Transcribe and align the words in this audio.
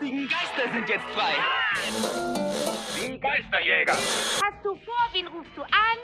lustigen 0.00 0.28
Geister 0.28 0.72
sind 0.72 0.88
jetzt 0.88 1.04
frei. 1.14 1.34
Die 2.96 3.20
Geisterjäger. 3.20 3.92
Hast 3.92 4.64
du 4.64 4.74
vor, 4.76 5.08
wen 5.12 5.26
rufst 5.28 5.52
du 5.56 5.62
an? 5.62 5.98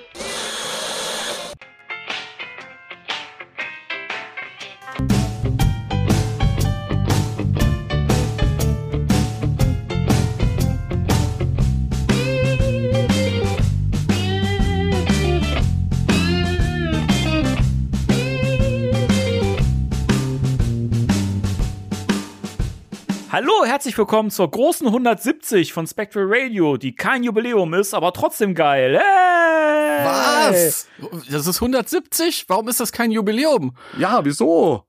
Hallo, 23.39 23.67
herzlich 23.67 23.99
willkommen 23.99 24.31
zur 24.31 24.51
großen 24.51 24.87
170 24.87 25.75
von 25.75 25.87
Spectral 25.87 26.25
Radio, 26.27 26.79
die 26.79 26.95
kein 26.95 27.23
Jubiläum 27.23 27.75
ist, 27.75 27.93
aber 27.93 28.15
trotzdem 28.15 28.55
geil. 28.55 28.99
Hey! 28.99 30.07
Was? 30.07 30.89
Das 31.31 31.47
ist 31.47 31.57
170? 31.61 32.47
Warum 32.49 32.67
ist 32.69 32.81
das 32.81 32.93
kein 32.93 33.11
Jubiläum? 33.11 33.77
Ja, 33.99 34.25
wieso? 34.25 34.85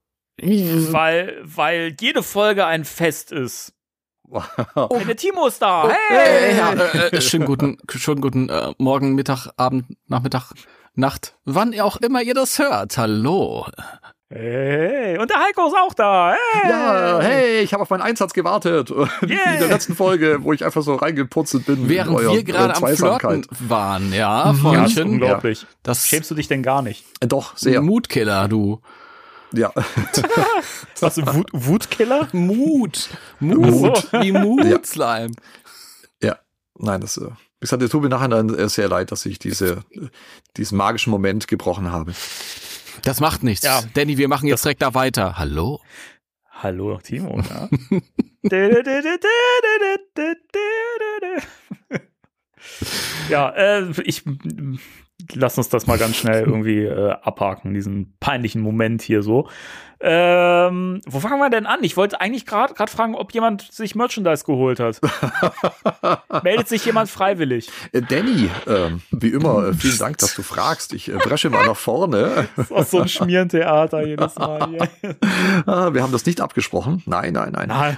Weil, 0.93 1.41
weil 1.43 1.93
jede 1.99 2.23
Folge 2.23 2.65
ein 2.65 2.85
Fest 2.85 3.33
ist. 3.33 3.73
Eine 4.31 5.17
Timo 5.17 5.47
ist 5.47 5.61
da. 5.61 5.89
Äh, 5.89 5.93
Hey! 6.07 6.57
ja, 6.57 6.71
äh, 6.71 7.17
äh, 7.17 7.21
schönen 7.21 7.43
guten, 7.43 7.77
schönen 7.89 8.21
guten 8.21 8.47
äh, 8.47 8.71
Morgen, 8.77 9.13
Mittag, 9.13 9.49
Abend, 9.57 9.87
Nachmittag, 10.05 10.53
Nacht, 10.95 11.37
wann 11.43 11.73
ihr 11.73 11.83
auch 11.83 11.97
immer 11.97 12.21
ihr 12.21 12.33
das 12.33 12.59
hört. 12.59 12.97
Hallo. 12.97 13.67
Hey, 14.29 15.17
und 15.17 15.29
der 15.29 15.39
Heiko 15.41 15.67
ist 15.67 15.73
auch 15.73 15.93
da. 15.93 16.35
Hey! 16.51 16.69
Ja, 16.69 17.19
hey, 17.21 17.59
ich 17.61 17.71
habe 17.73 17.83
auf 17.83 17.89
meinen 17.89 18.01
Einsatz 18.01 18.33
gewartet. 18.33 18.89
Wie 18.89 19.31
in 19.33 19.59
der 19.59 19.67
letzten 19.69 19.95
Folge, 19.95 20.39
wo 20.43 20.51
ich 20.51 20.65
einfach 20.65 20.81
so 20.81 20.95
reingeputzelt 20.95 21.65
bin. 21.65 21.87
Während 21.87 22.19
wir 22.19 22.43
gerade 22.43 22.73
eurer 22.83 23.21
am 23.21 23.21
Flirten 23.21 23.45
waren, 23.69 24.11
ja, 24.11 24.17
Ja, 24.17 24.43
das 24.47 24.55
ist 24.57 24.61
Freundchen. 24.63 25.09
unglaublich. 25.11 25.65
Das 25.81 26.07
Schämst 26.07 26.29
du 26.29 26.35
dich 26.35 26.49
denn 26.49 26.61
gar 26.61 26.81
nicht? 26.81 27.05
Äh, 27.21 27.27
Doch, 27.27 27.55
sehr. 27.55 27.81
Mutkiller, 27.81 28.49
du. 28.49 28.81
Ja. 29.53 29.71
Was, 30.99 31.17
Wut, 31.33 31.47
Wutkiller? 31.53 32.27
Mut. 32.33 33.07
Mut. 33.39 33.57
Mut. 33.65 34.11
Wie 34.11 34.31
Mut-Slime. 34.33 35.31
ja. 36.21 36.37
Nein, 36.79 36.99
das, 36.99 37.15
äh, 37.15 37.21
wie 37.27 37.31
gesagt, 37.61 37.81
es 37.81 37.89
tut 37.91 38.03
mir 38.03 38.09
nachher 38.09 38.27
dann 38.27 38.53
äh, 38.53 38.67
sehr 38.67 38.89
leid, 38.89 39.13
dass 39.13 39.25
ich 39.25 39.39
diese, 39.39 39.85
äh, 39.91 40.09
diesen 40.57 40.77
magischen 40.77 41.11
Moment 41.11 41.47
gebrochen 41.47 41.93
habe. 41.93 42.11
Das 43.03 43.19
macht 43.19 43.43
nichts. 43.43 43.65
Ja. 43.65 43.81
Danny, 43.93 44.17
wir 44.17 44.27
machen 44.27 44.47
jetzt 44.47 44.63
direkt 44.63 44.81
da 44.81 44.93
weiter. 44.93 45.37
Hallo? 45.37 45.81
Hallo, 46.49 46.97
Timo. 46.97 47.39
Ja, 47.41 47.69
ja 53.29 53.49
äh, 53.51 53.91
ich 54.03 54.23
lass 55.33 55.57
uns 55.57 55.69
das 55.69 55.87
mal 55.87 55.97
ganz 55.97 56.15
schnell 56.15 56.43
irgendwie 56.45 56.83
äh, 56.83 57.11
abhaken, 57.21 57.73
diesen 57.73 58.15
peinlichen 58.19 58.61
Moment 58.61 59.01
hier 59.01 59.23
so. 59.23 59.47
Ähm, 59.99 61.01
wo 61.07 61.19
fangen 61.19 61.39
wir 61.39 61.49
denn 61.49 61.65
an? 61.65 61.79
Ich 61.81 61.97
wollte 61.97 62.21
eigentlich 62.21 62.45
gerade 62.45 62.75
gerade 62.75 62.91
fragen, 62.91 63.15
ob 63.15 63.33
jemand 63.33 63.63
sich 63.71 63.95
Merchandise 63.95 64.45
geholt 64.45 64.79
hat. 64.79 65.01
Meldet 66.43 66.67
sich 66.67 66.85
jemand 66.85 67.09
freiwillig? 67.09 67.71
Äh, 67.93 68.03
Danny, 68.03 68.51
ähm, 68.67 69.01
wie 69.09 69.29
immer, 69.29 69.69
äh, 69.69 69.73
vielen 69.73 69.97
Dank, 69.97 70.19
dass 70.19 70.35
du 70.35 70.43
fragst. 70.43 70.93
Ich 70.93 71.09
äh, 71.09 71.17
bresche 71.17 71.49
mal 71.49 71.65
nach 71.65 71.77
vorne. 71.77 72.47
Das 72.55 72.65
ist 72.69 72.71
auch 72.71 72.85
so 72.85 72.99
ein 72.99 73.07
Schmierentheater 73.07 74.05
jedes 74.05 74.35
Mal. 74.35 74.67
Hier. 74.69 75.15
Ah, 75.65 75.93
wir 75.93 76.03
haben 76.03 76.11
das 76.11 76.27
nicht 76.27 76.41
abgesprochen. 76.41 77.01
Nein, 77.07 77.33
nein, 77.33 77.53
nein. 77.53 77.69
Nein. 77.69 77.97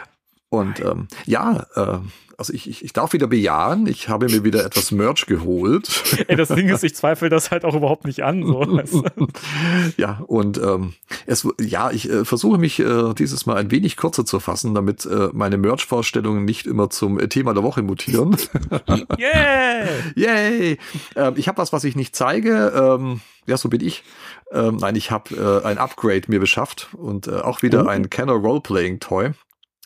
Und 0.50 0.80
ähm, 0.80 1.08
ja, 1.26 1.68
äh, 1.76 2.00
also 2.40 2.54
ich, 2.54 2.70
ich, 2.70 2.86
ich 2.86 2.94
darf 2.94 3.12
wieder 3.12 3.28
bejahen, 3.28 3.86
ich 3.86 4.08
habe 4.08 4.28
mir 4.28 4.46
wieder 4.46 4.66
etwas 4.66 4.92
Merch 4.92 5.26
geholt. 5.26 5.90
Ey, 6.28 6.38
das 6.38 6.48
Ding 6.48 6.70
ist, 6.70 6.86
ich 6.86 6.96
zweifle 6.96 7.28
das 7.28 7.52
halt 7.52 7.66
auch 7.66 7.76
überhaupt 7.76 8.06
nicht 8.06 8.24
an. 8.24 8.46
So. 8.46 8.60
weißt 8.62 8.94
du? 8.94 9.28
ja, 9.98 10.24
und 10.26 10.58
ähm, 10.58 10.94
es, 11.26 11.46
ja, 11.60 11.92
ich 11.92 12.10
äh, 12.10 12.24
versuche 12.24 12.58
mich 12.58 12.80
äh, 12.80 13.14
dieses 13.14 13.46
Mal 13.46 13.58
ein 13.58 13.72
wenig 13.72 13.98
kürzer 13.98 14.26
zu 14.26 14.40
fassen, 14.40 14.74
damit 14.74 15.06
äh, 15.06 15.30
meine 15.34 15.58
Merch-Vorstellungen 15.58 16.46
nicht 16.46 16.66
immer 16.66 16.90
zum 16.90 17.20
äh, 17.20 17.28
Thema 17.28 17.54
der 17.54 17.64
Woche 17.64 17.84
mutieren. 17.84 18.38
Yeah! 19.20 19.88
Yay! 20.16 20.78
Ähm, 21.18 21.34
ich 21.36 21.50
habe 21.50 21.58
was, 21.58 21.74
was 21.74 21.84
ich 21.84 21.98
nicht 21.98 22.16
zeige. 22.16 22.72
Ähm, 22.74 23.20
ja, 23.48 23.58
so 23.58 23.68
bin 23.68 23.82
ich. 23.82 24.04
Ähm, 24.52 24.78
nein, 24.78 24.96
ich 24.96 25.12
habe 25.12 25.62
äh, 25.64 25.68
ein 25.68 25.78
Upgrade 25.78 26.22
mir 26.28 26.40
beschafft 26.40 26.88
und 26.94 27.28
äh, 27.28 27.32
auch 27.32 27.64
wieder 27.64 27.90
ein 27.90 28.10
Kenner 28.10 28.34
Roleplaying 28.34 29.02
Toy. 29.02 29.32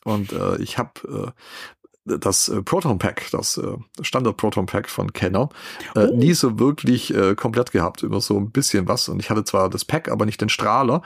Und 0.06 0.32
äh, 0.34 0.58
ich 0.58 0.78
habe 0.78 1.34
äh, 2.06 2.18
das 2.18 2.50
äh, 2.50 2.62
Proton 2.62 3.00
Pack, 3.00 3.28
das 3.32 3.58
äh, 3.58 3.78
Standard 4.02 4.36
Proton 4.38 4.66
Pack 4.66 4.90
von 4.90 5.14
Kenner, 5.14 5.50
äh, 5.96 6.08
Oh. 6.08 6.16
nie 6.16 6.34
so 6.34 6.60
wirklich 6.60 7.14
äh, 7.16 7.36
komplett 7.36 7.72
gehabt, 7.72 8.04
immer 8.04 8.20
so 8.20 8.38
ein 8.38 8.52
bisschen 8.52 8.88
was. 8.88 9.08
Und 9.08 9.20
ich 9.20 9.30
hatte 9.30 9.46
zwar 9.46 9.70
das 9.70 9.86
Pack, 9.86 10.10
aber 10.10 10.26
nicht 10.26 10.42
den 10.42 10.50
Strahler. 10.50 11.02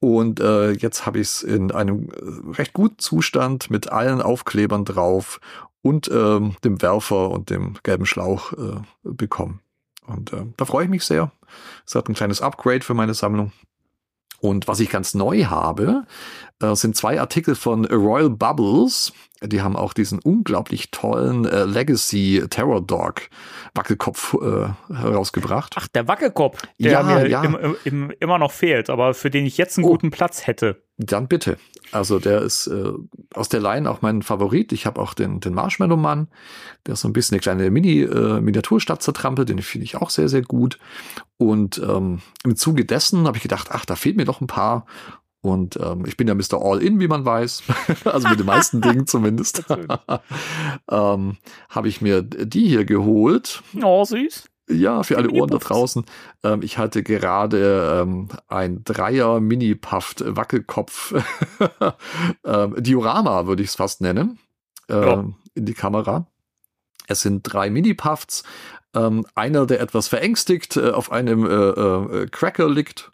Und 0.00 0.40
äh, 0.40 0.72
jetzt 0.72 1.06
habe 1.06 1.20
ich 1.20 1.28
es 1.28 1.42
in 1.42 1.70
einem 1.70 2.10
äh, 2.10 2.56
recht 2.56 2.72
guten 2.72 2.98
Zustand 2.98 3.70
mit 3.70 3.92
allen 3.92 4.20
Aufklebern 4.20 4.84
drauf 4.84 5.40
und 5.82 6.10
ähm, 6.12 6.56
dem 6.64 6.82
Werfer 6.82 7.30
und 7.30 7.50
dem 7.50 7.74
gelben 7.82 8.06
Schlauch 8.06 8.52
äh, 8.54 8.80
bekommen. 9.04 9.60
Und 10.06 10.32
äh, 10.32 10.46
da 10.56 10.64
freue 10.64 10.84
ich 10.84 10.90
mich 10.90 11.04
sehr. 11.04 11.30
Es 11.86 11.94
hat 11.94 12.08
ein 12.08 12.14
kleines 12.14 12.40
Upgrade 12.42 12.84
für 12.84 12.94
meine 12.94 13.14
Sammlung. 13.14 13.52
Und 14.40 14.68
was 14.68 14.80
ich 14.80 14.90
ganz 14.90 15.14
neu 15.14 15.44
habe, 15.44 16.04
äh, 16.72 16.76
sind 16.76 16.96
zwei 16.96 17.20
Artikel 17.20 17.54
von 17.54 17.84
Royal 17.86 18.30
Bubbles. 18.30 19.12
Die 19.42 19.60
haben 19.60 19.76
auch 19.76 19.92
diesen 19.92 20.20
unglaublich 20.20 20.90
tollen 20.90 21.44
äh, 21.44 21.64
Legacy 21.64 22.44
Terror 22.48 22.80
Dog 22.80 23.22
Wackelkopf 23.74 24.34
äh, 24.34 24.68
herausgebracht. 24.94 25.74
Ach, 25.76 25.88
der 25.88 26.08
Wackelkopf, 26.08 26.62
der 26.78 26.92
Ja, 26.92 27.02
mir 27.02 27.28
ja. 27.28 27.42
Im, 27.42 27.54
im, 27.56 27.76
im, 27.84 28.12
immer 28.20 28.38
noch 28.38 28.52
fehlt, 28.52 28.88
aber 28.88 29.12
für 29.12 29.30
den 29.30 29.44
ich 29.44 29.58
jetzt 29.58 29.76
einen 29.76 29.86
Oh. 29.86 29.90
guten 29.90 30.10
Platz 30.10 30.46
hätte. 30.46 30.82
Dann 30.96 31.26
bitte. 31.28 31.58
Also 31.92 32.18
der 32.18 32.40
ist 32.42 32.68
äh, 32.68 32.92
aus 33.34 33.48
der 33.48 33.60
Line 33.60 33.90
auch 33.90 34.00
mein 34.00 34.22
Favorit. 34.22 34.72
Ich 34.72 34.86
habe 34.86 35.00
auch 35.00 35.12
den, 35.12 35.40
den 35.40 35.52
Marshmallow 35.52 35.96
Mann, 35.96 36.28
der 36.86 36.94
ist 36.94 37.00
so 37.00 37.08
ein 37.08 37.12
bisschen 37.12 37.34
eine 37.34 37.40
kleine 37.40 37.70
Mini, 37.70 38.00
äh, 38.02 38.40
Miniaturstadt 38.40 39.02
zertrampelt, 39.02 39.48
den 39.48 39.60
finde 39.60 39.84
ich 39.84 39.96
auch 39.96 40.10
sehr, 40.10 40.28
sehr 40.28 40.42
gut. 40.42 40.78
Und 41.36 41.78
ähm, 41.78 42.20
im 42.44 42.56
Zuge 42.56 42.84
dessen 42.84 43.26
habe 43.26 43.36
ich 43.36 43.42
gedacht, 43.42 43.68
ach, 43.72 43.84
da 43.84 43.96
fehlen 43.96 44.16
mir 44.16 44.24
noch 44.24 44.40
ein 44.40 44.46
paar. 44.46 44.86
Und 45.44 45.76
ähm, 45.76 46.04
ich 46.06 46.16
bin 46.16 46.26
ja 46.26 46.34
Mr. 46.34 46.54
All-In, 46.54 47.00
wie 47.00 47.06
man 47.06 47.26
weiß. 47.26 47.64
also 48.06 48.28
mit 48.28 48.38
den 48.38 48.46
meisten 48.46 48.80
Dingen 48.80 49.06
zumindest. 49.06 49.62
ähm, 50.90 51.36
habe 51.68 51.88
ich 51.88 52.00
mir 52.00 52.22
die 52.22 52.66
hier 52.66 52.86
geholt. 52.86 53.62
Oh, 53.82 54.04
süß. 54.04 54.44
Ja, 54.70 55.02
für 55.02 55.18
alle 55.18 55.30
Ohren 55.30 55.50
da 55.50 55.58
draußen. 55.58 56.06
Ähm, 56.42 56.62
ich 56.62 56.78
hatte 56.78 57.02
gerade 57.02 58.00
ähm, 58.00 58.28
ein 58.48 58.82
Dreier 58.84 59.38
Mini-Puffed 59.38 60.24
Wackelkopf 60.34 61.12
ähm, 62.44 62.74
Diorama, 62.78 63.46
würde 63.46 63.62
ich 63.62 63.68
es 63.68 63.74
fast 63.74 64.00
nennen, 64.00 64.38
ähm, 64.88 65.02
Ja. 65.02 65.24
in 65.54 65.66
die 65.66 65.74
Kamera. 65.74 66.26
Es 67.06 67.20
sind 67.20 67.42
drei 67.42 67.68
Mini-Puffs. 67.68 68.44
Ähm, 68.94 69.26
einer, 69.34 69.66
der 69.66 69.80
etwas 69.80 70.08
verängstigt 70.08 70.78
äh, 70.78 70.92
auf 70.92 71.12
einem 71.12 71.44
äh, 71.44 71.50
äh, 72.22 72.26
Cracker 72.28 72.70
liegt. 72.70 73.10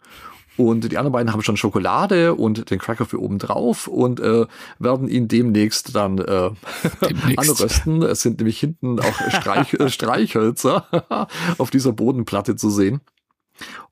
Und 0.57 0.91
die 0.91 0.97
anderen 0.97 1.13
beiden 1.13 1.31
haben 1.31 1.41
schon 1.41 1.57
Schokolade 1.57 2.35
und 2.35 2.69
den 2.69 2.79
Cracker 2.79 3.05
für 3.05 3.21
oben 3.21 3.39
drauf 3.39 3.87
und 3.87 4.19
äh, 4.19 4.45
werden 4.79 5.07
ihn 5.07 5.27
demnächst 5.27 5.95
dann 5.95 6.17
äh, 6.17 6.51
Demnächst. 7.09 7.49
anrösten. 7.49 8.03
Es 8.03 8.21
sind 8.21 8.39
nämlich 8.39 8.59
hinten 8.59 8.99
auch 8.99 9.31
Streich, 9.31 9.73
äh, 9.79 9.89
Streichhölzer 9.89 11.27
auf 11.57 11.69
dieser 11.71 11.93
Bodenplatte 11.93 12.55
zu 12.55 12.69
sehen. 12.69 13.01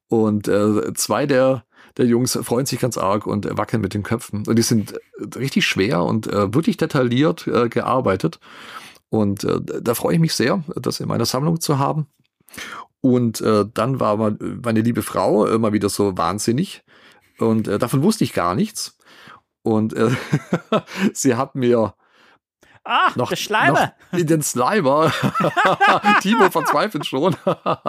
Und 0.10 0.48
äh, 0.48 0.94
zwei 0.96 1.26
der, 1.26 1.64
der 1.98 2.06
Jungs 2.06 2.38
freuen 2.42 2.66
sich 2.66 2.80
ganz 2.80 2.98
arg 2.98 3.26
und 3.26 3.58
wackeln 3.58 3.82
mit 3.82 3.94
den 3.94 4.04
Köpfen. 4.04 4.46
Und 4.46 4.56
die 4.58 4.64
sind 4.64 5.00
richtig 5.36 5.66
schwer 5.66 6.04
und 6.04 6.28
äh, 6.28 6.54
wirklich 6.54 6.78
detailliert 6.78 7.48
äh, 7.48 7.70
gearbeitet. 7.70 8.40
Und 9.10 9.44
äh, 9.44 9.60
da 9.82 9.94
freue 9.94 10.16
ich 10.16 10.20
mich 10.20 10.34
sehr, 10.34 10.64
das 10.76 11.00
in 11.00 11.08
meiner 11.08 11.26
Sammlung 11.26 11.62
zu 11.62 11.80
haben. 11.80 12.08
Und 13.02 13.42
äh, 13.42 13.66
dann 13.74 14.00
war 14.00 14.18
meine 14.18 14.82
liebe 14.82 15.02
Frau 15.02 15.46
mal 15.58 15.74
wieder 15.74 15.90
so 15.90 16.18
wahnsinnig. 16.18 16.84
Und 17.40 17.68
äh, 17.68 17.80
davon 17.80 18.04
wusste 18.04 18.24
ich 18.24 18.34
gar 18.34 18.56
nichts. 18.56 18.98
Und 19.62 19.94
äh, 19.94 20.10
sie 21.14 21.36
hat 21.36 21.56
mir 21.56 21.94
Ah, 22.86 23.12
noch, 23.16 23.30
der 23.30 23.36
Schleimer. 23.36 23.94
noch 24.12 24.20
in 24.20 24.26
den 24.26 24.42
Slimer. 24.42 25.12
Timo 26.22 26.50
verzweifelt 26.50 27.06
schon. 27.06 27.36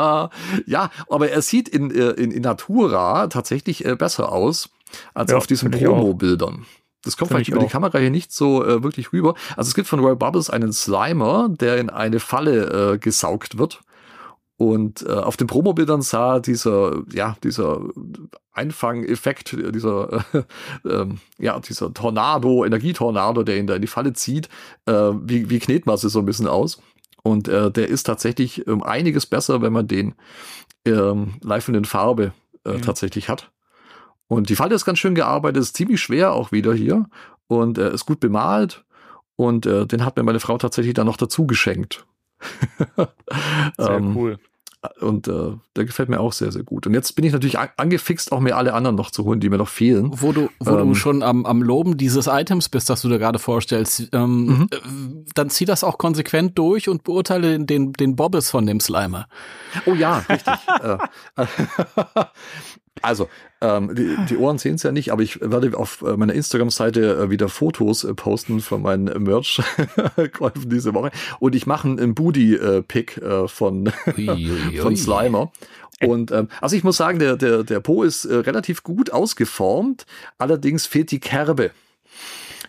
ja, 0.67 0.91
aber 1.09 1.31
er 1.31 1.41
sieht 1.43 1.69
in, 1.69 1.91
äh, 1.91 2.11
in, 2.11 2.31
in 2.33 2.43
Natura 2.43 3.29
tatsächlich 3.29 3.85
äh, 3.87 3.97
besser 3.97 4.31
aus 4.31 4.69
als 5.15 5.31
Ja, 5.31 5.39
auf 5.39 5.47
diesen. 5.47 5.71
Promo-Bildern. 5.71 6.67
Das 7.03 7.17
kommt 7.17 7.31
vielleicht 7.31 7.49
ich 7.49 7.55
über 7.55 7.65
die. 7.65 7.71
Kamera 7.71 7.99
hier 7.99 8.11
nicht 8.11 8.31
so 8.33 8.63
äh, 8.65 8.83
wirklich 8.83 9.13
rüber. 9.13 9.35
Also 9.57 9.69
es 9.69 9.75
gibt 9.75 9.89
von 9.89 10.01
Royal 10.01 10.17
Bubbles 10.17 10.51
einen 10.51 10.73
Slimer, 10.73 11.49
der 11.49 11.79
in 11.79 11.89
eine 11.89 12.21
Falle 12.21 12.93
äh, 12.95 12.99
gesaugt 12.99 13.57
wird. 13.57 13.81
Und 14.61 15.07
äh, 15.09 15.13
auf 15.13 15.39
den 15.39 15.47
Promobildern 15.47 16.03
sah 16.03 16.39
dieser, 16.39 17.03
ja, 17.11 17.35
dieser 17.43 17.81
Einfangeffekt, 18.53 19.57
dieser, 19.75 20.23
äh, 20.35 20.43
ähm, 20.87 21.19
ja, 21.39 21.59
dieser 21.61 21.95
Tornado, 21.95 22.67
Energietornado, 22.67 23.43
der 23.43 23.57
ihn 23.57 23.67
da 23.67 23.75
in 23.75 23.81
die 23.81 23.89
Falle 23.89 24.13
zieht, 24.13 24.51
äh, 24.85 24.93
wie, 24.93 25.49
wie 25.49 25.61
Knetmasse 25.61 26.11
so 26.11 26.19
ein 26.19 26.27
bisschen 26.27 26.47
aus. 26.47 26.83
Und 27.23 27.49
äh, 27.49 27.71
der 27.71 27.89
ist 27.89 28.03
tatsächlich 28.03 28.67
um 28.67 28.83
einiges 28.83 29.25
besser, 29.25 29.63
wenn 29.63 29.73
man 29.73 29.89
den 29.89 30.15
ähm, 30.85 31.37
live 31.43 31.69
in 31.69 31.87
Farbe 31.87 32.35
äh, 32.67 32.75
Mhm. 32.75 32.83
tatsächlich 32.83 33.31
hat. 33.31 33.51
Und 34.29 34.51
die 34.51 34.57
Falle 34.57 34.75
ist 34.75 34.85
ganz 34.85 34.99
schön 34.99 35.15
gearbeitet, 35.15 35.63
ist 35.63 35.75
ziemlich 35.75 36.03
schwer 36.03 36.35
auch 36.35 36.53
wieder 36.53 36.75
hier 36.75 37.09
und 37.47 37.79
äh, 37.79 37.95
ist 37.95 38.05
gut 38.05 38.21
bemalt. 38.21 38.85
Und 39.37 39.65
äh, 39.65 39.87
den 39.87 40.05
hat 40.05 40.19
mir 40.19 40.23
meine 40.23 40.39
Frau 40.41 40.59
tatsächlich 40.59 40.93
dann 40.93 41.07
noch 41.07 41.17
dazu 41.17 41.47
geschenkt. 41.47 42.05
Sehr 43.79 43.97
Ähm, 43.97 44.15
cool. 44.15 44.39
Und 45.01 45.29
äh, 45.29 45.53
der 45.77 45.85
gefällt 45.85 46.09
mir 46.09 46.21
auch 46.21 46.33
sehr, 46.33 46.51
sehr 46.53 46.63
gut. 46.63 46.87
Und 46.87 46.95
jetzt 46.95 47.15
bin 47.15 47.25
ich 47.27 47.33
natürlich 47.35 47.59
an 47.59 47.69
angefixt, 47.77 48.33
auch 48.33 48.41
mir 48.41 48.57
alle 48.57 48.73
anderen 48.73 48.97
noch 48.97 49.11
zu 49.11 49.25
holen, 49.25 49.39
die 49.39 49.51
mir 49.51 49.59
noch 49.59 49.69
fehlen. 49.69 50.11
Wo 50.15 50.33
du, 50.33 50.49
wo 50.59 50.71
du 50.77 50.81
Ähm. 50.83 50.95
schon 50.95 51.23
am, 51.23 51.45
am 51.45 51.63
Loben 51.63 51.99
dieses 51.99 52.27
Items 52.29 52.71
bist, 52.71 52.89
das 52.89 53.03
du 53.03 53.11
dir 53.11 53.19
gerade 53.19 53.39
vorstellst, 53.39 54.09
ähm, 54.13 54.47
Mhm. 54.47 54.69
äh, 54.73 54.77
dann 55.35 55.51
zieh 55.51 55.67
das 55.67 55.85
auch 55.85 55.99
konsequent 55.99 56.59
durch 56.59 56.89
und 56.89 57.05
beurteile 57.05 57.53
den, 57.53 57.67
den, 57.67 57.93
den 57.93 58.17
Bobbes 58.17 58.51
von 58.51 58.65
dem 58.65 58.81
Slimer. 58.81 59.27
Oh 59.85 59.93
ja, 59.95 60.21
richtig. 60.31 60.55
äh, 60.83 60.97
also, 63.03 63.29
ähm, 63.61 63.95
die, 63.95 64.17
die 64.29 64.37
Ohren 64.37 64.59
sehen 64.59 64.77
es 64.77 64.83
ja 64.83 64.93
nicht, 64.93 65.13
aber 65.13 65.23
ich 65.23 65.41
werde 65.41 65.77
auf 65.77 66.03
äh, 66.03 66.17
meiner 66.17 66.33
Instagram-Seite 66.33 67.17
äh, 67.17 67.31
wieder 67.31 67.49
Fotos 67.49 68.05
äh, 68.05 68.15
posten 68.15 68.61
von 68.61 68.83
meinen 68.83 69.23
Merch-Käufen 69.23 70.71
diese 70.71 70.95
Woche. 70.95 71.11
Und 71.39 71.55
ich 71.55 71.67
mache 71.67 71.89
einen 71.89 72.15
Booty-Pick 72.15 73.21
von, 73.47 73.93
von 74.81 74.97
Slimer. 74.97 75.53
Und 76.03 76.31
ähm, 76.31 76.49
also 76.63 76.77
ich 76.77 76.85
muss 76.85 76.97
sagen, 76.97 77.19
der, 77.19 77.37
der, 77.37 77.63
der 77.63 77.81
Po 77.81 78.03
ist 78.03 78.27
relativ 78.27 78.83
gut 78.83 79.13
ausgeformt, 79.13 80.07
allerdings 80.39 80.87
fehlt 80.87 81.11
die 81.11 81.21
Kerbe. 81.21 81.73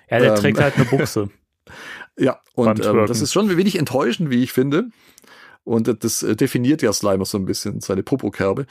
Ja, 0.09 0.19
der 0.19 0.29
ähm, 0.33 0.35
trägt 0.35 0.59
halt 0.59 0.75
eine 0.75 0.85
Buchse. 0.89 1.29
Ja, 2.17 2.39
und 2.53 2.85
ähm, 2.85 3.05
das 3.07 3.21
ist 3.21 3.31
schon 3.31 3.49
ein 3.49 3.57
wenig 3.57 3.77
enttäuschend, 3.77 4.29
wie 4.29 4.43
ich 4.43 4.51
finde. 4.51 4.89
Und 5.63 5.87
äh, 5.87 5.95
das 5.95 6.23
äh, 6.23 6.35
definiert 6.35 6.81
ja 6.81 6.91
Slimer 6.93 7.25
so 7.25 7.37
ein 7.37 7.45
bisschen, 7.45 7.81
seine 7.81 8.03
Popokerbe. 8.03 8.65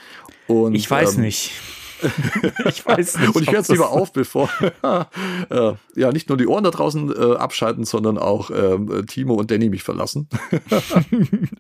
Und, 0.47 0.75
Ich 0.75 0.91
weiß 0.91 1.17
ähm, 1.17 1.23
nicht. 1.23 1.53
ich 2.67 2.87
weiß 2.87 3.19
nicht. 3.19 3.35
Und 3.35 3.43
ich 3.43 3.53
höre 3.53 3.61
es 3.61 3.69
lieber 3.69 3.91
auf, 3.91 4.13
bevor 4.13 4.49
äh, 5.51 5.73
ja 5.95 6.13
nicht 6.13 6.29
nur 6.29 6.39
die 6.39 6.47
Ohren 6.47 6.65
da 6.65 6.71
draußen 6.71 7.13
äh, 7.15 7.37
abschalten, 7.37 7.85
sondern 7.85 8.19
auch 8.19 8.51
ähm, 8.51 9.05
Timo 9.07 9.35
und 9.35 9.51
Danny 9.51 9.69
mich 9.69 9.83
verlassen. 9.83 10.29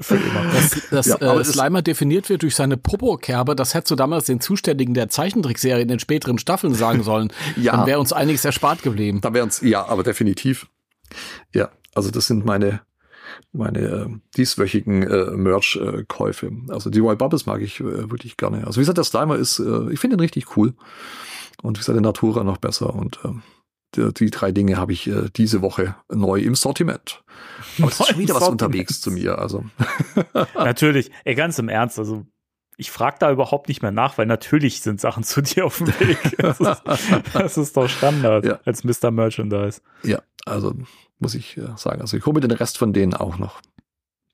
Für 0.01 0.15
immer. 0.17 0.45
Dass, 0.53 0.89
dass 0.91 1.07
Ja, 1.07 1.17
aber 1.17 1.41
äh, 1.41 1.45
Slimer 1.45 1.83
definiert 1.83 2.29
wird 2.29 2.43
durch 2.43 2.55
seine 2.55 2.77
Popo-Kerbe, 2.77 3.55
das 3.55 3.75
hättest 3.75 3.91
du 3.91 3.97
damals 3.97 4.27
den 4.27 4.41
Zuständigen 4.41 4.95
der 4.95 5.09
Zeichentrickserie 5.09 5.83
in 5.83 5.89
den 5.89 6.01
späteren 6.01 6.39
Staffeln 6.39 6.75
sagen 6.75 7.03
sollen. 7.03 7.33
Ja. 7.57 7.77
Dann 7.77 7.87
wäre 7.87 8.01
uns 8.01 8.13
einiges 8.13 8.45
erspart 8.45 8.83
geblieben. 8.83 9.21
Da 9.21 9.35
wären 9.35 9.49
es, 9.49 9.61
ja, 9.61 9.87
aber 9.87 10.03
definitiv. 10.03 10.69
Ja, 11.55 11.71
also 11.95 12.11
das 12.11 12.27
sind 12.27 12.45
meine 12.45 12.81
meine 13.53 13.79
äh, 13.81 14.07
dieswöchigen 14.37 15.03
äh, 15.03 15.31
Merch-Käufe. 15.33 16.53
also 16.69 16.91
die 16.91 17.03
White 17.03 17.17
Bubbles 17.17 17.47
mag 17.47 17.61
ich 17.63 17.81
äh, 17.81 18.11
wirklich 18.11 18.37
gerne. 18.37 18.67
Also 18.67 18.77
wie 18.79 18.83
gesagt, 18.83 18.99
der 18.99 19.05
Slimer 19.05 19.37
ist, 19.37 19.59
äh, 19.59 19.91
ich 19.93 19.99
finde 20.01 20.17
ihn 20.17 20.21
richtig 20.21 20.57
cool. 20.57 20.75
Und 21.63 21.77
wie 21.77 21.81
gesagt, 21.81 21.97
der 21.97 22.03
Natura 22.03 22.45
noch 22.45 22.59
besser. 22.59 22.95
Und 22.95 23.19
ähm, 23.25 23.43
die, 23.97 24.13
die 24.15 24.31
drei 24.31 24.53
Dinge 24.53 24.77
habe 24.77 24.93
ich 24.93 25.09
äh, 25.09 25.29
diese 25.37 25.63
Woche 25.63 25.97
neu 26.09 26.41
im 26.41 26.55
Sortiment. 26.55 27.23
Aber 27.79 27.89
es 27.89 27.99
ist 28.01 28.07
schon 28.09 28.19
wieder 28.19 28.35
was 28.35 28.41
Sortiment. 28.45 28.63
unterwegs 28.63 29.01
zu 29.01 29.11
mir. 29.11 29.39
Also 29.39 29.65
Natürlich, 30.55 31.11
ey, 31.25 31.35
ganz 31.35 31.59
im 31.59 31.69
Ernst, 31.69 31.99
also 31.99 32.25
ich 32.77 32.91
frage 32.91 33.17
da 33.21 33.31
überhaupt 33.31 33.69
nicht 33.69 33.83
mehr 33.83 33.91
nach, 33.91 34.17
weil 34.17 34.25
natürlich 34.27 34.81
sind 34.81 35.01
Sachen 35.03 35.23
zu 35.25 35.43
dir 35.43 35.67
auf 35.67 35.79
dem 35.79 35.89
Weg. 36.01 36.19
Das 36.39 36.61
ist, 36.61 36.83
das 37.35 37.57
ist 37.59 37.77
doch 37.77 37.89
Standard 37.89 38.45
Ja. 38.47 38.61
als 38.65 38.85
Mr. 38.85 39.11
Merchandise. 39.11 39.83
ja, 40.03 40.23
also 40.47 40.73
muss 41.21 41.35
ich 41.35 41.57
äh, 41.57 41.69
sagen. 41.77 42.01
Also 42.01 42.17
ich 42.17 42.27
hole 42.27 42.35
mir 42.35 42.41
den 42.41 42.51
Rest 42.57 42.79
von 42.79 42.93
denen 42.93 43.15
auch 43.15 43.39
noch. 43.39 43.61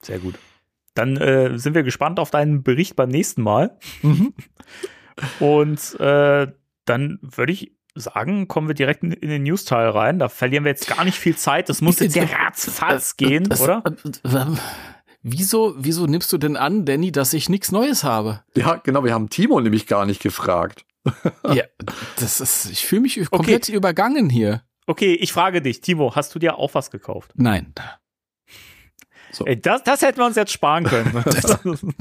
Sehr 0.03 0.19
gut. 0.19 0.35
Dann 0.95 1.17
äh, 1.17 1.59
sind 1.59 1.75
wir 1.75 1.83
gespannt 1.83 2.19
auf 2.19 2.31
deinen 2.31 2.63
Bericht 2.63 2.97
beim 2.97 3.09
nächsten 3.11 3.43
Mal. 3.43 3.79
Und 5.41 6.01
äh, 6.01 6.47
dann 6.85 7.19
würde 7.23 7.53
ich 7.53 7.73
sagen, 7.95 8.49
kommen 8.49 8.69
wir 8.69 8.75
direkt 8.75 9.03
in, 9.03 9.11
den 9.29 9.43
News-Teil 9.43 9.89
rein. 9.89 10.19
Da 10.19 10.29
verlieren 10.29 10.65
wir 10.65 10.71
jetzt 10.71 10.87
gar 10.87 11.05
nicht 11.05 11.19
viel 11.19 11.37
Zeit. 11.37 11.69
Das 11.69 11.81
muss 11.81 11.99
jetzt 12.01 12.17
ratzfatz 12.17 13.17
gehen, 13.17 13.45
Das- 13.45 13.61
oder? 13.61 13.83
äh, 13.85 14.29
äh, 14.29 14.47
Wieso, 15.29 15.75
wieso 15.77 16.07
nimmst 16.07 16.33
du 16.33 16.39
denn 16.39 16.57
an, 16.57 16.85
Danny, 16.85 17.11
dass 17.11 17.33
ich 17.33 17.49
nichts 17.49 17.73
Neues 17.73 18.05
habe? 18.05 18.45
Ja, 18.55 18.77
genau, 18.77 19.03
wir 19.03 19.13
haben 19.13 19.29
Timo 19.29 19.61
nämlich 19.61 19.89
gar 19.89 20.07
nicht 20.07 20.23
gefragt. 20.23 20.85
Ja, 21.53 21.65
das 22.21 22.41
ist, 22.41 22.71
ich 22.71 22.87
fühle 22.87 23.03
mich 23.03 23.21
komplett 23.29 23.69
übergangen 23.69 24.31
hier. 24.31 24.63
Okay, 24.87 25.15
ich 25.15 25.33
frage 25.33 25.61
dich, 25.63 25.81
Timo, 25.81 26.15
hast 26.15 26.35
du 26.35 26.39
dir 26.39 26.59
auch 26.59 26.75
was 26.75 26.91
gekauft? 26.91 27.33
Nein. 27.35 27.73
Ey, 29.45 29.61
das, 29.61 29.83
das 29.83 30.01
hätten 30.03 30.19
wir 30.19 30.27
uns 30.27 30.37
jetzt 30.37 30.53
sparen 30.53 30.85
können. 30.85 31.13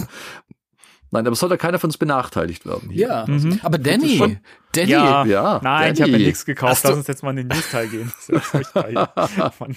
Nein, 1.12 1.28
aber 1.28 1.36
soll 1.36 1.50
da 1.50 1.58
keiner 1.58 1.80
von 1.80 1.90
uns 1.90 1.98
benachteiligt 1.98 2.66
werden. 2.66 2.90
Hier. 2.90 3.08
Ja, 3.08 3.26
Mhm. 3.28 3.60
aber 3.64 3.78
Danny, 3.78 4.18
schon- 4.18 4.40
Danny, 4.74 4.92
Ja. 4.92 5.26
Ja, 5.26 5.60
Nein, 5.64 5.94
ich 5.94 6.02
habe 6.02 6.12
mir 6.12 6.18
Danny. 6.18 6.26
nichts 6.28 6.46
gekauft. 6.46 6.72
Hast 6.72 6.84
du- 6.86 6.90
Lass 6.90 6.98
uns 6.98 7.08
jetzt 7.08 7.24
mal 7.24 7.30
in 7.32 7.36
den 7.38 7.48
News-Teil 7.48 7.88
gehen. 7.88 8.12
Das 8.28 8.52
ja. 8.92 9.54
Mann. 9.60 9.76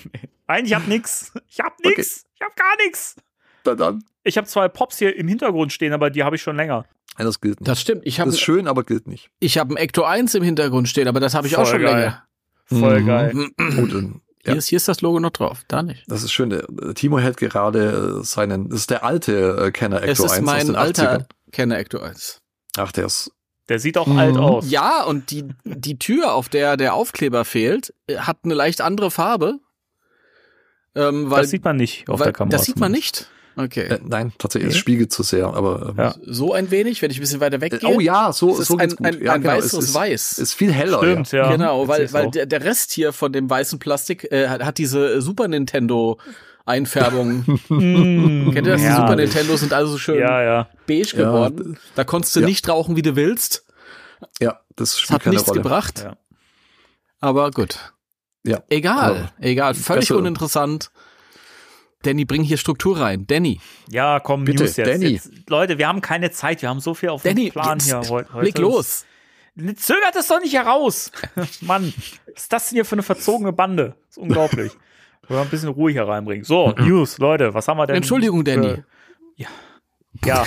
Nein, 0.48 0.66
ich 0.66 0.74
habe 0.74 0.88
nix. 0.88 1.32
Ich 1.48 1.60
habe 1.60 1.74
nix. 1.84 2.24
Ich 2.34 2.40
habe 2.42 2.52
gar 2.56 2.76
nichts. 2.84 3.16
Na 3.64 3.74
dann. 3.74 4.04
Ich 4.24 4.36
habe 4.36 4.46
zwei 4.46 4.68
Pops 4.68 4.98
hier 4.98 5.16
im 5.16 5.28
Hintergrund 5.28 5.72
stehen, 5.72 5.92
aber 5.92 6.10
die 6.10 6.22
habe 6.24 6.36
ich 6.36 6.42
schon 6.42 6.56
länger. 6.56 6.84
Nein, 7.16 7.26
das 7.26 7.40
gilt 7.40 7.60
nicht. 7.60 7.68
das 7.68 7.80
stimmt. 7.80 8.02
Ich 8.04 8.16
Das 8.16 8.20
habe 8.20 8.30
ist 8.30 8.40
schön, 8.40 8.66
aber 8.68 8.84
gilt 8.84 9.06
nicht. 9.06 9.30
ich 9.40 9.58
hab 9.58 9.70
ein 9.70 9.76
Ecto 9.76 10.04
1 10.04 10.34
im 10.34 10.42
Hintergrund 10.42 10.88
stehen, 10.88 11.08
aber 11.08 11.20
das 11.20 11.34
habe 11.34 11.46
ich 11.46 11.56
auch 11.56 11.62
Voll 11.66 11.72
schon 11.74 11.82
geil. 11.82 11.98
länger. 12.00 12.24
Voll 12.68 13.00
Mhm. 13.02 13.06
geil. 13.06 13.32
Gut, 13.76 13.92
dann, 13.94 14.20
Hier, 14.42 14.52
ja, 14.52 14.58
ist, 14.58 14.68
hier 14.68 14.76
ist 14.76 14.88
das 14.88 15.00
Logo 15.00 15.20
noch 15.20 15.30
drauf, 15.30 15.62
da 15.68 15.82
nicht. 15.82 16.04
das 16.06 16.22
ist 16.22 16.32
schön. 16.32 16.50
Äh, 16.52 16.94
Timo 16.94 17.18
hält 17.18 17.36
gerade 17.38 18.20
äh, 18.20 18.24
seinen, 18.24 18.68
das 18.70 18.80
ist 18.80 18.90
der 18.90 19.04
alte 19.04 19.56
äh, 19.66 19.70
Kenner 19.72 20.02
Es 20.02 20.20
Ecto 20.20 20.24
ist 20.26 20.32
1 20.32 20.38
aus 20.40 20.44
mein 20.46 20.66
den 20.66 20.76
alter 20.76 21.12
80ern. 21.18 21.24
Kenner 21.52 21.78
Ecto 21.78 21.98
1. 21.98 22.40
Ach, 22.76 22.92
der 22.92 23.06
ist, 23.06 23.32
Der 23.68 23.78
sieht 23.78 23.98
auch 23.98 24.06
Mhm. 24.06 24.18
alt 24.18 24.36
aus. 24.38 24.70
Ja, 24.70 25.02
und 25.04 25.30
die, 25.30 25.44
die 25.64 25.98
Tür, 25.98 26.32
auf 26.34 26.48
der 26.48 26.76
der 26.78 26.94
Aufkleber 26.94 27.44
fehlt, 27.44 27.92
hat 28.16 28.38
eine 28.44 28.54
leicht 28.54 28.80
andere 28.80 29.10
Farbe. 29.10 29.58
Ähm, 30.94 31.30
weil, 31.30 31.42
das 31.42 31.50
sieht 31.50 31.64
man 31.64 31.76
nicht 31.76 32.08
auf 32.08 32.20
weil, 32.20 32.26
der 32.26 32.32
Kamera. 32.32 32.56
Das 32.56 32.64
sieht 32.66 32.78
man 32.78 32.90
nicht. 32.92 33.28
Okay. 33.58 33.82
äh, 33.88 33.98
nein, 34.06 34.32
tatsächlich, 34.38 34.68
es 34.70 34.74
Okay. 34.76 34.80
spiegelt 34.80 35.12
zu 35.12 35.22
sehr, 35.22 35.48
aber, 35.48 35.88
ähm, 35.90 35.94
Ja. 35.98 36.14
So 36.24 36.52
ein 36.54 36.70
wenig, 36.70 37.02
wenn 37.02 37.10
ich 37.10 37.18
ein 37.18 37.20
bisschen 37.20 37.40
weiter 37.40 37.56
äh, 37.56 37.60
weggehe. 37.60 37.80
oh 37.88 37.98
ja, 38.00 38.32
so, 38.32 38.52
es 38.52 38.60
ist 38.60 38.68
so 38.68 38.74
ein, 38.76 38.88
geht's 38.88 38.96
gut. 38.96 39.06
ein, 39.06 39.22
ja, 39.22 39.32
ein 39.32 39.42
genau, 39.42 39.54
weißes 39.54 39.72
es 39.72 39.84
ist, 39.88 39.94
Weiß. 39.94 40.38
ist 40.38 40.54
viel 40.54 40.72
heller, 40.72 40.98
Stimmt, 40.98 41.32
ja. 41.32 41.44
ja. 41.46 41.52
genau, 41.52 41.88
weil, 41.88 42.12
weil 42.12 42.30
der, 42.30 42.46
der 42.46 42.62
Rest 42.64 42.92
hier 42.92 43.12
von 43.12 43.32
dem 43.32 43.50
weißen 43.50 43.78
Plastik 43.78 44.30
äh, 44.30 44.48
hat, 44.48 44.64
hat 44.64 44.78
diese 44.78 45.20
Super 45.20 45.48
Nintendo 45.48 46.18
Einfärbung. 46.66 47.44
Mm, 47.68 48.50
Kennt 48.52 48.66
ihr 48.66 48.74
das? 48.74 48.80
Die. 48.82 48.88
Super 48.92 49.16
Nintendo 49.16 49.56
sind 49.56 49.72
also 49.72 49.92
so 49.92 49.98
schön 49.98 50.18
Ja, 50.20 50.42
ja. 50.42 50.68
beige 50.86 51.16
Ja, 51.16 51.24
geworden. 51.24 51.78
Da 51.94 52.04
konntest 52.04 52.36
du 52.36 52.40
ja. 52.40 52.46
nicht 52.46 52.68
rauchen, 52.68 52.94
wie 52.94 53.02
du 53.02 53.16
willst. 53.16 53.64
Ja, 54.40 54.60
das 54.76 54.90
Das 54.90 55.00
spielt 55.00 55.10
hat 55.14 55.22
keine 55.24 55.34
nichts 55.36 55.48
Rolle. 55.48 55.62
gebracht. 55.62 56.00
Ja. 56.04 56.16
Aber 57.20 57.50
gut. 57.50 57.78
Ja. 58.44 58.62
Egal, 58.68 59.32
egal. 59.40 59.74
Völlig 59.74 60.08
besser- 60.08 60.18
uninteressant. 60.18 60.90
Danny, 62.02 62.24
bring 62.24 62.42
hier 62.42 62.58
Struktur 62.58 63.00
rein. 63.00 63.26
Danny, 63.26 63.60
Ja, 63.90 64.20
komm, 64.20 64.44
Bitte, 64.44 64.62
News 64.64 64.76
jetzt. 64.76 64.88
Danny. 64.88 65.06
jetzt. 65.14 65.30
Leute, 65.48 65.78
wir 65.78 65.88
haben 65.88 66.00
keine 66.00 66.30
Zeit. 66.30 66.62
Wir 66.62 66.68
haben 66.68 66.80
so 66.80 66.94
viel 66.94 67.08
auf 67.08 67.22
Danny, 67.22 67.46
dem 67.46 67.52
Plan 67.52 67.78
jetzt 67.78 67.86
hier 67.86 68.00
heu- 68.08 68.24
heute. 68.32 68.44
leg 68.44 68.58
los. 68.58 69.04
Zögert 69.76 70.14
es 70.16 70.28
doch 70.28 70.40
nicht 70.40 70.54
heraus. 70.54 71.10
Mann, 71.62 71.92
was 72.26 72.42
ist 72.44 72.52
das 72.52 72.68
denn 72.68 72.76
hier 72.76 72.84
für 72.84 72.94
eine 72.94 73.02
verzogene 73.02 73.52
Bande? 73.52 73.96
Das 74.06 74.10
ist 74.10 74.18
unglaublich. 74.18 74.70
Wollen 75.26 75.40
wir 75.40 75.42
ein 75.42 75.48
bisschen 75.50 75.70
Ruhe 75.70 75.90
hier 75.90 76.06
reinbringen. 76.06 76.44
So, 76.44 76.72
News, 76.78 77.18
Leute, 77.18 77.52
was 77.52 77.66
haben 77.66 77.76
wir 77.78 77.86
denn? 77.88 77.96
Entschuldigung, 77.96 78.44
Danny. 78.44 78.76
für- 78.76 78.84
Ja, 80.24 80.46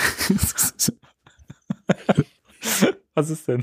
was 3.14 3.30
ist 3.30 3.48
denn? 3.48 3.62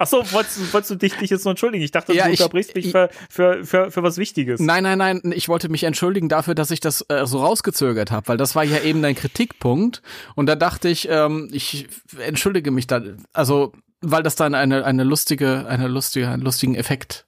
Ach 0.00 0.06
so, 0.06 0.18
wolltest, 0.32 0.58
du- 0.58 0.72
wolltest 0.72 0.90
du 0.92 0.94
dich, 0.94 1.14
dich 1.16 1.28
jetzt 1.30 1.44
nur 1.44 1.50
entschuldigen? 1.50 1.82
Ich 1.84 1.90
dachte, 1.90 2.14
Ja, 2.14 2.26
du 2.26 2.32
ich- 2.32 2.40
unterbrichst 2.40 2.74
mich 2.74 2.86
ich- 2.86 2.92
für, 2.92 3.10
für, 3.28 3.64
für, 3.64 3.90
für 3.90 4.02
was 4.04 4.16
Wichtiges. 4.16 4.60
Nein, 4.60 4.84
nein, 4.84 4.98
nein, 4.98 5.20
ich 5.34 5.48
wollte 5.48 5.68
mich 5.68 5.82
entschuldigen 5.84 6.28
dafür, 6.28 6.54
dass 6.54 6.70
ich 6.70 6.78
das 6.80 7.04
äh, 7.08 7.26
so 7.26 7.40
rausgezögert 7.40 8.10
habe, 8.12 8.28
weil 8.28 8.36
das 8.36 8.54
war 8.54 8.62
ja 8.64 8.80
eben 8.82 9.02
dein 9.02 9.14
Kritikpunkt. 9.16 10.02
Und 10.36 10.46
da 10.46 10.54
dachte 10.54 10.88
ich, 10.88 11.08
ähm, 11.10 11.48
ich 11.52 11.88
entschuldige 12.18 12.70
mich 12.70 12.86
da, 12.86 13.02
also 13.32 13.72
weil 14.00 14.22
das 14.22 14.36
dann 14.36 14.54
eine, 14.54 14.84
eine 14.84 15.02
lustige, 15.02 15.66
eine 15.66 15.88
lustige, 15.88 16.28
einen 16.28 16.42
lustigen 16.42 16.76
Effekt 16.76 17.26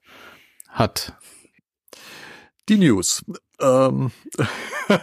hat. 0.69 1.15
Die 2.69 2.77
News. 2.79 3.25
Ähm. 3.61 4.11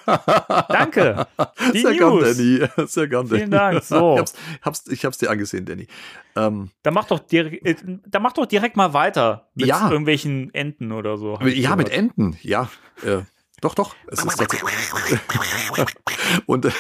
Danke. 0.70 1.28
Die 1.74 1.80
Sehr 1.82 1.96
gern. 1.96 2.20
Danny. 2.20 2.68
Sehr 2.88 3.08
gern, 3.08 3.28
Danny. 3.28 3.40
Vielen 3.40 3.52
Dank. 3.52 3.84
So. 3.84 4.14
Ich 4.16 4.20
hab's, 4.20 4.34
hab's, 4.62 4.84
ich 4.90 5.06
hab's 5.06 5.18
dir 5.18 5.30
angesehen, 5.30 5.66
Danny. 5.66 5.88
Ähm, 6.36 6.72
Dann 6.84 6.94
mach 6.94 7.06
doch 7.06 7.20
direkt, 7.20 7.66
äh, 7.66 7.76
dann 8.06 8.22
mach 8.22 8.34
doch 8.34 8.46
direkt 8.46 8.76
mal 8.78 8.94
weiter 8.94 9.50
mit 9.56 9.68
Ja. 9.68 9.90
irgendwelchen 9.90 10.54
Enten 10.54 10.92
oder 10.92 11.18
so. 11.18 11.40
Ja, 11.42 11.76
mit. 11.76 11.90
Enten, 11.90 12.38
ja. 12.42 12.70
Äh, 13.04 13.20
Doch, 13.62 13.74
doch. 13.76 13.96
Es 14.08 14.24
ist. 14.24 14.40
Und 16.46 16.66
äh, 16.66 16.72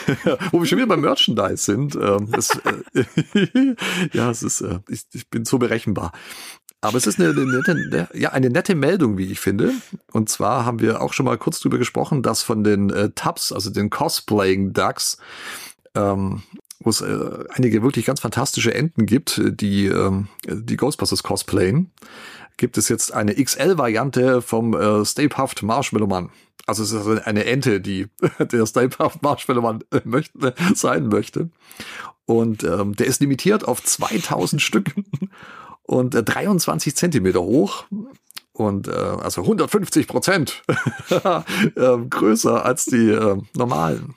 wo 0.51 0.59
wir 0.59 0.65
schon 0.67 0.77
wieder 0.77 0.87
beim 0.87 1.01
Merchandise 1.01 1.57
sind, 1.63 1.95
ähm, 1.95 2.29
es, 2.37 2.51
äh, 2.55 3.75
ja, 4.13 4.29
es 4.29 4.43
ist, 4.43 4.61
äh, 4.61 4.79
ich, 4.89 5.03
ich 5.13 5.29
bin 5.29 5.45
so 5.45 5.57
berechenbar. 5.57 6.11
Aber 6.81 6.97
es 6.97 7.07
ist 7.07 7.19
eine, 7.19 7.33
nette, 7.33 8.07
ja, 8.13 8.31
eine 8.31 8.49
nette 8.49 8.75
Meldung, 8.75 9.17
wie 9.17 9.31
ich 9.31 9.39
finde. 9.39 9.73
Und 10.11 10.29
zwar 10.29 10.65
haben 10.65 10.79
wir 10.79 11.01
auch 11.01 11.13
schon 11.13 11.25
mal 11.25 11.37
kurz 11.37 11.59
drüber 11.59 11.77
gesprochen, 11.77 12.21
dass 12.21 12.43
von 12.43 12.63
den 12.63 12.91
äh, 12.91 13.09
Tubs, 13.11 13.51
also 13.51 13.71
den 13.71 13.89
Cosplaying 13.89 14.73
Ducks, 14.73 15.17
ähm, 15.95 16.43
wo 16.79 16.91
es 16.91 17.01
äh, 17.01 17.43
einige 17.49 17.81
wirklich 17.81 18.05
ganz 18.05 18.19
fantastische 18.19 18.73
Enten 18.73 19.07
gibt, 19.07 19.41
die 19.43 19.87
ähm, 19.87 20.27
die 20.45 20.77
Ghostbusters 20.77 21.23
cosplayen, 21.23 21.91
gibt 22.57 22.77
es 22.77 22.89
jetzt 22.89 23.11
eine 23.11 23.33
XL-Variante 23.33 24.43
vom 24.43 24.75
äh, 24.75 25.03
Stay 25.03 25.27
Puft 25.27 25.63
Marshmallow 25.63 26.07
Mann. 26.07 26.29
Also 26.67 26.83
es 26.83 26.91
ist 26.91 26.97
also 26.97 27.19
eine 27.23 27.45
Ente, 27.45 27.81
die 27.81 28.07
der 28.51 28.65
Stay 28.67 28.87
Puft 28.87 29.23
Marshmallow 29.23 29.61
Mann 29.61 29.83
äh, 29.91 30.01
möchte, 30.03 30.53
sein 30.75 31.07
möchte. 31.07 31.49
Und 32.25 32.63
ähm, 32.63 32.95
der 32.95 33.07
ist 33.07 33.21
limitiert 33.21 33.67
auf 33.67 33.81
2000 33.81 34.61
Stück 34.61 34.93
und 35.87 36.13
äh, 36.13 36.21
23 36.21 36.95
Zentimeter 36.95 37.41
hoch 37.41 37.85
und 38.53 38.87
äh, 38.87 38.91
also 38.91 39.41
150 39.41 40.07
Prozent 40.07 40.61
äh, 41.09 41.97
größer 42.09 42.63
als 42.63 42.85
die 42.85 43.09
äh, 43.09 43.41
normalen. 43.55 44.13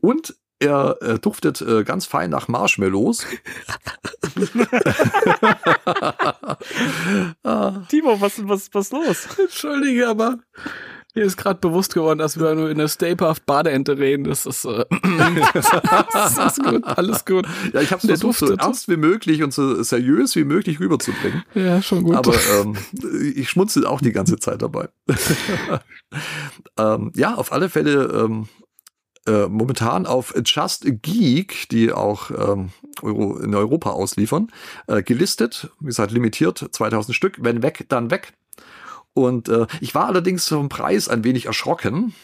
Und 0.00 0.34
er 0.60 1.00
äh, 1.00 1.18
duftet 1.18 1.62
äh, 1.62 1.84
ganz 1.84 2.04
fein 2.04 2.30
nach 2.30 2.48
Marshmallows. 2.48 3.24
Timo, 7.88 8.20
was, 8.20 8.46
was, 8.46 8.68
was 8.72 8.90
los? 8.90 9.26
Entschuldige, 9.38 10.08
aber 10.08 10.38
mir 11.18 11.24
ist 11.24 11.36
gerade 11.36 11.58
bewusst 11.58 11.94
geworden, 11.94 12.18
dass 12.18 12.38
wir 12.38 12.54
nur 12.54 12.70
in 12.70 12.78
der 12.78 12.88
Stapehaft 12.88 13.44
Badeente 13.44 13.98
reden. 13.98 14.24
Das 14.24 14.46
ist, 14.46 14.64
äh, 14.64 14.84
das 16.12 16.38
ist 16.38 16.64
gut, 16.64 16.84
alles 16.84 17.24
gut. 17.24 17.46
Ja, 17.72 17.80
ich 17.80 17.90
habe 17.90 18.00
es 18.00 18.06
versucht, 18.06 18.38
so 18.38 18.54
ernst 18.54 18.88
wie 18.88 18.96
möglich 18.96 19.42
und 19.42 19.52
so 19.52 19.82
seriös 19.82 20.36
wie 20.36 20.44
möglich 20.44 20.80
rüberzubringen. 20.80 21.42
Ja, 21.54 21.82
schon 21.82 22.04
gut. 22.04 22.14
Aber 22.14 22.34
ähm, 22.60 22.76
ich 23.34 23.50
schmunzel 23.50 23.86
auch 23.86 24.00
die 24.00 24.12
ganze 24.12 24.38
Zeit 24.38 24.62
dabei. 24.62 24.88
ähm, 26.78 27.12
ja, 27.16 27.34
auf 27.34 27.52
alle 27.52 27.68
Fälle 27.68 28.04
ähm, 28.04 28.48
äh, 29.26 29.48
momentan 29.48 30.06
auf 30.06 30.34
Just 30.44 30.86
Geek, 31.02 31.68
die 31.70 31.92
auch 31.92 32.30
ähm, 32.30 32.70
Euro, 33.02 33.38
in 33.38 33.54
Europa 33.54 33.90
ausliefern, 33.90 34.50
äh, 34.86 35.02
gelistet. 35.02 35.70
Wie 35.80 35.86
gesagt, 35.86 36.12
limitiert 36.12 36.64
2000 36.70 37.14
Stück. 37.14 37.38
Wenn 37.40 37.62
weg, 37.62 37.86
dann 37.88 38.10
weg. 38.10 38.32
Und 39.26 39.48
äh, 39.48 39.66
ich 39.80 39.94
war 39.94 40.06
allerdings 40.06 40.46
vom 40.48 40.68
Preis 40.68 41.08
ein 41.08 41.24
wenig 41.24 41.46
erschrocken, 41.46 42.14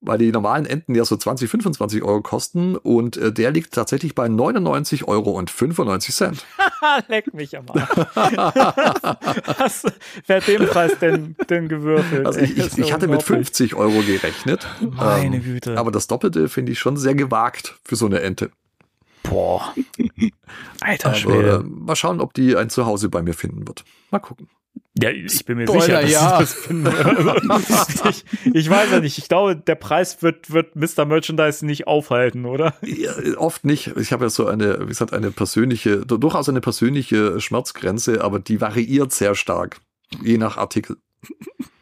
weil 0.00 0.18
die 0.18 0.30
normalen 0.32 0.64
Enten 0.66 0.94
ja 0.94 1.04
so 1.04 1.16
20, 1.16 1.50
25 1.50 2.02
Euro 2.02 2.22
kosten 2.22 2.76
und 2.76 3.16
äh, 3.16 3.32
der 3.32 3.50
liegt 3.50 3.74
tatsächlich 3.74 4.14
bei 4.14 4.28
99 4.28 5.08
Euro 5.08 5.32
und 5.32 5.50
95 5.50 6.14
Cent. 6.14 6.46
Leck 7.08 7.34
mich 7.34 7.58
am 7.58 7.66
Arsch. 7.68 7.88
Was, 9.58 9.84
wer 10.26 10.36
hat 10.36 10.46
den 10.48 10.66
Preis 10.66 10.92
denn, 11.00 11.34
denn 11.50 11.68
gewürfelt? 11.68 12.24
Also 12.26 12.40
ich, 12.40 12.56
ich, 12.56 12.78
ich 12.78 12.92
hatte 12.92 13.08
mit 13.08 13.20
unglaublich. 13.20 13.48
50 13.48 13.74
Euro 13.74 14.00
gerechnet. 14.06 14.66
Meine 14.80 15.36
Ähm, 15.36 15.42
Güte. 15.42 15.76
Aber 15.76 15.90
das 15.90 16.06
Doppelte 16.06 16.48
finde 16.48 16.72
ich 16.72 16.78
schon 16.78 16.96
sehr 16.96 17.14
gewagt 17.14 17.78
für 17.84 17.96
so 17.96 18.06
eine 18.06 18.20
Ente. 18.20 18.50
Boah. 19.24 19.74
Alter 20.80 21.08
Aber 21.08 21.16
äh, 21.16 21.20
Schwede. 21.20 21.64
mal 21.68 21.96
schauen, 21.96 22.20
ob 22.20 22.32
die 22.32 22.56
ein 22.56 22.70
Zuhause 22.70 23.08
bei 23.10 23.22
mir 23.22 23.34
finden 23.34 23.66
wird. 23.68 23.84
Mal 24.10 24.20
gucken. 24.20 24.48
Ja, 25.02 25.10
ich 25.10 25.44
bin 25.44 25.56
mir 25.56 25.66
Spoiler, 25.66 25.82
sicher, 25.82 26.02
dass 26.02 26.10
ja. 26.10 26.32
ich 26.32 26.38
das 26.40 26.54
finde. 26.54 26.90
ich, 28.10 28.24
ich 28.54 28.70
weiß 28.70 28.90
ja 28.90 29.00
nicht. 29.00 29.18
Ich 29.18 29.28
glaube, 29.28 29.56
der 29.56 29.76
Preis 29.76 30.22
wird, 30.22 30.52
wird 30.52 30.74
Mr. 30.76 31.04
Merchandise 31.06 31.64
nicht 31.64 31.86
aufhalten, 31.86 32.44
oder? 32.44 32.74
Ja, 32.82 33.12
oft 33.38 33.64
nicht. 33.64 33.96
Ich 33.96 34.12
habe 34.12 34.24
ja 34.24 34.30
so 34.30 34.46
eine, 34.46 34.80
wie 34.82 34.86
gesagt, 34.86 35.12
eine 35.12 35.30
persönliche, 35.30 35.98
durchaus 35.98 36.48
eine 36.48 36.60
persönliche 36.60 37.40
Schmerzgrenze, 37.40 38.22
aber 38.22 38.40
die 38.40 38.60
variiert 38.60 39.12
sehr 39.12 39.34
stark. 39.34 39.80
Je 40.22 40.38
nach 40.38 40.56
Artikel. 40.56 40.96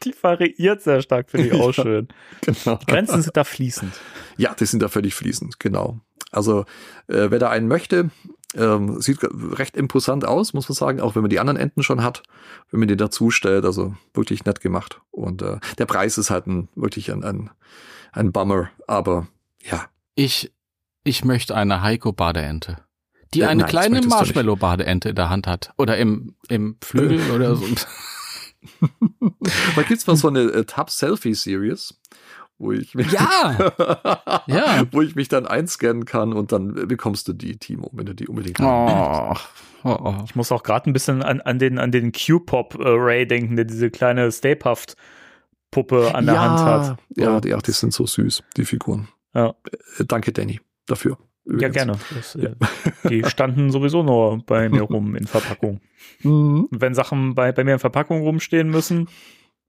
Die 0.05 0.15
variiert 0.21 0.83
sehr 0.83 1.01
stark, 1.03 1.31
finde 1.31 1.49
ich 1.49 1.55
auch 1.55 1.73
schön. 1.75 2.09
Genau. 2.43 2.79
Grenzen 2.87 3.23
sind 3.23 3.37
da 3.37 3.45
fließend. 3.45 3.93
Ja, 4.37 4.55
die 4.55 4.67
sind 4.67 4.83
da 4.83 4.89
völlig 4.89 5.15
fließend, 5.15 5.59
genau. 5.59 6.01
Also, 6.31 6.67
äh, 7.07 7.31
wer 7.31 7.39
da 7.39 7.49
einen 7.49 7.69
möchte, 7.69 8.11
ähm, 8.55 9.01
sieht 9.01 9.19
recht 9.23 9.77
imposant 9.77 10.25
aus, 10.25 10.53
muss 10.55 10.69
man 10.69 10.77
sagen, 10.77 11.01
auch 11.01 11.15
wenn 11.15 11.23
man 11.23 11.31
die 11.31 11.41
anderen 11.41 11.59
Enten 11.59 11.83
schon 11.83 12.03
hat, 12.03 12.23
wenn 12.71 12.81
man 12.81 12.89
die 12.89 12.97
dazu 12.97 13.31
stellt, 13.31 13.65
also 13.65 13.95
wirklich 14.15 14.45
nett 14.45 14.61
gemacht. 14.61 15.01
Und 15.11 15.43
äh, 15.43 15.59
der 15.77 15.87
Preis 15.87 16.19
ist 16.19 16.31
halt 16.31 16.47
ein, 16.47 16.69
wirklich 16.75 17.13
ein, 17.13 17.25
ein, 17.25 17.51
ein 18.13 18.33
Bummer, 18.33 18.71
aber 18.87 19.29
ja, 19.63 19.87
ich, 20.15 20.53
ich 21.05 21.25
möchte 21.25 21.55
eine 21.55 21.83
Heiko-Badeente. 21.83 22.79
Die 23.35 23.41
Äh, 23.41 23.47
eine 23.47 23.63
nein, 23.63 23.71
kleine. 23.71 24.01
Marshmallow-Badeente 24.01 25.11
in 25.11 25.15
der 25.15 25.29
Hand 25.29 25.47
hat. 25.47 25.73
Oder 25.77 25.99
im, 25.99 26.35
im 26.49 26.77
Flügel 26.83 27.31
oder 27.31 27.55
so. 27.57 27.67
da 29.77 29.83
gibt's 29.83 30.07
mal 30.07 30.17
so 30.17 30.29
eine 30.29 30.41
äh, 30.41 30.65
Tab-Selfie-Series, 30.65 31.98
wo 32.59 32.73
ich 32.73 32.95
mich, 32.95 33.11
Ja! 33.13 33.73
Ja. 34.47 34.85
wo 34.91 35.03
ich 35.03 35.15
mich 35.15 35.29
dann 35.29 35.47
einscannen 35.47 36.05
kann 36.05 36.33
und 36.33 36.53
dann 36.53 36.75
bekommst 36.89 37.29
du 37.29 37.33
die, 37.33 37.57
Timo, 37.59 37.91
wenn 37.93 38.07
du 38.07 38.15
die 38.15 38.27
unbedingt. 38.29 38.61
Oh, 38.61 39.35
oh, 39.85 39.97
oh. 40.05 40.15
Ich 40.25 40.35
muss 40.35 40.51
auch 40.53 40.63
gerade 40.63 40.89
ein 40.91 40.93
bisschen 40.93 41.23
an, 41.23 41.41
an 41.41 41.59
den, 41.59 41.79
an 41.79 41.93
den 41.93 42.13
Q-Pop-Ray 42.13 43.27
denken, 43.27 43.57
der 43.57 43.65
diese 43.65 43.91
kleine 43.91 44.31
Stay-Puft-Puppe 44.33 46.15
an 46.15 46.27
der 46.27 46.41
Hand 46.41 46.61
hat. 46.61 46.99
Ja, 47.17 47.41
die, 47.41 47.49
ja, 47.51 47.59
die 47.59 47.73
sind 47.73 47.93
so 47.93 48.07
süß, 48.07 48.43
die 48.57 48.65
Figuren. 48.65 49.09
Ja. 49.35 49.55
Äh, 49.99 50.05
Danke, 50.07 50.33
Danny, 50.33 50.61
dafür. 50.87 51.19
Ja, 51.45 51.53
übrigens. 51.55 51.75
gerne. 51.75 51.93
Das, 52.15 52.35
äh, 52.35 52.55
die 53.09 53.25
standen 53.29 53.71
sowieso 53.71 54.03
nur 54.03 54.43
bei 54.45 54.69
mir 54.69 54.83
rum 54.83 55.15
in 55.15 55.27
Verpackung. 55.27 55.81
Mhm. 56.23 56.69
Wenn 56.71 56.95
Sachen 56.95 57.35
bei, 57.35 57.53
bei 57.53 57.65
mir 57.65 57.75
in 57.75 57.79
Verpackung 57.79 58.21
rumstehen 58.23 58.69
müssen, 58.71 59.09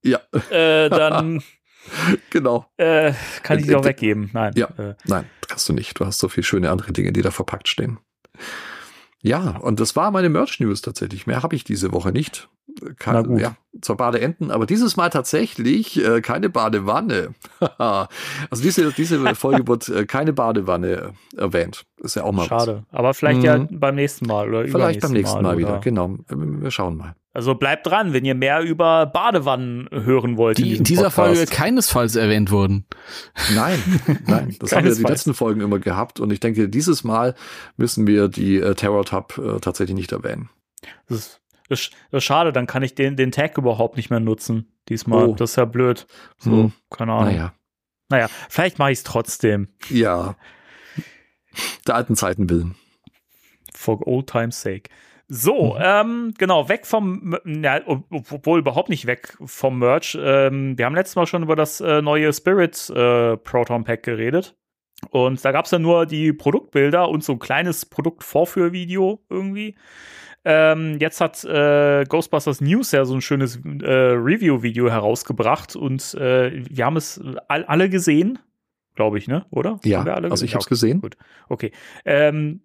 Ja, 0.03 0.19
äh, 0.49 0.89
dann 0.89 1.41
genau. 2.29 2.65
äh, 2.77 3.13
kann 3.43 3.59
ich 3.59 3.65
die 3.67 3.75
auch 3.75 3.83
weggeben. 3.83 4.29
Nein. 4.33 4.53
Ja. 4.55 4.67
Äh, 4.77 4.95
Nein, 5.05 5.25
kannst 5.47 5.67
du 5.69 5.73
nicht. 5.73 5.99
Du 5.99 6.05
hast 6.05 6.19
so 6.19 6.27
viele 6.29 6.43
schöne 6.43 6.69
andere 6.71 6.91
Dinge, 6.93 7.11
die 7.13 7.21
da 7.21 7.31
verpackt 7.31 7.67
stehen. 7.67 7.99
Ja, 9.21 9.57
und 9.57 9.79
das 9.81 9.95
war 9.97 10.11
meine 10.11 10.29
Merch-News 10.29 10.81
tatsächlich. 10.81 11.27
Mehr 11.27 11.43
habe 11.43 11.53
ich 11.55 11.65
diese 11.65 11.91
Woche 11.91 12.11
nicht. 12.13 12.47
Kein, 12.97 13.15
Na 13.15 13.21
gut. 13.23 13.41
Ja, 13.41 13.55
zwar 13.81 13.97
Badeenten, 13.97 14.51
aber 14.51 14.65
dieses 14.65 14.95
Mal 14.95 15.09
tatsächlich 15.09 16.01
äh, 16.05 16.21
keine 16.21 16.49
Badewanne. 16.49 17.33
also 17.77 18.63
diese, 18.63 18.93
diese 18.93 19.35
Folge 19.35 19.67
wird 19.67 19.89
äh, 19.89 20.05
keine 20.05 20.31
Badewanne 20.31 21.13
äh, 21.35 21.41
erwähnt. 21.41 21.85
Ist 21.97 22.15
ja 22.15 22.23
auch 22.23 22.31
mal 22.31 22.43
was. 22.43 22.47
schade. 22.47 22.85
Aber 22.91 23.13
vielleicht 23.13 23.39
Mhm. 23.39 23.45
ja 23.45 23.67
beim 23.69 23.95
nächsten 23.95 24.25
Mal 24.27 24.47
oder 24.47 24.65
Vielleicht 24.67 25.01
beim 25.01 25.11
nächsten 25.11 25.41
Mal, 25.41 25.57
wieder. 25.57 25.69
oder- 25.73 25.79
Genau. 25.79 26.15
Wir 26.29 26.71
schauen 26.71 26.95
mal. 26.95 27.15
Also 27.39 27.55
bleibt 27.55 27.87
dran, 27.87 28.11
wenn 28.11 28.25
ihr 28.25 28.35
mehr 28.35 28.59
über 28.61 29.05
Badewannen 29.05 29.87
hören 29.91 30.35
wollt. 30.35 30.59
in 30.59 30.65
Die 30.65 30.69
in 30.71 30.83
diesem 30.83 30.83
dieser 30.83 31.03
Podcast. 31.09 31.37
Folge 31.37 31.51
keinesfalls 31.51 32.15
erwähnt 32.17 32.51
wurden. 32.51 32.85
Nein, 33.55 33.81
nein, 34.27 34.55
das 34.59 34.73
haben 34.73 34.83
wir 34.85 34.93
die 34.93 35.03
letzten 35.03 35.33
Folgen 35.33 35.61
immer 35.61 35.79
gehabt 35.79 36.19
und 36.19 36.33
ich 36.33 36.41
denke, 36.41 36.67
dieses 36.67 37.05
Mal 37.05 37.35
müssen 37.77 38.07
wir 38.07 38.27
die 38.27 38.57
äh, 38.57 38.75
Terror 38.75 39.05
Tab 39.05 39.37
äh, 39.37 39.61
tatsächlich 39.61 39.95
nicht 39.95 40.11
erwähnen. 40.11 40.49
Das 41.07 41.17
ist, 41.19 41.41
das 41.69 41.79
ist, 41.79 41.93
das 42.11 42.17
ist 42.17 42.23
schade, 42.25 42.51
dann 42.51 42.67
kann 42.67 42.83
ich 42.83 42.93
den, 42.93 43.15
den 43.15 43.31
Tag 43.31 43.57
überhaupt 43.57 43.95
nicht 43.95 44.09
mehr 44.09 44.19
nutzen. 44.19 44.67
Diesmal. 44.89 45.27
Oh. 45.29 45.33
Das 45.35 45.51
ist 45.51 45.55
ja 45.55 45.63
blöd. 45.63 46.07
So, 46.39 46.51
Hm. 46.51 46.73
keine 46.89 47.13
Ahnung. 47.13 47.33
Naja, 47.33 47.53
Naja, 48.09 48.27
vielleicht 48.49 48.79
mache 48.79 48.91
ich 48.91 48.97
es 48.97 49.03
trotzdem. 49.05 49.69
ja. 49.89 50.35
Der 51.87 51.95
alten 51.95 52.15
Zeiten 52.17 52.49
willen. 52.49 52.75
For 53.73 54.05
old 54.05 54.27
time's 54.27 54.61
sake. 54.61 54.89
So, 55.31 55.75
Mhm. 55.75 55.81
ähm, 55.83 56.33
genau, 56.37 56.67
weg 56.69 56.87
vom, 56.87 57.37
ja, 57.45 57.81
ob- 57.85 58.05
obwohl 58.31 58.59
überhaupt 58.59 58.89
nicht 58.89 59.05
weg 59.05 59.37
vom 59.45 59.77
Merch. 59.77 60.17
Ähm, 60.19 60.75
wir 60.77 60.85
haben 60.85 60.95
letztes 60.95 61.15
Mal 61.15 61.27
schon 61.27 61.43
über 61.43 61.55
das 61.55 61.79
äh, 61.81 62.01
neue 62.01 62.33
Spirit 62.33 62.89
äh, 62.89 63.37
Proton 63.37 63.83
Pack 63.83 64.01
geredet. 64.03 64.55
Und 65.11 65.45
da 65.45 65.51
gab 65.51 65.65
es 65.65 65.71
ja 65.71 65.79
nur 65.79 66.05
die 66.07 66.33
Produktbilder 66.33 67.07
und 67.07 67.23
so 67.23 67.33
ein 67.33 67.39
kleines 67.39 67.85
Produktvorführvideo 67.85 69.21
irgendwie. 69.29 69.75
Ähm, 70.45 70.97
jetzt 70.99 71.21
hat 71.21 71.43
äh, 71.43 72.05
Ghostbusters 72.05 72.59
News 72.59 72.91
ja 72.91 73.05
so 73.05 73.13
ein 73.13 73.21
schönes 73.21 73.57
äh, 73.57 73.91
Review-Video 73.93 74.89
herausgebracht 74.89 75.75
und 75.75 76.13
äh, 76.15 76.63
wir 76.69 76.85
haben 76.85 76.97
es 76.97 77.21
all, 77.49 77.65
alle 77.65 77.89
gesehen, 77.89 78.39
glaube 78.95 79.17
ich, 79.19 79.27
ne? 79.27 79.45
Oder? 79.51 79.79
Ja, 79.83 79.99
Haben 79.99 80.05
wir 80.07 80.15
alle 80.15 80.31
also 80.31 80.43
ich 80.43 80.53
habe 80.55 80.61
es 80.63 80.67
gesehen. 80.69 81.01
Gut, 81.01 81.17
okay. 81.49 81.71
Ähm, 82.03 82.61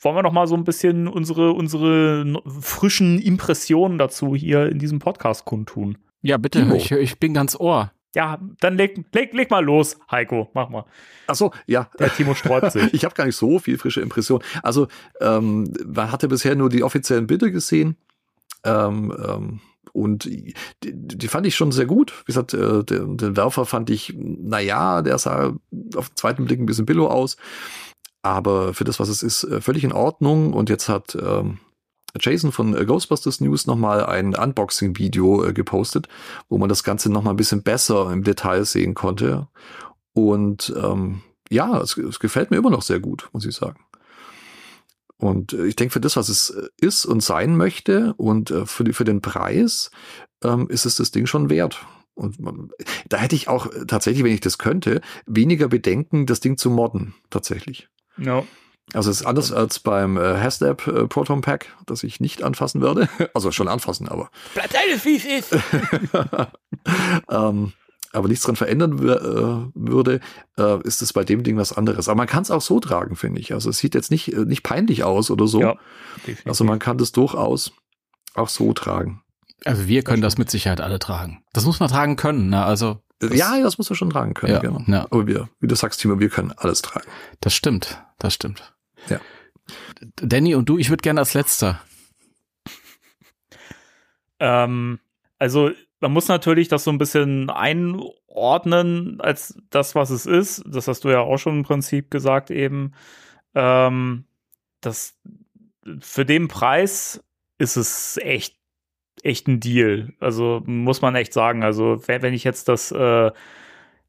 wollen 0.00 0.16
wir 0.16 0.22
noch 0.22 0.32
mal 0.32 0.46
so 0.46 0.54
ein 0.54 0.64
bisschen 0.64 1.08
unsere, 1.08 1.52
unsere 1.52 2.40
frischen 2.60 3.18
Impressionen 3.18 3.98
dazu 3.98 4.34
hier 4.34 4.68
in 4.68 4.78
diesem 4.78 4.98
Podcast 4.98 5.44
kundtun? 5.44 5.98
Ja, 6.22 6.36
bitte, 6.36 6.60
Timo. 6.60 6.74
ich, 6.74 6.90
ich 6.92 7.18
bin 7.18 7.34
ganz 7.34 7.56
Ohr. 7.58 7.92
Ja, 8.14 8.38
dann 8.60 8.76
leg, 8.76 9.04
leg, 9.12 9.34
leg 9.34 9.50
mal 9.50 9.64
los, 9.64 9.98
Heiko, 10.10 10.50
mach 10.54 10.70
mal. 10.70 10.84
Ach 11.26 11.34
so, 11.34 11.52
ja. 11.66 11.90
Der 11.98 12.12
Timo 12.12 12.34
sträubt 12.34 12.72
sich. 12.72 12.94
Ich 12.94 13.04
habe 13.04 13.14
gar 13.14 13.26
nicht 13.26 13.36
so 13.36 13.58
viel 13.58 13.78
frische 13.78 14.00
Impression. 14.00 14.42
Also 14.62 14.88
ähm, 15.20 15.72
man 15.86 16.10
hatte 16.10 16.28
bisher 16.28 16.56
nur 16.56 16.70
die 16.70 16.82
offiziellen 16.82 17.26
Bilder 17.26 17.50
gesehen 17.50 17.96
ähm, 18.64 19.14
ähm, 19.24 19.60
und 19.92 20.24
die, 20.24 20.54
die 20.82 21.28
fand 21.28 21.46
ich 21.46 21.54
schon 21.54 21.70
sehr 21.70 21.86
gut. 21.86 22.12
Wie 22.20 22.32
gesagt, 22.32 22.54
äh, 22.54 22.82
den, 22.82 23.18
den 23.18 23.36
Werfer 23.36 23.66
fand 23.66 23.90
ich, 23.90 24.14
na 24.16 24.58
ja, 24.58 25.02
der 25.02 25.18
sah 25.18 25.54
auf 25.94 26.08
den 26.08 26.16
zweiten 26.16 26.44
Blick 26.46 26.60
ein 26.60 26.66
bisschen 26.66 26.86
billow 26.86 27.08
aus. 27.08 27.36
Aber 28.22 28.74
für 28.74 28.84
das, 28.84 28.98
was 29.00 29.08
es 29.08 29.22
ist, 29.22 29.44
äh, 29.44 29.60
völlig 29.60 29.84
in 29.84 29.92
Ordnung. 29.92 30.52
Und 30.52 30.68
jetzt 30.68 30.88
hat 30.88 31.16
ähm, 31.20 31.58
Jason 32.18 32.52
von 32.52 32.76
äh, 32.76 32.84
Ghostbusters 32.84 33.40
News 33.40 33.66
nochmal 33.66 34.04
ein 34.04 34.34
Unboxing-Video 34.34 35.44
äh, 35.44 35.52
gepostet, 35.52 36.08
wo 36.48 36.58
man 36.58 36.68
das 36.68 36.84
Ganze 36.84 37.10
nochmal 37.10 37.34
ein 37.34 37.38
bisschen 37.38 37.62
besser 37.62 38.12
im 38.12 38.24
Detail 38.24 38.64
sehen 38.64 38.94
konnte. 38.94 39.48
Und 40.14 40.74
ähm, 40.76 41.22
ja, 41.50 41.80
es, 41.80 41.96
es 41.96 42.18
gefällt 42.18 42.50
mir 42.50 42.56
immer 42.56 42.70
noch 42.70 42.82
sehr 42.82 43.00
gut, 43.00 43.28
muss 43.32 43.46
ich 43.46 43.54
sagen. 43.54 43.80
Und 45.16 45.52
äh, 45.52 45.66
ich 45.66 45.76
denke, 45.76 45.92
für 45.92 46.00
das, 46.00 46.16
was 46.16 46.28
es 46.28 46.50
ist 46.80 47.06
und 47.06 47.22
sein 47.22 47.56
möchte 47.56 48.14
und 48.14 48.52
für, 48.66 48.84
die, 48.84 48.92
für 48.92 49.04
den 49.04 49.22
Preis, 49.22 49.90
ähm, 50.42 50.68
ist 50.68 50.86
es 50.86 50.96
das 50.96 51.10
Ding 51.10 51.26
schon 51.26 51.50
wert. 51.50 51.86
Und 52.14 52.40
man, 52.40 52.70
da 53.08 53.18
hätte 53.18 53.36
ich 53.36 53.46
auch 53.46 53.68
tatsächlich, 53.86 54.24
wenn 54.24 54.34
ich 54.34 54.40
das 54.40 54.58
könnte, 54.58 55.00
weniger 55.26 55.68
Bedenken, 55.68 56.26
das 56.26 56.40
Ding 56.40 56.56
zu 56.56 56.68
modden, 56.68 57.14
tatsächlich. 57.30 57.88
Ja. 58.18 58.44
Also 58.94 59.10
es 59.10 59.20
ist 59.20 59.26
anders 59.26 59.52
als 59.52 59.80
beim 59.80 60.16
äh, 60.16 60.40
Haslab 60.40 60.86
äh, 60.86 61.06
Proton 61.06 61.42
Pack, 61.42 61.66
das 61.86 62.02
ich 62.02 62.20
nicht 62.20 62.42
anfassen 62.42 62.80
werde. 62.80 63.08
Also 63.34 63.52
schon 63.52 63.68
anfassen, 63.68 64.08
aber. 64.08 64.30
Bleibt 64.54 64.74
alles, 64.74 65.04
wie 65.04 65.16
es 65.16 65.24
ist. 65.24 65.52
ähm, 67.30 67.72
aber 68.12 68.28
nichts 68.28 68.44
dran 68.44 68.56
verändern 68.56 68.98
äh, 68.98 69.70
würde, 69.74 70.20
äh, 70.56 70.82
ist 70.82 71.02
es 71.02 71.12
bei 71.12 71.24
dem 71.24 71.42
Ding 71.42 71.56
was 71.58 71.72
anderes. 71.74 72.08
Aber 72.08 72.16
man 72.16 72.26
kann 72.26 72.42
es 72.42 72.50
auch 72.50 72.62
so 72.62 72.80
tragen, 72.80 73.16
finde 73.16 73.40
ich. 73.40 73.52
Also 73.52 73.68
es 73.68 73.78
sieht 73.78 73.94
jetzt 73.94 74.10
nicht, 74.10 74.32
äh, 74.32 74.44
nicht 74.46 74.62
peinlich 74.62 75.04
aus 75.04 75.30
oder 75.30 75.46
so. 75.46 75.60
Ja, 75.60 75.76
also 76.46 76.64
man 76.64 76.78
kann 76.78 76.96
das 76.96 77.12
durchaus 77.12 77.72
auch 78.34 78.48
so 78.48 78.72
tragen. 78.72 79.22
Also 79.64 79.86
wir 79.88 80.02
können 80.02 80.22
das 80.22 80.38
mit 80.38 80.50
Sicherheit 80.50 80.80
alle 80.80 80.98
tragen. 80.98 81.42
Das 81.52 81.64
muss 81.64 81.80
man 81.80 81.88
tragen 81.88 82.16
können, 82.16 82.48
ne? 82.48 82.64
Also. 82.64 83.02
Das, 83.20 83.34
ja, 83.34 83.60
das 83.60 83.78
muss 83.78 83.90
man 83.90 83.96
schon 83.96 84.10
tragen 84.10 84.34
können, 84.34 84.52
ja, 84.52 84.60
genau. 84.60 84.82
Ja. 84.86 85.06
Aber 85.10 85.26
wir, 85.26 85.48
wie 85.60 85.66
du 85.66 85.74
sagst, 85.74 86.00
Timo, 86.00 86.20
wir 86.20 86.28
können 86.28 86.52
alles 86.52 86.82
tragen. 86.82 87.08
Das 87.40 87.52
stimmt, 87.52 88.00
das 88.18 88.34
stimmt. 88.34 88.74
Ja. 89.08 89.20
Danny 90.16 90.54
und 90.54 90.68
du, 90.68 90.78
ich 90.78 90.88
würde 90.90 91.02
gerne 91.02 91.20
als 91.20 91.34
letzter. 91.34 91.80
Ähm, 94.38 95.00
also 95.38 95.72
man 96.00 96.12
muss 96.12 96.28
natürlich 96.28 96.68
das 96.68 96.84
so 96.84 96.90
ein 96.90 96.98
bisschen 96.98 97.50
einordnen 97.50 99.20
als 99.20 99.58
das, 99.70 99.94
was 99.94 100.10
es 100.10 100.26
ist. 100.26 100.62
Das 100.66 100.86
hast 100.86 101.04
du 101.04 101.08
ja 101.08 101.20
auch 101.20 101.38
schon 101.38 101.58
im 101.58 101.62
Prinzip 101.64 102.10
gesagt 102.10 102.50
eben. 102.50 102.92
Ähm, 103.54 104.24
das 104.80 105.18
für 106.00 106.24
den 106.24 106.48
Preis 106.48 107.22
ist 107.58 107.76
es 107.76 108.16
echt 108.18 108.57
echt 109.24 109.48
ein 109.48 109.60
Deal. 109.60 110.12
Also 110.20 110.62
muss 110.66 111.02
man 111.02 111.14
echt 111.14 111.32
sagen. 111.32 111.62
Also 111.62 112.00
wenn 112.06 112.34
ich 112.34 112.44
jetzt 112.44 112.68
das 112.68 112.92
äh, 112.92 113.30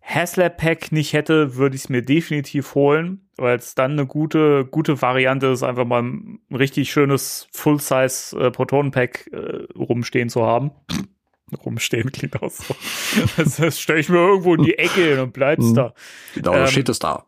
Haslab 0.02 0.58
Pack 0.58 0.92
nicht 0.92 1.14
hätte, 1.14 1.56
würde 1.56 1.76
ich 1.76 1.84
es 1.84 1.90
mir 1.90 2.02
definitiv 2.02 2.74
holen, 2.74 3.28
weil 3.38 3.58
es 3.58 3.76
dann 3.76 3.92
eine 3.92 4.08
gute, 4.08 4.66
gute 4.66 5.02
Variante 5.02 5.48
ist, 5.48 5.62
einfach 5.64 5.86
mal 5.86 6.02
ein 6.04 6.40
richtig 6.52 6.92
schönes 6.92 7.48
Full-Size 7.52 8.40
äh, 8.40 8.52
Proton 8.52 8.92
Pack 8.92 9.30
äh, 9.32 9.68
rumstehen 9.78 10.30
zu 10.30 10.44
haben. 10.46 10.72
rumstehen 11.66 12.12
klingt 12.12 12.42
auch 12.42 12.50
so. 12.52 12.76
Das, 13.38 13.58
das 13.58 13.80
stelle 13.80 14.00
ich 14.00 14.10
mir 14.10 14.18
irgendwo 14.18 14.54
in 14.56 14.64
die 14.64 14.78
Ecke 14.78 15.12
und 15.14 15.18
dann 15.18 15.32
bleibt's 15.32 15.66
Mhm. 15.66 15.76
da. 15.76 15.94
Genau, 16.36 16.54
da 16.54 16.62
Ähm, 16.62 16.68
steht 16.68 16.90
es 16.90 17.00
da. 17.00 17.26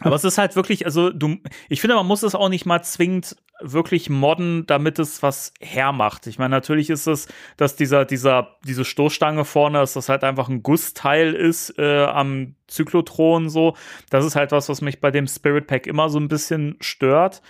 Aber 0.00 0.14
es 0.16 0.24
ist 0.24 0.38
halt 0.38 0.54
wirklich, 0.56 0.86
also 0.86 1.10
du, 1.10 1.36
ich 1.68 1.80
finde, 1.80 1.96
man 1.96 2.06
muss 2.06 2.22
es 2.22 2.34
auch 2.34 2.48
nicht 2.48 2.66
mal 2.66 2.82
zwingend 2.82 3.36
wirklich 3.60 4.10
modden, 4.10 4.66
damit 4.66 4.98
es 4.98 5.22
was 5.22 5.52
hermacht. 5.60 6.26
Ich 6.26 6.38
meine, 6.38 6.50
natürlich 6.50 6.90
ist 6.90 7.06
es, 7.06 7.28
dass 7.56 7.76
dieser, 7.76 8.04
dieser, 8.04 8.56
diese 8.64 8.84
Stoßstange 8.84 9.44
vorne, 9.44 9.78
dass 9.78 9.94
das 9.94 10.08
halt 10.08 10.24
einfach 10.24 10.48
ein 10.48 10.62
Gussteil 10.62 11.34
ist 11.34 11.78
äh, 11.78 12.04
am 12.04 12.56
Zyklotron 12.66 13.48
so. 13.48 13.76
Das 14.10 14.24
ist 14.24 14.36
halt 14.36 14.52
was, 14.52 14.68
was 14.68 14.80
mich 14.80 15.00
bei 15.00 15.10
dem 15.10 15.26
Spirit 15.26 15.66
Pack 15.66 15.86
immer 15.86 16.08
so 16.08 16.18
ein 16.18 16.28
bisschen 16.28 16.76
stört. 16.80 17.42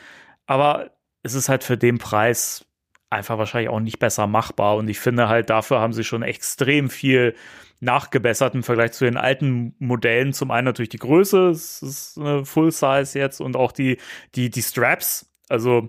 Aber 0.47 0.91
es 1.23 1.35
ist 1.35 1.49
halt 1.49 1.65
für 1.65 1.79
den 1.79 1.99
Preis 1.99 2.67
einfach 3.09 3.39
wahrscheinlich 3.39 3.71
auch 3.71 3.81
nicht 3.81 3.99
besser 3.99 4.27
machbar. 4.27 4.77
Und 4.77 4.89
ich 4.89 4.99
finde 5.01 5.29
halt, 5.29 5.49
dafür 5.49 5.81
haben 5.81 5.93
sie 5.93 6.05
schon 6.05 6.23
extrem 6.23 6.91
viel 6.91 7.35
nachgebessert 7.81 8.55
im 8.55 8.63
Vergleich 8.63 8.93
zu 8.93 9.05
den 9.05 9.17
alten 9.17 9.75
Modellen. 9.79 10.33
Zum 10.33 10.51
einen 10.51 10.67
natürlich 10.67 10.91
die 10.91 10.99
Größe, 10.99 11.49
es 11.49 11.83
ist 11.83 12.19
eine 12.19 12.45
Full 12.45 12.73
Size 12.73 13.19
jetzt 13.19 13.41
und 13.41 13.57
auch 13.57 13.73
die, 13.73 13.99
die, 14.35 14.51
die 14.51 14.63
Straps, 14.63 15.34
also 15.49 15.89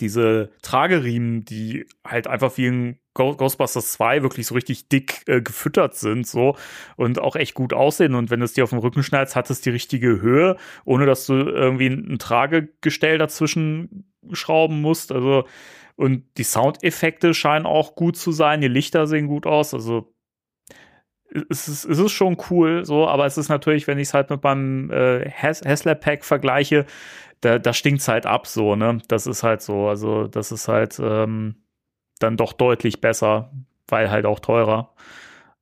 diese 0.00 0.50
Trageriemen, 0.62 1.44
die 1.44 1.86
halt 2.06 2.26
einfach 2.26 2.52
Go- 3.12 3.34
Ghostbusters 3.34 3.92
2 3.92 4.22
wirklich 4.22 4.46
so 4.46 4.54
richtig 4.54 4.88
dick 4.88 5.22
äh, 5.26 5.42
gefüttert 5.42 5.96
sind, 5.96 6.26
so 6.26 6.56
und 6.96 7.18
auch 7.18 7.34
echt 7.34 7.54
gut 7.54 7.72
aussehen. 7.72 8.14
Und 8.14 8.30
wenn 8.30 8.40
du 8.40 8.44
es 8.44 8.52
dir 8.52 8.62
auf 8.64 8.70
den 8.70 8.78
Rücken 8.78 9.02
schneidest, 9.02 9.34
hat 9.34 9.50
es 9.50 9.60
die 9.60 9.70
richtige 9.70 10.20
Höhe, 10.20 10.56
ohne 10.84 11.06
dass 11.06 11.26
du 11.26 11.34
irgendwie 11.34 11.88
ein 11.88 12.18
Tragegestell 12.18 13.18
dazwischen 13.18 14.12
schrauben 14.32 14.80
musst. 14.80 15.10
Also, 15.10 15.44
und 15.96 16.24
die 16.38 16.44
Soundeffekte 16.44 17.34
scheinen 17.34 17.66
auch 17.66 17.96
gut 17.96 18.16
zu 18.16 18.30
sein, 18.32 18.60
die 18.60 18.68
Lichter 18.68 19.06
sehen 19.08 19.26
gut 19.26 19.44
aus. 19.46 19.74
Also, 19.74 20.14
es 21.48 21.68
ist, 21.68 21.84
es 21.84 21.98
ist 21.98 22.12
schon 22.12 22.36
cool, 22.50 22.84
so, 22.84 23.06
aber 23.08 23.26
es 23.26 23.38
ist 23.38 23.48
natürlich, 23.48 23.86
wenn 23.86 23.98
ich 23.98 24.08
es 24.08 24.14
halt 24.14 24.30
mit 24.30 24.42
meinem 24.42 24.90
äh, 24.90 25.30
Haslab 25.30 26.00
Pack 26.00 26.24
vergleiche, 26.24 26.86
da, 27.40 27.58
da 27.58 27.72
stinkt's 27.72 28.08
halt 28.08 28.26
ab, 28.26 28.46
so, 28.46 28.76
ne? 28.76 28.98
Das 29.08 29.26
ist 29.26 29.42
halt 29.42 29.62
so. 29.62 29.88
Also, 29.88 30.26
das 30.28 30.52
ist 30.52 30.68
halt 30.68 30.98
ähm, 31.02 31.56
dann 32.18 32.36
doch 32.36 32.52
deutlich 32.52 33.00
besser, 33.00 33.52
weil 33.88 34.10
halt 34.10 34.26
auch 34.26 34.40
teurer. 34.40 34.94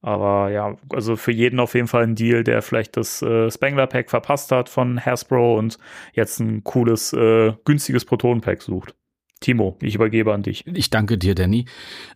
Aber 0.00 0.50
ja, 0.50 0.76
also 0.92 1.16
für 1.16 1.32
jeden 1.32 1.60
auf 1.60 1.74
jeden 1.74 1.88
Fall 1.88 2.04
ein 2.04 2.14
Deal, 2.14 2.44
der 2.44 2.62
vielleicht 2.62 2.96
das 2.96 3.20
äh, 3.22 3.50
Spangler 3.50 3.86
Pack 3.88 4.10
verpasst 4.10 4.52
hat 4.52 4.68
von 4.68 5.04
Hasbro 5.04 5.58
und 5.58 5.78
jetzt 6.12 6.38
ein 6.40 6.62
cooles, 6.64 7.12
äh, 7.12 7.52
günstiges 7.64 8.04
Proton 8.04 8.40
Pack 8.40 8.62
sucht. 8.62 8.94
Timo, 9.40 9.76
ich 9.80 9.94
übergebe 9.94 10.34
an 10.34 10.42
dich. 10.42 10.66
Ich 10.66 10.90
danke 10.90 11.16
dir, 11.16 11.34
Danny. 11.34 11.66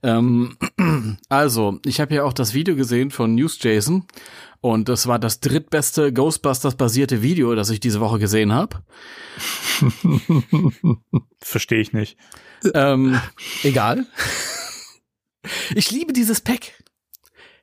Ähm, 0.02 0.56
also, 1.28 1.78
ich 1.86 2.00
habe 2.00 2.14
ja 2.14 2.24
auch 2.24 2.32
das 2.32 2.52
Video 2.52 2.74
gesehen 2.74 3.10
von 3.10 3.34
News 3.34 3.58
Jason 3.62 4.04
und 4.60 4.88
das 4.88 5.06
war 5.06 5.18
das 5.18 5.40
drittbeste 5.40 6.12
Ghostbusters-basierte 6.12 7.22
Video, 7.22 7.54
das 7.54 7.70
ich 7.70 7.80
diese 7.80 8.00
Woche 8.00 8.18
gesehen 8.18 8.52
habe. 8.52 8.82
Verstehe 11.40 11.80
ich 11.80 11.92
nicht. 11.92 12.16
ähm, 12.74 13.20
egal. 13.62 14.06
Ich 15.74 15.90
liebe 15.90 16.12
dieses 16.12 16.40
Pack. 16.40 16.72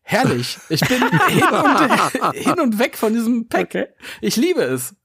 Herrlich. 0.02 0.58
Ich 0.68 0.82
bin 0.82 0.98
hin 1.30 1.44
und, 1.44 2.36
hin 2.36 2.60
und 2.60 2.78
weg 2.78 2.98
von 2.98 3.14
diesem 3.14 3.48
Pack. 3.48 3.68
Okay. 3.68 3.88
Ich 4.20 4.36
liebe 4.36 4.64
es. 4.64 4.96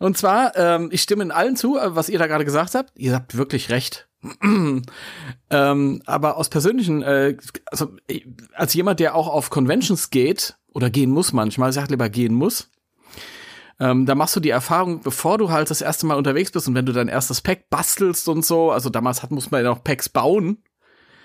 Und 0.00 0.16
zwar, 0.16 0.56
ähm, 0.56 0.88
ich 0.90 1.02
stimme 1.02 1.22
in 1.22 1.30
allen 1.30 1.56
zu, 1.56 1.78
äh, 1.78 1.94
was 1.94 2.08
ihr 2.08 2.18
da 2.18 2.26
gerade 2.26 2.46
gesagt 2.46 2.74
habt. 2.74 2.90
Ihr 2.96 3.14
habt 3.14 3.36
wirklich 3.36 3.68
recht. 3.68 4.08
ähm, 4.42 6.02
aber 6.06 6.36
aus 6.36 6.48
persönlichen, 6.48 7.02
äh, 7.02 7.36
also 7.66 7.92
als 8.54 8.74
jemand, 8.74 8.98
der 8.98 9.14
auch 9.14 9.28
auf 9.28 9.50
Conventions 9.50 10.10
geht 10.10 10.56
oder 10.72 10.90
gehen 10.90 11.10
muss 11.10 11.32
manchmal, 11.32 11.68
ich 11.68 11.74
sag 11.74 11.90
lieber 11.90 12.08
gehen 12.08 12.34
muss, 12.34 12.70
ähm, 13.78 14.06
da 14.06 14.14
machst 14.14 14.34
du 14.36 14.40
die 14.40 14.50
Erfahrung, 14.50 15.00
bevor 15.00 15.38
du 15.38 15.50
halt 15.50 15.70
das 15.70 15.80
erste 15.82 16.06
Mal 16.06 16.16
unterwegs 16.16 16.50
bist 16.50 16.66
und 16.66 16.74
wenn 16.74 16.86
du 16.86 16.92
dein 16.92 17.08
erstes 17.08 17.40
Pack 17.40 17.70
bastelst 17.70 18.28
und 18.28 18.44
so, 18.44 18.70
also 18.70 18.90
damals 18.90 19.22
hat, 19.22 19.30
muss 19.30 19.50
man 19.50 19.62
ja 19.62 19.70
noch 19.70 19.84
Packs 19.84 20.08
bauen, 20.08 20.62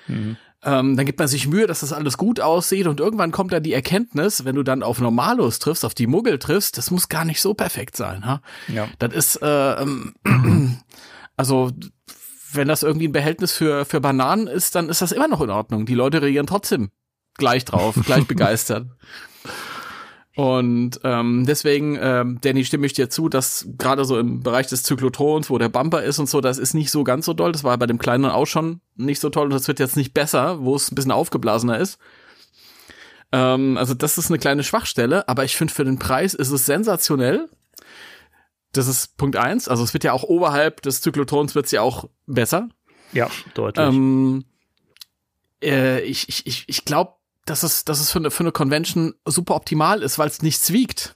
Mhm. 0.07 0.37
Ähm, 0.65 0.97
dann 0.97 1.05
gibt 1.05 1.19
man 1.19 1.27
sich 1.27 1.47
Mühe, 1.47 1.67
dass 1.67 1.81
das 1.81 1.93
alles 1.93 2.17
gut 2.17 2.39
aussieht 2.39 2.87
und 2.87 2.99
irgendwann 2.99 3.31
kommt 3.31 3.53
dann 3.53 3.61
die 3.61 3.73
Erkenntnis, 3.73 4.45
wenn 4.45 4.55
du 4.55 4.63
dann 4.63 4.81
auf 4.81 4.99
Normalos 4.99 5.59
triffst, 5.59 5.85
auf 5.85 5.93
die 5.93 6.07
Muggel 6.07 6.39
triffst, 6.39 6.77
das 6.77 6.89
muss 6.89 7.07
gar 7.07 7.23
nicht 7.23 7.39
so 7.39 7.53
perfekt 7.53 7.95
sein. 7.95 8.25
Ha? 8.25 8.41
Ja. 8.67 8.87
Das 8.97 9.13
ist, 9.13 9.41
äh, 9.43 9.73
ähm, 9.81 10.15
also 11.37 11.71
wenn 12.51 12.67
das 12.67 12.83
irgendwie 12.83 13.07
ein 13.07 13.11
Behältnis 13.11 13.51
für, 13.51 13.85
für 13.85 14.01
Bananen 14.01 14.47
ist, 14.47 14.75
dann 14.75 14.89
ist 14.89 15.01
das 15.01 15.11
immer 15.11 15.27
noch 15.27 15.41
in 15.41 15.51
Ordnung. 15.51 15.85
Die 15.85 15.93
Leute 15.93 16.21
reagieren 16.21 16.47
trotzdem 16.47 16.89
gleich 17.37 17.65
drauf, 17.65 17.95
gleich 18.03 18.25
begeistert. 18.27 18.87
Und 20.35 20.99
ähm, 21.05 21.45
deswegen, 21.47 21.97
ähm, 22.01 22.39
Danny, 22.41 22.65
stimme 22.65 22.85
ich 22.85 22.93
dir 22.93 23.09
zu, 23.09 23.29
dass 23.29 23.67
gerade 23.77 24.03
so 24.03 24.19
im 24.19 24.41
Bereich 24.43 24.67
des 24.67 24.83
Zyklotrons, 24.83 25.49
wo 25.49 25.57
der 25.57 25.69
Bumper 25.69 26.03
ist 26.03 26.19
und 26.19 26.29
so, 26.29 26.41
das 26.41 26.57
ist 26.57 26.73
nicht 26.73 26.91
so 26.91 27.05
ganz 27.05 27.25
so 27.25 27.33
doll. 27.33 27.53
Das 27.53 27.63
war 27.63 27.77
bei 27.77 27.87
dem 27.87 27.99
kleinen 27.99 28.25
auch 28.25 28.45
schon 28.45 28.81
nicht 28.95 29.21
so 29.21 29.29
toll 29.29 29.45
und 29.45 29.53
das 29.53 29.69
wird 29.69 29.79
jetzt 29.79 29.95
nicht 29.95 30.13
besser, 30.13 30.59
wo 30.61 30.75
es 30.75 30.91
ein 30.91 30.95
bisschen 30.95 31.11
aufgeblasener 31.11 31.79
ist. 31.79 31.99
Ähm, 33.31 33.77
also 33.77 33.93
das 33.93 34.17
ist 34.17 34.29
eine 34.29 34.37
kleine 34.37 34.65
Schwachstelle, 34.65 35.27
aber 35.29 35.45
ich 35.45 35.55
finde 35.55 35.73
für 35.73 35.85
den 35.85 35.99
Preis 35.99 36.33
ist 36.33 36.51
es 36.51 36.65
sensationell. 36.65 37.49
Das 38.73 38.87
ist 38.87 39.15
Punkt 39.15 39.37
eins. 39.37 39.69
Also 39.69 39.85
es 39.85 39.93
wird 39.93 40.03
ja 40.03 40.11
auch 40.11 40.23
oberhalb 40.23 40.81
des 40.81 40.99
Zyklotrons 40.99 41.55
wird's 41.55 41.71
ja 41.71 41.81
auch 41.81 42.09
besser. 42.27 42.67
Ja, 43.13 43.29
deutlich. 43.53 43.87
Ähm, 43.87 44.43
äh, 45.63 46.01
ich 46.01 46.27
ich, 46.27 46.45
ich, 46.45 46.65
ich 46.67 46.83
glaube, 46.83 47.13
dass 47.45 47.63
es, 47.63 47.85
dass 47.85 47.99
es 47.99 48.11
für 48.11 48.19
eine, 48.19 48.31
für 48.31 48.43
eine 48.43 48.51
Convention 48.51 49.13
super 49.25 49.55
optimal 49.55 50.01
ist, 50.01 50.19
weil 50.19 50.27
es 50.27 50.41
nichts 50.41 50.71
wiegt. 50.71 51.15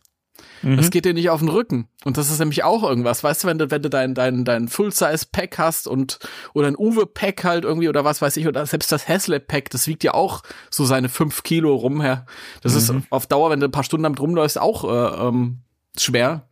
Das 0.61 0.91
geht 0.91 1.05
dir 1.05 1.13
nicht 1.13 1.29
auf 1.29 1.39
den 1.39 1.49
Rücken. 1.49 1.87
Und 2.03 2.17
das 2.17 2.29
ist 2.29 2.39
nämlich 2.39 2.63
auch 2.63 2.83
irgendwas. 2.83 3.23
Weißt 3.23 3.43
du, 3.43 3.47
wenn 3.47 3.57
du, 3.57 3.71
wenn 3.71 3.81
du 3.81 3.89
dein, 3.89 4.13
dein, 4.13 4.43
dein 4.43 4.67
Full-Size-Pack 4.67 5.57
hast 5.57 5.87
und, 5.87 6.19
oder 6.53 6.67
ein 6.67 6.77
Uwe-Pack 6.77 7.43
halt 7.45 7.63
irgendwie 7.63 7.87
oder 7.87 8.03
was 8.03 8.21
weiß 8.21 8.35
ich, 8.37 8.47
oder 8.47 8.65
selbst 8.65 8.91
das 8.91 9.07
Haslett-Pack, 9.07 9.69
das 9.69 9.87
wiegt 9.87 10.03
ja 10.03 10.13
auch 10.13 10.43
so 10.69 10.85
seine 10.85 11.07
fünf 11.07 11.43
Kilo 11.43 11.75
rumher. 11.75 12.25
Das 12.61 12.75
ist 12.75 12.93
auf 13.09 13.27
Dauer, 13.27 13.51
wenn 13.51 13.61
du 13.61 13.67
ein 13.67 13.71
paar 13.71 13.83
Stunden 13.85 14.03
damit 14.03 14.19
rumläufst, 14.19 14.59
auch 14.59 14.83
äh, 14.83 15.27
ähm, 15.27 15.59
schwer. 15.97 16.49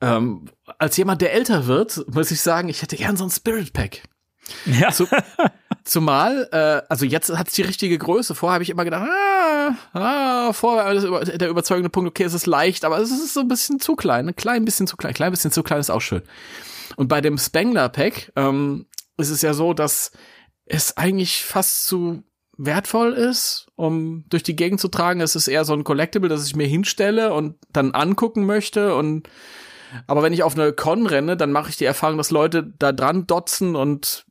Ähm, 0.00 0.46
als 0.78 0.96
jemand, 0.96 1.20
der 1.22 1.32
älter 1.32 1.66
wird, 1.66 2.04
muss 2.12 2.32
ich 2.32 2.40
sagen, 2.40 2.68
ich 2.68 2.82
hätte 2.82 2.96
gern 2.96 3.16
so 3.16 3.24
ein 3.24 3.30
Spirit-Pack. 3.30 4.02
Ja. 4.66 4.90
Zu, 4.90 5.06
zumal, 5.84 6.48
äh, 6.50 6.82
also 6.88 7.04
jetzt 7.04 7.30
hat 7.36 7.48
es 7.48 7.54
die 7.54 7.62
richtige 7.62 7.98
Größe. 7.98 8.34
Vorher 8.34 8.54
habe 8.54 8.64
ich 8.64 8.70
immer 8.70 8.84
gedacht, 8.84 9.08
ah, 9.08 9.76
ah, 9.92 10.52
vorher 10.52 10.92
über, 11.02 11.24
der 11.24 11.48
überzeugende 11.48 11.90
Punkt, 11.90 12.08
okay, 12.08 12.24
es 12.24 12.34
ist 12.34 12.46
leicht, 12.46 12.84
aber 12.84 12.98
es 12.98 13.10
ist 13.10 13.34
so 13.34 13.40
ein 13.40 13.48
bisschen 13.48 13.80
zu 13.80 13.94
klein, 13.94 14.28
ein 14.28 14.36
klein 14.36 14.64
bisschen 14.64 14.86
zu 14.86 14.96
klein, 14.96 15.14
klein 15.14 15.30
bisschen 15.30 15.52
zu 15.52 15.62
klein 15.62 15.80
ist 15.80 15.90
auch 15.90 16.00
schön. 16.00 16.22
Und 16.96 17.08
bei 17.08 17.20
dem 17.20 17.38
Spengler 17.38 17.88
Pack 17.88 18.32
ähm, 18.36 18.86
ist 19.16 19.30
es 19.30 19.42
ja 19.42 19.54
so, 19.54 19.74
dass 19.74 20.12
es 20.64 20.96
eigentlich 20.96 21.44
fast 21.44 21.86
zu 21.86 22.22
wertvoll 22.56 23.12
ist, 23.12 23.66
um 23.74 24.24
durch 24.28 24.42
die 24.42 24.56
Gegend 24.56 24.80
zu 24.80 24.88
tragen. 24.88 25.20
Es 25.20 25.34
ist 25.34 25.48
eher 25.48 25.64
so 25.64 25.74
ein 25.74 25.84
Collectible, 25.84 26.28
das 26.28 26.46
ich 26.46 26.56
mir 26.56 26.66
hinstelle 26.66 27.34
und 27.34 27.56
dann 27.72 27.92
angucken 27.92 28.46
möchte 28.46 28.94
und 28.94 29.28
aber 30.08 30.24
wenn 30.24 30.32
ich 30.32 30.42
auf 30.42 30.54
eine 30.54 30.72
Con 30.72 31.06
renne, 31.06 31.36
dann 31.36 31.52
mache 31.52 31.70
ich 31.70 31.76
die 31.76 31.84
Erfahrung, 31.84 32.18
dass 32.18 32.32
Leute 32.32 32.72
da 32.78 32.90
dran 32.90 33.28
dotzen 33.28 33.76
und 33.76 34.26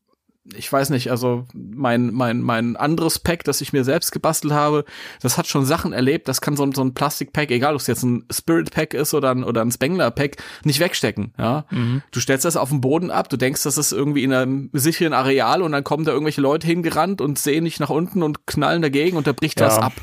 ich 0.53 0.71
weiß 0.71 0.89
nicht, 0.89 1.09
also 1.09 1.45
mein, 1.53 2.11
mein, 2.13 2.41
mein 2.41 2.75
anderes 2.75 3.17
Pack, 3.19 3.45
das 3.45 3.61
ich 3.61 3.71
mir 3.71 3.85
selbst 3.85 4.11
gebastelt 4.11 4.51
habe, 4.51 4.83
das 5.21 5.37
hat 5.37 5.47
schon 5.47 5.65
Sachen 5.65 5.93
erlebt, 5.93 6.27
das 6.27 6.41
kann 6.41 6.57
so, 6.57 6.63
ein 6.63 6.73
so 6.73 6.83
ein 6.83 6.93
Plastikpack, 6.93 7.49
egal 7.49 7.75
ob 7.75 7.79
es 7.79 7.87
jetzt 7.87 8.03
ein 8.03 8.25
Spirit 8.29 8.71
Pack 8.71 8.93
ist 8.93 9.13
oder 9.13 9.31
ein, 9.31 9.45
oder 9.45 9.61
ein 9.61 9.71
Spengler 9.71 10.11
Pack, 10.11 10.37
nicht 10.65 10.81
wegstecken, 10.81 11.33
ja. 11.37 11.65
Du 12.11 12.19
stellst 12.19 12.43
das 12.43 12.57
auf 12.57 12.69
den 12.69 12.81
Boden 12.81 13.09
ab, 13.09 13.29
du 13.29 13.37
denkst, 13.37 13.63
das 13.63 13.77
ist 13.77 13.93
irgendwie 13.93 14.23
in 14.23 14.33
einem 14.33 14.69
sicheren 14.73 15.13
Areal 15.13 15.61
und 15.61 15.71
dann 15.71 15.85
kommen 15.85 16.03
da 16.03 16.11
irgendwelche 16.11 16.41
Leute 16.41 16.67
hingerannt 16.67 17.21
und 17.21 17.39
sehen 17.39 17.63
nicht 17.63 17.79
nach 17.79 17.89
unten 17.89 18.21
und 18.21 18.45
knallen 18.45 18.81
dagegen 18.81 19.15
und 19.15 19.27
da 19.27 19.31
bricht 19.31 19.61
Ja. 19.61 19.67
was 19.67 19.77
ab. 19.79 19.93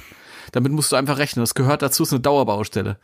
Damit 0.52 0.72
musst 0.72 0.90
du 0.90 0.96
einfach 0.96 1.18
rechnen, 1.18 1.42
das 1.42 1.54
gehört 1.54 1.82
dazu, 1.82 2.02
ist 2.02 2.12
eine 2.12 2.20
Dauerbaustelle. 2.20 2.98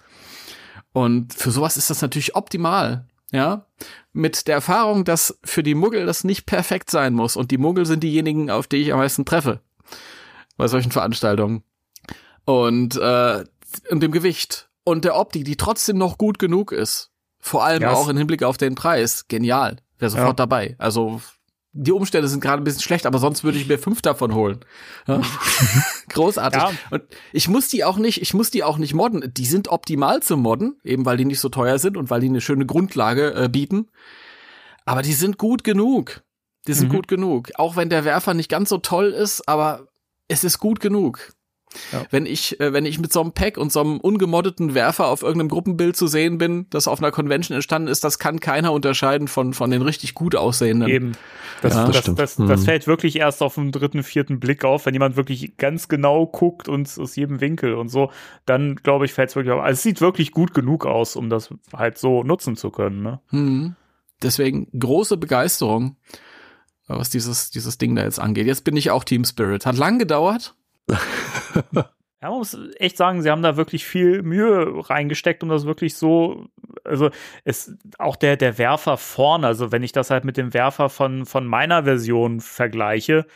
Und 0.92 1.34
für 1.34 1.50
sowas 1.50 1.76
ist 1.76 1.90
das 1.90 2.00
natürlich 2.00 2.34
optimal. 2.34 3.06
Ja, 3.32 3.66
mit 4.12 4.46
der 4.46 4.54
Erfahrung, 4.54 5.04
dass 5.04 5.38
für 5.44 5.62
die 5.64 5.74
Muggel 5.74 6.06
das 6.06 6.22
nicht 6.24 6.46
perfekt 6.46 6.90
sein 6.90 7.12
muss 7.12 7.36
und 7.36 7.50
die 7.50 7.58
Muggel 7.58 7.84
sind 7.84 8.02
diejenigen, 8.02 8.50
auf 8.50 8.66
die 8.68 8.76
ich 8.76 8.92
am 8.92 8.98
meisten 9.00 9.24
treffe 9.24 9.60
bei 10.56 10.68
solchen 10.68 10.92
Veranstaltungen 10.92 11.62
und 12.44 12.96
äh, 12.96 13.44
und 13.90 14.00
dem 14.02 14.12
Gewicht 14.12 14.70
und 14.84 15.04
der 15.04 15.16
Optik, 15.16 15.44
die 15.44 15.56
trotzdem 15.56 15.98
noch 15.98 16.18
gut 16.18 16.38
genug 16.38 16.70
ist. 16.72 17.10
Vor 17.40 17.64
allem 17.64 17.82
Ja, 17.82 17.92
es- 17.92 17.98
auch 17.98 18.08
im 18.08 18.16
Hinblick 18.16 18.42
auf 18.44 18.56
den 18.56 18.74
Preis. 18.76 19.26
Genial. 19.28 19.78
Wäre 19.98 20.10
sofort 20.10 20.28
Ja. 20.28 20.32
dabei. 20.46 20.76
Also 20.78 21.20
die 21.76 21.92
Umstände 21.92 22.26
sind 22.28 22.40
gerade 22.40 22.62
ein 22.62 22.64
bisschen 22.64 22.82
schlecht, 22.82 23.06
aber 23.06 23.18
sonst 23.18 23.44
würde 23.44 23.58
ich 23.58 23.68
mir 23.68 23.78
fünf 23.78 24.02
davon 24.02 24.34
holen. 24.34 24.60
Ja? 25.06 25.20
Großartig. 26.08 26.60
Ja. 26.60 26.72
Und 26.90 27.02
ich 27.32 27.48
muss 27.48 27.68
die 27.68 27.84
auch 27.84 27.98
nicht, 27.98 28.22
ich 28.22 28.34
muss 28.34 28.50
die 28.50 28.64
auch 28.64 28.78
nicht 28.78 28.94
modden. 28.94 29.30
Die 29.36 29.46
sind 29.46 29.68
optimal 29.68 30.22
zu 30.22 30.36
modden, 30.36 30.80
eben 30.84 31.04
weil 31.04 31.16
die 31.16 31.24
nicht 31.24 31.40
so 31.40 31.48
teuer 31.48 31.78
sind 31.78 31.96
und 31.96 32.10
weil 32.10 32.20
die 32.20 32.28
eine 32.28 32.40
schöne 32.40 32.66
Grundlage 32.66 33.34
äh, 33.34 33.48
bieten. 33.48 33.88
Aber 34.84 35.02
die 35.02 35.12
sind 35.12 35.36
gut 35.38 35.64
genug. 35.64 36.22
Die 36.66 36.72
sind 36.72 36.88
Mhm. 36.88 36.94
gut 36.96 37.08
genug. 37.08 37.50
Auch 37.56 37.76
wenn 37.76 37.90
der 37.90 38.04
Werfer 38.04 38.34
nicht 38.34 38.48
ganz 38.48 38.70
so 38.70 38.78
toll 38.78 39.06
ist, 39.08 39.48
aber 39.48 39.88
es 40.28 40.42
ist 40.44 40.58
gut 40.58 40.80
genug. 40.80 41.32
Ja. 41.92 42.04
Wenn 42.10 42.26
ich, 42.26 42.60
äh, 42.60 42.72
wenn 42.72 42.86
ich 42.86 42.98
mit 42.98 43.12
so 43.12 43.20
einem 43.20 43.32
Pack 43.32 43.58
und 43.58 43.72
so 43.72 43.80
einem 43.80 43.98
ungemoddeten 43.98 44.74
Werfer 44.74 45.06
auf 45.08 45.22
irgendeinem 45.22 45.48
Gruppenbild 45.48 45.96
zu 45.96 46.06
sehen 46.06 46.38
bin, 46.38 46.66
das 46.70 46.88
auf 46.88 46.98
einer 47.00 47.10
Convention 47.10 47.54
entstanden 47.54 47.88
ist, 47.88 48.04
das 48.04 48.18
kann 48.18 48.40
keiner 48.40 48.72
unterscheiden 48.72 49.28
von, 49.28 49.52
von 49.54 49.70
den 49.70 49.82
richtig 49.82 50.14
gut 50.14 50.34
aussehenden. 50.34 50.88
Eben. 50.88 51.12
Das, 51.62 51.74
Ja, 51.74 51.86
das, 51.86 51.86
das 51.86 52.14
das, 52.14 52.32
stimmt. 52.32 52.50
das, 52.50 52.60
Mhm. 52.60 52.64
fällt 52.64 52.86
wirklich 52.86 53.16
erst 53.16 53.42
auf 53.42 53.54
den 53.54 53.72
dritten, 53.72 54.02
vierten 54.02 54.40
Blick 54.40 54.64
auf, 54.64 54.86
wenn 54.86 54.94
jemand 54.94 55.16
wirklich 55.16 55.56
ganz 55.56 55.88
genau 55.88 56.26
guckt 56.26 56.68
und 56.68 56.86
aus 56.98 57.16
jedem 57.16 57.40
Winkel 57.40 57.74
und 57.74 57.88
so, 57.88 58.10
dann 58.44 58.76
glaube 58.76 59.04
ich, 59.06 59.12
fällt 59.12 59.30
es 59.30 59.36
wirklich 59.36 59.52
auf. 59.52 59.60
Also 59.62 59.74
es 59.74 59.82
sieht 59.82 60.00
wirklich 60.00 60.32
gut 60.32 60.54
genug 60.54 60.86
aus, 60.86 61.16
um 61.16 61.30
das 61.30 61.48
halt 61.72 61.98
so 61.98 62.22
nutzen 62.22 62.56
zu 62.56 62.70
können. 62.70 63.02
Ne? 63.02 63.20
Mhm. 63.30 63.76
Deswegen 64.22 64.68
große 64.78 65.16
Begeisterung, 65.16 65.96
was 66.88 67.10
dieses, 67.10 67.50
dieses 67.50 67.78
Ding 67.78 67.94
da 67.96 68.02
jetzt 68.04 68.20
angeht. 68.20 68.46
Jetzt 68.46 68.64
bin 68.64 68.76
ich 68.76 68.90
auch 68.90 69.04
Team 69.04 69.24
Spirit. 69.24 69.66
Hat 69.66 69.76
lang 69.76 69.98
gedauert. 69.98 70.54
Ja, 72.22 72.30
man 72.30 72.38
muss 72.38 72.56
echt 72.78 72.96
sagen, 72.96 73.20
sie 73.20 73.30
haben 73.30 73.42
da 73.42 73.58
wirklich 73.58 73.84
viel 73.84 74.22
Mühe 74.22 74.88
reingesteckt, 74.88 75.42
um 75.42 75.50
das 75.50 75.66
wirklich 75.66 75.96
so, 75.96 76.46
also 76.82 77.10
es, 77.44 77.76
auch 77.98 78.16
der, 78.16 78.38
der 78.38 78.56
Werfer 78.56 78.96
vorne, 78.96 79.46
also 79.46 79.70
wenn 79.70 79.82
ich 79.82 79.92
das 79.92 80.10
halt 80.10 80.24
mit 80.24 80.38
dem 80.38 80.54
Werfer 80.54 80.88
von, 80.88 81.26
von 81.26 81.46
meiner 81.46 81.84
Version 81.84 82.40
vergleiche, 82.40 83.26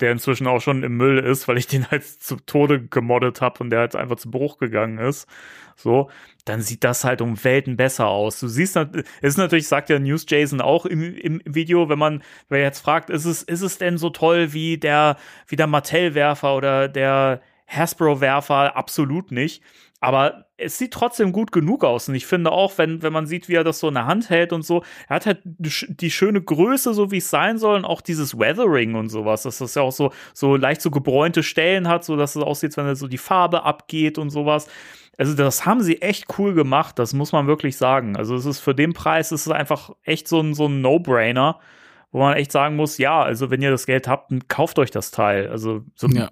der 0.00 0.12
inzwischen 0.12 0.46
auch 0.46 0.60
schon 0.60 0.82
im 0.82 0.96
Müll 0.96 1.18
ist, 1.18 1.48
weil 1.48 1.58
ich 1.58 1.66
den 1.66 1.90
halt 1.90 2.04
zu 2.04 2.36
Tode 2.36 2.86
gemoddet 2.86 3.40
habe 3.40 3.60
und 3.60 3.70
der 3.70 3.80
halt 3.80 3.96
einfach 3.96 4.16
zu 4.16 4.30
Bruch 4.30 4.58
gegangen 4.58 4.98
ist, 4.98 5.26
so, 5.76 6.10
dann 6.44 6.60
sieht 6.60 6.82
das 6.82 7.04
halt 7.04 7.20
um 7.20 7.42
Welten 7.44 7.76
besser 7.76 8.08
aus. 8.08 8.40
Du 8.40 8.48
siehst, 8.48 8.76
ist 9.20 9.38
natürlich, 9.38 9.68
sagt 9.68 9.90
ja 9.90 9.98
News 9.98 10.26
Jason 10.28 10.60
auch 10.60 10.86
im, 10.86 11.16
im 11.16 11.40
Video, 11.44 11.88
wenn 11.88 11.98
man, 11.98 12.22
wer 12.48 12.60
jetzt 12.60 12.80
fragt, 12.80 13.10
ist 13.10 13.24
es, 13.24 13.42
ist 13.42 13.62
es 13.62 13.78
denn 13.78 13.98
so 13.98 14.10
toll 14.10 14.52
wie 14.52 14.78
der, 14.78 15.16
wie 15.46 15.56
der 15.56 15.66
Mattel-Werfer 15.66 16.56
oder 16.56 16.88
der 16.88 17.42
Hasbro-Werfer? 17.68 18.76
Absolut 18.76 19.30
nicht. 19.30 19.62
Aber 20.00 20.46
es 20.56 20.78
sieht 20.78 20.92
trotzdem 20.92 21.32
gut 21.32 21.50
genug 21.50 21.82
aus. 21.84 22.08
Und 22.08 22.14
ich 22.14 22.26
finde 22.26 22.52
auch, 22.52 22.78
wenn, 22.78 23.02
wenn 23.02 23.12
man 23.12 23.26
sieht, 23.26 23.48
wie 23.48 23.54
er 23.54 23.64
das 23.64 23.80
so 23.80 23.88
in 23.88 23.94
der 23.94 24.06
Hand 24.06 24.30
hält 24.30 24.52
und 24.52 24.62
so, 24.62 24.84
er 25.08 25.16
hat 25.16 25.26
halt 25.26 25.40
die, 25.44 25.70
sch- 25.70 25.96
die 25.96 26.10
schöne 26.10 26.40
Größe, 26.40 26.94
so 26.94 27.10
wie 27.10 27.16
es 27.18 27.30
sein 27.30 27.58
soll, 27.58 27.76
und 27.76 27.84
auch 27.84 28.00
dieses 28.00 28.38
Weathering 28.38 28.94
und 28.94 29.08
sowas, 29.08 29.42
dass 29.42 29.58
das 29.58 29.74
ja 29.74 29.82
auch 29.82 29.92
so, 29.92 30.12
so 30.34 30.54
leicht 30.56 30.82
so 30.82 30.90
gebräunte 30.90 31.42
Stellen 31.42 31.88
hat, 31.88 32.04
so 32.04 32.16
dass 32.16 32.36
es 32.36 32.42
aussieht, 32.42 32.76
wenn 32.76 32.94
so 32.94 33.08
die 33.08 33.18
Farbe 33.18 33.64
abgeht 33.64 34.18
und 34.18 34.30
sowas. 34.30 34.68
Also 35.16 35.34
das 35.34 35.66
haben 35.66 35.80
sie 35.80 36.00
echt 36.00 36.26
cool 36.38 36.54
gemacht, 36.54 36.96
das 37.00 37.12
muss 37.12 37.32
man 37.32 37.48
wirklich 37.48 37.76
sagen. 37.76 38.16
Also 38.16 38.36
es 38.36 38.46
ist 38.46 38.60
für 38.60 38.76
den 38.76 38.92
Preis, 38.92 39.32
es 39.32 39.46
ist 39.46 39.52
einfach 39.52 39.90
echt 40.04 40.28
so 40.28 40.38
ein, 40.40 40.54
so 40.54 40.66
ein 40.66 40.80
No-Brainer, 40.80 41.58
wo 42.10 42.20
man 42.20 42.36
echt 42.36 42.52
sagen 42.52 42.74
muss, 42.76 42.96
ja, 42.96 43.22
also 43.22 43.50
wenn 43.50 43.60
ihr 43.60 43.70
das 43.70 43.84
Geld 43.84 44.08
habt, 44.08 44.30
dann 44.30 44.48
kauft 44.48 44.78
euch 44.78 44.90
das 44.90 45.10
Teil. 45.10 45.48
Also 45.48 45.84
so, 45.94 46.08
Ja. 46.08 46.30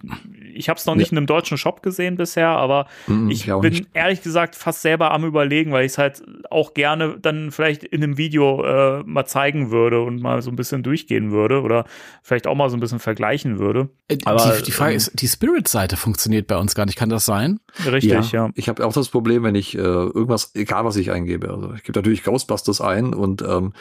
ich 0.55 0.71
habe 0.71 0.79
es 0.79 0.87
noch 0.87 0.95
nicht 0.95 1.13
in 1.13 1.19
einem 1.19 1.27
deutschen 1.27 1.59
Shop 1.59 1.83
gesehen 1.83 2.17
bisher, 2.17 2.49
aber 2.49 2.87
Mhm, 3.07 3.31
ich 3.31 3.47
ich 3.47 3.55
bin 3.61 3.73
nicht. 3.73 3.89
ehrlich 3.93 4.23
gesagt 4.23 4.57
fast 4.57 4.81
selber 4.81 5.11
am 5.11 5.25
überlegen, 5.25 5.73
weil 5.73 5.85
ich 5.85 5.93
es 5.93 5.99
halt 5.99 6.23
auch 6.51 6.73
gerne 6.73 7.19
dann 7.21 7.51
vielleicht 7.51 7.85
in 7.85 8.03
einem 8.03 8.17
Video 8.17 8.65
äh, 8.65 9.03
mal 9.05 9.27
zeigen 9.27 9.71
würde 9.71 10.01
und 10.03 10.23
mal 10.23 10.41
so 10.41 10.51
ein 10.51 10.57
bisschen 10.57 10.83
durchgehen 10.83 11.31
würde 11.31 11.61
oder 11.61 11.85
vielleicht 12.23 12.47
auch 12.47 12.55
mal 12.55 12.71
so 12.71 12.77
ein 12.77 12.81
bisschen 12.81 12.99
vergleichen 12.99 13.59
würde. 13.59 13.91
Äh, 14.09 14.17
Aber, 14.25 14.55
die, 14.57 14.63
die 14.63 14.73
Frage 14.73 14.93
ähm, 14.93 14.97
ist, 14.97 15.21
die 15.21 15.29
Spirit-Seite 15.29 15.99
funktioniert 15.99 16.47
bei 16.47 16.57
uns 16.57 16.75
gar 16.75 16.87
nicht. 16.87 16.97
Kann 16.97 17.11
das 17.11 17.27
sein? 17.27 17.61
Richtig, 17.85 18.33
ja. 18.33 18.49
Ich 18.55 18.71
habe 18.71 18.87
auch 18.87 18.95
das 18.95 19.11
Problem, 19.11 19.43
wenn 19.43 19.55
ich 19.55 19.75
äh, 19.75 19.79
irgendwas, 19.81 20.55
egal 20.55 20.87
was 20.87 20.97
ich 20.97 21.11
eingebe, 21.11 21.51
also 21.51 21.75
ich 21.75 21.83
gebe 21.83 21.99
natürlich 21.99 22.25
Ghostbusters 22.25 22.81
ein 22.81 23.13
und 23.13 23.43
ähm, 23.43 23.75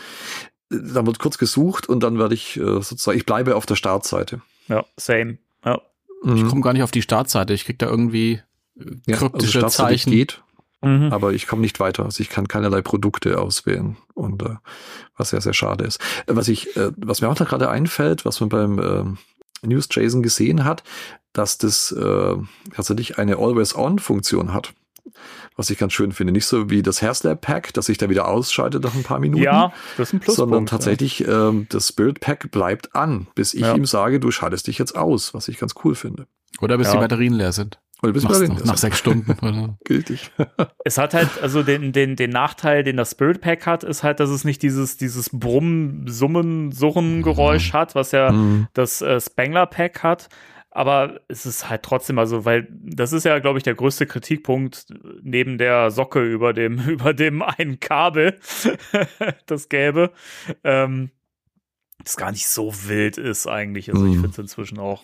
dann 0.70 1.06
wird 1.06 1.20
kurz 1.20 1.38
gesucht 1.38 1.88
und 1.88 2.02
dann 2.02 2.18
werde 2.20 2.34
ich 2.36 2.58
äh, 2.58 2.64
sozusagen, 2.82 3.18
ich 3.18 3.26
bleibe 3.26 3.56
auf 3.56 3.66
der 3.66 3.76
Startseite. 3.76 4.42
Ja, 4.68 4.84
same. 4.98 5.38
Ja. 5.64 5.82
Ich 6.24 6.30
Mhm. 6.44 6.48
komme 6.50 6.62
gar 6.62 6.74
nicht 6.74 6.82
auf 6.84 6.92
die 6.92 7.02
Startseite. 7.04 7.54
Ich 7.54 7.66
krieg 7.66 7.78
da 7.80 7.86
irgendwie 7.88 8.42
äh, 8.80 8.84
ja, 9.06 9.16
also 9.16 9.30
kryptische 9.30 9.68
Zeichen. 9.68 10.12
geht, 10.12 10.42
Mhm. 10.82 11.12
aber 11.14 11.34
ich 11.34 11.46
komme 11.48 11.62
nicht 11.62 11.80
weiter. 11.80 12.04
Also 12.06 12.22
ich 12.22 12.30
kann 12.30 12.48
keinerlei 12.48 12.82
Produkte 12.82 13.40
auswählen 13.40 13.96
und 14.16 14.42
äh, 14.44 14.56
was 15.18 15.30
sehr, 15.30 15.42
sehr 15.42 15.54
schade 15.54 15.84
ist. 15.86 16.00
Äh, 16.28 16.36
Was 16.36 16.48
ich, 16.48 16.76
äh, 16.78 16.92
was 16.98 17.22
mir 17.22 17.30
auch 17.30 17.36
da 17.36 17.46
gerade 17.46 17.70
einfällt, 17.70 18.26
was 18.26 18.40
man 18.40 18.50
beim 18.50 18.80
ähm, 18.80 19.18
News 19.62 19.88
Jason 19.92 20.24
gesehen 20.24 20.64
hat, 20.66 20.84
dass 21.34 21.58
das 21.58 21.92
äh, 21.92 22.36
tatsächlich 22.76 23.18
eine 23.20 23.38
Always-On-Funktion 23.38 24.54
hat. 24.54 24.74
Was 25.56 25.70
ich 25.70 25.78
ganz 25.78 25.94
schön 25.94 26.12
finde. 26.12 26.34
Nicht 26.34 26.46
so 26.46 26.70
wie 26.70 26.82
das 26.82 27.02
Hairslab 27.02 27.42
Pack, 27.42 27.74
das 27.74 27.86
sich 27.86 27.98
da 27.98 28.10
wieder 28.10 28.28
ausschaltet 28.28 28.84
nach 28.84 28.94
ein 28.96 29.04
paar 29.04 29.20
Minuten. 29.20 29.44
Ja, 29.44 29.72
das 29.98 30.10
ist 30.10 30.14
ein 30.14 30.20
Pluspunkt. 30.20 30.36
sondern 30.52 30.66
tatsächlich 30.66 31.28
ähm, 31.28 31.68
das 31.70 31.88
Spirit 31.90 32.20
Pack 32.20 32.52
bleibt 32.52 32.96
an, 32.96 33.28
bis 33.36 33.54
ich 33.54 33.62
Ja. 33.62 33.76
ihm 33.76 33.86
sage, 33.86 34.20
du 34.20 34.32
schaltest 34.32 34.68
dich 34.68 34.78
jetzt 34.78 34.96
aus, 34.96 35.34
was 35.34 35.48
ich 35.48 35.58
ganz 35.58 35.74
cool 35.84 35.96
finde. 35.96 36.28
Oder 36.62 36.78
bis 36.78 36.88
Ja. 36.88 36.94
die 36.94 37.00
Batterien 37.00 37.34
leer 37.34 37.52
sind. 37.52 37.80
Oder 38.04 38.12
bis 38.12 38.24
Nach, 38.24 38.32
dahin, 38.34 38.50
nach, 38.50 38.58
das 38.58 38.66
nach 38.68 38.78
sechs 38.78 38.98
Stunden. 39.00 39.32
Oder? 39.42 39.78
gültig. 39.86 40.32
Es 40.88 40.98
hat 41.00 41.14
halt, 41.16 41.30
also 41.42 41.64
den, 41.64 41.94
den, 41.94 42.16
den 42.16 42.30
Nachteil, 42.30 42.84
den 42.84 42.98
das 42.98 43.12
Spirit 43.12 43.42
Pack 43.42 43.66
hat, 43.66 43.84
ist 43.84 44.04
halt, 44.04 44.20
dass 44.20 44.30
es 44.30 44.44
nicht 44.44 44.62
dieses, 44.62 44.98
dieses 44.98 45.30
Brummen, 45.32 46.06
Summen, 46.08 46.72
Surren-Geräusch 46.72 47.74
hat, 47.74 47.96
was 47.96 48.12
ja 48.12 48.32
Mhm. 48.32 48.68
das 48.74 49.02
äh, 49.02 49.20
Spengler 49.20 49.66
Pack 49.66 50.04
hat. 50.04 50.30
Aber 50.76 51.22
es 51.30 51.46
ist 51.46 51.70
halt 51.70 51.84
trotzdem, 51.84 52.20
also, 52.20 52.44
weil 52.44 52.68
das 52.84 53.14
ist 53.14 53.24
ja, 53.24 53.40
glaube 53.40 53.58
ich, 53.60 53.64
der 53.64 53.76
größte 53.76 54.06
Kritikpunkt 54.06 54.88
neben 55.22 55.58
der 55.58 55.90
Socke 55.90 56.22
über 56.22 56.52
dem, 56.52 56.80
über 56.90 57.14
dem 57.14 57.42
einen 57.42 57.80
Kabel, 57.80 58.38
das 59.46 59.70
Gelbe, 59.70 60.12
ähm, 60.66 61.12
das 62.04 62.18
gar 62.18 62.32
nicht 62.32 62.48
so 62.48 62.74
wild 62.88 63.18
ist 63.18 63.48
eigentlich. 63.48 63.90
Also 63.90 64.06
ich 64.06 64.12
Mhm. 64.16 64.22
finde 64.22 64.32
es 64.32 64.38
inzwischen 64.38 64.78
auch 64.78 65.04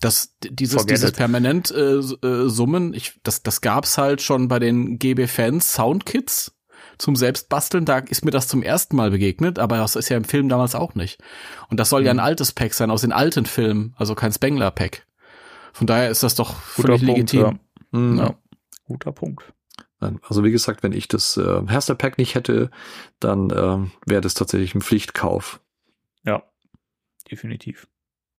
Das, 0.00 0.36
dieses, 0.42 0.74
Forget 0.80 0.90
dieses 0.96 1.10
it. 1.10 1.16
permanent 1.16 1.70
äh, 1.70 1.94
äh, 1.94 2.48
Summen, 2.48 2.92
ich, 2.92 3.20
das, 3.22 3.42
das 3.44 3.60
gab's 3.60 3.98
halt 3.98 4.20
schon 4.20 4.48
bei 4.48 4.58
den 4.58 4.98
GB-Fans 4.98 5.72
Soundkits 5.74 6.57
zum 6.98 7.16
Selbstbasteln. 7.16 7.84
Da 7.84 7.98
ist 7.98 8.24
mir 8.24 8.30
das 8.30 8.48
zum 8.48 8.62
ersten 8.62 8.96
Mal 8.96 9.10
begegnet, 9.10 9.58
aber 9.58 9.76
das 9.78 9.96
ist 9.96 10.08
ja 10.08 10.16
im 10.16 10.24
Film 10.24 10.48
damals 10.48 10.74
auch 10.74 10.94
nicht. 10.94 11.20
Und 11.70 11.78
das 11.80 11.90
soll 11.90 12.00
Mhm. 12.00 12.06
ja 12.06 12.10
ein 12.12 12.20
altes 12.20 12.52
Pack 12.52 12.74
sein 12.74 12.90
aus 12.90 13.00
den 13.02 13.12
alten 13.12 13.46
Filmen, 13.46 13.94
also 13.96 14.14
kein 14.14 14.32
Spengler-Pack. 14.32 15.06
Von 15.72 15.86
daher 15.86 16.10
ist 16.10 16.22
das 16.22 16.34
doch 16.34 16.54
Guter 16.76 16.98
völlig 16.98 17.06
Punkt, 17.06 17.32
legitim. 17.32 17.60
Mhm. 17.92 18.18
Ja. 18.18 18.34
Guter 18.86 19.12
Punkt. 19.12 19.52
Nein, 20.00 20.20
Also 20.28 20.44
wie 20.44 20.50
gesagt, 20.52 20.82
wenn 20.82 20.92
ich 20.92 21.08
das 21.08 21.36
äh, 21.36 21.62
Herster 21.66 21.94
Pack 21.96 22.18
nicht 22.18 22.34
hätte, 22.36 22.70
dann 23.20 23.50
ähm, 23.54 23.90
wäre 24.06 24.20
das 24.20 24.34
tatsächlich 24.34 24.74
ein 24.74 24.80
Pflichtkauf. 24.80 25.60
Ja, 26.24 26.42
definitiv. 27.30 27.88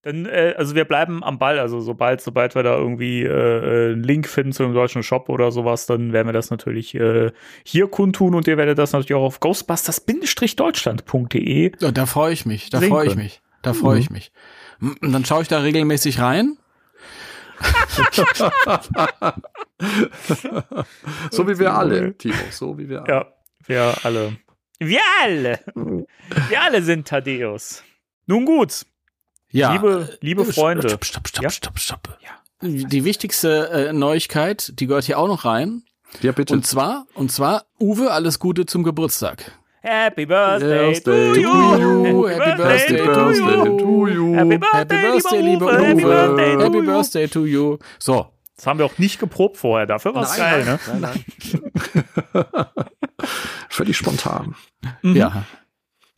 Dann, 0.01 0.25
äh, 0.25 0.53
also 0.57 0.75
wir 0.75 0.85
bleiben 0.85 1.25
am 1.25 1.39
Ball, 1.39 1.59
also 1.59 1.81
sobald, 1.81 2.21
sobald 2.21 2.55
wir 2.55 2.63
da 2.63 2.77
irgendwie 2.77 3.23
äh, 3.23 3.27
äh, 3.27 3.91
einen 3.93 4.03
Link 4.03 4.29
finden 4.29 4.53
zu 4.53 4.63
einem 4.63 4.73
deutschen 4.73 5.03
Shop 5.03 5.27
oder 5.27 5.51
sowas, 5.51 5.87
dann 5.87 6.13
werden 6.13 6.25
wir 6.27 6.31
das 6.33 6.51
natürlich 6.51 6.95
äh, 6.95 7.31
hier 7.65 7.89
kundtun 7.89 8.33
und 8.33 8.47
ihr 8.47 8.55
werdet 8.57 8.77
das 8.77 8.93
natürlich 8.93 9.15
auch 9.15 9.25
auf 9.25 9.41
ghostbusters-deutschland.de. 9.41 11.73
Ja, 11.79 11.91
da 11.91 12.05
freue 12.05 12.31
ich 12.31 12.45
mich, 12.45 12.69
da 12.69 12.79
freue 12.79 13.07
ich 13.07 13.15
mich, 13.17 13.41
da 13.61 13.73
freue 13.73 13.95
Mhm. 13.95 13.99
ich 14.01 14.09
mich. 14.09 14.31
Und 14.79 15.11
dann 15.11 15.25
schaue 15.25 15.41
ich 15.41 15.49
da 15.49 15.59
regelmäßig 15.59 16.21
rein. 16.21 16.57
so 21.31 21.47
wie 21.47 21.59
wir 21.59 21.73
alle, 21.73 22.15
Timo, 22.17 22.35
so 22.51 22.77
wie 22.77 22.89
wir 22.89 23.03
alle. 23.03 23.11
Ja, 23.13 23.25
wir 23.65 23.93
alle. 24.03 24.37
Wir 24.79 25.01
alle! 25.21 25.59
Wir 26.47 26.61
alle 26.61 26.81
sind 26.81 27.07
Thaddeus. 27.07 27.83
Nun 28.27 28.45
gut, 28.45 28.85
Ja. 29.51 29.71
Liebe- 29.73 30.17
liebe 30.21 30.43
Stopp, 30.43 30.55
Freunde. 30.55 30.87
Stopp, 30.89 31.05
stopp, 31.05 31.27
stopp, 31.27 31.43
Ja? 31.43 31.49
stopp, 31.49 31.79
stopp. 31.79 32.17
Ja. 32.21 32.29
Die 32.61 33.03
wichtigste 33.05 33.69
äh, 33.69 33.93
Neuigkeit, 33.93 34.73
die 34.79 34.85
gehört 34.87 35.05
hier 35.05 35.17
auch 35.17 35.27
noch 35.27 35.45
rein. 35.45 35.83
Ja, 36.21 36.31
bitte. 36.31 36.53
Und 36.53 36.65
zwar, 36.67 37.05
und 37.13 37.31
zwar, 37.31 37.65
Uwe, 37.79 38.11
alles 38.11 38.39
Gute 38.39 38.65
zum 38.65 38.83
Geburtstag. 38.83 39.51
Happy 39.81 40.25
Birthday 40.25 40.91
Birthday 40.91 41.33
to 41.33 41.33
to 41.33 41.39
you! 41.39 42.05
you. 42.05 42.27
Happy 42.27 42.57
birthday 42.61 42.97
to 42.97 44.07
you. 44.07 44.35
Happy 44.35 44.57
Happy 44.57 44.57
Birthday, 44.57 45.11
Birthday, 45.11 45.41
lieber 45.41 45.41
liebe 45.41 45.65
Uwe! 45.65 45.87
Happy 45.87 46.03
Uwe. 46.05 46.11
Birthday 46.11 46.53
to 46.55 46.63
Happy 46.63 46.77
you! 46.77 46.83
Birthday 46.85 47.27
to 47.27 47.45
you. 47.45 47.77
So, 47.97 48.27
Das 48.57 48.67
haben 48.67 48.77
wir 48.79 48.85
auch 48.85 48.97
nicht 48.97 49.19
geprobt 49.19 49.55
vorher, 49.55 49.85
dafür 49.87 50.13
war 50.15 50.23
es 50.23 50.35
geil, 50.35 50.65
ne? 50.65 50.79
Nein, 50.99 51.01
nein. 52.33 52.65
Völlig 53.69 53.95
spontan. 53.95 54.55
Mhm. 55.01 55.15
ja. 55.15 55.43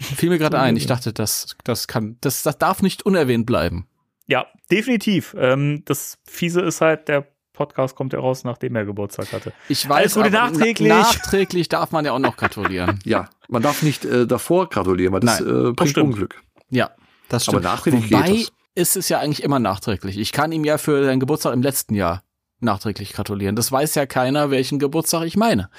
Fiel 0.04 0.30
mir 0.30 0.38
gerade 0.38 0.60
ein. 0.60 0.76
Ich 0.78 0.86
dachte, 0.88 1.14
das, 1.14 1.56
das 1.64 1.88
kann, 1.88 2.18
das, 2.22 2.44
das 2.44 2.58
darf 2.58 2.82
nicht 2.82 3.04
unerwähnt 3.06 3.46
bleiben. 3.46 3.88
Ja, 4.28 4.46
definitiv. 4.72 5.36
Ähm, 5.38 5.84
das 5.86 6.18
Fiese 6.28 6.62
ist 6.62 6.82
halt, 6.82 7.08
der 7.08 7.28
Podcast 7.54 7.96
kommt 7.96 8.14
ja 8.14 8.20
raus, 8.20 8.44
nachdem 8.44 8.76
er 8.76 8.86
Geburtstag 8.86 9.32
hatte. 9.34 9.52
Ich 9.68 9.90
Alles 9.90 10.16
weiß, 10.16 10.24
Gute 10.24 10.38
aber 10.40 10.52
nachträglich. 10.52 10.88
na- 10.90 11.00
nachträglich 11.02 11.70
darf 11.70 11.92
man 11.92 12.06
ja 12.06 12.14
auch 12.14 12.20
noch 12.20 12.38
gratulieren. 12.38 13.00
Ja, 13.06 13.30
man 13.50 13.62
darf 13.62 13.84
nicht 13.84 14.06
äh, 14.06 14.26
davor 14.26 14.70
gratulieren, 14.70 15.14
weil 15.14 15.20
das 15.20 15.40
Nein, 15.42 15.50
äh, 15.70 15.74
bringt 15.74 15.90
stimmt. 15.92 16.14
Unglück. 16.14 16.42
Ja, 16.70 16.92
das 17.30 17.48
Aber 17.48 17.58
stimmt. 17.58 17.64
nachträglich 17.66 18.12
Wobei 18.12 18.28
geht 18.32 18.48
das. 18.48 18.52
ist 18.76 18.96
es 18.96 19.10
ja 19.10 19.20
eigentlich 19.20 19.44
immer 19.44 19.60
nachträglich. 19.60 20.18
Ich 20.18 20.32
kann 20.32 20.52
ihm 20.52 20.64
ja 20.64 20.78
für 20.78 21.04
seinen 21.04 21.20
Geburtstag 21.20 21.54
im 21.54 21.62
letzten 21.62 21.94
Jahr 21.96 22.24
nachträglich 22.62 23.12
gratulieren. 23.14 23.56
Das 23.58 23.72
weiß 23.72 23.96
ja 23.96 24.06
keiner, 24.06 24.50
welchen 24.50 24.80
Geburtstag 24.80 25.24
ich 25.26 25.36
meine. 25.36 25.70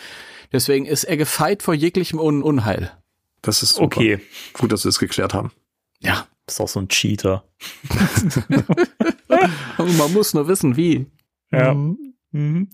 Deswegen 0.52 0.84
ist 0.84 1.04
er 1.04 1.16
gefeit 1.16 1.62
vor 1.62 1.72
jeglichem 1.74 2.18
Un 2.20 2.42
Unheil. 2.42 2.92
Das 3.42 3.62
ist 3.62 3.74
super. 3.74 3.84
Okay, 3.84 4.20
Gut, 4.54 4.72
dass 4.72 4.84
wir 4.84 4.88
es 4.90 4.98
geklärt 4.98 5.34
haben. 5.34 5.52
Ja. 6.00 6.26
ist 6.46 6.60
auch 6.60 6.68
so 6.68 6.80
ein 6.80 6.88
Cheater. 6.88 7.44
Man 9.78 10.12
muss 10.12 10.34
nur 10.34 10.48
wissen, 10.48 10.76
wie. 10.76 11.06
Ja. 11.50 11.74
Mhm. 11.74 12.70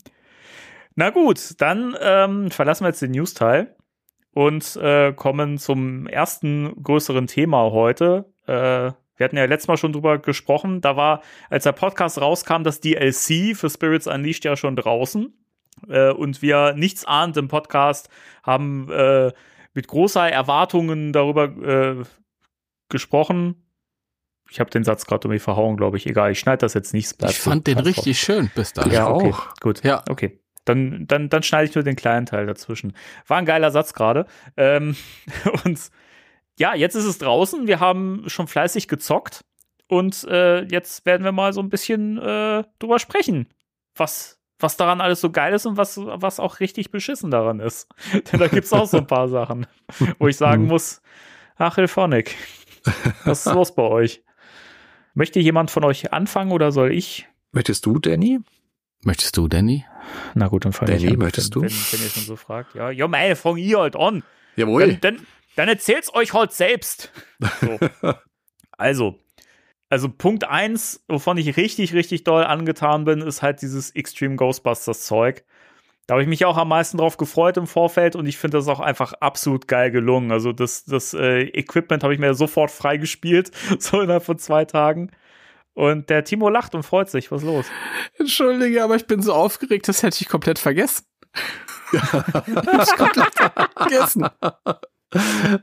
Na 0.95 1.11
gut, 1.11 1.55
dann 1.59 1.97
ähm, 2.01 2.51
verlassen 2.51 2.85
wir 2.85 2.89
jetzt 2.89 3.03
den 3.03 3.13
News-Teil 3.13 3.75
und 4.33 4.77
äh, 4.77 5.13
kommen 5.13 5.59
zum 5.59 6.07
ersten 6.07 6.83
größeren 6.83 7.27
Thema 7.27 7.71
heute. 7.73 8.33
Äh, 8.47 8.93
wir 9.19 9.25
hatten 9.25 9.37
ja 9.37 9.45
letztes 9.47 9.69
Mal 9.69 9.77
schon 9.77 9.93
drüber 9.93 10.19
gesprochen. 10.19 10.81
Da 10.81 10.97
war, 10.97 11.23
als 11.51 11.65
der 11.65 11.73
Podcast 11.73 12.21
rauskam, 12.21 12.63
das 12.63 12.81
DLC 12.81 13.57
für 13.57 13.69
Spirits 13.69 14.07
Unleashed 14.07 14.45
ja 14.45 14.57
schon 14.57 14.77
draußen. 14.77 15.33
Äh, 15.89 16.11
und 16.11 16.41
wir 16.43 16.75
nichts 16.75 17.05
ahnt 17.05 17.37
im 17.37 17.49
Podcast 17.49 18.09
haben 18.43 18.91
äh, 18.91 19.33
mit 19.79 19.87
großer 19.87 20.29
Erwartungen 20.29 21.13
darüber 21.13 21.45
äh, 21.45 22.03
gesprochen. 22.89 23.65
Ich 24.51 24.59
habe 24.59 24.71
den 24.71 24.83
Satz 24.83 25.07
gerade 25.07 25.29
irgendwie 25.29 25.39
verhauen, 25.39 25.77
glaube 25.77 25.99
ich. 25.99 26.07
Egal, 26.09 26.33
ich 26.33 26.41
schneide 26.41 26.59
das 26.59 26.75
jetzt 26.75 26.93
nicht. 26.93 27.15
Ich 27.23 27.39
so. 27.39 27.51
fand 27.51 27.69
den 27.69 27.79
richtig 27.79 28.19
schön 28.19 28.51
bis 28.57 28.73
dahin. 28.73 28.91
ja, 28.91 29.09
okay. 29.09 29.31
auch. 29.31 29.55
Gut. 29.61 29.85
Ja. 29.85 30.03
Okay. 30.11 30.41
Dann, 30.65 31.07
dann, 31.07 31.29
dann 31.29 31.45
schneide 31.45 31.69
ich 31.69 31.77
nur 31.77 31.85
den 31.85 31.95
kleinen 31.95 32.27
Teil 32.27 32.47
dazwischen. 32.47 32.93
War 33.29 33.39
ein 33.39 33.47
geiler 33.47 33.71
Satz 33.71 33.93
gerade. 33.93 34.27
Ähm, 34.57 34.97
und 35.65 35.79
ja, 36.59 36.75
jetzt 36.75 36.97
ist 36.97 37.05
es 37.05 37.19
draußen. 37.19 37.69
Wir 37.69 37.79
haben 37.79 38.25
schon 38.27 38.49
fleißig 38.49 38.89
gezockt. 38.89 39.45
Und 39.87 40.25
äh, 40.25 40.65
jetzt 40.65 41.07
werden 41.07 41.23
wir 41.23 41.31
mal 41.31 41.53
so 41.53 41.61
ein 41.61 41.71
bisschen 41.71 42.19
äh, 42.19 42.65
drüber 42.81 42.99
sprechen, 42.99 43.47
was, 43.95 44.38
was 44.59 44.77
daran 44.77 45.01
alles 45.01 45.21
so 45.21 45.31
geil 45.31 45.55
ist 45.55 45.67
und 45.67 45.77
was, 45.77 45.99
was 45.99 46.41
auch 46.41 46.61
richtig 46.61 46.91
beschissen 46.91 47.31
daran 47.31 47.61
ist. 47.61 47.89
Denn 48.33 48.41
da 48.41 48.49
gibt 48.49 48.65
es 48.65 48.73
auch 48.73 48.87
so 48.87 48.99
ein 48.99 49.07
paar 49.07 49.29
Sachen, 49.29 49.67
wo 50.19 50.29
ich 50.29 50.37
sagen 50.37 50.67
muss, 50.67 51.01
ach, 51.57 51.77
Hilfonik, 51.77 52.35
was 53.25 53.47
ist 53.47 53.53
los 53.53 53.75
bei 53.75 53.83
euch? 53.83 54.23
Möchte 55.15 55.41
jemand 55.41 55.71
von 55.71 55.85
euch 55.85 56.13
anfangen 56.13 56.53
oder 56.53 56.73
soll 56.73 56.93
ich? 56.93 57.29
Möchtest 57.53 57.87
du, 57.87 57.99
Danny? 57.99 58.41
Möchtest 59.05 59.37
du, 59.37 59.49
Danny? 59.49 59.85
Na 60.35 60.49
gut, 60.49 60.65
dann 60.65 60.73
fange 60.73 60.95
ich 60.95 61.03
Danny, 61.03 61.15
an. 61.15 61.19
möchtest 61.19 61.55
wenn, 61.55 61.63
du? 61.63 61.69
Wenn, 61.69 61.93
wenn 61.93 62.07
ihr 62.07 62.11
schon 62.11 62.23
so 62.25 62.37
fragt. 62.37 62.75
Ja, 62.75 62.91
ja 62.91 63.09
meine, 63.09 63.37
fang 63.37 63.57
ihr 63.57 63.79
halt 63.79 63.97
an. 63.97 64.23
Jawohl. 64.57 64.95
Dann, 64.95 65.17
dann, 65.17 65.27
dann 65.57 65.69
erzählt's 65.69 66.13
euch 66.15 66.35
halt 66.35 66.53
selbst. 66.53 67.13
So. 67.61 67.79
also, 68.73 69.19
also 69.89 70.09
Punkt 70.09 70.45
eins, 70.45 71.05
wovon 71.09 71.39
ich 71.39 71.57
richtig, 71.57 71.95
richtig 71.95 72.25
doll 72.25 72.45
angetan 72.45 73.05
bin, 73.05 73.21
ist 73.23 73.43
halt 73.43 73.63
dieses 73.63 73.91
Extreme 73.91 74.37
Ghostbusters 74.37 75.07
Zeug. 75.07 75.45
Da 76.07 76.15
habe 76.15 76.23
ich 76.23 76.29
mich 76.29 76.45
auch 76.47 76.57
am 76.57 76.69
meisten 76.69 76.97
drauf 76.97 77.19
gefreut 77.19 77.59
im 77.59 77.67
Vorfeld 77.67 78.17
und 78.17 78.27
ich 78.27 78.39
finde 78.39 78.59
das 78.59 78.69
auch 78.69 78.81
einfach 78.81 79.13
absolut 79.15 79.69
geil 79.69 79.91
gelungen. 79.91 80.33
Also 80.33 80.53
das, 80.53 80.85
das 80.85 81.13
äh, 81.13 81.43
Equipment 81.43 82.03
habe 82.03 82.15
ich 82.15 82.19
mir 82.19 82.33
sofort 82.35 82.71
freigespielt, 82.71 83.51
so 83.79 84.01
innerhalb 84.01 84.25
von 84.25 84.39
zwei 84.39 84.65
Tagen. 84.65 85.11
Und 85.75 86.11
der 86.11 86.25
Timo 86.25 86.49
lacht 86.49 86.75
und 86.75 86.83
freut 86.83 87.09
sich. 87.09 87.31
Was 87.31 87.43
ist 87.43 87.47
los? 87.47 87.67
Entschuldige, 88.19 88.83
aber 88.83 88.97
ich 88.97 89.07
bin 89.07 89.23
so 89.23 89.33
aufgeregt, 89.33 89.87
das 89.87 90.03
hätte 90.03 90.19
ich 90.21 90.29
komplett 90.29 90.59
vergessen. 90.59 91.05
ich 91.93 92.97
komplett 92.97 93.35
vergessen. 93.77 94.29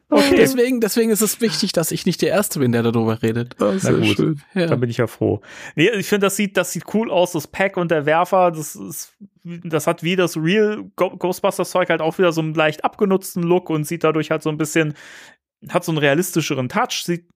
Okay. 0.09 0.35
Deswegen, 0.37 0.81
deswegen 0.81 1.11
ist 1.11 1.21
es 1.21 1.39
wichtig, 1.39 1.71
dass 1.71 1.91
ich 1.91 2.05
nicht 2.05 2.21
der 2.21 2.29
Erste 2.29 2.59
bin, 2.59 2.71
der 2.71 2.81
darüber 2.83 3.21
redet. 3.21 3.55
Sehr 3.77 3.93
gut. 3.93 4.15
schön. 4.15 4.41
Ja. 4.55 4.65
Da 4.67 4.75
bin 4.75 4.89
ich 4.89 4.97
ja 4.97 5.07
froh. 5.07 5.41
Nee, 5.75 5.89
ich 5.91 6.07
finde, 6.07 6.27
das 6.27 6.35
sieht, 6.35 6.57
das 6.57 6.71
sieht 6.71 6.85
cool 6.93 7.11
aus, 7.11 7.33
das 7.33 7.45
Pack 7.47 7.77
und 7.77 7.91
der 7.91 8.05
Werfer, 8.07 8.51
das 8.51 8.75
ist, 8.75 9.13
das 9.43 9.85
hat 9.85 10.01
wie 10.01 10.15
das 10.15 10.35
Real 10.35 10.85
Go- 10.95 11.15
Ghostbusters 11.17 11.69
Zeug 11.69 11.89
halt 11.89 12.01
auch 12.01 12.17
wieder 12.17 12.31
so 12.31 12.41
einen 12.41 12.55
leicht 12.55 12.83
abgenutzten 12.83 13.43
Look 13.43 13.69
und 13.69 13.85
sieht 13.85 14.03
dadurch 14.03 14.31
halt 14.31 14.41
so 14.41 14.49
ein 14.49 14.57
bisschen, 14.57 14.95
hat 15.69 15.83
so 15.83 15.91
einen 15.91 15.99
realistischeren 15.99 16.67
Touch, 16.69 17.03
sieht 17.03 17.27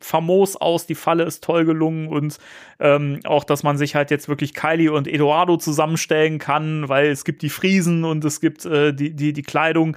famos 0.00 0.54
aus, 0.56 0.86
die 0.86 0.94
Falle 0.94 1.24
ist 1.24 1.42
toll 1.42 1.64
gelungen 1.64 2.08
und 2.08 2.38
ähm, 2.78 3.20
auch, 3.24 3.42
dass 3.42 3.62
man 3.64 3.76
sich 3.78 3.94
halt 3.96 4.10
jetzt 4.12 4.28
wirklich 4.28 4.54
Kylie 4.54 4.92
und 4.92 5.08
Eduardo 5.08 5.56
zusammenstellen 5.56 6.38
kann, 6.38 6.88
weil 6.88 7.08
es 7.08 7.24
gibt 7.24 7.42
die 7.42 7.50
Friesen 7.50 8.04
und 8.04 8.24
es 8.24 8.40
gibt 8.40 8.64
äh, 8.66 8.92
die, 8.92 9.14
die, 9.16 9.32
die 9.32 9.42
Kleidung. 9.42 9.96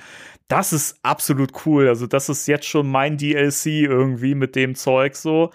Das 0.50 0.74
ist 0.74 1.00
absolut 1.04 1.66
cool. 1.66 1.88
Also, 1.88 2.08
das 2.08 2.28
ist 2.28 2.48
jetzt 2.48 2.66
schon 2.68 2.90
mein 2.90 3.18
DLC 3.18 3.68
irgendwie 3.68 4.36
mit 4.36 4.56
dem 4.56 4.76
Zeug 4.76 5.16
so. 5.16 5.52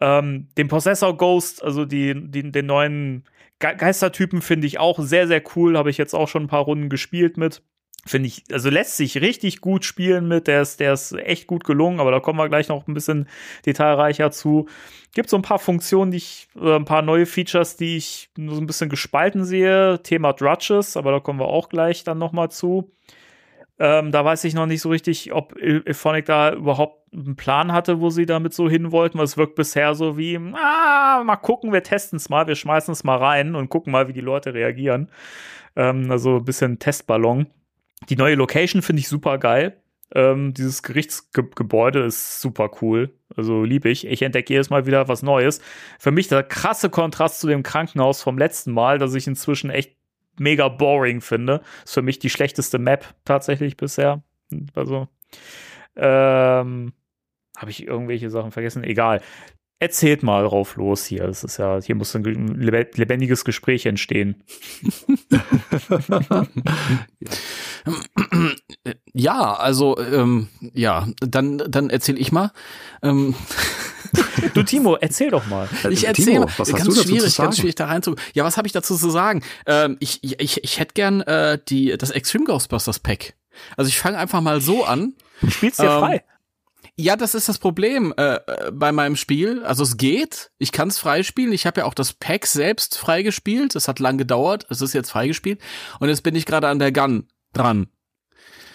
Ähm, 0.00 0.48
den 0.56 0.68
Possessor 0.68 1.16
Ghost, 1.16 1.62
also 1.64 1.84
die, 1.84 2.14
die, 2.30 2.50
den 2.52 2.66
neuen 2.66 3.24
Ge 3.58 3.74
Geistertypen, 3.76 4.42
finde 4.42 4.66
ich 4.68 4.78
auch 4.78 4.98
sehr, 5.00 5.26
sehr 5.26 5.42
cool. 5.56 5.76
Habe 5.76 5.90
ich 5.90 5.98
jetzt 5.98 6.14
auch 6.14 6.28
schon 6.28 6.44
ein 6.44 6.48
paar 6.48 6.62
Runden 6.62 6.88
gespielt 6.88 7.36
mit. 7.36 7.62
Finde 8.06 8.28
ich, 8.28 8.44
also 8.52 8.70
lässt 8.70 8.96
sich 8.96 9.20
richtig 9.20 9.60
gut 9.60 9.84
spielen 9.84 10.28
mit. 10.28 10.46
Der 10.46 10.62
ist, 10.62 10.78
der 10.78 10.92
ist 10.92 11.12
echt 11.12 11.48
gut 11.48 11.64
gelungen, 11.64 11.98
aber 11.98 12.12
da 12.12 12.20
kommen 12.20 12.38
wir 12.38 12.48
gleich 12.48 12.68
noch 12.68 12.86
ein 12.86 12.94
bisschen 12.94 13.28
detailreicher 13.64 14.30
zu. 14.30 14.68
Gibt 15.12 15.28
so 15.28 15.36
ein 15.36 15.42
paar 15.42 15.58
Funktionen, 15.58 16.12
die 16.12 16.18
ich, 16.18 16.46
äh, 16.54 16.76
ein 16.76 16.84
paar 16.84 17.02
neue 17.02 17.26
Features, 17.26 17.76
die 17.76 17.96
ich 17.96 18.30
nur 18.36 18.54
so 18.54 18.60
ein 18.60 18.66
bisschen 18.68 18.90
gespalten 18.90 19.44
sehe. 19.44 20.00
Thema 20.04 20.34
Drudges, 20.34 20.96
aber 20.96 21.10
da 21.10 21.18
kommen 21.18 21.40
wir 21.40 21.48
auch 21.48 21.68
gleich 21.68 22.04
dann 22.04 22.18
noch 22.18 22.30
mal 22.30 22.48
zu. 22.50 22.92
Ähm, 23.78 24.10
da 24.10 24.24
weiß 24.24 24.44
ich 24.44 24.54
noch 24.54 24.66
nicht 24.66 24.80
so 24.80 24.88
richtig, 24.88 25.32
ob 25.32 25.54
Ephonic 25.58 26.24
da 26.24 26.52
überhaupt 26.52 27.12
einen 27.12 27.36
Plan 27.36 27.72
hatte, 27.72 28.00
wo 28.00 28.08
sie 28.08 28.24
damit 28.24 28.54
so 28.54 28.70
hin 28.70 28.90
wollten. 28.90 29.18
Es 29.20 29.36
wirkt 29.36 29.54
bisher 29.54 29.94
so 29.94 30.16
wie, 30.16 30.38
ah, 30.54 31.22
mal 31.24 31.36
gucken, 31.36 31.72
wir 31.72 31.82
testen 31.82 32.16
es 32.16 32.28
mal, 32.28 32.46
wir 32.46 32.54
schmeißen 32.54 32.92
es 32.92 33.04
mal 33.04 33.18
rein 33.18 33.54
und 33.54 33.68
gucken 33.68 33.92
mal, 33.92 34.08
wie 34.08 34.14
die 34.14 34.20
Leute 34.20 34.54
reagieren. 34.54 35.10
Ähm, 35.76 36.10
also 36.10 36.36
ein 36.36 36.44
bisschen 36.44 36.78
Testballon. 36.78 37.48
Die 38.08 38.16
neue 38.16 38.34
Location 38.34 38.82
finde 38.82 39.00
ich 39.00 39.08
super 39.08 39.38
geil. 39.38 39.80
Ähm, 40.14 40.54
dieses 40.54 40.82
Gerichtsgebäude 40.82 42.00
ist 42.00 42.40
super 42.40 42.70
cool. 42.80 43.14
Also 43.36 43.64
liebe 43.64 43.88
ich. 43.90 44.06
Ich 44.06 44.22
entdecke 44.22 44.52
jedes 44.52 44.70
Mal 44.70 44.86
wieder 44.86 45.08
was 45.08 45.22
Neues. 45.22 45.60
Für 45.98 46.12
mich 46.12 46.28
der 46.28 46.42
krasse 46.44 46.90
Kontrast 46.90 47.40
zu 47.40 47.48
dem 47.48 47.62
Krankenhaus 47.62 48.22
vom 48.22 48.38
letzten 48.38 48.72
Mal, 48.72 48.98
das 48.98 49.14
ich 49.14 49.26
inzwischen 49.26 49.70
echt 49.70 49.95
mega 50.38 50.68
boring 50.68 51.20
finde. 51.20 51.62
Ist 51.84 51.94
für 51.94 52.02
mich 52.02 52.18
die 52.18 52.30
schlechteste 52.30 52.78
Map 52.78 53.14
tatsächlich 53.24 53.76
bisher. 53.76 54.22
Also, 54.74 55.08
ähm, 55.96 56.92
habe 57.56 57.70
ich 57.70 57.86
irgendwelche 57.86 58.30
Sachen 58.30 58.52
vergessen? 58.52 58.84
Egal. 58.84 59.22
Erzählt 59.78 60.22
mal 60.22 60.44
drauf 60.44 60.76
los 60.76 61.04
hier. 61.04 61.24
Es 61.24 61.44
ist 61.44 61.58
ja, 61.58 61.78
hier 61.82 61.96
muss 61.96 62.16
ein 62.16 62.24
lebendiges 62.24 63.44
Gespräch 63.44 63.84
entstehen. 63.84 64.42
ja, 69.12 69.52
also 69.52 69.98
ähm, 69.98 70.48
ja, 70.72 71.06
dann 71.20 71.58
dann 71.58 71.90
erzähle 71.90 72.18
ich 72.18 72.32
mal. 72.32 72.52
Ähm, 73.02 73.34
du 74.54 74.62
Timo, 74.62 74.96
erzähl 74.96 75.30
doch 75.30 75.46
mal. 75.46 75.68
Ich 75.90 76.06
erzähle 76.06 76.40
mal. 76.40 76.48
Was 76.56 76.72
ganz 76.72 77.02
schwierig, 77.02 77.36
ganz 77.36 77.58
schwierig 77.58 77.74
da 77.74 77.86
reinzukommen. 77.86 78.24
Ja, 78.34 78.44
was 78.44 78.56
habe 78.56 78.66
ich 78.66 78.72
dazu 78.72 78.96
zu 78.96 79.10
sagen? 79.10 79.42
Ähm, 79.66 79.96
ich, 80.00 80.22
ich 80.22 80.62
ich 80.62 80.78
hätte 80.78 80.94
gern 80.94 81.20
äh, 81.22 81.58
die 81.68 81.96
das 81.96 82.10
Extreme 82.10 82.44
Ghostbusters 82.44 82.98
Pack. 82.98 83.34
Also 83.76 83.88
ich 83.88 83.98
fange 83.98 84.18
einfach 84.18 84.40
mal 84.40 84.60
so 84.60 84.84
an. 84.84 85.14
Du 85.40 85.50
spielst 85.50 85.78
ja 85.78 85.94
ähm, 85.94 86.00
frei. 86.00 86.24
Ja, 86.98 87.16
das 87.16 87.34
ist 87.34 87.48
das 87.48 87.58
Problem 87.58 88.14
äh, 88.16 88.38
bei 88.72 88.90
meinem 88.90 89.16
Spiel. 89.16 89.62
Also 89.64 89.82
es 89.82 89.98
geht, 89.98 90.50
ich 90.58 90.72
kann 90.72 90.88
es 90.88 90.98
freispielen. 90.98 91.52
Ich 91.52 91.66
habe 91.66 91.80
ja 91.80 91.86
auch 91.86 91.94
das 91.94 92.14
Pack 92.14 92.46
selbst 92.46 92.96
freigespielt. 92.96 93.74
Das 93.74 93.86
hat 93.86 93.98
lang 93.98 94.16
gedauert. 94.16 94.66
Es 94.70 94.80
ist 94.80 94.94
jetzt 94.94 95.10
freigespielt. 95.10 95.60
Und 96.00 96.08
jetzt 96.08 96.22
bin 96.22 96.34
ich 96.34 96.46
gerade 96.46 96.68
an 96.68 96.78
der 96.78 96.92
Gun 96.92 97.28
dran. 97.52 97.88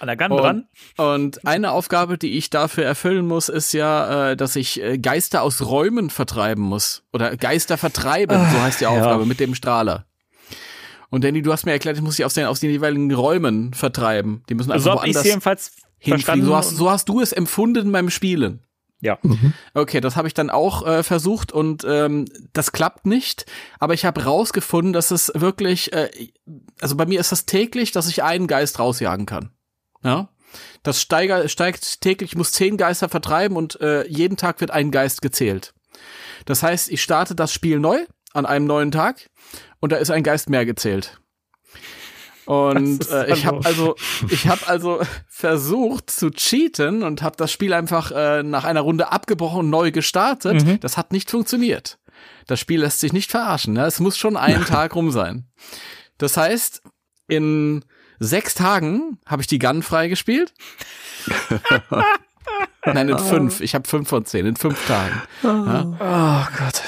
An 0.02 0.08
der 0.08 0.18
Gun 0.18 0.32
und, 0.32 0.42
dran? 0.42 0.68
Und 0.98 1.46
eine 1.46 1.72
Aufgabe, 1.72 2.18
die 2.18 2.36
ich 2.36 2.50
dafür 2.50 2.84
erfüllen 2.84 3.28
muss, 3.28 3.50
ist 3.50 3.72
ja, 3.72 4.32
äh, 4.32 4.36
dass 4.36 4.56
ich 4.56 4.82
äh, 4.82 4.98
Geister 4.98 5.44
aus 5.44 5.62
Räumen 5.62 6.10
vertreiben 6.10 6.64
muss. 6.64 7.04
Oder 7.14 7.38
Geister 7.38 7.78
vertreiben, 7.78 8.36
so 8.52 8.62
heißt 8.62 8.82
die 8.82 8.88
Aufgabe, 8.88 9.22
ja. 9.22 9.28
mit 9.28 9.40
dem 9.40 9.54
Strahler. 9.54 10.08
Und 11.12 11.24
Danny, 11.24 11.44
du 11.44 11.52
hast 11.52 11.68
mir 11.68 11.74
erklärt, 11.74 11.98
ich 11.98 12.02
muss 12.02 12.16
sie 12.16 12.26
aus 12.26 12.34
den, 12.34 12.48
aus 12.48 12.60
den 12.60 12.72
jeweiligen 12.72 13.14
Räumen 13.14 13.76
vertreiben. 13.76 14.44
Die 14.50 14.56
müssen 14.56 14.72
also 14.72 14.90
einfach 14.90 15.04
so 15.04 15.06
woanders 15.06 15.26
jedenfalls 15.26 15.72
hinfliegen. 16.00 16.46
So 16.46 16.56
hast, 16.56 16.72
so 16.72 16.90
hast 16.90 17.08
du 17.08 17.22
es 17.22 17.32
empfunden 17.32 17.92
beim 17.92 18.10
Spielen. 18.10 18.64
Ja. 19.02 19.20
Mhm. 19.22 19.54
Okay, 19.74 20.02
das 20.02 20.16
habe 20.16 20.28
ich 20.28 20.34
dann 20.34 20.50
auch 20.50 20.88
äh, 20.88 21.04
versucht 21.04 21.52
und 21.52 21.86
ähm, 21.88 22.26
das 22.54 22.72
klappt 22.72 23.06
nicht. 23.06 23.46
Aber 23.80 23.94
ich 23.94 24.06
habe 24.06 24.24
rausgefunden, 24.24 24.94
dass 24.94 25.12
es 25.12 25.32
wirklich, 25.36 25.94
äh, 25.94 26.10
also 26.80 26.96
bei 26.96 27.06
mir 27.06 27.20
ist 27.20 27.32
das 27.32 27.46
täglich, 27.46 27.92
dass 27.92 28.08
ich 28.08 28.24
einen 28.24 28.48
Geist 28.48 28.80
rausjagen 28.80 29.26
kann. 29.26 29.52
Ja. 30.04 30.30
Das 30.84 31.02
steiger, 31.02 31.48
steigt 31.48 32.02
täglich, 32.02 32.32
ich 32.32 32.38
muss 32.38 32.52
zehn 32.52 32.78
Geister 32.78 33.08
vertreiben 33.08 33.56
und 33.56 33.80
äh, 33.80 34.06
jeden 34.08 34.36
Tag 34.38 34.60
wird 34.60 34.72
ein 34.72 34.92
Geist 34.92 35.22
gezählt. 35.22 35.74
Das 36.46 36.64
heißt, 36.64 36.90
ich 36.90 37.02
starte 37.02 37.36
das 37.36 37.54
Spiel 37.54 37.80
neu 37.80 38.06
an 38.34 38.46
einem 38.46 38.66
neuen 38.66 38.92
Tag 38.92 39.30
und 39.80 39.92
da 39.92 39.98
ist 39.98 40.12
ein 40.12 40.24
Geist 40.24 40.50
mehr 40.50 40.66
gezählt. 40.66 41.22
Und 42.46 43.10
äh, 43.10 43.34
ich 43.34 43.46
habe 43.46 43.64
also 43.66 43.96
ich 44.30 44.48
habe 44.48 44.68
also 44.68 45.02
versucht 45.30 46.10
zu 46.10 46.32
cheaten 46.32 47.04
und 47.04 47.22
habe 47.22 47.38
das 47.38 47.52
Spiel 47.52 47.72
einfach 47.72 48.12
äh, 48.12 48.44
nach 48.44 48.66
einer 48.66 48.82
Runde 48.82 49.12
abgebrochen 49.12 49.60
und 49.60 49.70
neu 49.70 49.92
gestartet. 49.92 50.66
Mhm. 50.66 50.80
Das 50.80 50.98
hat 50.98 51.14
nicht 51.14 51.30
funktioniert. 51.32 52.00
Das 52.48 52.60
Spiel 52.60 52.82
lässt 52.82 53.00
sich 53.00 53.14
nicht 53.14 53.32
verarschen. 53.32 53.74
Ne? 53.74 53.86
Es 53.86 54.00
muss 54.00 54.18
schon 54.18 54.38
einen 54.38 54.66
Tag 54.66 54.96
rum 54.96 55.12
sein. 55.12 55.48
Das 56.18 56.36
heißt, 56.36 56.82
in 57.28 57.86
sechs 58.22 58.54
Tagen 58.54 59.18
habe 59.26 59.42
ich 59.42 59.48
die 59.48 59.60
Gun 59.60 59.84
freigespielt. 59.84 60.54
Nein, 62.86 63.10
in 63.10 63.20
fünf. 63.20 63.62
Ich 63.62 63.76
habe 63.76 63.88
fünf 63.88 64.10
von 64.10 64.26
zehn, 64.26 64.46
in 64.46 64.56
fünf 64.56 64.88
Tagen. 64.88 65.22
Ja? 65.44 66.48
Oh 66.50 66.58
Gott. 66.58 66.82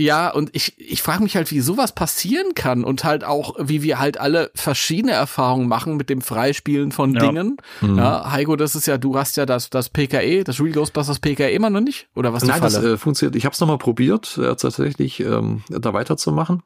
Ja, 0.00 0.30
und 0.30 0.50
ich, 0.52 0.78
ich 0.78 1.02
frage 1.02 1.24
mich 1.24 1.34
halt, 1.34 1.50
wie 1.50 1.60
sowas 1.60 1.92
passieren 1.92 2.54
kann 2.54 2.84
und 2.84 3.02
halt 3.02 3.24
auch, 3.24 3.56
wie 3.58 3.82
wir 3.82 3.98
halt 3.98 4.20
alle 4.20 4.52
verschiedene 4.54 5.12
Erfahrungen 5.12 5.66
machen 5.66 5.96
mit 5.96 6.08
dem 6.08 6.20
Freispielen 6.20 6.92
von 6.92 7.14
ja. 7.14 7.20
Dingen. 7.20 7.56
Mhm. 7.80 7.98
Ja, 7.98 8.30
Heiko, 8.30 8.54
das 8.54 8.76
ist 8.76 8.86
ja, 8.86 8.96
du 8.96 9.18
hast 9.18 9.36
ja 9.36 9.44
das, 9.44 9.70
das 9.70 9.88
PKE, 9.88 10.44
das 10.44 10.60
Real 10.60 10.70
Ghostbusters 10.70 11.18
PKE 11.18 11.50
immer 11.50 11.68
noch 11.68 11.80
nicht? 11.80 12.06
Oder 12.14 12.32
was 12.32 12.44
Nein, 12.44 12.60
das 12.60 12.76
äh, 12.76 12.96
funktioniert. 12.96 13.34
Ich 13.34 13.44
habe 13.44 13.54
es 13.54 13.60
nochmal 13.60 13.78
probiert, 13.78 14.38
äh, 14.38 14.54
tatsächlich 14.54 15.18
ähm, 15.18 15.64
da 15.68 15.92
weiterzumachen 15.92 16.62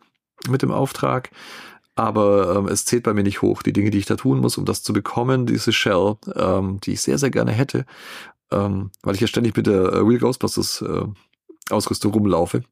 mit 0.49 0.61
dem 0.61 0.71
Auftrag. 0.71 1.31
Aber 1.95 2.57
ähm, 2.57 2.69
es 2.69 2.85
zählt 2.85 3.03
bei 3.03 3.13
mir 3.13 3.23
nicht 3.23 3.43
hoch. 3.43 3.63
Die 3.63 3.73
Dinge, 3.73 3.91
die 3.91 3.99
ich 3.99 4.07
da 4.07 4.17
tun 4.17 4.39
muss, 4.39 4.57
um 4.57 4.65
das 4.65 4.83
zu 4.83 4.93
bekommen, 4.93 5.47
diese 5.47 5.73
Shell, 5.73 6.17
ähm, 6.35 6.81
die 6.81 6.93
ich 6.93 7.03
sehr, 7.03 7.19
sehr 7.19 7.31
gerne 7.31 7.53
hätte, 7.53 7.85
ähm, 8.51 8.91
weil 9.03 9.15
ich 9.15 9.21
ja 9.21 9.27
ständig 9.27 9.57
mit 9.57 9.67
der 9.67 9.83
äh, 9.83 9.99
Real 9.99 10.19
Ghostbusters 10.19 10.83
äh, 10.83 11.05
Ausrüstung 11.71 12.13
rumlaufe 12.13 12.63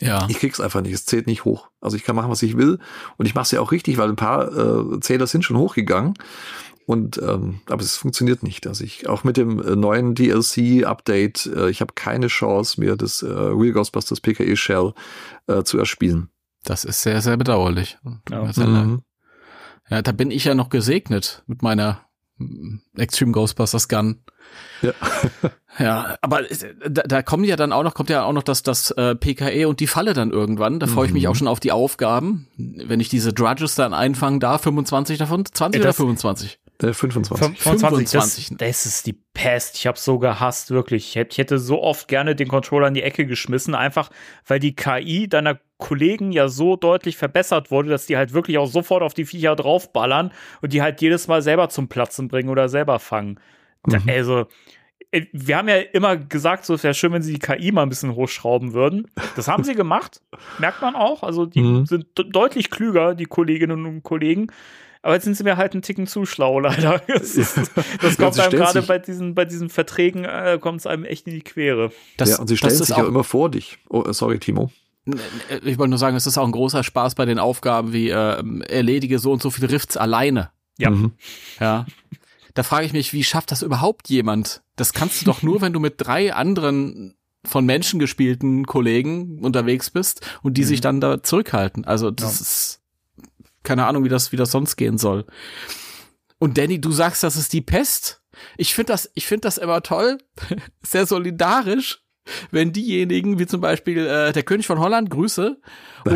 ja. 0.00 0.26
Ich 0.28 0.38
krieg's 0.38 0.60
einfach 0.60 0.80
nicht. 0.80 0.92
Es 0.92 1.06
zählt 1.06 1.26
nicht 1.26 1.44
hoch. 1.44 1.68
Also 1.80 1.96
ich 1.96 2.04
kann 2.04 2.16
machen, 2.16 2.30
was 2.30 2.42
ich 2.42 2.56
will. 2.56 2.78
Und 3.16 3.26
ich 3.26 3.34
mache 3.34 3.44
es 3.44 3.50
ja 3.52 3.60
auch 3.60 3.72
richtig, 3.72 3.96
weil 3.98 4.08
ein 4.08 4.16
paar 4.16 4.52
äh, 4.52 5.00
Zähler 5.00 5.26
sind 5.26 5.44
schon 5.44 5.56
hochgegangen. 5.56 6.14
Und 6.86 7.18
ähm, 7.18 7.60
aber 7.66 7.82
es 7.82 7.96
funktioniert 7.96 8.42
nicht. 8.42 8.66
Also 8.66 8.84
ich 8.84 9.08
auch 9.08 9.24
mit 9.24 9.36
dem 9.36 9.60
äh, 9.60 9.74
neuen 9.76 10.14
DLC-Update, 10.14 11.46
äh, 11.46 11.70
ich 11.70 11.80
habe 11.80 11.94
keine 11.94 12.26
Chance, 12.26 12.78
mir 12.80 12.96
das 12.96 13.22
äh, 13.22 13.28
Real 13.28 13.72
Ghostbusters 13.72 14.20
PKE 14.20 14.56
Shell 14.56 14.92
äh, 15.46 15.62
zu 15.62 15.78
erspielen. 15.78 16.28
Das 16.64 16.84
ist 16.84 17.02
sehr, 17.02 17.20
sehr 17.20 17.36
bedauerlich. 17.36 17.98
Ja. 18.30 18.44
Mhm. 18.44 19.02
ja, 19.90 20.02
da 20.02 20.12
bin 20.12 20.30
ich 20.30 20.44
ja 20.44 20.54
noch 20.54 20.70
gesegnet 20.70 21.42
mit 21.46 21.62
meiner 21.62 22.00
mm, 22.38 22.78
Extreme 22.96 23.32
Ghostbusters 23.32 23.88
Gun. 23.88 24.20
Ja. 24.82 24.92
ja, 25.78 26.16
aber 26.20 26.42
da, 26.88 27.02
da 27.02 27.22
kommen 27.22 27.44
ja 27.44 27.56
dann 27.56 27.72
auch 27.72 27.82
noch, 27.82 27.94
kommt 27.94 28.10
ja 28.10 28.24
auch 28.24 28.32
noch 28.32 28.42
das, 28.42 28.62
das 28.62 28.90
äh, 28.92 29.14
PKE 29.14 29.68
und 29.68 29.80
die 29.80 29.86
Falle 29.86 30.14
dann 30.14 30.30
irgendwann. 30.30 30.80
Da 30.80 30.86
freue 30.86 31.06
ich 31.06 31.12
mich 31.12 31.24
mhm. 31.24 31.30
auch 31.30 31.34
schon 31.34 31.48
auf 31.48 31.60
die 31.60 31.72
Aufgaben, 31.72 32.48
wenn 32.56 33.00
ich 33.00 33.08
diese 33.08 33.32
Drudges 33.32 33.74
dann 33.74 33.94
einfangen 33.94 34.40
darf, 34.40 34.62
25 34.62 35.18
davon, 35.18 35.44
20 35.44 35.80
ja, 35.80 35.84
oder 35.84 35.94
25? 35.94 36.58
Äh, 36.82 36.92
25. 36.92 37.38
25. 37.38 37.62
25. 37.62 38.48
Das, 38.50 38.58
das 38.58 38.86
ist 38.86 39.06
die 39.06 39.12
Pest. 39.12 39.76
Ich 39.76 39.86
habe 39.86 39.98
so 39.98 40.18
gehasst, 40.18 40.70
wirklich. 40.70 41.16
Ich 41.16 41.38
hätte 41.38 41.58
so 41.58 41.82
oft 41.82 42.08
gerne 42.08 42.34
den 42.34 42.48
Controller 42.48 42.88
in 42.88 42.94
die 42.94 43.02
Ecke 43.02 43.26
geschmissen, 43.26 43.74
einfach 43.74 44.10
weil 44.46 44.58
die 44.58 44.74
KI 44.74 45.28
deiner 45.28 45.58
Kollegen 45.84 46.32
ja 46.32 46.48
so 46.48 46.76
deutlich 46.76 47.18
verbessert 47.18 47.70
wurde, 47.70 47.90
dass 47.90 48.06
die 48.06 48.16
halt 48.16 48.32
wirklich 48.32 48.56
auch 48.56 48.66
sofort 48.66 49.02
auf 49.02 49.12
die 49.12 49.26
Viecher 49.26 49.54
draufballern 49.54 50.32
und 50.62 50.72
die 50.72 50.80
halt 50.80 51.02
jedes 51.02 51.28
Mal 51.28 51.42
selber 51.42 51.68
zum 51.68 51.88
Platzen 51.88 52.28
bringen 52.28 52.48
oder 52.48 52.70
selber 52.70 52.98
fangen. 52.98 53.38
Mhm. 53.86 54.00
Also, 54.08 54.46
äh, 55.10 55.26
wir 55.32 55.58
haben 55.58 55.68
ja 55.68 55.76
immer 55.76 56.16
gesagt, 56.16 56.64
so 56.64 56.82
wäre 56.82 56.94
schön, 56.94 57.12
wenn 57.12 57.20
sie 57.20 57.34
die 57.34 57.38
KI 57.38 57.70
mal 57.70 57.82
ein 57.82 57.90
bisschen 57.90 58.14
hochschrauben 58.14 58.72
würden. 58.72 59.10
Das 59.36 59.46
haben 59.46 59.62
sie 59.62 59.74
gemacht, 59.74 60.22
merkt 60.58 60.80
man 60.80 60.96
auch. 60.96 61.22
Also, 61.22 61.44
die 61.44 61.60
mhm. 61.60 61.84
sind 61.84 62.06
deutlich 62.14 62.70
klüger, 62.70 63.14
die 63.14 63.26
Kolleginnen 63.26 63.84
und 63.84 64.02
Kollegen. 64.02 64.46
Aber 65.02 65.12
jetzt 65.12 65.24
sind 65.24 65.36
sie 65.36 65.44
mir 65.44 65.58
halt 65.58 65.74
einen 65.74 65.82
Ticken 65.82 66.06
zu 66.06 66.24
schlau, 66.24 66.60
leider. 66.60 67.02
Das, 67.06 67.34
ist, 67.34 67.58
das 68.00 68.16
kommt 68.16 68.40
einem 68.40 68.52
gerade 68.52 68.80
bei 68.80 68.98
diesen, 68.98 69.34
bei 69.34 69.44
diesen 69.44 69.68
Verträgen, 69.68 70.24
äh, 70.24 70.58
kommt 70.58 70.80
es 70.80 70.86
einem 70.86 71.04
echt 71.04 71.26
in 71.26 71.34
die 71.34 71.42
Quere. 71.42 71.92
Das, 72.16 72.30
ja, 72.30 72.38
und 72.38 72.46
sie 72.46 72.56
stellen 72.56 72.74
sich 72.74 72.94
auch 72.94 73.06
immer 73.06 73.22
vor 73.22 73.50
dich. 73.50 73.76
Oh, 73.90 74.10
sorry, 74.12 74.38
Timo. 74.38 74.70
Ich 75.64 75.78
wollte 75.78 75.90
nur 75.90 75.98
sagen, 75.98 76.16
es 76.16 76.26
ist 76.26 76.38
auch 76.38 76.46
ein 76.46 76.52
großer 76.52 76.82
Spaß 76.82 77.14
bei 77.14 77.26
den 77.26 77.38
Aufgaben 77.38 77.92
wie 77.92 78.08
äh, 78.08 78.42
erledige 78.68 79.18
so 79.18 79.32
und 79.32 79.42
so 79.42 79.50
viele 79.50 79.70
Rifts 79.70 79.96
alleine. 79.96 80.50
Ja. 80.78 80.90
Mhm. 80.90 81.12
Ja 81.60 81.86
da 82.54 82.62
frage 82.62 82.86
ich 82.86 82.92
mich, 82.92 83.12
wie 83.12 83.24
schafft 83.24 83.50
das 83.50 83.62
überhaupt 83.62 84.08
jemand? 84.08 84.62
Das 84.76 84.92
kannst 84.92 85.20
du 85.20 85.26
doch 85.26 85.42
nur, 85.42 85.60
wenn 85.60 85.72
du 85.72 85.80
mit 85.80 85.94
drei 85.98 86.32
anderen 86.32 87.16
von 87.44 87.66
Menschen 87.66 87.98
gespielten 87.98 88.64
Kollegen 88.64 89.40
unterwegs 89.44 89.90
bist 89.90 90.26
und 90.42 90.54
die 90.54 90.62
mhm. 90.62 90.66
sich 90.66 90.80
dann 90.80 91.00
da 91.00 91.22
zurückhalten. 91.22 91.84
Also 91.84 92.10
das 92.10 92.38
ja. 92.38 92.42
ist 92.42 92.80
keine 93.64 93.86
Ahnung, 93.86 94.04
wie 94.04 94.08
das, 94.08 94.32
wie 94.32 94.36
das 94.36 94.52
sonst 94.52 94.76
gehen 94.76 94.98
soll. 94.98 95.26
Und 96.38 96.56
Danny, 96.56 96.80
du 96.80 96.92
sagst, 96.92 97.22
das 97.22 97.36
ist 97.36 97.52
die 97.52 97.60
Pest. 97.60 98.22
Ich 98.56 98.74
finde 98.74 98.92
das, 98.92 99.10
ich 99.14 99.26
finde 99.26 99.42
das 99.42 99.58
immer 99.58 99.82
toll, 99.82 100.18
sehr 100.82 101.06
solidarisch, 101.06 102.03
wenn 102.50 102.72
diejenigen, 102.72 103.38
wie 103.38 103.46
zum 103.46 103.60
Beispiel 103.60 103.98
äh, 104.06 104.32
der 104.32 104.42
König 104.42 104.66
von 104.66 104.78
Holland, 104.78 105.10
Grüße, 105.10 105.58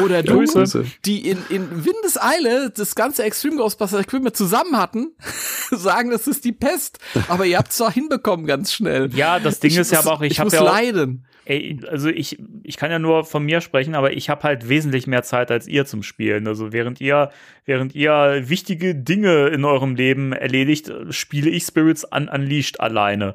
oder 0.03 0.23
du, 0.25 0.45
Grüße. 0.45 0.87
die 1.05 1.29
in, 1.29 1.39
in 1.51 1.85
Windeseile 1.85 2.71
das 2.71 2.95
ganze 2.95 3.25
Extreme 3.25 3.57
Ghostbusters 3.57 4.03
Equipment 4.03 4.37
zusammen 4.37 4.77
hatten, 4.77 5.13
sagen, 5.71 6.11
das 6.11 6.27
ist 6.27 6.45
die 6.45 6.53
Pest. 6.53 6.99
Aber 7.29 7.47
ihr 7.47 7.59
habt 7.59 7.71
es 7.71 7.79
doch 7.79 7.93
hinbekommen 7.93 8.47
ganz 8.47 8.73
schnell. 8.73 9.11
Ja, 9.15 9.39
das 9.39 9.61
Ding 9.61 9.71
ich 9.71 9.79
ist 9.79 9.93
ja 9.93 10.01
aber 10.01 10.13
auch, 10.13 10.23
ich, 10.23 10.33
ich 10.33 10.41
habe 10.41 10.51
ja 10.51 10.61
auch, 10.61 10.67
leiden. 10.67 11.27
Ey, 11.45 11.81
also 11.89 12.11
ich, 12.11 12.39
ich 12.63 12.77
kann 12.77 12.91
ja 12.91 12.99
nur 12.99 13.25
von 13.25 13.43
mir 13.43 13.63
sprechen, 13.63 13.95
aber 13.95 14.13
ich 14.13 14.29
habe 14.29 14.43
halt 14.43 14.69
wesentlich 14.69 15.07
mehr 15.07 15.23
Zeit 15.23 15.51
als 15.51 15.67
ihr 15.67 15.87
zum 15.87 16.03
Spielen. 16.03 16.47
Also 16.47 16.73
während 16.73 17.01
ihr, 17.01 17.31
während 17.65 17.95
ihr 17.95 18.43
wichtige 18.45 18.95
Dinge 18.95 19.49
in 19.49 19.65
eurem 19.65 19.95
Leben 19.95 20.33
erledigt, 20.33 20.93
spiele 21.09 21.49
ich 21.49 21.65
Spirits 21.65 22.07
Un 22.13 22.29
Unleashed 22.29 22.81
alleine. 22.81 23.35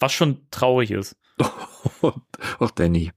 Was 0.00 0.12
schon 0.12 0.40
traurig 0.50 0.90
ist. 0.90 1.19
Ach, 2.60 2.70
Danny. 2.72 3.12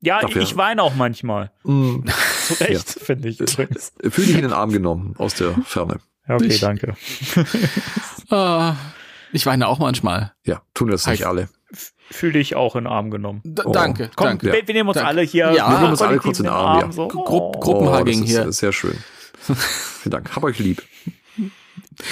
Ja, 0.00 0.20
Dafür. 0.20 0.42
ich 0.42 0.56
weine 0.56 0.82
auch 0.82 0.94
manchmal. 0.94 1.50
Mm. 1.64 2.00
Zu 2.46 2.54
Recht, 2.60 2.70
ja. 2.98 3.04
finde 3.04 3.28
ich. 3.28 3.38
Fühle 3.38 3.68
dich 4.26 4.34
in 4.36 4.42
den 4.42 4.52
Arm 4.52 4.70
genommen 4.70 5.14
aus 5.18 5.34
der 5.34 5.54
Ferne. 5.64 5.98
Ja, 6.28 6.34
okay, 6.36 6.46
ich. 6.46 6.60
danke. 6.60 6.94
ah, 8.30 8.74
Ich 9.32 9.44
weine 9.46 9.66
auch 9.66 9.78
manchmal. 9.78 10.32
Ja, 10.44 10.62
tun 10.74 10.88
das 10.90 11.06
nicht 11.06 11.26
alle. 11.26 11.48
Fühle 12.10 12.38
ich 12.38 12.54
auch 12.56 12.76
in 12.76 12.84
den 12.84 12.92
Arm 12.92 13.10
genommen. 13.10 13.40
D 13.44 13.62
Oh. 13.64 13.72
danke, 13.72 14.10
Komm, 14.16 14.26
danke. 14.28 14.46
wir, 14.52 14.66
wir 14.66 14.74
nehmen 14.74 14.88
uns 14.88 14.94
Danke. 14.96 15.08
alle 15.08 15.22
hier. 15.22 15.52
Ja. 15.52 15.68
Wir 15.70 15.78
nehmen 15.78 15.90
uns 15.90 16.00
alle 16.02 16.18
kurz 16.18 16.38
in 16.38 16.44
den 16.44 16.52
Arm, 16.54 16.80
ja. 16.80 16.92
So. 16.92 17.08
Gru- 17.08 17.24
Oh, 17.26 17.52
Gruppenhugging 17.60 18.22
ist, 18.24 18.30
hier. 18.30 18.50
sehr 18.52 18.72
schön. 18.72 18.96
Vielen 19.40 20.10
Dank. 20.12 20.34
Hab 20.34 20.44
euch 20.44 20.58
lieb. 20.58 20.82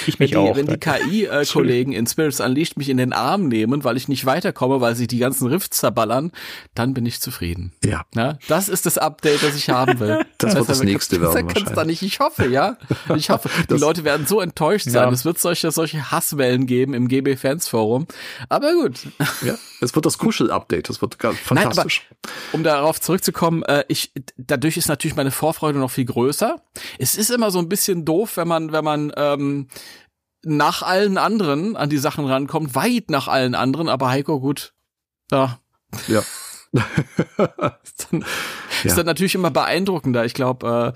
Ich 0.05 0.19
Wenn 0.19 0.25
mich 0.25 0.31
die, 0.31 0.37
auch. 0.37 0.55
wenn 0.55 0.67
die 0.67 0.77
danke. 0.79 1.07
KI-Kollegen 1.09 1.91
in 1.93 2.07
Spirits 2.07 2.39
Unleashed 2.39 2.77
mich 2.77 2.89
in 2.89 2.97
den 2.97 3.13
Arm 3.13 3.47
nehmen, 3.47 3.83
weil 3.83 3.97
ich 3.97 4.07
nicht 4.07 4.25
weiterkomme, 4.25 4.81
weil 4.81 4.95
sie 4.95 5.07
die 5.07 5.17
ganzen 5.19 5.47
Rifts 5.47 5.77
zerballern, 5.79 6.31
dann 6.75 6.93
bin 6.93 7.05
ich 7.05 7.19
zufrieden. 7.21 7.71
Ja. 7.83 8.05
Ja, 8.15 8.37
das 8.47 8.69
ist 8.69 8.85
das 8.85 8.97
Update, 8.97 9.43
das 9.43 9.55
ich 9.55 9.69
haben 9.69 9.99
will. 9.99 10.25
Das 10.39 10.53
wird 10.55 10.69
das 10.69 10.83
nächste 10.83 11.19
werden 11.19 11.33
kann's 11.47 11.53
da 11.69 11.75
wahrscheinlich. 11.77 12.01
nicht. 12.03 12.13
Ich 12.13 12.19
hoffe, 12.19 12.45
ja. 12.47 12.77
Ich 13.15 13.29
hoffe. 13.31 13.49
Die 13.63 13.67
Das- 13.67 13.81
Leute 13.81 14.03
werden 14.03 14.27
so 14.27 14.39
enttäuscht 14.39 14.85
sein. 14.85 15.07
Ja. 15.07 15.11
Es 15.11 15.25
wird 15.25 15.39
solche, 15.39 15.71
solche 15.71 16.11
Hasswellen 16.11 16.67
geben 16.67 16.93
im 16.93 17.07
GB 17.07 17.37
Fans 17.37 17.67
Forum. 17.67 18.05
Aber 18.49 18.71
gut. 18.73 18.99
ja. 19.41 19.55
Es 19.81 19.95
wird 19.95 20.05
das 20.05 20.17
Kuschel-Update. 20.19 20.89
Das 20.89 21.01
wird 21.01 21.17
ganz 21.17 21.37
Nein, 21.49 21.57
aber- 21.65 21.75
fantastisch. 21.75 22.07
Um 22.51 22.63
darauf 22.63 23.01
zurückzukommen, 23.01 23.63
äh, 23.63 23.83
ich, 23.87 24.11
dadurch 24.37 24.77
ist 24.77 24.89
natürlich 24.89 25.15
meine 25.15 25.31
Vorfreude 25.31 25.79
noch 25.79 25.91
viel 25.91 26.05
größer. 26.05 26.61
Es 26.99 27.15
ist 27.15 27.31
immer 27.31 27.49
so 27.51 27.59
ein 27.59 27.69
bisschen 27.69 28.05
doof, 28.05 28.37
wenn 28.37 28.47
man, 28.47 28.71
wenn 28.71 28.83
man, 28.83 29.11
ähm, 29.17 29.67
nach 30.43 30.81
allen 30.83 31.17
anderen 31.17 31.75
an 31.75 31.89
die 31.89 31.97
Sachen 31.97 32.25
rankommt, 32.25 32.75
weit 32.75 33.09
nach 33.09 33.27
allen 33.27 33.55
anderen, 33.55 33.89
aber 33.89 34.09
Heiko, 34.09 34.39
gut, 34.39 34.73
ja, 35.31 35.59
ja. 36.07 36.21
ist 37.83 38.07
dann, 38.11 38.21
Ja. 38.21 38.25
ist 38.83 38.97
dann 38.97 39.05
natürlich 39.05 39.35
immer 39.35 39.51
beeindruckender. 39.51 40.25
Ich 40.25 40.33
glaube, 40.33 40.93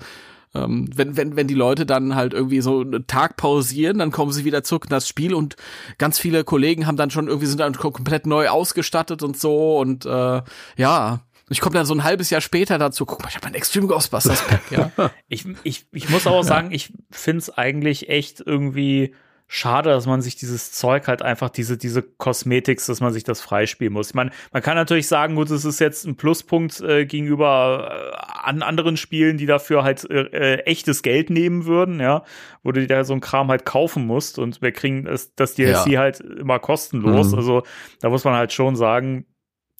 äh, 0.54 0.58
ähm, 0.58 0.88
wenn, 0.94 1.16
wenn, 1.16 1.34
wenn 1.34 1.46
die 1.48 1.54
Leute 1.54 1.86
dann 1.86 2.14
halt 2.14 2.34
irgendwie 2.34 2.60
so 2.60 2.80
einen 2.82 3.06
Tag 3.06 3.36
pausieren, 3.36 3.98
dann 3.98 4.10
kommen 4.12 4.32
sie 4.32 4.44
wieder 4.44 4.62
zurück 4.62 4.84
in 4.84 4.90
das 4.90 5.08
Spiel 5.08 5.32
und 5.34 5.56
ganz 5.98 6.18
viele 6.18 6.44
Kollegen 6.44 6.86
haben 6.86 6.96
dann 6.98 7.10
schon 7.10 7.26
irgendwie 7.26 7.46
sind 7.46 7.58
dann 7.60 7.74
kom- 7.74 7.92
komplett 7.92 8.26
neu 8.26 8.48
ausgestattet 8.48 9.22
und 9.22 9.38
so 9.38 9.78
und 9.78 10.04
äh, 10.06 10.42
ja. 10.76 11.20
Ich 11.52 11.60
komme 11.60 11.74
dann 11.74 11.86
so 11.86 11.94
ein 11.94 12.04
halbes 12.04 12.30
Jahr 12.30 12.40
später 12.40 12.78
dazu, 12.78 13.06
guck 13.06 13.22
mal, 13.22 13.28
ich 13.28 13.36
habe 13.36 13.46
ein 13.46 13.54
Extreme 13.54 13.86
Ghostbusters 13.86 14.42
Pack, 14.46 14.62
ja. 14.70 14.90
Ich, 15.28 15.44
ich, 15.64 15.86
ich 15.92 16.08
muss 16.10 16.26
aber 16.26 16.42
sagen, 16.44 16.72
ich 16.72 16.92
finde 17.10 17.38
es 17.38 17.50
eigentlich 17.56 18.08
echt 18.08 18.42
irgendwie 18.44 19.14
schade, 19.54 19.90
dass 19.90 20.06
man 20.06 20.22
sich 20.22 20.34
dieses 20.34 20.72
Zeug 20.72 21.08
halt 21.08 21.20
einfach, 21.20 21.50
diese, 21.50 21.76
diese 21.76 22.00
Cosmetics, 22.00 22.86
dass 22.86 23.00
man 23.00 23.12
sich 23.12 23.22
das 23.22 23.42
freispielen 23.42 23.92
muss. 23.92 24.08
Ich 24.08 24.14
meine, 24.14 24.30
man 24.50 24.62
kann 24.62 24.76
natürlich 24.76 25.08
sagen, 25.08 25.34
gut, 25.34 25.50
es 25.50 25.66
ist 25.66 25.78
jetzt 25.78 26.06
ein 26.06 26.16
Pluspunkt 26.16 26.80
äh, 26.80 27.04
gegenüber 27.04 28.12
äh, 28.14 28.48
an 28.48 28.62
anderen 28.62 28.96
Spielen, 28.96 29.36
die 29.36 29.44
dafür 29.44 29.84
halt 29.84 30.08
äh, 30.10 30.22
äh, 30.22 30.58
echtes 30.60 31.02
Geld 31.02 31.28
nehmen 31.28 31.66
würden, 31.66 32.00
ja, 32.00 32.24
wo 32.62 32.72
du 32.72 32.80
dir 32.80 32.86
da 32.86 33.04
so 33.04 33.12
ein 33.12 33.20
Kram 33.20 33.50
halt 33.50 33.66
kaufen 33.66 34.06
musst 34.06 34.38
und 34.38 34.62
wir 34.62 34.72
kriegen 34.72 35.04
das, 35.04 35.34
das 35.34 35.54
DLC 35.54 35.86
Ja. 35.88 36.00
halt 36.00 36.20
immer 36.20 36.58
kostenlos. 36.58 37.32
Mhm. 37.32 37.38
Also 37.38 37.62
da 38.00 38.08
muss 38.08 38.24
man 38.24 38.34
halt 38.34 38.54
schon 38.54 38.74
sagen, 38.74 39.26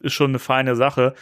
ist 0.01 0.13
schon 0.13 0.33
eine 0.33 0.39
feine 0.39 0.77
Sache. 0.77 1.15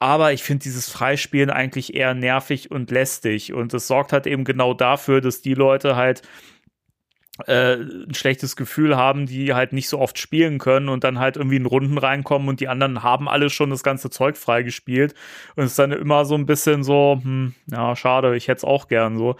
Aber 0.00 0.32
ich 0.32 0.42
finde 0.42 0.62
dieses 0.62 0.88
Freispielen 0.88 1.50
eigentlich 1.50 1.94
eher 1.94 2.14
nervig 2.14 2.70
und 2.70 2.90
lästig. 2.90 3.52
Und 3.52 3.74
es 3.74 3.88
sorgt 3.88 4.12
halt 4.12 4.26
eben 4.26 4.44
genau 4.44 4.74
dafür, 4.74 5.20
dass 5.20 5.42
die 5.42 5.54
Leute 5.54 5.96
halt 5.96 6.22
äh, 7.46 7.74
ein 7.74 8.14
schlechtes 8.14 8.56
Gefühl 8.56 8.96
haben, 8.96 9.26
die 9.26 9.54
halt 9.54 9.72
nicht 9.72 9.88
so 9.88 9.98
oft 9.98 10.18
spielen 10.18 10.58
können 10.58 10.88
und 10.88 11.04
dann 11.04 11.18
halt 11.18 11.36
irgendwie 11.36 11.56
in 11.56 11.66
Runden 11.66 11.98
reinkommen 11.98 12.48
und 12.48 12.60
die 12.60 12.68
anderen 12.68 13.02
haben 13.02 13.28
alle 13.28 13.50
schon 13.50 13.70
das 13.70 13.82
ganze 13.82 14.10
Zeug 14.10 14.36
freigespielt. 14.36 15.14
Und 15.56 15.64
es 15.64 15.72
ist 15.72 15.78
dann 15.78 15.92
immer 15.92 16.24
so 16.24 16.34
ein 16.34 16.46
bisschen 16.46 16.82
so, 16.82 17.20
hm, 17.22 17.54
ja, 17.66 17.94
schade, 17.96 18.36
ich 18.36 18.48
hätte 18.48 18.58
es 18.58 18.64
auch 18.64 18.88
gern 18.88 19.16
so. 19.18 19.36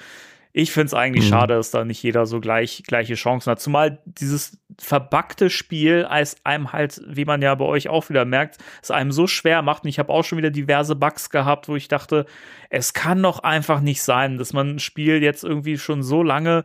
Ich 0.53 0.73
finde 0.73 0.87
es 0.87 0.95
eigentlich 0.95 1.27
Mhm. 1.27 1.29
schade, 1.29 1.55
dass 1.55 1.71
da 1.71 1.85
nicht 1.85 2.03
jeder 2.03 2.27
so 2.27 2.41
gleich, 2.41 2.83
gleiche 2.87 3.15
Chancen 3.15 3.51
hat. 3.51 3.61
Zumal 3.61 3.99
dieses 4.05 4.59
verbackte 4.81 5.51
Spiel 5.51 6.05
als 6.05 6.37
einem 6.45 6.73
halt, 6.73 7.01
wie 7.07 7.25
man 7.25 7.43
ja 7.43 7.55
bei 7.55 7.65
euch 7.65 7.89
auch 7.89 8.09
wieder 8.09 8.25
merkt, 8.25 8.59
es 8.83 8.91
einem 8.91 9.13
so 9.13 9.27
schwer 9.27 9.63
macht. 9.63 9.85
Und 9.85 9.91
ich 9.91 9.99
habe 9.99 10.13
auch 10.13 10.25
schon 10.25 10.39
wieder 10.39 10.51
diverse 10.51 10.97
Bugs 10.97 11.31
gehabt, 11.31 11.69
wo 11.69 11.77
ich 11.77 11.89
dachte, 11.89 12.27
es 12.71 12.93
kann 12.93 13.23
doch 13.23 13.41
einfach 13.41 13.81
nicht 13.81 14.03
sein, 14.03 14.39
dass 14.39 14.53
man 14.53 14.77
ein 14.77 14.79
Spiel 14.79 15.23
jetzt 15.23 15.45
irgendwie 15.45 15.79
schon 15.79 16.03
so 16.03 16.23
lange 16.23 16.65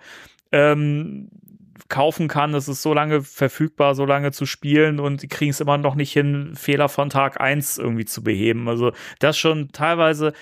ähm, 0.51 1.29
kaufen 1.89 2.27
kann. 2.27 2.53
Es 2.53 2.67
ist 2.67 2.81
so 2.81 2.93
lange 2.93 3.21
verfügbar, 3.21 3.95
so 3.95 4.05
lange 4.05 4.31
zu 4.31 4.45
spielen 4.45 4.99
und 4.99 5.21
die 5.21 5.27
kriegen 5.27 5.51
es 5.51 5.59
immer 5.59 5.77
noch 5.77 5.95
nicht 5.95 6.13
hin, 6.13 6.53
Fehler 6.55 6.89
von 6.89 7.09
Tag 7.09 7.41
eins 7.41 7.77
irgendwie 7.77 8.05
zu 8.05 8.23
beheben. 8.23 8.67
Also 8.69 8.93
das 9.19 9.37
schon 9.37 9.71
teilweise. 9.71 10.33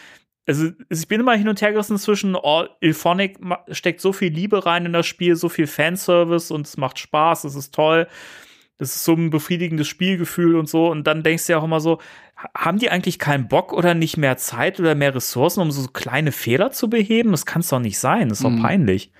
Also 0.48 0.70
ich 0.89 1.08
bin 1.08 1.20
immer 1.22 1.34
hin 1.36 1.48
und 1.48 1.62
her 1.62 1.72
gerissen 1.72 1.98
zwischen 1.98 2.36
oh, 2.36 2.66
Ilphonic 2.80 3.38
steckt 3.70 4.02
so 4.02 4.12
viel 4.12 4.34
Liebe 4.34 4.66
rein 4.66 4.86
in 4.86 4.94
das 4.94 5.06
Spiel, 5.06 5.36
so 5.36 5.50
viel 5.50 5.68
Fanservice 5.68 6.52
und 6.52 6.66
es 6.66 6.78
macht 6.78 6.98
Spaß, 7.00 7.44
es 7.44 7.56
ist 7.56 7.74
toll. 7.76 8.08
Das 8.80 8.96
ist 8.96 9.04
so 9.04 9.14
ein 9.14 9.30
befriedigendes 9.30 9.88
Spielgefühl 9.88 10.56
und 10.56 10.68
so. 10.68 10.89
Und 10.89 11.06
dann 11.06 11.22
denkst 11.22 11.46
du 11.46 11.54
ja 11.54 11.60
auch 11.60 11.64
immer 11.64 11.80
so, 11.80 12.00
ha- 12.36 12.50
haben 12.58 12.80
die 12.80 12.89
eigentlich 12.89 13.20
keinen 13.20 13.48
Bock 13.48 13.72
oder 13.74 13.94
nicht 13.94 14.18
mehr 14.18 14.38
Zeit 14.38 14.80
oder 14.80 14.96
mehr 14.96 15.14
Ressourcen, 15.14 15.62
um 15.62 15.70
so 15.70 15.88
kleine 15.89 16.32
Fehler 16.32 16.72
zu 16.72 16.89
beheben? 16.89 17.30
Das 17.30 17.46
kann 17.46 17.62
es 17.62 17.70
doch 17.70 17.80
nicht 17.80 18.00
sein. 18.00 18.30
Das 18.30 18.39
ist 18.39 18.44
doch 18.44 18.50
Mhm. 18.50 18.64
peinlich. 18.64 19.12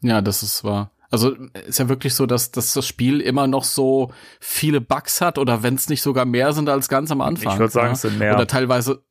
Ja, 0.00 0.22
das 0.22 0.42
ist 0.42 0.64
wahr. 0.64 0.92
Also 1.10 1.36
ist 1.66 1.78
ja 1.78 1.90
wirklich 1.90 2.14
so, 2.14 2.24
dass, 2.24 2.50
dass 2.52 2.72
das 2.72 2.86
Spiel 2.86 3.20
immer 3.20 3.46
noch 3.46 3.64
so 3.64 4.12
viele 4.40 4.80
Bugs 4.80 5.20
hat 5.20 5.36
oder 5.38 5.62
wenn 5.62 5.74
es 5.74 5.90
nicht 5.90 6.00
sogar 6.00 6.24
mehr 6.24 6.54
sind 6.54 6.68
als 6.70 6.88
ganz 6.88 7.10
am 7.10 7.20
Anfang. 7.20 7.52
Ich 7.52 7.58
würde 7.58 7.72
sagen, 7.72 7.88
ja. 7.88 7.92
es 7.92 8.00
sind 8.00 8.18
mehr. 8.18 8.34
Oder 8.34 8.46
teilweise, 8.46 9.04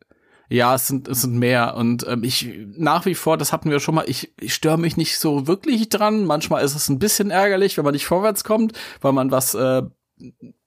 ja, 0.49 0.75
es 0.75 0.87
sind, 0.87 1.07
es 1.07 1.21
sind 1.21 1.35
mehr. 1.35 1.75
Und 1.75 2.05
ähm, 2.07 2.23
ich 2.23 2.49
nach 2.77 3.05
wie 3.05 3.15
vor, 3.15 3.37
das 3.37 3.51
hatten 3.51 3.69
wir 3.69 3.79
schon 3.79 3.95
mal, 3.95 4.05
ich, 4.07 4.33
ich 4.39 4.53
störe 4.53 4.77
mich 4.77 4.97
nicht 4.97 5.17
so 5.19 5.47
wirklich 5.47 5.89
dran. 5.89 6.25
Manchmal 6.25 6.63
ist 6.63 6.75
es 6.75 6.89
ein 6.89 6.99
bisschen 6.99 7.31
ärgerlich, 7.31 7.77
wenn 7.77 7.85
man 7.85 7.93
nicht 7.93 8.05
vorwärts 8.05 8.43
kommt, 8.43 8.73
weil 9.01 9.13
man 9.13 9.31
was 9.31 9.53
äh, 9.55 9.83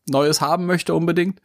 Neues 0.08 0.40
haben 0.40 0.66
möchte 0.66 0.94
unbedingt. 0.94 1.40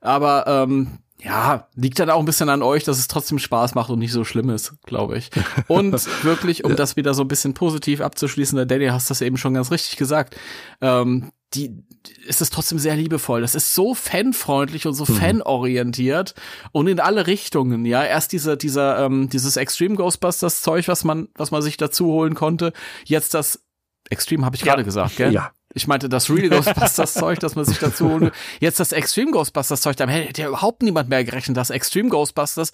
Aber 0.00 0.46
ähm, 0.46 0.98
ja, 1.24 1.68
liegt 1.76 1.98
dann 2.00 2.10
auch 2.10 2.18
ein 2.18 2.24
bisschen 2.24 2.48
an 2.48 2.62
euch, 2.62 2.84
dass 2.84 2.98
es 2.98 3.06
trotzdem 3.06 3.38
Spaß 3.38 3.74
macht 3.74 3.90
und 3.90 4.00
nicht 4.00 4.12
so 4.12 4.24
schlimm 4.24 4.50
ist, 4.50 4.74
glaube 4.84 5.18
ich. 5.18 5.30
Und 5.68 5.92
wirklich, 6.24 6.64
um 6.64 6.74
das 6.74 6.96
wieder 6.96 7.14
so 7.14 7.22
ein 7.22 7.28
bisschen 7.28 7.54
positiv 7.54 8.00
abzuschließen, 8.00 8.56
der 8.56 8.66
Danny 8.66 8.86
hast 8.86 9.10
das 9.10 9.20
eben 9.20 9.36
schon 9.36 9.54
ganz 9.54 9.70
richtig 9.70 9.96
gesagt, 9.96 10.36
ähm, 10.80 11.30
die 11.54 11.84
ist 12.26 12.40
es 12.40 12.50
trotzdem 12.50 12.78
sehr 12.78 12.96
liebevoll. 12.96 13.42
Das 13.42 13.54
ist 13.54 13.74
so 13.74 13.94
fanfreundlich 13.94 14.86
und 14.86 14.94
so 14.94 15.04
fanorientiert 15.04 16.34
und 16.72 16.86
in 16.86 17.00
alle 17.00 17.26
Richtungen. 17.26 17.84
Ja, 17.84 18.04
erst 18.04 18.32
diese, 18.32 18.56
dieser, 18.56 19.04
ähm, 19.04 19.28
dieses 19.28 19.56
Extreme 19.56 19.96
Ghostbusters 19.96 20.62
Zeug, 20.62 20.88
was 20.88 21.04
man, 21.04 21.28
was 21.34 21.50
man 21.50 21.62
sich 21.62 21.76
dazu 21.76 22.06
holen 22.06 22.34
konnte. 22.34 22.72
Jetzt 23.04 23.34
das 23.34 23.64
Extreme 24.10 24.44
habe 24.44 24.56
ich 24.56 24.62
gerade 24.62 24.84
gesagt, 24.84 25.16
gell? 25.16 25.32
Ja. 25.32 25.52
Ich 25.74 25.86
meinte 25.86 26.08
das 26.08 26.28
Real 26.28 26.48
Ghostbusters 26.50 27.14
Zeug, 27.14 27.38
das 27.38 27.56
man 27.56 27.64
sich 27.64 27.78
dazu 27.78 28.08
holen 28.10 28.20
will. 28.22 28.32
Jetzt 28.60 28.78
das 28.78 28.92
Extreme 28.92 29.30
Ghostbusters 29.30 29.80
Zeug, 29.80 29.96
da 29.96 30.06
hätte 30.06 30.42
ja 30.42 30.48
überhaupt 30.48 30.82
niemand 30.82 31.08
mehr 31.08 31.24
gerechnet, 31.24 31.56
dass 31.56 31.70
Extreme 31.70 32.10
Ghostbusters 32.10 32.72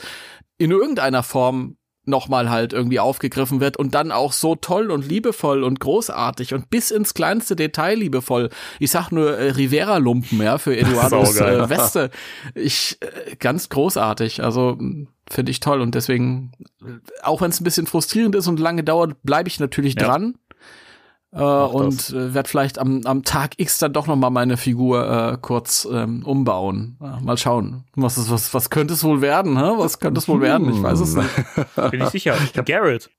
in 0.58 0.72
irgendeiner 0.72 1.22
Form 1.22 1.76
nochmal 2.08 2.50
halt 2.50 2.72
irgendwie 2.72 2.98
aufgegriffen 3.00 3.60
wird 3.60 3.76
und 3.76 3.94
dann 3.94 4.10
auch 4.10 4.32
so 4.32 4.54
toll 4.56 4.90
und 4.90 5.06
liebevoll 5.06 5.62
und 5.62 5.78
großartig 5.80 6.54
und 6.54 6.70
bis 6.70 6.90
ins 6.90 7.14
kleinste 7.14 7.54
Detail 7.54 7.94
liebevoll. 7.96 8.50
Ich 8.78 8.90
sag 8.90 9.10
nur 9.10 9.36
äh, 9.36 9.50
Rivera-Lumpen, 9.50 10.42
ja, 10.42 10.58
für 10.58 10.76
Eduardos 10.76 11.36
äh, 11.40 11.68
Weste. 11.68 12.10
Ich, 12.54 12.98
äh, 13.00 13.36
ganz 13.36 13.68
großartig. 13.68 14.42
Also 14.42 14.78
finde 15.30 15.50
ich 15.50 15.60
toll 15.60 15.80
und 15.80 15.94
deswegen, 15.94 16.52
auch 17.22 17.40
wenn 17.42 17.50
es 17.50 17.60
ein 17.60 17.64
bisschen 17.64 17.86
frustrierend 17.86 18.34
ist 18.34 18.48
und 18.48 18.58
lange 18.58 18.82
dauert, 18.82 19.22
bleibe 19.22 19.48
ich 19.48 19.60
natürlich 19.60 19.94
Ja. 19.94 20.06
dran. 20.06 20.34
Äh, 21.30 21.42
und 21.42 22.10
äh, 22.10 22.32
werde 22.32 22.48
vielleicht 22.48 22.78
am, 22.78 23.02
am 23.04 23.22
Tag 23.22 23.52
X 23.58 23.78
dann 23.78 23.92
doch 23.92 24.06
noch 24.06 24.16
mal 24.16 24.30
meine 24.30 24.56
Figur 24.56 25.32
äh, 25.32 25.38
kurz 25.40 25.86
ähm, 25.90 26.24
umbauen. 26.24 26.96
Ja, 27.00 27.18
mal 27.22 27.36
schauen. 27.36 27.84
Was, 27.94 28.16
ist, 28.16 28.30
was, 28.30 28.54
was 28.54 28.70
könnte 28.70 28.94
es 28.94 29.04
wohl 29.04 29.20
werden? 29.20 29.58
Hä? 29.58 29.74
Was 29.76 29.98
könnte 29.98 30.20
es 30.20 30.28
wohl 30.28 30.40
werden? 30.40 30.70
Ich 30.70 30.82
weiß 30.82 31.00
es 31.00 31.14
nicht. 31.14 31.28
Bin 31.90 32.00
ich 32.00 32.08
sicher. 32.08 32.36
Garrett. 32.64 33.10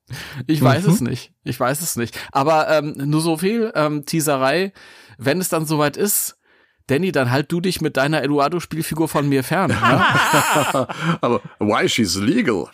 Ich 0.48 0.62
weiß 0.62 0.86
es 0.86 1.02
nicht. 1.02 1.34
Ich 1.44 1.60
weiß 1.60 1.82
es 1.82 1.98
nicht. 1.98 2.18
Aber 2.32 2.70
ähm, 2.70 2.96
nur 2.98 3.22
so 3.22 3.38
viel 3.38 3.72
ähm, 3.76 4.06
Teaserei. 4.06 4.74
Wenn 5.20 5.40
es 5.40 5.50
dann 5.50 5.66
soweit 5.66 5.98
ist, 5.98 6.39
Danny, 6.90 7.12
dann 7.12 7.32
halt 7.32 7.52
du 7.52 7.62
dich 7.62 7.82
mit 7.82 7.98
deiner 7.98 8.24
Eduardo-Spielfigur 8.24 9.08
von 9.08 9.28
mir 9.30 9.44
fern. 9.44 9.70
Ja? 9.72 10.88
Aber 11.22 11.42
why 11.60 11.88
she's 11.88 12.16
legal? 12.16 12.66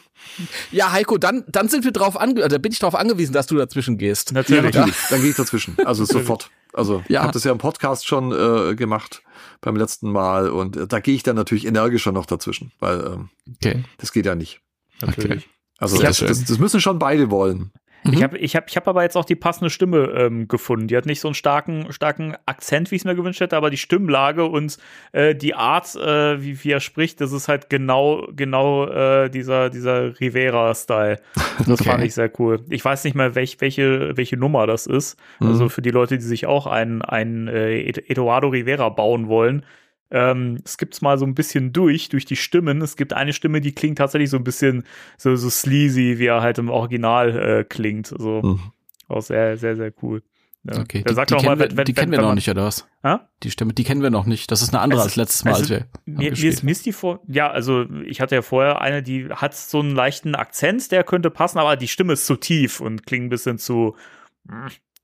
ja, 0.71 0.91
Heiko, 0.91 1.17
dann, 1.17 1.43
dann 1.47 1.69
sind 1.69 1.83
wir 1.83 1.91
drauf 1.91 2.19
ange 2.19 2.47
da 2.47 2.57
bin 2.57 2.71
ich 2.71 2.79
drauf 2.79 2.95
angewiesen, 2.95 3.33
dass 3.33 3.47
du 3.47 3.55
dazwischen 3.57 3.97
gehst. 3.97 4.33
Natürlich. 4.33 4.73
Ja, 4.75 4.81
natürlich. 4.81 4.95
Dann 5.09 5.21
gehe 5.21 5.29
ich 5.29 5.35
dazwischen. 5.35 5.77
Also 5.85 6.03
sofort. 6.05 6.49
Also 6.73 7.01
ich 7.05 7.11
Ja. 7.11 7.21
habe 7.23 7.31
das 7.31 7.43
ja 7.43 7.51
im 7.51 7.57
Podcast 7.57 8.05
schon 8.07 8.31
äh, 8.31 8.75
gemacht 8.75 9.21
beim 9.61 9.75
letzten 9.75 10.11
Mal 10.11 10.49
und 10.49 10.75
äh, 10.75 10.87
da 10.87 10.99
gehe 10.99 11.15
ich 11.15 11.23
dann 11.23 11.35
natürlich 11.35 11.65
energischer 11.65 12.11
noch 12.11 12.25
dazwischen, 12.25 12.71
weil 12.79 12.99
ähm, 13.05 13.29
Okay. 13.55 13.83
das 13.97 14.11
geht 14.11 14.25
ja 14.25 14.35
nicht. 14.35 14.61
Natürlich. 15.01 15.47
Also 15.77 15.97
Sehr 15.97 16.07
das, 16.07 16.17
das, 16.19 16.43
das 16.45 16.57
müssen 16.57 16.79
schon 16.81 16.99
beide 16.99 17.29
wollen. 17.31 17.71
Ich 18.11 18.21
habe 18.23 18.37
ich 18.37 18.55
hab, 18.55 18.69
ich 18.69 18.75
hab 18.77 18.87
aber 18.87 19.03
jetzt 19.03 19.15
auch 19.17 19.25
die 19.25 19.35
passende 19.35 19.69
Stimme 19.69 20.13
ähm, 20.15 20.47
gefunden. 20.47 20.87
Die 20.87 20.95
hat 20.95 21.05
nicht 21.05 21.19
so 21.19 21.27
einen 21.27 21.35
starken, 21.35 21.91
starken 21.91 22.35
Akzent, 22.45 22.91
wie 22.91 22.95
ich 22.95 23.01
es 23.01 23.05
mir 23.05 23.15
gewünscht 23.15 23.41
hätte, 23.41 23.57
aber 23.57 23.69
die 23.69 23.77
Stimmlage 23.77 24.45
und 24.45 24.77
äh, 25.11 25.33
die 25.33 25.55
Art, 25.55 25.95
äh, 25.95 26.41
wie, 26.41 26.63
wie 26.63 26.71
er 26.71 26.79
spricht, 26.81 27.19
das 27.21 27.31
ist 27.31 27.47
halt 27.47 27.69
genau, 27.69 28.27
genau 28.35 28.85
äh, 28.87 29.29
dieser, 29.29 29.69
dieser 29.69 30.19
Rivera-Style. 30.19 31.19
Das 31.67 31.79
Okay. 31.81 31.89
fand 31.89 32.03
ich 32.03 32.13
sehr 32.13 32.29
cool. 32.39 32.59
Ich 32.69 32.83
weiß 32.83 33.03
nicht 33.05 33.15
mehr, 33.15 33.33
welch, 33.33 33.57
welche, 33.61 34.15
welche 34.17 34.35
Nummer 34.37 34.67
das 34.67 34.87
ist. 34.87 35.17
Also 35.39 35.69
für 35.69 35.81
die 35.81 35.89
Leute, 35.91 36.17
die 36.17 36.23
sich 36.23 36.45
auch 36.45 36.67
einen, 36.67 37.01
einen 37.01 37.47
äh, 37.47 37.79
Ed- 37.81 38.09
Eduardo 38.09 38.49
Rivera 38.49 38.89
bauen 38.89 39.27
wollen. 39.29 39.65
Ähm, 40.11 40.59
es 40.63 40.77
gibt's 40.77 41.01
mal 41.01 41.17
so 41.17 41.25
ein 41.25 41.33
bisschen 41.35 41.73
durch, 41.73 42.09
durch 42.09 42.25
die 42.25 42.35
Stimmen. 42.35 42.81
Es 42.81 42.95
gibt 42.95 43.13
eine 43.13 43.33
Stimme, 43.33 43.59
die 43.61 43.73
klingt 43.73 43.97
tatsächlich 43.97 44.29
so 44.29 44.37
ein 44.37 44.43
bisschen 44.43 44.83
so, 45.17 45.35
so 45.35 45.49
sleazy, 45.49 46.19
wie 46.19 46.27
er 46.27 46.41
halt 46.41 46.57
im 46.59 46.69
Original 46.69 47.37
äh, 47.37 47.63
klingt. 47.63 48.07
So 48.07 48.41
Mhm. 48.43 48.59
auch 49.07 49.21
sehr, 49.21 49.57
sehr, 49.57 49.75
sehr 49.75 49.91
cool. 50.03 50.21
Ja. 50.63 50.79
Okay, 50.81 51.03
die, 51.07 51.13
sagt 51.13 51.29
die 51.29 51.35
auch 51.35 51.41
kennen, 51.41 51.57
mal, 51.57 51.59
wir, 51.59 51.69
wenn, 51.69 51.77
wenn, 51.77 51.85
die 51.85 51.93
kennen 51.93 52.11
wir 52.11 52.21
noch 52.21 52.33
nicht, 52.33 52.49
oder 52.49 52.65
was? 52.65 52.87
Hä? 53.03 53.17
Die 53.43 53.51
Stimme, 53.51 53.73
die 53.73 53.83
kennen 53.83 54.01
wir 54.01 54.09
noch 54.09 54.25
nicht. 54.25 54.49
Das 54.51 54.63
ist 54.63 54.73
eine 54.73 54.81
andere 54.81 54.99
Es- 55.01 55.05
als 55.05 55.15
letztes 55.15 55.43
Mal, 55.45 55.51
es- 55.51 55.59
als 55.59 55.69
wir 55.69 55.85
Mir, 56.05 56.31
mir 56.31 56.49
ist 56.49 56.63
Misty 56.63 56.91
vor, 56.91 57.21
ja, 57.27 57.51
also 57.51 57.85
ich 58.05 58.19
hatte 58.19 58.33
ja 58.33 58.41
vorher 58.41 58.81
eine, 58.81 59.03
die 59.03 59.27
hat 59.29 59.55
so 59.55 59.79
einen 59.79 59.91
leichten 59.91 60.33
Akzent, 60.33 60.91
der 60.91 61.03
könnte 61.03 61.29
passen, 61.29 61.59
aber 61.59 61.75
die 61.77 61.87
Stimme 61.87 62.13
ist 62.13 62.25
zu 62.25 62.35
tief 62.35 62.79
und 62.79 63.05
klingt 63.05 63.25
ein 63.25 63.29
bisschen 63.29 63.59
zu, 63.59 63.95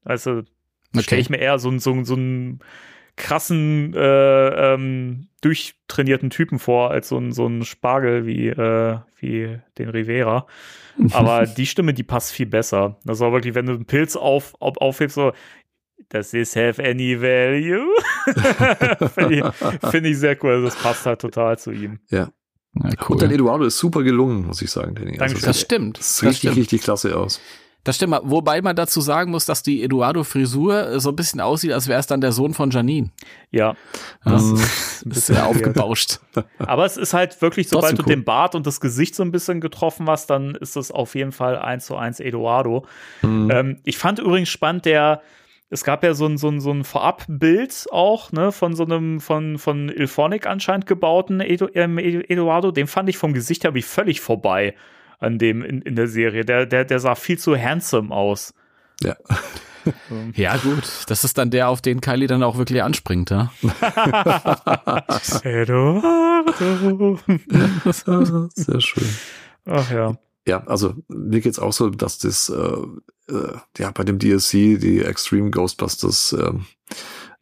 weißt 0.04 0.26
du, 0.28 0.32
Okay. 0.94 1.04
stelle 1.04 1.22
ich 1.22 1.30
mir 1.30 1.38
eher 1.38 1.58
so, 1.60 1.78
so, 1.80 1.92
einen- 1.92 2.06
so 2.06 2.16
einen 2.16 2.60
krassen, 3.16 3.94
äh, 3.96 4.74
ähm, 4.74 5.28
durchtrainierten 5.42 6.30
Typen 6.30 6.60
vor, 6.60 6.92
als 6.92 7.10
so 7.10 7.18
ein, 7.18 7.32
so 7.32 7.48
ein 7.48 7.64
Spargel 7.64 8.26
wie, 8.26 8.48
äh, 8.48 8.98
wie 9.20 9.60
den 9.78 9.90
Rivera. 9.90 10.46
Aber 11.12 11.46
die 11.46 11.66
Stimme, 11.66 11.94
die 11.94 12.04
passt 12.04 12.32
viel 12.32 12.46
besser. 12.46 12.98
Das 13.06 13.20
war 13.20 13.32
wirklich, 13.32 13.56
wenn 13.56 13.66
du 13.66 13.74
einen 13.74 13.86
Pilz 13.86 14.16
auf, 14.16 14.54
auf, 14.60 14.78
aufhebst, 14.78 15.16
so, 15.16 15.32
does 16.10 16.32
this 16.32 16.56
have 16.56 16.84
any 16.84 17.20
value? 17.20 17.88
Finde 19.16 19.36
ich, 19.36 19.90
find 19.90 20.06
ich 20.06 20.18
sehr 20.18 20.38
cool. 20.44 20.52
Also 20.52 20.66
das 20.66 20.76
passt 20.76 21.06
halt 21.06 21.22
total 21.22 21.58
zu 21.58 21.72
ihm. 21.72 22.00
Ja, 22.10 22.30
Und 22.74 23.22
dein 23.22 23.30
cool. 23.30 23.32
Eduardo 23.32 23.66
ist 23.66 23.78
super 23.78 24.04
gelungen, 24.04 24.46
muss 24.46 24.62
ich 24.62 24.70
sagen, 24.70 24.96
Danny. 24.96 25.20
Also. 25.20 25.46
Das 25.46 25.60
stimmt. 25.60 26.00
das 26.00 26.18
sieht 26.18 26.30
richtig, 26.30 26.40
stimmt. 26.40 26.58
richtig 26.58 26.82
klasse 26.82 27.18
aus. 27.18 27.42
Das 27.84 27.96
stimmt. 27.96 28.16
Wobei 28.24 28.62
man 28.62 28.76
dazu 28.76 29.02
sagen 29.02 29.32
muss, 29.32 29.46
dass 29.46 29.64
die 29.64 29.82
Eduardo-Frisur 29.84 31.00
so 31.00 31.10
ein 31.10 31.16
bisschen 31.16 31.42
aussieht, 31.42 31.72
als 31.72 31.88
wäre 31.88 32.00
es 32.00 32.06
dann 32.08 32.22
der 32.22 32.32
Sohn 32.32 32.54
von 32.54 32.70
Janine. 32.70 33.10
Ja, 33.50 33.76
ein 34.24 34.34
bisschen 34.34 35.10
bisschen 35.10 35.36
weird. 35.36 35.48
aufgebauscht. 35.48 36.20
Aber 36.60 36.86
es 36.86 36.96
ist 36.98 37.14
halt 37.14 37.42
wirklich, 37.42 37.70
sobald 37.70 37.98
du 37.98 38.04
cool. 38.04 38.10
den 38.10 38.24
Bart 38.24 38.54
und 38.54 38.68
das 38.68 38.82
Gesicht 38.82 39.16
so 39.16 39.24
ein 39.24 39.32
bisschen 39.32 39.62
getroffen 39.62 40.08
hast, 40.08 40.30
dann 40.30 40.54
ist 40.56 40.76
das 40.76 40.92
auf 40.92 41.16
jeden 41.16 41.32
Fall 41.32 41.58
eins 41.58 41.86
zu 41.88 41.96
eins 41.96 42.20
Eduardo. 42.20 42.86
Mhm. 43.24 43.50
Ähm, 43.52 43.80
ich 43.84 43.98
fand 43.98 44.20
übrigens 44.20 44.50
spannend, 44.50 44.86
der, 44.86 45.22
es 45.72 45.84
gab 45.84 46.04
ja 46.04 46.14
so 46.14 46.28
ein, 46.28 46.38
so 46.38 46.50
ein, 46.50 46.60
so 46.62 46.70
ein 46.72 46.84
Vorabbild 46.84 47.88
auch, 47.92 48.32
ne, 48.32 48.52
von 48.52 48.76
so 48.76 48.84
einem, 48.84 49.20
von, 49.22 49.58
von 49.58 49.90
Ilphonic 49.90 50.46
anscheinend 50.46 50.86
gebauten 50.86 51.40
Edu, 51.40 51.68
ähm, 51.74 51.98
Edu- 51.98 52.30
Eduardo. 52.30 52.72
Den 52.72 52.88
fand 52.88 53.10
ich 53.10 53.18
vom 53.18 53.34
Gesicht 53.34 53.64
her 53.64 53.74
wie 53.74 53.82
völlig 53.82 54.22
vorbei 54.22 54.76
an 55.22 55.38
dem 55.40 55.62
in, 55.62 55.82
in 55.82 55.96
der 55.96 56.08
Serie. 56.08 56.44
Der, 56.44 56.66
der, 56.66 56.84
der 56.84 57.00
sah 57.00 57.16
viel 57.16 57.38
zu 57.38 57.56
handsome 57.58 58.14
aus. 58.14 58.54
Ja. 59.02 59.16
Ja, 60.36 60.58
gut. 60.58 60.84
Das 61.08 61.24
ist 61.24 61.40
dann 61.40 61.50
der, 61.50 61.68
auf 61.70 61.82
den 61.82 62.02
Kylie 62.02 62.28
dann 62.28 62.44
auch 62.44 62.56
wirklich 62.56 62.84
anspringt, 62.84 63.32
ja. 63.32 63.52
Eduardo. 65.44 67.18
Sehr 68.54 68.80
schön. 68.80 69.10
Ach 69.66 69.90
ja. 69.90 70.20
Ja, 70.48 70.64
also 70.68 70.94
mir 71.08 71.42
geht's 71.42 71.58
auch 71.58 71.74
so, 71.74 71.90
dass 71.90 72.20
das 72.20 72.50
äh, 72.50 73.34
äh, 73.34 73.58
ja 73.80 73.90
bei 73.90 74.04
dem 74.04 74.20
DLC 74.20 74.80
die 74.80 75.02
Extreme 75.04 75.50
Ghostbusters 75.50 76.34
ähm, 76.34 76.68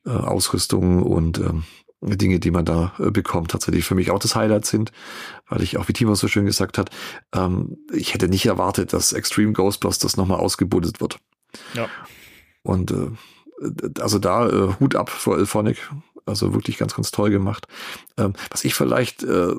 äh, 0.05 0.11
Ausrüstung 0.11 1.03
und 1.03 1.39
ähm, 1.39 1.63
Dinge, 2.01 2.39
die 2.39 2.51
man 2.51 2.65
da 2.65 2.93
äh, 2.99 3.11
bekommt, 3.11 3.51
tatsächlich 3.51 3.85
für 3.85 3.95
mich 3.95 4.11
auch 4.11 4.19
das 4.19 4.35
Highlight 4.35 4.65
sind, 4.65 4.91
weil 5.47 5.61
ich 5.61 5.77
auch, 5.77 5.87
wie 5.87 5.93
Timo 5.93 6.15
so 6.15 6.27
schön 6.27 6.45
gesagt 6.45 6.77
hat, 6.77 6.89
ähm, 7.33 7.77
ich 7.91 8.13
hätte 8.13 8.29
nicht 8.29 8.45
erwartet, 8.45 8.93
dass 8.93 9.13
Extreme 9.13 9.53
Ghostbusters 9.53 10.17
nochmal 10.17 10.39
ausgebuddelt 10.39 11.01
wird. 11.01 11.19
Ja. 11.73 11.87
Und 12.63 12.91
äh, 12.91 13.11
also 13.99 14.19
da 14.19 14.47
äh, 14.47 14.73
Hut 14.79 14.95
ab 14.95 15.09
vor 15.09 15.37
Elphonic, 15.37 15.89
also 16.25 16.53
wirklich 16.53 16.77
ganz, 16.77 16.95
ganz 16.95 17.11
toll 17.11 17.29
gemacht. 17.29 17.67
Ähm, 18.17 18.33
was 18.49 18.63
ich 18.63 18.75
vielleicht 18.75 19.23
äh, 19.23 19.55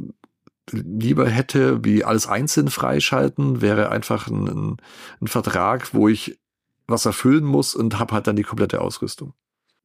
lieber 0.71 1.29
hätte, 1.29 1.85
wie 1.85 2.05
alles 2.05 2.27
einzeln 2.27 2.71
freischalten, 2.71 3.61
wäre 3.61 3.91
einfach 3.91 4.29
ein, 4.29 4.49
ein, 4.49 4.77
ein 5.21 5.27
Vertrag, 5.27 5.93
wo 5.93 6.09
ich 6.09 6.39
was 6.87 7.07
erfüllen 7.07 7.45
muss 7.45 7.75
und 7.75 7.99
habe 7.99 8.15
halt 8.15 8.27
dann 8.27 8.37
die 8.37 8.43
komplette 8.43 8.81
Ausrüstung. 8.81 9.35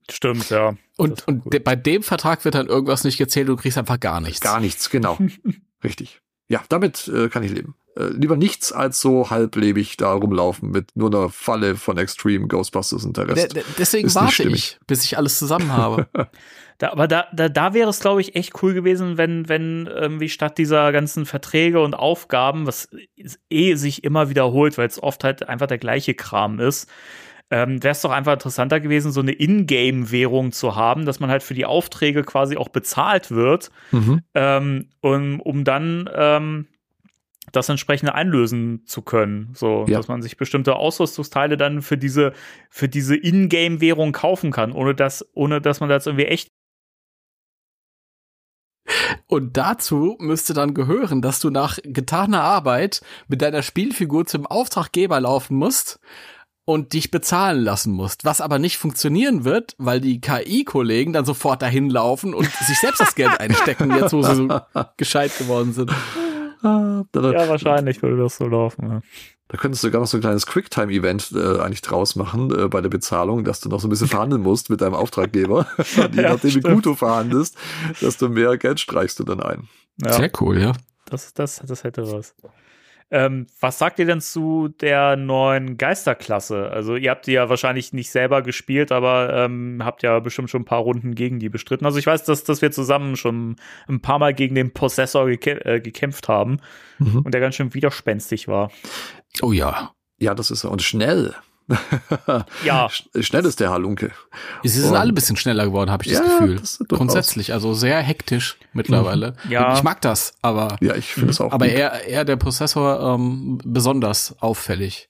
Stimmt, 0.09 0.49
ja. 0.49 0.75
Und, 0.97 1.27
und 1.27 1.53
de 1.53 1.59
bei 1.59 1.75
dem 1.75 2.03
Vertrag 2.03 2.45
wird 2.45 2.55
dann 2.55 2.67
irgendwas 2.67 3.03
nicht 3.03 3.17
gezählt, 3.17 3.47
du 3.47 3.55
kriegst 3.55 3.77
einfach 3.77 3.99
gar 3.99 4.21
nichts. 4.21 4.41
Gar 4.41 4.59
nichts, 4.59 4.89
genau. 4.89 5.17
Richtig. 5.83 6.21
Ja, 6.47 6.63
damit 6.69 7.07
äh, 7.07 7.29
kann 7.29 7.43
ich 7.43 7.51
leben. 7.51 7.75
Äh, 7.97 8.07
lieber 8.07 8.35
nichts 8.35 8.71
als 8.71 8.99
so 8.99 9.29
halblebig 9.29 9.97
da 9.97 10.11
rumlaufen 10.13 10.69
mit 10.69 10.89
nur 10.95 11.09
einer 11.09 11.29
Falle 11.29 11.75
von 11.75 11.97
Extreme 11.97 12.47
Ghostbusters 12.47 13.05
und 13.05 13.17
der 13.17 13.25
De 13.25 13.35
Rest. 13.35 13.55
de 13.55 13.63
deswegen 13.77 14.07
ist 14.07 14.15
nicht 14.15 14.39
warte 14.39 14.49
ich, 14.49 14.77
bis 14.85 15.03
ich 15.03 15.17
alles 15.17 15.39
zusammen 15.39 15.71
habe. 15.71 16.07
Da, 16.77 16.91
aber 16.91 17.07
da, 17.07 17.27
da, 17.31 17.47
da 17.47 17.73
wäre 17.73 17.89
es, 17.89 18.01
glaube 18.01 18.19
ich, 18.19 18.35
echt 18.35 18.61
cool 18.61 18.73
gewesen, 18.73 19.17
wenn, 19.17 19.47
wenn 19.47 19.87
irgendwie 19.87 20.27
statt 20.27 20.57
dieser 20.57 20.91
ganzen 20.91 21.25
Verträge 21.25 21.79
und 21.79 21.93
Aufgaben, 21.93 22.67
was 22.67 22.89
eh 23.49 23.75
sich 23.75 24.03
immer 24.03 24.29
wiederholt, 24.29 24.77
weil 24.77 24.87
es 24.87 25.01
oft 25.01 25.23
halt 25.23 25.47
einfach 25.47 25.67
der 25.67 25.77
gleiche 25.77 26.15
Kram 26.15 26.59
ist, 26.59 26.89
ähm, 27.51 27.83
wäre 27.83 27.91
es 27.91 28.01
doch 28.01 28.11
einfach 28.11 28.33
interessanter 28.33 28.79
gewesen, 28.79 29.11
so 29.11 29.21
eine 29.21 29.31
Ingame-Währung 29.33 30.51
zu 30.51 30.75
haben, 30.75 31.05
dass 31.05 31.19
man 31.19 31.29
halt 31.29 31.43
für 31.43 31.53
die 31.53 31.65
Aufträge 31.65 32.23
quasi 32.23 32.57
auch 32.57 32.69
bezahlt 32.69 33.29
wird, 33.31 33.69
Mhm. 33.91 34.21
ähm, 34.33 34.89
um, 35.01 35.39
um 35.39 35.63
dann 35.63 36.09
ähm, 36.13 36.67
das 37.51 37.69
entsprechende 37.69 38.15
einlösen 38.15 38.83
zu 38.87 39.03
können. 39.03 39.51
So, 39.53 39.85
Ja. 39.87 39.97
dass 39.97 40.07
man 40.07 40.23
sich 40.23 40.37
bestimmte 40.37 40.75
Ausrüstungsteile 40.75 41.55
dann 41.57 41.83
für 41.83 41.97
diese, 41.97 42.33
für 42.71 42.89
diese 42.89 43.15
Ingame-Währung 43.15 44.11
kaufen 44.11 44.51
kann, 44.51 44.71
ohne 44.71 44.95
dass, 44.95 45.23
ohne 45.33 45.61
dass 45.61 45.79
man 45.79 45.89
das 45.89 46.07
irgendwie 46.07 46.25
echt 46.25 46.49
Und 49.27 49.57
dazu 49.57 50.15
müsste 50.19 50.53
dann 50.53 50.73
gehören, 50.73 51.21
dass 51.21 51.39
du 51.39 51.49
nach 51.49 51.79
getaner 51.83 52.41
Arbeit 52.41 53.01
mit 53.27 53.41
deiner 53.41 53.63
Spielfigur 53.63 54.25
zum 54.25 54.45
Auftraggeber 54.45 55.19
laufen 55.19 55.57
musst 55.57 55.99
und 56.65 56.93
dich 56.93 57.11
bezahlen 57.11 57.63
lassen 57.63 57.93
musst. 57.93 58.25
Was 58.25 58.41
aber 58.41 58.57
nicht 58.59 58.77
funktionieren 58.77 59.45
wird, 59.45 59.75
weil 59.77 60.01
die 60.01 60.19
KI-Kollegen 60.19 61.13
dann 61.13 61.23
sofort 61.25 61.61
dahin 61.61 61.89
laufen 61.89 62.33
und 62.33 62.45
sich 62.51 62.79
selbst 62.79 62.99
das 62.99 63.15
Geld 63.15 63.39
einstecken, 63.39 63.91
jetzt 63.95 64.13
wo 64.13 64.21
sie 64.23 64.35
so 64.35 64.59
gescheit 64.97 65.37
geworden 65.37 65.73
sind. 65.73 65.91
Ah, 66.63 67.03
Ja, 67.13 67.47
wahrscheinlich 67.47 68.01
würde 68.01 68.17
das 68.17 68.37
so 68.37 68.47
laufen. 68.47 68.89
Ja. 68.89 69.01
da 69.49 69.57
könntest 69.57 69.83
du 69.83 69.87
sogar 69.87 70.01
noch 70.01 70.07
so 70.07 70.17
ein 70.17 70.21
kleines 70.21 70.47
Quicktime-Event 70.47 71.31
äh, 71.35 71.59
eigentlich 71.59 71.81
draus 71.83 72.15
machen 72.15 72.49
äh, 72.57 72.67
bei 72.67 72.81
der 72.81 72.89
Bezahlung, 72.89 73.43
dass 73.43 73.59
du 73.59 73.69
noch 73.69 73.79
so 73.79 73.85
ein 73.87 73.91
bisschen 73.91 74.07
verhandeln 74.07 74.41
musst 74.41 74.71
mit 74.71 74.81
deinem 74.81 74.95
Auftraggeber. 74.95 75.67
Je 75.95 76.21
Ja, 76.23 76.33
nachdem, 76.33 76.55
wie 76.55 76.61
gut 76.61 76.85
du 76.87 76.95
verhandelst, 76.95 77.55
desto 78.01 78.27
mehr 78.29 78.57
Geld 78.57 78.79
streichst 78.79 79.19
du 79.19 79.23
dann 79.23 79.41
ein. 79.41 79.67
Ja, 80.01 80.13
Sehr 80.13 80.31
cool, 80.41 80.59
ja. 80.59 80.73
das, 81.05 81.31
das, 81.35 81.61
das 81.63 81.83
hätte 81.83 82.11
was. 82.11 82.33
Ähm, 83.15 83.47
was 83.61 83.79
sagt 83.79 83.97
ihr 83.99 84.05
denn 84.05 84.19
zu 84.19 84.67
der 84.81 85.15
neuen 85.15 85.77
Geisterklasse? 85.77 86.69
Also, 86.69 86.97
ihr 86.97 87.11
habt 87.11 87.27
die 87.27 87.31
ja 87.31 87.47
wahrscheinlich 87.47 87.93
nicht 87.93 88.11
selber 88.11 88.41
gespielt, 88.41 88.91
aber 88.91 89.33
ähm, 89.33 89.81
habt 89.85 90.03
ja 90.03 90.19
bestimmt 90.19 90.49
schon 90.49 90.63
ein 90.63 90.65
paar 90.65 90.81
Runden 90.81 91.15
gegen 91.15 91.39
die 91.39 91.47
bestritten. 91.47 91.85
Also, 91.85 91.97
ich 91.97 92.07
weiß, 92.07 92.25
dass, 92.25 92.43
dass 92.43 92.61
wir 92.61 92.71
zusammen 92.71 93.15
schon 93.15 93.55
ein 93.87 94.01
paar 94.01 94.19
Mal 94.19 94.33
gegen 94.33 94.53
den 94.55 94.73
Possessor 94.73 95.27
gekä 95.27 95.51
äh, 95.63 95.79
gekämpft 95.79 96.27
haben 96.27 96.59
Mhm. 96.99 97.19
und 97.19 97.33
der 97.33 97.41
ganz 97.41 97.55
schön 97.55 97.73
widerspenstig 97.73 98.47
war. 98.47 98.69
Oh 99.41 99.51
ja. 99.51 99.91
Ja, 100.17 100.33
das 100.33 100.51
ist 100.51 100.63
und 100.65 100.81
schnell. 100.81 101.35
Ja. 102.63 102.87
Sch- 102.89 103.23
Schnell 103.23 103.45
ist 103.45 103.59
der 103.59 103.71
Halunke. 103.71 104.11
Sie 104.63 104.69
sind 104.69 104.91
Und- 104.91 104.97
alle 104.97 105.11
ein 105.11 105.15
bisschen 105.15 105.35
schneller 105.37 105.65
geworden, 105.65 105.89
habe 105.91 106.03
ich 106.05 106.11
das 106.11 106.19
Ja, 106.21 106.37
Gefühl. 106.39 106.55
das. 106.59 106.79
Grundsätzlich, 106.87 107.53
also 107.53 107.73
sehr 107.73 107.99
hektisch 108.01 108.57
mittlerweile. 108.73 109.35
Ja. 109.49 109.69
Und 109.71 109.77
Ich 109.77 109.83
mag 109.83 110.01
das, 110.01 110.33
aber 110.41 110.77
Ja, 110.81 110.95
ich 110.95 111.13
finde 111.13 111.31
es 111.31 111.41
auch. 111.41 111.51
Aber 111.51 111.65
gut. 111.67 111.75
eher, 111.75 112.05
eher 112.07 112.25
der 112.25 112.35
Prozessor 112.35 113.15
ähm, 113.15 113.59
besonders 113.63 114.35
auffällig. 114.41 115.09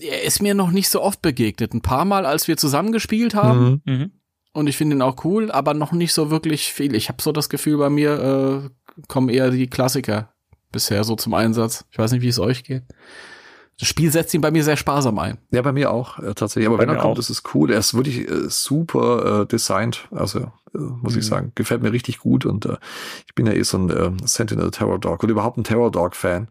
Er 0.00 0.22
ist 0.24 0.42
mir 0.42 0.54
noch 0.54 0.70
nicht 0.70 0.88
so 0.90 1.02
oft 1.02 1.22
begegnet. 1.22 1.72
Ein 1.74 1.80
paar 1.82 2.04
Mal, 2.04 2.26
als 2.26 2.46
wir 2.48 2.56
zusammen 2.56 2.92
gespielt 2.92 3.34
haben. 3.34 3.80
Mhm. 3.84 3.92
Mhm. 3.94 4.12
Und 4.52 4.66
ich 4.66 4.76
finde 4.76 4.96
ihn 4.96 5.02
auch 5.02 5.24
cool, 5.24 5.50
aber 5.50 5.74
noch 5.74 5.92
nicht 5.92 6.12
so 6.12 6.30
wirklich 6.30 6.72
viel. 6.72 6.94
Ich 6.94 7.08
habe 7.08 7.22
so 7.22 7.32
das 7.32 7.48
Gefühl, 7.48 7.78
bei 7.78 7.90
mir 7.90 8.62
äh, 8.66 9.02
kommen 9.08 9.28
eher 9.28 9.50
die 9.50 9.68
Klassiker 9.68 10.32
bisher 10.72 11.04
so 11.04 11.16
zum 11.16 11.34
Einsatz. 11.34 11.84
Ich 11.90 11.98
weiß 11.98 12.12
nicht, 12.12 12.22
wie 12.22 12.28
es 12.28 12.38
euch 12.38 12.64
geht. 12.64 12.82
Das 13.78 13.88
Spiel 13.88 14.10
setzt 14.10 14.34
ihn 14.34 14.40
bei 14.40 14.50
mir 14.50 14.64
sehr 14.64 14.76
sparsam 14.76 15.18
ein. 15.18 15.38
Ja, 15.50 15.62
bei 15.62 15.72
mir 15.72 15.90
auch 15.92 16.18
äh, 16.18 16.34
tatsächlich. 16.34 16.66
Aber 16.66 16.78
Bei 16.78 16.82
wenn 16.82 16.88
er 16.96 16.96
kommt, 17.00 17.16
auch. 17.16 17.20
ist 17.20 17.30
es 17.30 17.42
cool. 17.54 17.70
Er 17.70 17.78
ist 17.78 17.94
wirklich 17.94 18.28
äh, 18.28 18.48
super 18.48 19.42
äh, 19.42 19.46
designt. 19.46 20.08
Also 20.10 20.40
äh, 20.74 20.78
muss 20.78 21.12
Mhm. 21.14 21.18
ich 21.20 21.26
sagen, 21.26 21.52
gefällt 21.54 21.82
mir 21.82 21.92
richtig 21.92 22.18
gut. 22.18 22.44
Und 22.44 22.66
äh, 22.66 22.76
ich 23.26 23.34
bin 23.34 23.46
ja 23.46 23.52
eh 23.52 23.62
so 23.62 23.78
ein 23.78 23.90
äh, 23.90 24.10
Sentinel 24.24 24.70
Terror 24.72 24.98
Dog 24.98 25.22
und 25.22 25.28
überhaupt 25.30 25.58
ein 25.58 25.64
Terror 25.64 25.90
Dog 25.92 26.16
Fan. 26.16 26.48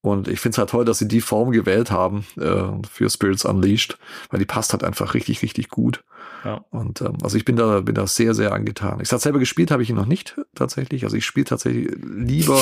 Und 0.00 0.26
ich 0.28 0.40
finde 0.40 0.54
es 0.54 0.58
halt 0.58 0.70
toll, 0.70 0.84
dass 0.84 0.98
sie 0.98 1.06
die 1.06 1.20
Form 1.20 1.52
gewählt 1.52 1.90
haben 1.92 2.24
äh, 2.40 2.64
für 2.90 3.08
Spirits 3.08 3.44
Unleashed, 3.44 3.98
weil 4.30 4.40
die 4.40 4.46
passt 4.46 4.72
halt 4.72 4.82
einfach 4.82 5.14
richtig, 5.14 5.42
richtig 5.42 5.68
gut. 5.68 6.02
Ja. 6.44 6.64
Und 6.70 7.02
ähm, 7.02 7.18
also 7.22 7.36
ich 7.36 7.44
bin 7.44 7.54
da, 7.54 7.80
bin 7.82 7.94
da 7.94 8.06
sehr, 8.08 8.34
sehr 8.34 8.52
angetan. 8.52 8.98
Ich 9.00 9.08
sag 9.08 9.20
selber 9.20 9.38
gespielt 9.38 9.70
habe 9.70 9.82
ich 9.84 9.90
ihn 9.90 9.96
noch 9.96 10.06
nicht 10.06 10.36
tatsächlich. 10.56 11.04
Also 11.04 11.16
ich 11.16 11.24
spiele 11.24 11.44
tatsächlich 11.44 11.88
lieber 12.02 12.60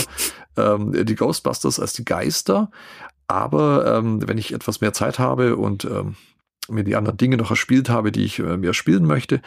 ähm, 0.58 0.92
die 1.06 1.14
Ghostbusters 1.14 1.80
als 1.80 1.92
die 1.94 2.04
Geister. 2.04 2.70
Aber 3.30 3.96
ähm, 3.98 4.26
wenn 4.26 4.38
ich 4.38 4.52
etwas 4.52 4.80
mehr 4.80 4.92
Zeit 4.92 5.18
habe 5.20 5.56
und 5.56 5.84
ähm, 5.84 6.16
mir 6.68 6.82
die 6.84 6.96
anderen 6.96 7.16
Dinge 7.16 7.36
noch 7.36 7.50
erspielt 7.50 7.88
habe, 7.88 8.10
die 8.10 8.24
ich 8.24 8.40
äh, 8.40 8.56
mir 8.56 8.74
spielen 8.74 9.04
möchte, 9.06 9.40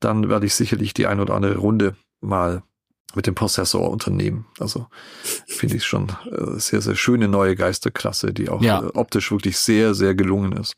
dann 0.00 0.28
werde 0.30 0.46
ich 0.46 0.54
sicherlich 0.54 0.94
die 0.94 1.06
ein 1.06 1.20
oder 1.20 1.34
andere 1.34 1.58
Runde 1.58 1.96
mal 2.22 2.62
mit 3.14 3.26
dem 3.26 3.34
Prozessor 3.34 3.90
unternehmen. 3.90 4.46
Also 4.58 4.86
finde 5.46 5.76
ich 5.76 5.84
schon 5.84 6.08
äh, 6.30 6.58
sehr, 6.58 6.80
sehr 6.80 6.94
schöne 6.96 7.28
neue 7.28 7.56
Geisterklasse, 7.56 8.32
die 8.32 8.48
auch 8.48 8.62
Ja. 8.62 8.82
äh, 8.82 8.86
optisch 8.94 9.30
wirklich 9.30 9.58
sehr, 9.58 9.94
sehr 9.94 10.14
gelungen 10.14 10.52
ist. 10.52 10.74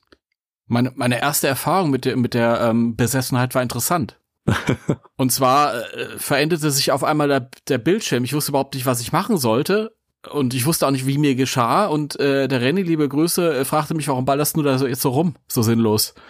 Meine, 0.67 0.93
meine 0.97 1.21
erste 1.21 1.47
Erfahrung 1.49 1.91
mit 1.91 2.05
der, 2.05 2.17
mit 2.17 2.35
der 2.35 2.61
ähm, 2.61 2.97
Besessenheit 2.97 3.55
war 3.55 3.63
interessant. 3.63 4.21
Und 5.17 5.31
zwar 5.31 5.75
äh, 5.95 6.19
veränderte 6.19 6.71
sich 6.71 6.91
auf 6.93 7.05
einmal 7.05 7.29
der, 7.29 7.51
der 7.69 7.79
Bildschirm. 7.79 8.25
Ich 8.25 8.35
wusste 8.35 8.51
überhaupt 8.51 8.75
nicht, 8.75 8.87
was 8.87 9.01
ich 9.01 9.13
machen 9.13 9.37
sollte. 9.39 9.97
Und 10.31 10.53
ich 10.53 10.67
wusste 10.67 10.87
auch 10.87 10.91
nicht, 10.91 11.07
wie 11.07 11.19
mir 11.19 11.35
geschah. 11.35 11.87
Und 11.87 12.19
äh, 12.19 12.49
der 12.49 12.61
Renny, 12.61 12.83
liebe 12.83 13.09
Grüße, 13.09 13.59
äh, 13.61 13.65
fragte 13.65 13.95
mich, 13.95 14.09
warum 14.09 14.25
ballerst 14.25 14.57
du 14.57 14.63
da 14.63 14.77
so 14.79 14.87
jetzt 14.87 15.03
so 15.03 15.11
rum? 15.11 15.37
So 15.49 15.63
sinnlos. 15.63 16.15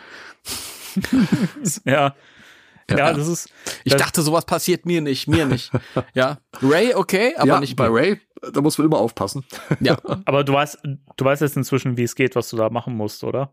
Ja. 1.85 2.15
Ja, 2.91 2.97
Ja. 2.97 3.13
das 3.13 3.29
ist. 3.29 3.51
Ich 3.85 3.93
das, 3.93 4.01
dachte, 4.01 4.23
sowas 4.23 4.47
passiert 4.47 4.87
mir 4.87 5.01
nicht, 5.01 5.29
mir 5.29 5.45
nicht. 5.47 5.71
Ja. 6.15 6.39
Ray, 6.63 6.95
okay, 6.95 7.35
aber 7.37 7.47
ja, 7.47 7.61
nicht 7.61 7.77
bei 7.77 7.89
mir. 7.91 7.95
Ray, 7.95 8.21
da 8.53 8.61
muss 8.63 8.79
man 8.79 8.87
immer 8.87 8.99
aufpassen. 8.99 9.45
Ja. 9.81 9.99
aber 10.25 10.43
du 10.43 10.55
weißt, 10.55 10.79
du 11.17 11.25
weißt 11.25 11.43
jetzt 11.43 11.57
inzwischen, 11.57 11.97
wie 11.97 12.05
es 12.05 12.15
geht, 12.15 12.35
was 12.35 12.49
du 12.49 12.57
da 12.57 12.71
machen 12.71 12.97
musst, 12.97 13.23
oder? 13.25 13.53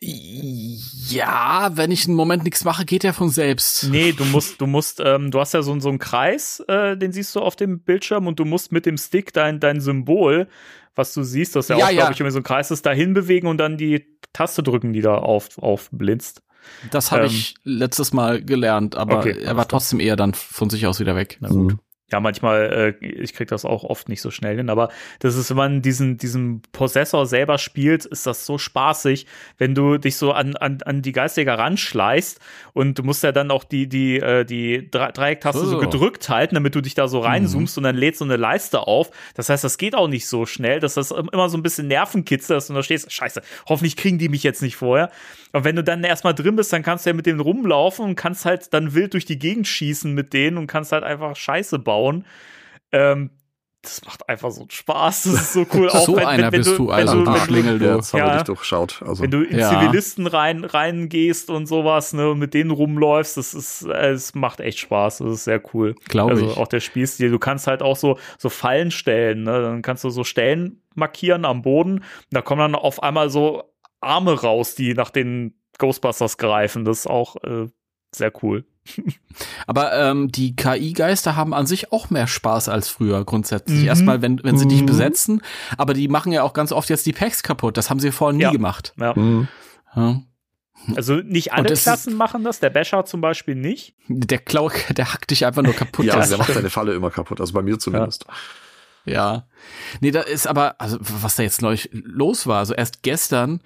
Ja, 0.00 1.70
wenn 1.74 1.90
ich 1.90 2.06
einen 2.06 2.16
Moment 2.16 2.44
nichts 2.44 2.64
mache, 2.64 2.84
geht 2.84 3.04
er 3.04 3.14
von 3.14 3.28
selbst. 3.30 3.88
Nee, 3.90 4.12
du 4.12 4.24
musst, 4.24 4.60
du 4.60 4.66
musst, 4.66 5.00
ähm, 5.04 5.30
du 5.30 5.40
hast 5.40 5.54
ja 5.54 5.62
so, 5.62 5.78
so 5.80 5.88
einen 5.88 5.98
Kreis, 5.98 6.60
äh, 6.68 6.96
den 6.96 7.12
siehst 7.12 7.34
du 7.34 7.40
auf 7.40 7.56
dem 7.56 7.80
Bildschirm 7.80 8.26
und 8.26 8.38
du 8.38 8.44
musst 8.44 8.72
mit 8.72 8.86
dem 8.86 8.96
Stick 8.98 9.32
dein, 9.32 9.60
dein 9.60 9.80
Symbol, 9.80 10.48
was 10.94 11.14
du 11.14 11.22
siehst, 11.22 11.56
das 11.56 11.68
ja, 11.68 11.78
Ja, 11.78 11.86
auch, 11.86 11.90
ja. 11.90 11.96
glaube 11.96 12.12
ich, 12.12 12.20
immer 12.20 12.30
so 12.30 12.38
ein 12.40 12.44
Kreis 12.44 12.70
ist, 12.70 12.84
dahin 12.86 13.14
bewegen 13.14 13.46
und 13.46 13.58
dann 13.58 13.76
die 13.76 14.06
Taste 14.32 14.62
drücken, 14.62 14.92
die 14.92 15.02
da 15.02 15.14
auf, 15.16 15.58
aufblitzt. 15.58 16.42
Das 16.90 17.12
habe 17.12 17.22
Ähm. 17.22 17.28
ich 17.28 17.54
letztes 17.62 18.12
Mal 18.12 18.42
gelernt, 18.42 18.96
aber 18.96 19.18
Okay, 19.18 19.38
er 19.40 19.56
war 19.56 19.68
trotzdem 19.68 20.00
eher 20.00 20.16
dann 20.16 20.34
von 20.34 20.68
sich 20.68 20.86
aus 20.86 20.98
wieder 21.00 21.14
weg. 21.14 21.38
Na 21.40 21.48
gut. 21.48 21.72
Mhm. 21.72 21.78
Ja, 22.12 22.20
manchmal, 22.20 22.94
äh, 23.02 23.04
ich 23.04 23.34
krieg 23.34 23.48
das 23.48 23.64
auch 23.64 23.82
oft 23.82 24.08
nicht 24.08 24.22
so 24.22 24.30
schnell 24.30 24.56
hin, 24.56 24.70
aber 24.70 24.90
das 25.18 25.34
ist, 25.34 25.50
wenn 25.50 25.56
man 25.56 25.82
diesen, 25.82 26.18
diesen 26.18 26.62
Possessor 26.70 27.26
selber 27.26 27.58
spielt, 27.58 28.04
ist 28.04 28.28
das 28.28 28.46
so 28.46 28.58
spaßig, 28.58 29.26
wenn 29.58 29.74
du 29.74 29.98
dich 29.98 30.16
so 30.16 30.30
an, 30.30 30.54
an, 30.54 30.78
an 30.84 31.02
die 31.02 31.10
Geistiger 31.10 31.58
ranschleißt 31.58 32.38
und 32.74 32.96
du 32.96 33.02
musst 33.02 33.24
ja 33.24 33.32
dann 33.32 33.50
auch 33.50 33.64
die, 33.64 33.88
die, 33.88 34.20
äh, 34.20 34.44
die 34.44 34.88
Dre- 34.88 35.10
Dreiecktaste 35.10 35.64
so. 35.64 35.70
So. 35.70 35.78
gedrückt 35.78 36.28
halten, 36.28 36.54
damit 36.54 36.76
du 36.76 36.80
dich 36.80 36.94
da 36.94 37.08
so 37.08 37.18
reinzoomst 37.18 37.76
und 37.76 37.82
dann 37.82 37.96
lädt 37.96 38.16
so 38.16 38.24
eine 38.24 38.36
Leiste 38.36 38.86
auf. 38.86 39.10
Das 39.34 39.48
heißt, 39.48 39.64
das 39.64 39.76
geht 39.76 39.96
auch 39.96 40.06
nicht 40.06 40.28
so 40.28 40.46
schnell, 40.46 40.78
dass 40.78 40.94
das 40.94 41.10
immer 41.10 41.48
so 41.48 41.58
ein 41.58 41.62
bisschen 41.64 41.88
Nervenkitzel 41.88 42.56
ist 42.56 42.70
und 42.70 42.76
da 42.76 42.84
stehst, 42.84 43.12
scheiße, 43.12 43.42
hoffentlich 43.68 43.96
kriegen 43.96 44.18
die 44.18 44.28
mich 44.28 44.44
jetzt 44.44 44.62
nicht 44.62 44.76
vorher. 44.76 45.10
Und 45.56 45.64
wenn 45.64 45.74
du 45.74 45.82
dann 45.82 46.04
erstmal 46.04 46.34
drin 46.34 46.54
bist, 46.54 46.70
dann 46.74 46.82
kannst 46.82 47.06
du 47.06 47.10
ja 47.10 47.14
mit 47.16 47.24
denen 47.24 47.40
rumlaufen 47.40 48.04
und 48.04 48.14
kannst 48.14 48.44
halt 48.44 48.74
dann 48.74 48.92
wild 48.92 49.14
durch 49.14 49.24
die 49.24 49.38
Gegend 49.38 49.66
schießen 49.66 50.12
mit 50.12 50.34
denen 50.34 50.58
und 50.58 50.66
kannst 50.66 50.92
halt 50.92 51.02
einfach 51.02 51.34
Scheiße 51.34 51.78
bauen. 51.78 52.26
Ähm, 52.92 53.30
das 53.80 54.04
macht 54.04 54.28
einfach 54.28 54.50
so 54.50 54.66
Spaß. 54.68 55.22
Das 55.22 55.32
ist 55.32 55.52
so 55.54 55.64
cool. 55.72 55.88
So 55.90 56.16
einer 56.16 56.50
bist 56.50 56.76
du 56.76 56.90
also, 56.90 57.16
wenn 57.18 57.24
du 57.24 57.32
wenn 57.32 57.40
Schlingel, 57.40 57.80
wir 57.80 58.00
Ja. 58.18 58.34
dich 58.34 58.42
durchschaut. 58.42 59.02
Also, 59.06 59.22
wenn 59.22 59.30
du 59.30 59.44
in 59.44 59.58
Ja. 59.58 59.70
Zivilisten 59.70 60.26
rein 60.26 60.62
reingehst 60.62 61.48
und 61.48 61.64
sowas, 61.64 62.12
ne, 62.12 62.28
und 62.28 62.38
mit 62.38 62.52
denen 62.52 62.70
rumläufst, 62.70 63.38
das 63.38 63.54
ist, 63.54 63.86
äh, 63.86 64.10
es 64.10 64.34
macht 64.34 64.60
echt 64.60 64.78
Spaß. 64.80 65.18
Das 65.18 65.32
ist 65.32 65.44
sehr 65.44 65.62
cool. 65.72 65.94
Glaube 66.08 66.32
also 66.32 66.50
ich. 66.50 66.56
auch 66.58 66.68
der 66.68 66.80
Spielstil. 66.80 67.30
Du 67.30 67.38
kannst 67.38 67.66
halt 67.66 67.80
auch 67.82 67.96
so 67.96 68.18
so 68.36 68.50
Fallen 68.50 68.90
stellen. 68.90 69.44
Ne? 69.44 69.62
Dann 69.62 69.80
kannst 69.80 70.04
du 70.04 70.10
so 70.10 70.22
Stellen 70.22 70.82
markieren 70.94 71.46
am 71.46 71.62
Boden. 71.62 71.92
Und 72.00 72.04
da 72.32 72.42
kommen 72.42 72.60
dann 72.60 72.74
auf 72.74 73.02
einmal 73.02 73.30
so 73.30 73.62
Arme 74.00 74.40
raus, 74.40 74.74
die 74.74 74.94
nach 74.94 75.10
den 75.10 75.54
Ghostbusters 75.78 76.38
greifen. 76.38 76.84
Das 76.84 77.00
ist 77.00 77.06
auch 77.06 77.36
äh, 77.44 77.66
sehr 78.14 78.32
cool. 78.42 78.64
Aber 79.66 79.92
ähm, 79.94 80.30
die 80.30 80.54
KI-Geister 80.56 81.36
haben 81.36 81.52
an 81.52 81.66
sich 81.66 81.92
auch 81.92 82.08
mehr 82.10 82.26
Spaß 82.26 82.68
als 82.68 82.88
früher 82.88 83.24
grundsätzlich. 83.24 83.80
Mhm. 83.82 83.86
Erstmal, 83.88 84.22
wenn, 84.22 84.42
wenn 84.44 84.56
sie 84.58 84.68
dich 84.68 84.82
Mhm. 84.82 84.86
besetzen, 84.86 85.42
aber 85.76 85.92
die 85.92 86.08
machen 86.08 86.32
ja 86.32 86.42
auch 86.44 86.52
ganz 86.52 86.70
oft 86.72 86.88
jetzt 86.88 87.04
die 87.06 87.12
Packs 87.12 87.42
kaputt. 87.42 87.76
Das 87.76 87.90
haben 87.90 87.98
sie 88.00 88.12
vorher 88.12 88.36
nie 88.36 88.42
Ja. 88.44 88.50
gemacht. 88.52 88.94
Ja. 88.98 89.12
Mhm. 89.14 89.48
Ja. 89.94 90.22
Also 90.94 91.16
nicht 91.16 91.52
alle 91.52 91.72
Klassen 91.74 92.14
machen 92.16 92.44
das. 92.44 92.60
Der 92.60 92.70
Basher 92.70 93.04
zum 93.06 93.20
Beispiel 93.20 93.56
nicht. 93.56 93.96
Der 94.08 94.38
Klau, 94.38 94.70
der 94.96 95.12
hackt 95.12 95.30
dich 95.32 95.44
einfach 95.46 95.62
nur 95.62 95.72
kaputt. 95.74 96.04
ja, 96.06 96.14
Das- 96.16 96.28
der 96.28 96.38
macht 96.38 96.54
deine 96.54 96.70
Falle 96.70 96.94
immer 96.94 97.10
kaputt. 97.10 97.40
Also 97.40 97.52
bei 97.54 97.62
mir 97.62 97.78
zumindest. 97.78 98.24
Ja. 98.28 98.34
Nee, 100.00 100.10
da 100.10 100.20
ist 100.20 100.46
aber, 100.46 100.80
also 100.80 100.98
was 101.00 101.36
da 101.36 101.42
jetzt 101.42 101.62
neulich 101.62 101.88
los 101.92 102.46
war, 102.46 102.58
also 102.58 102.74
erst 102.74 103.02
gestern, 103.02 103.60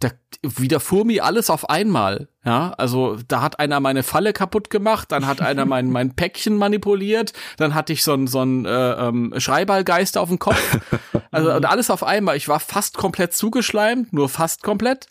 da 0.00 0.10
widerfuhr 0.42 1.04
mir 1.04 1.24
alles 1.24 1.50
auf 1.50 1.68
einmal. 1.70 2.28
Ja, 2.44 2.72
also 2.78 3.18
da 3.28 3.42
hat 3.42 3.58
einer 3.58 3.80
meine 3.80 4.02
Falle 4.02 4.32
kaputt 4.32 4.70
gemacht, 4.70 5.12
dann 5.12 5.26
hat 5.26 5.40
einer 5.40 5.64
mein, 5.66 5.90
mein 5.90 6.14
Päckchen 6.14 6.56
manipuliert, 6.56 7.32
dann 7.56 7.74
hatte 7.74 7.92
ich 7.92 8.04
so 8.04 8.14
ein 8.14 8.26
so 8.26 8.42
ein 8.42 8.64
äh, 8.64 8.92
ähm, 8.92 9.34
Schreiballgeist 9.36 10.18
auf 10.18 10.28
dem 10.28 10.38
Kopf. 10.38 10.78
Also 11.32 11.52
und 11.52 11.66
alles 11.66 11.90
auf 11.90 12.02
einmal. 12.02 12.36
Ich 12.36 12.48
war 12.48 12.60
fast 12.60 12.96
komplett 12.96 13.34
zugeschleimt, 13.34 14.12
nur 14.12 14.28
fast 14.28 14.62
komplett. 14.62 15.06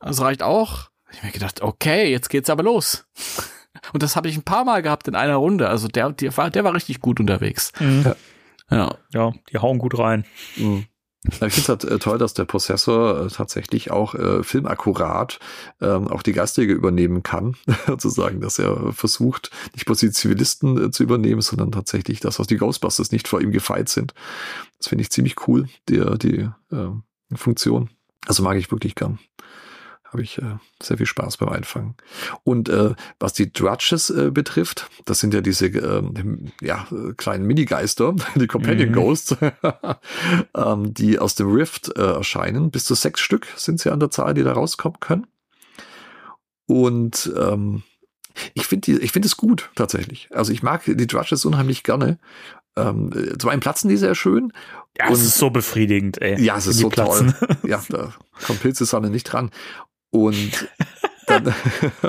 Das 0.00 0.20
reicht 0.20 0.42
auch. 0.42 0.88
Ich 1.10 1.18
hab 1.18 1.24
mir 1.24 1.32
gedacht, 1.32 1.62
okay, 1.62 2.10
jetzt 2.10 2.30
geht's 2.30 2.48
aber 2.48 2.62
los. 2.62 3.04
Und 3.92 4.02
das 4.02 4.16
habe 4.16 4.28
ich 4.28 4.36
ein 4.36 4.42
paar 4.42 4.64
Mal 4.64 4.82
gehabt 4.82 5.08
in 5.08 5.14
einer 5.14 5.36
Runde. 5.36 5.68
Also 5.68 5.88
der, 5.88 6.10
der 6.10 6.36
war, 6.36 6.50
der 6.50 6.64
war 6.64 6.74
richtig 6.74 7.00
gut 7.00 7.20
unterwegs. 7.20 7.72
Ja. 7.80 8.16
Ja, 8.70 9.32
die 9.52 9.58
hauen 9.58 9.78
gut 9.78 9.98
rein. 9.98 10.24
Mhm. 10.56 10.86
Ja, 11.40 11.46
Ich 11.46 11.54
finde 11.54 11.60
es 11.60 11.68
halt 11.68 11.84
äh, 11.84 11.98
toll, 11.98 12.18
dass 12.18 12.34
der 12.34 12.44
Prozessor 12.44 13.26
äh, 13.26 13.28
tatsächlich 13.28 13.90
auch 13.90 14.14
äh, 14.14 14.42
filmakkurat 14.42 15.38
ähm, 15.80 16.08
auch 16.08 16.22
die 16.22 16.32
Geistjäger 16.32 16.74
übernehmen 16.74 17.22
kann, 17.22 17.56
sozusagen, 17.86 18.40
dass 18.40 18.58
er 18.58 18.92
versucht, 18.92 19.50
nicht 19.74 19.86
bloß 19.86 19.98
die 19.98 20.10
Zivilisten 20.10 20.86
äh, 20.86 20.90
zu 20.90 21.02
übernehmen, 21.02 21.40
sondern 21.40 21.72
tatsächlich 21.72 22.20
das, 22.20 22.38
was 22.38 22.46
die 22.46 22.56
Ghostbusters 22.56 23.12
nicht 23.12 23.28
vor 23.28 23.40
ihm 23.40 23.50
gefeit 23.50 23.88
sind. 23.88 24.14
Das 24.78 24.88
finde 24.88 25.02
ich 25.02 25.10
ziemlich 25.10 25.48
cool, 25.48 25.68
die, 25.88 26.00
die 26.18 26.48
äh, 26.74 26.90
Funktion. 27.34 27.90
Also 28.26 28.42
mag 28.42 28.56
ich 28.56 28.70
wirklich 28.70 28.94
gern. 28.94 29.18
Habe 30.16 30.22
ich 30.22 30.38
äh, 30.38 30.56
sehr 30.82 30.96
viel 30.96 31.04
Spaß 31.06 31.36
beim 31.36 31.50
Einfangen. 31.50 31.94
Und 32.42 32.70
äh, 32.70 32.94
was 33.20 33.34
die 33.34 33.52
Drudges 33.52 34.08
äh, 34.08 34.30
betrifft, 34.30 34.88
das 35.04 35.20
sind 35.20 35.34
ja 35.34 35.42
diese 35.42 35.66
ähm, 35.66 36.52
ja, 36.62 36.86
äh, 36.90 37.12
kleinen 37.14 37.44
Minigeister, 37.46 38.14
die 38.34 38.46
Companion 38.46 38.88
Mhm. 38.88 38.94
Ghosts, 38.94 39.36
ähm, 40.54 40.94
die 40.94 41.18
aus 41.18 41.34
dem 41.34 41.52
Rift 41.52 41.94
äh, 41.98 42.00
erscheinen. 42.02 42.70
Bis 42.70 42.86
zu 42.86 42.94
sechs 42.94 43.20
Stück 43.20 43.46
sind 43.56 43.78
sie 43.78 43.90
an 43.92 44.00
der 44.00 44.10
Zahl, 44.10 44.32
die 44.32 44.42
da 44.42 44.52
rauskommen 44.54 45.00
können. 45.00 45.26
Und 46.66 47.30
ähm, 47.38 47.82
ich 48.54 48.66
finde 48.66 48.92
ich 48.92 49.12
finde 49.12 49.26
es 49.26 49.36
gut 49.36 49.70
tatsächlich. 49.74 50.28
Also 50.32 50.50
ich 50.52 50.62
mag 50.62 50.82
die 50.86 51.06
Drudges 51.06 51.44
unheimlich 51.44 51.82
gerne. 51.82 52.18
Ähm, 52.76 53.10
äh, 53.14 53.38
zum 53.38 53.50
einen 53.50 53.60
platzen 53.60 53.88
die 53.88 53.96
sehr 53.96 54.14
schön. 54.14 54.52
Ja, 54.98 55.10
es 55.10 55.22
ist 55.22 55.36
so 55.36 55.50
befriedigend, 55.50 56.20
ey. 56.22 56.42
Ja, 56.42 56.56
es 56.56 56.66
ist 56.66 56.78
so 56.78 56.88
platzen. 56.88 57.34
toll. 57.38 57.56
Ja, 57.68 57.82
da 57.88 58.12
kommt 58.46 58.60
Pilzesammeln 58.60 59.12
nicht 59.12 59.24
dran. 59.24 59.50
Und 60.24 60.68
dann, 61.26 61.54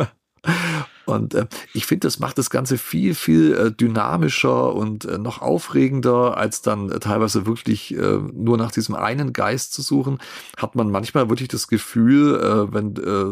und 1.05 1.33
äh, 1.33 1.47
ich 1.73 1.85
finde, 1.85 2.07
das 2.07 2.19
macht 2.19 2.37
das 2.37 2.49
Ganze 2.49 2.77
viel, 2.77 3.15
viel 3.15 3.53
äh, 3.53 3.71
dynamischer 3.71 4.73
und 4.73 5.05
äh, 5.05 5.17
noch 5.17 5.41
aufregender, 5.41 6.37
als 6.37 6.61
dann 6.61 6.91
äh, 6.91 6.99
teilweise 6.99 7.45
wirklich 7.45 7.95
äh, 7.95 8.19
nur 8.33 8.57
nach 8.57 8.71
diesem 8.71 8.95
einen 8.95 9.33
Geist 9.33 9.73
zu 9.73 9.81
suchen. 9.81 10.19
Hat 10.57 10.75
man 10.75 10.91
manchmal 10.91 11.29
wirklich 11.29 11.49
das 11.49 11.67
Gefühl, 11.67 12.35
äh, 12.35 12.73
wenn 12.73 12.87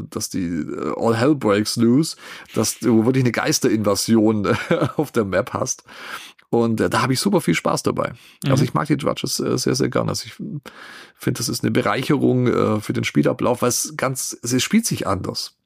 dass 0.09 0.29
die 0.29 0.65
All 0.97 1.15
Hell 1.15 1.35
breaks 1.35 1.75
loose, 1.75 2.17
dass 2.53 2.79
du 2.79 3.05
wirklich 3.05 3.23
eine 3.23 3.31
Geisterinvasion 3.31 4.55
auf 4.97 5.11
der 5.11 5.25
Map 5.25 5.53
hast. 5.53 5.83
Und 6.49 6.79
äh, 6.79 6.89
da 6.89 7.01
habe 7.01 7.13
ich 7.13 7.19
super 7.19 7.41
viel 7.41 7.55
Spaß 7.55 7.83
dabei. 7.83 8.13
Also 8.47 8.63
ich 8.63 8.73
mag 8.73 8.87
die 8.87 8.97
Drudges 8.97 9.39
äh, 9.39 9.57
sehr, 9.57 9.75
sehr 9.75 9.89
gern. 9.89 10.09
Also 10.09 10.25
ich 10.25 10.33
finde, 10.33 11.37
das 11.37 11.49
ist 11.49 11.63
eine 11.63 11.71
Bereicherung 11.71 12.47
äh, 12.47 12.79
für 12.79 12.93
den 12.93 13.03
Spielablauf, 13.03 13.61
weil 13.61 13.69
es 13.69 13.95
ganz, 13.97 14.37
es 14.41 14.63
spielt 14.63 14.85
sich 14.85 15.07
anders. 15.07 15.57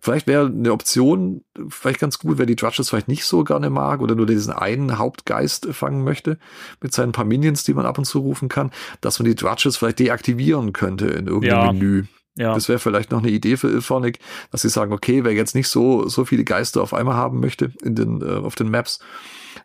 Vielleicht 0.00 0.28
wäre 0.28 0.46
eine 0.46 0.72
Option 0.72 1.42
vielleicht 1.68 1.98
ganz 1.98 2.18
gut, 2.20 2.38
wer 2.38 2.46
die 2.46 2.54
Drudges 2.54 2.88
vielleicht 2.88 3.08
nicht 3.08 3.24
so 3.24 3.42
gerne 3.42 3.68
mag 3.68 4.00
oder 4.00 4.14
nur 4.14 4.26
diesen 4.26 4.52
einen 4.52 4.96
Hauptgeist 4.96 5.66
fangen 5.72 6.04
möchte 6.04 6.38
mit 6.80 6.94
seinen 6.94 7.10
paar 7.12 7.24
Minions, 7.24 7.64
die 7.64 7.74
man 7.74 7.84
ab 7.84 7.98
und 7.98 8.04
zu 8.04 8.20
rufen 8.20 8.48
kann, 8.48 8.70
dass 9.00 9.18
man 9.18 9.26
die 9.26 9.34
Drudges 9.34 9.76
vielleicht 9.76 9.98
deaktivieren 9.98 10.72
könnte 10.72 11.06
in 11.08 11.26
irgendeinem 11.26 11.64
Ja. 11.66 11.72
Menü. 11.72 12.04
Ja. 12.36 12.54
Das 12.54 12.68
wäre 12.68 12.78
vielleicht 12.78 13.10
noch 13.10 13.18
eine 13.18 13.30
Idee 13.30 13.56
für 13.56 13.68
Ilphonic, 13.68 14.20
dass 14.52 14.62
sie 14.62 14.68
sagen, 14.68 14.92
okay, 14.92 15.24
wer 15.24 15.32
jetzt 15.32 15.56
nicht 15.56 15.66
so, 15.66 16.08
so 16.08 16.24
viele 16.24 16.44
Geister 16.44 16.80
auf 16.80 16.94
einmal 16.94 17.16
haben 17.16 17.40
möchte 17.40 17.72
in 17.82 17.96
den, 17.96 18.22
äh, 18.22 18.36
auf 18.36 18.54
den 18.54 18.70
Maps, 18.70 19.00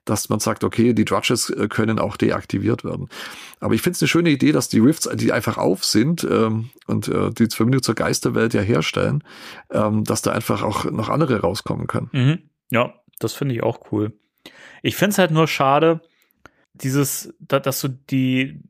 dass 0.05 0.29
man 0.29 0.39
sagt, 0.39 0.63
okay, 0.63 0.93
die 0.93 1.05
Drudges 1.05 1.49
äh, 1.49 1.67
können 1.67 1.99
auch 1.99 2.17
deaktiviert 2.17 2.83
werden. 2.83 3.09
Aber 3.59 3.73
ich 3.73 3.81
finde 3.81 3.95
es 3.95 4.01
eine 4.01 4.07
schöne 4.07 4.29
Idee, 4.29 4.51
dass 4.51 4.69
die 4.69 4.79
Rifts, 4.79 5.09
die 5.13 5.31
einfach 5.31 5.57
auf 5.57 5.85
sind 5.85 6.23
ähm, 6.23 6.69
und 6.87 7.07
äh, 7.07 7.31
die 7.31 7.47
Verbindung 7.47 7.83
zur 7.83 7.95
Geisterwelt 7.95 8.53
ja 8.53 8.61
herstellen, 8.61 9.23
ähm, 9.71 10.03
dass 10.03 10.21
da 10.21 10.31
einfach 10.31 10.63
auch 10.63 10.85
noch 10.85 11.09
andere 11.09 11.41
rauskommen 11.41 11.87
können. 11.87 12.09
Mhm. 12.11 12.39
Ja, 12.71 12.93
das 13.19 13.33
finde 13.33 13.55
ich 13.55 13.63
auch 13.63 13.91
cool. 13.91 14.13
Ich 14.81 14.95
finde 14.95 15.11
es 15.11 15.17
halt 15.17 15.31
nur 15.31 15.47
schade, 15.47 16.01
dieses, 16.73 17.33
da, 17.39 17.59
dass 17.59 17.79
du 17.81 17.87
die 17.87 18.61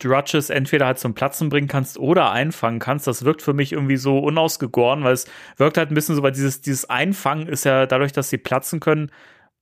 Drudges 0.00 0.50
entweder 0.50 0.86
halt 0.86 0.98
zum 0.98 1.14
Platzen 1.14 1.50
bringen 1.50 1.68
kannst 1.68 1.98
oder 1.98 2.32
einfangen 2.32 2.80
kannst. 2.80 3.06
Das 3.06 3.24
wirkt 3.24 3.42
für 3.42 3.52
mich 3.52 3.72
irgendwie 3.72 3.98
so 3.98 4.18
unausgegoren, 4.18 5.04
weil 5.04 5.12
es 5.12 5.26
wirkt 5.56 5.76
halt 5.76 5.90
ein 5.90 5.94
bisschen 5.94 6.16
so, 6.16 6.22
weil 6.22 6.32
dieses, 6.32 6.62
dieses 6.62 6.88
Einfangen 6.88 7.46
ist 7.46 7.64
ja 7.64 7.86
dadurch, 7.86 8.12
dass 8.12 8.30
sie 8.30 8.38
platzen 8.38 8.80
können, 8.80 9.10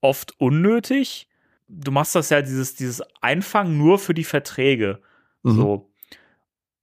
oft 0.00 0.34
unnötig. 0.40 1.28
Du 1.68 1.90
machst 1.90 2.14
das 2.14 2.30
ja, 2.30 2.40
dieses, 2.42 2.74
dieses 2.74 3.02
Einfangen 3.20 3.76
nur 3.78 3.98
für 3.98 4.14
die 4.14 4.24
Verträge. 4.24 5.00
Mhm. 5.42 5.50
So. 5.56 5.90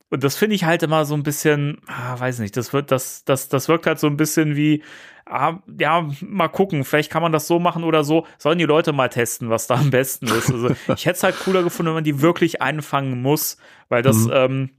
Und 0.10 0.24
das 0.24 0.36
finde 0.38 0.56
ich 0.56 0.64
halt 0.66 0.84
immer 0.84 1.04
so 1.06 1.16
ein 1.16 1.24
bisschen, 1.24 1.82
ah, 1.88 2.18
weiß 2.20 2.40
nicht, 2.40 2.56
das 2.56 2.72
wird, 2.72 2.92
das, 2.92 3.26
das, 3.26 3.50
das 3.50 3.68
wirkt 3.68 3.88
halt 3.88 4.00
so 4.00 4.08
ein 4.08 4.18
bisschen 4.18 4.56
wie, 4.56 4.84
ah, 5.26 5.58
ja, 5.80 6.08
mal 6.22 6.48
gucken, 6.48 6.84
vielleicht 6.84 7.12
kann 7.12 7.24
man 7.24 7.32
das 7.32 7.48
so 7.48 7.60
machen 7.60 7.84
oder 7.84 8.04
so. 8.04 8.28
Sollen 8.38 8.60
die 8.60 8.66
Leute 8.66 8.94
mal 8.94 9.10
testen, 9.10 9.50
was 9.50 9.66
da 9.68 9.76
am 9.76 9.90
besten 9.90 10.28
ist. 10.28 10.52
Also 10.52 10.70
ich 10.96 11.06
hätte 11.06 11.18
es 11.18 11.24
halt 11.24 11.40
cooler 11.40 11.64
gefunden, 11.64 11.88
wenn 11.88 11.96
man 11.96 12.04
die 12.04 12.22
wirklich 12.22 12.62
einfangen 12.62 13.22
muss, 13.22 13.58
weil 13.90 14.04
das, 14.04 14.18
Mhm. 14.26 14.32
ähm, 14.34 14.70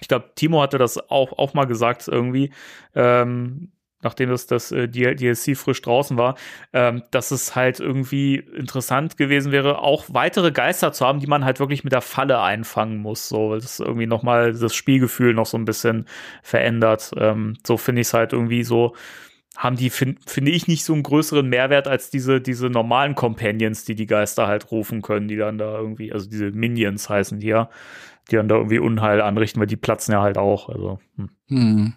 ich 0.00 0.08
glaube, 0.08 0.30
Timo 0.36 0.62
hatte 0.62 0.78
das 0.78 1.10
auch, 1.10 1.36
auch 1.38 1.54
mal 1.54 1.66
gesagt 1.66 2.08
irgendwie, 2.08 2.52
ähm, 2.94 3.72
nachdem 4.02 4.30
das, 4.30 4.46
das 4.46 4.72
äh, 4.72 4.88
DL 4.88 5.16
DLC 5.16 5.56
frisch 5.56 5.82
draußen 5.82 6.16
war, 6.16 6.36
ähm, 6.72 7.02
dass 7.10 7.30
es 7.30 7.54
halt 7.56 7.80
irgendwie 7.80 8.36
interessant 8.36 9.16
gewesen 9.16 9.52
wäre, 9.52 9.78
auch 9.78 10.06
weitere 10.08 10.52
Geister 10.52 10.92
zu 10.92 11.06
haben, 11.06 11.20
die 11.20 11.26
man 11.26 11.44
halt 11.44 11.60
wirklich 11.60 11.84
mit 11.84 11.92
der 11.92 12.00
Falle 12.00 12.40
einfangen 12.40 12.98
muss. 12.98 13.28
So, 13.28 13.50
weil 13.50 13.60
das 13.60 13.80
irgendwie 13.80 14.06
nochmal 14.06 14.52
das 14.52 14.74
Spielgefühl 14.74 15.34
noch 15.34 15.46
so 15.46 15.56
ein 15.56 15.64
bisschen 15.64 16.06
verändert. 16.42 17.12
Ähm, 17.16 17.56
so 17.66 17.76
finde 17.76 18.02
ich 18.02 18.08
es 18.08 18.14
halt 18.14 18.32
irgendwie 18.32 18.64
so, 18.64 18.94
haben 19.56 19.76
die, 19.76 19.90
finde 19.90 20.20
find 20.26 20.48
ich, 20.48 20.66
nicht 20.66 20.84
so 20.84 20.92
einen 20.92 21.02
größeren 21.02 21.46
Mehrwert 21.46 21.86
als 21.86 22.10
diese, 22.10 22.40
diese 22.40 22.68
normalen 22.70 23.14
Companions, 23.14 23.84
die 23.84 23.94
die 23.94 24.06
Geister 24.06 24.46
halt 24.46 24.70
rufen 24.70 25.02
können, 25.02 25.28
die 25.28 25.36
dann 25.36 25.58
da 25.58 25.78
irgendwie, 25.78 26.12
also 26.12 26.28
diese 26.28 26.50
Minions 26.50 27.08
heißen 27.08 27.38
die 27.40 27.48
ja, 27.48 27.68
die 28.30 28.36
dann 28.36 28.48
da 28.48 28.56
irgendwie 28.56 28.78
Unheil 28.78 29.20
anrichten, 29.20 29.60
weil 29.60 29.66
die 29.66 29.76
platzen 29.76 30.12
ja 30.12 30.22
halt 30.22 30.38
auch. 30.38 30.68
Also, 30.68 31.00
hm. 31.16 31.30
Hm. 31.48 31.94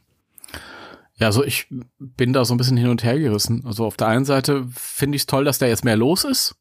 Ja, 1.18 1.28
also 1.28 1.44
ich 1.44 1.68
bin 2.00 2.34
da 2.34 2.44
so 2.44 2.54
ein 2.54 2.58
bisschen 2.58 2.78
hin 2.78 2.90
und 2.90 3.04
her 3.04 3.18
gerissen. 3.18 3.64
Also 3.66 3.86
auf 3.86 3.96
der 3.96 4.08
einen 4.08 4.26
Seite 4.26 4.68
finde 4.72 5.16
ich 5.16 5.22
es 5.22 5.26
toll, 5.28 5.46
dass 5.46 5.60
da 5.60 5.66
jetzt 5.66 5.86
mehr 5.86 5.96
los 5.96 6.26
ist. 6.26 6.56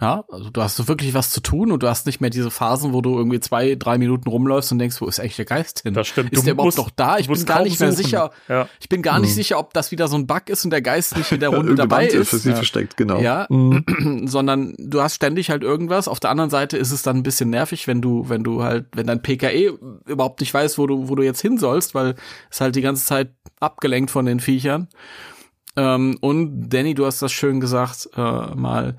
Ja, 0.00 0.24
also 0.30 0.48
du 0.48 0.62
hast 0.62 0.76
so 0.76 0.88
wirklich 0.88 1.12
was 1.12 1.30
zu 1.30 1.40
tun 1.42 1.70
und 1.70 1.82
du 1.82 1.88
hast 1.88 2.06
nicht 2.06 2.20
mehr 2.22 2.30
diese 2.30 2.50
Phasen, 2.50 2.94
wo 2.94 3.02
du 3.02 3.18
irgendwie 3.18 3.38
zwei, 3.38 3.74
drei 3.74 3.98
Minuten 3.98 4.28
rumläufst 4.30 4.72
und 4.72 4.78
denkst, 4.78 4.98
wo 5.02 5.06
ist 5.06 5.20
eigentlich 5.20 5.36
der 5.36 5.44
Geist 5.44 5.80
hin? 5.82 5.92
Das 5.92 6.06
stimmt. 6.08 6.32
Ist 6.32 6.40
Du 6.40 6.44
der 6.44 6.54
überhaupt 6.54 6.68
musst- 6.68 6.78
noch 6.78 6.90
da? 6.90 7.18
Ich 7.18 7.28
bin 7.28 7.44
gar 7.44 7.62
nicht 7.62 7.78
mehr 7.78 7.92
suchen. 7.92 8.04
sicher. 8.04 8.30
Ja. 8.48 8.66
Ich 8.80 8.88
bin 8.88 9.02
gar 9.02 9.18
nicht 9.18 9.28
Hm. 9.30 9.34
sicher, 9.36 9.58
ob 9.58 9.74
das 9.74 9.90
wieder 9.90 10.08
so 10.08 10.16
ein 10.16 10.26
Bug 10.26 10.44
ist 10.48 10.64
und 10.64 10.70
der 10.70 10.80
Geist 10.80 11.16
nicht 11.18 11.30
in 11.32 11.40
der 11.40 11.50
Runde 11.50 11.74
dabei 11.74 12.06
ist. 12.06 12.30
für 12.30 12.38
sie 12.38 12.54
versteckt, 12.54 12.96
genau. 12.96 13.20
Ja. 13.20 13.46
Mhm. 13.50 14.24
sondern 14.26 14.74
du 14.78 15.02
hast 15.02 15.16
ständig 15.16 15.50
halt 15.50 15.62
irgendwas. 15.62 16.08
Auf 16.08 16.18
der 16.18 16.30
anderen 16.30 16.48
Seite 16.50 16.78
ist 16.78 16.92
es 16.92 17.02
dann 17.02 17.16
ein 17.18 17.22
bisschen 17.22 17.50
nervig, 17.50 17.86
wenn 17.86 18.00
du, 18.00 18.28
wenn 18.28 18.42
du 18.42 18.62
halt, 18.62 18.86
wenn 18.94 19.06
dein 19.06 19.20
PKE 19.20 19.78
überhaupt 20.06 20.40
nicht 20.40 20.54
weiß, 20.54 20.78
wo 20.78 20.86
du, 20.86 21.08
wo 21.10 21.14
du 21.14 21.22
jetzt 21.22 21.42
hin 21.42 21.58
sollst, 21.58 21.94
weil 21.94 22.14
es 22.50 22.60
halt 22.62 22.74
die 22.74 22.80
ganze 22.82 23.04
Zeit 23.04 23.34
abgelenkt 23.60 24.10
von 24.10 24.24
den 24.24 24.40
Viechern. 24.40 24.88
Ähm, 25.76 26.16
und 26.20 26.68
Danny, 26.70 26.94
du 26.94 27.06
hast 27.06 27.22
das 27.22 27.32
schön 27.32 27.60
gesagt, 27.60 28.08
äh, 28.16 28.20
mal, 28.54 28.96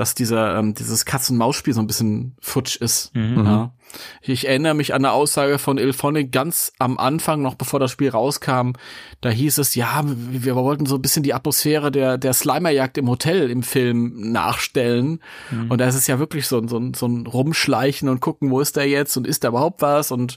dass 0.00 0.14
dieser, 0.14 0.56
ähm, 0.58 0.74
dieses 0.74 1.04
Katz-und-Maus-Spiel 1.04 1.74
so 1.74 1.80
ein 1.80 1.86
bisschen 1.86 2.34
futsch 2.40 2.76
ist. 2.76 3.14
Mhm. 3.14 3.44
Ja. 3.44 3.74
Ich 4.22 4.48
erinnere 4.48 4.72
mich 4.72 4.94
an 4.94 5.04
eine 5.04 5.12
Aussage 5.12 5.58
von 5.58 5.76
Ilphonic 5.76 6.32
ganz 6.32 6.72
am 6.78 6.96
Anfang, 6.96 7.42
noch 7.42 7.54
bevor 7.54 7.78
das 7.80 7.90
Spiel 7.90 8.08
rauskam. 8.08 8.72
Da 9.20 9.28
hieß 9.28 9.58
es, 9.58 9.74
ja, 9.74 10.00
wir, 10.06 10.56
wollten 10.56 10.86
so 10.86 10.94
ein 10.94 11.02
bisschen 11.02 11.22
die 11.22 11.34
Atmosphäre 11.34 11.90
der, 11.90 12.16
der 12.16 12.32
Slimerjagd 12.32 12.96
im 12.96 13.08
Hotel 13.10 13.50
im 13.50 13.62
Film 13.62 14.32
nachstellen. 14.32 15.20
Und 15.68 15.78
da 15.82 15.86
ist 15.86 15.96
es 15.96 16.06
ja 16.06 16.18
wirklich 16.18 16.46
so, 16.46 16.56
ein- 16.58 16.68
so, 16.68 16.78
ein- 16.78 16.94
so 16.94 17.06
ein 17.06 17.26
Rumschleichen 17.26 18.08
und 18.08 18.20
gucken, 18.20 18.50
wo 18.50 18.60
ist 18.60 18.76
der 18.76 18.88
jetzt 18.88 19.16
und 19.18 19.26
ist 19.26 19.44
da 19.44 19.48
überhaupt 19.48 19.82
was? 19.82 20.12
Und 20.12 20.36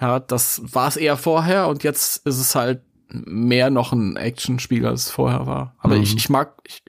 ja, 0.00 0.18
das 0.18 0.62
war 0.64 0.88
es 0.88 0.96
eher 0.96 1.16
vorher 1.16 1.68
und 1.68 1.84
jetzt 1.84 2.26
ist 2.26 2.38
es 2.40 2.54
halt 2.56 2.80
mehr 3.08 3.70
noch 3.70 3.92
ein 3.92 4.16
Actionspiel, 4.16 4.84
als 4.84 5.04
es 5.04 5.10
vorher 5.10 5.46
war. 5.46 5.76
Aber 5.78 5.94
Mhm. 5.94 6.02
ich, 6.02 6.16
ich 6.16 6.28
mag, 6.28 6.54
ich, 6.66 6.82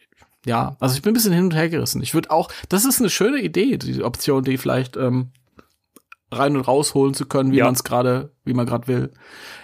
ja, 0.48 0.76
also 0.80 0.96
ich 0.96 1.02
bin 1.02 1.12
ein 1.12 1.14
bisschen 1.14 1.34
hin 1.34 1.44
und 1.46 1.54
her 1.56 1.70
gerissen. 1.70 2.02
Ich 2.02 2.14
würde 2.14 2.32
auch, 2.32 2.50
das 2.70 2.86
ist 2.86 3.00
eine 3.00 3.10
schöne 3.10 3.40
Idee, 3.42 3.78
die 3.78 4.04
Option, 4.04 4.44
die 4.44 4.58
vielleicht 4.58 4.96
ähm, 4.98 5.32
rein 6.32 6.58
und 6.58 6.62
rausholen 6.68 7.14
zu 7.14 7.26
können, 7.26 7.52
wie 7.52 7.58
Ja. 7.58 7.66
man 7.66 7.74
es 7.74 7.84
gerade, 7.86 8.34
wie 8.44 8.54
man 8.54 8.66
gerade 8.66 8.88
will. 8.88 9.14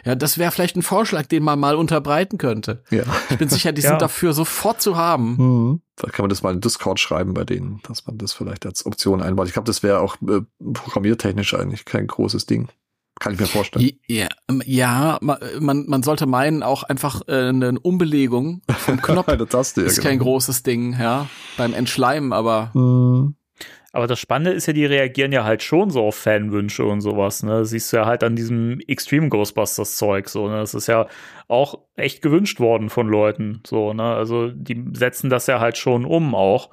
Ja, 0.06 0.16
das 0.16 0.38
wäre 0.38 0.52
vielleicht 0.52 0.76
ein 0.78 0.82
Vorschlag, 0.82 1.26
den 1.26 1.44
man 1.44 1.60
mal 1.60 1.76
unterbreiten 1.76 2.38
könnte. 2.38 2.84
Ja. 2.90 3.04
Ich 3.30 3.38
bin 3.38 3.50
sicher, 3.50 3.72
die 3.74 3.82
Ja. 3.82 3.90
sind 3.90 4.02
dafür 4.02 4.32
sofort 4.34 4.82
zu 4.82 4.96
haben. 4.96 5.36
Mhm. 5.38 5.82
Da 5.98 6.10
kann 6.10 6.24
man 6.24 6.30
das 6.30 6.42
mal 6.42 6.54
in 6.54 6.62
Discord 6.62 7.00
schreiben 7.00 7.34
bei 7.34 7.44
denen, 7.44 7.82
dass 7.88 8.06
man 8.08 8.18
das 8.18 8.32
vielleicht 8.34 8.66
als 8.66 8.86
Option 8.86 9.22
einbaut. 9.22 9.48
Ich 9.48 9.54
glaube, 9.54 9.66
das 9.68 9.84
wäre 9.84 10.00
auch 10.00 10.16
äh, 10.22 10.42
programmiertechnisch 10.74 11.54
eigentlich 11.54 11.86
kein 11.86 12.08
großes 12.08 12.46
Ding. 12.46 12.70
Kann 13.24 13.34
ich 13.34 13.40
mir 13.40 13.46
vorstellen. 13.48 13.90
Ja, 14.08 14.28
ähm, 14.50 14.62
ja, 14.66 15.18
ma- 15.22 15.40
man, 15.60 15.86
man 15.88 16.04
sollte 16.04 16.26
meinen, 16.26 16.62
auch 16.62 16.84
einfach 16.84 17.22
äh, 17.28 17.48
eine 17.50 17.80
Umbelegung 17.80 18.62
vom 18.70 19.02
Knopf 19.02 19.28
Taste, 19.50 19.82
ja, 19.82 19.88
ist 19.88 20.02
kein 20.02 20.20
genau. 20.20 20.32
großes 20.32 20.64
Ding, 20.64 20.96
ja, 21.00 21.28
beim 21.58 21.74
Entschleimen, 21.74 22.34
aber 22.34 22.72
Mhm. 22.74 23.36
Aber 23.96 24.08
das 24.08 24.20
Spannende 24.20 24.54
ist 24.54 24.66
ja, 24.66 24.74
die 24.74 24.88
reagieren 24.88 25.32
ja 25.32 25.44
halt 25.44 25.62
schon 25.62 25.92
so 25.92 26.02
auf 26.08 26.16
Fanwünsche 26.16 26.84
und 26.84 27.02
sowas. 27.02 27.44
Ne? 27.44 27.60
Das 27.60 27.70
siehst 27.70 27.94
du 27.94 27.98
ja 27.98 28.08
halt 28.08 28.24
an 28.24 28.36
diesem 28.36 28.80
Extreme 28.88 29.30
Ghostbusters 29.30 29.98
Zeug. 29.98 30.30
So, 30.30 30.48
ne? 30.50 30.58
Das 30.58 30.74
ist 30.74 30.88
ja 30.88 31.06
auch 31.48 31.78
echt 31.96 32.24
gewünscht 32.24 32.60
worden 32.60 32.90
von 32.90 33.08
Leuten. 33.08 33.62
So, 33.68 33.94
ne? 33.94 34.02
Also 34.16 34.50
die 34.50 34.84
setzen 34.94 35.30
das 35.30 35.46
ja 35.46 35.60
halt 35.60 35.78
schon 35.78 36.06
um 36.06 36.34
auch. 36.34 36.72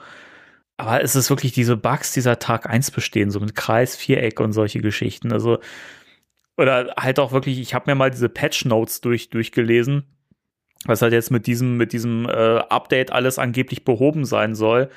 Aber 0.79 1.03
es 1.05 1.15
ist 1.15 1.29
wirklich 1.29 1.53
diese 1.53 1.77
Bugs 1.77 2.15
dieser 2.15 2.39
Tag 2.39 2.67
1 2.67 2.91
bestehen, 2.91 3.31
so 3.31 3.39
mit 3.39 3.55
Kreis, 3.55 3.97
Viereck 3.97 4.41
und 4.41 4.53
solche 4.55 4.81
Geschichten. 4.81 5.31
Also, 5.31 5.59
oder 6.61 6.95
halt 6.99 7.19
auch 7.19 7.33
wirklich, 7.33 7.59
ich 7.59 7.75
habe 7.75 7.91
mir 7.91 7.95
mal 7.95 8.11
diese 8.11 8.29
Patch 8.29 8.67
Notes 8.67 9.01
durch, 9.01 9.31
durchgelesen, 9.31 10.05
was 10.85 11.03
halt 11.03 11.13
jetzt 11.13 11.31
mit 11.31 11.47
diesem, 11.47 11.77
mit 11.77 11.93
diesem 11.93 12.27
äh, 12.27 12.59
Update 12.59 13.13
alles 13.13 13.39
angeblich 13.39 13.85
behoben 13.85 14.25
sein 14.25 14.55
soll. 14.55 14.91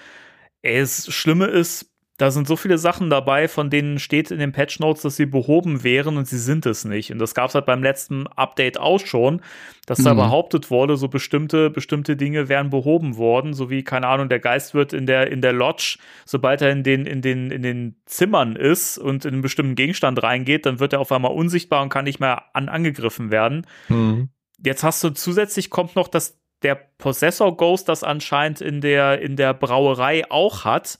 Ey, 0.61 0.79
das 0.79 1.11
Schlimme 1.13 1.45
ist, 1.45 1.92
da 2.23 2.31
sind 2.31 2.47
so 2.47 2.55
viele 2.55 2.77
Sachen 2.77 3.09
dabei, 3.09 3.49
von 3.49 3.69
denen 3.69 3.99
steht 3.99 4.31
in 4.31 4.39
den 4.39 4.53
Patch 4.53 4.79
Notes, 4.79 5.01
dass 5.01 5.17
sie 5.17 5.25
behoben 5.25 5.83
wären 5.83 6.15
und 6.15 6.25
sie 6.25 6.37
sind 6.37 6.65
es 6.65 6.85
nicht. 6.85 7.11
Und 7.11 7.19
das 7.19 7.35
gab 7.35 7.49
es 7.49 7.55
halt 7.55 7.65
beim 7.65 7.83
letzten 7.83 8.27
Update 8.27 8.79
auch 8.79 9.05
schon, 9.05 9.41
dass 9.87 10.01
da 10.01 10.13
Mhm. 10.13 10.19
behauptet 10.19 10.71
wurde, 10.71 10.95
so 10.95 11.09
bestimmte, 11.09 11.69
bestimmte 11.69 12.15
Dinge 12.15 12.47
wären 12.47 12.69
behoben 12.69 13.17
worden, 13.17 13.53
so 13.53 13.69
wie, 13.69 13.83
keine 13.83 14.07
Ahnung, 14.07 14.29
der 14.29 14.39
Geist 14.39 14.73
wird 14.73 14.93
in 14.93 15.05
der, 15.05 15.31
in 15.31 15.41
der 15.41 15.51
Lodge, 15.51 15.97
sobald 16.25 16.61
er 16.61 16.71
in 16.71 16.83
den, 16.83 17.05
in 17.05 17.21
den, 17.21 17.51
in 17.51 17.61
den 17.61 17.97
Zimmern 18.05 18.55
ist 18.55 18.97
und 18.97 19.25
in 19.25 19.33
einen 19.33 19.41
bestimmten 19.41 19.75
Gegenstand 19.75 20.23
reingeht, 20.23 20.65
dann 20.65 20.79
wird 20.79 20.93
er 20.93 21.01
auf 21.01 21.11
einmal 21.11 21.33
unsichtbar 21.33 21.83
und 21.83 21.89
kann 21.89 22.05
nicht 22.05 22.21
mehr 22.21 22.43
an, 22.55 22.69
angegriffen 22.69 23.31
werden. 23.31 23.67
Mhm. 23.89 24.29
Jetzt 24.63 24.85
hast 24.85 25.03
du 25.03 25.09
zusätzlich 25.09 25.69
kommt 25.69 25.97
noch, 25.97 26.07
dass 26.07 26.39
der 26.61 26.75
Possessor 26.75 27.57
Ghost 27.57 27.89
das 27.89 28.01
anscheinend 28.01 28.61
in 28.61 28.79
der, 28.79 29.19
in 29.19 29.35
der 29.35 29.53
Brauerei 29.53 30.31
auch 30.31 30.63
hat, 30.63 30.99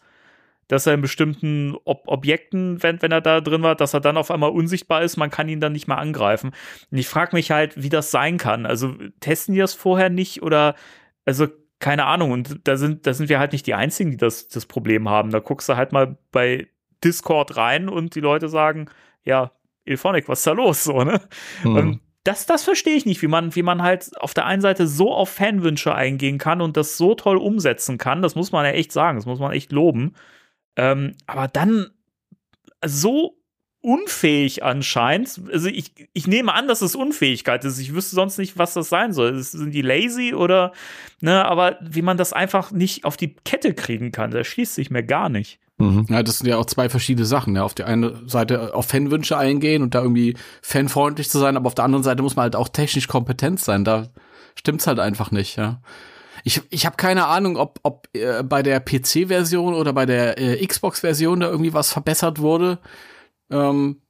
dass 0.74 0.88
er 0.88 0.96
in 0.96 1.02
bestimmten 1.02 1.76
Ob 1.86 2.08
Objekten, 2.08 2.82
wenn, 2.82 3.02
wenn 3.02 3.12
er 3.12 3.22
da 3.22 3.42
drin 3.42 3.62
war, 3.62 3.76
dass 3.76 3.94
er 3.94 4.02
dann 4.02 4.18
auf 4.18 4.32
einmal 4.32 4.50
unsichtbar 4.50 5.04
ist, 5.04 5.18
man 5.18 5.30
kann 5.30 5.48
ihn 5.48 5.62
dann 5.62 5.74
nicht 5.74 5.88
mehr 5.88 6.00
angreifen. 6.00 6.52
Und 6.90 6.98
ich 6.98 7.08
frage 7.08 7.36
mich 7.36 7.52
halt, 7.52 7.82
wie 7.82 7.90
das 7.90 8.10
sein 8.10 8.40
kann. 8.40 8.66
Also 8.66 8.96
testen 9.20 9.54
die 9.54 9.60
das 9.60 9.76
vorher 9.76 10.10
nicht 10.10 10.42
oder, 10.42 10.74
also 11.26 11.48
keine 11.80 12.06
Ahnung. 12.06 12.32
Und 12.32 12.68
da 12.68 12.76
sind, 12.76 13.06
da 13.06 13.14
sind 13.14 13.30
wir 13.30 13.38
halt 13.38 13.52
nicht 13.52 13.68
die 13.68 13.76
Einzigen, 13.76 14.10
die 14.10 14.18
das, 14.18 14.48
das 14.48 14.66
Problem 14.66 15.08
haben. 15.08 15.30
Da 15.30 15.40
guckst 15.40 15.70
du 15.70 15.76
halt 15.76 15.92
mal 15.92 16.18
bei 16.32 16.68
Discord 17.04 17.56
rein 17.56 17.88
und 17.88 18.16
die 18.16 18.22
Leute 18.22 18.50
sagen, 18.50 18.90
ja, 19.24 19.52
Ilphonic, 19.86 20.28
was 20.28 20.40
ist 20.40 20.48
da 20.48 20.54
los? 20.54 20.84
So, 20.86 21.04
ne? 21.04 21.22
Mhm. 21.64 21.78
Ähm, 21.78 22.00
das, 22.24 22.46
das 22.48 22.64
verstehe 22.64 22.96
ich 22.96 23.06
nicht, 23.06 23.22
wie 23.22 23.28
man, 23.28 23.54
wie 23.56 23.64
man 23.64 23.84
halt 23.84 24.12
auf 24.20 24.34
der 24.34 24.46
einen 24.46 24.62
Seite 24.62 24.88
so 24.88 25.14
auf 25.14 25.30
Fanwünsche 25.30 25.94
eingehen 25.94 26.40
kann 26.40 26.62
und 26.62 26.78
das 26.78 26.98
so 26.98 27.14
toll 27.16 27.38
umsetzen 27.38 27.98
kann. 27.98 28.22
Das 28.24 28.36
muss 28.36 28.52
man 28.52 28.66
ja 28.66 28.72
echt 28.72 28.92
sagen, 28.92 29.18
das 29.18 29.26
muss 29.26 29.40
man 29.40 29.52
echt 29.52 29.72
loben. 29.72 30.16
Ähm, 30.76 31.16
aber 31.28 31.48
dann 31.48 31.88
so 32.86 33.38
unfähig 33.84 34.64
anscheinend. 34.64 35.42
Also 35.52 35.68
ich, 35.68 35.92
ich 36.14 36.26
nehme 36.26 36.54
an, 36.54 36.68
dass 36.70 36.82
es 36.82 36.96
Unfähigkeit 36.96 37.66
ist. 37.66 37.80
Ich 37.80 37.94
wüsste 37.94 38.16
sonst 38.16 38.38
nicht, 38.38 38.58
was 38.58 38.74
das 38.74 38.88
sein 38.88 39.12
soll. 39.12 39.38
Sind 39.42 39.72
die 39.72 39.82
lazy 39.82 40.34
oder, 40.34 40.72
ne, 41.20 41.44
aber 41.46 41.78
wie 41.82 42.02
man 42.02 42.18
das 42.18 42.32
einfach 42.32 42.72
nicht 42.72 43.04
auf 43.04 43.18
die 43.18 43.36
Kette 43.36 43.74
kriegen 43.74 44.12
kann, 44.14 44.32
das 44.32 44.48
schließt 44.48 44.76
sich 44.76 44.90
mir 44.90 45.04
gar 45.04 45.28
nicht. 45.28 45.60
Mhm. 45.78 46.06
Ja, 46.10 46.24
das 46.24 46.40
sind 46.40 46.48
ja 46.48 46.58
auch 46.58 46.66
zwei 46.66 46.88
verschiedene 46.88 47.26
Sachen. 47.26 47.58
Ja. 47.58 47.64
Auf 47.64 47.74
der 47.74 47.88
einen 47.88 48.30
Seite 48.30 48.74
auf 48.74 48.88
Fanwünsche 48.88 49.38
eingehen 49.38 49.82
und 49.82 49.96
da 49.96 50.02
irgendwie 50.02 50.38
fanfreundlich 50.62 51.30
zu 51.30 51.40
sein, 51.40 51.58
aber 51.58 51.68
auf 51.68 51.76
der 51.76 51.86
anderen 51.86 52.04
Seite 52.04 52.24
muss 52.24 52.38
man 52.38 52.44
halt 52.44 52.56
auch 52.56 52.70
technisch 52.70 53.10
kompetent 53.10 53.60
sein. 53.60 53.84
Da 53.84 54.08
stimmt's 54.56 54.88
halt 54.88 55.00
einfach 55.00 55.32
nicht, 55.32 55.58
ja. 55.58 55.82
Ich, 56.44 56.62
ich 56.70 56.86
habe 56.86 56.98
keine 56.98 57.28
Ahnung, 57.28 57.58
ob, 57.58 57.80
ob 57.84 58.08
äh, 58.14 58.44
bei 58.44 58.62
der 58.64 58.80
PC-Version 58.80 59.74
oder 59.74 59.94
bei 59.94 60.06
der 60.06 60.38
äh, 60.38 60.66
Xbox-Version 60.66 61.40
da 61.40 61.50
irgendwie 61.50 61.74
was 61.74 61.92
verbessert 61.92 62.40
wurde. 62.40 62.80
Ähm, 63.50 64.03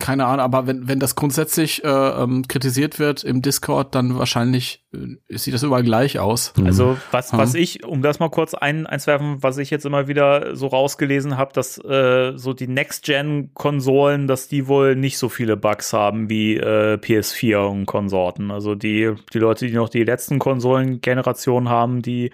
keine 0.00 0.26
Ahnung, 0.26 0.40
aber 0.40 0.66
wenn, 0.66 0.88
wenn 0.88 0.98
das 0.98 1.14
grundsätzlich 1.14 1.84
äh, 1.84 1.88
ähm, 1.88 2.46
kritisiert 2.48 2.98
wird 2.98 3.22
im 3.22 3.42
Discord, 3.42 3.94
dann 3.94 4.18
wahrscheinlich 4.18 4.84
äh, 4.92 5.36
sieht 5.38 5.54
das 5.54 5.62
überall 5.62 5.84
gleich 5.84 6.18
aus. 6.18 6.52
Also 6.64 6.96
was, 7.12 7.32
Mhm. 7.32 7.38
was 7.38 7.54
ich, 7.54 7.84
um 7.86 8.02
das 8.02 8.18
mal 8.18 8.28
kurz 8.28 8.54
ein, 8.54 8.86
einzuwerfen, 8.86 9.42
was 9.42 9.56
ich 9.58 9.70
jetzt 9.70 9.86
immer 9.86 10.08
wieder 10.08 10.56
so 10.56 10.66
rausgelesen 10.66 11.36
habe, 11.38 11.52
dass 11.52 11.78
äh, 11.78 12.32
so 12.36 12.52
die 12.54 12.66
Next-Gen-Konsolen, 12.66 14.26
dass 14.26 14.48
die 14.48 14.66
wohl 14.66 14.96
nicht 14.96 15.18
so 15.18 15.28
viele 15.28 15.56
Bugs 15.56 15.92
haben 15.92 16.28
wie 16.28 16.56
äh, 16.56 16.94
PS4 16.94 17.58
und 17.68 17.86
Konsorten. 17.86 18.50
Also 18.50 18.74
die, 18.74 19.12
die 19.32 19.38
Leute, 19.38 19.66
die 19.66 19.72
noch 19.74 19.88
die 19.88 20.04
letzten 20.04 20.38
Konsolengenerationen 20.38 21.68
haben, 21.68 22.02
die 22.02 22.30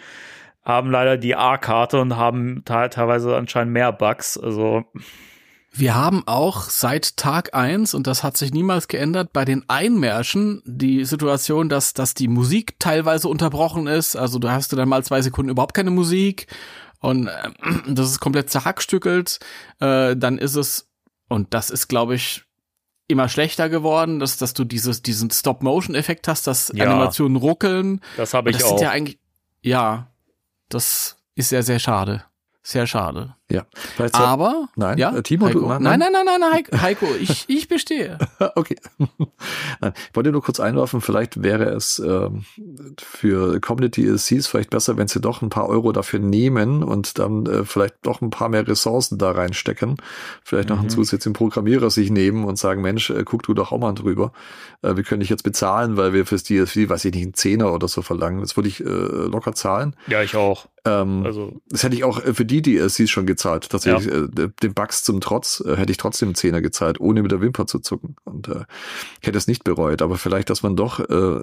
haben 0.64 0.90
leider 0.90 1.16
die 1.16 1.36
A-Karte 1.36 2.00
und 2.00 2.16
haben 2.16 2.62
te- 2.64 2.88
teilweise 2.90 3.36
anscheinend 3.36 3.72
mehr 3.72 3.92
Bugs. 3.92 4.38
Also 4.38 4.84
Wir 5.72 5.94
haben 5.94 6.24
auch 6.26 6.62
seit 6.68 7.16
Tag 7.16 7.54
eins 7.54 7.94
und 7.94 8.06
das 8.08 8.24
hat 8.24 8.36
sich 8.36 8.52
niemals 8.52 8.88
geändert, 8.88 9.32
bei 9.32 9.44
den 9.44 9.64
Einmärschen 9.68 10.62
die 10.64 11.04
Situation, 11.04 11.68
dass, 11.68 11.94
dass 11.94 12.14
die 12.14 12.26
Musik 12.26 12.74
teilweise 12.80 13.28
unterbrochen 13.28 13.86
ist. 13.86 14.16
Also 14.16 14.40
du 14.40 14.50
hast 14.50 14.72
du 14.72 14.76
dann 14.76 14.88
mal 14.88 15.04
zwei 15.04 15.22
Sekunden 15.22 15.50
überhaupt 15.50 15.74
keine 15.74 15.90
Musik 15.92 16.48
und 16.98 17.28
äh, 17.28 17.50
das 17.88 18.10
ist 18.10 18.20
komplett 18.20 18.50
zerhackstückelt. 18.50 19.38
Äh, 19.78 20.16
dann 20.16 20.38
ist 20.38 20.56
es, 20.56 20.88
und 21.28 21.54
das 21.54 21.70
ist, 21.70 21.86
glaube 21.86 22.16
ich, 22.16 22.42
immer 23.06 23.28
schlechter 23.28 23.68
geworden, 23.68 24.18
dass, 24.18 24.38
dass 24.38 24.54
du 24.54 24.64
dieses, 24.64 25.02
diesen 25.02 25.30
Stop-Motion-Effekt 25.30 26.26
hast, 26.28 26.46
dass 26.46 26.72
Ja. 26.74 26.86
Animationen 26.86 27.36
ruckeln. 27.36 28.00
das 28.16 28.34
habe 28.34 28.50
ich 28.50 28.56
das 28.56 28.64
auch. 28.64 28.70
sind 28.70 28.82
ja 28.82 28.90
eigentlich, 28.90 29.18
ja, 29.62 30.08
das 30.68 31.16
ist 31.36 31.50
sehr, 31.50 31.62
sehr 31.62 31.78
schade. 31.78 32.24
Sehr 32.62 32.86
schade. 32.86 33.36
Ja. 33.50 33.66
Vielleicht 33.96 34.16
so- 34.16 34.22
Aber, 34.22 34.68
Nein, 34.76 34.98
ja, 34.98 35.14
äh, 35.16 35.22
Timo, 35.22 35.48
du- 35.48 35.68
Heiko. 35.68 35.78
nein, 35.82 35.98
nein, 35.98 36.12
nein, 36.12 36.24
nein, 36.24 36.40
nein, 36.40 36.52
Heiko, 36.52 36.80
Heiko 36.80 37.06
ich, 37.20 37.44
ich 37.48 37.68
bestehe. 37.68 38.18
Okay. 38.54 38.76
Nein, 39.80 39.92
ich 40.10 40.16
wollte 40.16 40.32
nur 40.32 40.42
kurz 40.42 40.60
einwerfen, 40.60 41.00
vielleicht 41.00 41.42
wäre 41.42 41.64
es 41.70 41.98
ähm, 41.98 42.44
für 42.98 43.60
Community 43.60 44.02
DLCs 44.04 44.46
vielleicht 44.46 44.70
besser, 44.70 44.96
wenn 44.96 45.08
sie 45.08 45.20
doch 45.20 45.42
ein 45.42 45.50
paar 45.50 45.68
Euro 45.68 45.92
dafür 45.92 46.18
nehmen 46.20 46.82
und 46.82 47.18
dann 47.18 47.46
äh, 47.46 47.64
vielleicht 47.64 47.94
doch 48.02 48.20
ein 48.20 48.30
paar 48.30 48.48
mehr 48.48 48.66
Ressourcen 48.66 49.18
da 49.18 49.30
reinstecken. 49.32 49.96
Vielleicht 50.44 50.68
noch 50.68 50.78
einen 50.78 50.86
Mhm. 50.86 50.90
zusätzlichen 50.90 51.32
Programmierer 51.34 51.90
sich 51.90 52.10
nehmen 52.10 52.44
und 52.44 52.56
sagen, 52.58 52.82
Mensch, 52.82 53.10
äh, 53.10 53.24
guck 53.24 53.42
du 53.42 53.54
doch 53.54 53.72
auch 53.72 53.78
mal 53.78 53.92
drüber. 53.92 54.32
Äh, 54.82 54.96
wir 54.96 55.04
können 55.04 55.20
dich 55.20 55.28
jetzt 55.30 55.42
bezahlen, 55.42 55.96
weil 55.96 56.12
wir 56.12 56.26
fürs 56.26 56.42
DLC, 56.44 56.88
weiß 56.88 57.04
ich 57.04 57.14
nicht, 57.14 57.22
einen 57.24 57.34
Zehner 57.34 57.72
oder 57.72 57.88
so 57.88 58.02
verlangen. 58.02 58.40
Das 58.40 58.56
würde 58.56 58.68
ich 58.68 58.80
äh, 58.80 58.84
locker 58.84 59.54
zahlen. 59.54 59.96
ja, 60.06 60.22
ich 60.22 60.36
auch. 60.36 60.66
Ähm, 60.86 61.24
Also 61.26 61.60
das 61.68 61.82
hätte 61.82 61.94
ich 61.94 62.04
auch 62.04 62.24
äh, 62.24 62.32
für 62.32 62.44
die 62.46 62.62
DLCs 62.62 63.10
schon 63.10 63.26
gezahlt. 63.26 63.39
Tatsächlich, 63.68 64.12
äh, 64.12 64.48
den 64.62 64.74
Bugs 64.74 65.02
zum 65.02 65.20
Trotz 65.20 65.62
äh, 65.66 65.76
hätte 65.76 65.92
ich 65.92 65.98
trotzdem 65.98 66.34
Zehner 66.34 66.60
gezahlt, 66.60 67.00
ohne 67.00 67.22
mit 67.22 67.32
der 67.32 67.40
Wimper 67.40 67.66
zu 67.66 67.78
zucken. 67.78 68.16
Und 68.24 68.48
äh, 68.48 68.64
hätte 69.20 69.38
es 69.38 69.46
nicht 69.46 69.64
bereut. 69.64 70.02
Aber 70.02 70.18
vielleicht, 70.18 70.50
dass 70.50 70.62
man 70.62 70.76
doch 70.76 71.00
äh, 71.00 71.40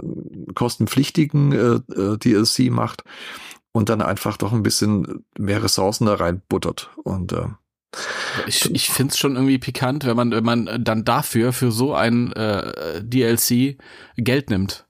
kostenpflichtigen 0.53 1.51
äh, 1.51 1.93
äh, 1.93 2.17
DLC 2.17 2.71
macht 2.71 3.03
und 3.71 3.89
dann 3.89 4.01
einfach 4.01 4.37
doch 4.37 4.53
ein 4.53 4.63
bisschen 4.63 5.25
mehr 5.37 5.63
Ressourcen 5.63 6.05
da 6.05 6.15
reinbuttert. 6.15 6.91
Und 7.03 7.33
äh, 7.33 7.47
Ich, 8.47 8.69
ich 8.73 8.89
finde 8.89 9.11
es 9.11 9.17
schon 9.17 9.35
irgendwie 9.35 9.59
pikant, 9.59 10.05
wenn 10.05 10.15
man, 10.15 10.31
wenn 10.31 10.43
man 10.43 10.83
dann 10.83 11.05
dafür, 11.05 11.53
für 11.53 11.71
so 11.71 11.93
ein 11.93 12.31
äh, 12.33 13.01
DLC 13.03 13.77
Geld 14.17 14.49
nimmt. 14.49 14.85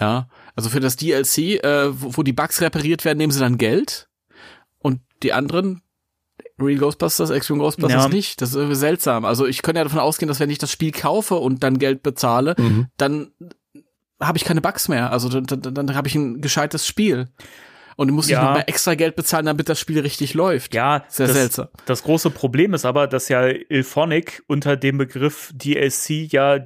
Ja, 0.00 0.28
also 0.56 0.70
für 0.70 0.80
das 0.80 0.96
DLC, 0.96 1.62
äh, 1.62 1.90
wo, 2.00 2.16
wo 2.16 2.22
die 2.22 2.32
Bugs 2.32 2.60
repariert 2.62 3.04
werden, 3.04 3.18
nehmen 3.18 3.32
sie 3.32 3.40
dann 3.40 3.58
Geld 3.58 4.08
und 4.78 5.00
die 5.22 5.34
anderen 5.34 5.82
Real 6.60 6.78
Ghostbusters, 6.78 7.30
Extreme 7.30 7.60
Ghostbusters 7.60 8.04
Ja. 8.04 8.08
nicht. 8.08 8.40
Das 8.42 8.50
ist 8.50 8.56
irgendwie 8.56 8.74
seltsam. 8.76 9.24
Also 9.24 9.46
ich 9.46 9.62
könnte 9.62 9.78
ja 9.80 9.84
davon 9.84 10.00
ausgehen, 10.00 10.28
dass 10.28 10.40
wenn 10.40 10.50
ich 10.50 10.58
das 10.58 10.70
Spiel 10.72 10.92
kaufe 10.92 11.36
und 11.36 11.62
dann 11.62 11.78
Geld 11.78 12.02
bezahle, 12.02 12.54
Mhm. 12.58 12.86
dann 12.96 13.32
habe 14.20 14.36
ich 14.38 14.44
keine 14.44 14.60
Bugs 14.60 14.88
mehr. 14.88 15.10
Also 15.12 15.28
dann, 15.28 15.62
dann, 15.62 15.74
dann 15.74 15.94
habe 15.94 16.08
ich 16.08 16.14
ein 16.14 16.40
gescheites 16.40 16.86
Spiel. 16.86 17.28
Und 17.96 18.08
du 18.08 18.14
musst 18.14 18.30
Ja. 18.30 18.38
nicht 18.40 18.48
noch 18.48 18.54
mal 18.56 18.64
extra 18.66 18.94
Geld 18.94 19.14
bezahlen, 19.14 19.44
damit 19.44 19.68
das 19.68 19.78
Spiel 19.78 20.00
richtig 20.00 20.32
läuft. 20.32 20.74
ja, 20.74 21.04
Sehr 21.08 21.26
das, 21.26 21.36
seltsam. 21.36 21.68
Das 21.84 22.02
große 22.02 22.30
Problem 22.30 22.72
ist 22.72 22.86
aber, 22.86 23.06
dass 23.06 23.28
ja 23.28 23.46
Ilphonic 23.46 24.42
unter 24.46 24.76
dem 24.78 24.96
Begriff 24.96 25.50
DLC 25.54 26.24
ja 26.30 26.60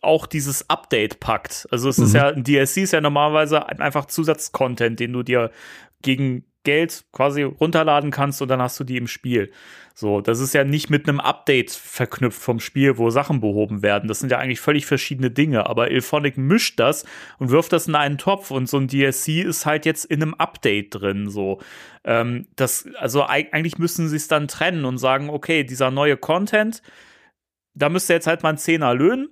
auch 0.00 0.26
dieses 0.26 0.70
Update 0.70 1.20
packt. 1.20 1.66
Also 1.70 1.90
es 1.90 1.98
ist 1.98 2.10
Mhm. 2.10 2.16
ja, 2.16 2.28
ein 2.28 2.42
DLC 2.44 2.78
ist 2.84 2.92
ja 2.92 3.02
normalerweise 3.02 3.66
ein- 3.68 3.80
einfach 3.80 4.06
Zusatzcontent, 4.06 4.98
den 4.98 5.12
du 5.12 5.22
dir 5.22 5.50
gegen 6.00 6.44
Geld 6.68 7.04
quasi 7.12 7.44
runterladen 7.44 8.10
kannst 8.10 8.42
und 8.42 8.48
dann 8.48 8.60
hast 8.60 8.78
du 8.78 8.84
die 8.84 8.98
im 8.98 9.06
Spiel. 9.06 9.50
So, 9.94 10.20
das 10.20 10.38
ist 10.38 10.52
ja 10.52 10.64
nicht 10.64 10.90
mit 10.90 11.08
einem 11.08 11.18
Update 11.18 11.70
verknüpft 11.70 12.40
vom 12.40 12.60
Spiel, 12.60 12.98
wo 12.98 13.08
Sachen 13.08 13.40
behoben 13.40 13.82
werden. 13.82 14.06
Das 14.06 14.20
sind 14.20 14.30
ja 14.30 14.36
eigentlich 14.38 14.60
völlig 14.60 14.84
verschiedene 14.84 15.30
Dinge. 15.30 15.66
Aber 15.66 15.90
Ilphonic 15.90 16.36
mischt 16.36 16.78
das 16.78 17.06
und 17.38 17.50
wirft 17.50 17.72
das 17.72 17.88
in 17.88 17.94
einen 17.94 18.18
Topf 18.18 18.50
und 18.50 18.68
so 18.68 18.76
ein 18.76 18.86
DLC 18.86 19.42
ist 19.44 19.64
halt 19.64 19.86
jetzt 19.86 20.04
in 20.04 20.22
einem 20.22 20.34
Update 20.34 20.94
drin. 20.94 21.30
So, 21.30 21.58
ähm, 22.04 22.46
das, 22.54 22.86
also 22.98 23.24
eig- 23.24 23.52
eigentlich 23.52 23.78
müssen 23.78 24.08
sie 24.08 24.16
es 24.16 24.28
dann 24.28 24.46
trennen 24.46 24.84
und 24.84 24.98
sagen, 24.98 25.30
okay, 25.30 25.64
dieser 25.64 25.90
neue 25.90 26.16
Content, 26.18 26.82
da 27.74 27.88
müsst 27.88 28.10
ihr 28.10 28.14
jetzt 28.16 28.26
halt 28.26 28.42
mal 28.42 28.50
einen 28.50 28.58
Zehner 28.58 28.94
löhnen. 28.94 29.30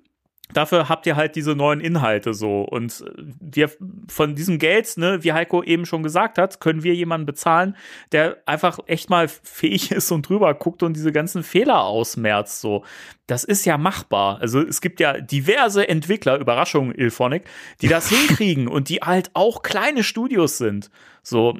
Dafür 0.52 0.88
habt 0.88 1.06
ihr 1.06 1.16
halt 1.16 1.34
diese 1.34 1.56
neuen 1.56 1.80
Inhalte 1.80 2.32
so. 2.32 2.62
Und 2.62 3.04
wir 3.40 3.70
von 4.08 4.34
diesem 4.34 4.58
Geld, 4.58 4.96
ne, 4.96 5.22
wie 5.22 5.32
Heiko 5.32 5.62
eben 5.62 5.86
schon 5.86 6.02
gesagt 6.02 6.38
hat, 6.38 6.60
können 6.60 6.82
wir 6.82 6.94
jemanden 6.94 7.26
bezahlen, 7.26 7.76
der 8.12 8.38
einfach 8.46 8.78
echt 8.86 9.10
mal 9.10 9.28
fähig 9.28 9.90
ist 9.92 10.10
und 10.12 10.28
drüber 10.28 10.54
guckt 10.54 10.82
und 10.82 10.94
diese 10.96 11.12
ganzen 11.12 11.42
Fehler 11.42 11.82
ausmerzt. 11.82 12.60
So, 12.60 12.84
das 13.26 13.44
ist 13.44 13.64
ja 13.64 13.76
machbar. 13.76 14.40
Also 14.40 14.60
es 14.60 14.80
gibt 14.80 15.00
ja 15.00 15.20
diverse 15.20 15.88
Entwickler, 15.88 16.38
Überraschung, 16.38 16.92
Ilphonic, 16.92 17.44
die 17.82 17.88
das 17.88 18.08
hinkriegen 18.10 18.68
und 18.68 18.88
die 18.88 18.98
halt 18.98 19.30
auch 19.34 19.62
kleine 19.62 20.04
Studios 20.04 20.58
sind. 20.58 20.90
So, 21.22 21.58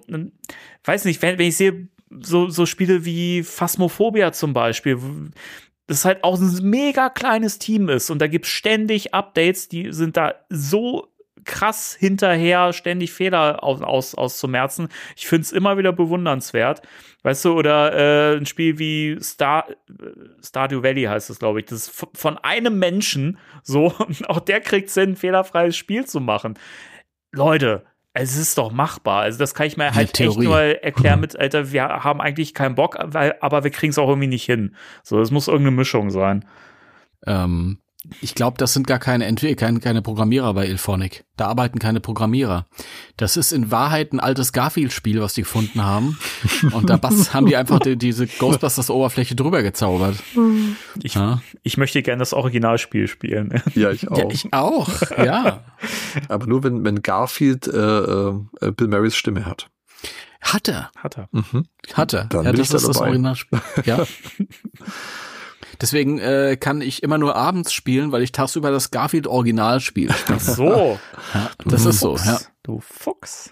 weiß 0.85 1.05
nicht, 1.07 1.21
wenn, 1.23 1.39
wenn 1.39 1.49
ich 1.49 1.57
sehe, 1.57 1.89
so, 2.21 2.49
so 2.49 2.67
Spiele 2.67 3.05
wie 3.05 3.43
Phasmophobia 3.43 4.33
zum 4.33 4.53
Beispiel, 4.53 4.99
das 5.87 6.05
halt 6.05 6.25
auch 6.25 6.39
ein 6.39 6.59
mega 6.63 7.09
kleines 7.11 7.59
Team 7.59 7.89
ist 7.89 8.11
und 8.11 8.21
da 8.21 8.27
gibt's 8.27 8.49
ständig 8.49 9.15
Updates, 9.15 9.69
die 9.69 9.93
sind 9.93 10.17
da 10.17 10.35
so 10.49 11.09
krass 11.47 11.97
hinterher, 11.99 12.73
ständig 12.73 13.13
Fehler 13.13 13.63
aus, 13.63 13.81
aus, 13.81 14.15
auszumerzen. 14.15 14.89
Ich 15.17 15.27
find's 15.27 15.53
immer 15.53 15.79
wieder 15.79 15.93
bewundernswert. 15.93 16.83
Weißt 17.23 17.45
du, 17.45 17.53
oder 17.55 17.93
äh, 17.95 18.37
ein 18.37 18.47
Spiel 18.47 18.79
wie 18.79 19.17
Star, 19.23 19.69
äh, 19.71 19.75
Stardew 20.45 20.83
Valley 20.83 21.05
heißt 21.05 21.31
es, 21.31 21.39
glaube 21.39 21.61
ich. 21.61 21.67
Das 21.67 21.89
ist 21.89 22.07
von 22.15 22.39
einem 22.39 22.79
Menschen 22.79 23.39
so, 23.63 23.95
auch 24.27 24.41
der 24.41 24.61
kriegt's 24.61 24.95
hin, 24.95 25.11
ein 25.11 25.17
fehlerfreies 25.17 25.77
Spiel 25.77 26.05
zu 26.05 26.21
machen. 26.21 26.59
Leute, 27.33 27.85
es 28.19 28.37
ist 28.37 28.59
doch 28.59 28.73
machbar. 28.73 29.23
Also 29.23 29.39
das 29.39 29.55
kann 29.55 29.67
ich 29.67 29.77
mir 29.77 29.95
halt 29.95 30.19
echt 30.19 30.39
nur 30.39 30.59
erklären 30.59 31.21
mit, 31.21 31.37
Alter, 31.39 31.73
wir 31.73 31.83
haben 31.83 32.21
eigentlich 32.21 32.55
keinen 32.55 32.75
Bock, 32.75 32.97
weil, 33.03 33.35
aber 33.41 33.65
wir 33.65 33.71
kriegen 33.71 33.91
es 33.91 33.99
auch 33.99 34.09
irgendwie 34.09 34.29
nicht 34.29 34.45
hin. 34.45 34.75
So, 35.03 35.21
es 35.21 35.31
muss 35.31 35.49
irgendeine 35.49 35.77
Mischung 35.77 36.11
sein. 36.11 36.45
Ähm, 37.27 37.79
ich 38.21 38.35
glaube, 38.35 38.57
das 38.59 38.73
sind 38.73 38.87
gar 38.87 38.99
keine 38.99 39.25
Entwickler, 39.27 39.67
keine, 39.67 39.81
keine 39.81 40.03
Programmierer 40.03 40.55
bei 40.55 40.67
Ilphonic. 40.67 41.25
Da 41.37 41.47
arbeiten 41.47 41.79
keine 41.79 42.01
Programmierer. 42.01 42.67
Das 43.17 43.37
ist 43.37 43.53
in 43.53 43.71
Wahrheit 43.71 44.13
ein 44.13 44.21
altes 44.21 44.53
Garfield-Spiel, 44.53 45.21
was 45.21 45.35
die 45.35 45.43
gefunden 45.43 45.83
haben. 45.85 46.19
Und 46.73 46.89
da 46.91 46.97
bas- 46.97 47.35
haben 47.35 47.47
die 47.47 47.57
einfach 47.57 47.79
die, 47.81 47.97
diese 47.97 48.27
Ghostbusters-Oberfläche 48.27 49.35
drüber 49.35 49.63
gezaubert. 49.63 50.17
Ich, 51.03 51.15
Ja, 51.15 51.41
ich 51.63 51.77
möchte 51.77 52.03
gerne 52.03 52.21
das 52.21 52.33
Originalspiel 52.33 53.09
spielen. 53.09 53.63
ja, 53.75 53.91
ich 53.91 54.11
auch. 54.11 54.19
ja 54.19 54.25
ich 54.31 54.53
auch. 54.53 54.89
Ja. 55.19 55.65
Aber 56.29 56.47
nur 56.47 56.63
wenn, 56.65 56.85
wenn 56.85 57.03
Garfield 57.03 57.67
äh, 57.67 57.71
äh, 57.79 58.35
Bill 58.77 58.89
Marys 58.89 59.17
Stimme 59.17 59.45
hat. 59.47 59.69
Hat 60.41 60.69
er. 60.69 60.91
Hat 60.97 61.17
er. 61.19 61.29
Mhm. 61.33 61.67
Hat 61.95 62.13
er. 62.13 62.27
Dann 62.27 62.45
ja, 62.45 62.51
bin 62.53 62.59
das 62.61 62.67
ich 62.67 62.71
da 62.71 62.77
ist 62.77 62.87
das 62.89 62.97
dabei. 62.97 63.07
Originalspiel. 63.09 63.61
Ja. 63.85 64.05
Deswegen 65.81 66.19
äh, 66.19 66.57
kann 66.59 66.81
ich 66.81 67.03
immer 67.03 67.19
nur 67.19 67.37
abends 67.37 67.73
spielen, 67.73 68.13
weil 68.13 68.23
ich 68.23 68.33
tagsüber 68.33 68.71
das 68.71 68.91
Garfield-Original 68.91 69.81
spiele. 69.81 70.15
Ach 70.29 70.41
so. 70.41 70.99
Ja, 71.35 71.51
das 71.65 71.85
ist 71.85 72.01
so, 72.01 72.17
ja. 72.17 72.39
Du 72.63 72.81
Fuchs. 72.81 73.51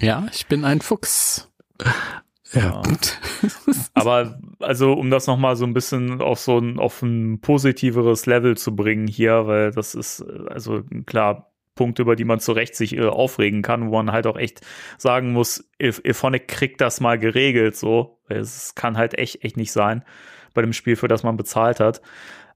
Ja, 0.00 0.26
ich 0.32 0.46
bin 0.46 0.64
ein 0.64 0.80
Fuchs. 0.80 1.50
Ja. 2.52 2.82
Aber 3.94 4.38
also, 4.60 4.92
um 4.92 5.10
das 5.10 5.26
noch 5.26 5.36
mal 5.36 5.56
so 5.56 5.66
ein 5.66 5.74
bisschen 5.74 6.20
auf 6.22 6.40
so 6.40 6.58
ein 6.58 6.78
auf 6.78 7.02
ein 7.02 7.40
positiveres 7.40 8.26
Level 8.26 8.56
zu 8.56 8.74
bringen 8.74 9.06
hier, 9.06 9.46
weil 9.46 9.70
das 9.70 9.94
ist 9.94 10.24
also 10.48 10.82
klar 11.04 11.52
Punkte, 11.74 12.02
über 12.02 12.16
die 12.16 12.24
man 12.24 12.40
zu 12.40 12.52
Recht 12.52 12.74
sich 12.74 12.96
äh, 12.96 13.06
aufregen 13.06 13.62
kann, 13.62 13.88
wo 13.88 13.92
man 13.92 14.12
halt 14.12 14.26
auch 14.26 14.36
echt 14.36 14.62
sagen 14.96 15.32
muss, 15.32 15.68
Ephonic 15.78 16.48
kriegt 16.48 16.80
das 16.80 17.00
mal 17.00 17.18
geregelt, 17.18 17.76
so. 17.76 18.18
Es 18.28 18.74
kann 18.74 18.96
halt 18.96 19.16
echt, 19.16 19.44
echt 19.44 19.56
nicht 19.56 19.72
sein 19.72 20.04
bei 20.58 20.62
dem 20.62 20.72
Spiel, 20.72 20.96
für 20.96 21.06
das 21.06 21.22
man 21.22 21.36
bezahlt 21.36 21.78
hat. 21.78 22.02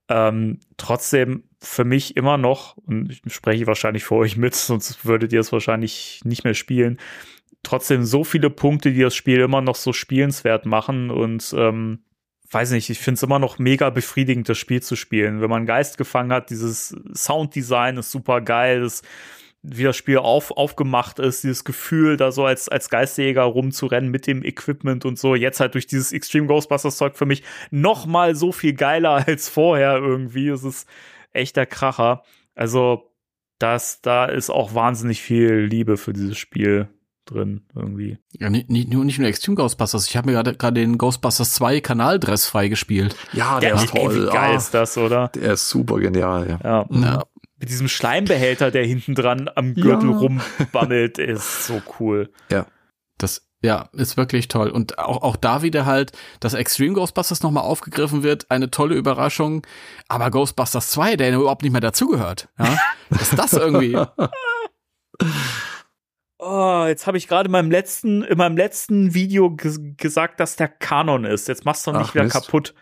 Ähm, 0.08 0.58
trotzdem 0.76 1.44
für 1.60 1.84
mich 1.84 2.16
immer 2.16 2.36
noch, 2.36 2.76
und 2.78 3.08
ich 3.08 3.22
spreche 3.32 3.68
wahrscheinlich 3.68 4.02
für 4.02 4.16
euch 4.16 4.36
mit, 4.36 4.54
sonst 4.56 5.06
würdet 5.06 5.32
ihr 5.32 5.38
es 5.38 5.52
wahrscheinlich 5.52 6.20
nicht 6.24 6.42
mehr 6.42 6.54
spielen, 6.54 6.98
trotzdem 7.62 8.02
so 8.04 8.24
viele 8.24 8.50
Punkte, 8.50 8.92
die 8.92 9.00
das 9.00 9.14
Spiel 9.14 9.38
immer 9.40 9.60
noch 9.60 9.76
so 9.76 9.92
spielenswert 9.92 10.66
machen 10.66 11.10
und 11.10 11.54
ähm, 11.56 12.00
weiß 12.50 12.72
nicht, 12.72 12.90
ich 12.90 12.98
finde 12.98 13.18
es 13.18 13.22
immer 13.22 13.38
noch 13.38 13.60
mega 13.60 13.90
befriedigend, 13.90 14.48
das 14.48 14.58
Spiel 14.58 14.82
zu 14.82 14.96
spielen. 14.96 15.40
Wenn 15.40 15.48
man 15.48 15.64
Geist 15.64 15.96
gefangen 15.96 16.32
hat, 16.32 16.50
dieses 16.50 16.94
Sounddesign 17.14 17.98
ist 17.98 18.10
super 18.10 18.40
geil, 18.40 18.80
das, 18.80 19.02
wie 19.62 19.84
das 19.84 19.96
Spiel 19.96 20.18
auf, 20.18 20.50
aufgemacht 20.50 21.20
ist, 21.20 21.44
dieses 21.44 21.64
Gefühl, 21.64 22.16
da 22.16 22.32
so 22.32 22.44
als, 22.44 22.68
als 22.68 22.90
Geistjäger 22.90 23.42
rumzurennen 23.42 24.10
mit 24.10 24.26
dem 24.26 24.44
Equipment 24.44 25.04
und 25.04 25.18
so. 25.18 25.36
Jetzt 25.36 25.60
halt 25.60 25.74
durch 25.74 25.86
dieses 25.86 26.12
Extreme 26.12 26.48
Ghostbusters 26.48 26.96
Zeug 26.96 27.16
für 27.16 27.26
mich 27.26 27.44
noch 27.70 28.06
mal 28.06 28.34
so 28.34 28.50
viel 28.50 28.74
geiler 28.74 29.10
als 29.26 29.48
vorher 29.48 29.96
irgendwie. 29.96 30.48
Es 30.48 30.64
ist 30.64 30.88
echter 31.32 31.64
Kracher. 31.66 32.24
Also, 32.54 33.12
das, 33.58 34.00
da 34.02 34.24
ist 34.24 34.50
auch 34.50 34.74
wahnsinnig 34.74 35.22
viel 35.22 35.54
Liebe 35.54 35.96
für 35.96 36.12
dieses 36.12 36.36
Spiel 36.36 36.88
drin 37.24 37.62
irgendwie. 37.74 38.18
Ja, 38.32 38.50
nicht, 38.50 38.68
nicht, 38.68 38.92
nur, 38.92 39.04
nicht 39.04 39.20
nur 39.20 39.28
Extreme 39.28 39.54
Ghostbusters. 39.54 40.08
Ich 40.08 40.16
habe 40.16 40.28
mir 40.28 40.32
gerade 40.32 40.54
gerade 40.54 40.80
den 40.80 40.98
Ghostbusters 40.98 41.54
2 41.54 41.80
Kanaldress 41.80 42.46
freigespielt. 42.46 43.14
Ja, 43.32 43.60
der, 43.60 43.74
der 43.74 43.84
ist 43.84 43.90
toll. 43.90 44.12
Ey, 44.12 44.22
wie 44.22 44.26
geil 44.26 44.52
ah, 44.52 44.56
ist 44.56 44.74
das, 44.74 44.98
oder? 44.98 45.28
Der 45.28 45.52
ist 45.52 45.68
super 45.68 46.00
genial, 46.00 46.48
ja. 46.48 46.58
ja. 46.64 46.86
ja. 46.90 47.22
Mit 47.62 47.70
diesem 47.70 47.86
Schleimbehälter, 47.86 48.72
der 48.72 48.84
hinten 48.84 49.14
dran 49.14 49.48
am 49.54 49.74
Gürtel 49.74 50.10
ja. 50.10 50.16
rumbammelt, 50.16 51.18
ist 51.18 51.68
so 51.68 51.80
cool. 52.00 52.28
Ja. 52.50 52.66
Das 53.18 53.46
ja, 53.62 53.88
ist 53.92 54.16
wirklich 54.16 54.48
toll. 54.48 54.68
Und 54.68 54.98
auch, 54.98 55.22
auch 55.22 55.36
da 55.36 55.62
wieder 55.62 55.86
halt, 55.86 56.10
dass 56.40 56.54
Extreme 56.54 56.94
Ghostbusters 56.94 57.44
nochmal 57.44 57.62
aufgegriffen 57.62 58.24
wird, 58.24 58.50
eine 58.50 58.72
tolle 58.72 58.96
Überraschung. 58.96 59.64
Aber 60.08 60.32
Ghostbusters 60.32 60.90
2, 60.90 61.14
der 61.14 61.32
überhaupt 61.32 61.62
nicht 61.62 61.70
mehr 61.70 61.80
dazugehört. 61.80 62.48
Ja? 62.58 62.76
Ist 63.10 63.38
das 63.38 63.52
irgendwie. 63.52 63.96
Oh, 66.40 66.84
jetzt 66.88 67.06
habe 67.06 67.16
ich 67.16 67.28
gerade 67.28 67.46
in 67.46 67.52
meinem 67.52 67.70
letzten, 67.70 68.22
in 68.22 68.38
meinem 68.38 68.56
letzten 68.56 69.14
Video 69.14 69.54
gesagt, 69.54 70.40
dass 70.40 70.56
der 70.56 70.66
Kanon 70.66 71.24
ist. 71.24 71.46
Jetzt 71.46 71.64
machst 71.64 71.86
du 71.86 71.92
doch 71.92 72.00
nicht 72.00 72.08
Ach, 72.08 72.14
wieder 72.14 72.24
Mist. 72.24 72.34
kaputt. 72.34 72.74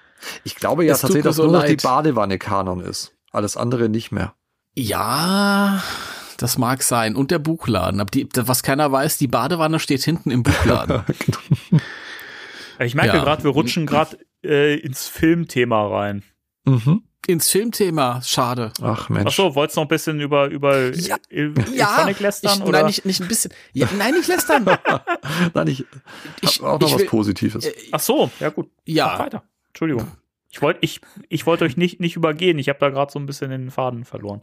Ich 0.45 0.55
glaube 0.55 0.87
ja 0.87 0.95
tatsächlich, 0.95 1.25
dass 1.25 1.37
so 1.37 1.43
nur 1.43 1.53
noch 1.53 1.65
die 1.65 1.77
Badewanne 1.77 2.39
Kanon 2.39 2.81
ist. 2.81 3.15
Alles 3.33 3.59
andere 3.59 3.91
nicht 3.91 4.13
mehr. 4.13 4.35
Ja, 4.75 5.83
das 6.37 6.59
mag 6.59 6.83
sein. 6.83 7.17
Und 7.17 7.31
der 7.31 7.39
Buchladen. 7.39 8.01
Aber 8.01 8.11
die, 8.11 8.29
was 8.35 8.63
keiner 8.63 8.91
weiß, 8.91 9.19
die 9.19 9.29
Badewanne 9.29 9.79
steht 9.79 10.03
hinten 10.03 10.31
im 10.31 10.43
Buchladen. 10.43 11.03
ich 12.79 12.95
merke 12.95 13.17
ja. 13.17 13.25
gerade, 13.25 13.45
wir 13.45 13.51
rutschen 13.51 13.87
gerade 13.87 14.19
äh, 14.45 14.77
ins 14.77 15.07
Filmthema 15.07 15.87
rein. 15.87 16.23
Mhm 16.65 17.03
ins 17.31 17.51
Filmthema. 17.51 18.21
Schade. 18.23 18.73
Ach 18.83 19.09
Mensch. 19.09 19.27
Ach 19.29 19.33
so, 19.33 19.55
wolltest 19.55 19.77
du 19.77 19.81
noch 19.81 19.87
ein 19.87 19.89
bisschen 19.89 20.21
über 20.21 20.49
über 20.49 20.91
ja, 20.95 21.17
Il 21.29 21.55
ja, 21.75 22.09
lästern 22.19 22.59
ich, 22.59 22.63
oder? 22.63 22.79
Nein, 22.79 22.87
nicht, 22.87 23.05
nicht 23.05 23.21
ein 23.21 23.29
bisschen. 23.29 23.53
Ja, 23.73 23.89
nein, 23.97 24.15
nicht 24.15 24.29
lästern. 24.29 24.65
nein, 25.55 25.67
ich, 25.69 25.87
ich 26.41 26.61
auch 26.61 26.79
noch 26.79 26.89
ich 26.89 26.95
was 26.95 27.01
will, 27.01 27.07
Positives. 27.07 27.65
Äh, 27.65 27.73
Ach 27.93 28.01
so, 28.01 28.31
ja 28.41 28.51
gut. 28.51 28.71
Ja. 28.85 29.07
Mach 29.07 29.19
weiter. 29.21 29.43
Entschuldigung. 29.69 30.07
Ich 30.53 30.61
wollte 30.63 30.81
ich, 30.83 31.01
ich 31.29 31.47
wollte 31.47 31.65
euch 31.65 31.77
nicht, 31.77 32.01
nicht 32.01 32.17
übergehen. 32.17 32.59
Ich 32.59 32.69
habe 32.69 32.81
da 32.81 32.89
gerade 32.89 33.13
so 33.13 33.21
ein 33.21 33.27
bisschen 33.27 33.51
den 33.51 33.71
Faden 33.71 34.05
verloren. 34.05 34.41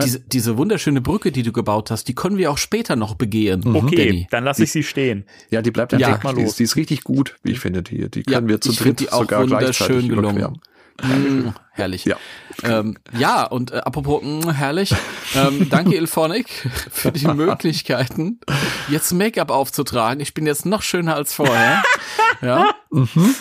Diese, 0.00 0.20
diese 0.20 0.56
wunderschöne 0.56 1.00
Brücke, 1.00 1.32
die 1.32 1.42
du 1.42 1.50
gebaut 1.50 1.90
hast, 1.90 2.04
die 2.04 2.14
können 2.14 2.38
wir 2.38 2.52
auch 2.52 2.58
später 2.58 2.94
noch 2.94 3.16
begehen. 3.16 3.62
Mhm. 3.64 3.74
Okay, 3.74 4.06
Danny. 4.06 4.28
dann 4.30 4.44
lasse 4.44 4.62
ich 4.62 4.70
sie 4.70 4.84
stehen. 4.84 5.24
Ja, 5.50 5.60
die 5.60 5.72
bleibt 5.72 5.92
ja, 5.92 6.20
mal 6.22 6.30
los. 6.30 6.36
Die 6.36 6.42
ist, 6.42 6.58
die 6.60 6.62
ist 6.62 6.76
richtig 6.76 7.02
gut, 7.02 7.36
wie 7.42 7.52
ich 7.52 7.60
finde. 7.60 7.82
Die, 7.82 8.08
die 8.08 8.22
können 8.22 8.46
ja, 8.46 8.48
wir 8.48 8.60
zu 8.60 8.72
dritt 8.72 9.00
die 9.00 9.10
auch 9.10 9.22
sogar 9.22 9.42
wunderschön 9.42 10.08
gelungen. 10.08 10.36
Überqueren. 10.36 10.60
Mm, 11.02 11.54
herrlich. 11.72 12.04
Ja, 12.04 12.16
ähm, 12.64 12.98
ja 13.16 13.44
und 13.44 13.70
äh, 13.70 13.76
apropos 13.76 14.22
mm, 14.22 14.50
herrlich, 14.50 14.94
ähm, 15.36 15.68
danke 15.70 15.94
Ilphonic 15.94 16.48
für 16.90 17.12
die 17.12 17.26
Möglichkeiten, 17.34 18.40
jetzt 18.88 19.12
Make-up 19.12 19.50
aufzutragen. 19.50 20.20
Ich 20.20 20.34
bin 20.34 20.46
jetzt 20.46 20.66
noch 20.66 20.82
schöner 20.82 21.14
als 21.14 21.34
vorher. 21.34 21.82
ja. 22.42 22.70
Mhm. 22.90 23.34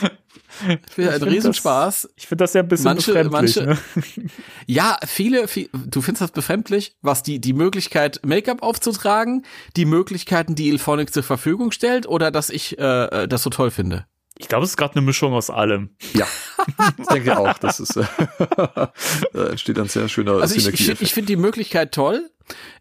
Für 0.89 1.11
einen 1.11 1.23
Riesenspaß. 1.23 2.09
Ich 2.15 2.27
finde 2.27 2.43
das 2.43 2.53
ja 2.53 2.61
ein 2.61 2.67
bisschen 2.67 2.85
manche, 2.85 3.13
befremdlich. 3.13 3.55
Manche, 3.55 3.65
ne? 3.65 4.29
Ja, 4.65 4.97
viele, 5.05 5.47
viele, 5.47 5.69
du 5.73 6.01
findest 6.01 6.21
das 6.21 6.31
befremdlich, 6.31 6.95
was 7.01 7.23
die, 7.23 7.39
die 7.39 7.53
Möglichkeit, 7.53 8.21
Make-up 8.25 8.61
aufzutragen, 8.63 9.45
die 9.75 9.85
Möglichkeiten, 9.85 10.55
die 10.55 10.69
Ilphonic 10.69 11.13
zur 11.13 11.23
Verfügung 11.23 11.71
stellt, 11.71 12.07
oder 12.07 12.31
dass 12.31 12.49
ich 12.49 12.77
äh, 12.77 13.23
äh 13.23 13.27
das 13.27 13.43
so 13.43 13.49
toll 13.49 13.71
finde? 13.71 14.05
Ich 14.39 14.47
glaube, 14.47 14.65
es 14.65 14.71
ist 14.71 14.77
gerade 14.77 14.95
eine 14.95 15.05
Mischung 15.05 15.33
aus 15.33 15.49
allem. 15.49 15.89
Ja, 16.13 16.27
ich 16.97 17.07
denke 17.07 17.37
auch. 17.37 17.57
Das 17.57 17.79
ist, 17.79 17.95
äh, 17.95 18.05
da 19.33 19.47
entsteht 19.49 19.79
ein 19.79 19.87
sehr 19.87 20.07
schöner 20.09 20.33
Also 20.33 20.55
ich, 20.55 20.67
ich, 20.67 21.01
ich 21.01 21.13
finde 21.13 21.27
die 21.27 21.37
Möglichkeit 21.37 21.91
toll. 21.91 22.29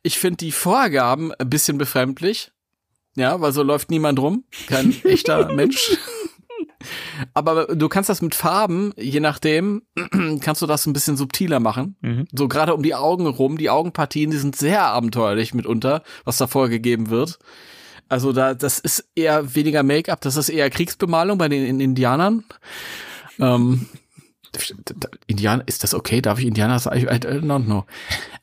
Ich 0.03 0.19
finde 0.19 0.37
die 0.39 0.53
Vorgaben 0.53 1.33
ein 1.35 1.51
bisschen 1.51 1.79
befremdlich. 1.79 2.53
Ja, 3.17 3.41
weil 3.41 3.53
so 3.53 3.63
läuft 3.63 3.91
niemand 3.91 4.19
rum. 4.19 4.45
Kein 4.67 4.95
echter 5.05 5.53
Mensch. 5.53 5.97
Aber 7.35 7.67
du 7.67 7.89
kannst 7.89 8.09
das 8.09 8.23
mit 8.23 8.35
Farben, 8.35 8.93
je 8.97 9.21
nachdem, 9.21 9.83
kannst 10.41 10.63
du 10.63 10.67
das 10.67 10.87
ein 10.87 10.93
bisschen 10.93 11.17
subtiler 11.17 11.61
machen. 11.61 11.97
Mhm. 12.01 12.27
So 12.33 12.49
gerade 12.49 12.75
um 12.75 12.83
die 12.83 12.95
Augen 12.95 13.27
rum. 13.27 13.59
Die 13.59 13.71
Augenpartien, 13.71 14.31
die 14.31 14.37
sind 14.37 14.57
sehr 14.57 14.83
abenteuerlich 14.83 15.55
mitunter, 15.55 16.03
was 16.25 16.37
da 16.39 16.47
vorgegeben 16.47 17.11
wird. 17.11 17.39
Also 18.09 18.33
da, 18.33 18.55
das 18.55 18.79
ist 18.79 19.09
eher 19.15 19.55
weniger 19.55 19.83
Make-up, 19.83 20.21
das 20.21 20.37
ist 20.37 20.49
eher 20.49 20.71
Kriegsbemalung 20.71 21.39
bei 21.39 21.49
den 21.49 21.81
Indianern. 21.81 22.45
Ähm, 23.41 23.89
Indianer, 25.27 25.65
ist 25.67 25.83
das 25.83 25.95
okay? 25.95 26.21
Darf 26.21 26.39
ich 26.39 26.47
Indianer 26.47 26.79
sagen? 26.79 27.01
I, 27.01 27.05
don't 27.05 27.65
know. 27.65 27.85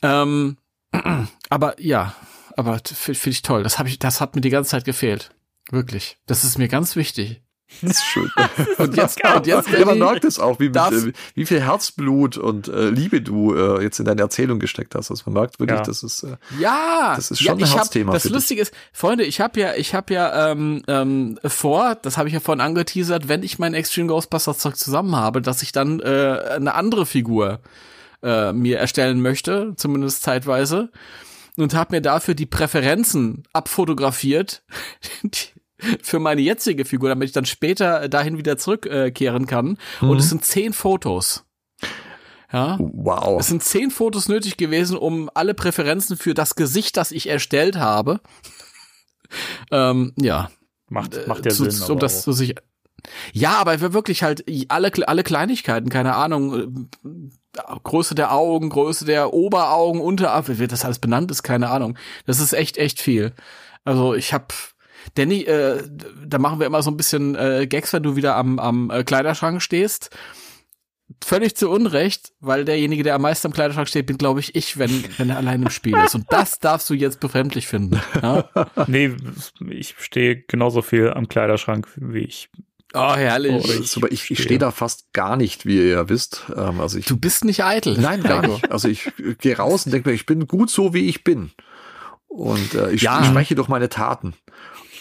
Ähm, 0.02 0.58
aber 1.50 1.82
ja, 1.82 2.16
aber 2.58 2.80
finde 2.84 3.30
ich 3.30 3.41
toll. 3.41 3.64
Das 3.64 3.80
habe 3.80 3.89
ich, 3.89 4.00
das 4.00 4.22
hat 4.22 4.36
mir 4.36 4.41
die 4.41 4.50
ganze 4.50 4.72
Zeit 4.72 4.86
gefehlt. 4.86 5.32
Wirklich. 5.72 6.18
Das 6.26 6.44
ist 6.44 6.58
mir 6.58 6.68
ganz 6.68 6.96
wichtig. 6.96 7.41
Das 7.82 7.92
ist 7.92 8.04
schön. 8.04 8.30
und 8.78 8.96
jetzt, 8.96 9.24
und 9.24 9.48
jetzt 9.48 9.86
man 9.86 10.00
merkt 10.00 10.24
es 10.24 10.40
auch, 10.40 10.60
wie, 10.60 10.74
wie, 10.74 11.14
wie, 11.36 11.46
viel 11.46 11.62
Herzblut 11.62 12.38
und 12.38 12.68
äh, 12.68 12.90
Liebe 12.90 13.22
du 13.22 13.56
äh, 13.56 13.84
jetzt 13.84 14.00
in 14.00 14.06
deine 14.06 14.22
Erzählung 14.22 14.60
gesteckt 14.60 14.96
hast. 14.96 15.12
Also 15.12 15.24
man 15.26 15.34
merkt 15.42 15.60
wirklich, 15.60 15.80
ja. 15.80 15.86
das 15.86 16.04
ist 16.04 16.24
äh, 16.24 16.38
ja, 16.60 17.14
das 17.16 17.32
ist 17.32 17.42
schon 17.42 17.60
ja, 17.60 17.66
ein 17.66 17.72
Herzthema. 17.72 18.14
Hab, 18.14 18.22
das 18.22 18.32
Lustige 18.32 18.62
ist, 18.62 18.74
Freunde, 18.92 19.24
ich 19.24 19.42
habe 19.42 19.60
ja, 19.60 19.74
ich 19.76 19.94
habe 19.94 20.14
ja 20.14 20.52
ähm, 20.52 20.84
ähm, 20.88 21.40
vor, 21.46 21.96
das 21.96 22.18
habe 22.18 22.28
ich 22.28 22.34
ja 22.34 22.40
vorhin 22.40 22.62
angeteasert, 22.62 23.28
wenn 23.28 23.44
ich 23.44 23.60
mein 23.60 23.74
Extreme 23.74 24.08
Ghostbusters 24.08 24.60
Zeug 24.60 24.78
zusammen 24.78 25.16
habe, 25.16 25.42
dass 25.42 25.62
ich 25.62 25.72
dann 25.72 26.00
äh, 26.00 26.40
eine 26.56 26.76
andere 26.76 27.06
Figur 27.06 27.60
äh, 28.22 28.54
mir 28.54 28.80
erstellen 28.80 29.22
möchte, 29.22 29.74
zumindest 29.76 30.24
zeitweise 30.24 30.90
und 31.58 31.74
habe 31.74 31.96
mir 31.96 32.02
dafür 32.02 32.36
die 32.36 32.46
Präferenzen 32.46 33.44
abfotografiert, 33.54 34.64
die, 35.24 35.48
für 36.02 36.20
meine 36.20 36.42
jetzige 36.42 36.86
Figur, 36.86 37.10
damit 37.10 37.28
ich 37.28 37.34
dann 37.34 37.46
später 37.46 38.10
dahin 38.10 38.38
wieder 38.38 38.58
zurückkehren 38.58 39.46
kann. 39.46 39.78
Mhm. 40.02 40.10
Und 40.10 40.18
es 40.18 40.30
sind 40.30 40.46
zehn 40.46 40.74
Fotos. 40.74 41.46
Ja. 42.52 42.78
Wow. 42.80 43.40
Es 43.40 43.48
sind 43.48 43.64
zehn 43.64 43.90
Fotos 43.90 44.30
nötig 44.30 44.58
gewesen, 44.58 44.96
um 44.96 45.30
alle 45.34 45.56
Präferenzen 45.56 46.18
für 46.18 46.36
das 46.36 46.56
Gesicht, 46.56 46.98
das 46.98 47.12
ich 47.12 47.28
erstellt 47.28 47.78
habe. 47.78 48.20
ähm, 49.72 50.14
ja. 50.18 50.52
Macht, 50.88 51.28
macht 51.28 51.46
ja 51.46 51.52
zu, 51.52 51.70
Sinn. 51.70 51.92
Um 51.92 52.00
das 52.00 52.22
zu 52.22 52.32
sich. 52.32 52.56
Ja, 53.34 53.58
aber 53.58 53.82
wirklich 53.94 54.24
halt 54.24 54.46
alle, 54.70 54.92
alle 55.08 55.24
Kleinigkeiten, 55.24 55.90
keine 55.90 56.16
Ahnung, 56.16 56.88
äh, 57.04 57.10
Größe 57.84 58.16
der 58.16 58.32
Augen, 58.32 58.70
Größe 58.70 59.06
der 59.06 59.34
Oberaugen, 59.34 60.00
Unterarm, 60.00 60.48
wie 60.48 60.60
wird 60.60 60.72
das 60.72 60.86
alles 60.86 61.00
benannt 61.00 61.32
ist, 61.32 61.44
keine 61.44 61.70
Ahnung. 61.70 61.98
Das 62.26 62.40
ist 62.40 62.54
echt, 62.54 62.78
echt 62.78 63.02
viel. 63.02 63.34
Also 63.84 64.14
ich 64.14 64.34
habe 64.34 64.54
Danny, 65.16 65.43
äh, 65.43 65.84
da 66.26 66.38
machen 66.38 66.60
wir 66.60 66.68
immer 66.68 66.82
so 66.82 66.91
ein 66.91 66.97
bisschen 66.97 67.36
äh, 67.36 67.68
Gags, 67.68 67.93
wenn 67.93 68.04
du 68.04 68.16
wieder 68.16 68.36
am, 68.36 68.60
am 68.60 68.89
äh, 68.89 69.04
Kleiderschrank 69.04 69.62
stehst. 69.62 70.10
Völlig 71.24 71.56
zu 71.56 71.70
Unrecht, 71.70 72.34
weil 72.39 72.66
derjenige, 72.66 73.04
der 73.04 73.16
am 73.16 73.22
meisten 73.22 73.47
am 73.47 73.54
Kleiderschrank 73.54 73.88
steht, 73.88 74.08
bin, 74.08 74.18
glaube 74.18 74.39
ich, 74.39 74.56
ich, 74.56 74.80
wenn, 74.80 75.04
wenn 75.18 75.30
er 75.30 75.38
allein 75.38 75.62
im 75.62 75.70
Spiel 75.70 75.95
ist. 75.97 76.16
Und 76.16 76.26
das 76.30 76.60
darfst 76.60 76.89
du 76.89 76.93
jetzt 76.93 77.20
befremdlich 77.20 77.68
finden. 77.68 78.01
Ja? 78.22 78.49
nee, 78.88 79.16
ich 79.70 79.95
stehe 79.99 80.41
genauso 80.41 80.82
viel 80.82 81.12
am 81.12 81.28
Kleiderschrank 81.28 81.88
wie 81.95 82.20
ich 82.20 82.49
Oh, 82.93 83.16
herrlich. 83.16 83.66
Oh, 83.66 83.84
super. 83.84 84.08
Ich, 84.12 84.30
ich 84.30 84.41
stehe 84.41 84.60
da 84.60 84.70
fast 84.70 85.14
gar 85.14 85.36
nicht, 85.36 85.66
wie 85.66 85.78
ihr 85.78 85.88
ja 85.88 86.10
wisst. 86.10 86.43
Ähm, 86.56 86.80
also 86.80 86.99
ich, 86.99 87.06
du 87.06 87.18
bist 87.18 87.43
nicht 87.43 87.64
eitel. 87.64 87.97
Nein, 87.99 88.22
gar 88.22 88.47
nicht. 88.47 88.72
Also 88.72 88.88
ich 88.88 89.12
gehe 89.39 89.58
raus 89.58 89.86
und 89.86 89.91
denke 89.91 90.10
mir, 90.10 90.16
ich 90.16 90.28
bin 90.28 90.47
gut 90.47 90.70
so, 90.70 90.93
wie 90.93 91.10
ich 91.10 91.24
bin. 91.24 91.51
Und 92.28 92.76
äh, 92.76 92.91
ich, 92.91 93.01
ja. 93.01 93.22
ich 93.22 93.28
spreche 93.28 93.56
durch 93.56 93.68
meine 93.68 93.89
Taten. 93.89 94.36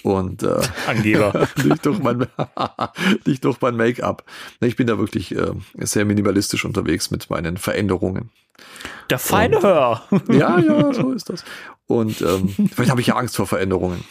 Und 0.02 0.42
äh, 0.42 0.60
Angeber. 0.86 1.48
nicht 1.64 1.86
durch 1.86 1.98
mein, 1.98 2.26
nicht 3.26 3.44
durch 3.44 3.60
mein 3.60 3.76
Make-up. 3.76 4.24
Ich 4.60 4.76
bin 4.76 4.86
da 4.86 4.98
wirklich 4.98 5.34
äh, 5.34 5.52
sehr 5.78 6.04
minimalistisch 6.04 6.64
unterwegs 6.64 7.10
mit 7.10 7.30
meinen 7.30 7.56
Veränderungen. 7.56 8.30
Der 9.10 9.18
feine 9.18 9.62
Hör. 9.62 10.02
Ja, 10.28 10.58
ja, 10.58 10.92
so 10.92 11.12
ist 11.12 11.28
das. 11.28 11.44
Und 11.86 12.20
ähm, 12.22 12.48
vielleicht 12.72 12.90
habe 12.90 13.00
ich 13.00 13.08
ja 13.08 13.16
Angst 13.16 13.36
vor 13.36 13.46
Veränderungen. 13.46 14.04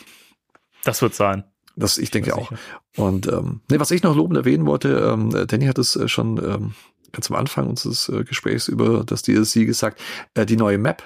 Das 0.84 1.02
wird 1.02 1.14
sein. 1.14 1.44
Das, 1.76 1.98
ich 1.98 2.12
denke 2.12 2.36
auch. 2.36 2.52
Und 2.98 3.28
ähm, 3.28 3.62
nee, 3.70 3.80
was 3.80 3.92
ich 3.92 4.04
noch 4.04 4.16
lobend 4.16 4.38
erwähnen 4.38 4.66
wollte, 4.66 5.12
ähm, 5.14 5.48
Danny 5.48 5.66
hat 5.66 5.78
es 5.78 5.96
äh, 5.96 6.08
schon 6.08 6.38
ähm, 6.38 6.74
ganz 7.12 7.30
am 7.30 7.38
Anfang 7.38 7.68
unseres 7.68 8.10
äh, 8.10 8.24
Gesprächs 8.24 8.68
über 8.68 9.04
das 9.06 9.22
DLC 9.22 9.66
gesagt, 9.66 10.02
äh, 10.34 10.46
die 10.46 10.58
neue 10.58 10.78
Map, 10.78 11.04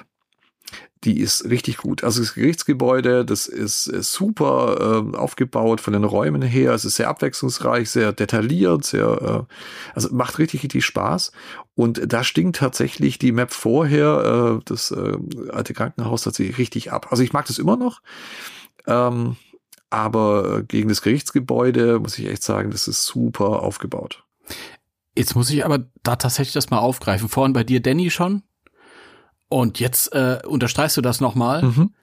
die 1.05 1.19
ist 1.19 1.45
richtig 1.45 1.77
gut. 1.77 2.03
Also 2.03 2.21
das 2.21 2.33
Gerichtsgebäude, 2.33 3.23
das 3.23 3.47
ist 3.47 3.87
äh, 3.87 4.01
super 4.01 5.03
äh, 5.13 5.17
aufgebaut 5.17 5.79
von 5.79 5.93
den 5.93 6.03
Räumen 6.03 6.41
her. 6.41 6.73
Es 6.73 6.83
ist 6.83 6.95
sehr 6.95 7.09
abwechslungsreich, 7.09 7.89
sehr 7.89 8.11
detailliert, 8.11 8.83
sehr, 8.83 9.45
äh, 9.47 9.53
also 9.93 10.13
macht 10.13 10.39
richtig, 10.39 10.63
richtig 10.63 10.83
Spaß. 10.83 11.31
Und 11.75 12.11
da 12.11 12.23
stinkt 12.23 12.57
tatsächlich 12.57 13.19
die 13.19 13.31
Map 13.31 13.51
vorher, 13.51 14.57
äh, 14.59 14.63
das 14.65 14.91
äh, 14.91 15.17
alte 15.51 15.73
Krankenhaus 15.73 16.23
tatsächlich 16.23 16.57
richtig 16.57 16.91
ab. 16.91 17.07
Also 17.11 17.23
ich 17.23 17.33
mag 17.33 17.45
das 17.45 17.59
immer 17.59 17.77
noch. 17.77 18.01
Ähm, 18.87 19.35
aber 19.89 20.63
gegen 20.63 20.89
das 20.89 21.01
Gerichtsgebäude 21.01 21.99
muss 21.99 22.17
ich 22.17 22.25
echt 22.25 22.43
sagen, 22.43 22.71
das 22.71 22.87
ist 22.87 23.05
super 23.05 23.61
aufgebaut. 23.61 24.23
Jetzt 25.15 25.35
muss 25.35 25.49
ich 25.49 25.63
aber 25.63 25.85
da 26.03 26.15
tatsächlich 26.15 26.53
das 26.53 26.69
mal 26.69 26.79
aufgreifen. 26.79 27.29
Vorhin 27.29 27.53
bei 27.53 27.63
dir, 27.63 27.81
Danny, 27.81 28.09
schon. 28.09 28.43
Und 29.49 29.79
jetzt 29.79 30.13
äh, 30.13 30.39
unterstreichst 30.45 30.97
du 30.97 31.01
das 31.01 31.21
nochmal. 31.21 31.63
Mhm. 31.63 31.93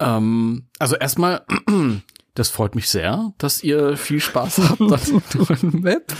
Ähm, 0.00 0.68
also 0.78 0.96
erstmal, 0.96 1.44
das 2.34 2.50
freut 2.50 2.74
mich 2.74 2.88
sehr, 2.90 3.32
dass 3.38 3.62
ihr 3.62 3.96
viel 3.96 4.20
Spaß 4.20 4.58
habt 4.68 4.80
an 4.80 5.22
neuen 5.34 5.80
Map. 5.80 6.12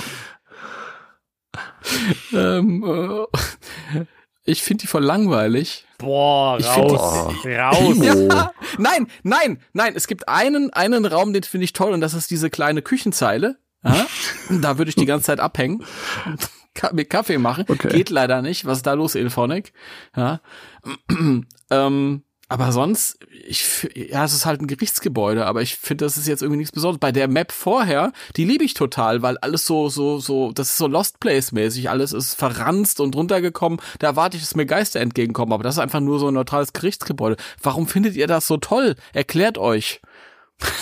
ähm, 2.32 2.84
äh, 3.94 4.04
ich 4.44 4.62
finde 4.62 4.82
die 4.82 4.86
voll 4.86 5.02
langweilig. 5.04 5.86
Boah, 5.98 6.58
Ich 6.58 6.66
raus. 6.66 7.34
die- 7.42 7.54
raus. 7.54 7.96
Ja, 8.02 8.52
nein, 8.78 9.08
nein, 9.22 9.60
nein. 9.72 9.94
Es 9.96 10.06
gibt 10.06 10.28
einen, 10.28 10.72
einen 10.72 11.06
Raum, 11.06 11.32
den 11.32 11.42
finde 11.42 11.64
ich 11.64 11.72
toll, 11.72 11.92
und 11.92 12.00
das 12.00 12.14
ist 12.14 12.30
diese 12.30 12.50
kleine 12.50 12.82
Küchenzeile. 12.82 13.58
Ja? 13.82 14.06
Da 14.50 14.78
würde 14.78 14.88
ich 14.90 14.94
die 14.94 15.06
ganze 15.06 15.26
Zeit 15.26 15.40
abhängen. 15.40 15.84
Mir 16.92 17.04
Kaffee 17.04 17.38
machen. 17.38 17.64
Okay. 17.68 17.88
Geht 17.88 18.10
leider 18.10 18.42
nicht. 18.42 18.64
Was 18.64 18.78
ist 18.78 18.86
da 18.86 18.92
los, 18.94 19.14
Elphonic? 19.14 19.72
Ja. 20.16 20.40
ähm, 21.70 22.22
aber 22.48 22.70
sonst, 22.70 23.18
ich, 23.48 23.88
ja, 23.94 24.24
es 24.24 24.32
ist 24.32 24.46
halt 24.46 24.60
ein 24.60 24.68
Gerichtsgebäude, 24.68 25.46
aber 25.46 25.62
ich 25.62 25.74
finde, 25.76 26.04
das 26.04 26.16
ist 26.16 26.28
jetzt 26.28 26.42
irgendwie 26.42 26.58
nichts 26.58 26.70
Besonderes. 26.70 27.00
Bei 27.00 27.10
der 27.10 27.26
Map 27.26 27.50
vorher, 27.50 28.12
die 28.36 28.44
liebe 28.44 28.62
ich 28.62 28.74
total, 28.74 29.22
weil 29.22 29.36
alles 29.38 29.66
so, 29.66 29.88
so, 29.88 30.20
so, 30.20 30.52
das 30.52 30.68
ist 30.68 30.76
so 30.76 30.86
Lost 30.86 31.18
Place 31.18 31.50
mäßig, 31.50 31.90
alles 31.90 32.12
ist 32.12 32.34
verranzt 32.34 33.00
und 33.00 33.16
runtergekommen. 33.16 33.80
Da 33.98 34.06
erwarte 34.06 34.36
ich, 34.36 34.44
dass 34.44 34.54
mir 34.54 34.64
Geister 34.64 35.00
entgegenkommen, 35.00 35.52
aber 35.52 35.64
das 35.64 35.74
ist 35.74 35.80
einfach 35.80 35.98
nur 35.98 36.20
so 36.20 36.28
ein 36.28 36.34
neutrales 36.34 36.72
Gerichtsgebäude. 36.72 37.36
Warum 37.60 37.88
findet 37.88 38.14
ihr 38.14 38.28
das 38.28 38.46
so 38.46 38.58
toll? 38.58 38.94
Erklärt 39.12 39.58
euch. 39.58 40.00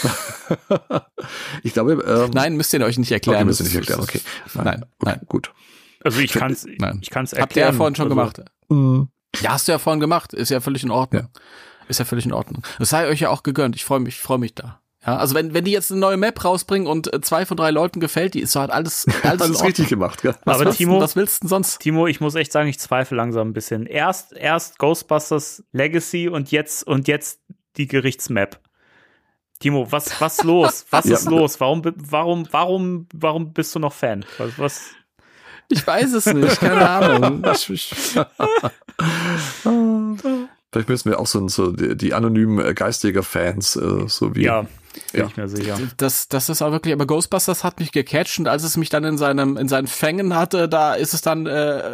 Ich 1.63 1.73
glaube, 1.73 1.93
ähm, 2.07 2.31
Nein, 2.35 2.57
müsst 2.57 2.73
ihr 2.75 2.81
euch 2.83 2.99
nicht 2.99 3.11
erklären. 3.11 3.39
okay, 3.39 3.47
wir 3.47 3.51
Das 3.53 3.61
nicht 3.61 3.75
erklären. 3.75 4.01
Okay, 4.01 4.21
Nein, 4.53 4.85
okay, 4.85 4.87
nein. 5.01 5.21
gut. 5.27 5.53
Also 6.05 6.21
ich 6.21 6.33
kann's, 6.33 6.67
Nein. 6.79 7.01
ich 7.03 7.11
kann's 7.11 7.33
erklären. 7.33 7.43
Habt 7.43 7.57
ihr 7.57 7.63
ja 7.65 7.73
vorhin 7.73 7.95
schon 7.97 8.05
also, 8.05 8.15
gemacht. 8.15 8.41
Mhm. 8.69 9.09
Ja, 9.41 9.53
hast 9.55 9.67
du 9.67 9.73
ja 9.73 9.79
vorhin 9.79 10.01
gemacht. 10.01 10.33
Ist 10.33 10.51
ja 10.51 10.61
völlig 10.61 10.85
in 10.85 10.91
Ordnung. 10.93 11.29
Ist 11.89 11.99
ja 11.99 12.05
völlig 12.05 12.25
in 12.25 12.33
Ordnung. 12.33 12.63
Das 12.79 12.91
sei 12.91 13.09
euch 13.09 13.21
ja 13.21 13.31
auch 13.31 13.43
gegönnt. 13.43 13.75
Ich 13.75 13.85
freue 13.85 14.01
mich, 14.01 14.15
ich 14.17 14.21
freue 14.21 14.39
mich 14.39 14.55
da. 14.55 14.81
Ja, 15.07 15.17
also 15.17 15.35
wenn, 15.35 15.53
wenn 15.53 15.65
die 15.67 15.71
jetzt 15.73 15.91
eine 15.91 16.01
neue 16.01 16.17
Map 16.17 16.43
rausbringen 16.45 16.87
und 16.89 17.13
äh, 17.13 17.21
zwei 17.21 17.45
von 17.45 17.59
drei 17.59 17.71
Leuten 17.71 18.01
gefällt, 18.01 18.33
die 18.33 18.41
ist 18.41 18.53
so 18.53 18.61
halt 18.61 18.71
alles, 18.71 19.07
alles, 19.23 19.43
Alles 19.43 19.63
richtig 19.65 19.89
gemacht, 19.89 20.23
gell? 20.23 20.35
Was 20.45 20.57
Aber 20.57 20.65
willst 20.67 20.79
Timo- 20.79 21.01
was 21.01 21.15
willst 21.15 21.43
du 21.43 21.45
denn 21.45 21.49
sonst? 21.51 21.79
Timo, 21.81 22.07
ich 22.07 22.21
muss 22.21 22.35
echt 22.37 22.53
sagen, 22.53 22.69
ich 22.71 22.79
zweifle 22.79 23.17
langsam 23.17 23.49
ein 23.49 23.53
bisschen. 23.53 23.85
Erst, 23.85 24.33
erst 24.33 24.79
Ghostbusters 24.79 25.63
Legacy 25.73 26.29
und 26.29 26.51
jetzt, 26.53 26.87
und 26.87 27.07
jetzt 27.07 27.41
die 27.77 27.87
Gerichtsmap. 27.87 28.61
Timo, 29.59 29.91
was, 29.93 30.21
was 30.21 30.43
los? 30.43 30.87
Was 30.91 31.05
Ja. 31.07 31.15
ist 31.17 31.27
los? 31.29 31.61
Warum, 31.61 31.83
warum, 31.85 32.49
warum, 32.51 33.07
warum 33.15 33.53
bist 33.53 33.75
du 33.75 33.79
noch 33.81 33.93
Fan? 33.93 34.25
Was, 34.39 34.59
was? 34.59 34.81
Ich 35.69 35.87
weiß 35.87 36.13
es 36.15 36.27
nicht, 36.27 36.61
keine 36.61 36.89
Ahnung. 36.89 37.45
Ich, 37.53 37.71
ich, 37.71 37.95
Vielleicht 40.73 40.89
müssen 40.89 41.11
wir 41.11 41.21
auch 41.21 41.27
so, 41.27 41.47
so 41.49 41.71
die, 41.73 41.97
die 41.97 42.15
anonymen 42.15 42.65
äh, 42.65 42.75
Geistjäger-Fans, 42.75 43.77
äh, 43.77 44.09
so 44.09 44.35
wie. 44.35 44.43
Ja, 44.45 44.63
bin 45.13 45.21
Ja. 45.21 45.27
ich 45.27 45.37
mir 45.37 45.49
sicher. 45.49 45.79
das, 45.97 46.29
das 46.29 46.49
ist 46.49 46.63
auch 46.63 46.73
wirklich, 46.73 46.93
aber 46.95 47.07
Ghostbusters 47.07 47.63
hat 47.65 47.79
mich 47.81 47.93
gecatcht 47.93 48.39
und 48.39 48.49
als 48.49 48.65
es 48.65 48.77
mich 48.77 48.89
dann 48.89 49.05
in 49.05 49.17
seinem, 49.19 49.57
in 49.57 49.69
seinen 49.69 49.87
Fängen 49.87 50.35
hatte, 50.35 50.69
da 50.69 50.95
ist 50.95 51.15
es 51.15 51.21
dann, 51.21 51.47
äh, 51.47 51.93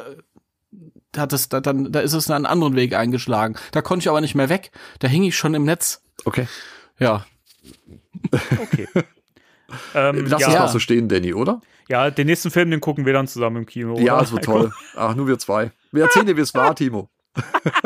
hat 1.16 1.32
es 1.32 1.48
da, 1.50 1.60
dann, 1.60 1.92
da 1.92 2.00
ist 2.00 2.12
es 2.14 2.30
einen 2.30 2.46
anderen 2.46 2.76
Weg 2.76 2.94
eingeschlagen. 2.94 3.56
Da 3.72 3.82
konnte 3.82 4.04
ich 4.04 4.08
aber 4.08 4.20
nicht 4.20 4.34
mehr 4.34 4.48
weg. 4.48 4.70
Da 4.98 5.08
hing 5.08 5.24
ich 5.24 5.36
schon 5.36 5.54
im 5.54 5.64
Netz. 5.64 6.02
Okay. 6.24 6.46
Ja. 6.98 7.26
Okay. 8.62 8.88
ähm, 9.94 10.26
Lass 10.26 10.40
ja, 10.42 10.48
es 10.48 10.54
Ja. 10.54 10.60
mal 10.60 10.68
so 10.68 10.78
stehen, 10.78 11.08
Danny, 11.08 11.34
oder? 11.34 11.60
ja, 11.88 12.10
den 12.10 12.26
nächsten 12.26 12.50
Film, 12.52 12.70
den 12.70 12.80
gucken 12.80 13.04
wir 13.06 13.12
dann 13.12 13.26
zusammen 13.26 13.56
im 13.58 13.66
Kino. 13.66 13.98
Ja, 13.98 14.12
oder? 14.14 14.22
das 14.22 14.32
wird 14.32 14.44
toll. 14.44 14.72
Ach, 14.96 15.14
nur 15.16 15.26
wir 15.26 15.38
zwei. 15.38 15.72
Wir 15.90 16.04
erzählen 16.04 16.26
dir, 16.26 16.36
wie 16.36 16.40
es 16.42 16.54
war, 16.54 16.74
Timo. 16.76 17.08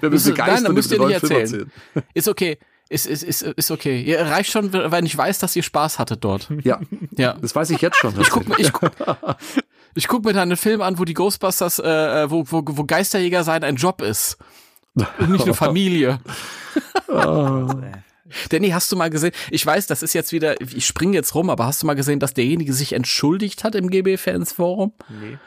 wir 0.00 0.10
müssen 0.10 0.28
Nein, 0.34 0.36
begeistert 0.36 0.66
dann 0.68 0.74
müsst 0.74 0.92
ihr 0.92 1.04
nicht 1.06 1.20
Film 1.20 1.32
erzählen. 1.40 1.72
Ist 2.14 2.28
okay. 2.28 2.58
Ist, 2.88 3.06
ist, 3.06 3.24
ist, 3.24 3.42
ist 3.42 3.70
okay. 3.72 4.00
Ihr 4.00 4.20
reicht 4.20 4.52
schon, 4.52 4.72
wenn 4.72 5.04
ich 5.06 5.16
weiß, 5.16 5.40
dass 5.40 5.56
ihr 5.56 5.64
Spaß 5.64 5.98
hattet 5.98 6.22
dort. 6.22 6.48
Ja, 6.62 6.80
Ja. 7.16 7.32
das 7.34 7.54
weiß 7.54 7.70
ich 7.70 7.80
jetzt 7.80 7.96
schon. 7.96 8.14
Ich 8.20 8.30
guck, 8.30 8.48
mir- 8.48 8.58
ich, 8.60 8.72
guck, 8.72 8.92
ich 9.96 10.06
guck 10.06 10.24
mir 10.24 10.32
da 10.32 10.42
einen 10.42 10.56
Film 10.56 10.82
an, 10.82 10.98
wo 11.00 11.04
die 11.04 11.14
Ghostbusters, 11.14 11.80
äh, 11.80 12.30
wo, 12.30 12.44
wo, 12.48 12.62
wo 12.64 12.84
Geisterjäger 12.84 13.42
sein 13.42 13.64
ein 13.64 13.74
Job 13.76 14.02
ist. 14.02 14.36
Und 15.18 15.30
nicht 15.30 15.44
eine 15.44 15.54
Familie. 15.66 16.20
Danny, 18.50 18.70
hast 18.70 18.90
du 18.92 18.96
mal 18.96 19.10
gesehen, 19.10 19.32
ich 19.50 19.64
weiß, 19.64 19.86
das 19.86 20.02
ist 20.02 20.12
jetzt 20.14 20.32
wieder, 20.32 20.60
ich 20.60 20.86
springe 20.86 21.14
jetzt 21.14 21.34
rum, 21.34 21.50
aber 21.50 21.66
hast 21.66 21.82
du 21.82 21.86
mal 21.86 21.94
gesehen, 21.94 22.18
dass 22.20 22.34
derjenige 22.34 22.72
sich 22.72 22.92
entschuldigt 22.92 23.64
hat 23.64 23.74
im 23.74 23.88
GB-Fans-Forum? 23.90 24.92
Nee. 25.08 25.38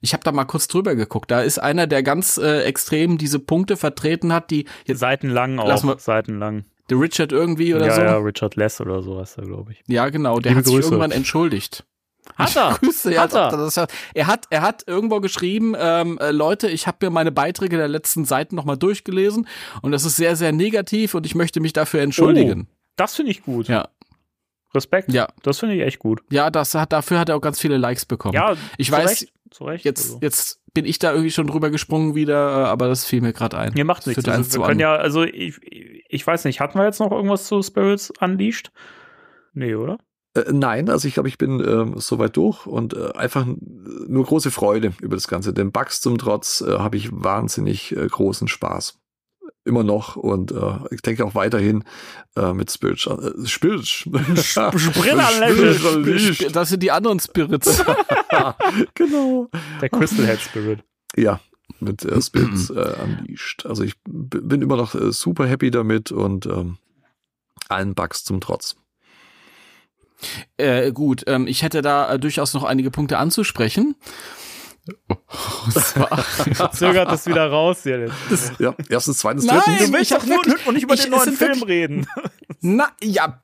Ich 0.00 0.12
habe 0.12 0.22
da 0.22 0.30
mal 0.30 0.44
kurz 0.44 0.68
drüber 0.68 0.94
geguckt. 0.94 1.30
Da 1.30 1.40
ist 1.42 1.58
einer, 1.58 1.88
der 1.88 2.04
ganz 2.04 2.36
äh, 2.38 2.62
extrem 2.62 3.18
diese 3.18 3.40
Punkte 3.40 3.76
vertreten 3.76 4.32
hat, 4.32 4.50
die 4.52 4.66
jetzt 4.86 5.00
Seitenlang 5.00 5.58
auch, 5.58 5.82
mal- 5.82 5.98
seitenlang. 5.98 6.64
der 6.88 7.00
Richard 7.00 7.32
irgendwie 7.32 7.74
oder 7.74 7.86
ja, 7.86 7.94
so. 7.94 8.00
ja, 8.02 8.06
Ja, 8.12 8.16
Richard 8.18 8.54
Less 8.54 8.80
oder 8.80 9.02
so 9.02 9.18
heißt 9.18 9.38
er, 9.38 9.44
glaube 9.46 9.72
ich. 9.72 9.82
genau, 9.86 10.38
der 10.38 10.52
Liebe 10.52 10.58
hat 10.60 10.64
sich 10.66 10.74
Grüße. 10.74 10.88
irgendwann 10.88 11.10
entschuldigt. 11.10 11.84
Hat 12.38 12.56
er? 12.56 12.78
Grüße, 12.80 13.12
ja, 13.12 13.22
Hat 13.22 13.34
er? 13.34 13.50
Das, 13.50 13.74
das, 13.74 13.88
er 14.14 14.26
hat, 14.26 14.46
er 14.50 14.62
hat 14.62 14.84
irgendwo 14.86 15.20
geschrieben, 15.20 15.74
ähm, 15.78 16.18
äh, 16.20 16.30
Leute, 16.30 16.68
ich 16.68 16.86
habe 16.86 17.06
mir 17.06 17.10
meine 17.10 17.32
Beiträge 17.32 17.76
der 17.76 17.88
letzten 17.88 18.24
Seiten 18.24 18.54
nochmal 18.54 18.76
durchgelesen 18.76 19.48
und 19.82 19.92
das 19.92 20.04
ist 20.04 20.16
sehr, 20.16 20.36
sehr 20.36 20.52
negativ 20.52 21.14
und 21.14 21.26
ich 21.26 21.34
möchte 21.34 21.60
mich 21.60 21.72
dafür 21.72 22.00
entschuldigen. 22.00 22.68
Das 22.96 23.16
finde 23.16 23.32
ich 23.32 23.42
gut. 23.42 23.68
Ja, 23.68 23.88
Respekt. 24.74 25.12
ja, 25.12 25.28
Das 25.42 25.58
finde 25.58 25.74
ich 25.76 25.82
echt 25.82 25.98
gut. 25.98 26.20
ja, 26.30 26.50
das 26.50 26.74
hat, 26.74 26.92
dafür 26.92 27.18
hat 27.18 27.28
er 27.28 27.36
auch 27.36 27.40
ganz 27.40 27.60
viele 27.60 27.76
Likes 27.76 28.04
bekommen. 28.04 28.34
Ja, 28.34 28.56
ich 28.76 28.88
zu 28.88 28.92
weiß, 28.92 29.10
Recht, 29.10 29.32
zu 29.50 29.64
Recht. 29.64 29.84
jetzt, 29.84 30.04
also. 30.04 30.18
jetzt 30.20 30.60
bin 30.74 30.84
ich 30.84 30.98
da 30.98 31.12
irgendwie 31.12 31.30
schon 31.30 31.46
drüber 31.46 31.70
gesprungen 31.70 32.14
wieder, 32.14 32.34
äh, 32.34 32.66
aber 32.66 32.88
das 32.88 33.04
fiel 33.04 33.20
mir 33.20 33.32
gerade 33.32 33.58
ein. 33.58 33.72
Mir 33.74 33.84
macht 33.84 34.06
nichts. 34.06 34.24
Also, 34.28 34.42
zu 34.42 34.58
wir 34.58 34.66
können 34.66 34.80
anderen. 34.80 34.80
ja, 34.80 34.96
also 34.96 35.24
ich, 35.24 35.58
ich 36.08 36.26
weiß 36.26 36.44
nicht, 36.44 36.60
hatten 36.60 36.78
wir 36.78 36.84
jetzt 36.84 37.00
noch 37.00 37.10
irgendwas 37.10 37.46
zu 37.46 37.62
Spirits 37.62 38.12
Unleashed? 38.20 38.70
Nee, 39.54 39.74
oder? 39.74 39.98
Äh, 40.34 40.52
nein, 40.52 40.88
also 40.88 41.08
ich 41.08 41.14
glaube, 41.14 41.28
ich 41.28 41.38
bin 41.38 41.60
ähm, 41.60 41.94
soweit 41.98 42.36
durch 42.36 42.66
und 42.66 42.94
äh, 42.94 43.12
einfach 43.12 43.46
nur 43.46 44.24
große 44.24 44.50
Freude 44.50 44.92
über 45.00 45.16
das 45.16 45.28
Ganze. 45.28 45.52
Den 45.52 45.72
Bugs 45.72 46.00
zum 46.00 46.18
Trotz 46.18 46.60
äh, 46.60 46.78
habe 46.78 46.96
ich 46.96 47.08
wahnsinnig 47.12 47.96
äh, 47.96 48.06
großen 48.06 48.48
Spaß. 48.48 48.98
Immer 49.64 49.84
noch 49.84 50.16
und 50.16 50.52
äh, 50.52 50.78
ich 50.90 51.02
denke 51.02 51.24
auch 51.24 51.34
weiterhin 51.34 51.84
äh, 52.36 52.52
mit 52.52 52.70
Spirit. 52.70 53.06
Äh, 53.06 53.46
Spirit. 53.46 53.86
Sprit 53.86 54.16
Unleashed. 55.94 56.56
Das 56.56 56.70
sind 56.70 56.82
die 56.82 56.90
anderen 56.90 57.20
Spirits. 57.20 57.84
genau. 58.94 59.48
Der 59.80 59.90
Crystal 59.90 60.26
Head 60.26 60.40
Spirit. 60.40 60.84
Ja, 61.16 61.40
mit 61.80 62.04
äh, 62.04 62.20
Spirits 62.20 62.70
äh, 62.70 62.94
Unleashed. 63.02 63.66
Also 63.66 63.82
ich 63.84 63.94
bin 64.06 64.62
immer 64.62 64.76
noch 64.76 64.94
äh, 64.94 65.12
super 65.12 65.46
happy 65.46 65.70
damit 65.70 66.12
und 66.12 66.46
ähm, 66.46 66.78
allen 67.68 67.94
Bugs 67.94 68.24
zum 68.24 68.40
Trotz. 68.40 68.76
Äh, 70.56 70.92
gut, 70.92 71.24
ähm, 71.26 71.46
ich 71.46 71.62
hätte 71.62 71.82
da 71.82 72.14
äh, 72.14 72.18
durchaus 72.18 72.54
noch 72.54 72.64
einige 72.64 72.90
Punkte 72.90 73.18
anzusprechen. 73.18 73.94
Zögert 76.72 77.10
das 77.10 77.26
wieder 77.26 77.48
raus 77.50 77.82
hier. 77.82 78.10
Ja, 78.58 78.74
erstens, 78.88 79.18
zweitens, 79.18 79.44
Nein, 79.44 79.60
drittens. 79.64 79.86
Du 79.86 79.92
willst 79.92 80.10
ich 80.10 80.16
doch 80.16 80.26
nur 80.26 80.36
wirklich- 80.44 80.66
und 80.66 80.74
nicht 80.74 80.82
über 80.84 80.94
ich- 80.94 81.02
den 81.02 81.10
neuen 81.10 81.32
Film 81.32 81.60
wirklich- 81.60 81.68
reden. 81.68 82.06
na, 82.60 82.88
ja. 83.02 83.42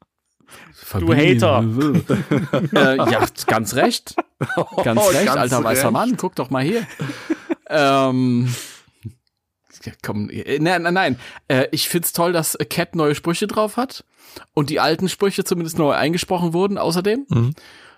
Hater. 0.93 1.65
äh, 2.75 2.97
ja, 2.97 3.27
ganz 3.47 3.75
recht. 3.75 4.15
Ganz 4.85 5.01
Oh, 5.01 5.09
recht, 5.09 5.27
ganz 5.27 5.39
alter 5.41 5.65
weißer 5.65 5.83
recht. 5.85 5.93
Mann. 5.93 6.17
Guck 6.17 6.35
doch 6.37 6.51
mal 6.51 6.63
hier. 6.63 6.87
ähm, 7.69 8.55
komm, 10.03 10.31
äh, 10.31 10.59
nein, 10.59 10.83
nein, 10.83 10.95
nein. 10.95 11.19
Äh, 11.49 11.67
ich 11.73 11.89
find's 11.89 12.13
toll, 12.13 12.33
dass 12.33 12.57
Cat 12.71 12.95
neue 12.95 13.15
Sprüche 13.15 13.47
drauf 13.47 13.77
hat 13.77 14.05
und 14.53 14.71
die 14.71 14.81
alten 14.81 15.09
Sprüche 15.09 15.45
zumindest 15.45 15.79
neu 15.79 15.93
eingesprochen 15.93 16.53
wurden. 16.53 16.79
Außerdem, 16.79 17.27
Mhm. 17.29 17.55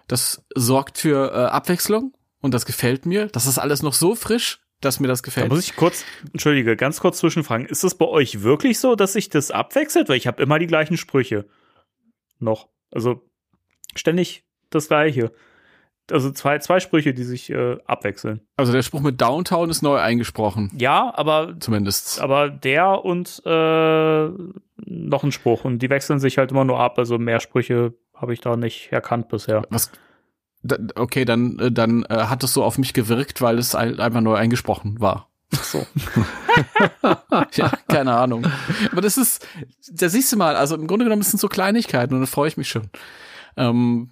das 0.09 0.43
sorgt 0.55 0.99
für 0.99 1.33
äh, 1.33 1.37
Abwechslung 1.47 2.13
und 2.41 2.53
das 2.55 2.67
gefällt 2.67 3.07
mir. 3.07 3.27
Das 3.29 3.47
ist 3.47 3.59
alles 3.59 3.83
noch 3.83 3.95
so 3.95 4.15
frisch, 4.15 4.61
dass 4.81 5.01
mir 5.01 5.09
das 5.09 5.23
Da 5.23 5.27
gefällt. 5.27 5.49
muss 5.49 5.65
ich 5.65 5.77
kurz, 5.77 6.05
entschuldige, 6.33 6.77
ganz 6.77 7.01
kurz 7.01 7.19
zwischenfragen. 7.19 7.67
Ist 7.67 7.83
es 7.85 7.95
bei 7.95 8.07
euch 8.07 8.43
wirklich 8.43 8.79
so, 8.79 8.95
dass 8.95 9.15
sich 9.15 9.29
das 9.31 9.51
abwechselt? 9.51 10.09
Weil 10.09 10.17
ich 10.19 10.27
habe 10.27 10.43
immer 10.43 10.59
die 10.59 10.67
gleichen 10.67 10.97
Sprüche. 10.97 11.47
Noch. 12.39 12.69
Also 12.91 13.23
ständig 13.95 14.45
das 14.71 14.89
gleiche. 14.89 15.33
Also 16.11 16.31
zwei, 16.31 16.59
zwei 16.61 16.79
Sprüche, 16.81 17.13
die 17.15 17.25
sich 17.25 17.51
äh, 17.51 17.79
abwechseln. 17.87 18.41
Also 18.57 18.73
der 18.73 18.83
Spruch 18.83 19.01
mit 19.01 19.21
Downtown 19.21 19.71
ist 19.71 19.83
neu 19.83 19.97
eingesprochen, 19.99 20.71
Ja, 20.77 21.13
aber 21.17 21.55
zumindest. 21.59 22.21
aber 22.21 22.49
der 22.49 23.05
und 23.05 23.43
äh, 23.45 24.29
noch 24.85 25.25
ein 25.25 25.33
Spruch 25.33 25.65
und 25.65 25.81
die 25.81 25.91
wechseln 25.91 26.21
sich 26.21 26.39
halt 26.39 26.53
immer 26.53 26.65
nur 26.65 26.79
ab. 26.79 26.99
Also 26.99 27.19
mehr 27.19 27.41
Sprüche 27.41 27.95
habe 28.15 28.33
ich 28.33 28.41
da 28.41 28.57
nicht 28.57 28.93
erkannt 28.93 29.29
bisher. 29.29 29.63
Was? 29.71 29.91
Okay, 30.95 31.25
dann, 31.25 31.59
äh, 31.59 31.73
dann 31.73 32.05
äh, 32.05 32.15
hat 32.25 32.43
es 32.45 32.53
so 32.53 32.63
auf 32.65 32.79
mich 32.79 32.93
gewirkt, 32.93 33.41
weil 33.41 33.59
es 33.59 33.75
ein, 33.75 33.99
einfach 34.01 34.21
neu 34.21 34.35
eingesprochen 34.35 35.01
war. 35.01 35.29
So. 35.53 35.87
ja, 37.55 37.73
keine 37.89 38.15
Ahnung. 38.15 38.47
Aber 38.93 39.01
das 39.01 39.17
ist, 39.17 39.47
da 39.93 40.09
siehst 40.09 40.33
du 40.33 40.37
mal, 40.37 40.57
also 40.57 40.75
im 40.77 40.87
Grunde 40.87 41.05
genommen 41.05 41.23
sind 41.23 41.39
so 41.41 41.49
Kleinigkeiten 41.49 42.15
und 42.15 42.21
da 42.21 42.27
freue 42.27 42.49
ich 42.49 42.57
mich 42.57 42.69
schon. 42.69 42.91
Ähm, 43.57 44.11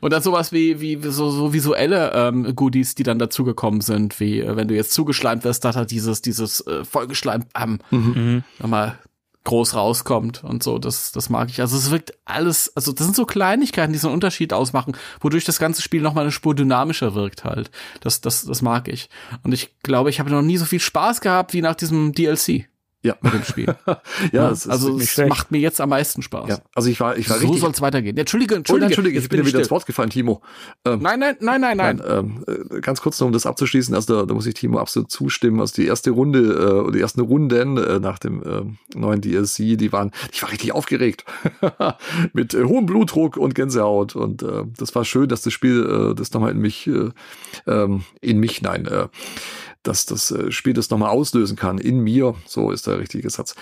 und 0.00 0.12
dann 0.12 0.22
sowas 0.22 0.52
wie, 0.52 0.80
wie 0.80 0.98
so, 1.10 1.30
so 1.30 1.52
visuelle 1.52 2.12
ähm, 2.14 2.54
Goodies, 2.54 2.94
die 2.94 3.02
dann 3.02 3.18
dazugekommen 3.18 3.80
sind, 3.80 4.20
wie 4.20 4.40
äh, 4.40 4.56
wenn 4.56 4.68
du 4.68 4.74
jetzt 4.74 4.92
zugeschleimt 4.92 5.44
wirst, 5.44 5.64
dass 5.64 5.76
halt 5.76 5.90
dieses, 5.90 6.22
dieses 6.22 6.60
äh, 6.66 6.84
vollgeschleimt 6.84 7.46
ähm, 7.58 7.78
Mhm. 7.90 8.44
nochmal 8.58 8.98
groß 9.44 9.74
rauskommt 9.74 10.42
und 10.42 10.62
so, 10.62 10.78
das, 10.78 11.12
das 11.12 11.28
mag 11.28 11.50
ich. 11.50 11.60
Also 11.60 11.76
es 11.76 11.90
wirkt 11.90 12.14
alles, 12.24 12.72
also 12.74 12.92
das 12.92 13.04
sind 13.04 13.14
so 13.14 13.26
Kleinigkeiten, 13.26 13.92
die 13.92 13.98
so 13.98 14.08
einen 14.08 14.14
Unterschied 14.14 14.54
ausmachen, 14.54 14.96
wodurch 15.20 15.44
das 15.44 15.58
ganze 15.58 15.82
Spiel 15.82 16.00
nochmal 16.00 16.24
eine 16.24 16.32
Spur 16.32 16.54
dynamischer 16.54 17.14
wirkt 17.14 17.44
halt. 17.44 17.70
Das, 18.00 18.22
das, 18.22 18.46
das 18.46 18.62
mag 18.62 18.88
ich. 18.88 19.10
Und 19.42 19.52
ich 19.52 19.74
glaube, 19.82 20.08
ich 20.08 20.18
habe 20.18 20.30
noch 20.30 20.40
nie 20.40 20.56
so 20.56 20.64
viel 20.64 20.80
Spaß 20.80 21.20
gehabt 21.20 21.52
wie 21.52 21.60
nach 21.60 21.74
diesem 21.74 22.12
DLC 22.12 22.68
Ja. 23.04 23.14
mit 23.20 23.34
dem 23.34 23.44
Spiel. 23.44 23.66
ja, 24.32 24.50
es 24.50 24.64
ist 24.64 24.70
also 24.70 24.96
es 24.98 25.10
schlecht. 25.10 25.28
macht 25.28 25.50
mir 25.52 25.58
jetzt 25.58 25.78
am 25.78 25.90
meisten 25.90 26.22
Spaß. 26.22 26.48
ja, 26.48 26.58
also 26.74 26.88
ich 26.88 26.98
war, 27.00 27.18
ich 27.18 27.28
war 27.28 27.36
so 27.36 27.42
richtig. 27.42 27.60
soll 27.60 27.70
es 27.72 27.82
weitergehen. 27.82 28.16
Ja, 28.16 28.20
Entschuldige, 28.20 28.54
Entschuldige, 28.54 28.86
Entschuldige, 28.86 29.18
ich 29.18 29.28
bin 29.28 29.40
dir 29.40 29.46
wieder 29.46 29.58
ins 29.58 29.70
Wort 29.70 29.84
gefallen, 29.84 30.08
Timo. 30.08 30.40
Ähm, 30.86 31.00
Nein, 31.02 31.20
nein, 31.20 31.36
nein, 31.40 31.60
nein, 31.60 31.76
nein. 31.76 31.96
Nein, 31.96 32.08
ähm, 32.08 32.44
äh, 32.76 32.80
ganz 32.80 33.02
kurz 33.02 33.20
noch, 33.20 33.26
um 33.26 33.32
das 33.34 33.44
abzuschließen, 33.44 33.94
also 33.94 34.20
da, 34.20 34.26
da 34.26 34.32
muss 34.32 34.46
ich 34.46 34.54
Timo 34.54 34.78
absolut 34.78 35.10
zustimmen. 35.10 35.60
Also 35.60 35.74
die 35.74 35.86
erste 35.86 36.12
Runde 36.12 36.40
äh, 36.40 36.80
oder 36.80 36.92
die 36.92 37.00
ersten 37.00 37.20
Runden 37.20 37.76
äh, 37.76 38.00
nach 38.00 38.18
dem 38.18 38.42
äh, 38.42 38.98
neuen 38.98 39.20
DLC, 39.20 39.76
die 39.76 39.92
waren, 39.92 40.10
ich 40.32 40.42
war 40.42 40.50
richtig 40.50 40.72
aufgeregt 40.72 41.26
mit 42.32 42.54
äh, 42.54 42.64
hohem 42.64 42.86
Blutdruck 42.86 43.36
und 43.36 43.54
Gänsehaut 43.54 44.16
und 44.16 44.42
äh, 44.42 44.64
das 44.78 44.94
war 44.94 45.04
schön, 45.04 45.28
dass 45.28 45.42
das 45.42 45.52
Spiel 45.52 46.10
äh, 46.10 46.14
das 46.14 46.32
nochmal 46.32 46.52
in 46.52 46.58
mich, 46.58 46.86
äh, 46.86 47.10
ähm, 47.66 48.04
in 48.22 48.40
mich, 48.40 48.62
nein, 48.62 48.86
äh, 48.86 49.08
dass 49.84 50.06
das 50.06 50.30
äh, 50.30 50.50
Spiel 50.50 50.72
das 50.72 50.90
nochmal 50.90 51.10
auslösen 51.10 51.56
kann 51.56 51.78
in 51.78 52.00
mir, 52.00 52.34
so 52.46 52.70
ist 52.70 52.86
der 52.86 52.98
richtige 52.98 53.30
Satz. 53.30 53.54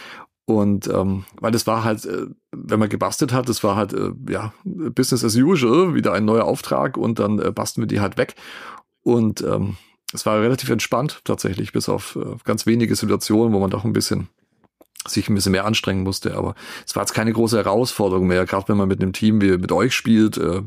Und 0.45 0.89
ähm, 0.89 1.25
weil 1.41 1.53
das 1.53 1.67
war 1.67 1.85
halt, 1.85 2.05
äh, 2.05 2.27
wenn 2.51 2.81
man 2.81 2.89
gebastelt 2.89 3.33
hat, 3.33 3.49
das 3.49 3.63
war 3.63 3.77
halt 3.77 3.93
äh, 3.93 4.11
ja 4.29 4.53
Business 4.65 5.25
as 5.25 5.37
usual, 5.37 5.95
wieder 5.95 6.13
ein 6.13 6.25
neuer 6.25 6.45
Auftrag 6.45 6.97
und 6.97 7.19
dann 7.19 7.39
äh, 7.39 7.53
basteln 7.53 7.83
wir 7.83 7.89
die 7.89 8.01
halt 8.01 8.17
weg. 8.17 8.35
Und 9.03 9.41
ähm, 9.43 9.77
es 10.13 10.27
war 10.27 10.41
relativ 10.41 10.71
entspannt 10.71 11.21
tatsächlich, 11.25 11.73
bis 11.73 11.89
auf 11.89 12.17
äh, 12.17 12.37
ganz 12.45 12.67
wenige 12.67 12.97
Situationen, 12.97 13.53
wo 13.53 13.61
man 13.61 13.71
doch 13.71 13.85
ein 13.85 13.93
bisschen 13.93 14.29
sich 15.07 15.29
ein 15.29 15.35
bisschen 15.35 15.53
mehr 15.53 15.65
anstrengen 15.65 16.03
musste. 16.03 16.37
Aber 16.37 16.55
es 16.87 16.95
war 16.95 17.03
jetzt 17.03 17.13
keine 17.15 17.33
große 17.33 17.57
Herausforderung 17.57 18.27
mehr, 18.27 18.45
gerade 18.47 18.69
wenn 18.69 18.77
man 18.77 18.89
mit 18.89 19.01
einem 19.03 19.13
Team 19.13 19.41
wie 19.41 19.57
mit 19.59 19.73
euch 19.73 19.95
spielt. 19.95 20.37
Äh, 20.39 20.63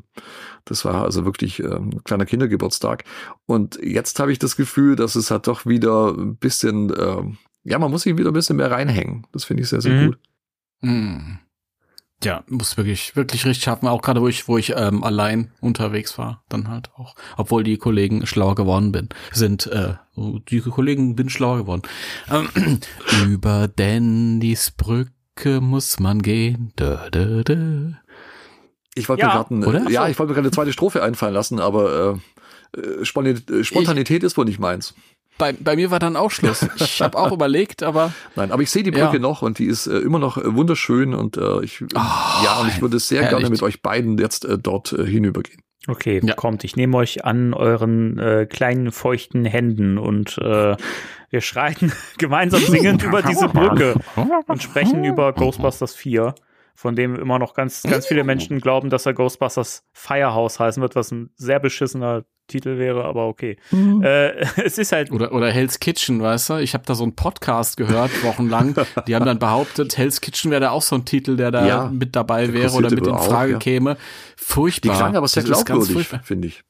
das 0.66 0.84
war 0.86 1.04
also 1.04 1.26
wirklich 1.26 1.62
äh, 1.62 1.76
ein 1.76 2.04
kleiner 2.04 2.26
Kindergeburtstag. 2.26 3.04
Und 3.46 3.80
jetzt 3.84 4.20
habe 4.20 4.32
ich 4.32 4.40
das 4.40 4.56
Gefühl, 4.56 4.96
dass 4.96 5.16
es 5.16 5.32
halt 5.32 5.48
doch 5.48 5.66
wieder 5.66 6.10
ein 6.18 6.36
bisschen, 6.38 6.90
äh, 6.92 7.24
ja, 7.64 7.80
man 7.80 7.92
muss 7.92 8.04
sich 8.04 8.18
wieder 8.18 8.32
ein 8.32 8.34
bisschen 8.34 8.58
mehr 8.58 8.72
reinhängen. 8.72 9.28
Das 9.32 9.46
finde 9.46 9.64
ich 9.64 9.70
sehr, 9.70 9.82
sehr 9.82 9.94
Mhm. 9.94 10.06
gut. 10.08 10.20
Hm. 10.82 11.40
Ja, 12.24 12.44
muss 12.48 12.78
wirklich, 12.78 13.16
wirklich 13.16 13.46
richtig 13.46 13.64
schaffen, 13.64 13.88
auch 13.88 14.02
gerade 14.02 14.22
wo 14.22 14.28
ich, 14.28 14.48
wo 14.48 14.58
ich 14.58 14.74
ähm, 14.76 15.04
allein 15.04 15.52
unterwegs 15.62 16.18
war, 16.18 16.44
dann 16.50 16.70
halt 16.70 16.90
auch. 16.96 17.16
Obwohl 17.38 17.64
die 17.64 17.78
Kollegen 17.78 18.26
schlauer 18.26 18.56
geworden 18.56 18.92
bin, 18.92 19.10
sind, 19.32 19.68
äh, 19.68 19.96
die 20.16 20.62
Kollegen 20.62 21.16
bin 21.16 21.30
schlauer 21.30 21.58
geworden. 21.58 21.84
Ähm, 22.32 22.80
über 23.26 23.68
Dandys 23.68 24.72
Brücke 24.72 25.62
muss 25.62 26.00
man 26.00 26.22
gehen. 26.22 26.72
Da, 26.78 27.10
da, 27.12 27.44
da. 27.44 28.00
Ich 28.96 29.10
wollte 29.10 29.22
Ja, 29.24 29.46
mir 29.50 29.66
gerade, 29.66 29.92
ja, 29.92 30.08
ich 30.08 30.18
wollte 30.18 30.30
mir 30.30 30.36
gerade 30.36 30.48
eine 30.48 30.52
zweite 30.52 30.72
Strophe 30.72 31.04
einfallen 31.04 31.34
lassen, 31.34 31.60
aber 31.60 32.18
äh, 32.76 32.80
äh, 32.80 33.02
äh, 33.02 33.64
Spontanität 33.64 34.24
ist 34.24 34.38
wohl 34.38 34.46
nicht 34.46 34.60
meins. 34.60 34.96
Bei, 35.38 35.52
bei 35.54 35.76
mir 35.76 35.92
war 35.92 36.00
dann 36.00 36.16
auch 36.16 36.32
Schluss. 36.32 36.66
Ich 36.78 37.02
habe 37.02 37.18
auch 37.18 37.32
überlegt, 37.32 37.84
aber 37.84 38.14
Nein, 38.36 38.52
aber 38.52 38.62
ich 38.62 38.72
sehe 38.72 38.84
die 38.84 38.92
Brücke 38.92 39.14
Ja. 39.16 39.20
noch 39.20 39.42
und 39.42 39.60
die 39.60 39.66
ist 39.66 39.88
äh, 39.88 39.98
immer 39.98 40.20
noch 40.20 40.38
äh, 40.38 40.56
wunderschön 40.56 41.14
und 41.14 41.36
äh, 41.38 41.64
ich 41.64 41.82
ja 41.94 42.58
und 42.62 42.70
ich 42.70 42.82
würde 42.82 43.00
sehr 43.00 43.22
herrlich. 43.24 43.40
gerne 43.40 43.50
mit 43.50 43.62
euch 43.64 43.82
beiden 43.82 44.18
jetzt 44.18 44.46
äh, 44.46 44.58
dort 44.58 44.94
äh, 44.94 45.06
hinübergehen. 45.06 45.60
Okay, 45.88 46.20
Ja. 46.24 46.34
kommt. 46.36 46.64
Ich 46.64 46.76
nehme 46.76 46.98
euch 46.98 47.26
an 47.26 47.54
euren 47.54 48.18
äh, 48.18 48.48
kleinen 48.50 48.92
feuchten 48.92 49.46
Händen 49.46 49.98
und 49.98 50.38
äh, 50.40 50.76
wir 51.30 51.42
schreiten 51.42 51.92
gemeinsam 52.18 52.62
singend 52.68 53.04
über 53.04 53.22
diese 53.22 53.50
Brücke 53.50 53.96
und 54.48 54.64
sprechen 54.64 55.04
über 55.04 55.34
Ghostbusters 55.34 55.94
4, 55.96 56.34
von 56.76 56.96
dem 56.96 57.16
immer 57.16 57.40
noch 57.40 57.54
ganz, 57.54 57.84
ganz 57.84 58.06
viele 58.06 58.24
Menschen 58.24 58.60
glauben, 58.60 58.90
dass 58.90 59.06
er 59.06 59.14
Ghostbusters 59.14 59.84
Firehouse 59.94 60.60
heißen 60.60 60.82
wird, 60.82 60.96
was 60.96 61.12
ein 61.12 61.32
sehr 61.36 61.60
beschissener 61.60 62.26
Titel 62.48 62.78
wäre, 62.78 63.06
aber 63.06 63.28
okay. 63.28 63.58
Äh, 63.74 64.46
es 64.64 64.78
ist 64.78 64.92
halt 64.92 65.10
Oder, 65.12 65.32
oder 65.34 65.50
Hell's 65.52 65.80
Kitchen, 65.80 66.22
weißt 66.22 66.52
du? 66.52 66.54
Ich 66.58 66.74
habe 66.76 66.84
da 66.86 66.94
so 66.94 67.04
einen 67.04 67.16
Podcast 67.16 67.76
gehört, 67.78 68.12
wochenlang. 68.24 68.76
Die 69.08 69.16
haben 69.16 69.26
dann 69.26 69.40
behauptet, 69.40 69.98
Hell's 69.98 70.22
Kitchen 70.22 70.52
wäre 70.52 70.62
da 70.62 70.70
auch 70.72 70.84
so 70.84 70.96
ein 70.96 71.06
Titel, 71.06 71.38
der 71.38 71.50
da 71.50 71.66
Ja, 71.66 71.90
mit 71.92 72.16
dabei 72.16 72.54
wäre 72.54 72.72
oder 72.74 72.90
mit 72.92 73.00
in 73.00 73.06
wohl 73.06 73.14
auch, 73.14 73.26
Frage 73.26 73.54
ja. 73.54 73.58
käme. 73.58 73.96
Die 73.96 74.44
Furchtbar. 74.44 74.96
klang 74.98 75.16
aber 75.16 75.28
sehr 75.28 75.42
Das 75.42 75.50
ist 75.50 75.66
ganz 75.66 75.66
glaubwürdig, 75.66 75.94
furchtbar. 76.08 76.22
finde 76.24 76.50
ich. 76.50 76.64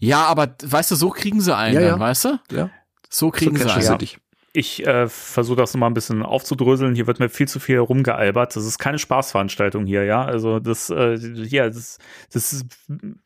Ja, 0.00 0.24
aber 0.26 0.54
weißt 0.62 0.90
du, 0.90 0.96
so 0.96 1.10
kriegen 1.10 1.40
sie 1.40 1.56
einen 1.56 1.80
Ja, 1.80 1.90
dann, 1.92 2.00
weißt 2.00 2.24
du? 2.26 2.38
Ja, 2.50 2.70
So 3.08 3.30
kriegen 3.30 3.56
so 3.56 3.68
sie 3.68 3.88
einen. 3.88 4.08
Ich. 4.52 4.86
Äh, 4.86 5.08
versuche 5.08 5.56
das 5.56 5.74
nochmal 5.74 5.90
ein 5.90 5.94
bisschen 5.94 6.22
aufzudröseln. 6.22 6.94
Hier 6.94 7.06
wird 7.06 7.18
mir 7.18 7.28
viel 7.28 7.48
zu 7.48 7.60
viel 7.60 7.78
rumgealbert. 7.78 8.54
Das 8.54 8.64
ist 8.64 8.78
keine 8.78 8.98
Spaßveranstaltung 8.98 9.86
hier, 9.86 10.04
ja. 10.04 10.24
Also 10.24 10.58
das, 10.58 10.90
äh, 10.90 11.18
hier, 11.18 11.68
das, 11.68 11.98
das 12.32 12.52
ist, 12.52 12.66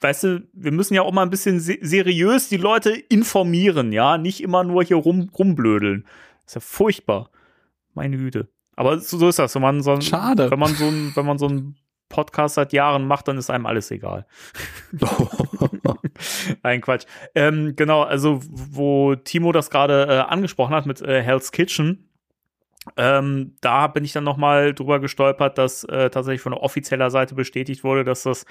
weißt 0.01 0.25
du, 0.25 0.49
wir 0.53 0.73
müssen 0.73 0.95
ja 0.95 1.03
auch 1.03 1.13
mal 1.13 1.23
ein 1.23 1.31
bisschen 1.31 1.61
se 1.61 1.79
seriös 1.81 2.49
die 2.49 2.57
Leute 2.57 2.91
informieren, 2.91 3.93
ja. 3.93 4.19
Nicht 4.19 4.43
immer 4.43 4.65
nur 4.65 4.85
hier 4.85 4.97
rum, 4.97 5.31
rumblödeln. 5.37 6.05
Das 6.45 6.53
ist 6.53 6.55
ja 6.55 6.61
furchtbar. 6.61 7.31
Meine 7.95 8.17
Güte. 8.17 8.49
Aber 8.77 8.99
so, 9.01 9.19
so 9.19 9.29
ist 9.29 9.39
das, 9.39 9.55
wenn 9.55 9.63
man 9.63 9.83
so 9.83 9.93
ein, 9.93 10.03
Schade. 10.03 10.51
wenn 10.51 10.59
man 10.59 10.75
so 10.75 10.85
ein, 10.85 11.13
wenn 11.15 11.27
man 11.27 11.39
so 11.39 11.49
ein 11.49 11.77
Podcast 12.09 12.55
seit 12.55 12.73
Jahren 12.73 13.07
macht, 13.07 13.29
dann 13.29 13.39
ist 13.39 13.51
einem 13.51 13.67
alles 13.67 13.91
egal. 13.91 14.27
Ein 16.63 16.81
Quatsch. 16.81 17.07
Ähm, 17.35 17.75
genau, 17.77 18.03
also 18.03 18.41
wo 18.43 19.15
Timo 19.17 19.53
das 19.53 19.71
gerade 19.71 20.07
äh, 20.09 20.33
angesprochen 20.33 20.75
hat 20.75 20.87
mit 20.87 21.03
äh, 21.03 21.23
Hell's 21.23 21.53
Kitchen, 21.53 22.07
ähm, 22.97 23.57
da 23.61 23.89
bin 23.89 24.05
ich 24.05 24.13
dann 24.13 24.25
noch 24.25 24.37
mal 24.37 24.73
drüber 24.73 25.01
gestolpert, 25.01 25.59
dass 25.59 25.85
äh, 25.85 26.11
tatsächlich 26.11 26.41
von 26.41 26.55
offizieller 26.55 27.11
Seite 27.11 27.35
bestätigt 27.35 27.83
wurde, 27.83 28.05
dass 28.05 28.23
das 28.23 28.47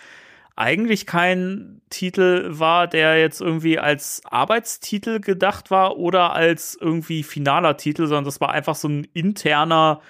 eigentlich 0.57 1.05
kein 1.05 1.81
Titel 1.89 2.47
war, 2.51 2.87
der 2.87 3.19
jetzt 3.19 3.41
irgendwie 3.41 3.77
als 3.77 4.21
Arbeitstitel 4.25 5.19
gedacht 5.19 5.69
war 5.69 5.97
oder 5.97 6.33
als 6.33 6.77
irgendwie 6.79 7.23
finaler 7.23 7.77
Titel, 7.77 8.07
sondern 8.07 8.25
das 8.25 8.39
war 8.39 8.51
einfach 8.51 8.75
so 8.75 8.87
ein 8.87 9.05
interner 9.13 10.01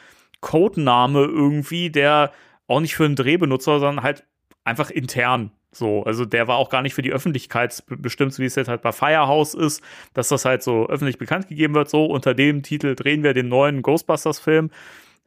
Codename 0.42 1.22
irgendwie, 1.24 1.90
der 1.90 2.32
auch 2.68 2.80
nicht 2.80 2.96
für 2.96 3.06
einen 3.06 3.16
Drehbenutzer, 3.16 3.80
sondern 3.80 4.04
halt 4.04 4.26
einfach 4.64 4.90
intern 4.90 5.52
so. 5.72 6.04
Also 6.04 6.26
der 6.26 6.48
war 6.48 6.58
auch 6.58 6.70
gar 6.70 6.82
nicht 6.82 6.94
für 6.94 7.02
die 7.02 7.12
Öffentlichkeit 7.12 7.84
be- 7.88 7.98
bestimmt, 7.98 8.34
so 8.34 8.42
wie 8.42 8.48
es 8.48 8.56
jetzt 8.56 8.68
halt 8.68 8.82
bei 8.82 8.92
Firehouse 8.92 9.54
ist, 9.54 9.84
dass 10.14 10.30
das 10.30 10.46
halt 10.46 10.64
so 10.64 10.88
öffentlich 10.88 11.18
bekannt 11.18 11.48
gegeben 11.48 11.76
wird. 11.76 11.90
So 11.90 12.06
unter 12.06 12.34
dem 12.34 12.64
Titel 12.64 12.96
drehen 12.96 13.24
wir 13.24 13.34
den 13.34 13.50
neuen 13.50 13.82
Ghostbusters-Film. 13.82 14.72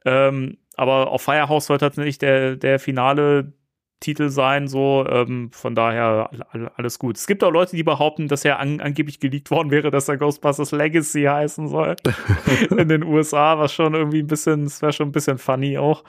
Ähm, 0.04 0.56
aber 0.74 1.10
auf 1.10 1.22
Firehouse 1.22 1.68
wird 1.68 1.96
nicht 1.98 2.22
der, 2.22 2.56
der 2.56 2.78
finale 2.78 3.52
Titel 4.00 4.28
sein, 4.28 4.68
so 4.68 5.04
ähm, 5.08 5.50
von 5.52 5.74
daher 5.74 6.28
all- 6.32 6.42
all- 6.50 6.72
alles 6.76 6.98
gut. 6.98 7.16
Es 7.16 7.26
gibt 7.26 7.42
auch 7.42 7.50
Leute, 7.50 7.74
die 7.76 7.82
behaupten, 7.82 8.28
dass 8.28 8.44
er 8.44 8.58
an, 8.60 8.80
angeblich 8.80 9.18
geleakt 9.20 9.50
worden 9.50 9.70
wäre, 9.70 9.90
dass 9.90 10.08
er 10.08 10.16
Ghostbusters 10.16 10.70
Legacy 10.72 11.24
heißen 11.24 11.68
soll 11.68 11.96
in 12.76 12.88
den 12.88 13.02
USA, 13.02 13.58
was 13.58 13.72
schon 13.72 13.94
irgendwie 13.94 14.20
ein 14.20 14.26
bisschen, 14.28 14.64
es 14.64 14.80
wäre 14.82 14.92
schon 14.92 15.08
ein 15.08 15.12
bisschen 15.12 15.38
funny 15.38 15.78
auch, 15.78 16.04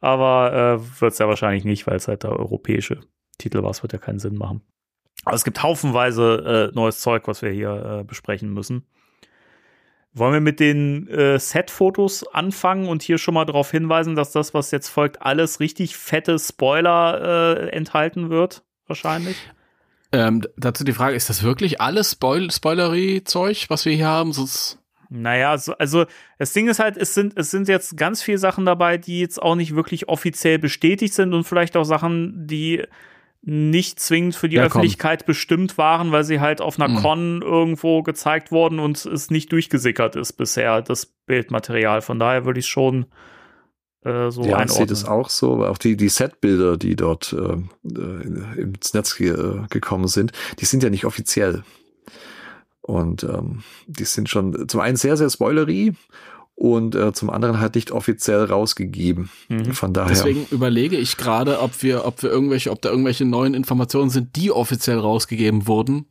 aber 0.00 0.80
äh, 0.80 1.00
wird 1.00 1.12
es 1.12 1.18
ja 1.18 1.28
wahrscheinlich 1.28 1.64
nicht, 1.64 1.86
weil 1.86 1.96
es 1.96 2.08
halt 2.08 2.22
der 2.24 2.32
europäische 2.32 3.00
Titel 3.38 3.62
war, 3.62 3.70
es 3.70 3.82
wird 3.82 3.92
ja 3.92 3.98
keinen 3.98 4.18
Sinn 4.18 4.36
machen. 4.36 4.62
Aber 5.24 5.34
es 5.34 5.44
gibt 5.44 5.62
haufenweise 5.62 6.70
äh, 6.72 6.74
neues 6.76 7.00
Zeug, 7.00 7.26
was 7.28 7.42
wir 7.42 7.50
hier 7.50 8.00
äh, 8.00 8.04
besprechen 8.04 8.52
müssen. 8.52 8.84
Wollen 10.14 10.32
wir 10.32 10.40
mit 10.40 10.58
den 10.58 11.06
äh, 11.08 11.38
Set-Fotos 11.38 12.26
anfangen 12.26 12.88
und 12.88 13.02
hier 13.02 13.18
schon 13.18 13.34
mal 13.34 13.44
darauf 13.44 13.70
hinweisen, 13.70 14.16
dass 14.16 14.32
das, 14.32 14.54
was 14.54 14.70
jetzt 14.70 14.88
folgt, 14.88 15.22
alles 15.22 15.60
richtig 15.60 15.96
fette 15.96 16.38
Spoiler 16.38 17.66
äh, 17.66 17.68
enthalten 17.70 18.30
wird? 18.30 18.64
Wahrscheinlich. 18.86 19.36
Ähm, 20.10 20.42
dazu 20.56 20.84
die 20.84 20.94
Frage, 20.94 21.14
ist 21.14 21.28
das 21.28 21.42
wirklich 21.42 21.80
alles 21.80 22.12
Spoil 22.12 22.50
Spoilery-Zeug, 22.50 23.66
was 23.68 23.84
wir 23.84 23.92
hier 23.92 24.06
haben? 24.06 24.32
Sonst 24.32 24.78
naja, 25.10 25.56
so, 25.56 25.72
also 25.74 26.04
das 26.38 26.52
Ding 26.52 26.68
ist 26.68 26.80
halt, 26.80 26.98
es 26.98 27.14
sind, 27.14 27.32
es 27.36 27.50
sind 27.50 27.66
jetzt 27.66 27.96
ganz 27.96 28.22
viele 28.22 28.36
Sachen 28.36 28.66
dabei, 28.66 28.98
die 28.98 29.20
jetzt 29.20 29.40
auch 29.40 29.54
nicht 29.54 29.74
wirklich 29.74 30.08
offiziell 30.08 30.58
bestätigt 30.58 31.14
sind 31.14 31.32
und 31.32 31.44
vielleicht 31.44 31.76
auch 31.76 31.84
Sachen, 31.84 32.46
die 32.46 32.84
nicht 33.42 34.00
zwingend 34.00 34.34
für 34.34 34.48
die 34.48 34.56
ja, 34.56 34.64
Öffentlichkeit 34.64 35.20
komm. 35.20 35.26
bestimmt 35.26 35.78
waren, 35.78 36.12
weil 36.12 36.24
sie 36.24 36.40
halt 36.40 36.60
auf 36.60 36.78
einer 36.78 36.88
mhm. 36.88 37.02
Con 37.02 37.42
irgendwo 37.42 38.02
gezeigt 38.02 38.50
wurden 38.50 38.78
und 38.78 39.04
es 39.04 39.30
nicht 39.30 39.52
durchgesickert 39.52 40.16
ist 40.16 40.32
bisher, 40.32 40.82
das 40.82 41.06
Bildmaterial. 41.06 42.02
Von 42.02 42.18
daher 42.18 42.44
würde 42.44 42.60
ich 42.60 42.66
schon 42.66 43.06
äh, 44.04 44.30
so 44.30 44.42
ja, 44.42 44.56
einordnen. 44.56 44.68
sieht 44.68 44.90
es 44.90 45.04
auch 45.04 45.30
so, 45.30 45.64
auch 45.64 45.78
die, 45.78 45.96
die 45.96 46.08
Setbilder, 46.08 46.76
die 46.76 46.96
dort 46.96 47.32
äh, 47.32 47.56
äh 47.98 48.60
ins 48.60 48.92
Netz 48.94 49.16
ge 49.16 49.30
äh, 49.30 49.66
gekommen 49.70 50.08
sind, 50.08 50.32
die 50.58 50.64
sind 50.64 50.82
ja 50.82 50.90
nicht 50.90 51.04
offiziell. 51.04 51.62
Und 52.80 53.22
ähm, 53.22 53.62
die 53.86 54.04
sind 54.04 54.30
schon 54.30 54.66
zum 54.68 54.80
einen 54.80 54.96
sehr, 54.96 55.16
sehr 55.16 55.28
spoilery 55.28 55.94
und 56.58 56.96
äh, 56.96 57.12
zum 57.12 57.30
anderen 57.30 57.60
halt 57.60 57.76
nicht 57.76 57.92
offiziell 57.92 58.44
rausgegeben. 58.44 59.30
Mhm. 59.48 59.72
Von 59.74 59.92
daher. 59.92 60.08
Deswegen 60.08 60.44
überlege 60.50 60.96
ich 60.96 61.16
gerade, 61.16 61.60
ob 61.60 61.84
wir, 61.84 62.04
ob 62.04 62.20
wir 62.24 62.30
irgendwelche, 62.30 62.72
ob 62.72 62.82
da 62.82 62.88
irgendwelche 62.88 63.24
neuen 63.24 63.54
Informationen 63.54 64.10
sind, 64.10 64.34
die 64.34 64.50
offiziell 64.50 64.98
rausgegeben 64.98 65.68
wurden. 65.68 66.06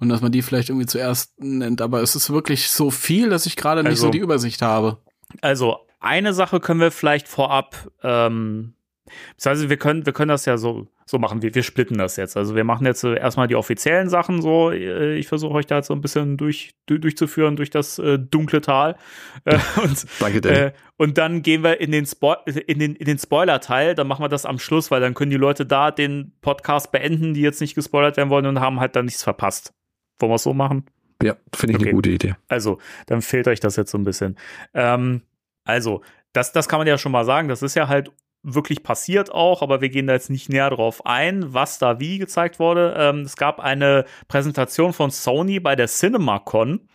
Und 0.00 0.08
dass 0.08 0.22
man 0.22 0.32
die 0.32 0.40
vielleicht 0.40 0.70
irgendwie 0.70 0.86
zuerst 0.86 1.38
nennt. 1.38 1.82
Aber 1.82 2.00
es 2.00 2.16
ist 2.16 2.30
wirklich 2.30 2.70
so 2.70 2.90
viel, 2.90 3.28
dass 3.28 3.44
ich 3.44 3.56
gerade 3.56 3.82
nicht 3.82 3.98
so 3.98 4.06
also 4.06 4.12
die 4.12 4.18
Übersicht 4.18 4.62
habe. 4.62 5.02
Also 5.42 5.76
eine 6.00 6.32
Sache 6.32 6.60
können 6.60 6.80
wir 6.80 6.90
vielleicht 6.90 7.28
vorab 7.28 7.90
ähm, 8.02 8.74
das 9.36 9.46
heißt, 9.46 9.68
wir 9.68 9.76
können, 9.76 10.06
wir 10.06 10.12
können 10.12 10.28
das 10.28 10.44
ja 10.44 10.56
so, 10.56 10.86
so 11.06 11.18
machen. 11.18 11.42
Wir, 11.42 11.54
wir 11.54 11.62
splitten 11.62 11.98
das 11.98 12.16
jetzt. 12.16 12.36
Also 12.36 12.54
wir 12.54 12.64
machen 12.64 12.86
jetzt 12.86 13.04
erstmal 13.04 13.48
die 13.48 13.56
offiziellen 13.56 14.08
Sachen 14.08 14.42
so. 14.42 14.70
Äh, 14.70 15.16
ich 15.16 15.28
versuche 15.28 15.54
euch 15.54 15.66
da 15.66 15.76
jetzt 15.76 15.88
so 15.88 15.94
ein 15.94 16.00
bisschen 16.00 16.36
durch, 16.36 16.74
durchzuführen 16.86 17.56
durch 17.56 17.70
das 17.70 17.98
äh, 17.98 18.18
dunkle 18.18 18.60
Tal. 18.60 18.96
Äh, 19.44 19.58
und, 19.82 20.06
Danke, 20.20 20.40
Danny. 20.40 20.56
Äh, 20.56 20.72
und 20.96 21.18
dann 21.18 21.42
gehen 21.42 21.62
wir 21.62 21.80
in 21.80 21.92
den, 21.92 22.06
Spo 22.06 22.34
in 22.66 22.78
den, 22.78 22.94
in 22.96 23.06
den 23.06 23.18
Spoiler-Teil. 23.18 23.94
Dann 23.94 24.06
machen 24.06 24.22
wir 24.22 24.28
das 24.28 24.46
am 24.46 24.58
Schluss, 24.58 24.90
weil 24.90 25.00
dann 25.00 25.14
können 25.14 25.30
die 25.30 25.36
Leute 25.36 25.64
da 25.66 25.90
den 25.90 26.32
Podcast 26.40 26.92
beenden, 26.92 27.34
die 27.34 27.42
jetzt 27.42 27.60
nicht 27.60 27.74
gespoilert 27.74 28.16
werden 28.16 28.30
wollen 28.30 28.46
und 28.46 28.60
haben 28.60 28.80
halt 28.80 28.96
dann 28.96 29.04
nichts 29.04 29.22
verpasst. 29.22 29.72
Wollen 30.18 30.32
wir 30.32 30.36
es 30.36 30.42
so 30.42 30.54
machen? 30.54 30.84
Ja, 31.22 31.36
finde 31.54 31.72
ich 31.72 31.76
okay. 31.78 31.88
eine 31.88 31.94
gute 31.94 32.10
Idee. 32.10 32.34
Also, 32.48 32.78
dann 33.06 33.22
fehlt 33.22 33.48
euch 33.48 33.60
das 33.60 33.76
jetzt 33.76 33.90
so 33.90 33.98
ein 33.98 34.04
bisschen. 34.04 34.36
Ähm, 34.74 35.22
also, 35.64 36.02
das, 36.32 36.52
das 36.52 36.68
kann 36.68 36.78
man 36.78 36.86
ja 36.86 36.98
schon 36.98 37.12
mal 37.12 37.24
sagen. 37.24 37.48
Das 37.48 37.62
ist 37.62 37.74
ja 37.74 37.88
halt 37.88 38.12
wirklich 38.42 38.82
passiert 38.82 39.32
auch, 39.32 39.62
aber 39.62 39.80
wir 39.80 39.88
gehen 39.88 40.06
da 40.06 40.14
jetzt 40.14 40.30
nicht 40.30 40.48
näher 40.48 40.70
drauf 40.70 41.04
ein, 41.04 41.52
was 41.52 41.78
da 41.78 42.00
wie 42.00 42.18
gezeigt 42.18 42.58
wurde. 42.58 42.94
Ähm, 42.96 43.20
es 43.20 43.36
gab 43.36 43.60
eine 43.60 44.04
Präsentation 44.28 44.92
von 44.92 45.10
Sony 45.10 45.60
bei 45.60 45.76
der 45.76 45.88
CinemaCon 45.88 46.88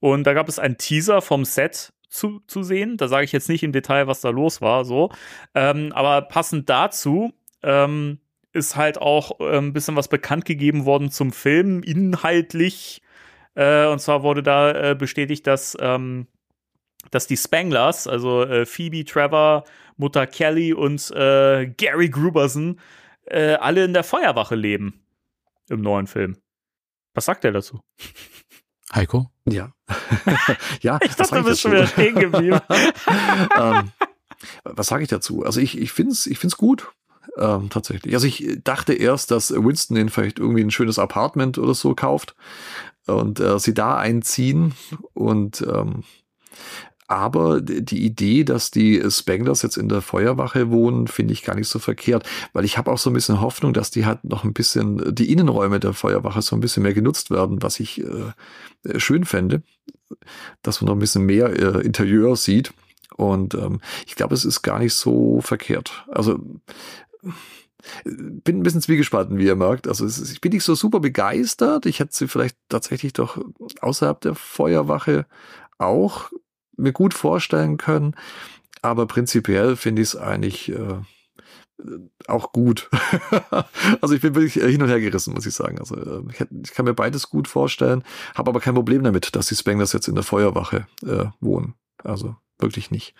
und 0.00 0.26
da 0.26 0.34
gab 0.34 0.48
es 0.48 0.58
einen 0.58 0.76
Teaser 0.76 1.22
vom 1.22 1.44
Set 1.44 1.92
zu, 2.08 2.40
zu 2.46 2.62
sehen. 2.62 2.96
Da 2.96 3.08
sage 3.08 3.24
ich 3.24 3.32
jetzt 3.32 3.48
nicht 3.48 3.62
im 3.62 3.72
Detail, 3.72 4.06
was 4.06 4.20
da 4.20 4.30
los 4.30 4.60
war, 4.60 4.84
so. 4.84 5.10
Ähm, 5.54 5.92
aber 5.92 6.22
passend 6.22 6.68
dazu 6.68 7.32
ähm, 7.62 8.18
ist 8.52 8.76
halt 8.76 8.98
auch 8.98 9.40
ein 9.40 9.72
bisschen 9.72 9.96
was 9.96 10.08
bekannt 10.08 10.44
gegeben 10.44 10.84
worden 10.84 11.10
zum 11.10 11.32
Film, 11.32 11.82
inhaltlich. 11.82 13.02
Äh, 13.54 13.86
und 13.86 14.00
zwar 14.00 14.22
wurde 14.22 14.42
da 14.42 14.90
äh, 14.90 14.94
bestätigt, 14.94 15.46
dass, 15.46 15.76
ähm, 15.80 16.28
dass 17.10 17.26
die 17.26 17.36
Spanglers, 17.36 18.06
also 18.06 18.42
äh, 18.44 18.64
Phoebe, 18.64 19.04
Trevor, 19.04 19.64
Mutter 19.96 20.26
Kelly 20.26 20.72
und 20.72 21.10
äh, 21.10 21.66
Gary 21.66 22.08
Gruberson 22.08 22.80
äh, 23.26 23.54
alle 23.54 23.84
in 23.84 23.92
der 23.92 24.04
Feuerwache 24.04 24.54
leben 24.54 25.04
im 25.68 25.80
neuen 25.80 26.06
Film. 26.06 26.36
Was 27.14 27.26
sagt 27.26 27.44
er 27.44 27.52
dazu? 27.52 27.80
Heiko? 28.92 29.30
Ja. 29.46 29.72
ja, 30.80 30.98
ich 31.02 31.14
dachte, 31.14 31.36
du 31.36 31.44
bist 31.44 31.60
schon 31.60 31.72
wieder 31.72 31.86
stehen 31.86 32.14
geblieben. 32.14 32.60
ähm, 33.58 33.92
was 34.64 34.88
sage 34.88 35.02
ich 35.02 35.08
dazu? 35.08 35.44
Also 35.44 35.60
ich, 35.60 35.78
ich 35.78 35.92
finde 35.92 36.12
es 36.12 36.26
ich 36.26 36.38
find's 36.38 36.56
gut. 36.56 36.92
Ähm, 37.36 37.68
tatsächlich. 37.68 38.14
Also 38.14 38.28
ich 38.28 38.60
dachte 38.62 38.94
erst, 38.94 39.30
dass 39.32 39.50
Winston 39.50 39.96
den 39.96 40.08
vielleicht 40.08 40.38
irgendwie 40.38 40.62
ein 40.62 40.70
schönes 40.70 41.00
Apartment 41.00 41.58
oder 41.58 41.74
so 41.74 41.94
kauft 41.94 42.36
und 43.06 43.40
äh, 43.40 43.58
sie 43.58 43.74
da 43.74 43.96
einziehen 43.96 44.74
und 45.14 45.62
ähm, 45.62 46.04
aber 47.06 47.60
die 47.60 48.04
Idee, 48.04 48.44
dass 48.44 48.70
die 48.70 49.02
Spanglers 49.10 49.62
jetzt 49.62 49.76
in 49.76 49.88
der 49.88 50.00
Feuerwache 50.00 50.70
wohnen, 50.70 51.06
finde 51.06 51.34
ich 51.34 51.42
gar 51.42 51.54
nicht 51.54 51.68
so 51.68 51.78
verkehrt, 51.78 52.26
weil 52.52 52.64
ich 52.64 52.78
habe 52.78 52.90
auch 52.90 52.98
so 52.98 53.10
ein 53.10 53.14
bisschen 53.14 53.40
Hoffnung, 53.40 53.74
dass 53.74 53.90
die 53.90 54.06
halt 54.06 54.24
noch 54.24 54.44
ein 54.44 54.54
bisschen, 54.54 55.14
die 55.14 55.30
Innenräume 55.30 55.80
der 55.80 55.92
Feuerwache 55.92 56.40
so 56.40 56.56
ein 56.56 56.60
bisschen 56.60 56.82
mehr 56.82 56.94
genutzt 56.94 57.30
werden, 57.30 57.62
was 57.62 57.78
ich 57.78 58.02
äh, 58.02 58.98
schön 58.98 59.24
fände, 59.24 59.62
dass 60.62 60.80
man 60.80 60.86
noch 60.86 60.96
ein 60.96 61.00
bisschen 61.00 61.24
mehr 61.24 61.50
äh, 61.50 61.84
Interieur 61.84 62.36
sieht. 62.36 62.72
Und 63.16 63.54
ähm, 63.54 63.80
ich 64.06 64.16
glaube, 64.16 64.34
es 64.34 64.44
ist 64.44 64.62
gar 64.62 64.78
nicht 64.78 64.94
so 64.94 65.40
verkehrt. 65.40 66.04
Also 66.08 66.40
bin 68.02 68.58
ein 68.58 68.62
bisschen 68.62 68.80
zwiegespalten, 68.80 69.38
wie 69.38 69.46
ihr 69.46 69.56
merkt. 69.56 69.88
Also 69.88 70.06
ist, 70.06 70.32
ich 70.32 70.40
bin 70.40 70.52
nicht 70.52 70.64
so 70.64 70.74
super 70.74 71.00
begeistert. 71.00 71.86
Ich 71.86 72.00
hätte 72.00 72.14
sie 72.14 72.28
vielleicht 72.28 72.56
tatsächlich 72.68 73.12
doch 73.12 73.38
außerhalb 73.80 74.20
der 74.20 74.34
Feuerwache 74.34 75.26
auch 75.78 76.30
mir 76.76 76.92
gut 76.92 77.14
vorstellen 77.14 77.76
können. 77.76 78.14
Aber 78.82 79.06
prinzipiell 79.06 79.76
finde 79.76 80.02
ich 80.02 80.08
es 80.08 80.16
eigentlich 80.16 80.70
äh, 80.70 80.98
auch 82.28 82.52
gut. 82.52 82.90
also 84.00 84.14
ich 84.14 84.20
bin 84.20 84.34
wirklich 84.34 84.54
hin 84.54 84.82
und 84.82 84.88
her 84.88 85.00
gerissen, 85.00 85.34
muss 85.34 85.46
ich 85.46 85.54
sagen. 85.54 85.78
Also 85.78 85.96
äh, 85.96 86.22
ich, 86.30 86.46
ich 86.64 86.72
kann 86.72 86.84
mir 86.84 86.94
beides 86.94 87.30
gut 87.30 87.48
vorstellen, 87.48 88.04
habe 88.34 88.50
aber 88.50 88.60
kein 88.60 88.74
Problem 88.74 89.02
damit, 89.02 89.34
dass 89.34 89.46
die 89.46 89.56
Spanglers 89.56 89.92
jetzt 89.92 90.08
in 90.08 90.14
der 90.14 90.24
Feuerwache 90.24 90.86
äh, 91.06 91.26
wohnen. 91.40 91.74
Also 92.02 92.36
wirklich 92.58 92.90
nicht 92.90 93.14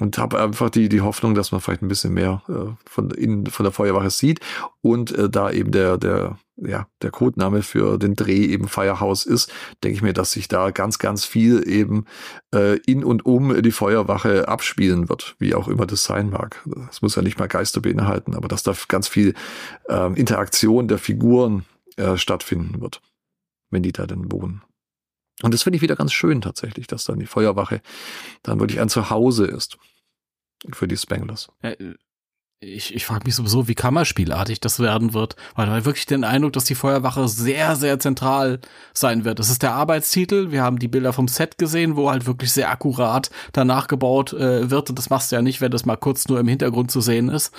und 0.00 0.16
habe 0.18 0.40
einfach 0.40 0.70
die, 0.70 0.88
die 0.88 1.02
Hoffnung, 1.02 1.34
dass 1.34 1.52
man 1.52 1.60
vielleicht 1.60 1.82
ein 1.82 1.88
bisschen 1.88 2.14
mehr 2.14 2.42
äh, 2.48 2.72
von, 2.88 3.10
in, 3.10 3.46
von 3.46 3.64
der 3.64 3.72
Feuerwache 3.72 4.10
sieht 4.10 4.40
und 4.80 5.12
äh, 5.12 5.28
da 5.28 5.50
eben 5.50 5.70
der, 5.70 5.98
der, 5.98 6.38
ja, 6.56 6.86
der 7.02 7.10
Codename 7.10 7.62
für 7.62 7.98
den 7.98 8.16
Dreh 8.16 8.46
eben 8.46 8.66
Firehouse 8.68 9.26
ist, 9.26 9.52
denke 9.84 9.96
ich 9.96 10.02
mir, 10.02 10.12
dass 10.12 10.32
sich 10.32 10.48
da 10.48 10.70
ganz, 10.70 10.98
ganz 10.98 11.24
viel 11.24 11.68
eben 11.68 12.06
äh, 12.54 12.78
in 12.86 13.04
und 13.04 13.26
um 13.26 13.62
die 13.62 13.70
Feuerwache 13.70 14.48
abspielen 14.48 15.08
wird, 15.08 15.36
wie 15.38 15.54
auch 15.54 15.68
immer 15.68 15.86
das 15.86 16.04
sein 16.04 16.30
mag. 16.30 16.66
Es 16.90 17.02
muss 17.02 17.16
ja 17.16 17.22
nicht 17.22 17.38
mal 17.38 17.48
Geister 17.48 17.80
beinhalten, 17.80 18.34
aber 18.34 18.48
dass 18.48 18.62
da 18.62 18.74
ganz 18.88 19.06
viel 19.08 19.34
äh, 19.88 20.12
Interaktion 20.18 20.88
der 20.88 20.98
Figuren 20.98 21.64
äh, 21.96 22.16
stattfinden 22.16 22.80
wird, 22.80 23.02
wenn 23.70 23.82
die 23.82 23.92
da 23.92 24.06
denn 24.06 24.32
wohnen. 24.32 24.62
Und 25.42 25.54
das 25.54 25.62
finde 25.62 25.76
ich 25.76 25.82
wieder 25.82 25.96
ganz 25.96 26.12
schön 26.12 26.42
tatsächlich, 26.42 26.86
dass 26.86 27.04
dann 27.04 27.18
die 27.18 27.26
Feuerwache 27.26 27.80
dann 28.42 28.60
wirklich 28.60 28.80
ein 28.80 28.90
Zuhause 28.90 29.46
ist 29.46 29.78
für 30.72 30.88
die 30.88 30.96
Spanglers. 30.96 31.48
Ja, 31.62 31.72
ich, 32.62 32.94
ich 32.94 33.06
frage 33.06 33.24
mich 33.24 33.34
sowieso, 33.34 33.68
wie 33.68 33.74
kammerspielartig 33.74 34.60
das 34.60 34.80
werden 34.80 35.14
wird, 35.14 35.34
weil 35.54 35.66
da 35.66 35.84
wirklich 35.86 36.04
den 36.04 36.24
Eindruck, 36.24 36.52
dass 36.52 36.64
die 36.64 36.74
Feuerwache 36.74 37.26
sehr, 37.26 37.74
sehr 37.74 37.98
zentral 37.98 38.60
sein 38.92 39.24
wird. 39.24 39.38
Das 39.38 39.48
ist 39.48 39.62
der 39.62 39.72
Arbeitstitel. 39.72 40.50
Wir 40.50 40.62
haben 40.62 40.78
die 40.78 40.88
Bilder 40.88 41.14
vom 41.14 41.26
Set 41.26 41.56
gesehen, 41.56 41.96
wo 41.96 42.10
halt 42.10 42.26
wirklich 42.26 42.52
sehr 42.52 42.70
akkurat 42.70 43.30
danach 43.52 43.86
gebaut 43.86 44.34
äh, 44.34 44.70
wird. 44.70 44.90
Und 44.90 44.98
das 44.98 45.08
machst 45.08 45.32
du 45.32 45.36
ja 45.36 45.42
nicht, 45.42 45.62
wenn 45.62 45.70
das 45.70 45.86
mal 45.86 45.96
kurz 45.96 46.28
nur 46.28 46.38
im 46.38 46.48
Hintergrund 46.48 46.90
zu 46.90 47.00
sehen 47.00 47.30
ist. 47.30 47.54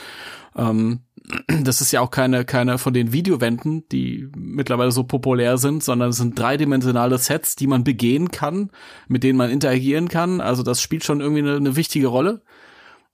Ähm, 0.55 0.99
das 1.63 1.81
ist 1.81 1.91
ja 1.91 2.01
auch 2.01 2.11
keine, 2.11 2.45
keine 2.45 2.77
von 2.77 2.93
den 2.93 3.11
Videowänden, 3.11 3.89
die 3.89 4.29
mittlerweile 4.37 4.91
so 4.91 5.03
populär 5.03 5.57
sind, 5.57 5.83
sondern 5.83 6.11
es 6.11 6.17
sind 6.17 6.37
dreidimensionale 6.37 7.17
Sets, 7.17 7.55
die 7.55 7.65
man 7.65 7.83
begehen 7.83 8.29
kann, 8.29 8.69
mit 9.07 9.23
denen 9.23 9.37
man 9.37 9.49
interagieren 9.49 10.09
kann. 10.09 10.41
Also 10.41 10.61
das 10.61 10.79
spielt 10.79 11.03
schon 11.03 11.21
irgendwie 11.21 11.41
eine, 11.41 11.55
eine 11.55 11.75
wichtige 11.75 12.05
Rolle. 12.05 12.43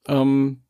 Ähm, 0.08 0.62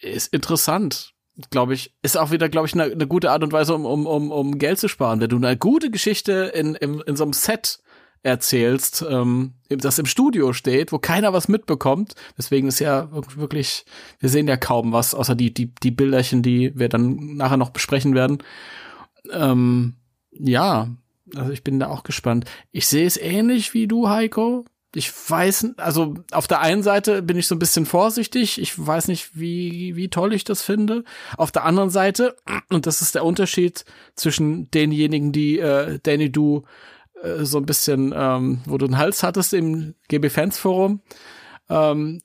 ist 0.00 0.32
interessant, 0.32 1.14
glaube 1.50 1.74
ich. 1.74 1.94
Ist 2.02 2.16
auch 2.16 2.30
wieder, 2.30 2.48
glaube 2.48 2.66
ich, 2.66 2.74
eine, 2.74 2.84
eine 2.84 3.06
gute 3.06 3.30
Art 3.30 3.42
und 3.42 3.52
Weise, 3.52 3.74
um, 3.74 3.84
um, 3.84 4.06
um, 4.06 4.30
um 4.30 4.58
Geld 4.58 4.78
zu 4.78 4.88
sparen. 4.88 5.20
Wenn 5.20 5.28
du 5.28 5.36
eine 5.36 5.56
gute 5.56 5.90
Geschichte 5.90 6.52
in, 6.54 6.74
in, 6.74 7.00
in 7.00 7.16
so 7.16 7.24
einem 7.24 7.32
Set 7.32 7.80
erzählst, 8.22 9.04
ähm, 9.08 9.54
das 9.68 9.98
im 9.98 10.06
Studio 10.06 10.52
steht, 10.52 10.90
wo 10.90 10.98
keiner 10.98 11.32
was 11.32 11.48
mitbekommt. 11.48 12.14
Deswegen 12.36 12.66
ist 12.66 12.80
ja 12.80 13.08
wirklich, 13.36 13.84
wir 14.18 14.28
sehen 14.28 14.48
ja 14.48 14.56
kaum 14.56 14.92
was, 14.92 15.14
außer 15.14 15.34
die, 15.34 15.54
die, 15.54 15.72
die 15.74 15.92
Bilderchen, 15.92 16.42
die 16.42 16.72
wir 16.74 16.88
dann 16.88 17.36
nachher 17.36 17.56
noch 17.56 17.70
besprechen 17.70 18.14
werden. 18.14 18.38
Ähm, 19.30 19.94
ja, 20.32 20.88
also 21.36 21.52
ich 21.52 21.62
bin 21.62 21.78
da 21.78 21.88
auch 21.88 22.02
gespannt. 22.02 22.46
Ich 22.72 22.86
sehe 22.88 23.06
es 23.06 23.16
ähnlich 23.16 23.74
wie 23.74 23.86
du, 23.86 24.08
Heiko 24.08 24.64
ich 24.96 25.12
weiß, 25.12 25.74
also 25.76 26.14
auf 26.30 26.46
der 26.46 26.60
einen 26.60 26.82
Seite 26.82 27.20
bin 27.20 27.36
ich 27.36 27.46
so 27.46 27.54
ein 27.54 27.58
bisschen 27.58 27.84
vorsichtig. 27.84 28.58
Ich 28.60 28.74
weiß 28.78 29.08
nicht, 29.08 29.38
wie, 29.38 29.94
wie 29.94 30.08
toll 30.08 30.32
ich 30.32 30.44
das 30.44 30.62
finde. 30.62 31.04
Auf 31.36 31.52
der 31.52 31.64
anderen 31.64 31.90
Seite, 31.90 32.34
und 32.70 32.86
das 32.86 33.02
ist 33.02 33.14
der 33.14 33.24
Unterschied 33.24 33.84
zwischen 34.14 34.70
denjenigen, 34.70 35.32
die, 35.32 35.58
äh, 35.58 35.98
Danny, 36.02 36.32
du 36.32 36.62
äh, 37.22 37.44
so 37.44 37.58
ein 37.58 37.66
bisschen, 37.66 38.14
ähm, 38.16 38.62
wo 38.64 38.78
du 38.78 38.86
einen 38.86 38.96
Hals 38.96 39.22
hattest 39.22 39.52
im 39.52 39.94
GB 40.08 40.30
Fans 40.30 40.58
Forum. 40.58 41.00
Ähm, 41.68 42.22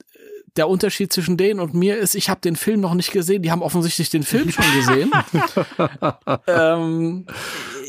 der 0.55 0.67
Unterschied 0.67 1.11
zwischen 1.13 1.37
denen 1.37 1.59
und 1.61 1.73
mir 1.73 1.97
ist, 1.97 2.13
ich 2.13 2.29
habe 2.29 2.41
den 2.41 2.57
Film 2.57 2.81
noch 2.81 2.93
nicht 2.93 3.11
gesehen. 3.11 3.41
Die 3.41 3.51
haben 3.51 3.61
offensichtlich 3.61 4.09
den 4.09 4.23
Film 4.23 4.51
schon 4.51 4.65
gesehen. 4.75 5.11
ähm, 6.47 7.25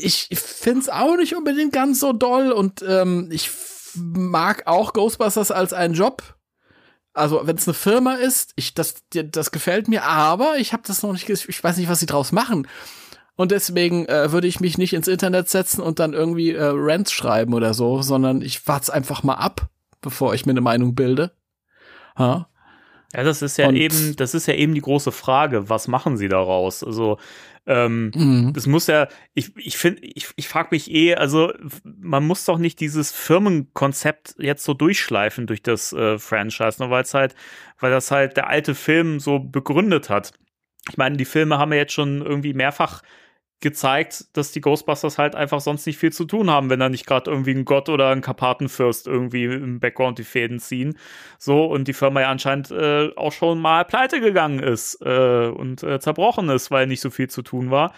ich 0.01 0.29
find's 0.33 0.87
auch 0.87 1.15
nicht 1.17 1.35
unbedingt 1.35 1.73
ganz 1.73 1.99
so 1.99 2.13
doll 2.13 2.51
und 2.51 2.83
ähm, 2.87 3.29
ich 3.31 3.49
mag 3.95 4.67
auch 4.67 4.93
Ghostbusters 4.93 5.51
als 5.51 5.73
einen 5.73 5.93
Job. 5.93 6.35
Also 7.13 7.45
wenn 7.45 7.57
es 7.57 7.67
eine 7.67 7.75
Firma 7.75 8.15
ist, 8.15 8.53
ich 8.55 8.73
das 8.73 8.95
das 9.11 9.51
gefällt 9.51 9.87
mir, 9.87 10.03
aber 10.03 10.57
ich 10.57 10.73
habe 10.73 10.83
das 10.85 11.03
noch 11.03 11.13
nicht, 11.13 11.29
ich 11.29 11.63
weiß 11.63 11.77
nicht, 11.77 11.89
was 11.89 11.99
sie 11.99 12.07
draus 12.07 12.31
machen. 12.31 12.67
Und 13.35 13.51
deswegen 13.51 14.05
äh, 14.07 14.31
würde 14.31 14.47
ich 14.47 14.59
mich 14.59 14.77
nicht 14.77 14.93
ins 14.93 15.07
Internet 15.07 15.49
setzen 15.49 15.81
und 15.81 15.99
dann 15.99 16.13
irgendwie 16.13 16.51
äh, 16.51 16.71
Rants 16.73 17.11
schreiben 17.11 17.53
oder 17.53 17.73
so, 17.73 18.01
sondern 18.01 18.41
ich 18.41 18.67
warte 18.67 18.93
einfach 18.93 19.23
mal 19.23 19.35
ab, 19.35 19.69
bevor 20.01 20.33
ich 20.33 20.45
mir 20.45 20.51
eine 20.51 20.61
Meinung 20.61 20.93
bilde. 20.93 21.31
Ha? 22.17 22.47
Ja, 23.15 23.23
das 23.23 23.41
ist 23.41 23.57
ja 23.57 23.67
Und- 23.67 23.75
eben, 23.75 24.15
das 24.15 24.33
ist 24.33 24.47
ja 24.47 24.53
eben 24.55 24.73
die 24.73 24.81
große 24.81 25.11
Frage, 25.11 25.69
was 25.69 25.87
machen 25.87 26.17
sie 26.17 26.27
daraus? 26.29 26.83
Also, 26.83 27.17
ähm, 27.65 28.11
Mhm. 28.15 28.53
das 28.53 28.65
muss 28.67 28.87
ja, 28.87 29.07
ich, 29.35 29.55
ich 29.55 29.77
finde, 29.77 30.01
ich, 30.03 30.27
ich 30.35 30.47
frage 30.49 30.69
mich 30.71 30.91
eh, 30.91 31.15
also 31.15 31.53
man 31.83 32.25
muss 32.25 32.43
doch 32.45 32.57
nicht 32.57 32.79
dieses 32.81 33.11
Firmenkonzept 33.11 34.35
jetzt 34.39 34.63
so 34.63 34.73
durchschleifen 34.73 35.47
durch 35.47 35.61
das 35.63 35.93
äh, 35.93 36.17
Franchise, 36.19 36.77
nur 36.79 36.89
weil 36.89 37.03
es 37.03 37.13
halt, 37.13 37.35
weil 37.79 37.91
das 37.91 38.11
halt 38.11 38.35
der 38.37 38.47
alte 38.49 38.75
Film 38.75 39.19
so 39.19 39.39
begründet 39.39 40.09
hat. 40.09 40.33
Ich 40.89 40.97
meine, 40.97 41.15
die 41.15 41.25
Filme 41.25 41.57
haben 41.57 41.71
ja 41.71 41.79
jetzt 41.79 41.93
schon 41.93 42.21
irgendwie 42.25 42.53
mehrfach 42.53 43.01
gezeigt, 43.63 44.25
dass 44.33 44.51
die 44.51 44.61
Ghostbusters 44.61 45.17
halt 45.17 45.35
einfach 45.35 45.61
sonst 45.61 45.87
nicht 45.87 45.97
viel 45.97 46.11
zu 46.11 46.25
tun 46.25 46.51
haben, 46.51 46.69
wenn 46.69 46.79
da 46.79 46.89
nicht 46.89 47.07
gerade 47.07 47.31
irgendwie 47.31 47.55
ein 47.55 47.65
Gott 47.65 47.89
oder 47.89 48.09
ein 48.09 48.21
Karpatenfürst 48.21 49.07
irgendwie 49.07 49.45
im 49.45 49.79
Background 49.79 50.19
die 50.19 50.23
Fäden 50.23 50.59
ziehen. 50.59 50.97
So, 51.39 51.65
und 51.65 51.87
die 51.87 51.93
Firma 51.93 52.21
ja 52.21 52.29
anscheinend 52.29 52.69
äh, 52.69 53.09
auch 53.15 53.31
schon 53.31 53.59
mal 53.59 53.85
pleite 53.85 54.19
gegangen 54.21 54.59
ist 54.59 55.01
äh, 55.01 55.47
und 55.47 55.81
äh, 55.81 55.99
zerbrochen 55.99 56.49
ist, 56.49 56.69
weil 56.69 56.85
nicht 56.85 57.01
so 57.01 57.09
viel 57.09 57.29
zu 57.29 57.41
tun 57.41 57.71
war. 57.71 57.93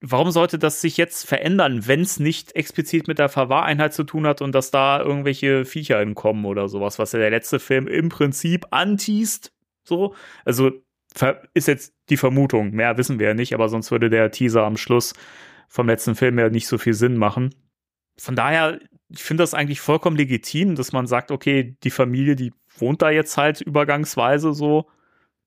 Warum 0.00 0.30
sollte 0.30 0.58
das 0.58 0.80
sich 0.80 0.96
jetzt 0.98 1.26
verändern, 1.26 1.86
wenn 1.86 2.02
es 2.02 2.20
nicht 2.20 2.54
explizit 2.54 3.08
mit 3.08 3.18
der 3.18 3.28
Verwahreinheit 3.28 3.92
zu 3.92 4.04
tun 4.04 4.26
hat 4.26 4.40
und 4.40 4.54
dass 4.54 4.70
da 4.70 5.00
irgendwelche 5.00 5.64
Viecher 5.64 6.00
entkommen 6.00 6.44
oder 6.44 6.68
sowas, 6.68 6.98
was 6.98 7.12
ja 7.12 7.18
der 7.18 7.30
letzte 7.30 7.58
Film 7.58 7.88
im 7.88 8.08
Prinzip 8.08 8.66
anteast? 8.70 9.52
So, 9.82 10.14
also 10.44 10.83
ist 11.54 11.68
jetzt 11.68 11.94
die 12.10 12.16
Vermutung. 12.16 12.70
Mehr 12.72 12.96
wissen 12.98 13.18
wir 13.18 13.28
ja 13.28 13.34
nicht, 13.34 13.54
aber 13.54 13.68
sonst 13.68 13.90
würde 13.90 14.10
der 14.10 14.30
Teaser 14.30 14.64
am 14.64 14.76
Schluss 14.76 15.14
vom 15.68 15.86
letzten 15.86 16.14
Film 16.14 16.38
ja 16.38 16.48
nicht 16.48 16.66
so 16.66 16.78
viel 16.78 16.94
Sinn 16.94 17.16
machen. 17.16 17.54
Von 18.18 18.36
daher, 18.36 18.78
ich 19.08 19.22
finde 19.22 19.42
das 19.42 19.54
eigentlich 19.54 19.80
vollkommen 19.80 20.16
legitim, 20.16 20.74
dass 20.76 20.92
man 20.92 21.06
sagt, 21.06 21.30
okay, 21.30 21.76
die 21.82 21.90
Familie, 21.90 22.36
die 22.36 22.52
wohnt 22.78 23.02
da 23.02 23.10
jetzt 23.10 23.36
halt 23.36 23.60
übergangsweise 23.60 24.52
so 24.52 24.86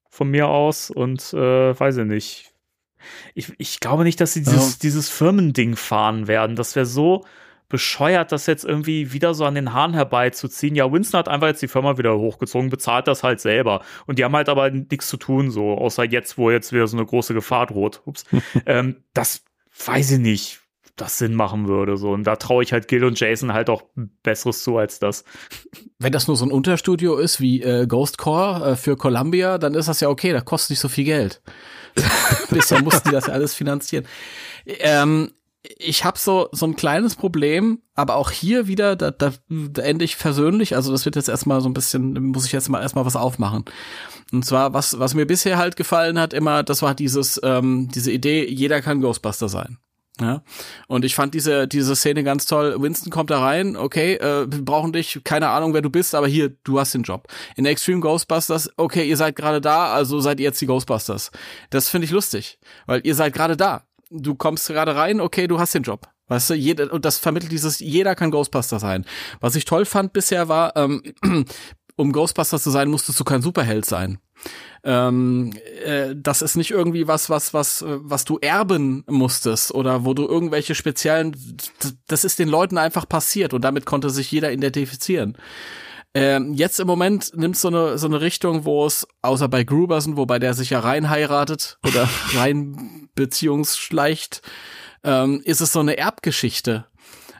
von 0.10 0.30
mir 0.30 0.48
aus 0.48 0.89
und 0.89 1.34
äh, 1.34 1.80
weiß 1.80 1.98
ich 1.98 2.06
nicht. 2.06 2.53
Ich, 3.35 3.53
ich 3.57 3.80
glaube 3.80 4.03
nicht, 4.03 4.19
dass 4.19 4.34
sie 4.34 4.41
dieses, 4.44 4.73
Ja. 4.73 4.77
dieses 4.81 5.10
Firmending 5.10 5.76
fahren 5.76 6.27
werden. 6.27 6.56
Das 6.56 6.76
wäre 6.76 6.85
so 6.85 7.26
bescheuert, 7.69 8.31
das 8.31 8.45
jetzt 8.45 8.64
irgendwie 8.64 9.11
wieder 9.11 9.34
so 9.34 9.45
an 9.45 9.56
den 9.56 9.73
Haaren 9.73 9.94
herbeizuziehen. 9.94 10.76
Ja, 10.76 10.91
Winston 10.91 11.19
hat 11.19 11.27
einfach 11.27 11.48
jetzt 11.48 11.61
die 11.61 11.68
Firma 11.68 11.98
wieder 11.98 12.18
hochgezogen, 12.18 12.69
bezahlt 12.69 13.07
das 13.07 13.23
halt 13.23 13.41
selber. 13.41 13.81
Und 14.06 14.19
die 14.19 14.23
haben 14.23 14.35
halt 14.35 14.49
aber 14.49 14.69
nichts 14.69 15.10
zu 15.10 15.18
tun, 15.18 15.52
so, 15.52 15.73
außer 15.77 16.03
jetzt, 16.03 16.38
wo 16.38 16.49
jetzt 16.49 16.72
wieder 16.72 16.88
so 16.88 16.98
eine 16.98 17.06
große 17.06 17.34
Gefahr 17.34 17.65
droht. 17.65 18.02
Ups. 18.06 18.26
ähm, 18.65 19.03
das 19.14 19.44
weiß 19.85 20.11
ich 20.11 20.19
nicht, 20.19 20.61
das 20.95 21.18
Sinn 21.18 21.35
machen 21.35 21.68
würde. 21.68 21.98
So. 21.98 22.11
Und 22.11 22.23
da 22.23 22.38
traue 22.38 22.64
ich 22.64 22.72
halt 22.73 22.88
Gil 22.88 23.03
und 23.03 23.19
Jason 23.19 23.53
halt 23.53 23.69
auch 23.69 23.84
Besseres 24.23 24.64
zu 24.64 24.77
als 24.77 24.99
das. 24.99 25.26
Wenn 25.99 26.11
das 26.11 26.27
nur 26.27 26.38
so 26.38 26.45
ein 26.45 26.52
Unterstudio 26.52 27.18
ist 27.18 27.41
wie 27.41 27.61
äh, 27.61 27.85
Ghost 27.85 28.18
Core 28.18 28.72
äh, 28.72 28.76
für 28.76 28.95
Columbia, 28.95 29.57
dann 29.57 29.76
ist 29.76 29.88
das 29.88 29.99
ja 29.99 30.10
okay, 30.10 30.31
da 30.31 30.41
kostet 30.41 30.72
nicht 30.72 30.80
so 30.80 30.89
viel 30.89 31.06
Geld. 31.06 31.41
Bisher 32.49 32.81
mussten 32.81 33.10
die 33.10 33.15
das 33.15 33.27
ja 33.27 33.34
alles 33.34 33.56
finanzieren. 33.56 34.06
Ähm, 34.65 35.31
ich 35.77 36.03
habe 36.06 36.18
so 36.18 36.49
so 36.52 36.65
ein 36.65 36.76
kleines 36.76 37.15
Problem, 37.15 37.81
aber 37.95 38.15
auch 38.15 38.31
hier 38.31 38.68
wieder, 38.68 38.95
da, 38.95 39.11
da, 39.11 39.34
da 39.49 39.81
ende 39.81 40.06
ich 40.06 40.15
versöhnlich. 40.15 40.76
Also 40.76 40.91
das 40.91 41.06
wird 41.06 41.15
jetzt 41.15 41.30
erstmal 41.30 41.61
so 41.61 41.69
ein 41.69 41.73
bisschen, 41.73 42.14
muss 42.27 42.45
ich 42.45 42.52
jetzt 42.52 42.69
mal 42.69 42.81
erstmal 42.81 43.06
was 43.06 43.15
aufmachen. 43.15 43.65
Und 44.31 44.45
zwar, 44.45 44.73
was, 44.73 44.99
was 44.99 45.14
mir 45.14 45.26
bisher 45.26 45.57
halt 45.57 45.76
gefallen 45.76 46.19
hat, 46.19 46.34
immer, 46.34 46.64
das 46.64 46.81
war 46.81 46.94
dieses, 46.95 47.39
ähm, 47.44 47.89
diese 47.94 48.11
Idee, 48.11 48.48
jeder 48.48 48.81
kann 48.81 49.02
Ghostbuster 49.02 49.49
sein. 49.49 49.77
Ja. 50.19 50.41
Und 50.88 51.06
ich 51.06 51.14
fand 51.14 51.35
diese, 51.35 51.68
diese 51.68 51.95
Szene 51.95 52.23
ganz 52.23 52.48
toll. 52.48 52.76
Winston 52.81 53.11
kommt 53.11 53.30
da 53.30 53.39
rein, 53.39 53.77
okay, 53.77 54.15
äh, 54.15 54.52
wir 54.52 54.65
brauchen 54.65 54.91
dich, 54.91 55.22
keine 55.23 55.49
Ahnung, 55.49 55.73
wer 55.73 55.84
du 55.84 55.91
bist, 55.91 56.15
aber 56.15 56.27
hier, 56.27 56.49
du 56.64 56.80
hast 56.80 56.94
den 56.94 57.03
Job. 57.03 57.27
In 57.56 57.65
Extreme 57.65 58.02
Ghostbusters, 58.02 58.72
okay, 58.77 59.07
ihr 59.07 59.18
seid 59.18 59.35
gerade 59.35 59.61
da, 59.61 59.94
also 59.94 60.19
seid 60.19 60.39
ihr 60.39 60.45
jetzt 60.45 60.60
die 60.60 60.65
Ghostbusters. 60.65 61.31
Das 61.69 61.89
finde 61.89 62.06
ich 62.06 62.11
lustig, 62.11 62.60
weil 62.88 63.02
ihr 63.03 63.14
seid 63.14 63.34
gerade 63.34 63.56
da. 63.56 63.84
Du 64.10 64.36
kommst 64.36 64.68
gerade 64.68 64.96
rein, 64.96 65.20
okay, 65.20 65.48
du 65.48 65.60
hast 65.60 65.74
den 65.74 65.84
Job. 65.84 66.08
Weißt 66.28 66.50
du, 66.50 66.54
jeder, 66.56 66.92
und 66.92 67.06
das 67.06 67.18
vermittelt 67.18 67.52
dieses, 67.52 67.80
jeder 67.80 68.16
kann 68.16 68.32
Ghostbuster 68.32 68.80
sein. 68.80 69.06
Was 69.40 69.56
ich 69.56 69.66
toll 69.66 69.86
fand 69.86 70.14
bisher 70.14 70.50
war, 70.50 70.76
ähm, 70.76 71.02
um 71.96 72.12
Ghostbuster 72.12 72.60
zu 72.60 72.70
sein, 72.70 72.90
musstest 72.90 73.20
du 73.20 73.24
kein 73.24 73.42
Superheld 73.42 73.86
sein. 73.86 74.20
Ähm, 74.84 75.54
äh, 75.84 76.16
das 76.16 76.42
ist 76.42 76.56
nicht 76.56 76.72
irgendwie 76.72 77.08
was, 77.08 77.30
was, 77.30 77.54
was, 77.54 77.84
was 77.86 78.26
du 78.26 78.38
erben 78.40 79.04
musstest 79.08 79.74
oder 79.74 80.06
wo 80.06 80.14
du 80.14 80.28
irgendwelche 80.28 80.76
speziellen, 80.76 81.36
das 82.08 82.24
ist 82.24 82.40
den 82.40 82.50
Leuten 82.50 82.78
einfach 82.78 83.08
passiert 83.08 83.54
und 83.54 83.62
damit 83.64 83.86
konnte 83.86 84.10
sich 84.10 84.32
jeder 84.32 84.52
identifizieren. 84.52 85.38
Ähm, 86.18 86.53
jetzt 86.53 86.80
im 86.80 86.88
Moment 86.88 87.31
nimmt 87.35 87.57
so 87.57 87.68
eine, 87.68 87.98
so 87.98 88.07
eine 88.07 88.22
Richtung, 88.22 88.65
wo 88.65 88.85
es, 88.85 89.07
außer 89.22 89.48
bei 89.48 89.64
Gruberson, 89.64 90.18
wobei 90.18 90.39
der 90.39 90.53
sich 90.53 90.72
ja 90.72 90.80
rein 90.80 91.10
heiratet 91.10 91.77
oder 91.85 92.10
rein 92.35 93.10
beziehungsschleicht, 93.14 94.41
ähm, 95.03 95.41
ist 95.44 95.61
es 95.61 95.72
so 95.72 95.80
eine 95.80 95.98
Erbgeschichte. 95.98 96.85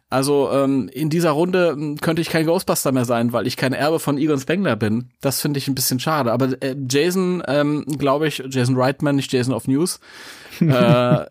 Also 0.10 0.52
ähm, 0.52 0.90
in 0.94 1.10
dieser 1.10 1.32
Runde 1.32 1.76
ähm, 1.78 1.98
könnte 1.98 2.22
ich 2.22 2.30
kein 2.30 2.46
Ghostbuster 2.46 2.92
mehr 2.92 3.06
sein, 3.06 3.34
weil 3.34 3.48
ich 3.48 3.58
kein 3.58 3.74
Erbe 3.74 4.00
von 4.00 4.18
Egon 4.18 4.40
Spengler 4.40 4.76
bin. 4.76 5.10
Das 5.22 5.42
finde 5.42 5.58
ich 5.58 5.68
ein 5.68 5.76
bisschen 5.76 6.00
schade. 6.00 6.32
Aber 6.32 6.62
äh, 6.62 6.76
Jason, 6.88 7.44
ähm, 7.48 7.84
glaube 7.98 8.28
ich, 8.28 8.44
Jason 8.48 8.78
Reitman, 8.78 9.18
nicht 9.18 9.34
Jason 9.34 9.54
of 9.54 9.68
News, 9.68 10.00
äh, 10.62 11.26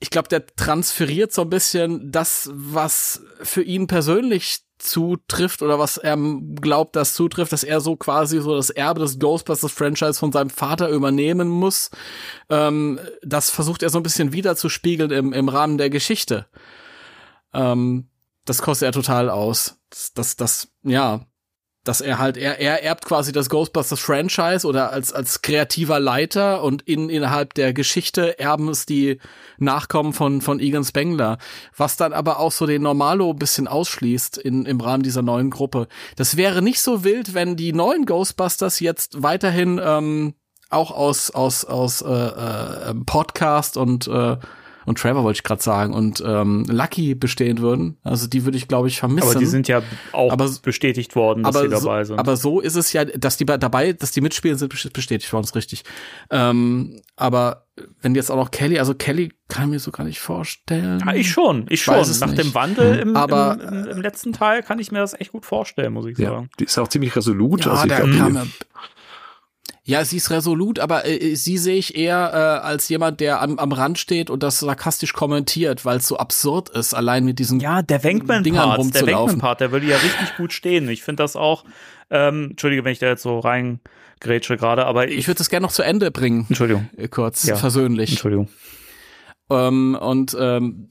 ich 0.00 0.10
glaube, 0.10 0.28
der 0.28 0.46
transferiert 0.46 1.32
so 1.32 1.42
ein 1.42 1.50
bisschen 1.50 2.10
das, 2.10 2.50
was 2.52 3.22
für 3.42 3.62
ihn 3.62 3.86
persönlich 3.86 4.62
zutrifft 4.82 5.62
oder 5.62 5.78
was 5.78 5.96
er 5.96 6.16
glaubt, 6.60 6.96
das 6.96 7.14
zutrifft, 7.14 7.52
dass 7.52 7.64
er 7.64 7.80
so 7.80 7.96
quasi 7.96 8.40
so 8.40 8.56
das 8.56 8.70
Erbe 8.70 9.00
des 9.00 9.18
Ghostbusters-Franchise 9.18 10.18
von 10.18 10.32
seinem 10.32 10.50
Vater 10.50 10.88
übernehmen 10.88 11.48
muss. 11.48 11.90
Ähm, 12.50 12.98
das 13.22 13.50
versucht 13.50 13.82
er 13.82 13.90
so 13.90 13.98
ein 13.98 14.02
bisschen 14.02 14.32
wiederzuspiegeln 14.32 15.10
im, 15.10 15.32
im 15.32 15.48
Rahmen 15.48 15.78
der 15.78 15.90
Geschichte. 15.90 16.46
Ähm, 17.54 18.08
das 18.44 18.62
kostet 18.62 18.86
er 18.86 18.92
total 18.92 19.30
aus. 19.30 19.78
Das, 19.90 20.12
das, 20.14 20.36
das, 20.36 20.68
ja, 20.82 21.26
dass 21.84 22.00
er 22.00 22.18
halt, 22.18 22.36
er, 22.36 22.60
er 22.60 22.82
erbt 22.82 23.04
quasi 23.04 23.32
das 23.32 23.48
Ghostbusters 23.48 24.00
Franchise 24.00 24.66
oder 24.66 24.92
als, 24.92 25.12
als 25.12 25.42
kreativer 25.42 25.98
Leiter 25.98 26.62
und 26.62 26.82
in, 26.82 27.08
innerhalb 27.08 27.54
der 27.54 27.72
Geschichte 27.72 28.38
erben 28.38 28.68
es 28.68 28.86
die 28.86 29.18
Nachkommen 29.58 30.12
von, 30.12 30.40
von 30.40 30.60
Egan 30.60 30.84
Spengler, 30.84 31.38
was 31.76 31.96
dann 31.96 32.12
aber 32.12 32.38
auch 32.38 32.52
so 32.52 32.66
den 32.66 32.82
Normalo 32.82 33.30
ein 33.30 33.38
bisschen 33.38 33.66
ausschließt 33.66 34.38
in, 34.38 34.64
im 34.64 34.80
Rahmen 34.80 35.02
dieser 35.02 35.22
neuen 35.22 35.50
Gruppe. 35.50 35.88
Das 36.16 36.36
wäre 36.36 36.62
nicht 36.62 36.80
so 36.80 37.04
wild, 37.04 37.34
wenn 37.34 37.56
die 37.56 37.72
neuen 37.72 38.06
Ghostbusters 38.06 38.80
jetzt 38.80 39.22
weiterhin, 39.22 39.80
ähm, 39.82 40.34
auch 40.70 40.90
aus, 40.90 41.30
aus, 41.30 41.64
aus, 41.64 42.00
äh, 42.00 42.08
äh, 42.08 42.94
Podcast 43.04 43.76
und, 43.76 44.06
äh, 44.08 44.36
und 44.86 44.98
Trevor 44.98 45.22
wollte 45.24 45.36
ich 45.38 45.42
gerade 45.42 45.62
sagen 45.62 45.92
und 45.94 46.22
ähm, 46.26 46.64
Lucky 46.68 47.14
bestehen 47.14 47.58
würden. 47.58 47.98
Also 48.02 48.26
die 48.26 48.44
würde 48.44 48.56
ich, 48.58 48.68
glaube 48.68 48.88
ich, 48.88 48.98
vermissen. 48.98 49.28
Aber 49.30 49.38
die 49.38 49.46
sind 49.46 49.68
ja 49.68 49.82
auch 50.12 50.32
Aber- 50.32 50.50
bestätigt 50.62 51.14
worden, 51.16 51.42
dass 51.42 51.54
sie 51.54 51.66
aber 51.66 51.76
so, 51.78 51.86
dabei 51.86 52.04
sind. 52.04 52.18
aber 52.18 52.36
so 52.36 52.60
ist 52.60 52.76
es 52.76 52.92
ja, 52.92 53.04
dass 53.04 53.36
die 53.36 53.44
bei- 53.44 53.56
dabei, 53.58 53.92
dass 53.92 54.12
die 54.12 54.20
mitspielen, 54.20 54.58
sind 54.58 54.68
best- 54.72 54.92
bestätigt 54.92 55.32
worden, 55.32 55.44
ist 55.44 55.54
richtig. 55.56 55.84
Ähm, 56.30 57.00
aber 57.16 57.66
wenn 58.02 58.14
jetzt 58.14 58.30
auch 58.30 58.36
noch 58.36 58.50
Kelly, 58.50 58.78
also 58.78 58.94
Kelly 58.94 59.32
kann 59.48 59.64
ich 59.64 59.70
mir 59.70 59.78
so 59.78 59.90
gar 59.92 60.04
nicht 60.04 60.20
vorstellen. 60.20 61.02
ja, 61.06 61.14
ich 61.14 61.30
schon, 61.30 61.66
ich 61.70 61.82
schon. 61.82 61.94
Nach 61.94 62.26
nicht. 62.26 62.38
dem 62.38 62.54
Wandel 62.54 62.98
im, 62.98 63.16
Aber- 63.16 63.58
im, 63.62 63.68
im, 63.84 63.86
im 63.88 64.02
letzten 64.02 64.32
Teil 64.32 64.62
kann 64.62 64.78
ich 64.78 64.92
mir 64.92 64.98
das 64.98 65.14
echt 65.18 65.32
gut 65.32 65.46
vorstellen, 65.46 65.92
muss 65.92 66.06
ich 66.06 66.18
Ja, 66.18 66.30
sagen. 66.30 66.50
die 66.60 66.64
ist 66.64 66.78
auch 66.78 66.88
ziemlich 66.88 67.14
resolut. 67.16 67.64
Ja, 67.64 67.72
also 67.72 67.84
ich 67.84 67.88
da 67.90 68.00
glaub, 68.00 68.16
kam 68.18 68.32
die, 68.34 68.50
ja, 69.84 70.04
sie 70.04 70.16
ist 70.18 70.30
resolut, 70.30 70.78
aber 70.78 71.06
äh, 71.06 71.34
sie 71.34 71.58
sehe 71.58 71.76
ich 71.76 71.96
eher 71.96 72.30
äh, 72.62 72.66
als 72.66 72.88
jemand, 72.88 73.18
der 73.20 73.42
am, 73.42 73.58
am 73.58 73.72
Rand 73.72 73.98
steht 73.98 74.30
und 74.30 74.42
das 74.42 74.60
sarkastisch 74.60 75.12
kommentiert, 75.12 75.84
weil 75.84 75.96
es 75.98 76.06
so 76.06 76.16
absurd 76.18 76.68
ist, 76.68 76.94
allein 76.94 77.24
mit 77.24 77.38
diesen 77.40 77.58
Ja, 77.58 77.82
der 77.82 77.98
Dingern 77.98 78.28
Wenkman-Part, 78.28 78.44
der 78.68 78.76
rumzulaufen. 78.76 79.32
Wenkman-Part, 79.32 79.60
der 79.60 79.72
würde 79.72 79.86
ja 79.86 79.96
richtig 79.96 80.36
gut 80.36 80.52
stehen. 80.52 80.88
Ich 80.88 81.02
finde 81.02 81.22
das 81.24 81.34
auch, 81.34 81.64
ähm, 82.10 82.50
Entschuldige, 82.50 82.84
wenn 82.84 82.92
ich 82.92 83.00
da 83.00 83.06
jetzt 83.08 83.22
so 83.22 83.40
reingrätsche 83.40 84.56
gerade, 84.56 84.86
aber 84.86 85.08
ich, 85.08 85.18
Ich 85.18 85.26
würde 85.28 85.38
das 85.38 85.50
gerne 85.50 85.64
noch 85.66 85.72
zu 85.72 85.82
Ende 85.82 86.10
bringen, 86.12 86.46
Entschuldigung, 86.48 86.88
äh, 86.96 87.08
kurz 87.08 87.44
Ja. 87.44 87.56
versöhnlich. 87.56 88.10
Entschuldigung. 88.10 88.48
Ähm, 89.50 89.98
und 90.00 90.36
ähm, 90.38 90.88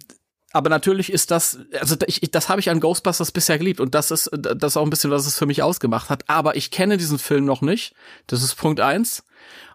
aber 0.53 0.69
natürlich 0.69 1.11
ist 1.11 1.32
das, 1.32 1.60
also 1.80 1.95
ich, 2.07 2.19
das 2.32 2.49
habe 2.49 2.60
ich 2.60 2.69
an 2.69 2.80
Ghostbusters 2.80 3.32
bisher 3.32 3.57
geliebt 3.57 3.80
und 3.80 3.95
das 3.95 4.11
ist 4.11 4.30
das 4.32 4.73
ist 4.73 4.78
auch 4.78 4.84
ein 4.84 4.90
bisschen, 4.90 5.11
was 5.11 5.26
es 5.26 5.38
für 5.38 5.45
mich 5.45 5.64
ausgemacht 5.64 6.10
hat. 6.10 6.23
Aber 6.28 6.56
ich 6.56 6.72
kenne 6.72 6.98
diesen 6.98 7.19
Film 7.19 7.45
noch 7.45 7.61
nicht. 7.61 7.94
Das 8.28 8.44
ist 8.44 8.56
Punkt 8.56 8.80
eins. 8.80 9.23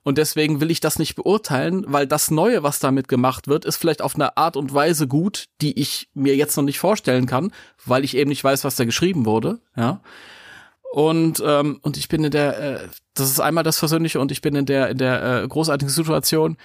Und 0.02 0.18
deswegen 0.18 0.60
will 0.60 0.70
ich 0.70 0.78
das 0.78 1.00
nicht 1.00 1.16
beurteilen, 1.16 1.84
weil 1.88 2.06
das 2.06 2.30
Neue, 2.30 2.62
was 2.62 2.78
damit 2.78 3.08
gemacht 3.08 3.48
wird, 3.48 3.64
ist 3.64 3.76
vielleicht 3.76 4.02
auf 4.02 4.14
eine 4.14 4.36
Art 4.36 4.56
und 4.56 4.72
Weise 4.72 5.08
gut, 5.08 5.46
die 5.60 5.80
ich 5.80 6.08
mir 6.14 6.36
jetzt 6.36 6.56
noch 6.56 6.62
nicht 6.62 6.78
vorstellen 6.78 7.26
kann, 7.26 7.52
weil 7.84 8.04
ich 8.04 8.16
eben 8.16 8.28
nicht 8.28 8.44
weiß, 8.44 8.62
was 8.62 8.76
da 8.76 8.84
geschrieben 8.84 9.24
wurde. 9.24 9.58
Ja. 9.76 10.00
Und 10.92 11.42
ähm, 11.44 11.80
und 11.82 11.96
ich 11.96 12.08
bin 12.08 12.22
in 12.22 12.30
der, 12.30 12.58
äh, 12.58 12.88
das 13.14 13.30
ist 13.30 13.40
einmal 13.40 13.64
das 13.64 13.78
Versöhnliche 13.78 14.20
und 14.20 14.30
ich 14.30 14.42
bin 14.42 14.54
in 14.54 14.66
der 14.66 14.90
in 14.90 14.98
der 14.98 15.42
äh, 15.42 15.48
großartigen 15.48 15.92
Situation, 15.92 16.56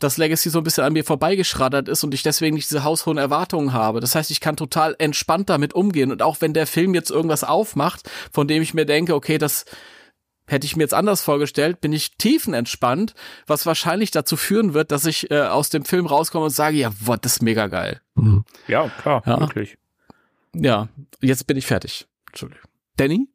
dass 0.00 0.16
Legacy 0.18 0.50
so 0.50 0.58
ein 0.58 0.64
bisschen 0.64 0.84
an 0.84 0.92
mir 0.92 1.04
vorbeigeschraddert 1.04 1.88
ist 1.88 2.04
und 2.04 2.14
ich 2.14 2.22
deswegen 2.22 2.56
nicht 2.56 2.68
diese 2.70 2.84
haushohen 2.84 3.18
Erwartungen 3.18 3.72
habe. 3.72 4.00
Das 4.00 4.14
heißt, 4.14 4.30
ich 4.30 4.40
kann 4.40 4.56
total 4.56 4.96
entspannt 4.98 5.48
damit 5.50 5.72
umgehen 5.74 6.10
und 6.10 6.20
auch 6.22 6.40
wenn 6.40 6.52
der 6.52 6.66
Film 6.66 6.94
jetzt 6.94 7.10
irgendwas 7.10 7.44
aufmacht, 7.44 8.10
von 8.32 8.48
dem 8.48 8.62
ich 8.62 8.74
mir 8.74 8.86
denke, 8.86 9.14
okay, 9.14 9.38
das 9.38 9.64
hätte 10.46 10.66
ich 10.66 10.76
mir 10.76 10.82
jetzt 10.82 10.92
anders 10.94 11.22
vorgestellt, 11.22 11.80
bin 11.80 11.92
ich 11.94 12.16
tiefenentspannt, 12.18 13.14
was 13.46 13.64
wahrscheinlich 13.64 14.10
dazu 14.10 14.36
führen 14.36 14.74
wird, 14.74 14.90
dass 14.90 15.06
ich 15.06 15.30
äh, 15.30 15.40
aus 15.42 15.70
dem 15.70 15.84
Film 15.86 16.04
rauskomme 16.06 16.44
und 16.44 16.50
sage, 16.50 16.76
ja, 16.76 16.90
boah, 17.00 17.16
das 17.16 17.36
ist 17.36 17.42
mega 17.42 17.68
geil. 17.68 18.00
Mhm. 18.14 18.44
Ja, 18.68 18.88
klar, 19.00 19.22
Ja. 19.26 19.40
wirklich. 19.40 19.78
Ja, 20.54 20.88
jetzt 21.22 21.46
bin 21.46 21.56
ich 21.56 21.66
fertig. 21.66 22.06
Entschuldigung. 22.28 22.68
Danny? 22.96 23.26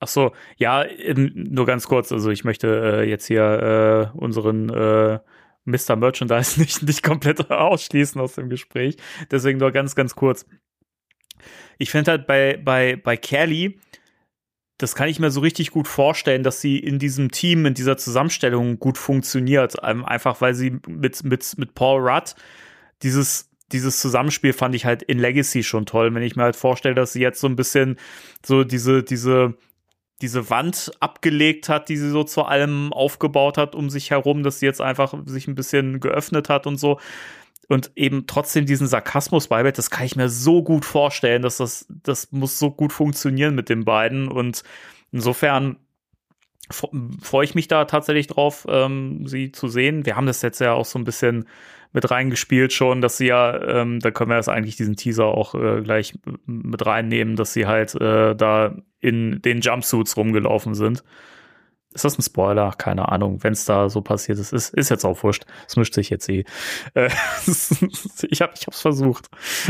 Ach 0.00 0.08
so, 0.08 0.32
ja, 0.56 0.84
ähm, 0.84 1.30
nur 1.34 1.64
ganz 1.66 1.86
kurz. 1.86 2.10
Also 2.10 2.30
ich 2.30 2.42
möchte 2.42 3.02
äh, 3.02 3.08
jetzt 3.08 3.26
hier 3.26 4.10
äh, 4.12 4.18
unseren 4.18 4.68
äh, 4.70 5.20
Mr. 5.64 5.96
Merchandise 5.96 6.60
nicht, 6.60 6.82
nicht 6.82 7.02
komplett 7.02 7.50
ausschließen 7.50 8.20
aus 8.20 8.34
dem 8.34 8.48
Gespräch. 8.48 8.96
Deswegen 9.30 9.58
nur 9.58 9.72
ganz, 9.72 9.94
ganz 9.94 10.14
kurz. 10.14 10.46
Ich 11.78 11.90
finde 11.90 12.12
halt 12.12 12.26
bei, 12.26 12.60
bei, 12.62 12.96
bei 12.96 13.16
Kelly, 13.16 13.78
das 14.78 14.94
kann 14.94 15.08
ich 15.08 15.20
mir 15.20 15.30
so 15.30 15.40
richtig 15.40 15.70
gut 15.70 15.86
vorstellen, 15.86 16.42
dass 16.42 16.60
sie 16.60 16.78
in 16.78 16.98
diesem 16.98 17.30
Team, 17.30 17.66
in 17.66 17.74
dieser 17.74 17.96
Zusammenstellung 17.96 18.78
gut 18.78 18.98
funktioniert. 18.98 19.76
Ähm, 19.82 20.04
einfach 20.04 20.40
weil 20.40 20.54
sie 20.54 20.78
mit, 20.88 21.22
mit, 21.24 21.56
mit 21.56 21.74
Paul 21.74 22.00
Rudd 22.00 22.34
dieses, 23.02 23.50
dieses 23.70 24.00
Zusammenspiel 24.00 24.52
fand 24.52 24.74
ich 24.74 24.84
halt 24.84 25.02
in 25.02 25.18
Legacy 25.18 25.62
schon 25.62 25.86
toll. 25.86 26.14
Wenn 26.14 26.22
ich 26.22 26.36
mir 26.36 26.42
halt 26.42 26.56
vorstelle, 26.56 26.94
dass 26.94 27.12
sie 27.12 27.20
jetzt 27.20 27.40
so 27.40 27.46
ein 27.46 27.56
bisschen 27.56 27.96
so 28.44 28.64
diese, 28.64 29.02
diese, 29.02 29.54
diese 30.22 30.48
Wand 30.48 30.92
abgelegt 31.00 31.68
hat, 31.68 31.88
die 31.88 31.96
sie 31.96 32.08
so 32.08 32.24
zu 32.24 32.44
allem 32.44 32.92
aufgebaut 32.92 33.58
hat 33.58 33.74
um 33.74 33.90
sich 33.90 34.10
herum, 34.10 34.42
dass 34.42 34.60
sie 34.60 34.66
jetzt 34.66 34.80
einfach 34.80 35.14
sich 35.26 35.48
ein 35.48 35.54
bisschen 35.54 36.00
geöffnet 36.00 36.48
hat 36.48 36.66
und 36.66 36.78
so 36.78 36.98
und 37.68 37.90
eben 37.96 38.26
trotzdem 38.26 38.66
diesen 38.66 38.86
Sarkasmus 38.86 39.48
beibehält, 39.48 39.78
das 39.78 39.90
kann 39.90 40.06
ich 40.06 40.16
mir 40.16 40.28
so 40.28 40.62
gut 40.62 40.84
vorstellen, 40.84 41.42
dass 41.42 41.58
das, 41.58 41.86
das 41.88 42.30
muss 42.32 42.58
so 42.58 42.70
gut 42.70 42.92
funktionieren 42.92 43.54
mit 43.54 43.68
den 43.68 43.84
beiden 43.84 44.28
und 44.28 44.62
insofern 45.10 45.76
freue 46.70 47.44
ich 47.44 47.54
mich 47.54 47.68
da 47.68 47.84
tatsächlich 47.84 48.28
drauf, 48.28 48.66
ähm, 48.68 49.26
sie 49.26 49.52
zu 49.52 49.68
sehen. 49.68 50.06
Wir 50.06 50.16
haben 50.16 50.26
das 50.26 50.42
jetzt 50.42 50.60
ja 50.60 50.72
auch 50.72 50.86
so 50.86 50.98
ein 50.98 51.04
bisschen 51.04 51.46
mit 51.92 52.10
reingespielt 52.10 52.72
schon, 52.72 53.00
dass 53.00 53.16
sie 53.18 53.26
ja, 53.26 53.60
ähm, 53.60 54.00
da 54.00 54.10
können 54.10 54.30
wir 54.30 54.36
jetzt 54.36 54.48
eigentlich 54.48 54.76
diesen 54.76 54.96
Teaser 54.96 55.26
auch 55.26 55.54
äh, 55.54 55.82
gleich 55.82 56.14
mit 56.46 56.84
reinnehmen, 56.84 57.36
dass 57.36 57.52
sie 57.52 57.66
halt 57.66 57.94
äh, 57.94 58.34
da 58.34 58.74
in 59.00 59.42
den 59.42 59.60
Jumpsuits 59.60 60.16
rumgelaufen 60.16 60.74
sind. 60.74 61.04
Ist 61.94 62.04
das 62.06 62.18
ein 62.18 62.22
Spoiler? 62.22 62.72
Keine 62.78 63.10
Ahnung. 63.10 63.42
Wenn 63.42 63.52
es 63.52 63.66
da 63.66 63.90
so 63.90 64.00
passiert 64.00 64.38
ist, 64.38 64.52
ist, 64.52 64.72
ist 64.72 64.88
jetzt 64.88 65.04
auch 65.04 65.22
wurscht. 65.22 65.44
Es 65.68 65.76
mischt 65.76 65.92
sich 65.92 66.08
jetzt 66.08 66.28
eh. 66.28 66.44
Äh, 66.94 67.10
ich 68.28 68.40
habe 68.40 68.52
ich 68.58 68.66
hab's 68.66 68.80
versucht. 68.80 69.28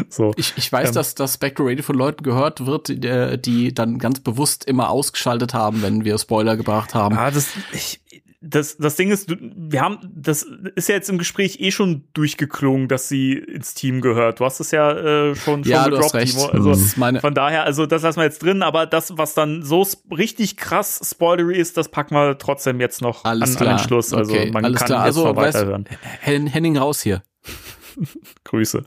So. 0.08 0.32
Ich, 0.36 0.54
ich 0.56 0.70
weiß, 0.70 0.90
Ähm. 0.90 0.94
dass 0.94 1.14
das 1.14 1.34
Spectre 1.34 1.66
Radio 1.66 1.82
von 1.82 1.96
Leuten 1.96 2.22
gehört 2.22 2.64
wird, 2.64 2.88
die, 2.88 3.38
die 3.42 3.74
dann 3.74 3.98
ganz 3.98 4.20
bewusst 4.20 4.64
immer 4.64 4.90
ausgeschaltet 4.90 5.54
haben, 5.54 5.82
wenn 5.82 6.04
wir 6.04 6.16
Spoiler 6.18 6.56
gebracht 6.56 6.94
haben. 6.94 7.16
Ah, 7.16 7.30
das, 7.30 7.48
ich, 7.72 8.00
das, 8.44 8.76
das 8.76 8.96
Ding 8.96 9.10
ist, 9.12 9.28
wir 9.40 9.80
haben, 9.80 9.98
das 10.14 10.42
ist 10.74 10.88
ja 10.88 10.96
jetzt 10.96 11.08
im 11.08 11.16
Gespräch 11.18 11.60
eh 11.60 11.70
schon 11.70 12.04
durchgeklungen, 12.12 12.88
dass 12.88 13.08
sie 13.08 13.34
ins 13.34 13.74
Team 13.74 14.00
gehört. 14.00 14.40
Du 14.40 14.44
hast 14.44 14.58
es 14.58 14.72
ja 14.72 14.90
äh, 14.92 15.34
schon, 15.36 15.62
schon 15.62 15.72
Ja, 15.72 15.84
gedroppt. 15.84 16.10
Timo. 16.28 16.46
Also 16.46 16.70
Das 16.70 16.80
ist 16.80 16.96
meine- 16.96 17.20
von 17.20 17.34
daher, 17.34 17.62
also 17.64 17.86
das 17.86 18.02
lassen 18.02 18.18
wir 18.18 18.24
jetzt 18.24 18.42
drin, 18.42 18.62
aber 18.62 18.86
das, 18.86 19.16
was 19.16 19.34
dann 19.34 19.62
so 19.62 19.86
richtig 20.10 20.56
krass 20.56 21.00
spoilery 21.08 21.56
ist, 21.56 21.76
das 21.76 21.88
packen 21.88 22.14
wir 22.14 22.36
trotzdem 22.36 22.80
jetzt 22.80 23.00
noch 23.00 23.24
Alles 23.24 23.50
an, 23.50 23.56
klar. 23.56 23.70
an 23.70 23.76
den 23.78 23.86
Schluss. 23.86 24.12
Also 24.12 24.32
Okay, 24.32 24.50
man 24.50 24.64
alles 24.64 24.78
kann 24.80 24.86
klar. 24.86 25.06
jetzt 25.06 25.16
Also, 25.16 25.28
noch 25.28 25.36
weißt- 25.36 25.54
weiterhören. 25.54 25.84
Hen 26.20 26.46
Henning 26.48 26.76
raus 26.76 27.00
hier. 27.00 27.22
Grüße. 28.44 28.84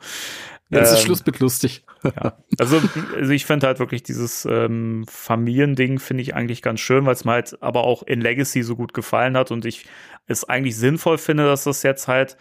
Jetzt 0.69 0.91
ist 0.91 0.99
Ähm, 0.99 1.05
Schluss 1.05 1.25
mit 1.25 1.39
lustig. 1.39 1.83
Ja. 2.03 2.37
Also, 2.57 2.81
also 3.15 3.31
ich 3.31 3.45
finde 3.45 3.67
halt 3.67 3.79
wirklich 3.79 4.01
dieses 4.01 4.45
ähm, 4.45 5.05
Familiending 5.09 5.99
finde 5.99 6.23
ich 6.23 6.35
eigentlich 6.35 6.61
ganz 6.61 6.79
schön, 6.79 7.05
weil 7.05 7.13
es 7.13 7.25
mir 7.25 7.33
halt 7.33 7.61
aber 7.61 7.83
auch 7.83 8.03
in 8.03 8.21
Legacy 8.21 8.63
so 8.63 8.75
gut 8.75 8.93
gefallen 8.93 9.35
hat 9.35 9.51
und 9.51 9.65
ich 9.65 9.85
es 10.25 10.47
eigentlich 10.47 10.77
sinnvoll 10.77 11.17
finde, 11.17 11.43
dass 11.45 11.65
das 11.65 11.83
jetzt 11.83 12.07
halt, 12.07 12.37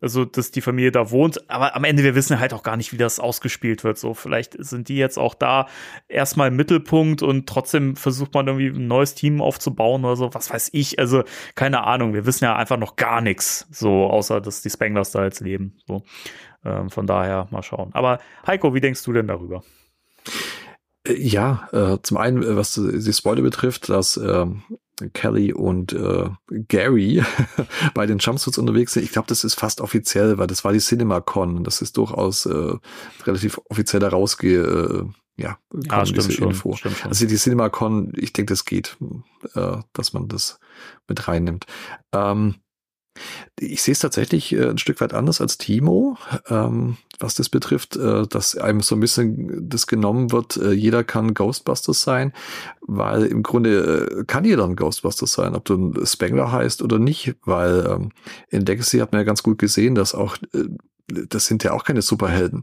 also 0.00 0.24
dass 0.24 0.50
die 0.52 0.62
Familie 0.62 0.90
da 0.90 1.10
wohnt, 1.10 1.50
aber 1.50 1.76
am 1.76 1.84
Ende 1.84 2.02
wir 2.02 2.14
wissen 2.14 2.40
halt 2.40 2.54
auch 2.54 2.62
gar 2.62 2.78
nicht, 2.78 2.92
wie 2.92 2.96
das 2.96 3.20
ausgespielt 3.20 3.84
wird. 3.84 3.98
So, 3.98 4.14
vielleicht 4.14 4.56
sind 4.58 4.88
die 4.88 4.96
jetzt 4.96 5.18
auch 5.18 5.34
da 5.34 5.66
erstmal 6.08 6.48
im 6.48 6.56
Mittelpunkt 6.56 7.22
und 7.22 7.46
trotzdem 7.46 7.94
versucht 7.94 8.32
man 8.32 8.46
irgendwie 8.46 8.68
ein 8.68 8.88
neues 8.88 9.14
Team 9.14 9.42
aufzubauen 9.42 10.04
oder 10.04 10.16
so, 10.16 10.32
was 10.32 10.50
weiß 10.50 10.70
ich. 10.72 10.98
Also, 10.98 11.24
keine 11.56 11.84
Ahnung, 11.84 12.14
wir 12.14 12.24
wissen 12.24 12.44
ja 12.44 12.56
einfach 12.56 12.78
noch 12.78 12.96
gar 12.96 13.20
nichts, 13.20 13.66
so, 13.70 14.06
außer 14.06 14.40
dass 14.40 14.62
die 14.62 14.70
Spanglers 14.70 15.10
da 15.10 15.24
jetzt 15.24 15.40
leben. 15.40 15.76
So. 15.86 16.04
Ähm, 16.68 16.90
von 16.90 17.06
daher 17.06 17.48
mal 17.50 17.62
schauen. 17.62 17.90
Aber 17.94 18.18
Heiko, 18.46 18.74
wie 18.74 18.80
denkst 18.80 19.02
du 19.04 19.12
denn 19.12 19.26
darüber? 19.28 19.62
Äh, 21.06 21.14
Ja, 21.14 21.68
äh, 21.72 21.98
zum 22.02 22.16
einen, 22.18 22.42
äh, 22.42 22.56
was 22.56 22.74
die 22.74 23.12
Spoiler 23.12 23.42
betrifft, 23.42 23.88
dass 23.88 24.16
ähm, 24.18 24.62
Kelly 25.14 25.52
und 25.52 25.92
äh, 25.92 26.28
Gary 26.68 27.22
bei 27.94 28.04
den 28.06 28.18
Jumpsuits 28.18 28.58
unterwegs 28.58 28.92
sind. 28.92 29.04
Ich 29.04 29.12
glaube, 29.12 29.28
das 29.28 29.44
ist 29.44 29.54
fast 29.54 29.80
offiziell, 29.80 30.38
weil 30.38 30.48
das 30.48 30.64
war 30.64 30.72
die 30.72 30.80
CinemaCon. 30.80 31.64
Das 31.64 31.80
ist 31.80 31.96
durchaus 31.96 32.46
äh, 32.46 32.74
relativ 33.24 33.60
offiziell 33.70 34.02
herausge... 34.02 35.06
Äh, 35.06 35.12
ja, 35.40 35.56
Ah, 35.88 36.02
kommen 36.02 36.14
diese 36.14 36.42
Info. 36.42 36.74
Stimmt 36.74 36.96
schon. 36.96 37.10
Also 37.10 37.24
die 37.24 37.36
CinemaCon, 37.36 38.12
ich 38.16 38.32
denke, 38.32 38.52
das 38.52 38.64
geht, 38.64 38.96
äh, 39.54 39.76
dass 39.92 40.12
man 40.12 40.26
das 40.26 40.58
mit 41.06 41.28
reinnimmt. 41.28 41.64
Ähm, 42.12 42.56
ich 43.58 43.82
sehe 43.82 43.92
es 43.92 43.98
tatsächlich 43.98 44.52
äh, 44.52 44.70
ein 44.70 44.78
Stück 44.78 45.00
weit 45.00 45.14
anders 45.14 45.40
als 45.40 45.58
Timo, 45.58 46.16
ähm, 46.48 46.96
was 47.18 47.34
das 47.34 47.48
betrifft, 47.48 47.96
äh, 47.96 48.26
dass 48.26 48.56
einem 48.56 48.80
so 48.80 48.94
ein 48.94 49.00
bisschen 49.00 49.68
das 49.68 49.86
genommen 49.86 50.32
wird, 50.32 50.56
äh, 50.56 50.72
jeder 50.72 51.04
kann 51.04 51.34
Ghostbusters 51.34 52.02
sein, 52.02 52.32
weil 52.80 53.24
im 53.24 53.42
Grunde 53.42 54.20
äh, 54.20 54.24
kann 54.24 54.44
jeder 54.44 54.64
ein 54.64 54.76
Ghostbusters 54.76 55.32
sein, 55.32 55.54
ob 55.54 55.64
du 55.64 55.74
ein 55.74 56.06
Spengler 56.06 56.52
heißt 56.52 56.82
oder 56.82 56.98
nicht, 56.98 57.34
weil 57.44 57.86
ähm, 57.86 58.12
in 58.50 58.64
Legacy 58.64 58.98
hat 58.98 59.12
man 59.12 59.20
ja 59.20 59.24
ganz 59.24 59.42
gut 59.42 59.58
gesehen, 59.58 59.94
dass 59.94 60.14
auch, 60.14 60.36
äh, 60.54 60.64
das 61.08 61.46
sind 61.46 61.64
ja 61.64 61.72
auch 61.72 61.84
keine 61.84 62.02
Superhelden. 62.02 62.62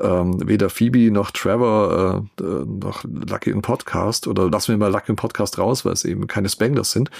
Ähm, 0.00 0.48
weder 0.48 0.70
Phoebe 0.70 1.10
noch 1.10 1.30
Trevor 1.32 2.24
äh, 2.40 2.42
äh, 2.42 2.64
noch 2.64 3.04
Lucky 3.04 3.50
im 3.50 3.60
Podcast 3.60 4.26
oder 4.26 4.48
lassen 4.50 4.72
wir 4.72 4.78
mal 4.78 4.90
Lucky 4.90 5.10
im 5.10 5.16
Podcast 5.16 5.58
raus, 5.58 5.84
weil 5.84 5.92
es 5.92 6.04
eben 6.04 6.26
keine 6.26 6.48
Spanglers 6.48 6.92
sind. 6.92 7.10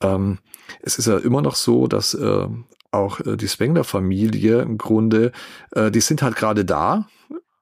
Ähm, 0.00 0.38
es 0.80 0.98
ist 0.98 1.06
ja 1.06 1.18
immer 1.18 1.42
noch 1.42 1.54
so, 1.54 1.86
dass 1.86 2.14
äh, 2.14 2.48
auch 2.90 3.20
äh, 3.20 3.36
die 3.36 3.48
Spengler-Familie 3.48 4.62
im 4.62 4.78
Grunde, 4.78 5.32
äh, 5.72 5.90
die 5.90 6.00
sind 6.00 6.22
halt 6.22 6.36
gerade 6.36 6.64
da, 6.64 7.08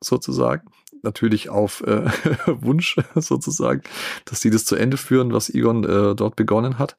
sozusagen. 0.00 0.68
Natürlich 1.02 1.48
auf 1.48 1.82
äh, 1.82 2.08
Wunsch 2.46 2.96
sozusagen, 3.16 3.82
dass 4.26 4.40
die 4.40 4.50
das 4.50 4.64
zu 4.64 4.76
Ende 4.76 4.96
führen, 4.96 5.32
was 5.32 5.50
Egon 5.50 5.82
äh, 5.82 6.14
dort 6.14 6.36
begonnen 6.36 6.78
hat. 6.78 6.96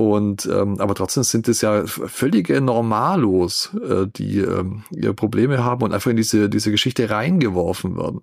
Und 0.00 0.48
ähm, 0.50 0.80
aber 0.80 0.94
trotzdem 0.94 1.24
sind 1.24 1.46
es 1.46 1.60
ja 1.60 1.86
völlige 1.86 2.62
Normalos, 2.62 3.76
äh, 3.86 4.06
die 4.06 4.38
ähm, 4.38 4.82
ihre 4.90 5.12
Probleme 5.12 5.62
haben 5.62 5.82
und 5.82 5.92
einfach 5.92 6.10
in 6.10 6.16
diese 6.16 6.48
diese 6.48 6.70
Geschichte 6.70 7.10
reingeworfen 7.10 7.98
werden. 7.98 8.22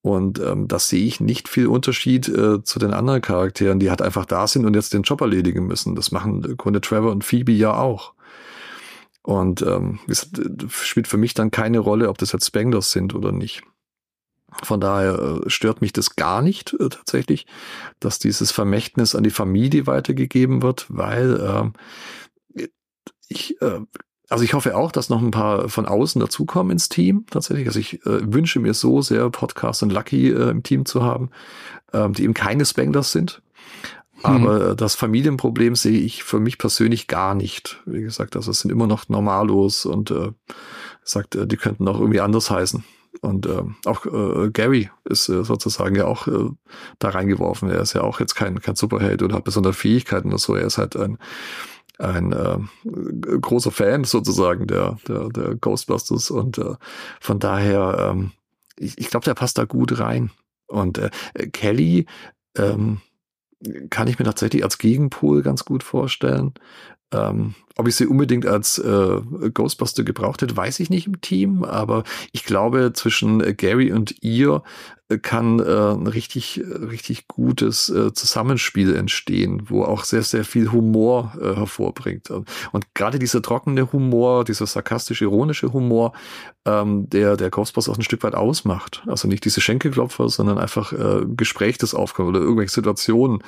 Und 0.00 0.40
ähm, 0.40 0.66
da 0.66 0.78
sehe 0.78 1.04
ich 1.04 1.20
nicht 1.20 1.50
viel 1.50 1.66
Unterschied 1.66 2.26
äh, 2.30 2.62
zu 2.62 2.78
den 2.78 2.94
anderen 2.94 3.20
Charakteren, 3.20 3.80
die 3.80 3.90
halt 3.90 4.00
einfach 4.00 4.24
da 4.24 4.46
sind 4.46 4.64
und 4.64 4.72
jetzt 4.72 4.94
den 4.94 5.02
Job 5.02 5.20
erledigen 5.20 5.66
müssen. 5.66 5.94
Das 5.94 6.10
machen 6.10 6.42
im 6.42 6.56
Grunde 6.56 6.80
Trevor 6.80 7.12
und 7.12 7.22
Phoebe 7.22 7.52
ja 7.52 7.76
auch. 7.76 8.14
Und 9.22 9.60
ähm, 9.60 9.98
es 10.08 10.30
äh, 10.38 10.68
spielt 10.70 11.06
für 11.06 11.18
mich 11.18 11.34
dann 11.34 11.50
keine 11.50 11.80
Rolle, 11.80 12.08
ob 12.08 12.16
das 12.16 12.32
jetzt 12.32 12.46
Spanglers 12.46 12.92
sind 12.92 13.14
oder 13.14 13.30
nicht. 13.30 13.62
Von 14.62 14.80
daher 14.80 15.42
äh, 15.44 15.50
stört 15.50 15.80
mich 15.80 15.92
das 15.92 16.16
gar 16.16 16.42
nicht 16.42 16.74
äh, 16.74 16.88
tatsächlich, 16.88 17.46
dass 18.00 18.18
dieses 18.18 18.50
Vermächtnis 18.50 19.14
an 19.14 19.24
die 19.24 19.30
Familie 19.30 19.86
weitergegeben 19.86 20.62
wird, 20.62 20.86
weil 20.88 21.40
ähm, 21.40 21.72
ich, 23.28 23.60
äh, 23.60 23.80
also 24.28 24.44
ich 24.44 24.54
hoffe 24.54 24.76
auch, 24.76 24.92
dass 24.92 25.10
noch 25.10 25.22
ein 25.22 25.30
paar 25.30 25.68
von 25.68 25.86
außen 25.86 26.20
dazukommen 26.20 26.72
ins 26.72 26.88
Team 26.88 27.26
tatsächlich. 27.30 27.66
Also 27.66 27.80
ich 27.80 28.04
äh, 28.06 28.32
wünsche 28.32 28.60
mir 28.60 28.74
so 28.74 29.02
sehr, 29.02 29.28
Podcast 29.30 29.82
und 29.82 29.92
Lucky 29.92 30.30
äh, 30.30 30.50
im 30.50 30.62
Team 30.62 30.86
zu 30.86 31.02
haben, 31.02 31.30
ähm, 31.92 32.14
die 32.14 32.24
eben 32.24 32.34
keine 32.34 32.64
Spanglers 32.64 33.12
sind. 33.12 33.42
Aber 34.22 34.70
äh, 34.70 34.76
das 34.76 34.94
Familienproblem 34.94 35.74
sehe 35.74 35.98
ich 35.98 36.24
für 36.24 36.40
mich 36.40 36.56
persönlich 36.56 37.08
gar 37.08 37.34
nicht. 37.34 37.82
Wie 37.84 38.00
gesagt, 38.00 38.36
also 38.36 38.50
es 38.50 38.60
sind 38.60 38.70
immer 38.70 38.86
noch 38.86 39.08
normallos 39.08 39.84
und 39.84 40.10
äh, 40.10 40.32
sagt, 41.02 41.34
äh, 41.34 41.46
die 41.46 41.56
könnten 41.56 41.86
auch 41.88 42.00
irgendwie 42.00 42.20
anders 42.20 42.50
heißen. 42.50 42.84
Und 43.20 43.46
äh, 43.46 43.62
auch 43.86 44.06
äh, 44.06 44.50
Gary 44.50 44.90
ist 45.04 45.28
äh, 45.28 45.44
sozusagen 45.44 45.94
ja 45.94 46.06
auch 46.06 46.26
äh, 46.26 46.50
da 46.98 47.10
reingeworfen. 47.10 47.70
Er 47.70 47.80
ist 47.80 47.94
ja 47.94 48.02
auch 48.02 48.20
jetzt 48.20 48.34
kein, 48.34 48.60
kein 48.60 48.76
Superheld 48.76 49.22
oder 49.22 49.36
hat 49.36 49.44
besondere 49.44 49.72
Fähigkeiten 49.72 50.28
oder 50.28 50.38
so. 50.38 50.54
Er 50.54 50.66
ist 50.66 50.78
halt 50.78 50.96
ein, 50.96 51.18
ein 51.98 52.32
äh, 52.32 52.58
großer 53.40 53.70
Fan 53.70 54.04
sozusagen 54.04 54.66
der, 54.66 54.98
der, 55.06 55.28
der 55.28 55.54
Ghostbusters. 55.54 56.30
Und 56.30 56.58
äh, 56.58 56.74
von 57.20 57.38
daher, 57.38 58.10
ähm, 58.10 58.32
ich, 58.76 58.98
ich 58.98 59.08
glaube, 59.08 59.24
der 59.24 59.34
passt 59.34 59.58
da 59.58 59.64
gut 59.64 59.98
rein. 59.98 60.30
Und 60.66 60.98
äh, 60.98 61.10
Kelly 61.52 62.06
ähm, 62.56 63.00
kann 63.90 64.08
ich 64.08 64.18
mir 64.18 64.24
tatsächlich 64.24 64.64
als 64.64 64.78
Gegenpol 64.78 65.42
ganz 65.42 65.64
gut 65.64 65.82
vorstellen. 65.82 66.54
Ähm, 67.12 67.54
ob 67.76 67.88
ich 67.88 67.96
sie 67.96 68.06
unbedingt 68.06 68.46
als 68.46 68.78
äh, 68.78 69.20
Ghostbuster 69.52 70.04
gebraucht 70.04 70.42
hätte, 70.42 70.56
weiß 70.56 70.80
ich 70.80 70.90
nicht 70.90 71.06
im 71.06 71.20
Team, 71.20 71.64
aber 71.64 72.04
ich 72.32 72.44
glaube, 72.44 72.92
zwischen 72.94 73.56
Gary 73.56 73.92
und 73.92 74.22
ihr 74.22 74.62
äh, 75.08 75.18
kann 75.18 75.58
äh, 75.60 75.62
ein 75.62 76.06
richtig, 76.06 76.62
richtig 76.64 77.28
gutes 77.28 77.90
äh, 77.90 78.12
Zusammenspiel 78.14 78.94
entstehen, 78.94 79.68
wo 79.68 79.84
auch 79.84 80.04
sehr, 80.04 80.22
sehr 80.22 80.44
viel 80.44 80.72
Humor 80.72 81.34
äh, 81.40 81.54
hervorbringt. 81.56 82.30
Und, 82.30 82.48
und 82.72 82.94
gerade 82.94 83.18
dieser 83.18 83.42
trockene 83.42 83.92
Humor, 83.92 84.44
dieser 84.44 84.66
sarkastisch-ironische 84.66 85.72
Humor, 85.72 86.12
ähm, 86.64 87.08
der 87.10 87.36
der 87.36 87.50
Ghostbusters 87.50 87.92
auch 87.92 87.98
ein 87.98 88.02
Stück 88.02 88.22
weit 88.22 88.34
ausmacht. 88.34 89.02
Also 89.06 89.28
nicht 89.28 89.44
diese 89.44 89.60
Schenkelklopfer, 89.60 90.30
sondern 90.30 90.56
einfach 90.56 90.92
äh, 90.92 91.26
Gespräch, 91.36 91.76
das 91.76 91.94
aufkommt 91.94 92.30
oder 92.30 92.40
irgendwelche 92.40 92.72
Situationen, 92.72 93.42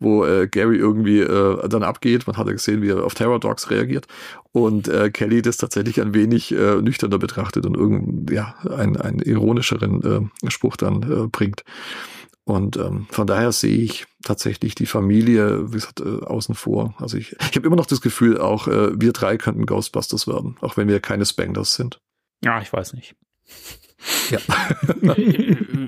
wo 0.00 0.24
äh, 0.24 0.48
Gary 0.48 0.78
irgendwie 0.78 1.20
äh, 1.20 1.68
dann 1.68 1.82
abgeht. 1.82 2.26
Man 2.26 2.38
hat 2.38 2.46
ja 2.46 2.52
gesehen, 2.52 2.80
wie 2.80 2.88
er 2.88 3.04
auf 3.04 3.14
Terror 3.14 3.38
Dogs 3.38 3.70
reagiert 3.72 4.06
und 4.52 4.88
äh, 4.88 5.10
Kelly 5.10 5.42
das 5.42 5.56
tatsächlich 5.56 6.00
ein 6.00 6.14
wenig 6.14 6.52
äh, 6.52 6.76
nüchterner 6.76 7.18
betrachtet 7.18 7.66
und 7.66 7.76
irgend, 7.76 8.30
ja, 8.30 8.54
einen, 8.68 8.96
einen 8.96 9.18
ironischeren 9.20 10.30
äh, 10.44 10.50
Spruch 10.50 10.76
dann 10.76 11.02
äh, 11.02 11.26
bringt. 11.28 11.64
Und 12.44 12.76
ähm, 12.76 13.06
von 13.10 13.26
daher 13.26 13.52
sehe 13.52 13.78
ich 13.78 14.06
tatsächlich 14.22 14.74
die 14.74 14.86
Familie, 14.86 15.72
wie 15.72 15.76
gesagt, 15.76 16.00
äh, 16.00 16.24
außen 16.24 16.54
vor. 16.54 16.94
Also 16.98 17.16
ich, 17.16 17.36
ich 17.40 17.56
habe 17.56 17.66
immer 17.66 17.76
noch 17.76 17.86
das 17.86 18.00
Gefühl, 18.00 18.38
auch 18.38 18.66
äh, 18.66 19.00
wir 19.00 19.12
drei 19.12 19.36
könnten 19.36 19.64
Ghostbusters 19.64 20.26
werden, 20.26 20.56
auch 20.60 20.76
wenn 20.76 20.88
wir 20.88 21.00
keine 21.00 21.24
Spangers 21.24 21.74
sind. 21.74 22.00
Ja, 22.44 22.60
ich 22.60 22.72
weiß 22.72 22.94
nicht. 22.94 23.14
Ja. 24.30 24.40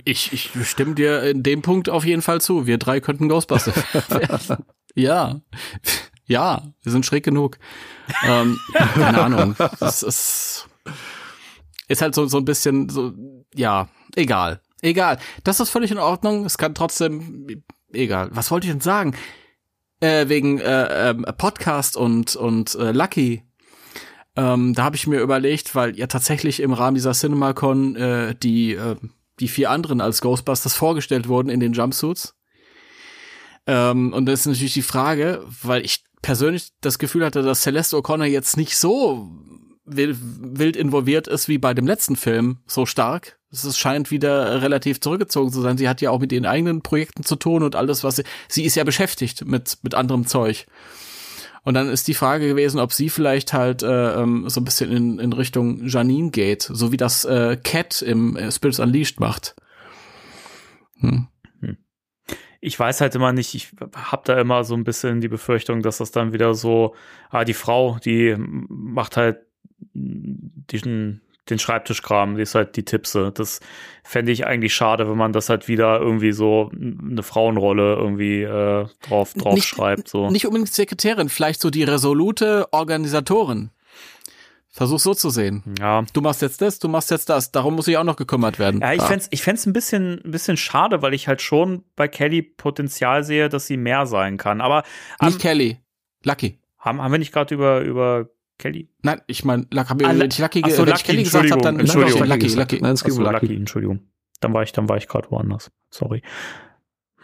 ich, 0.05 0.33
ich 0.33 0.51
stimme 0.69 0.95
dir 0.95 1.23
in 1.23 1.43
dem 1.43 1.63
Punkt 1.63 1.89
auf 1.89 2.05
jeden 2.05 2.23
Fall 2.23 2.41
zu. 2.41 2.67
Wir 2.67 2.79
drei 2.79 3.01
könnten 3.01 3.29
Ghostbusters 3.29 3.77
werden. 4.09 4.65
ja. 4.95 5.41
Ja, 6.27 6.63
wir 6.83 6.93
sind 6.93 7.05
schräg 7.05 7.25
genug. 7.25 7.59
ähm, 8.27 8.59
keine 8.95 9.23
Ahnung. 9.23 9.57
Das 9.81 10.03
ist, 10.03 10.69
ist 11.89 12.03
halt 12.03 12.15
so, 12.15 12.27
so 12.27 12.39
ein 12.39 12.45
bisschen 12.45 12.89
so, 12.89 13.13
ja, 13.55 13.89
egal. 14.17 14.61
Egal. 14.81 15.19
Das 15.45 15.61
ist 15.61 15.71
völlig 15.71 15.91
in 15.91 15.99
Ordnung. 15.99 16.45
Es 16.45 16.59
kann 16.59 16.75
trotzdem, 16.75 17.47
egal. 17.93 18.29
Was 18.33 18.51
wollte 18.51 18.67
ich 18.67 18.73
denn 18.73 18.81
sagen? 18.81 19.17
Äh, 20.01 20.29
wegen 20.29 20.59
äh, 20.59 21.11
äh, 21.11 21.15
Podcast 21.15 21.97
und, 21.97 22.37
und 22.37 22.75
äh, 22.75 22.93
Lucky. 22.93 23.43
Ähm, 24.37 24.75
da 24.75 24.85
habe 24.85 24.97
ich 24.97 25.07
mir 25.07 25.21
überlegt, 25.21 25.75
weil 25.75 25.97
ja 25.97 26.07
tatsächlich 26.07 26.61
im 26.61 26.73
Rahmen 26.73 26.97
dieser 26.97 27.15
CinemaCon 27.15 27.97
äh, 27.97 28.35
die, 28.35 28.75
äh, 28.75 28.97
die 29.41 29.49
vier 29.49 29.71
anderen 29.71 30.01
als 30.01 30.21
Ghostbusters 30.21 30.75
vorgestellt 30.75 31.29
wurden 31.29 31.49
in 31.49 31.61
den 31.61 31.73
Jumpsuits. 31.73 32.35
Ähm, 33.67 34.13
und 34.13 34.27
das 34.27 34.41
ist 34.41 34.47
natürlich 34.47 34.75
die 34.75 34.83
Frage, 34.83 35.45
weil 35.63 35.85
ich 35.85 36.05
persönlich 36.25 36.71
das 36.81 36.99
Gefühl 36.99 37.23
hatte, 37.23 37.43
dass 37.43 37.61
Celeste 37.61 37.97
O'Connor 37.97 38.25
jetzt 38.25 38.57
nicht 38.57 38.79
so 38.79 39.31
wild 39.85 40.75
involviert 40.75 41.29
ist 41.29 41.49
wie 41.49 41.59
bei 41.59 41.75
dem 41.75 41.87
letzten 41.87 42.17
Film, 42.17 42.61
so 42.67 42.87
stark. 42.87 43.39
Es 43.53 43.77
scheint 43.77 44.11
wieder 44.11 44.63
relativ 44.63 45.01
zurückgezogen 45.01 45.53
zu 45.53 45.61
sein. 45.61 45.77
Sie 45.77 45.87
hat 45.87 46.01
ja 46.01 46.11
auch 46.11 46.21
mit 46.21 46.33
ihren 46.33 46.47
eigenen 46.47 46.81
Projekten 46.81 47.25
zu 47.25 47.37
tun 47.37 47.63
und 47.63 47.77
alles, 47.77 48.05
was 48.05 48.17
sie, 48.17 48.25
sie 48.49 48.65
ist 48.65 48.75
ja 48.75 48.85
beschäftigt 48.85 49.45
mit, 49.45 49.77
mit 49.83 49.95
anderem 49.95 50.27
Zeug. 50.27 50.67
Und 51.63 51.75
dann 51.75 51.91
ist 51.91 52.09
die 52.09 52.15
Frage 52.15 52.49
gewesen, 52.49 52.81
ob 52.81 52.95
sie 52.95 53.11
vielleicht 53.11 53.53
halt 53.53 53.83
äh, 53.83 54.15
ähm, 54.15 54.49
so 54.49 54.63
ein 54.63 54.65
bisschen 54.65 54.91
in, 54.91 55.19
in 55.19 55.35
Richtung 55.35 55.87
Janine 55.87 56.31
geht, 56.31 56.63
so 56.63 56.91
wie 56.91 56.97
das 56.97 57.27
äh, 57.27 57.59
Cat 57.63 58.01
im 58.01 58.37
äh, 58.37 58.51
Spirits 58.51 58.81
Unleashed 58.81 59.21
macht. 59.21 59.57
Hm 61.01 61.29
ich 62.65 62.81
weiß 62.81 63.03
halt 63.03 63.15
immer 63.15 63.33
nicht, 63.33 63.55
ich 63.55 63.73
habe 63.95 64.23
da 64.25 64.41
immer 64.41 64.65
so 64.65 64.75
ein 64.75 64.85
bisschen 64.85 65.21
die 65.21 65.29
Befürchtung, 65.29 65.83
dass 65.83 65.99
das 65.99 66.13
dann 66.13 66.33
wieder 66.33 66.55
so, 66.55 66.95
ah, 67.29 67.45
die 67.45 67.53
Frau, 67.53 67.99
die 68.03 68.35
macht 68.39 69.19
halt 69.19 69.41
diesen, 69.93 71.21
den 71.51 71.59
Schreibtischkram, 71.59 72.37
die 72.37 72.43
ist 72.43 72.55
halt 72.55 72.77
die 72.77 72.87
Tippse. 72.87 73.33
Das 73.35 73.61
fände 74.03 74.33
ich 74.33 74.47
eigentlich 74.47 74.75
schade, 74.75 75.11
wenn 75.11 75.19
man 75.19 75.35
das 75.35 75.51
halt 75.51 75.69
wieder 75.69 76.01
irgendwie 76.01 76.33
so 76.33 76.71
eine 76.73 77.23
Frauenrolle 77.23 77.97
irgendwie 77.97 78.41
äh, 78.43 78.87
drauf, 79.07 79.35
drauf 79.35 79.55
nicht, 79.57 79.67
schreibt. 79.67 80.09
So. 80.09 80.31
Nicht 80.31 80.47
unbedingt 80.47 80.73
Sekretärin, 80.73 81.29
vielleicht 81.29 81.61
so 81.61 81.69
die 81.69 81.85
resolute 81.85 82.73
Organisatorin. 82.73 83.73
Versuch 84.77 84.99
so 84.99 85.15
zu 85.15 85.31
sehen. 85.31 85.63
Ja. 85.79 86.03
Du 86.13 86.21
machst 86.21 86.43
jetzt 86.43 86.61
das, 86.61 86.81
du 86.81 86.89
machst 86.89 87.09
jetzt 87.13 87.29
das. 87.29 87.53
Darum 87.53 87.77
muss 87.77 87.87
ich 87.87 87.97
auch 87.97 88.03
noch 88.03 88.17
gekümmert 88.17 88.59
werden. 88.59 88.81
Ja, 88.81 88.93
ich 88.93 89.03
ah. 89.03 89.07
fände 89.07 89.25
ich 89.31 89.41
fänd's 89.41 89.67
ein 89.67 89.73
bisschen, 89.73 90.21
ein 90.25 90.33
bisschen 90.33 90.57
schade, 90.57 91.01
weil 91.01 91.15
ich 91.15 91.29
halt 91.29 91.43
schon 91.43 91.85
bei 91.95 92.09
Kelly 92.09 92.43
Potenzial 92.43 93.23
sehe, 93.23 93.49
dass 93.49 93.69
sie 93.69 93.77
mehr 93.77 94.07
sein 94.07 94.37
kann. 94.37 94.61
Aber 94.61 94.83
nicht 95.23 95.39
Kelly, 95.39 95.79
Lucky. 96.25 96.59
Haben, 96.77 97.01
haben 97.01 97.13
wir 97.13 97.21
nicht 97.21 97.33
gerade 97.33 97.55
über 97.55 97.83
über 97.83 98.31
Kelly? 98.59 98.91
Nein, 99.03 99.21
ich 99.29 99.45
meine, 99.45 99.65
Lucky, 99.71 100.05
ah, 100.05 100.19
wenn 100.19 100.29
ich 100.29 100.39
Lucky, 100.39 100.59
so, 100.69 100.79
wenn 100.79 100.87
Lucky, 100.87 100.93
ich 100.93 101.05
Kelly 101.05 101.23
gesagt 101.23 101.51
habe, 101.53 101.63
dann 101.63 101.79
Entschuldigung, 101.79 102.27
Lucky, 102.27 102.47
Lucky. 102.47 102.55
Lucky. 102.57 102.81
Nein, 102.81 102.95
es 102.95 103.05
Achso, 103.05 103.23
Lucky. 103.23 103.47
Lucky, 103.47 103.55
Entschuldigung. 103.55 104.01
Dann 104.41 104.55
war 104.55 104.65
ich, 104.65 104.73
dann 104.73 104.89
war 104.89 104.97
ich 104.97 105.07
gerade 105.07 105.31
woanders. 105.31 105.71
Sorry. 105.91 106.21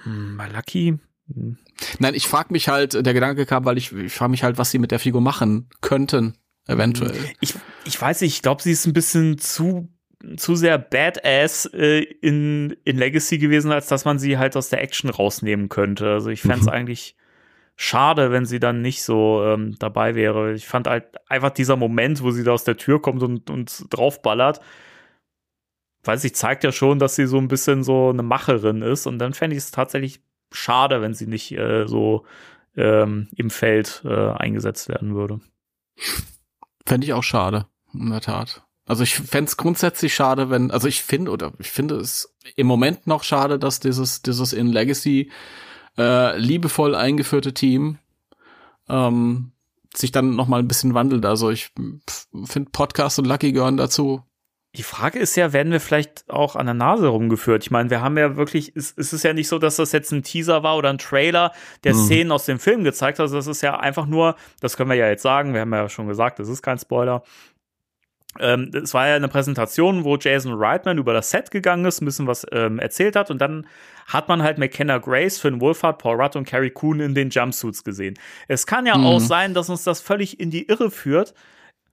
Hm, 0.05 0.37
bei 0.37 0.49
Lucky. 0.51 1.01
Hm. 1.35 1.59
Nein, 1.99 2.15
ich 2.15 2.29
frage 2.29 2.53
mich 2.53 2.69
halt, 2.69 2.95
der 2.95 3.13
Gedanke 3.13 3.45
kam, 3.45 3.65
weil 3.65 3.77
ich, 3.77 3.91
ich 3.91 4.13
frage 4.13 4.31
mich 4.31 4.45
halt, 4.45 4.57
was 4.57 4.71
sie 4.71 4.79
mit 4.79 4.93
der 4.93 5.01
Figur 5.01 5.21
machen 5.21 5.69
könnten 5.81 6.37
eventuell. 6.71 7.17
Ich, 7.41 7.55
ich 7.85 8.01
weiß 8.01 8.21
nicht, 8.23 8.35
ich 8.35 8.43
glaube, 8.43 8.63
sie 8.63 8.73
ist 8.73 8.87
ein 8.87 8.93
bisschen 8.93 9.39
zu 9.39 9.89
zu 10.37 10.55
sehr 10.55 10.79
Badass 10.79 11.65
äh, 11.73 12.01
in, 12.01 12.77
in 12.85 12.99
Legacy 12.99 13.39
gewesen, 13.39 13.73
als 13.73 13.87
dass 13.87 14.05
man 14.05 14.19
sie 14.19 14.37
halt 14.37 14.57
aus 14.57 14.69
der 14.69 14.83
Action 14.83 15.09
rausnehmen 15.09 15.69
könnte. 15.69 16.11
Also 16.11 16.31
ich 16.31 16.43
fände 16.43 16.59
es 16.59 16.67
mhm. 16.67 16.73
eigentlich 16.73 17.17
schade, 17.77 18.31
wenn 18.31 18.45
sie 18.45 18.61
dann 18.61 18.83
nicht 18.83 19.03
so 19.03 19.43
ähm, 19.43 19.77
dabei 19.79 20.15
wäre. 20.15 20.53
Ich 20.53 20.67
fand 20.67 20.87
halt 20.87 21.07
einfach 21.31 21.51
dieser 21.51 21.77
Moment, 21.77 22.23
wo 22.23 22.31
sie 22.31 22.45
da 22.45 22.53
aus 22.53 22.65
der 22.65 22.77
Tür 22.77 23.01
kommt 23.01 23.23
und, 23.23 23.49
und 23.49 23.87
draufballert, 23.89 24.61
weiß 26.05 26.25
ich, 26.25 26.35
zeigt 26.35 26.65
ja 26.65 26.73
schon, 26.73 26.99
dass 26.99 27.17
sie 27.17 27.27
so 27.27 27.39
ein 27.39 27.49
bisschen 27.49 27.83
so 27.83 28.11
eine 28.11 28.23
Macherin 28.23 28.83
ist. 28.83 29.07
Und 29.07 29.19
dann 29.19 29.33
fände 29.33 29.57
ich 29.57 29.63
es 29.63 29.71
tatsächlich 29.71 30.21
schade, 30.53 31.01
wenn 31.01 31.15
sie 31.15 31.27
nicht 31.27 31.53
äh, 31.53 31.87
so 31.87 32.27
ähm, 32.77 33.29
im 33.35 33.49
Feld 33.49 34.03
äh, 34.05 34.31
eingesetzt 34.33 34.91
werden 34.91 35.15
würde. 35.15 35.41
Fände 36.91 37.07
ich 37.07 37.13
auch 37.13 37.23
schade, 37.23 37.67
in 37.95 38.11
der 38.11 38.21
Tat. 38.21 38.65
Also 38.85 39.05
ich 39.05 39.15
fände 39.15 39.49
es 39.49 39.57
grundsätzlich 39.57 40.13
schade, 40.13 40.51
wenn, 40.51 40.73
also 40.73 40.89
ich 40.89 41.03
finde, 41.03 41.31
oder 41.31 41.53
ich 41.61 41.71
finde 41.71 41.95
es 41.95 42.35
im 42.57 42.67
Moment 42.67 43.07
noch 43.07 43.23
schade, 43.23 43.61
dass 43.61 43.79
dieses, 43.79 44.23
dieses 44.23 44.53
in 44.53 44.67
Legacy 44.67 45.31
äh, 45.97 46.37
liebevoll 46.37 46.97
eingeführte 46.97 47.55
Team 47.55 47.99
ähm, 48.89 49.53
sich 49.95 50.11
dann 50.11 50.35
noch 50.35 50.49
mal 50.49 50.59
ein 50.59 50.67
bisschen 50.67 50.93
wandelt. 50.93 51.25
Also 51.27 51.51
ich 51.51 51.71
finde 52.45 52.71
Podcast 52.73 53.21
und 53.21 53.27
Lucky 53.27 53.53
gehören 53.53 53.77
dazu. 53.77 54.25
Die 54.77 54.85
Frage 54.85 55.19
ist 55.19 55.35
ja, 55.35 55.53
werden 55.53 55.73
wir 55.73 55.81
vielleicht 55.81 56.31
auch 56.31 56.55
an 56.55 56.67
der 56.67 56.75
Nase 56.75 57.09
rumgeführt? 57.09 57.65
Ich 57.65 57.73
meine, 57.73 57.91
wir 57.91 58.03
haben 58.03 58.17
ja 58.17 58.37
wirklich, 58.37 58.73
es, 58.77 58.95
es 58.97 59.13
ist 59.13 59.25
ja 59.25 59.33
nicht 59.33 59.49
so, 59.49 59.59
dass 59.59 59.77
das 59.77 59.91
jetzt 59.91 60.13
ein 60.13 60.23
Teaser 60.23 60.63
war 60.63 60.77
oder 60.77 60.91
ein 60.91 60.99
Trailer, 60.99 61.53
der 61.83 61.95
mhm. 61.95 62.05
Szenen 62.05 62.33
aus 62.33 62.47
dem 62.47 62.61
Film 62.61 62.85
gezeigt 62.85 63.19
hat. 63.19 63.25
Also 63.25 63.37
das 63.37 63.49
ist 63.49 63.63
ja 63.63 63.81
einfach 63.81 64.07
nur, 64.07 64.37
das 64.61 64.77
können 64.77 64.91
wir 64.91 64.97
ja 64.97 65.09
jetzt 65.09 65.23
sagen, 65.23 65.55
wir 65.55 65.63
haben 65.63 65.73
ja 65.73 65.89
schon 65.89 66.07
gesagt, 66.07 66.39
das 66.39 66.49
ist 66.49 66.63
kein 66.63 66.79
Spoiler. 66.79 67.25
Ähm, 68.39 68.71
es 68.73 68.95
war 68.95 69.09
ja 69.09 69.17
eine 69.17 69.27
Präsentation, 69.27 70.05
wo 70.05 70.17
Jason 70.17 70.53
Reitman 70.55 70.99
über 70.99 71.13
das 71.13 71.31
Set 71.31 71.51
gegangen 71.51 71.85
ist, 71.85 72.01
ein 72.01 72.05
bisschen 72.05 72.29
was 72.29 72.47
ähm, 72.53 72.79
erzählt 72.79 73.17
hat 73.17 73.31
und 73.33 73.41
dann 73.41 73.67
hat 74.07 74.29
man 74.29 74.43
halt 74.43 74.59
McKenna 74.59 74.99
Grace, 74.99 75.41
Finn 75.41 75.61
Wolfhard, 75.61 75.99
Paul 75.99 76.21
Rudd 76.21 76.37
und 76.37 76.47
Carrie 76.47 76.71
Coon 76.71 77.01
in 77.01 77.15
den 77.15 77.31
Jumpsuits 77.31 77.83
gesehen. 77.83 78.17
Es 78.47 78.67
kann 78.67 78.87
ja 78.87 78.97
mhm. 78.97 79.07
auch 79.07 79.21
sein, 79.21 79.53
dass 79.53 79.69
uns 79.69 79.83
das 79.83 80.01
völlig 80.01 80.39
in 80.39 80.51
die 80.51 80.69
Irre 80.69 80.93
führt, 80.93 81.35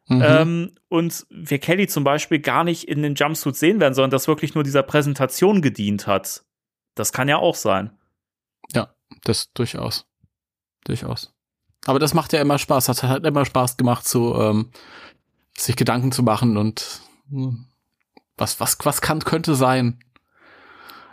Mhm. 0.07 0.23
Ähm, 0.25 0.71
und 0.87 1.25
wir 1.29 1.59
Kelly 1.59 1.87
zum 1.87 2.03
Beispiel 2.03 2.39
gar 2.39 2.63
nicht 2.63 2.87
in 2.87 3.01
den 3.01 3.15
Jumpsuit 3.15 3.55
sehen 3.55 3.79
werden, 3.79 3.93
sondern 3.93 4.11
das 4.11 4.27
wirklich 4.27 4.55
nur 4.55 4.63
dieser 4.63 4.83
Präsentation 4.83 5.61
gedient 5.61 6.07
hat. 6.07 6.45
Das 6.95 7.11
kann 7.11 7.27
ja 7.27 7.37
auch 7.37 7.55
sein. 7.55 7.91
Ja, 8.73 8.93
das 9.23 9.51
durchaus. 9.53 10.07
Durchaus. 10.85 11.33
Aber 11.85 11.99
das 11.99 12.13
macht 12.13 12.33
ja 12.33 12.41
immer 12.41 12.57
Spaß. 12.57 12.89
Hat 12.89 13.03
halt 13.03 13.25
immer 13.25 13.45
Spaß 13.45 13.77
gemacht, 13.77 14.07
zu 14.07 14.33
ähm, 14.35 14.71
sich 15.57 15.75
Gedanken 15.75 16.11
zu 16.11 16.23
machen 16.23 16.57
und 16.57 17.01
hm, 17.29 17.65
was, 18.37 18.59
was, 18.59 18.77
was 18.83 19.01
kann, 19.01 19.19
könnte 19.19 19.55
sein. 19.55 19.99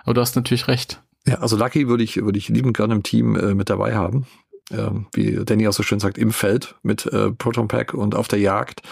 Aber 0.04 0.14
du 0.14 0.20
hast 0.20 0.36
natürlich 0.36 0.68
recht. 0.68 1.02
Ja, 1.26 1.38
also 1.38 1.56
Lucky 1.56 1.88
würde 1.88 2.04
ich, 2.04 2.16
würde 2.16 2.38
ich 2.38 2.48
liebend 2.48 2.76
gerne 2.76 2.94
im 2.94 3.02
Team 3.02 3.34
äh, 3.34 3.54
mit 3.54 3.70
dabei 3.70 3.96
haben 3.96 4.26
äh, 4.70 4.90
wie 5.12 5.44
Danny 5.44 5.68
auch 5.68 5.72
so 5.72 5.82
schön 5.82 6.00
sagt, 6.00 6.18
im 6.18 6.32
Feld 6.32 6.76
mit 6.82 7.06
äh, 7.06 7.30
Proton 7.30 7.68
Pack 7.68 7.94
und 7.94 8.14
auf 8.14 8.28
der 8.28 8.38
Jagd. 8.38 8.82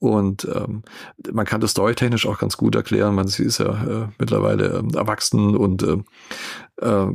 Und 0.00 0.46
ähm, 0.54 0.82
man 1.32 1.44
kann 1.44 1.60
das 1.60 1.72
storytechnisch 1.72 2.26
auch 2.26 2.38
ganz 2.38 2.56
gut 2.56 2.76
erklären. 2.76 3.16
Man, 3.16 3.26
sie 3.26 3.42
ist 3.42 3.58
ja 3.58 4.04
äh, 4.04 4.08
mittlerweile 4.18 4.78
ähm, 4.78 4.90
erwachsen 4.94 5.56
und 5.56 5.82
äh, 5.82 5.96
äh, 6.80 7.06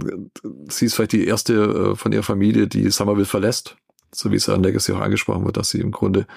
sie 0.67 0.85
ist 0.85 0.95
vielleicht 0.95 1.13
die 1.13 1.25
erste 1.25 1.53
äh, 1.53 1.95
von 1.95 2.11
ihrer 2.11 2.23
Familie, 2.23 2.67
die 2.67 2.89
Somerville 2.89 3.25
verlässt, 3.25 3.77
so 4.13 4.31
wie 4.31 4.35
es 4.35 4.49
an 4.49 4.63
Legacy 4.63 4.91
auch 4.91 4.99
angesprochen 4.99 5.45
wird, 5.45 5.55
dass 5.55 5.69
sie 5.69 5.80
im 5.80 5.91
Grunde 5.91 6.27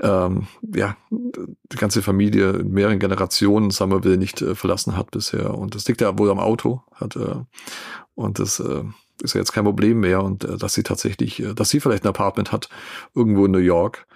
ähm, 0.00 0.48
ja, 0.74 0.96
die 1.10 1.76
ganze 1.76 2.02
Familie 2.02 2.50
in 2.50 2.72
mehreren 2.72 2.98
Generationen 2.98 3.70
Somerville 3.70 4.18
nicht 4.18 4.42
äh, 4.42 4.54
verlassen 4.54 4.96
hat 4.96 5.12
bisher. 5.12 5.54
Und 5.54 5.74
das 5.74 5.86
liegt 5.86 6.00
ja 6.00 6.18
wohl 6.18 6.30
am 6.30 6.40
Auto. 6.40 6.82
Hat, 6.92 7.16
äh, 7.16 7.36
und 8.14 8.38
das 8.38 8.60
äh, 8.60 8.82
ist 9.22 9.34
ja 9.34 9.40
jetzt 9.40 9.52
kein 9.52 9.64
Problem 9.64 10.00
mehr. 10.00 10.22
Und 10.22 10.44
äh, 10.44 10.56
dass 10.56 10.74
sie 10.74 10.82
tatsächlich, 10.82 11.40
äh, 11.42 11.54
dass 11.54 11.70
sie 11.70 11.80
vielleicht 11.80 12.04
ein 12.04 12.08
Apartment 12.08 12.52
hat, 12.52 12.68
irgendwo 13.14 13.46
in 13.46 13.52
New 13.52 13.58
York. 13.58 14.06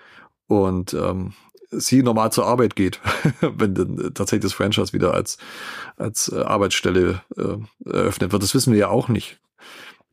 Und 0.46 0.94
ähm, 0.94 1.32
sie 1.70 2.02
normal 2.02 2.32
zur 2.32 2.46
Arbeit 2.46 2.74
geht, 2.76 3.00
wenn 3.40 3.74
dann 3.74 3.98
äh, 3.98 4.10
tatsächlich 4.10 4.44
das 4.50 4.54
Franchise 4.54 4.92
wieder 4.92 5.12
als, 5.14 5.38
als 5.96 6.32
äh, 6.32 6.40
Arbeitsstelle 6.40 7.22
äh, 7.36 7.56
eröffnet 7.90 8.32
wird. 8.32 8.42
Das 8.42 8.54
wissen 8.54 8.72
wir 8.72 8.80
ja 8.80 8.88
auch 8.88 9.08
nicht. 9.08 9.38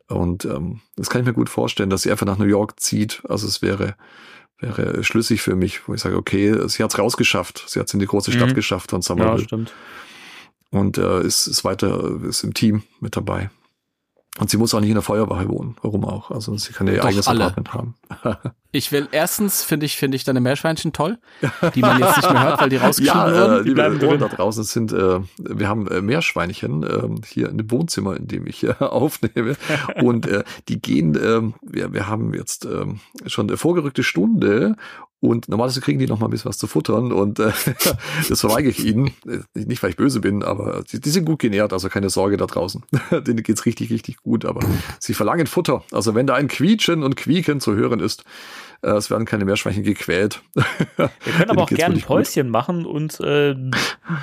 Und 0.07 0.45
ähm, 0.45 0.81
das 0.97 1.09
kann 1.09 1.21
ich 1.21 1.27
mir 1.27 1.33
gut 1.33 1.49
vorstellen, 1.49 1.89
dass 1.89 2.03
sie 2.03 2.11
einfach 2.11 2.27
nach 2.27 2.37
New 2.37 2.45
York 2.45 2.79
zieht. 2.79 3.23
Also 3.27 3.47
es 3.47 3.61
wäre 3.61 3.95
wäre 4.57 5.03
schlüssig 5.03 5.41
für 5.41 5.55
mich, 5.55 5.85
wo 5.87 5.93
ich 5.93 5.99
sage, 6.01 6.15
okay, 6.15 6.67
sie 6.69 6.81
hat's 6.81 6.97
rausgeschafft, 6.97 7.65
sie 7.67 7.77
hat's 7.79 7.93
in 7.93 7.99
die 7.99 8.05
große 8.05 8.31
Stadt 8.31 8.49
Mhm. 8.51 8.53
geschafft 8.53 8.91
von 8.91 9.01
Somerville 9.01 9.39
Ja, 9.39 9.43
stimmt. 9.43 9.73
und 10.71 10.97
äh, 10.97 11.21
ist, 11.23 11.47
ist 11.47 11.65
weiter, 11.65 12.21
ist 12.23 12.43
im 12.43 12.53
Team 12.53 12.83
mit 13.01 13.17
dabei. 13.17 13.49
Und 14.37 14.49
sie 14.49 14.57
muss 14.57 14.73
auch 14.73 14.81
nicht 14.81 14.89
in 14.89 14.95
der 14.95 15.01
Feuerwache 15.01 15.47
wohnen. 15.47 15.77
Warum 15.81 16.03
auch? 16.03 16.29
Also 16.29 16.57
sie 16.57 16.73
kann 16.73 16.87
ja 16.87 16.93
ihr 16.93 16.99
Doch, 16.99 17.05
eigenes 17.07 17.27
alle. 17.27 17.45
Apartment 17.45 17.73
haben. 17.73 17.95
Ich 18.71 18.91
will 18.91 19.07
erstens 19.13 19.63
finde 19.63 19.85
ich 19.85 19.95
finde 19.95 20.17
ich 20.17 20.25
deine 20.25 20.41
Meerschweinchen 20.41 20.91
toll, 20.91 21.17
die 21.75 21.79
man 21.79 21.97
jetzt 21.97 22.17
nicht 22.17 22.29
mehr 22.29 22.43
hört, 22.43 22.59
weil 22.59 22.67
die 22.67 22.75
rausgeschnitten 22.75 23.33
Ja, 23.33 23.33
wurden. 23.33 23.53
äh, 23.53 23.61
liebe 23.61 23.75
bleiben 23.75 23.99
drin. 23.99 24.19
da 24.19 24.27
draußen 24.27 24.65
sind, 24.65 24.91
äh, 24.91 25.21
wir 25.37 25.69
haben 25.69 25.87
äh, 25.87 26.01
Meerschweinchen 26.01 26.83
äh, 26.83 27.07
hier 27.25 27.47
in 27.47 27.57
dem 27.57 27.71
Wohnzimmer, 27.71 28.17
in 28.17 28.27
dem 28.27 28.45
ich 28.47 28.65
äh, 28.65 28.73
aufnehme. 28.79 29.55
Und 30.01 30.27
äh, 30.27 30.43
die 30.67 30.81
gehen, 30.81 31.15
äh, 31.15 31.41
wir, 31.61 31.93
wir 31.93 32.07
haben 32.09 32.33
jetzt 32.33 32.65
äh, 32.65 32.85
schon 33.27 33.47
eine 33.47 33.55
vorgerückte 33.55 34.03
Stunde 34.03 34.75
und 35.25 35.49
normalerweise 35.49 35.81
kriegen 35.81 35.99
die 35.99 36.07
noch 36.07 36.19
mal 36.19 36.27
ein 36.27 36.31
bisschen 36.31 36.49
was 36.49 36.57
zu 36.57 36.67
futtern 36.67 37.11
und 37.11 37.39
äh, 37.39 37.51
das 38.29 38.41
verweigere 38.41 38.71
ich 38.71 38.85
ihnen. 38.85 39.07
Äh, 39.27 39.39
Nicht, 39.53 39.81
weil 39.83 39.91
ich 39.91 39.97
böse 39.97 40.19
bin, 40.19 40.43
aber 40.43 40.83
die, 40.91 40.99
die 40.99 41.09
sind 41.09 41.25
gut 41.25 41.39
genährt, 41.39 41.73
also 41.73 41.89
keine 41.89 42.09
Sorge 42.09 42.37
da 42.37 42.45
draußen. 42.45 42.83
Denen 43.11 43.43
geht's 43.43 43.65
richtig, 43.65 43.91
richtig 43.91 44.17
gut, 44.17 44.45
aber 44.45 44.61
sie 44.99 45.13
verlangen 45.13 45.47
Futter. 45.47 45.83
Also 45.91 46.15
wenn 46.15 46.27
da 46.27 46.35
ein 46.35 46.47
Quietschen 46.47 47.03
und 47.03 47.15
Quieken 47.15 47.59
zu 47.59 47.75
hören 47.75 47.99
ist, 47.99 48.23
äh, 48.81 48.91
es 48.91 49.09
werden 49.09 49.25
keine 49.25 49.45
Meerschweinchen 49.45 49.83
gequält. 49.83 50.41
Wir 50.55 51.09
können 51.37 51.49
aber 51.49 51.63
auch 51.63 51.69
gerne 51.69 51.95
ein 51.95 52.01
Päuschen 52.01 52.49
machen 52.49 52.85
und 52.85 53.19
äh, 53.19 53.55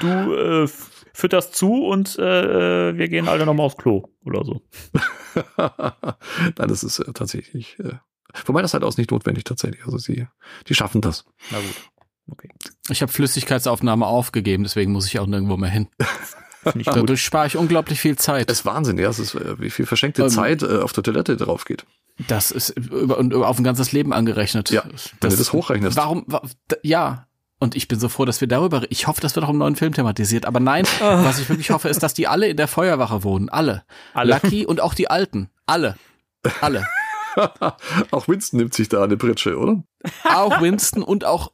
du 0.00 0.34
äh, 0.34 0.68
fütterst 1.12 1.54
zu 1.54 1.84
und 1.86 2.18
äh, 2.18 2.96
wir 2.96 3.08
gehen 3.08 3.28
alle 3.28 3.44
nochmal 3.44 3.66
aufs 3.66 3.76
Klo 3.76 4.04
oder 4.24 4.44
so. 4.44 4.62
Nein, 5.56 6.68
das 6.68 6.82
ist 6.82 6.98
äh, 7.00 7.12
tatsächlich 7.12 7.78
äh, 7.80 7.94
von 8.32 8.54
meiner 8.54 8.68
Seite 8.68 8.86
aus 8.86 8.96
nicht 8.96 9.10
notwendig 9.10 9.44
tatsächlich. 9.44 9.84
Also 9.84 9.98
sie, 9.98 10.26
die 10.68 10.74
schaffen 10.74 11.00
das. 11.00 11.24
Na 11.50 11.58
gut. 11.58 11.74
Okay. 12.30 12.48
Ich 12.88 13.02
habe 13.02 13.10
Flüssigkeitsaufnahme 13.12 14.06
aufgegeben, 14.06 14.62
deswegen 14.62 14.92
muss 14.92 15.06
ich 15.06 15.18
auch 15.18 15.26
nirgendwo 15.26 15.56
mehr 15.56 15.70
hin. 15.70 15.88
Finde 16.62 16.80
ich 16.80 16.86
gut. 16.86 16.96
Dadurch 16.96 17.22
spare 17.22 17.48
ich 17.48 17.56
unglaublich 17.56 18.00
viel 18.00 18.16
Zeit. 18.16 18.48
Das 18.48 18.60
ist 18.60 18.64
Wahnsinn, 18.64 18.96
ja. 18.98 19.08
Es 19.08 19.18
ist, 19.18 19.34
äh, 19.34 19.58
wie 19.60 19.70
viel 19.70 19.84
verschenkte 19.86 20.22
Ähm, 20.22 20.28
Zeit 20.28 20.62
äh, 20.62 20.78
auf 20.78 20.92
der 20.92 21.02
Toilette 21.02 21.36
drauf 21.36 21.64
geht. 21.64 21.84
Das 22.28 22.50
ist 22.52 22.70
über, 22.70 23.18
und 23.18 23.32
über- 23.32 23.48
auf 23.48 23.58
ein 23.58 23.64
ganzes 23.64 23.90
Leben 23.90 24.12
angerechnet. 24.12 24.70
Ja, 24.70 24.84
wenn 25.20 25.30
du 25.30 25.36
das 25.36 25.52
hochrechnest. 25.52 25.96
Warum? 25.96 26.24
wa- 26.28 26.42
Ja. 26.84 27.26
Und 27.58 27.74
ich 27.76 27.86
bin 27.88 27.98
so 28.00 28.08
froh, 28.08 28.24
dass 28.24 28.40
wir 28.40 28.48
darüber. 28.48 28.82
Ich 28.90 29.06
hoffe, 29.06 29.20
das 29.20 29.34
wird 29.36 29.44
auch 29.46 29.50
im 29.50 29.58
neuen 29.58 29.76
Film 29.76 29.92
thematisiert. 29.92 30.46
Aber 30.46 30.60
nein, 30.60 30.84
was 31.00 31.38
ich 31.40 31.48
wirklich 31.48 31.70
hoffe, 31.70 31.88
ist, 31.88 32.02
dass 32.02 32.14
die 32.14 32.28
alle 32.28 32.48
in 32.48 32.56
der 32.56 32.68
Feuerwache 32.68 33.24
wohnen. 33.24 33.48
Alle. 33.48 33.84
Alle. 34.14 34.32
Lucky 34.34 34.64
und 34.66 34.80
auch 34.80 34.94
die 34.94 35.08
Alten. 35.10 35.48
Alle. 35.66 35.96
Alle. 36.60 36.86
Auch 38.10 38.28
Winston 38.28 38.58
nimmt 38.58 38.74
sich 38.74 38.88
da 38.88 39.02
eine 39.04 39.16
Pritsche, 39.16 39.56
oder? 39.58 39.82
Auch 40.24 40.60
Winston 40.60 41.02
und 41.02 41.24
auch 41.24 41.52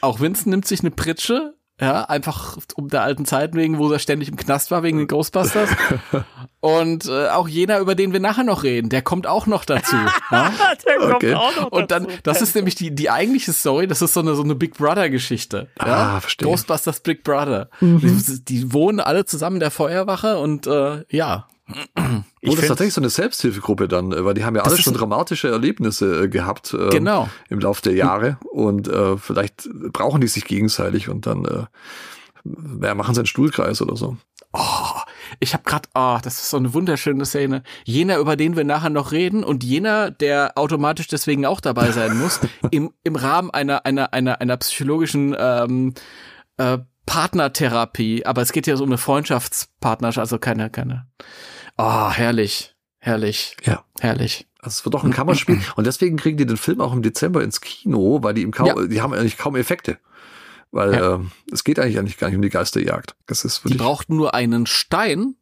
auch 0.00 0.20
Winston 0.20 0.50
nimmt 0.50 0.66
sich 0.66 0.80
eine 0.80 0.90
Pritsche. 0.90 1.54
Ja, 1.80 2.04
einfach 2.04 2.58
um 2.74 2.88
der 2.88 3.02
alten 3.02 3.24
Zeit 3.24 3.54
wegen, 3.54 3.78
wo 3.78 3.90
er 3.90 3.98
ständig 3.98 4.28
im 4.28 4.36
Knast 4.36 4.70
war, 4.70 4.82
wegen 4.82 4.98
den 4.98 5.06
Ghostbusters. 5.06 5.70
Und 6.60 7.06
äh, 7.06 7.28
auch 7.28 7.48
jener, 7.48 7.78
über 7.78 7.94
den 7.94 8.12
wir 8.12 8.20
nachher 8.20 8.44
noch 8.44 8.64
reden, 8.64 8.90
der 8.90 9.00
kommt 9.00 9.26
auch 9.26 9.46
noch 9.46 9.64
dazu. 9.64 9.96
ja? 10.30 10.52
Der 10.86 10.96
kommt 10.98 11.14
Okay. 11.14 11.34
auch 11.34 11.56
noch 11.56 11.72
Und 11.72 11.90
dann, 11.90 12.04
dazu. 12.04 12.18
das 12.22 12.42
ist 12.42 12.54
nämlich 12.54 12.74
die, 12.74 12.94
die 12.94 13.08
eigentliche 13.08 13.54
Story, 13.54 13.86
das 13.86 14.02
ist 14.02 14.12
so 14.12 14.20
eine, 14.20 14.34
so 14.34 14.42
eine 14.42 14.54
Big 14.56 14.74
Brother-Geschichte. 14.76 15.68
Ja? 15.78 16.16
Ah, 16.16 16.20
verstehe. 16.20 16.46
Ghostbusters 16.48 17.00
Big 17.00 17.24
Brother. 17.24 17.70
Die, 17.80 18.44
die 18.44 18.72
wohnen 18.74 19.00
alle 19.00 19.24
zusammen 19.24 19.56
in 19.56 19.60
der 19.60 19.70
Feuerwache 19.70 20.36
und 20.38 20.66
äh, 20.66 21.04
ja. 21.08 21.48
Ich 22.40 22.50
oh, 22.50 22.54
das 22.54 22.62
ist 22.62 22.68
tatsächlich 22.68 22.94
so 22.94 23.00
eine 23.00 23.10
Selbsthilfegruppe 23.10 23.88
dann, 23.88 24.12
äh, 24.12 24.24
weil 24.24 24.34
die 24.34 24.44
haben 24.44 24.56
ja 24.56 24.62
alle 24.62 24.76
schon 24.78 24.94
dramatische 24.94 25.48
Erlebnisse 25.48 26.24
äh, 26.24 26.28
gehabt 26.28 26.74
äh, 26.74 26.88
Genau. 26.90 27.28
im 27.48 27.60
Laufe 27.60 27.82
der 27.82 27.94
Jahre 27.94 28.38
und 28.50 28.88
äh, 28.88 29.16
vielleicht 29.16 29.68
brauchen 29.92 30.20
die 30.20 30.28
sich 30.28 30.44
gegenseitig 30.44 31.08
und 31.08 31.26
dann 31.26 31.44
äh, 31.44 31.64
ja, 32.82 32.94
machen 32.94 33.14
sie 33.14 33.20
einen 33.20 33.26
Stuhlkreis 33.26 33.82
oder 33.82 33.96
so. 33.96 34.16
Oh, 34.52 35.00
ich 35.38 35.52
habe 35.52 35.62
gerade, 35.64 35.88
oh, 35.94 36.18
das 36.22 36.40
ist 36.40 36.50
so 36.50 36.56
eine 36.56 36.74
wunderschöne 36.74 37.24
Szene. 37.24 37.62
Jener, 37.84 38.18
über 38.18 38.34
den 38.34 38.56
wir 38.56 38.64
nachher 38.64 38.90
noch 38.90 39.12
reden 39.12 39.44
und 39.44 39.62
jener, 39.62 40.10
der 40.10 40.58
automatisch 40.58 41.06
deswegen 41.06 41.46
auch 41.46 41.60
dabei 41.60 41.92
sein 41.92 42.18
muss, 42.18 42.40
im, 42.72 42.92
im 43.04 43.14
Rahmen 43.14 43.50
einer, 43.50 43.86
einer, 43.86 44.12
einer, 44.12 44.40
einer 44.40 44.56
psychologischen 44.56 45.36
ähm, 45.38 45.94
äh, 46.56 46.78
Partnertherapie. 47.06 48.26
Aber 48.26 48.42
es 48.42 48.50
geht 48.52 48.66
ja 48.66 48.76
so 48.76 48.82
um 48.84 48.90
eine 48.90 48.98
Freundschaftspartnerschaft, 48.98 50.20
also 50.20 50.38
keine, 50.38 50.68
keine. 50.70 51.06
Oh, 51.82 52.10
herrlich, 52.10 52.74
herrlich, 52.98 53.56
Ja. 53.64 53.84
herrlich. 54.00 54.46
Also 54.58 54.74
es 54.80 54.84
wird 54.84 54.94
doch 54.94 55.04
ein 55.04 55.12
Kammerspiel 55.12 55.60
und 55.76 55.86
deswegen 55.86 56.16
kriegen 56.18 56.36
die 56.36 56.44
den 56.46 56.56
Film 56.58 56.80
auch 56.80 56.92
im 56.92 57.02
Dezember 57.02 57.42
ins 57.42 57.60
Kino, 57.60 58.22
weil 58.22 58.34
die 58.34 58.42
im 58.42 58.50
kaum, 58.50 58.66
Ja. 58.66 58.86
die 58.86 59.00
haben 59.00 59.12
eigentlich 59.14 59.38
kaum 59.38 59.56
Effekte. 59.56 59.98
Weil 60.72 60.92
Ja. 60.94 61.14
ähm, 61.14 61.30
es 61.50 61.64
geht 61.64 61.78
eigentlich, 61.78 61.98
eigentlich 61.98 62.18
gar 62.18 62.28
nicht 62.28 62.36
um 62.36 62.42
die 62.42 62.50
Geisterjagd. 62.50 63.16
Das 63.26 63.44
ist 63.44 63.60
Die 63.60 63.64
wirklich. 63.64 63.78
brauchten 63.78 64.16
nur 64.16 64.34
einen 64.34 64.66
Stein, 64.66 65.36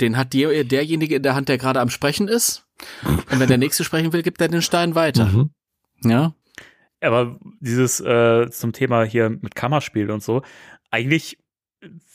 den 0.00 0.16
hat 0.16 0.32
der, 0.32 0.64
derjenige 0.64 1.16
in 1.16 1.22
der 1.22 1.34
Hand, 1.34 1.48
der 1.48 1.58
gerade 1.58 1.80
am 1.80 1.90
Sprechen 1.90 2.26
ist. 2.28 2.66
Und 3.04 3.38
wenn 3.38 3.48
der 3.48 3.58
nächste 3.58 3.84
sprechen 3.84 4.12
will, 4.12 4.22
gibt 4.22 4.40
er 4.40 4.48
den 4.48 4.62
Stein 4.62 4.94
weiter. 4.94 5.26
Mhm. 5.26 5.50
Ja. 6.02 6.32
Aber 7.00 7.38
dieses 7.60 8.00
äh, 8.00 8.50
zum 8.50 8.72
Thema 8.72 9.04
hier 9.04 9.30
mit 9.30 9.54
Kammerspiel 9.54 10.10
und 10.10 10.22
so, 10.22 10.42
eigentlich 10.90 11.38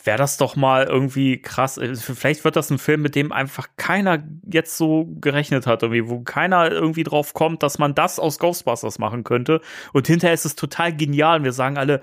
wäre 0.03 0.18
das 0.18 0.38
doch 0.38 0.56
mal 0.56 0.85
irgendwie 0.85 1.41
krass. 1.41 1.77
Äh, 1.77 1.95
Vielleicht 1.95 2.44
wird 2.44 2.56
das 2.56 2.69
ein 2.69 2.77
Film, 2.77 3.02
mit 3.02 3.15
dem 3.15 3.31
einfach 3.31 3.69
keiner 3.77 4.23
jetzt 4.49 4.77
so 4.77 5.06
gerechnet 5.19 5.68
hat, 5.68 5.84
irgendwie, 5.84 6.10
wo 6.10 6.22
keiner 6.22 6.72
irgendwie 6.72 7.03
drauf 7.03 7.34
kommt, 7.34 7.64
dass 7.64 7.80
man 7.80 7.95
das 7.95 8.19
aus 8.19 8.40
Ghostbusters 8.40 8.99
machen 8.99 9.23
könnte. 9.23 9.61
Und 9.94 10.07
hinterher 10.07 10.34
ist 10.34 10.45
es 10.45 10.56
total 10.56 10.95
genial. 10.95 11.40
Und 11.40 11.45
wir 11.45 11.53
sagen 11.53 11.77
alle, 11.77 12.02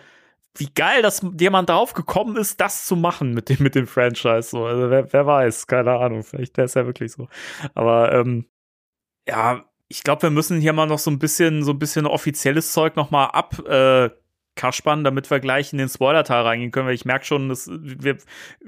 wie 0.57 0.70
geil, 0.74 1.03
dass 1.03 1.24
jemand 1.39 1.70
drauf 1.70 1.93
gekommen 1.93 2.37
ist, 2.37 2.61
das 2.61 2.87
zu 2.87 2.97
machen 2.97 3.35
mit 3.35 3.49
dem, 3.49 3.62
mit 3.62 3.74
dem 3.74 3.87
Franchise. 3.87 4.43
So, 4.51 4.65
also 4.65 4.91
wer, 4.91 5.12
wer 5.12 5.27
weiß, 5.27 5.66
keine 5.66 5.93
Ahnung. 5.93 6.23
Vielleicht 6.23 6.57
wäre 6.57 6.66
es 6.66 6.74
ja 6.74 6.87
wirklich 6.87 7.12
so. 7.12 7.28
Aber 7.74 8.12
ähm, 8.12 8.47
ja, 9.28 9.65
ich 9.89 10.03
glaube, 10.03 10.23
wir 10.23 10.31
müssen 10.31 10.61
hier 10.61 10.73
mal 10.73 10.87
noch 10.87 10.99
so 10.99 11.11
ein 11.11 11.19
bisschen, 11.19 11.62
so 11.62 11.73
ein 11.73 11.78
bisschen 11.78 12.07
offizielles 12.07 12.73
Zeug 12.73 12.97
noch 12.97 13.11
mal 13.11 13.27
ab. 13.27 13.59
Äh, 13.66 14.11
kaspern, 14.56 15.05
damit 15.05 15.31
wir 15.31 15.40
gleich 15.40 15.72
in 15.72 15.78
den 15.78 15.89
Spoiler-Teil 15.89 16.43
reingehen 16.43 16.70
können, 16.70 16.86
weil 16.86 16.94
ich 16.94 17.05
merke 17.05 17.24
schon, 17.24 17.48
dass 17.48 17.68
wir, 17.70 18.18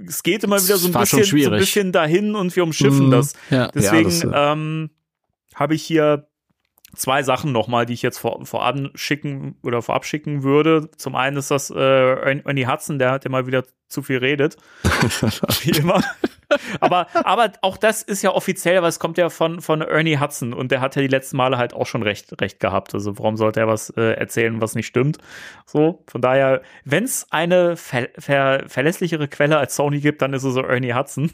es 0.06 0.22
geht 0.22 0.44
immer 0.44 0.62
wieder 0.62 0.76
so 0.76 0.88
ein 0.88 0.92
Das 0.92 1.10
bisschen, 1.10 1.42
so 1.42 1.50
ein 1.50 1.58
bisschen 1.58 1.92
dahin 1.92 2.34
und 2.34 2.54
wir 2.56 2.62
umschiffen 2.62 3.06
Mhm. 3.06 3.10
das. 3.10 3.34
Ja. 3.50 3.68
Deswegen 3.68 4.04
das, 4.04 4.24
äh, 4.24 4.30
ähm, 4.32 4.90
habe 5.54 5.74
ich 5.74 5.82
hier 5.82 6.28
zwei 6.94 7.22
Sachen 7.22 7.52
nochmal, 7.52 7.86
die 7.86 7.94
ich 7.94 8.02
jetzt 8.02 8.18
vor, 8.18 8.44
vorab 8.46 8.78
schicken 8.94 9.56
oder 9.62 9.82
vorab 9.82 10.04
schicken 10.04 10.42
würde. 10.42 10.90
Zum 10.96 11.14
einen 11.14 11.36
ist 11.36 11.50
das 11.50 11.70
äh, 11.70 11.74
Ernie 11.76 12.66
Hudson, 12.66 12.98
der 12.98 13.10
hat 13.10 13.24
ja 13.24 13.30
mal 13.30 13.46
wieder 13.46 13.64
zu 13.88 14.02
viel 14.02 14.18
redet. 14.18 14.56
Wie 15.62 15.70
immer. 15.70 16.02
Aber, 16.80 17.06
aber 17.14 17.52
auch 17.62 17.76
das 17.76 18.02
ist 18.02 18.22
ja 18.22 18.30
offiziell, 18.30 18.80
weil 18.82 18.88
es 18.88 18.98
kommt 18.98 19.18
ja 19.18 19.30
von, 19.30 19.60
von 19.60 19.80
Ernie 19.82 20.18
Hudson 20.18 20.52
und 20.52 20.70
der 20.70 20.80
hat 20.80 20.96
ja 20.96 21.02
die 21.02 21.08
letzten 21.08 21.36
Male 21.36 21.58
halt 21.58 21.74
auch 21.74 21.86
schon 21.86 22.02
recht, 22.02 22.40
recht 22.40 22.60
gehabt. 22.60 22.94
Also 22.94 23.18
warum 23.18 23.36
sollte 23.36 23.60
er 23.60 23.68
was 23.68 23.90
äh, 23.90 24.12
erzählen, 24.12 24.60
was 24.60 24.74
nicht 24.74 24.86
stimmt? 24.86 25.18
So, 25.66 26.02
von 26.06 26.20
daher, 26.20 26.62
wenn 26.84 27.04
es 27.04 27.26
eine 27.30 27.76
ver 27.76 28.08
ver 28.18 28.64
verlässlichere 28.66 29.28
Quelle 29.28 29.58
als 29.58 29.76
Sony 29.76 30.00
gibt, 30.00 30.22
dann 30.22 30.32
ist 30.34 30.44
es 30.44 30.54
so 30.54 30.62
Ernie 30.62 30.94
Hudson. 30.94 31.30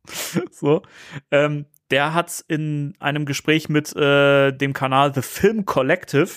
so. 0.50 0.82
Ähm, 1.30 1.66
der 1.90 2.14
hat 2.14 2.44
in 2.48 2.94
einem 2.98 3.26
Gespräch 3.26 3.68
mit 3.68 3.94
äh, 3.94 4.52
dem 4.52 4.72
Kanal 4.72 5.14
The 5.14 5.22
Film 5.22 5.64
Collective 5.64 6.28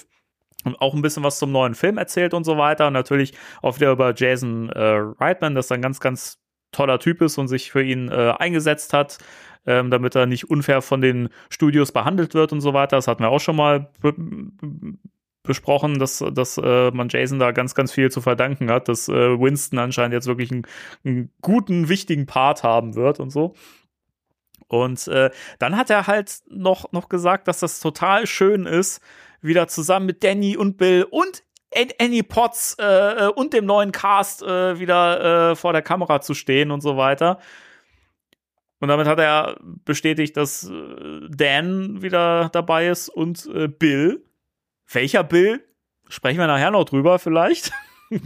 auch 0.79 0.93
ein 0.93 1.01
bisschen 1.01 1.23
was 1.23 1.39
zum 1.39 1.51
neuen 1.51 1.73
Film 1.75 1.97
erzählt 1.97 2.33
und 2.33 2.43
so 2.43 2.57
weiter. 2.57 2.87
Und 2.87 2.93
natürlich 2.93 3.33
auch 3.61 3.77
wieder 3.77 3.91
über 3.91 4.13
Jason 4.15 4.69
äh, 4.69 4.79
Reitman, 5.19 5.55
das 5.55 5.71
ein 5.71 5.81
ganz, 5.81 5.99
ganz 5.99 6.39
toller 6.71 6.99
Typ 6.99 7.21
ist 7.21 7.37
und 7.37 7.47
sich 7.47 7.71
für 7.71 7.83
ihn 7.83 8.09
äh, 8.09 8.33
eingesetzt 8.37 8.93
hat, 8.93 9.17
ähm, 9.65 9.89
damit 9.89 10.15
er 10.15 10.25
nicht 10.25 10.49
unfair 10.49 10.81
von 10.81 11.01
den 11.01 11.29
Studios 11.49 11.91
behandelt 11.91 12.33
wird 12.33 12.51
und 12.53 12.61
so 12.61 12.73
weiter. 12.73 12.95
Das 12.97 13.07
hatten 13.07 13.23
wir 13.23 13.29
auch 13.29 13.41
schon 13.41 13.55
mal 13.55 13.91
be 14.01 14.13
besprochen, 15.43 15.97
dass, 15.97 16.23
dass 16.33 16.59
äh, 16.59 16.91
man 16.91 17.09
Jason 17.09 17.39
da 17.39 17.51
ganz, 17.51 17.73
ganz 17.73 17.91
viel 17.91 18.11
zu 18.11 18.21
verdanken 18.21 18.69
hat, 18.69 18.87
dass 18.87 19.07
äh, 19.07 19.39
Winston 19.39 19.79
anscheinend 19.79 20.13
jetzt 20.13 20.27
wirklich 20.27 20.51
einen, 20.51 20.67
einen 21.03 21.31
guten, 21.41 21.89
wichtigen 21.89 22.27
Part 22.27 22.61
haben 22.61 22.93
wird 22.93 23.19
und 23.19 23.31
so. 23.31 23.55
Und 24.67 25.07
äh, 25.07 25.31
dann 25.57 25.75
hat 25.75 25.89
er 25.89 26.05
halt 26.05 26.41
noch, 26.49 26.91
noch 26.91 27.09
gesagt, 27.09 27.47
dass 27.47 27.61
das 27.61 27.79
total 27.79 28.27
schön 28.27 28.67
ist, 28.67 29.01
wieder 29.41 29.67
zusammen 29.67 30.05
mit 30.05 30.23
Danny 30.23 30.55
und 30.55 30.77
Bill 30.77 31.07
und 31.09 31.43
Annie 31.99 32.23
Potts 32.23 32.75
äh, 32.79 33.27
und 33.35 33.53
dem 33.53 33.65
neuen 33.65 33.91
Cast 33.91 34.41
äh, 34.41 34.79
wieder 34.79 35.51
äh, 35.51 35.55
vor 35.55 35.73
der 35.73 35.81
Kamera 35.81 36.21
zu 36.21 36.33
stehen 36.33 36.71
und 36.71 36.81
so 36.81 36.97
weiter. 36.97 37.39
Und 38.79 38.87
damit 38.87 39.07
hat 39.07 39.19
er 39.19 39.57
bestätigt, 39.85 40.37
dass 40.37 40.69
äh, 40.69 41.27
Dan 41.29 42.01
wieder 42.01 42.49
dabei 42.53 42.87
ist 42.87 43.09
und 43.09 43.45
äh, 43.53 43.67
Bill. 43.67 44.23
Welcher 44.91 45.23
Bill? 45.23 45.63
Sprechen 46.07 46.39
wir 46.39 46.47
nachher 46.47 46.71
noch 46.71 46.85
drüber 46.85 47.19
vielleicht. 47.19 47.71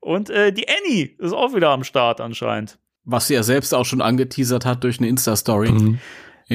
und 0.00 0.30
äh, 0.30 0.52
die 0.52 0.66
Annie 0.68 1.10
ist 1.18 1.32
auch 1.32 1.54
wieder 1.54 1.70
am 1.70 1.82
Start 1.82 2.20
anscheinend. 2.20 2.78
Was 3.04 3.26
sie 3.26 3.34
ja 3.34 3.42
selbst 3.42 3.74
auch 3.74 3.84
schon 3.84 4.00
angeteasert 4.00 4.64
hat 4.64 4.84
durch 4.84 4.98
eine 4.98 5.08
Insta-Story. 5.08 5.72
Mhm. 5.72 5.98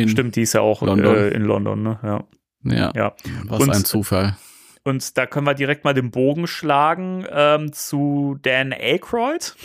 Stimmt, 0.08 0.36
die 0.36 0.44
ist 0.44 0.54
ja 0.54 0.62
auch 0.62 0.82
London. 0.82 1.16
Äh, 1.16 1.30
in 1.30 1.44
London, 1.44 1.84
ne? 1.84 2.00
Ja. 2.04 2.24
Ja, 2.64 2.92
ja. 2.96 3.16
was 3.46 3.62
Und- 3.62 3.72
ein 3.72 3.86
Zufall. 3.86 4.38
Und 4.90 5.18
da 5.18 5.28
können 5.28 5.46
wir 5.46 5.54
direkt 5.54 5.84
mal 5.84 5.94
den 5.94 6.10
Bogen 6.10 6.48
schlagen 6.48 7.26
ähm, 7.30 7.72
zu 7.72 8.38
Dan 8.42 8.74
Aykroyd, 8.74 9.56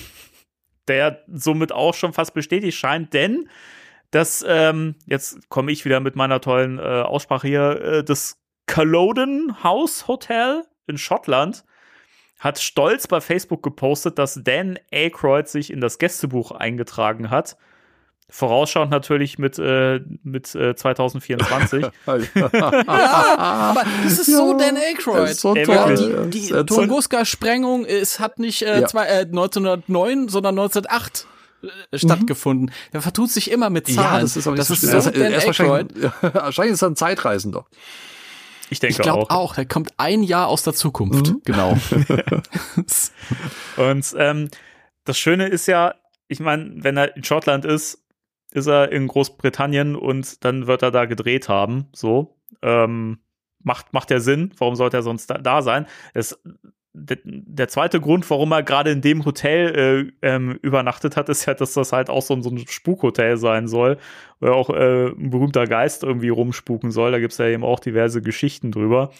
der 0.86 1.24
somit 1.28 1.72
auch 1.72 1.94
schon 1.94 2.12
fast 2.12 2.34
bestätigt 2.34 2.76
scheint, 2.76 3.14
denn 3.14 3.48
das, 4.10 4.44
ähm, 4.46 4.94
jetzt 5.06 5.48
komme 5.48 5.72
ich 5.72 5.84
wieder 5.86 5.98
mit 6.01 6.14
meiner 6.14 6.40
tollen 6.40 6.78
äh, 6.78 6.82
Aussprache 6.82 7.48
hier, 7.48 7.80
äh, 7.80 8.05
das 8.05 8.38
Culloden 8.66 9.64
House 9.64 10.06
Hotel 10.06 10.64
in 10.86 10.98
Schottland 10.98 11.64
hat 12.38 12.59
stolz 12.59 13.06
bei 13.06 13.22
Facebook 13.22 13.62
gepostet, 13.62 14.18
dass 14.18 14.40
Dan 14.44 14.78
Aykroyd 14.92 15.48
sich 15.48 15.72
in 15.72 15.80
das 15.80 15.98
Gästebuch 15.98 16.51
eingetragen 16.52 17.30
hat. 17.30 17.56
Vorausschauend 18.30 18.90
natürlich 18.90 19.38
mit, 19.38 19.59
äh, 19.59 20.01
mit 20.22 20.55
äh, 20.55 20.74
2024. 20.74 21.84
Aber 22.06 23.84
das 24.02 24.18
ist 24.18 24.26
so 24.26 24.56
Dan 24.59 24.76
Aykroyd. 24.76 25.30
ist 25.30 25.40
so 25.40 25.55
Ey, 25.55 25.64
toll. 25.64 26.30
die 26.32 26.48
Ja, 26.48 26.62
die. 26.62 26.66
Tunguska-Sprengung 26.66 27.86
hat 27.86 28.38
nicht 28.38 28.62
äh, 28.62 28.80
Ja. 28.80 28.86
zwei, 28.86 29.06
äh, 29.06 29.20
1909, 29.26 30.28
sondern 30.28 30.59
1908 30.59 31.26
äh, 31.92 31.98
stattgefunden. 31.98 32.70
Der 32.92 33.02
vertut 33.02 33.30
sich 33.30 33.51
immer 33.51 33.70
mit 33.70 33.86
Zahlen. 33.88 34.14
Ja, 34.14 34.20
das 34.20 34.36
ist 34.36 34.46
aber 34.46 34.56
das 34.56 34.68
so 34.68 34.74
ist 34.74 34.80
so 34.82 34.88
Er 34.88 34.98
ist 34.98 35.06
Dan 35.14 35.32
wahrscheinlich, 35.46 36.05
Aykroyd. 36.05 36.12
wahrscheinlich 36.34 36.74
ist 36.74 36.82
er 36.82 36.90
ein 36.90 36.96
Zeitreisender. 36.96 37.66
Ich 38.70 38.80
denke 38.80 38.92
Ich 38.92 38.98
glaube 39.02 39.30
auch. 39.30 39.30
auch. 39.30 39.55
der 39.55 39.66
kommt 39.66 39.92
ein 39.98 40.22
Jahr 40.22 40.48
aus 40.48 40.62
der 40.62 40.72
Zukunft. 40.72 41.28
Mhm. 41.28 41.42
Genau. 41.44 41.76
Und 43.76 44.14
ähm, 44.18 44.48
das 45.05 45.18
Schöne 45.18 45.48
ist 45.48 45.66
ja, 45.66 45.94
ich 46.28 46.40
meine, 46.40 46.72
wenn 46.78 46.96
er 46.96 47.14
in 47.16 47.24
Schottland 47.24 47.64
ist, 47.66 47.98
ist 48.55 48.66
er 48.66 48.90
in 48.93 49.06
Großbritannien 49.09 49.94
und 49.97 50.44
dann 50.44 50.66
wird 50.66 50.82
er 50.82 50.90
da 50.90 51.05
gedreht 51.05 51.48
haben. 51.51 51.86
So. 51.94 52.39
Ähm, 52.62 53.18
macht, 53.62 53.93
macht 53.93 54.10
ja 54.10 54.20
Sinn. 54.20 54.52
Warum 54.59 54.74
sollte 54.76 54.97
er 54.97 55.02
sonst 55.02 55.28
da, 55.28 55.39
da 55.39 55.60
sein? 55.60 55.86
Es, 56.14 56.40
der, 56.97 57.18
der 57.24 57.66
zweite 57.66 58.01
Grund, 58.01 58.31
warum 58.31 58.52
er 58.52 58.62
gerade 58.62 58.93
in 58.93 59.01
dem 59.01 59.24
Hotel 59.24 60.12
äh, 60.22 60.28
ähm, 60.35 60.56
übernachtet 60.62 61.16
hat, 61.16 61.28
ist 61.28 61.44
ja, 61.47 61.55
dass 61.55 61.72
das 61.74 61.93
halt 61.93 62.09
auch 62.09 62.22
so, 62.22 62.35
ein- 62.35 62.43
so 62.44 62.51
ein 62.51 62.59
Spukhotel 62.68 63.36
sein 63.36 63.66
soll, 63.66 63.98
wo 64.39 64.48
auch 64.51 64.70
äh, 64.70 65.06
ein 65.09 65.31
berühmter 65.31 65.66
Geist 65.66 66.05
irgendwie 66.05 66.28
rumspuken 66.28 66.93
soll. 66.93 67.10
Da 67.10 67.18
gibt's 67.18 67.39
ja 67.39 67.47
eben 67.47 67.64
auch 67.64 67.81
diverse 67.81 68.22
Geschichten 68.22 68.70
drüber. 68.70 69.10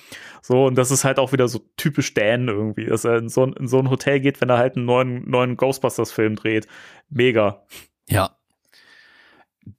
So, 0.41 0.67
und 0.67 0.77
das 0.79 0.93
ist 0.93 1.03
halt 1.03 1.19
auch 1.19 1.33
wieder 1.33 1.49
so 1.49 1.63
typisch 1.77 2.15
Dan 2.15 2.47
irgendwie, 2.47 2.85
dass 2.85 3.05
er 3.05 3.17
in 3.17 3.29
so, 3.29 3.45
ein- 3.45 3.55
in 3.55 3.67
so 3.67 3.81
ein 3.81 3.91
Hotel 3.91 4.21
geht, 4.21 4.41
wenn 4.41 4.51
er 4.51 4.59
halt 4.59 4.77
einen 4.77 4.87
neuen, 4.87 5.29
neuen 5.29 5.57
Ghostbusters-Film 5.57 6.37
dreht. 6.37 6.69
Mega. 7.11 7.65
ja. 8.09 8.37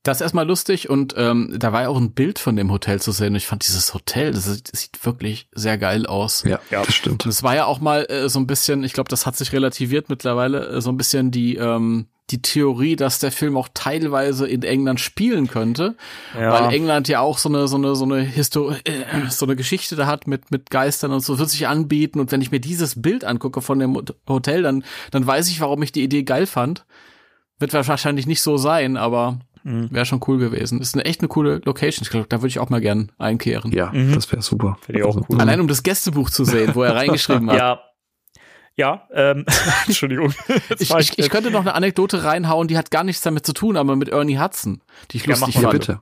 Das 0.02 0.18
ist 0.18 0.22
erstmal 0.22 0.48
lustig 0.48 0.90
und 0.90 1.14
ähm, 1.18 1.56
da 1.60 1.72
war 1.72 1.84
ja 1.84 1.90
auch 1.90 1.98
ein 1.98 2.14
Bild 2.14 2.40
von 2.40 2.56
dem 2.56 2.72
Hotel 2.72 3.00
zu 3.02 3.12
sehen. 3.12 3.30
Und 3.30 3.36
ich 3.36 3.46
fand 3.48 3.68
dieses 3.68 3.94
Hotel, 3.94 4.32
das, 4.32 4.46
sieht- 4.46 4.72
das 4.74 4.82
sieht 4.82 5.06
wirklich 5.06 5.48
sehr 5.54 5.78
geil 5.78 6.06
aus. 6.08 6.44
Ja, 6.44 6.60
Ja. 6.72 6.84
das 6.84 6.94
stimmt. 6.96 7.24
Und 7.26 7.30
es 7.30 7.44
war 7.44 7.56
ja 7.56 7.66
auch 7.66 7.80
mal 7.80 8.06
äh, 8.10 8.28
so 8.30 8.40
ein 8.40 8.48
bisschen, 8.48 8.84
ich 8.84 8.94
glaube, 8.94 9.10
das 9.10 9.26
hat 9.28 9.36
sich 9.36 9.54
relativiert 9.54 10.10
mittlerweile, 10.10 10.68
äh, 10.70 10.82
so 10.82 10.90
ein 10.92 10.98
bisschen 10.98 11.30
die, 11.30 11.56
ähm, 11.58 12.08
die 12.32 12.42
Theorie, 12.42 12.96
dass 12.96 13.20
der 13.20 13.32
Film 13.32 13.56
auch 13.58 13.68
teilweise 13.76 14.48
in 14.48 14.64
England 14.64 15.00
spielen 15.00 15.46
könnte, 15.48 15.96
Ja. 16.36 16.52
weil 16.52 16.74
England 16.74 17.08
ja 17.08 17.20
auch 17.20 17.38
so 17.38 17.50
eine 17.50 17.68
so 17.68 17.78
eine 17.78 17.96
so 17.96 18.06
eine 18.06 18.22
Histo 18.22 18.72
äh, 18.72 19.30
so 19.30 19.46
eine 19.46 19.56
Geschichte 19.56 19.96
da 19.96 20.08
hat 20.08 20.26
mit 20.26 20.50
mit 20.50 20.72
Geistern 20.72 21.12
und 21.12 21.20
so 21.24 21.38
wird 21.38 21.52
sich 21.52 21.68
anbieten 21.68 22.20
und 22.20 22.32
wenn 22.32 22.42
ich 22.42 22.50
mir 22.50 22.60
dieses 22.60 23.00
Bild 23.00 23.24
angucke 23.24 23.62
von 23.62 23.78
dem 23.78 23.96
Hot- 23.96 24.16
Hotel, 24.28 24.64
dann 24.64 24.84
dann 25.12 25.28
weiß 25.28 25.48
ich, 25.50 25.62
warum 25.62 25.84
ich 25.84 25.92
die 25.92 26.04
Idee 26.04 26.24
geil 26.24 26.48
fand. 26.48 26.86
Wird 27.60 27.74
wahrscheinlich 27.74 28.26
nicht 28.26 28.42
so 28.42 28.58
sein, 28.58 28.98
aber 28.98 29.38
Mhm. 29.66 29.88
wäre 29.92 30.06
schon 30.06 30.22
cool 30.28 30.38
gewesen. 30.38 30.80
Ist 30.80 30.94
eine 30.96 31.06
echt 31.06 31.22
eine 31.22 31.28
coole 31.28 31.60
Location. 31.66 32.04
Ich 32.04 32.12
glaube, 32.12 32.28
da 32.30 32.38
würde 32.38 32.48
ich 32.50 32.60
auch 32.60 32.70
mal 32.70 32.80
gern 32.82 33.12
einkehren. 33.18 33.72
Ja, 33.72 33.92
Mhm. 33.92 34.14
das 34.14 34.32
wäre 34.32 34.42
super. 34.42 34.78
Finde 34.86 35.00
ich 35.02 35.06
auch 35.06 35.18
cool. 35.28 35.42
Allein 35.42 35.60
um 35.60 35.68
das 35.68 35.82
Gästebuch 35.84 36.30
zu 36.30 36.46
sehen, 36.46 36.76
wo 36.76 36.84
er 36.84 36.96
reingeschrieben 36.96 37.50
hat. 37.50 37.58
Ja. 37.58 37.80
Ja, 38.78 39.08
ähm, 39.14 39.46
Entschuldigung. 39.88 40.34
Ich, 40.80 40.92
ich, 40.94 41.18
ich 41.18 41.30
könnte 41.30 41.50
noch 41.50 41.62
eine 41.62 41.74
Anekdote 41.76 42.26
reinhauen, 42.26 42.68
die 42.68 42.78
hat 42.78 42.92
gar 42.92 43.04
nichts 43.06 43.22
damit 43.24 43.46
zu 43.46 43.54
tun, 43.54 43.78
aber 43.78 43.96
mit 43.96 44.10
Ernie 44.10 44.38
Hudson, 44.38 44.82
die 45.12 45.18
ich 45.18 45.26
Ja, 45.26 45.36
lustig 45.36 45.56
fand. 45.62 45.72
bitte. 45.72 46.02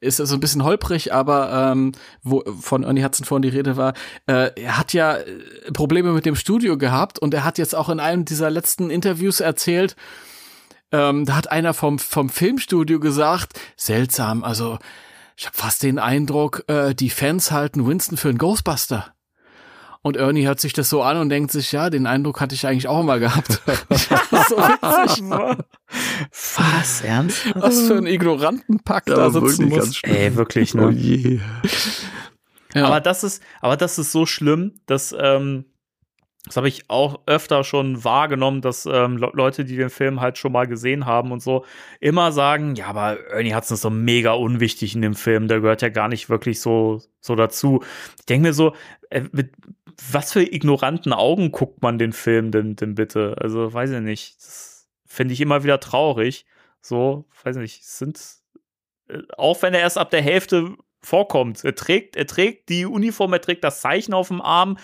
Ist 0.00 0.20
also 0.20 0.34
ein 0.36 0.40
bisschen 0.40 0.62
holprig, 0.64 1.12
aber 1.12 1.72
ähm, 1.72 1.90
wo 2.22 2.44
von 2.60 2.84
Ernie 2.84 3.02
Hudson 3.04 3.24
vorhin 3.26 3.42
die 3.42 3.48
Rede 3.56 3.76
war, 3.76 3.94
äh, 4.26 4.50
er 4.54 4.78
hat 4.78 4.92
ja 4.92 5.16
äh, 5.16 5.24
Probleme 5.72 6.12
mit 6.12 6.24
dem 6.24 6.36
Studio 6.36 6.78
gehabt 6.78 7.18
und 7.18 7.34
er 7.34 7.42
hat 7.44 7.58
jetzt 7.58 7.74
auch 7.74 7.88
in 7.88 7.98
einem 8.00 8.24
dieser 8.24 8.48
letzten 8.50 8.90
Interviews 8.90 9.40
erzählt, 9.40 9.96
ähm, 10.94 11.24
da 11.24 11.34
hat 11.34 11.50
einer 11.50 11.74
vom, 11.74 11.98
vom 11.98 12.28
Filmstudio 12.28 13.00
gesagt, 13.00 13.58
seltsam, 13.76 14.44
also 14.44 14.78
ich 15.36 15.46
habe 15.46 15.56
fast 15.56 15.82
den 15.82 15.98
Eindruck, 15.98 16.62
äh, 16.68 16.94
die 16.94 17.10
Fans 17.10 17.50
halten 17.50 17.84
Winston 17.84 18.16
für 18.16 18.28
einen 18.28 18.38
Ghostbuster. 18.38 19.12
Und 20.02 20.16
Ernie 20.16 20.44
hört 20.44 20.60
sich 20.60 20.72
das 20.74 20.90
so 20.90 21.02
an 21.02 21.16
und 21.16 21.30
denkt 21.30 21.50
sich, 21.50 21.72
ja, 21.72 21.90
den 21.90 22.06
Eindruck 22.06 22.40
hatte 22.40 22.54
ich 22.54 22.66
eigentlich 22.66 22.86
auch 22.86 23.00
immer 23.00 23.18
gehabt. 23.18 23.48
so 23.90 24.56
witzig. 24.56 25.24
Was? 26.56 27.00
Ernst? 27.00 27.54
Was 27.54 27.80
für 27.80 27.96
ein 27.96 28.06
Ignorantenpack 28.06 29.06
da 29.06 29.16
Aber 29.16 29.48
sitzen 29.48 29.70
muss. 29.70 30.00
Ey, 30.04 30.36
wirklich, 30.36 30.74
Oh 30.76 30.90
ne? 30.90 30.92
je. 30.92 31.40
Ja. 32.74 32.86
Aber 32.86 33.00
das 33.00 33.24
ist, 33.24 33.42
aber 33.60 33.76
das 33.76 33.98
ist 33.98 34.12
so 34.12 34.26
schlimm, 34.26 34.74
dass, 34.86 35.14
ähm, 35.18 35.64
das 36.46 36.58
habe 36.58 36.68
ich 36.68 36.90
auch 36.90 37.20
öfter 37.26 37.64
schon 37.64 38.04
wahrgenommen, 38.04 38.60
dass 38.60 38.84
ähm, 38.84 39.16
Le 39.16 39.30
Leute, 39.32 39.64
die 39.64 39.76
den 39.76 39.88
Film 39.88 40.20
halt 40.20 40.36
schon 40.36 40.52
mal 40.52 40.66
gesehen 40.66 41.06
haben 41.06 41.32
und 41.32 41.42
so, 41.42 41.64
immer 42.00 42.32
sagen, 42.32 42.74
ja, 42.74 42.86
aber 42.86 43.18
Ernie 43.30 43.54
Hudson 43.54 43.76
ist 43.76 43.80
so 43.80 43.90
mega 43.90 44.32
unwichtig 44.32 44.94
in 44.94 45.00
dem 45.00 45.14
Film, 45.14 45.48
der 45.48 45.60
gehört 45.60 45.80
ja 45.80 45.88
gar 45.88 46.08
nicht 46.08 46.28
wirklich 46.28 46.60
so, 46.60 47.00
so 47.20 47.34
dazu. 47.34 47.82
Ich 48.18 48.26
denke 48.26 48.48
mir 48.48 48.52
so, 48.52 48.74
äh, 49.08 49.22
mit 49.32 49.52
was 50.12 50.32
für 50.32 50.42
ignoranten 50.42 51.12
Augen 51.12 51.50
guckt 51.50 51.82
man 51.82 51.98
den 51.98 52.12
Film 52.12 52.50
denn, 52.50 52.76
denn 52.76 52.94
bitte? 52.94 53.36
Also, 53.40 53.72
weiß 53.72 53.90
ich 53.90 54.00
nicht. 54.00 54.36
Das 54.38 54.88
finde 55.06 55.34
ich 55.34 55.40
immer 55.40 55.62
wieder 55.62 55.80
traurig. 55.80 56.46
So, 56.80 57.24
weiß 57.42 57.56
ich 57.56 57.62
nicht, 57.62 57.84
sind, 57.84 58.20
äh, 59.08 59.20
auch 59.38 59.62
wenn 59.62 59.72
er 59.72 59.80
erst 59.80 59.96
ab 59.96 60.10
der 60.10 60.20
Hälfte 60.20 60.76
vorkommt. 61.00 61.64
Er 61.64 61.74
trägt, 61.74 62.16
er 62.16 62.26
trägt 62.26 62.68
die 62.68 62.84
Uniform, 62.84 63.32
er 63.32 63.40
trägt 63.40 63.64
das 63.64 63.80
Zeichen 63.80 64.12
auf 64.12 64.28
dem 64.28 64.42
Arm. 64.42 64.76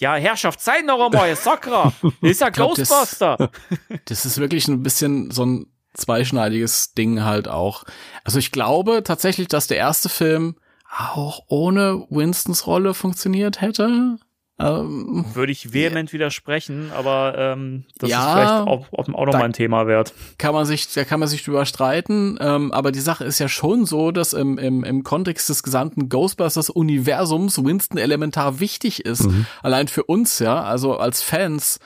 Ja, 0.00 0.14
Herrschaft, 0.14 0.60
zeig 0.60 0.86
noch 0.86 1.04
einmal, 1.06 1.34
Sakra. 1.34 1.92
Ist 2.20 2.40
ja 2.40 2.50
glaub, 2.50 2.74
das- 2.76 2.88
Ghostbuster. 2.88 3.50
Das 4.04 4.24
ist 4.24 4.38
wirklich 4.38 4.68
ein 4.68 4.82
bisschen 4.82 5.30
so 5.30 5.44
ein 5.44 5.66
zweischneidiges 5.94 6.94
Ding 6.94 7.24
halt 7.24 7.48
auch. 7.48 7.84
Also 8.24 8.38
ich 8.38 8.52
glaube 8.52 9.02
tatsächlich, 9.02 9.48
dass 9.48 9.66
der 9.66 9.78
erste 9.78 10.08
Film 10.08 10.56
auch 10.96 11.40
ohne 11.48 12.06
Winstons 12.10 12.66
Rolle 12.66 12.94
funktioniert 12.94 13.60
hätte. 13.60 14.16
Ähm, 14.60 15.24
Würde 15.34 15.52
ich 15.52 15.72
vehement 15.72 16.12
widersprechen, 16.12 16.90
aber 16.92 17.34
ähm, 17.38 17.84
das 17.98 18.10
Ja. 18.10 18.26
ist 18.26 18.32
vielleicht 18.32 18.52
auch, 18.68 18.92
auch, 18.92 19.08
auch 19.08 19.26
noch 19.26 19.30
Da- 19.32 19.38
mal 19.38 19.44
ein 19.44 19.52
Thema 19.52 19.86
wert. 19.86 20.12
kann 20.36 20.52
man 20.52 20.66
sich, 20.66 20.92
da 20.92 21.04
kann 21.04 21.20
man 21.20 21.28
sich 21.28 21.44
drüber 21.44 21.64
streiten. 21.64 22.36
Ähm, 22.40 22.72
aber 22.72 22.90
die 22.90 22.98
Sache 22.98 23.24
ist 23.24 23.38
ja 23.38 23.48
schon 23.48 23.86
so, 23.86 24.10
dass 24.10 24.32
im, 24.32 24.58
im, 24.58 24.82
im 24.82 25.04
Kontext 25.04 25.48
des 25.48 25.62
gesamten 25.62 26.08
Ghostbusters-Universums 26.08 27.64
Winston 27.64 27.98
elementar 27.98 28.58
wichtig 28.58 29.04
ist. 29.04 29.28
Allein 29.62 29.86
für 29.86 30.02
uns, 30.04 30.40
ja, 30.40 30.60
also 30.62 30.96
als 30.98 31.22
Fans 31.22 31.78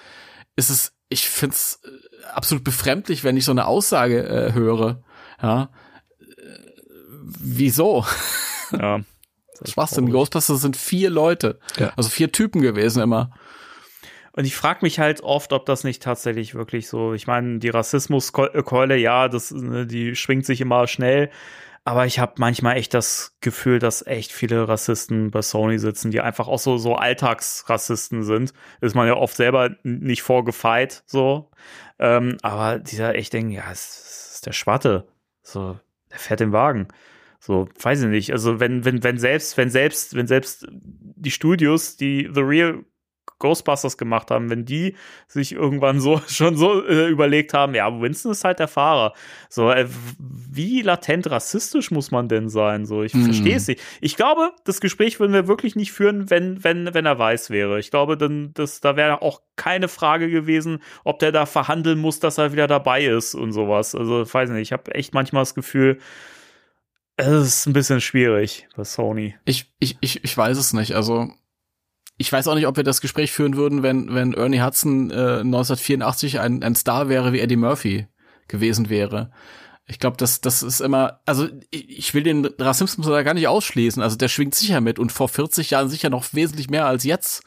ist 0.56 0.70
es, 0.70 0.92
ich 1.10 1.28
find's 1.28 1.80
äh, 1.84 1.88
absolut 2.32 2.64
befremdlich, 2.64 3.22
wenn 3.22 3.36
ich 3.36 3.44
so 3.44 3.52
eine 3.52 3.66
Aussage 3.66 4.26
äh, 4.26 4.52
höre. 4.54 5.02
Ja. 5.42 5.68
Äh, 6.20 6.24
Wieso? 7.38 8.06
Ja. 8.72 9.00
Schwachsinn. 9.66 10.10
Ghostbusters 10.10 10.60
sind 10.60 10.76
vier 10.76 11.10
Leute. 11.10 11.58
Ja. 11.76 11.92
Also 11.96 12.08
vier 12.08 12.32
Typen 12.32 12.60
gewesen 12.62 13.02
immer. 13.02 13.30
Und 14.32 14.46
ich 14.46 14.56
frage 14.56 14.80
mich 14.82 14.98
halt 14.98 15.22
oft, 15.22 15.52
ob 15.52 15.66
das 15.66 15.84
nicht 15.84 16.02
tatsächlich 16.02 16.54
wirklich 16.54 16.88
so, 16.88 17.12
ich 17.12 17.26
meine, 17.26 17.58
die 17.58 17.68
Rassismuskeule, 17.68 18.96
ja, 18.96 19.28
das, 19.28 19.50
ne, 19.50 19.86
die 19.86 20.16
schwingt 20.16 20.46
sich 20.46 20.60
immer 20.60 20.86
schnell. 20.86 21.30
Aber 21.84 22.06
ich 22.06 22.20
habe 22.20 22.34
manchmal 22.36 22.76
echt 22.76 22.94
das 22.94 23.36
Gefühl, 23.40 23.80
dass 23.80 24.06
echt 24.06 24.30
viele 24.30 24.68
Rassisten 24.68 25.32
bei 25.32 25.42
Sony 25.42 25.78
sitzen, 25.78 26.12
die 26.12 26.20
einfach 26.20 26.46
auch 26.46 26.60
so, 26.60 26.78
so 26.78 26.94
Alltagsrassisten 26.94 28.22
sind. 28.22 28.54
Ist 28.80 28.94
man 28.94 29.08
ja 29.08 29.16
oft 29.16 29.36
selber 29.36 29.70
nicht 29.82 30.22
vorgefeit, 30.22 31.02
so. 31.06 31.50
Ähm, 31.98 32.36
aber 32.42 32.78
dieser 32.78 33.16
echt 33.16 33.32
denken, 33.32 33.50
ja, 33.50 33.64
es 33.72 34.34
ist 34.34 34.46
der 34.46 34.52
Schwatte. 34.52 35.08
So, 35.42 35.78
der 36.10 36.18
fährt 36.18 36.40
den 36.40 36.52
Wagen. 36.52 36.86
So, 37.44 37.68
weiß 37.80 38.02
ich 38.02 38.08
nicht. 38.08 38.30
Also, 38.30 38.60
wenn, 38.60 38.84
wenn, 38.84 39.02
wenn 39.02 39.18
selbst, 39.18 39.56
wenn 39.56 39.68
selbst, 39.68 40.14
wenn 40.14 40.28
selbst 40.28 40.64
die 40.70 41.32
Studios, 41.32 41.96
die 41.96 42.30
The 42.32 42.40
Real 42.40 42.84
Ghostbusters 43.40 43.98
gemacht 43.98 44.30
haben, 44.30 44.48
wenn 44.48 44.64
die 44.64 44.94
sich 45.26 45.50
irgendwann 45.50 45.98
so 45.98 46.20
schon 46.28 46.56
so 46.56 46.86
äh, 46.86 47.08
überlegt 47.08 47.52
haben, 47.52 47.74
ja, 47.74 48.00
Winston 48.00 48.30
ist 48.30 48.44
halt 48.44 48.60
der 48.60 48.68
Fahrer. 48.68 49.12
So, 49.48 49.72
äh, 49.72 49.88
wie 50.20 50.82
latent 50.82 51.28
rassistisch 51.32 51.90
muss 51.90 52.12
man 52.12 52.28
denn 52.28 52.48
sein? 52.48 52.86
So, 52.86 53.02
ich 53.02 53.12
Mhm. 53.12 53.24
verstehe 53.24 53.56
es 53.56 53.66
nicht. 53.66 53.82
Ich 54.00 54.14
glaube, 54.14 54.52
das 54.64 54.80
Gespräch 54.80 55.18
würden 55.18 55.32
wir 55.32 55.48
wirklich 55.48 55.74
nicht 55.74 55.90
führen, 55.90 56.30
wenn, 56.30 56.62
wenn, 56.62 56.94
wenn 56.94 57.06
er 57.06 57.18
weiß 57.18 57.50
wäre. 57.50 57.80
Ich 57.80 57.90
glaube, 57.90 58.16
dann, 58.16 58.52
das, 58.54 58.80
da 58.80 58.94
wäre 58.94 59.20
auch 59.20 59.42
keine 59.56 59.88
Frage 59.88 60.30
gewesen, 60.30 60.80
ob 61.02 61.18
der 61.18 61.32
da 61.32 61.44
verhandeln 61.46 61.98
muss, 61.98 62.20
dass 62.20 62.38
er 62.38 62.52
wieder 62.52 62.68
dabei 62.68 63.04
ist 63.04 63.34
und 63.34 63.50
sowas. 63.50 63.96
Also, 63.96 64.22
ich 64.22 64.32
weiß 64.32 64.50
nicht, 64.50 64.62
ich 64.62 64.72
habe 64.72 64.94
echt 64.94 65.12
manchmal 65.12 65.42
das 65.42 65.56
Gefühl, 65.56 65.98
es 67.16 67.46
ist 67.46 67.66
ein 67.66 67.72
bisschen 67.72 68.00
schwierig 68.00 68.68
bei 68.76 68.84
Sony. 68.84 69.34
Ich, 69.44 69.72
ich, 69.78 69.96
ich, 70.00 70.24
ich 70.24 70.36
weiß 70.36 70.56
es 70.58 70.72
nicht. 70.72 70.94
Also 70.94 71.30
ich 72.18 72.32
weiß 72.32 72.48
auch 72.48 72.54
nicht, 72.54 72.66
ob 72.66 72.76
wir 72.76 72.84
das 72.84 73.00
Gespräch 73.00 73.32
führen 73.32 73.56
würden, 73.56 73.82
wenn, 73.82 74.14
wenn 74.14 74.34
Ernie 74.34 74.62
Hudson 74.62 75.10
äh, 75.10 75.40
1984 75.40 76.40
ein, 76.40 76.62
ein 76.62 76.74
Star 76.74 77.08
wäre 77.08 77.32
wie 77.32 77.40
Eddie 77.40 77.56
Murphy 77.56 78.06
gewesen 78.48 78.88
wäre. 78.90 79.32
Ich 79.86 79.98
glaube, 79.98 80.16
das, 80.16 80.40
das 80.40 80.62
ist 80.62 80.80
immer, 80.80 81.20
also 81.26 81.48
ich 81.70 82.14
will 82.14 82.22
den 82.22 82.46
Rassismus 82.46 83.06
da 83.06 83.22
gar 83.22 83.34
nicht 83.34 83.48
ausschließen. 83.48 84.02
Also 84.02 84.16
der 84.16 84.28
schwingt 84.28 84.54
sicher 84.54 84.80
mit 84.80 84.98
und 84.98 85.10
vor 85.10 85.28
40 85.28 85.70
Jahren 85.70 85.88
sicher 85.88 86.10
noch 86.10 86.32
wesentlich 86.32 86.70
mehr 86.70 86.86
als 86.86 87.04
jetzt. 87.04 87.42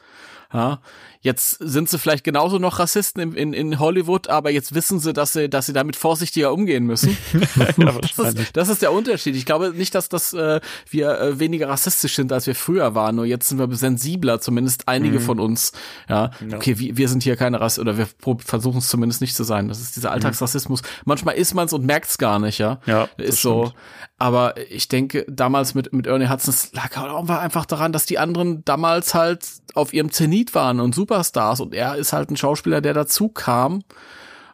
Ja, 0.52 0.80
jetzt 1.26 1.58
sind 1.58 1.88
sie 1.88 1.98
vielleicht 1.98 2.22
genauso 2.22 2.58
noch 2.58 2.78
Rassisten 2.78 3.20
in, 3.20 3.32
in, 3.34 3.52
in 3.52 3.78
Hollywood, 3.80 4.28
aber 4.28 4.50
jetzt 4.50 4.74
wissen 4.76 5.00
sie, 5.00 5.12
dass 5.12 5.32
sie, 5.32 5.50
dass 5.50 5.66
sie 5.66 5.72
damit 5.72 5.96
vorsichtiger 5.96 6.52
umgehen 6.52 6.84
müssen. 6.84 7.16
ja, 7.76 7.92
Das 8.16 8.34
ist, 8.34 8.56
das 8.56 8.68
ist 8.68 8.80
der 8.80 8.92
Unterschied. 8.92 9.34
Ich 9.34 9.44
glaube 9.44 9.72
nicht, 9.74 9.94
dass 9.96 10.08
das 10.08 10.32
äh, 10.32 10.60
wir 10.88 11.20
äh, 11.20 11.38
weniger 11.40 11.68
rassistisch 11.68 12.14
sind, 12.14 12.32
als 12.32 12.46
wir 12.46 12.54
früher 12.54 12.94
waren. 12.94 13.16
Nur 13.16 13.24
jetzt 13.24 13.48
sind 13.48 13.58
wir 13.58 13.74
sensibler, 13.74 14.40
zumindest 14.40 14.86
einige 14.86 15.18
von 15.18 15.40
uns. 15.40 15.72
Ja, 16.08 16.30
Ja. 16.48 16.56
okay, 16.56 16.78
wir, 16.78 16.96
wir 16.96 17.08
sind 17.08 17.24
hier 17.24 17.34
keine 17.36 17.60
Rasse 17.60 17.80
oder 17.80 17.98
wir 17.98 18.06
versuchen 18.38 18.78
es 18.78 18.86
zumindest 18.88 19.20
nicht 19.20 19.34
zu 19.34 19.42
sein. 19.42 19.66
Das 19.66 19.80
ist 19.80 19.96
dieser 19.96 20.12
Alltagsrassismus. 20.12 20.82
Manchmal 21.04 21.34
ist 21.34 21.54
man 21.54 21.66
es 21.66 21.72
und 21.72 21.84
merkt 21.84 22.08
es 22.08 22.18
gar 22.18 22.38
nicht, 22.38 22.58
ja. 22.58 22.78
Ja, 22.86 23.08
ist 23.16 23.42
so. 23.42 23.72
Aber 24.18 24.54
ich 24.70 24.88
denke, 24.88 25.26
damals 25.28 25.74
mit, 25.74 25.92
mit 25.92 26.06
Ernie 26.06 26.28
Hudson, 26.30 26.54
lag 26.72 26.96
auch 26.96 27.28
einfach 27.28 27.66
daran, 27.66 27.92
dass 27.92 28.06
die 28.06 28.18
anderen 28.18 28.64
damals 28.64 29.12
halt 29.12 29.44
auf 29.74 29.92
ihrem 29.92 30.10
Zenit 30.10 30.54
waren 30.54 30.80
und 30.80 30.94
Superstars 31.16 31.60
und 31.60 31.74
er 31.74 31.96
ist 31.96 32.12
halt 32.12 32.30
ein 32.30 32.36
Schauspieler, 32.36 32.80
der 32.80 32.94
dazu 32.94 33.28
kam. 33.28 33.82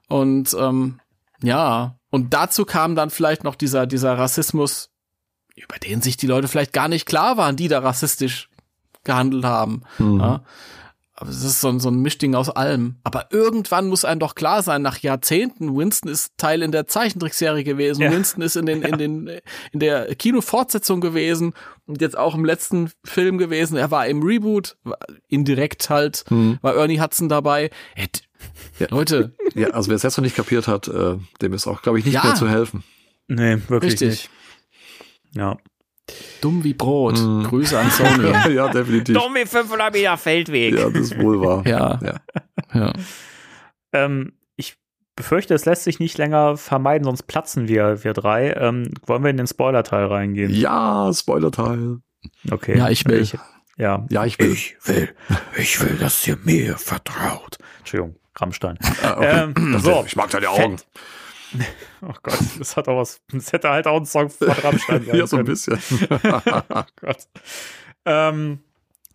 Und 0.09 0.55
ähm, 0.59 1.01
ja, 1.43 1.97
und 2.10 2.34
dazu 2.34 2.64
kam 2.64 2.94
dann 2.94 3.10
vielleicht 3.10 3.44
noch 3.44 3.56
dieser, 3.56 3.86
dieser 3.86 4.16
Rassismus, 4.16 4.90
über 5.56 5.78
den 5.78 6.02
sich 6.02 6.16
die 6.16 6.26
Leute 6.26 6.48
vielleicht 6.48 6.72
gar 6.72 6.89
nicht 6.89 7.06
klar 7.06 7.36
waren, 7.36 7.56
die 7.56 7.68
da 7.68 7.80
rassistisch 7.80 8.48
gehandelt 9.05 9.44
haben. 9.44 9.82
Mhm. 9.98 10.20
Ja. 10.20 10.43
Aber 11.23 11.31
es 11.31 11.44
ist 11.44 11.61
so 11.61 11.69
ein, 11.69 11.78
so 11.78 11.89
ein 11.89 12.01
Mischding 12.03 12.35
aus 12.35 12.51
allem. 12.51 12.97
Aber 13.05 13.28
irgendwann 13.31 13.86
muss 13.86 14.05
einem 14.05 14.19
doch 14.19 14.35
klar 14.35 14.61
sein, 14.65 14.82
nach 14.82 14.99
Jahrzehnten, 14.99 15.77
Winston 15.77 16.11
ist 16.11 16.32
Teil 16.36 16.62
in 16.62 16.73
der 16.73 16.89
Zeichentrickserie 16.89 17.62
gewesen, 17.62 18.03
Ja. 18.03 18.11
Winston 18.11 18.43
ist 18.43 18.57
in 18.57 18.66
den, 18.66 18.82
in 18.82 18.99
den, 18.99 19.31
in 19.70 19.78
der 19.78 20.12
Kinofortsetzung 20.16 21.01
gewesen 21.01 21.55
und 21.86 22.01
jetzt 22.01 22.19
auch 22.19 22.35
im 22.35 22.44
letzten 22.44 22.90
Film 23.05 23.39
gewesen. 23.39 23.77
Er 23.77 23.93
war 23.93 24.05
im 24.09 24.20
Reboot, 24.24 24.77
war 24.82 24.99
indirekt 25.28 25.90
halt, 25.90 26.24
Mhm. 26.28 26.59
war 26.61 26.74
Ernie 26.74 27.01
Hudson 27.01 27.28
dabei. 27.28 27.70
Ja. 28.81 28.89
Leute, 28.90 29.36
Ja, 29.55 29.69
also 29.69 29.90
wer 29.90 29.94
es 29.94 30.03
jetzt 30.03 30.16
noch 30.16 30.24
nicht 30.24 30.35
kapiert 30.35 30.66
hat, 30.66 30.89
äh, 30.89 31.19
dem 31.40 31.53
ist 31.53 31.69
auch, 31.69 31.82
glaube 31.82 32.01
ich, 32.01 32.05
nicht 32.05 32.15
Ja. 32.15 32.24
mehr 32.24 32.35
zu 32.35 32.49
helfen. 32.49 32.82
Nee, 33.28 33.59
wirklich 33.69 33.93
Richtig. 33.93 34.09
nicht. 34.09 34.31
Ja. 35.36 35.57
Dumm 36.40 36.64
wie 36.64 36.74
Brot. 36.74 37.18
Mhm. 37.18 37.44
Grüße 37.44 37.78
an 37.78 37.90
Sony. 37.90 38.30
ja, 38.54 38.68
definitiv. 38.68 39.16
Dummi 39.16 39.46
500 39.46 39.92
Meter 39.92 40.16
Feldweg. 40.16 40.78
Ja, 40.78 40.90
das 40.90 41.02
ist 41.02 41.18
wohl 41.18 41.40
wahr. 41.40 41.62
Ja. 41.66 41.98
ja. 42.02 42.20
ja. 42.74 42.92
Ähm, 43.92 44.32
ich 44.56 44.76
befürchte, 45.16 45.54
es 45.54 45.64
lässt 45.64 45.84
sich 45.84 46.00
nicht 46.00 46.18
länger 46.18 46.56
vermeiden, 46.56 47.04
sonst 47.04 47.24
platzen 47.24 47.68
wir, 47.68 48.04
wir 48.04 48.12
drei. 48.12 48.52
Ähm, 48.52 48.90
wollen 49.06 49.22
wir 49.22 49.30
in 49.30 49.36
den 49.36 49.46
Spoiler-Teil 49.46 50.06
reingehen? 50.06 50.52
Ja, 50.52 51.10
Spoiler-Teil. 51.12 51.98
Okay. 52.50 52.78
Ja, 52.78 52.88
ich 52.88 53.04
will. 53.06 53.26
ja. 53.76 54.06
Ja, 54.10 54.24
ich 54.24 54.38
will. 54.38 54.52
Ich 54.52 54.76
will, 54.84 55.08
ich 55.56 55.80
will, 55.80 55.96
dass 55.98 56.26
ihr 56.26 56.38
mir 56.44 56.76
vertraut. 56.78 57.58
Entschuldigung, 57.80 58.16
Rammstein. 58.36 58.78
Ah, 59.02 59.16
okay. 59.16 59.52
Ähm, 59.56 59.78
so, 59.80 60.04
Ich 60.06 60.16
mag 60.16 60.30
deine 60.30 60.48
Augen. 60.50 60.76
oh 62.02 62.14
Gott, 62.22 62.38
das 62.58 62.76
hat 62.76 62.88
auch 62.88 62.98
was, 62.98 63.20
das 63.32 63.52
hätte 63.52 63.70
halt 63.70 63.86
auch 63.86 63.98
ein 63.98 64.06
Song 64.06 64.30
von 64.30 64.48
Rammstein 64.64 65.04
sein 65.04 65.16
Ja, 65.16 65.26
so 65.26 65.36
ein 65.36 65.44
können. 65.44 65.54
bisschen. 65.54 65.78
Oh 66.24 66.82
Gott. 67.00 67.28
Ähm, 68.04 68.60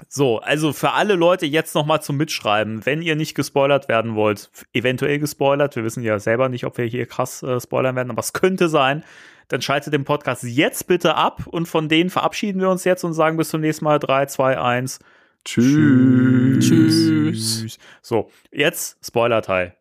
so, 0.09 0.39
also 0.39 0.73
für 0.73 0.91
alle 0.93 1.15
Leute 1.15 1.45
jetzt 1.45 1.73
noch 1.76 1.85
mal 1.85 2.01
zum 2.01 2.18
Mitschreiben, 2.18 2.85
wenn 2.85 3.01
ihr 3.01 3.15
nicht 3.15 3.35
gespoilert 3.35 3.88
werden 3.88 4.15
wollt, 4.15 4.51
eventuell 4.73 5.19
gespoilert, 5.19 5.76
wir 5.76 5.84
wissen 5.84 6.03
ja 6.03 6.19
selber 6.19 6.49
nicht, 6.49 6.65
ob 6.65 6.77
wir 6.77 6.85
hier 6.85 7.05
krass 7.07 7.41
äh, 7.43 7.59
spoilern 7.59 7.95
werden, 7.95 8.11
aber 8.11 8.19
es 8.19 8.34
könnte 8.34 8.69
sein, 8.69 9.03
dann 9.47 9.61
schaltet 9.61 9.93
den 9.93 10.03
Podcast 10.03 10.43
jetzt 10.43 10.88
bitte 10.88 11.15
ab 11.15 11.47
und 11.47 11.68
von 11.68 11.89
denen 11.89 12.09
verabschieden 12.09 12.61
wir 12.61 12.69
uns 12.69 12.84
jetzt 12.84 13.03
und 13.03 13.14
sagen 13.14 13.38
bis 13.38 13.49
zum 13.49 13.61
nächsten 13.61 13.85
Mal 13.85 13.97
3, 13.97 14.27
2, 14.27 14.59
1. 14.59 14.99
Tschüss. 15.45 16.68
Tschüss. 16.68 17.77
So, 18.01 18.30
jetzt 18.51 18.97
Spoiler-Teil. 19.05 19.73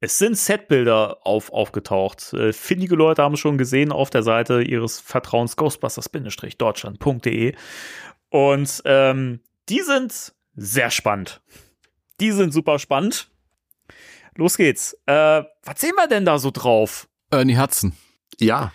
Es 0.00 0.18
sind 0.18 0.36
Setbilder 0.36 1.18
auf, 1.26 1.50
aufgetaucht. 1.52 2.34
Äh, 2.34 2.52
findige 2.52 2.96
Leute 2.96 3.22
haben 3.22 3.34
es 3.34 3.40
schon 3.40 3.56
gesehen 3.56 3.92
auf 3.92 4.10
der 4.10 4.22
Seite 4.22 4.60
ihres 4.62 5.00
Vertrauens 5.00 5.56
ghostbusters-deutschland.de. 5.56 7.54
Und 8.28 8.82
ähm, 8.84 9.40
die 9.68 9.80
sind 9.80 10.34
sehr 10.54 10.90
spannend. 10.90 11.40
Die 12.20 12.30
sind 12.32 12.52
super 12.52 12.78
spannend. 12.78 13.30
Los 14.34 14.58
geht's. 14.58 14.92
Äh, 15.06 15.44
was 15.62 15.80
sehen 15.80 15.94
wir 15.96 16.08
denn 16.08 16.26
da 16.26 16.38
so 16.38 16.50
drauf? 16.50 17.08
Ernie 17.30 17.56
Hudson. 17.56 17.92
Ja, 18.38 18.72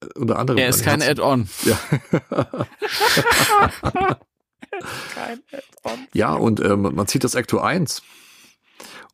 äh, 0.00 0.06
unter 0.18 0.38
anderem. 0.38 0.58
Er 0.58 0.68
ist 0.68 0.82
kein 0.82 1.02
Add-on. 1.02 1.48
Ja. 1.64 1.78
Kein 5.14 5.40
Add-on. 5.52 6.08
Ja, 6.14 6.32
und 6.34 6.58
ähm, 6.60 6.82
man 6.94 7.06
sieht 7.06 7.22
das 7.22 7.36
Ecto 7.36 7.60
1. 7.60 8.02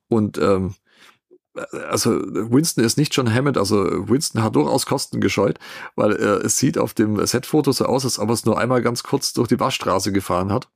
Und 0.08 0.38
ähm, 0.38 0.74
also 1.88 2.10
Winston 2.12 2.84
ist 2.84 2.96
nicht 2.96 3.14
John 3.14 3.32
Hammond, 3.32 3.58
also 3.58 4.08
Winston 4.08 4.42
hat 4.42 4.54
durchaus 4.56 4.86
Kosten 4.86 5.20
gescheut, 5.20 5.58
weil 5.96 6.12
äh, 6.12 6.44
es 6.46 6.58
sieht 6.58 6.78
auf 6.78 6.94
dem 6.94 7.24
Setfoto 7.26 7.72
so 7.72 7.86
aus, 7.86 8.04
als 8.04 8.18
ob 8.18 8.28
er 8.28 8.34
es 8.34 8.44
nur 8.44 8.58
einmal 8.58 8.82
ganz 8.82 9.02
kurz 9.02 9.32
durch 9.32 9.48
die 9.48 9.58
Waschstraße 9.60 10.12
gefahren 10.12 10.52
hat. 10.52 10.68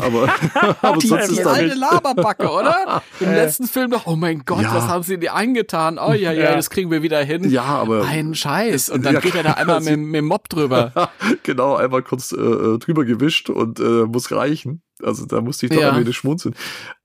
Aber, 0.00 0.28
aber 0.82 0.98
Die- 0.98 1.08
sonst 1.08 1.30
die 1.30 1.40
ist 1.40 1.44
nicht. 1.56 1.76
Laberbacke, 1.76 2.48
oder? 2.50 3.02
Im 3.20 3.28
Äh. 3.28 3.34
letzten 3.34 3.66
Film 3.66 3.90
noch, 3.90 4.06
oh 4.06 4.16
mein 4.16 4.44
Gott, 4.44 4.62
Ja. 4.62 4.74
was 4.74 4.86
haben 4.86 5.02
sie 5.02 5.18
dir 5.18 5.34
angetan? 5.34 5.98
Oh 5.98 6.12
ja, 6.12 6.30
ja, 6.32 6.44
Ja. 6.44 6.54
das 6.56 6.70
kriegen 6.70 6.90
wir 6.90 7.02
wieder 7.02 7.22
hin. 7.22 7.50
Ja, 7.50 7.64
aber 7.64 8.04
Ein 8.04 8.34
Scheiß. 8.34 8.90
Und 8.90 9.04
dann 9.04 9.14
Ja, 9.14 9.20
geht 9.20 9.34
er 9.34 9.42
da 9.42 9.52
einmal 9.54 9.80
mit, 9.80 9.98
mit 9.98 10.14
dem 10.16 10.26
Mob 10.26 10.48
drüber. 10.48 11.10
genau, 11.42 11.74
einmal 11.74 12.02
kurz 12.02 12.32
äh, 12.32 12.78
drüber 12.78 13.04
gewischt 13.04 13.50
und 13.50 13.80
äh, 13.80 14.04
muss 14.06 14.30
reichen. 14.30 14.82
Also 15.02 15.26
da 15.26 15.40
musste 15.40 15.66
ich 15.66 15.72
doch 15.72 15.80
Ja. 15.80 15.90
ein 15.92 16.00
wenig 16.00 16.16
schmunzeln. 16.16 16.54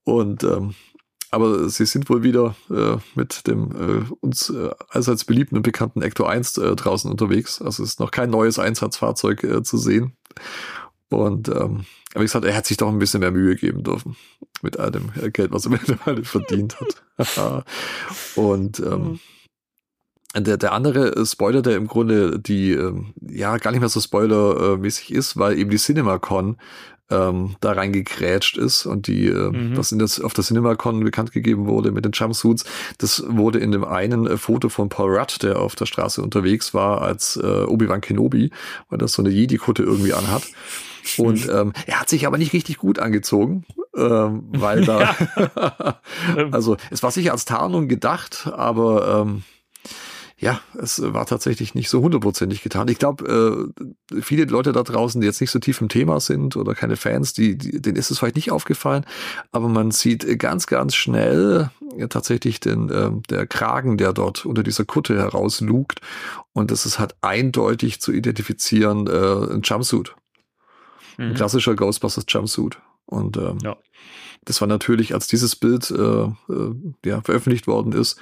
Und 0.03 0.43
ähm, 0.43 0.75
aber 1.34 1.68
sie 1.68 1.85
sind 1.85 2.10
wohl 2.10 2.23
wieder 2.23 2.55
äh, 2.69 2.97
mit 3.15 3.47
dem 3.47 3.72
äh, 3.72 4.14
uns 4.22 4.49
äh, 4.49 4.69
allseits 4.89 5.26
beliebten 5.26 5.57
und 5.57 5.64
bekannten 5.64 6.01
Ecto 6.01 6.26
1 6.26 6.57
äh, 6.60 6.76
draußen 6.76 7.10
unterwegs. 7.10 7.61
Also 7.61 7.84
es 7.84 7.93
ist 7.93 7.99
noch 7.99 8.11
kein 8.11 8.30
neues 8.30 8.60
Einsatzfahrzeug 8.60 9.43
äh, 9.43 9.64
zu 9.64 9.77
sehen. 9.77 10.15
Und 11.10 11.49
ähm, 11.49 11.85
aber 12.14 12.22
wie 12.22 12.26
gesagt, 12.26 12.45
er 12.45 12.55
hat 12.55 12.68
sich 12.68 12.77
doch 12.77 12.89
ein 12.89 12.99
bisschen 12.99 13.22
mehr 13.22 13.31
Mühe 13.31 13.55
geben 13.55 13.84
dürfen 13.84 14.15
mit 14.61 14.80
all 14.80 14.91
dem 14.91 15.11
äh, 15.19 15.31
Geld, 15.31 15.51
was 15.51 15.65
er 15.65 15.72
mittlerweile 15.72 16.23
verdient 16.23 16.77
hat. 16.80 17.65
und 18.35 18.80
ähm, 18.80 19.19
der, 20.35 20.57
der 20.57 20.72
andere 20.72 21.15
äh, 21.15 21.26
Spoiler, 21.26 21.61
der 21.61 21.77
im 21.77 21.88
Grunde 21.88 22.39
die, 22.39 22.72
ähm, 22.72 23.14
ja, 23.22 23.57
gar 23.57 23.72
nicht 23.72 23.80
mehr 23.80 23.89
so 23.89 23.99
spoilermäßig 23.99 25.11
ist, 25.11 25.38
weil 25.38 25.57
eben 25.57 25.69
die 25.69 25.77
CinemaCon 25.77 26.57
ähm, 27.09 27.55
da 27.61 27.73
reingekrätscht 27.73 28.57
ist 28.57 28.85
und 28.85 29.07
die, 29.07 29.27
äh, 29.27 29.51
Mhm. 29.51 29.77
was 29.77 29.91
in 29.91 29.99
das, 29.99 30.19
auf 30.21 30.34
der 30.34 30.43
CinemaCon 30.43 31.03
bekannt 31.03 31.31
gegeben 31.31 31.67
wurde 31.67 31.91
mit 31.91 32.05
den 32.05 32.11
Jumpsuits, 32.13 32.63
das 32.97 33.23
wurde 33.27 33.59
in 33.59 33.71
dem 33.71 33.84
einen 33.84 34.25
äh, 34.25 34.38
Foto 34.38 34.69
von 34.69 34.89
Paul 34.89 35.17
Rudd, 35.17 35.43
der 35.43 35.59
auf 35.59 35.75
der 35.75 35.85
Straße 35.85 36.21
unterwegs 36.21 36.73
war, 36.73 37.01
als 37.01 37.35
äh, 37.35 37.63
Obi-Wan 37.63 38.01
Kenobi, 38.01 38.51
weil 38.89 38.97
das 38.99 39.13
so 39.13 39.21
eine 39.21 39.30
Jedi-Kutte 39.31 39.84
irgendwie 39.84 40.13
anhat. 40.13 40.43
Und 41.17 41.49
ähm, 41.49 41.73
er 41.85 41.99
hat 41.99 42.07
sich 42.07 42.25
aber 42.25 42.38
nicht 42.38 42.53
richtig 42.53 42.77
gut 42.77 42.97
angezogen, 42.99 43.65
ähm, 43.95 44.45
weil 44.53 44.85
da, 44.85 45.13
also 46.51 46.77
es 46.91 47.03
war 47.03 47.11
sicher 47.11 47.34
als 47.34 47.45
Tarnung 47.45 47.89
gedacht, 47.89 48.49
aber 48.55 49.21
ähm, 49.25 49.43
ja, 50.44 50.60
es 50.78 51.02
war 51.14 51.26
tatsächlich 51.26 51.74
nicht 51.74 51.90
so 51.90 52.02
hundertprozentig 52.02 52.61
getan. 52.61 52.88
Ich 52.90 52.99
glaube, 52.99 53.74
äh, 54.11 54.22
viele 54.22 54.44
Leute 54.45 54.74
da 54.74 54.84
draußen, 54.84 55.22
die 55.22 55.28
jetzt 55.28 55.40
nicht 55.40 55.52
so 55.52 55.60
tief 55.60 55.80
im 55.80 55.88
Thema 55.90 56.20
sind 56.20 56.57
oder 56.57 56.76
keine 56.76 56.98
Fans, 56.98 57.32
die, 57.34 57.57
die, 57.57 57.82
denen 57.82 57.95
ist 57.95 58.11
es 58.11 58.20
vielleicht 58.20 58.36
nicht 58.36 58.52
aufgefallen, 58.52 59.06
aber 59.52 59.70
man 59.70 59.91
sieht 59.91 60.38
ganz, 60.40 60.68
ganz 60.68 60.95
schnell 60.95 61.70
ja, 61.98 62.07
tatsächlich 62.07 62.60
den, 62.60 62.90
äh, 62.90 63.11
der 63.30 63.48
Kragen, 63.48 63.98
der 63.98 64.11
dort 64.11 64.45
unter 64.45 64.64
dieser 64.64 64.84
Kutte 64.86 65.18
herauslugt 65.18 66.02
und 66.52 66.72
das 66.72 66.86
ist 66.86 66.99
halt 66.99 67.15
eindeutig 67.22 68.02
zu 68.02 68.11
identifizieren, 68.11 69.07
äh, 69.07 69.53
ein 69.53 69.61
Jumpsuit. 69.64 70.14
Ein 71.18 71.30
Mhm. 71.30 71.34
klassischer 71.36 71.76
Ghostbusters 71.76 72.26
Jumpsuit. 72.28 72.80
Und 73.06 73.38
ähm, 73.38 73.60
Ja. 73.64 73.78
das 74.45 74.60
war 74.61 74.68
natürlich, 74.68 75.14
als 75.14 75.28
dieses 75.28 75.56
Bild 75.56 75.91
äh, 75.91 76.24
äh, 76.24 76.76
ja, 77.06 77.22
veröffentlicht 77.22 77.68
worden 77.68 77.94
ist, 77.94 78.20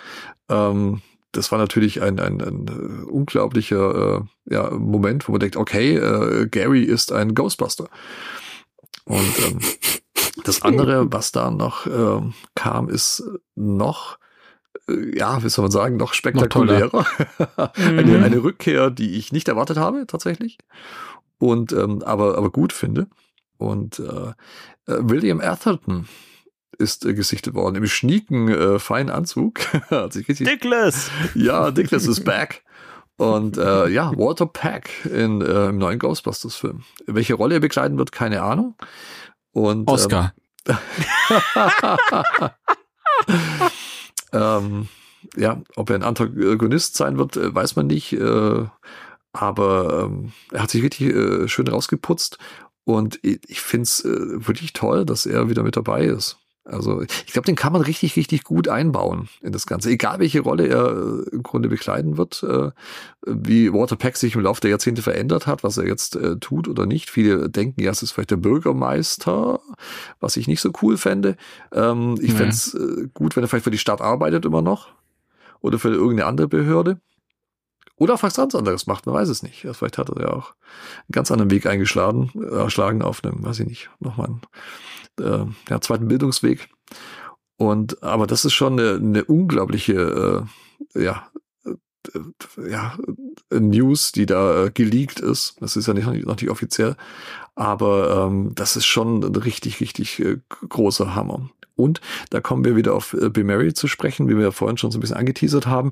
ähm, 0.50 1.02
das 1.32 1.52
war 1.52 1.60
natürlich 1.60 2.02
ein, 2.02 2.20
ein, 2.20 2.42
ein 2.42 2.68
äh, 2.68 3.10
unglaublicher 3.10 4.22
äh, 4.48 4.54
ja, 4.54 4.70
Moment, 4.72 5.28
wo 5.28 5.34
man 5.34 5.40
denkt, 5.40 5.56
okay, 5.56 5.96
äh, 5.96 6.48
Gary 6.48 6.84
ist 6.84 7.12
ein 7.12 7.34
Ghostbuster. 7.34 7.88
Und 9.06 9.40
ähm, 9.46 9.60
das 10.44 10.62
andere, 10.62 11.12
was 11.12 11.32
da 11.32 11.52
noch 11.52 11.88
ähm, 11.88 12.34
kam, 12.56 12.90
ist 12.90 13.24
noch, 13.56 14.18
äh, 14.90 15.18
ja, 15.18 15.44
wie 15.44 15.50
soll 15.50 15.64
man 15.64 15.72
sagen, 15.72 15.98
noch 15.98 16.14
spektakulärer. 16.14 17.06
eine, 17.76 18.18
Mhm. 18.18 18.24
eine 18.24 18.44
Rückkehr, 18.44 18.90
die 18.90 19.16
ich 19.18 19.32
nicht 19.32 19.48
erwartet 19.48 19.78
habe, 19.78 20.06
tatsächlich. 20.08 20.58
Und 21.38 21.72
ähm, 21.72 22.04
aber, 22.04 22.38
aber 22.38 22.52
gut 22.52 22.74
finde. 22.74 23.08
Und 23.58 24.00
äh, 24.00 24.34
äh, 24.92 24.98
William 25.00 25.40
Atherton 25.40 26.08
ist 26.78 27.06
äh, 27.06 27.14
gesichtet 27.14 27.54
worden 27.54 27.76
im 27.76 27.88
schnieken, 27.88 28.50
äh, 28.50 28.80
feinen 28.80 29.10
Anzug. 29.10 29.60
Hat 29.90 30.14
sich 30.14 30.28
richtig, 30.28 30.48
Dickless! 30.48 31.12
ja, 31.36 31.72
Dickless 31.72 32.08
is 32.08 32.24
back. 32.24 32.64
Und 33.18 33.58
äh, 33.58 33.88
ja, 33.90 34.12
Walter 34.18 34.48
Peck 34.48 35.06
in, 35.06 35.42
äh, 35.42 35.68
im 35.68 35.78
neuen 35.78 36.00
Ghostbusters-Film. 36.00 36.84
Welche 37.06 37.36
Rolle 37.36 37.56
er 37.56 37.60
bekleiden 37.60 37.98
wird, 38.00 38.12
keine 38.12 38.42
Ahnung. 38.42 38.76
Und, 39.52 39.82
ähm, 39.82 39.88
Oscar. 39.88 40.34
ähm, 44.34 44.88
ja, 45.36 45.62
ob 45.76 45.90
er 45.90 45.98
ein 45.98 46.04
Antagonist 46.04 46.96
sein 46.96 47.18
wird, 47.18 47.38
äh, 47.38 47.54
weiß 47.54 47.76
man 47.76 47.88
nicht. 47.88 48.14
Äh, 48.14 48.66
aber 49.34 50.06
ähm, 50.06 50.32
er 50.52 50.64
hat 50.64 50.72
sich 50.72 50.84
richtig 50.84 51.14
äh, 51.14 51.48
schön 51.48 51.68
rausgeputzt. 51.68 52.40
Und 52.84 53.20
ich, 53.22 53.40
ich 53.48 53.62
finde 53.62 53.84
es 53.84 54.04
äh, 54.04 54.48
wirklich 54.48 54.74
toll, 54.74 55.06
dass 55.06 55.26
er 55.26 55.50
wieder 55.50 55.64
mit 55.64 55.78
dabei 55.78 56.06
ist. 56.06 56.41
Also 56.72 57.02
ich 57.02 57.34
glaube, 57.34 57.46
den 57.46 57.56
kann 57.56 57.74
man 57.74 57.82
richtig, 57.82 58.16
richtig 58.16 58.44
gut 58.44 58.68
einbauen 58.68 59.28
in 59.42 59.52
das 59.52 59.68
Ganze. 59.68 59.90
Egal 59.90 60.20
welche 60.20 60.40
Rolle 60.42 60.68
er 60.68 60.88
äh, 60.88 61.30
im 61.36 61.44
Grunde 61.44 61.70
bekleiden 61.70 62.18
wird, 62.18 62.44
äh, 62.44 62.72
wie 63.26 63.74
Walter 63.74 63.96
Peck 63.96 64.18
sich 64.18 64.36
im 64.36 64.42
Laufe 64.42 64.62
der 64.62 64.72
Jahrzehnte 64.72 65.02
verändert 65.02 65.48
hat, 65.48 65.64
was 65.64 65.78
er 65.78 65.86
jetzt 65.86 66.16
äh, 66.16 66.38
tut 66.38 66.68
oder 66.68 66.86
nicht. 66.86 67.10
Viele 67.10 67.50
denken, 67.50 67.82
ja, 67.82 67.92
es 67.92 68.02
ist 68.02 68.12
vielleicht 68.12 68.32
der 68.32 68.38
Bürgermeister, 68.38 69.60
was 70.20 70.38
ich 70.38 70.48
nicht 70.48 70.62
so 70.62 70.72
cool 70.82 70.98
fände. 70.98 71.36
Ähm, 71.74 72.16
ich 72.22 72.32
Nee. 72.32 72.38
fände 72.38 72.50
es 72.50 72.78
gut, 73.14 73.36
wenn 73.36 73.44
er 73.44 73.48
vielleicht 73.48 73.66
für 73.66 73.72
die 73.72 73.78
Stadt 73.78 74.02
arbeitet 74.02 74.46
immer 74.46 74.62
noch 74.62 74.88
oder 75.60 75.78
für 75.80 75.90
irgendeine 75.90 76.26
andere 76.28 76.48
Behörde. 76.48 77.00
Oder 78.02 78.20
was 78.20 78.34
ganz 78.34 78.56
anderes 78.56 78.88
macht, 78.88 79.06
man 79.06 79.14
weiß 79.14 79.30
es 79.30 79.44
nicht. 79.44 79.60
Vielleicht 79.74 80.00
hat 80.00 80.10
er 80.10 80.22
ja 80.22 80.34
auch 80.34 80.56
einen 81.02 81.12
ganz 81.12 81.30
anderen 81.30 81.52
Weg 81.52 81.68
eingeschlagen, 81.68 82.32
äh, 82.34 82.56
erschlagen 82.56 83.04
auf 83.04 83.24
einem, 83.24 83.44
weiß 83.44 83.60
ich 83.60 83.68
nicht, 83.68 83.92
nochmal 84.00 84.40
einen 85.20 85.22
äh, 85.24 85.46
ja, 85.70 85.82
zweiten 85.82 86.08
Bildungsweg. 86.08 86.68
Und 87.58 88.02
aber 88.02 88.26
das 88.26 88.44
ist 88.44 88.54
schon 88.54 88.80
eine, 88.80 88.96
eine 88.96 89.24
unglaubliche, 89.26 90.48
äh, 90.96 91.04
ja, 91.04 91.30
äh, 91.68 92.72
ja, 92.72 92.98
äh, 93.52 93.60
News, 93.60 94.12
die 94.12 94.26
da 94.26 94.66
äh, 94.66 94.72
geleakt 94.72 95.20
ist. 95.20 95.58
Das 95.60 95.76
ist 95.76 95.86
ja 95.86 95.94
nicht, 95.94 96.08
noch 96.26 96.42
nicht 96.42 96.50
offiziell, 96.50 96.96
aber 97.54 98.26
ähm, 98.26 98.54
das 98.56 98.78
ist 98.78 98.88
schon 98.88 99.24
ein 99.24 99.36
richtig, 99.36 99.80
richtig 99.80 100.20
äh, 100.22 100.40
großer 100.68 101.14
Hammer. 101.14 101.52
Und 101.76 102.02
da 102.30 102.42
kommen 102.42 102.66
wir 102.66 102.76
wieder 102.76 102.94
auf 102.94 103.14
äh, 103.14 103.30
Bill 103.30 103.44
Murray 103.44 103.74
zu 103.74 103.88
sprechen, 103.88 104.28
wie 104.28 104.36
wir 104.36 104.44
ja 104.44 104.52
vorhin 104.52 104.78
schon 104.78 104.92
so 104.92 104.98
ein 104.98 105.02
bisschen 105.02 105.18
angeteasert 105.18 105.68
haben. 105.68 105.92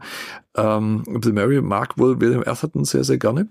Ähm, 0.55 1.03
Bill 1.07 1.33
Murray 1.33 1.61
mag 1.61 1.97
wohl 1.97 2.19
William 2.19 2.43
Atherton 2.45 2.85
sehr, 2.85 3.03
sehr 3.03 3.17
gerne. 3.17 3.49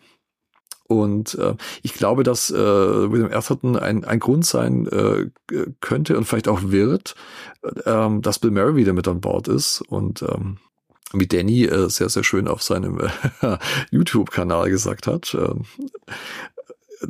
Und 0.89 1.35
äh, 1.35 1.55
ich 1.83 1.93
glaube, 1.93 2.23
dass 2.23 2.51
äh, 2.51 2.57
William 2.57 3.31
Atherton 3.31 3.77
ein, 3.77 4.05
ein 4.05 4.21
Grund 4.21 4.47
sein 4.47 4.87
äh, 4.87 5.27
könnte 5.81 6.17
und 6.17 6.25
vielleicht 6.25 6.49
auch 6.49 6.63
wird, 6.65 7.15
ähm, 7.85 8.23
dass 8.23 8.39
Bill 8.39 8.51
Murray 8.51 8.77
wieder 8.77 8.95
mit 8.95 9.07
an 9.07 9.21
Bord 9.21 9.49
ist 9.49 9.83
und 9.89 10.23
ähm, 10.23 10.57
wie 11.13 11.27
Danny 11.27 11.65
äh, 11.65 11.91
sehr, 11.91 12.09
sehr 12.09 12.25
schön 12.25 12.49
auf 12.49 12.63
seinem 12.63 13.01
äh, 13.01 13.59
YouTube-Kanal 13.91 14.71
gesagt 14.71 15.07
hat. 15.07 15.35
ähm, 15.39 15.65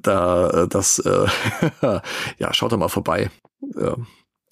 da, 0.03 0.51
äh, 0.51 0.69
das, 0.69 0.99
äh, 0.99 1.27
ja, 2.39 2.55
schaut 2.55 2.73
da 2.73 2.77
mal 2.77 2.89
vorbei. 2.89 3.31
Ähm, 3.77 4.07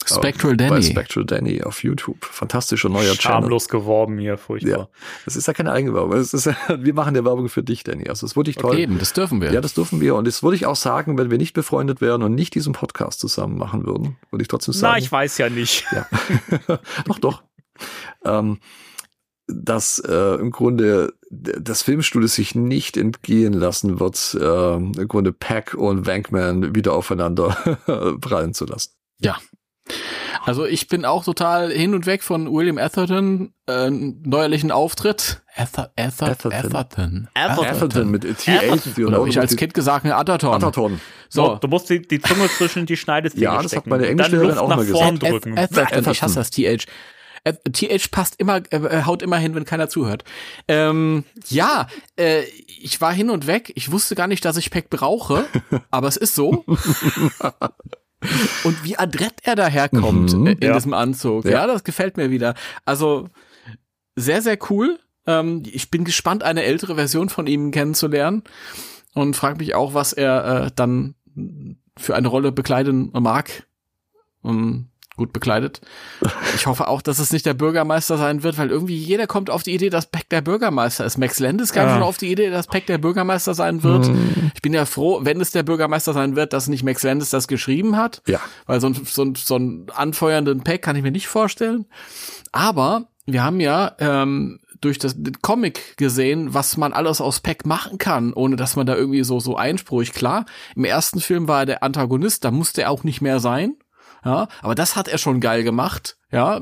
Spectral 0.07 0.57
Bei 0.57 0.69
Danny. 0.69 0.83
Spectral 0.83 1.25
Danny 1.25 1.63
auf 1.63 1.83
YouTube. 1.83 2.25
Fantastischer 2.25 2.89
neuer 2.89 3.15
Channel. 3.15 3.43
Schamlos 3.43 3.69
geworben 3.69 4.19
hier, 4.19 4.39
furchtbar. 4.39 4.71
Ja. 4.71 4.89
Das 5.25 5.37
ist 5.37 5.47
ja 5.47 5.53
keine 5.53 5.73
Eigenwerbung. 5.73 6.13
Es 6.13 6.33
ist, 6.33 6.47
wir 6.69 6.95
machen 6.95 7.15
ja 7.15 7.25
Werbung 7.25 7.49
für 7.49 7.63
dich, 7.63 7.85
Danny. 7.85 8.09
Also 8.09 8.27
es 8.27 8.33
ist 8.33 8.37
wirklich 8.37 8.57
toll. 8.57 8.73
Okay, 8.73 8.83
eben, 8.83 8.99
das 8.99 9.13
dürfen 9.13 9.41
wir. 9.41 9.53
Ja, 9.53 9.61
das 9.61 9.75
dürfen 9.75 10.01
wir. 10.01 10.15
Und 10.15 10.27
das 10.27 10.43
würde 10.43 10.57
ich 10.57 10.67
auch 10.67 10.77
sagen, 10.77 11.19
wenn 11.19 11.31
wir 11.31 11.39
nicht 11.39 11.55
befreundet 11.55 12.01
wären 12.01 12.23
und 12.23 12.35
nicht 12.35 12.55
diesen 12.55 12.73
Podcast 12.73 13.21
zusammen 13.21 13.59
machen 13.59 13.87
würden, 13.87 14.17
würde 14.31 14.43
ich 14.43 14.49
trotzdem 14.49 14.75
sagen. 14.75 14.95
Na, 14.95 14.99
ich 14.99 15.11
weiß 15.11 15.39
ja 15.39 15.51
nicht. 15.51 15.87
Ja. 15.93 16.07
doch, 17.05 17.19
doch. 17.19 17.43
Ähm, 18.25 18.59
dass 19.49 20.01
äh, 20.01 20.35
im 20.41 20.51
Grunde 20.51 21.15
das 21.31 21.83
Filmstudio 21.83 22.29
sich 22.29 22.55
nicht 22.55 22.97
entgehen 22.97 23.53
lassen 23.53 24.01
wird, 24.01 24.37
äh, 24.41 24.75
im 24.77 25.09
Grunde 25.09 25.33
Pack 25.33 25.75
und 25.75 26.07
Wankman 26.07 26.75
wieder 26.75 26.95
aufeinander 26.95 27.51
prallen 28.21 28.55
zu 28.55 28.67
lassen. 28.67 28.93
Ja. 29.21 29.39
Also 30.45 30.65
ich 30.65 30.89
bin 30.89 31.05
auch 31.05 31.25
total 31.25 31.71
hin 31.73 31.95
und 31.95 32.07
weg 32.07 32.23
von 32.23 32.53
William 32.53 32.79
Atherton, 32.79 33.53
äh, 33.67 33.91
neuerlichen 33.91 34.71
Auftritt. 34.71 35.43
Ather, 35.57 35.91
Ather, 35.97 36.27
Atherton. 36.29 36.53
Atherton. 36.53 37.29
Atherton. 37.35 37.67
Atherton 37.67 38.11
mit 38.11 38.39
T-A. 38.39 39.07
Oder 39.07 39.25
wie 39.25 39.31
ich 39.31 39.41
als 39.41 39.57
Kind 39.57 39.75
gesagt 39.75 40.05
habe, 40.05 40.15
Atherton. 40.17 40.55
Atherton. 40.55 41.01
So, 41.29 41.45
So. 41.47 41.55
du 41.57 41.69
musst 41.69 41.91
die, 41.91 42.03
die 42.03 42.21
Zunge 42.21 42.49
zwischen 42.49 42.87
die 42.87 42.97
Schneidezähne 42.97 43.43
Ja, 43.43 43.55
das 43.57 43.65
hat 43.65 43.71
stecken. 43.71 43.91
meine 43.91 44.03
und 44.11 44.17
dann 44.19 44.27
Englischlehrerin 44.27 44.59
auch 44.59 44.69
mal 44.69 44.85
gesagt. 44.87 45.23
drücken. 45.23 45.59
Atherton. 45.59 46.13
Ich 46.13 46.23
hasse 46.23 46.35
das 46.37 46.51
TH. 46.51 46.87
TH 47.73 48.11
passt 48.11 48.41
immer, 48.41 48.61
äh, 48.73 49.03
haut 49.05 49.23
immer 49.23 49.39
hin, 49.39 49.55
wenn 49.55 49.65
keiner 49.65 49.89
zuhört. 49.89 50.25
Ähm, 50.69 51.25
ja, 51.49 51.87
äh, 52.17 52.43
ich 52.67 53.01
war 53.01 53.13
hin 53.13 53.31
und 53.31 53.47
weg. 53.47 53.73
Ich 53.77 53.93
wusste 53.93 54.15
gar 54.17 54.27
nicht, 54.27 54.45
dass 54.45 54.57
ich 54.57 54.71
Peck 54.71 54.91
brauche, 54.91 55.45
aber 55.91 56.09
es 56.09 56.17
ist 56.17 56.35
so. 56.35 56.65
und 58.65 58.85
wie 58.85 58.97
adrett 58.99 59.35
er 59.43 59.55
daherkommt 59.57 60.33
Mhm, 60.35 60.47
äh, 60.47 60.53
in 60.53 60.63
ja. 60.63 60.75
diesem 60.75 60.93
Anzug. 60.95 61.45
Ja. 61.45 61.51
Ja. 61.53 61.67
das 61.67 61.85
gefällt 61.85 62.17
mir 62.17 62.31
wieder. 62.31 62.55
Also 62.85 63.29
sehr, 64.17 64.43
sehr 64.43 64.59
cool. 64.71 64.99
Ähm, 65.27 65.63
ich 65.67 65.91
bin 65.91 66.05
gespannt, 66.05 66.43
eine 66.43 66.63
ältere 66.63 66.95
Version 66.95 67.29
von 67.29 67.47
ihm 67.47 67.71
kennenzulernen 67.71 68.43
und 69.15 69.35
frage 69.35 69.59
mich 69.59 69.75
auch, 69.75 69.95
was 69.95 70.13
er 70.13 70.67
äh, 70.67 70.71
dann 70.75 71.15
für 71.99 72.15
eine 72.15 72.29
Rolle 72.29 72.53
bekleiden 72.53 73.11
mag. 73.13 73.67
Ähm, 74.45 74.89
gut 75.17 75.33
bekleidet. 75.33 75.81
Ich 76.55 76.67
hoffe 76.67 76.89
auch, 76.89 77.01
dass 77.03 77.19
es 77.19 77.33
nicht 77.33 77.47
der 77.47 77.55
Bürgermeister 77.55 78.19
sein 78.19 78.43
wird, 78.43 78.59
weil 78.59 78.71
irgendwie 78.71 78.97
jeder 78.97 79.27
kommt 79.27 79.51
auf 79.51 79.63
die 79.63 79.73
Idee, 79.75 79.91
dass 79.91 80.07
Peck 80.07 80.29
der 80.29 80.41
Bürgermeister 80.43 81.05
ist. 81.05 81.17
Max 81.19 81.39
Landis 81.41 81.73
kam 81.73 81.87
Ja. 81.87 81.95
schon 81.95 82.03
auf 82.03 82.19
die 82.19 82.31
Idee, 82.31 82.51
dass 82.51 82.67
Peck 82.67 82.87
der 82.87 82.99
Bürgermeister 82.99 83.55
sein 83.55 83.83
wird. 83.83 84.07
Hm, 84.07 84.51
Ich 84.55 84.63
bin 84.63 84.75
ja 84.75 84.85
froh, 84.85 85.21
wenn 85.23 85.41
es 85.41 85.51
der 85.51 85.63
Bürgermeister 85.63 86.13
sein 86.13 86.37
wird, 86.37 86.53
dass 86.53 86.69
nicht 86.69 86.83
Max 86.85 87.03
Landis 87.03 87.31
das 87.31 87.49
geschrieben 87.49 87.97
hat. 87.97 88.23
Ja. 88.27 88.41
Weil 88.67 88.81
so 88.81 88.89
ein, 88.89 88.95
so 89.05 89.23
ein, 89.25 89.35
so 89.35 89.57
ein 89.57 89.87
anfeuernden 89.95 90.63
Pack 90.63 90.83
kann 90.83 90.97
ich 90.97 91.03
mir 91.03 91.11
nicht 91.13 91.29
vorstellen. 91.29 91.87
Aber 92.53 93.09
wir 93.27 93.43
haben 93.43 93.61
ja 93.61 93.93
ähm, 93.99 94.61
durch 94.81 94.99
das 94.99 95.17
Comic 95.43 95.97
gesehen, 95.97 96.55
was 96.55 96.77
man 96.77 96.93
alles 96.93 97.21
aus 97.21 97.41
Pack 97.41 97.65
machen 97.67 97.99
kann, 97.99 98.33
ohne 98.33 98.57
dass 98.57 98.77
man 98.77 98.87
da 98.87 98.95
irgendwie 98.95 99.25
so 99.25 99.41
so 99.41 99.57
einspruch. 99.57 100.05
Klar, 100.05 100.45
im 100.75 100.85
ersten 100.85 101.21
Film 101.21 101.49
war 101.49 101.61
er 101.61 101.67
der 101.67 101.83
Antagonist, 101.83 102.45
da 102.45 102.51
musste 102.51 102.83
er 102.83 102.91
auch 102.91 103.03
nicht 103.05 103.21
mehr 103.23 103.41
sein. 103.41 103.75
Ja, 104.25 104.49
aber 104.61 104.75
das 104.75 104.97
hat 104.97 105.09
er 105.09 105.19
schon 105.19 105.41
geil 105.41 105.63
gemacht. 105.63 106.19
Ja, 106.33 106.61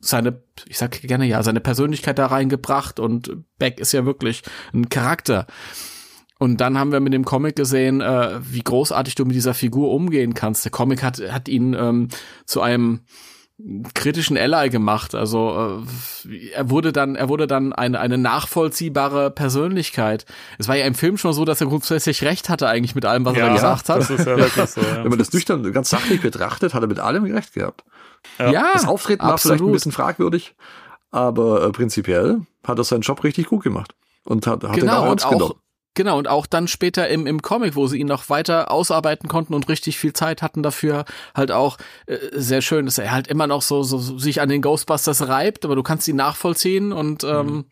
seine, 0.00 0.42
ich 0.66 0.78
sag 0.78 1.02
gerne 1.02 1.26
ja, 1.26 1.42
seine 1.42 1.60
Persönlichkeit 1.60 2.18
da 2.18 2.26
reingebracht 2.26 2.98
und 2.98 3.44
Beck 3.58 3.78
ist 3.78 3.92
ja 3.92 4.06
wirklich 4.06 4.42
ein 4.72 4.88
Charakter. 4.88 5.46
Und 6.38 6.60
dann 6.60 6.78
haben 6.78 6.92
wir 6.92 7.00
mit 7.00 7.12
dem 7.12 7.24
Comic 7.24 7.56
gesehen, 7.56 8.00
äh, 8.00 8.40
wie 8.42 8.62
großartig 8.62 9.14
du 9.14 9.24
mit 9.24 9.34
dieser 9.34 9.54
Figur 9.54 9.90
umgehen 9.92 10.34
kannst. 10.34 10.64
Der 10.64 10.72
Comic 10.72 11.02
hat, 11.02 11.20
hat 11.32 11.48
ihn 11.48 11.74
ähm, 11.74 12.08
zu 12.44 12.60
einem 12.60 13.00
kritischen 13.94 14.36
Ally 14.36 14.68
gemacht. 14.68 15.14
Also 15.14 15.82
äh, 16.28 16.50
er 16.52 16.68
wurde 16.68 16.92
dann, 16.92 17.16
er 17.16 17.28
wurde 17.28 17.46
dann 17.46 17.72
eine, 17.72 17.98
eine 18.00 18.18
nachvollziehbare 18.18 19.30
Persönlichkeit. 19.30 20.26
Es 20.58 20.68
war 20.68 20.76
ja 20.76 20.84
im 20.84 20.94
Film 20.94 21.16
schon 21.16 21.32
so, 21.32 21.44
dass 21.44 21.60
er 21.60 21.66
grundsätzlich 21.68 22.22
recht 22.22 22.48
hatte 22.48 22.68
eigentlich 22.68 22.94
mit 22.94 23.06
allem, 23.06 23.24
was 23.24 23.34
er 23.36 23.46
Ja, 23.46 23.54
gesagt 23.54 23.88
hat. 23.88 24.00
Das 24.00 24.10
ist 24.10 24.26
ja 24.26 24.36
wirklich 24.36 24.66
so. 24.70 24.80
Ja. 24.82 25.02
Wenn 25.02 25.08
man 25.08 25.18
das 25.18 25.32
nüchtern 25.32 25.72
ganz 25.72 25.88
sachlich 25.88 26.20
betrachtet, 26.20 26.74
hat 26.74 26.82
er 26.82 26.88
mit 26.88 26.98
allem 26.98 27.24
recht 27.24 27.54
gehabt. 27.54 27.84
Ja, 28.38 28.72
Das 28.74 28.86
Auftreten 28.86 29.22
war 29.22 29.38
vielleicht 29.38 29.46
ein 29.46 29.54
absolut. 29.54 29.72
bisschen 29.72 29.92
fragwürdig, 29.92 30.54
Aber 31.10 31.64
äh, 31.64 31.70
prinzipiell 31.70 32.42
hat 32.66 32.76
er 32.78 32.84
seinen 32.84 33.02
Job 33.02 33.24
richtig 33.24 33.46
gut 33.46 33.62
gemacht 33.62 33.94
und 34.24 34.46
hat, 34.46 34.64
hat 34.64 34.76
ihn 34.76 34.80
genau, 34.82 34.98
auch 34.98 35.02
und 35.02 35.08
ernst 35.08 35.26
auch, 35.26 35.30
genommen. 35.30 35.54
Genau, 35.96 36.18
und 36.18 36.28
auch 36.28 36.46
dann 36.46 36.68
später 36.68 37.08
im, 37.08 37.26
im 37.26 37.42
Comic, 37.42 37.74
wo 37.74 37.88
sie 37.88 37.98
ihn 37.98 38.06
noch 38.06 38.28
weiter 38.30 38.70
ausarbeiten 38.70 39.28
konnten 39.28 39.54
und 39.54 39.68
richtig 39.68 39.98
viel 39.98 40.12
Zeit 40.12 40.42
hatten 40.42 40.62
dafür, 40.62 41.04
halt 41.34 41.50
auch 41.50 41.78
äh, 42.06 42.18
sehr 42.32 42.62
schön, 42.62 42.86
dass 42.86 42.98
er 42.98 43.10
halt 43.10 43.26
immer 43.26 43.48
noch 43.48 43.62
so, 43.62 43.82
so, 43.82 43.98
so 43.98 44.18
sich 44.18 44.40
an 44.40 44.48
den 44.48 44.62
Ghostbusters 44.62 45.26
reibt, 45.26 45.64
aber 45.64 45.74
du 45.74 45.82
kannst 45.82 46.06
ihn 46.06 46.16
nachvollziehen 46.16 46.92
und 46.92 47.24
ähm, 47.24 47.64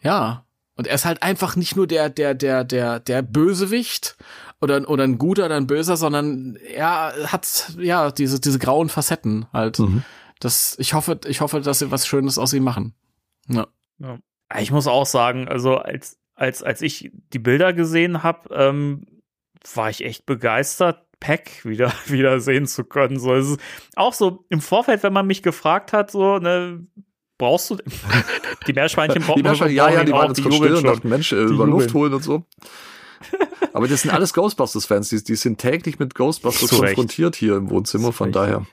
ja. 0.00 0.46
Und 0.76 0.88
er 0.88 0.94
ist 0.96 1.04
halt 1.04 1.22
einfach 1.22 1.54
nicht 1.54 1.76
nur 1.76 1.86
der, 1.86 2.08
der, 2.08 2.34
der, 2.34 2.64
der, 2.64 2.98
der 2.98 3.22
Bösewicht 3.22 4.16
oder, 4.60 4.88
oder 4.88 5.04
ein 5.04 5.18
guter 5.18 5.46
oder 5.46 5.56
ein 5.56 5.68
böser, 5.68 5.96
sondern 5.96 6.56
er 6.56 7.12
hat 7.26 7.72
ja 7.78 8.10
diese, 8.10 8.40
diese 8.40 8.58
grauen 8.58 8.88
Facetten 8.88 9.46
halt. 9.52 9.78
Mhm. 9.78 10.02
Das, 10.40 10.76
ich 10.78 10.94
hoffe, 10.94 11.20
ich 11.26 11.40
hoffe, 11.40 11.60
dass 11.60 11.78
sie 11.78 11.90
was 11.90 12.06
Schönes 12.06 12.38
aus 12.38 12.52
ihm 12.52 12.64
machen. 12.64 12.94
Ja. 13.48 13.66
Ja. 13.98 14.18
Ich 14.58 14.70
muss 14.70 14.86
auch 14.86 15.06
sagen, 15.06 15.48
also 15.48 15.76
als, 15.76 16.18
als, 16.34 16.62
als 16.62 16.82
ich 16.82 17.10
die 17.32 17.38
Bilder 17.38 17.72
gesehen 17.72 18.22
habe, 18.22 18.54
ähm, 18.54 19.06
war 19.74 19.90
ich 19.90 20.04
echt 20.04 20.26
begeistert, 20.26 21.00
Pack 21.20 21.64
wieder, 21.64 21.92
wieder 22.06 22.40
sehen 22.40 22.66
zu 22.66 22.84
können. 22.84 23.18
So, 23.18 23.34
es 23.34 23.48
ist 23.48 23.60
auch 23.96 24.12
so 24.12 24.44
im 24.48 24.60
Vorfeld, 24.60 25.02
wenn 25.02 25.12
man 25.12 25.26
mich 25.26 25.42
gefragt 25.42 25.92
hat, 25.92 26.10
so, 26.10 26.38
ne, 26.38 26.86
brauchst 27.38 27.70
du 27.70 27.76
die 28.66 28.72
Meerschweinchen 28.72 29.22
brauchen 29.22 29.38
Die 29.38 29.42
Meerschweinchen, 29.42 29.76
ja, 29.76 29.90
ja, 29.90 30.04
die 30.04 30.12
waren 30.12 30.28
jetzt 30.28 30.42
kurz 30.42 30.56
still 30.56 30.74
und 30.74 30.84
dachten, 30.84 31.08
Mensch, 31.08 31.32
äh, 31.32 31.46
Die 31.46 31.54
über 31.54 31.66
Luft 31.66 31.94
holen 31.94 32.14
und 32.14 32.22
so. 32.22 32.44
Aber 33.72 33.88
das 33.88 34.02
sind 34.02 34.12
alles 34.12 34.34
Ghostbusters-Fans, 34.34 35.08
die, 35.08 35.24
die 35.24 35.34
sind 35.34 35.58
täglich 35.58 35.98
mit 35.98 36.14
Ghostbusters 36.14 36.68
Zu 36.68 36.76
Recht. 36.76 36.94
konfrontiert 36.94 37.36
hier 37.36 37.56
im 37.56 37.70
Wohnzimmer, 37.70 38.08
Zu 38.08 38.12
von 38.12 38.32
daher. 38.32 38.66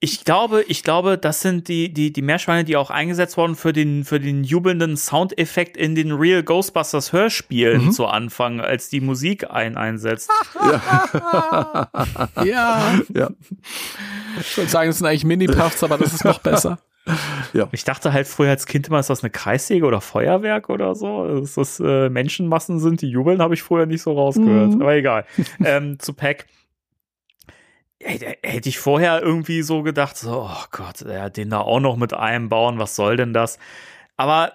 Ich 0.00 0.24
glaube, 0.24 0.62
ich 0.68 0.82
glaube, 0.84 1.16
das 1.18 1.40
sind 1.40 1.68
die, 1.68 1.92
die, 1.92 2.12
die 2.12 2.22
Meerschweine, 2.22 2.64
die 2.64 2.76
auch 2.76 2.90
eingesetzt 2.90 3.36
wurden 3.36 3.54
für 3.56 3.72
den, 3.72 4.04
für 4.04 4.20
den 4.20 4.44
jubelnden 4.44 4.96
Soundeffekt 4.96 5.76
in 5.76 5.94
den 5.94 6.12
Real 6.12 6.42
Ghostbusters 6.42 7.12
Hörspielen 7.12 7.86
Mhm. 7.86 7.92
zu 7.92 8.06
Anfang, 8.06 8.60
als 8.60 8.88
die 8.88 9.00
Musik 9.00 9.50
ein 9.50 9.76
einsetzt. 9.76 10.30
Ja, 10.54 11.88
Ja, 12.44 12.92
ich 14.40 14.56
würde 14.56 14.70
sagen, 14.70 14.90
es 14.90 14.98
sind 14.98 15.06
eigentlich 15.06 15.24
Mini-Puffs, 15.24 15.82
aber 15.82 15.98
das 15.98 16.12
ist 16.12 16.24
noch 16.24 16.38
besser. 16.40 16.78
Ich 17.72 17.84
dachte 17.84 18.12
halt 18.12 18.26
früher 18.26 18.50
als 18.50 18.66
Kind 18.66 18.88
immer, 18.88 18.98
ist 18.98 19.10
das 19.10 19.22
eine 19.22 19.30
Kreissäge 19.30 19.86
oder 19.86 20.00
Feuerwerk 20.00 20.68
oder 20.68 20.94
so? 20.96 21.40
Dass 21.40 21.54
das 21.54 21.80
äh, 21.80 22.08
Menschenmassen 22.10 22.80
sind, 22.80 23.00
die 23.00 23.08
jubeln, 23.08 23.40
habe 23.40 23.54
ich 23.54 23.62
früher 23.62 23.86
nicht 23.86 24.02
so 24.02 24.12
rausgehört. 24.12 24.74
Mhm. 24.74 24.82
Aber 24.82 24.94
egal. 24.94 25.24
ähm, 25.64 25.98
zu 26.00 26.12
Pack. 26.14 26.46
Hätte 27.98 28.68
ich 28.68 28.78
vorher 28.78 29.22
irgendwie 29.22 29.62
so 29.62 29.82
gedacht, 29.82 30.16
so, 30.16 30.48
oh 30.50 30.64
Gott, 30.70 31.04
den 31.36 31.50
da 31.50 31.60
auch 31.60 31.80
noch 31.80 31.96
mit 31.96 32.12
einbauen, 32.12 32.78
was 32.78 32.94
soll 32.94 33.16
denn 33.16 33.32
das? 33.32 33.58
Aber 34.16 34.52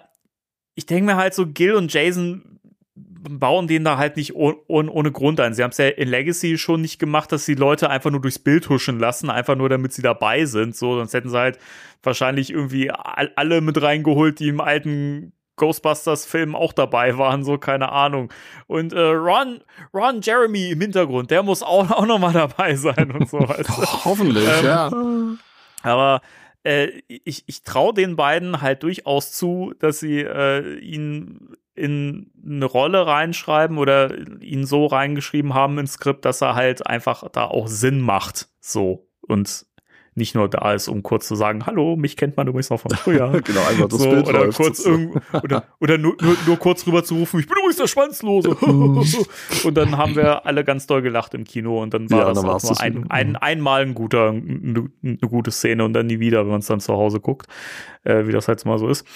ich 0.74 0.86
denke 0.86 1.06
mir 1.06 1.16
halt 1.16 1.34
so, 1.34 1.46
Gil 1.46 1.74
und 1.74 1.92
Jason 1.92 2.60
bauen 2.94 3.68
den 3.68 3.84
da 3.84 3.96
halt 3.98 4.16
nicht 4.16 4.34
oh, 4.34 4.54
ohne, 4.66 4.90
ohne 4.90 5.12
Grund 5.12 5.40
ein. 5.40 5.54
Sie 5.54 5.62
haben 5.62 5.70
es 5.70 5.78
ja 5.78 5.88
in 5.88 6.08
Legacy 6.08 6.58
schon 6.58 6.80
nicht 6.80 6.98
gemacht, 6.98 7.30
dass 7.32 7.44
die 7.44 7.54
Leute 7.54 7.88
einfach 7.88 8.10
nur 8.10 8.20
durchs 8.20 8.38
Bild 8.38 8.68
huschen 8.68 8.98
lassen, 8.98 9.30
einfach 9.30 9.56
nur 9.56 9.68
damit 9.68 9.92
sie 9.92 10.02
dabei 10.02 10.44
sind. 10.44 10.76
So, 10.76 10.96
sonst 10.96 11.14
hätten 11.14 11.30
sie 11.30 11.38
halt 11.38 11.58
wahrscheinlich 12.02 12.50
irgendwie 12.50 12.90
all, 12.90 13.32
alle 13.36 13.60
mit 13.60 13.80
reingeholt, 13.80 14.40
die 14.40 14.48
im 14.48 14.60
alten 14.60 15.32
Ghostbusters-Film 15.62 16.56
auch 16.56 16.72
dabei 16.72 17.16
waren, 17.18 17.44
so 17.44 17.56
keine 17.56 17.92
Ahnung. 17.92 18.32
Und 18.66 18.92
äh, 18.92 19.00
Ron, 19.00 19.60
Ron 19.94 20.20
Jeremy 20.20 20.72
im 20.72 20.80
Hintergrund, 20.80 21.30
der 21.30 21.44
muss 21.44 21.62
auch, 21.62 21.88
auch 21.88 22.04
noch 22.04 22.18
mal 22.18 22.32
dabei 22.32 22.74
sein 22.74 23.12
und 23.12 23.30
so. 23.30 23.38
weißt 23.38 23.68
du? 23.68 23.82
Hoffentlich, 24.04 24.48
Ähm, 24.48 24.64
ja. 24.64 24.90
Aber 25.84 26.20
äh, 26.64 26.88
ich, 27.06 27.44
ich 27.46 27.62
traue 27.62 27.94
den 27.94 28.16
beiden 28.16 28.60
halt 28.60 28.82
durchaus 28.82 29.30
zu, 29.30 29.72
dass 29.78 30.00
sie 30.00 30.18
äh, 30.20 30.78
ihn 30.78 31.56
in 31.74 32.32
eine 32.44 32.64
Rolle 32.64 33.06
reinschreiben 33.06 33.78
oder 33.78 34.18
ihn 34.40 34.66
so 34.66 34.86
reingeschrieben 34.86 35.54
haben 35.54 35.78
ins 35.78 35.92
Skript, 35.92 36.24
dass 36.24 36.40
er 36.40 36.56
halt 36.56 36.86
einfach 36.86 37.22
da 37.30 37.44
auch 37.44 37.68
Sinn 37.68 38.00
macht. 38.00 38.48
So. 38.60 39.08
Und 39.20 39.66
nicht 40.14 40.34
nur 40.34 40.48
da 40.48 40.74
ist, 40.74 40.88
um 40.88 41.02
kurz 41.02 41.26
zu 41.26 41.34
sagen, 41.36 41.64
hallo, 41.64 41.96
mich 41.96 42.16
kennt 42.16 42.36
man 42.36 42.46
übrigens 42.46 42.68
noch 42.70 42.80
von 42.80 42.90
früher. 42.90 43.30
genau, 43.44 43.64
einfach 43.66 43.88
das 43.88 44.02
so, 44.02 44.10
Bild 44.10 44.26
oder 44.28 44.44
läuft. 44.44 44.58
kurz 44.58 44.86
oder, 44.86 45.64
oder 45.80 45.96
nur, 45.98 46.16
nur, 46.20 46.36
nur 46.46 46.56
kurz 46.58 46.86
rüber 46.86 47.02
zu 47.02 47.14
rufen, 47.16 47.40
ich 47.40 47.46
bin 47.46 47.56
übrigens 47.56 47.76
der 47.78 47.86
Schwanzlose. 47.86 48.50
und 49.64 49.74
dann 49.74 49.96
haben 49.96 50.14
wir 50.16 50.44
alle 50.44 50.64
ganz 50.64 50.86
doll 50.86 51.00
gelacht 51.02 51.32
im 51.34 51.44
Kino 51.44 51.82
und 51.82 51.94
dann 51.94 52.10
war 52.10 52.18
Ja, 52.20 52.24
das 52.26 52.40
dann 52.42 52.50
auch 52.50 52.62
nur 52.62 52.80
ein, 52.80 53.10
ein, 53.10 53.28
Mhm. 53.30 53.36
einmal 53.36 53.82
ein 53.82 53.94
guter, 53.94 54.28
eine, 54.30 54.90
eine 55.02 55.16
gute 55.18 55.50
Szene 55.50 55.84
und 55.84 55.94
dann 55.94 56.06
nie 56.06 56.20
wieder, 56.20 56.40
wenn 56.40 56.50
man 56.50 56.60
es 56.60 56.66
dann 56.66 56.80
zu 56.80 56.92
Hause 56.92 57.20
guckt, 57.20 57.46
äh, 58.04 58.26
wie 58.26 58.32
das 58.32 58.48
halt 58.48 58.62
mal 58.66 58.78
so 58.78 58.88
ist. 58.88 59.06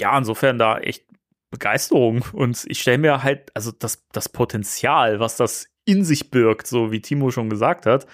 Ja, 0.00 0.16
insofern 0.16 0.58
da 0.58 0.78
echt 0.78 1.04
Begeisterung 1.50 2.24
und 2.32 2.64
ich 2.66 2.80
stelle 2.80 2.98
mir 2.98 3.22
halt, 3.22 3.50
also 3.54 3.70
das, 3.78 4.04
das 4.12 4.28
Potenzial, 4.28 5.20
was 5.20 5.36
das 5.36 5.68
in 5.84 6.02
sich 6.02 6.30
birgt, 6.30 6.66
so 6.66 6.90
wie 6.90 7.00
Timo 7.00 7.30
schon 7.30 7.50
gesagt 7.50 7.86
hat, 7.86 8.06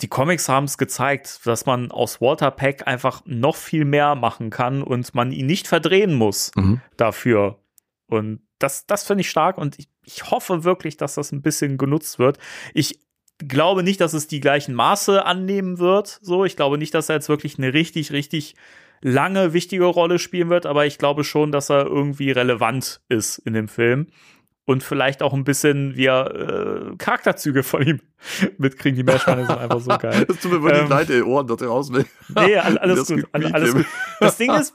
die 0.00 0.08
Comics 0.08 0.48
haben 0.48 0.64
es 0.64 0.76
gezeigt, 0.78 1.40
dass 1.44 1.66
man 1.66 1.90
aus 1.90 2.20
Walter 2.20 2.50
Peck 2.50 2.86
einfach 2.86 3.22
noch 3.26 3.56
viel 3.56 3.84
mehr 3.84 4.14
machen 4.14 4.50
kann 4.50 4.82
und 4.82 5.14
man 5.14 5.30
ihn 5.32 5.46
nicht 5.46 5.68
verdrehen 5.68 6.14
muss 6.14 6.50
Mhm. 6.56 6.80
dafür. 6.96 7.58
Und 8.06 8.40
das, 8.58 8.86
das 8.86 9.04
finde 9.04 9.22
ich 9.22 9.30
stark 9.30 9.56
und 9.58 9.78
ich, 9.78 9.88
ich 10.04 10.30
hoffe 10.30 10.64
wirklich, 10.64 10.96
dass 10.96 11.14
das 11.14 11.32
ein 11.32 11.42
bisschen 11.42 11.78
genutzt 11.78 12.18
wird. 12.18 12.38
Ich 12.74 13.00
glaube 13.38 13.82
nicht, 13.82 14.00
dass 14.00 14.12
es 14.14 14.26
die 14.26 14.40
gleichen 14.40 14.74
Maße 14.74 15.24
annehmen 15.24 15.78
wird. 15.78 16.18
So, 16.22 16.44
ich 16.44 16.56
glaube 16.56 16.78
nicht, 16.78 16.94
dass 16.94 17.08
er 17.08 17.16
jetzt 17.16 17.28
wirklich 17.28 17.58
eine 17.58 17.72
richtig, 17.72 18.12
richtig 18.12 18.54
lange 19.00 19.52
wichtige 19.52 19.84
Rolle 19.84 20.18
spielen 20.18 20.48
wird, 20.50 20.66
aber 20.66 20.86
ich 20.86 20.98
glaube 20.98 21.24
schon, 21.24 21.52
dass 21.52 21.70
er 21.70 21.84
irgendwie 21.86 22.30
relevant 22.30 23.00
ist 23.08 23.38
in 23.38 23.52
dem 23.52 23.68
Film 23.68 24.06
und 24.66 24.82
vielleicht 24.82 25.22
auch 25.22 25.34
ein 25.34 25.44
bisschen 25.44 25.94
wir 25.96 26.90
äh, 26.92 26.96
Charakterzüge 26.96 27.62
von 27.62 27.82
ihm 27.86 28.00
mitkriegen. 28.58 28.96
Die 28.96 29.02
Meerschweine 29.04 29.46
sind 29.46 29.58
einfach 29.58 29.80
so 29.80 29.96
geil. 29.98 30.26
Es 30.28 30.40
tut 30.40 30.52
mir 30.52 30.62
wirklich 30.62 30.82
Ähm, 30.82 30.88
leid, 30.88 31.10
ey, 31.10 31.22
Ohren 31.22 31.46
da 31.46 31.54
draußen. 31.56 31.96
Nee, 32.34 32.56
all- 32.56 32.78
alles 32.78 32.98
Das 33.00 33.08
gut, 33.08 33.24
all- 33.32 33.40
gequiekt 33.42 33.54
alles 33.54 33.74
gut. 33.74 33.86
Das 34.20 34.36
Ding 34.38 34.50
ist, 34.54 34.74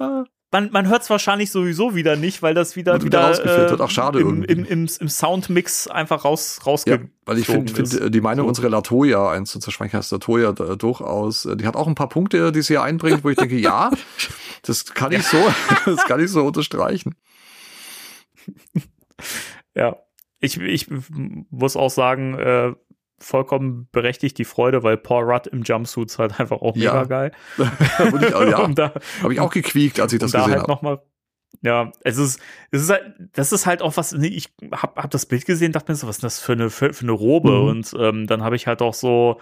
man, 0.52 0.72
man 0.72 0.88
hört 0.88 1.04
es 1.04 1.10
wahrscheinlich 1.12 1.52
sowieso 1.52 1.94
wieder 1.96 2.16
nicht, 2.16 2.42
weil 2.44 2.54
das 2.56 2.76
wieder, 2.76 2.94
Wird 2.94 3.06
wieder 3.06 3.22
rausgefiltert. 3.30 3.82
Ach, 3.82 3.90
schade 3.90 4.20
im, 4.20 4.44
im, 4.44 4.66
im, 4.66 4.88
im 5.00 5.08
Soundmix 5.10 5.88
einfach 5.88 6.24
raus, 6.26 6.58
Ja, 6.60 6.66
rausge 6.72 7.10
weil 7.26 7.38
ich 7.40 7.46
finde 7.48 7.72
find, 7.74 7.94
äh, 8.00 8.10
die 8.12 8.22
Meinung 8.22 8.46
So. 8.46 8.50
unserer 8.50 8.70
Latoya, 8.70 9.30
eins 9.32 9.52
zu 9.52 9.60
zerschweigen 9.60 9.98
heißt 9.98 10.12
Latoya 10.12 10.52
da, 10.52 10.76
durchaus, 10.76 11.46
äh, 11.46 11.56
die 11.58 11.66
hat 11.68 11.76
auch 11.76 11.88
ein 11.88 11.96
paar 11.96 12.10
Punkte, 12.10 12.52
die 12.52 12.62
sie 12.62 12.74
hier 12.74 12.84
einbringt, 12.84 13.24
wo 13.24 13.30
ich 13.30 13.38
denke, 13.38 13.56
ja, 13.58 13.90
das 14.64 14.86
kann 14.86 15.12
ich 15.12 15.24
so, 15.24 15.38
das 15.86 16.04
kann 16.06 16.20
ich 16.20 16.30
so 16.32 16.46
unterstreichen. 16.46 17.16
Ja, 19.80 19.96
ich, 20.42 20.60
ich 20.60 20.88
muss 21.50 21.78
auch 21.78 21.90
sagen, 21.90 22.38
äh, 22.38 22.74
vollkommen 23.18 23.88
berechtigt 23.92 24.38
die 24.38 24.46
Freude, 24.46 24.84
weil 24.84 24.98
Paul 24.98 25.24
Rudd 25.24 25.48
im 25.48 25.64
Jumpsuit 25.64 26.10
ist 26.10 26.20
halt 26.20 26.38
einfach 26.40 26.62
auch 26.62 26.76
mega 26.76 26.96
Ja. 26.96 27.04
geil. 27.06 27.32
Ich, 27.58 28.30
ja, 28.30 28.68
da, 28.76 28.94
habe 29.24 29.34
ich 29.34 29.40
auch 29.40 29.52
gequiekt, 29.52 30.00
als 30.02 30.12
ich 30.12 30.20
das 30.20 30.32
da 30.32 30.40
gesehen 30.40 30.52
halt 30.52 30.62
habe. 30.64 30.72
noch 30.72 30.82
mal 30.82 31.02
ja, 31.62 31.92
es 32.02 32.18
ist, 32.18 32.40
es 32.72 32.84
ist 32.84 32.90
halt, 32.90 33.16
das 33.34 33.52
ist 33.52 33.66
halt 33.66 33.82
auch 33.82 33.98
was, 33.98 34.14
nee, 34.14 34.28
ich 34.28 34.54
hab, 34.72 34.96
hab 34.96 35.12
das 35.12 35.26
Bild 35.26 35.46
gesehen, 35.46 35.72
dachte 35.72 35.92
mir 35.92 35.96
so, 35.96 36.08
was 36.08 36.18
ist 36.18 36.24
das 36.24 36.40
für 36.40 36.54
eine, 36.54 36.70
für, 36.70 36.94
für 36.94 37.04
eine 37.04 37.12
Robe? 37.12 37.52
Mhm. 37.52 37.68
Und 37.68 37.96
ähm, 38.00 38.28
dann 38.28 38.44
habe 38.44 38.56
ich 38.56 38.68
halt 38.68 38.82
auch 38.82 38.94
so 38.94 39.40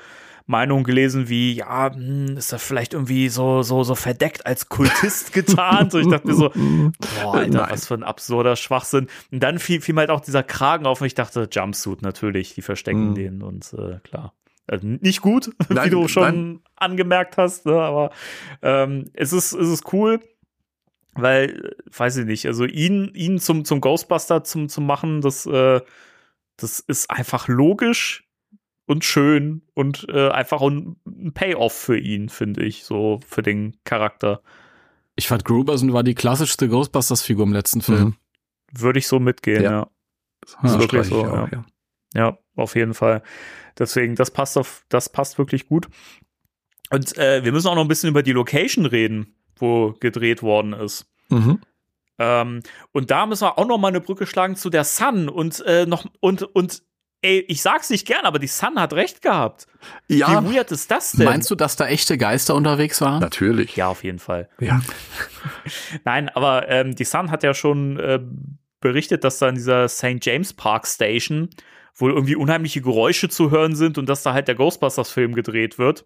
Meinungen 0.48 0.86
gelesen 0.86 1.28
wie, 1.30 1.54
ja, 1.54 1.94
hm, 1.94 2.38
ist 2.38 2.54
er 2.54 2.60
vielleicht 2.60 2.94
irgendwie 2.94 3.28
so, 3.30 3.62
so, 3.62 3.84
so 3.84 3.96
verdeckt 3.96 4.46
als 4.46 4.70
Kultist 4.70 5.34
getarnt? 5.34 5.94
Und 5.94 6.02
ich 6.02 6.08
dachte 6.08 6.28
mir 6.28 6.34
so, 6.36 6.50
boah, 6.50 7.36
Alter, 7.36 7.58
Nein. 7.60 7.68
was 7.70 7.86
für 7.88 7.94
ein 7.96 8.04
absurder 8.04 8.56
Schwachsinn. 8.56 9.08
Und 9.32 9.44
dann 9.44 9.60
fiel, 9.60 9.82
fiel 9.82 9.94
mir 9.94 10.02
halt 10.02 10.10
auch 10.10 10.22
dieser 10.22 10.44
Kragen 10.44 10.86
auf 10.86 11.02
und 11.02 11.08
ich 11.08 11.16
dachte, 11.16 11.48
Jumpsuit 11.52 12.02
natürlich, 12.02 12.56
die 12.56 12.62
verstecken 12.62 13.10
Mhm. 13.10 13.16
den 13.16 13.42
und 13.44 13.74
äh, 13.74 14.00
klar. 14.04 14.34
Also 14.68 14.88
nicht 14.88 15.22
gut, 15.22 15.50
wie 15.70 15.74
Nein, 15.74 15.92
du 15.92 16.08
schon 16.08 16.24
nein. 16.24 16.60
angemerkt 16.76 17.38
hast, 17.38 17.66
ne? 17.66 17.74
aber 17.80 18.12
ähm, 18.62 19.06
es, 19.14 19.34
ist, 19.34 19.54
es 19.54 19.68
ist 19.70 19.94
cool, 19.94 20.20
weil, 21.14 21.76
äh, 21.88 21.98
weiß 21.98 22.18
ich 22.18 22.26
nicht, 22.26 22.46
also 22.46 22.66
ihn, 22.66 23.12
ihn 23.14 23.40
zum, 23.40 23.66
zum 23.66 23.82
Ghostbuster 23.82 24.44
zum, 24.44 24.70
zu 24.70 24.82
machen, 24.82 25.22
das, 25.22 25.46
äh, 25.46 25.82
das 26.58 26.80
ist 26.80 27.10
einfach 27.10 27.48
logisch 27.48 28.27
und 28.88 29.06
schön 29.06 29.62
und 29.76 30.08
äh, 30.10 30.30
einfach 30.30 30.62
ein, 30.62 30.96
ein 31.06 31.34
Payoff 31.34 31.74
für 31.74 32.00
ihn, 32.00 32.30
finde 32.30 32.64
ich, 32.64 32.86
so 32.86 33.20
für 33.28 33.44
den 33.44 33.78
Charakter. 33.84 34.42
Ich 35.16 35.28
fand 35.28 35.46
Gruberson 35.46 35.94
war 35.94 36.04
die 36.04 36.16
klassischste 36.16 36.70
Ghostbusters-Figur 36.70 37.46
im 37.46 37.54
letzten 37.54 37.82
Film. 37.82 38.04
Mhm. 38.04 38.16
Würde 38.72 39.00
ich 39.00 39.08
so 39.08 39.20
mitgehen, 39.20 39.64
ja. 39.64 39.72
Ja. 39.72 39.88
Das 40.42 40.72
ist 40.72 40.80
wirklich 40.80 41.08
so, 41.08 41.26
ich 41.26 41.32
ja. 41.32 41.50
ja. 41.52 41.66
Ja, 42.14 42.38
auf 42.56 42.76
jeden 42.76 42.94
Fall. 42.94 43.22
Deswegen, 43.78 44.16
das 44.16 44.32
passt 44.32 44.58
auf, 44.58 44.86
das 44.90 45.10
passt 45.10 45.38
wirklich 45.38 45.68
gut. 45.68 45.88
Und 46.90 47.18
äh, 47.18 47.44
wir 47.44 47.52
müssen 47.52 47.68
auch 47.68 47.76
noch 47.76 47.82
ein 47.82 47.90
bisschen 47.90 48.10
über 48.10 48.24
die 48.24 48.32
Location 48.32 48.86
reden, 48.86 49.36
wo 49.58 49.94
gedreht 50.00 50.42
worden 50.42 50.72
ist. 50.74 51.06
Mhm. 51.30 51.60
Ähm, 52.18 52.64
und 52.94 53.12
da 53.12 53.26
müssen 53.26 53.44
wir 53.44 53.58
auch 53.58 53.68
noch 53.68 53.78
mal 53.78 53.90
eine 53.90 54.00
Brücke 54.00 54.26
schlagen 54.26 54.56
zu 54.56 54.70
der 54.70 54.86
Sun 54.86 55.28
und 55.28 55.60
äh, 55.66 55.86
noch 55.86 56.06
und 56.22 56.44
und 56.44 56.82
ey, 57.22 57.40
ich 57.48 57.62
sag's 57.62 57.90
nicht 57.90 58.06
gern, 58.06 58.26
aber 58.26 58.40
die 58.40 58.48
Sun 58.48 58.80
hat 58.80 58.94
recht 58.94 59.22
gehabt. 59.22 59.68
Ja, 60.08 60.44
Wie 60.44 60.56
weird 60.56 60.72
ist 60.72 60.92
das 60.92 61.14
denn? 61.14 61.26
Meinst 61.26 61.50
du, 61.50 61.56
dass 61.56 61.76
da 61.76 61.88
echte 61.88 62.18
Geister 62.18 62.56
unterwegs 62.56 63.02
waren? 63.02 63.20
natürlich. 63.22 63.76
Ja, 63.76 63.88
auf 63.88 64.04
jeden 64.04 64.20
Fall. 64.20 64.50
Ja. 64.60 64.82
Nein, 66.06 66.30
aber 66.30 66.70
ähm, 66.70 66.96
die 66.96 67.06
Sun 67.06 67.32
hat 67.32 67.44
ja 67.44 67.54
schon 67.54 68.00
äh, 68.00 68.20
berichtet, 68.80 69.24
dass 69.24 69.40
da 69.40 69.50
in 69.50 69.56
dieser 69.56 69.88
St. 69.88 70.18
James 70.22 70.54
Park 70.54 70.88
Station 70.88 71.50
wohl 71.96 72.12
irgendwie 72.12 72.36
unheimliche 72.36 72.82
Geräusche 72.82 73.30
zu 73.30 73.50
hören 73.50 73.76
sind 73.76 73.98
und 73.98 74.08
dass 74.08 74.24
da 74.24 74.34
halt 74.34 74.48
der 74.48 74.56
Ghostbusters-Film 74.56 75.34
gedreht 75.34 75.80
wird. 75.80 76.06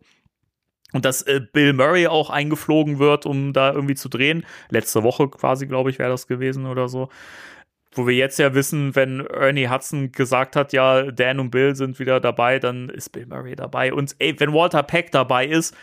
Und 0.93 1.05
dass 1.05 1.21
äh, 1.21 1.41
Bill 1.53 1.73
Murray 1.73 2.07
auch 2.07 2.29
eingeflogen 2.29 2.99
wird, 2.99 3.25
um 3.25 3.53
da 3.53 3.71
irgendwie 3.71 3.95
zu 3.95 4.09
drehen. 4.09 4.45
Letzte 4.69 5.03
Woche 5.03 5.29
quasi, 5.29 5.67
glaube 5.67 5.89
ich, 5.89 5.99
wäre 5.99 6.09
das 6.09 6.27
gewesen 6.27 6.65
oder 6.65 6.89
so. 6.89 7.09
Wo 7.93 8.07
wir 8.07 8.15
jetzt 8.15 8.39
ja 8.39 8.53
wissen, 8.53 8.95
wenn 8.95 9.26
Ernie 9.26 9.68
Hudson 9.68 10.11
gesagt 10.11 10.55
hat, 10.55 10.72
ja, 10.72 11.11
Dan 11.11 11.39
und 11.39 11.51
Bill 11.51 11.76
sind 11.76 11.99
wieder 11.99 12.19
dabei, 12.22 12.57
dann 12.59 12.88
ist 12.89 13.09
Bill 13.09 13.26
Murray 13.26 13.55
dabei. 13.55 13.93
Und 13.93 14.15
ey, 14.19 14.39
wenn 14.39 14.53
Walter 14.53 14.81
Peck 14.84 15.11
dabei 15.11 15.45
ist, 15.45 15.76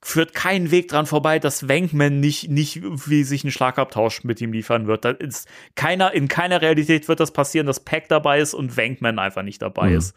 führt 0.00 0.34
kein 0.34 0.70
Weg 0.70 0.88
dran 0.88 1.06
vorbei, 1.06 1.40
dass 1.40 1.68
Wankman 1.68 2.20
nicht, 2.20 2.48
nicht 2.48 2.80
wie 2.82 3.24
sich 3.24 3.42
einen 3.42 3.50
Schlagabtausch 3.50 4.22
mit 4.22 4.40
ihm 4.40 4.52
liefern 4.52 4.86
wird. 4.86 5.04
Da 5.04 5.10
ist 5.10 5.48
keiner, 5.74 6.14
in 6.14 6.28
keiner 6.28 6.62
Realität 6.62 7.08
wird 7.08 7.18
das 7.18 7.32
passieren, 7.32 7.66
dass 7.66 7.80
Peck 7.84 8.08
dabei 8.08 8.38
ist 8.38 8.54
und 8.54 8.76
Wankman 8.76 9.18
einfach 9.18 9.42
nicht 9.42 9.62
dabei 9.62 9.90
Mhm. 9.90 9.96
ist. 9.96 10.14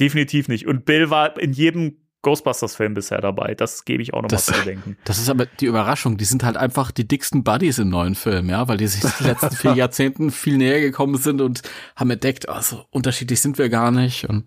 Definitiv 0.00 0.48
nicht. 0.48 0.66
Und 0.66 0.86
Bill 0.86 1.10
war 1.10 1.38
in 1.38 1.52
jedem 1.52 1.98
Ghostbusters-Film 2.22 2.94
bisher 2.94 3.20
dabei. 3.20 3.54
Das 3.54 3.84
gebe 3.84 4.02
ich 4.02 4.12
auch 4.14 4.22
noch 4.22 4.28
Das- 4.28 4.48
mal 4.48 4.54
zu 4.54 4.60
bedenken. 4.64 4.96
Das 5.04 5.18
ist 5.18 5.28
aber 5.30 5.46
die 5.46 5.66
Überraschung. 5.66 6.16
Die 6.16 6.24
sind 6.24 6.42
halt 6.44 6.56
einfach 6.56 6.90
die 6.90 7.06
dicksten 7.06 7.44
Buddies 7.44 7.78
im 7.78 7.88
neuen 7.88 8.14
Film, 8.14 8.48
ja, 8.50 8.66
weil 8.68 8.76
die 8.78 8.86
sich 8.88 9.02
die 9.18 9.24
letzten 9.24 9.50
vier 9.56 9.74
Jahrzehnten 9.74 10.30
viel 10.30 10.56
näher 10.56 10.80
gekommen 10.80 11.16
sind 11.16 11.40
und 11.40 11.62
haben 11.94 12.10
entdeckt, 12.10 12.48
also 12.48 12.84
unterschiedlich 12.90 13.40
sind 13.40 13.58
wir 13.58 13.68
gar 13.68 13.90
nicht. 13.90 14.24
Und 14.28 14.44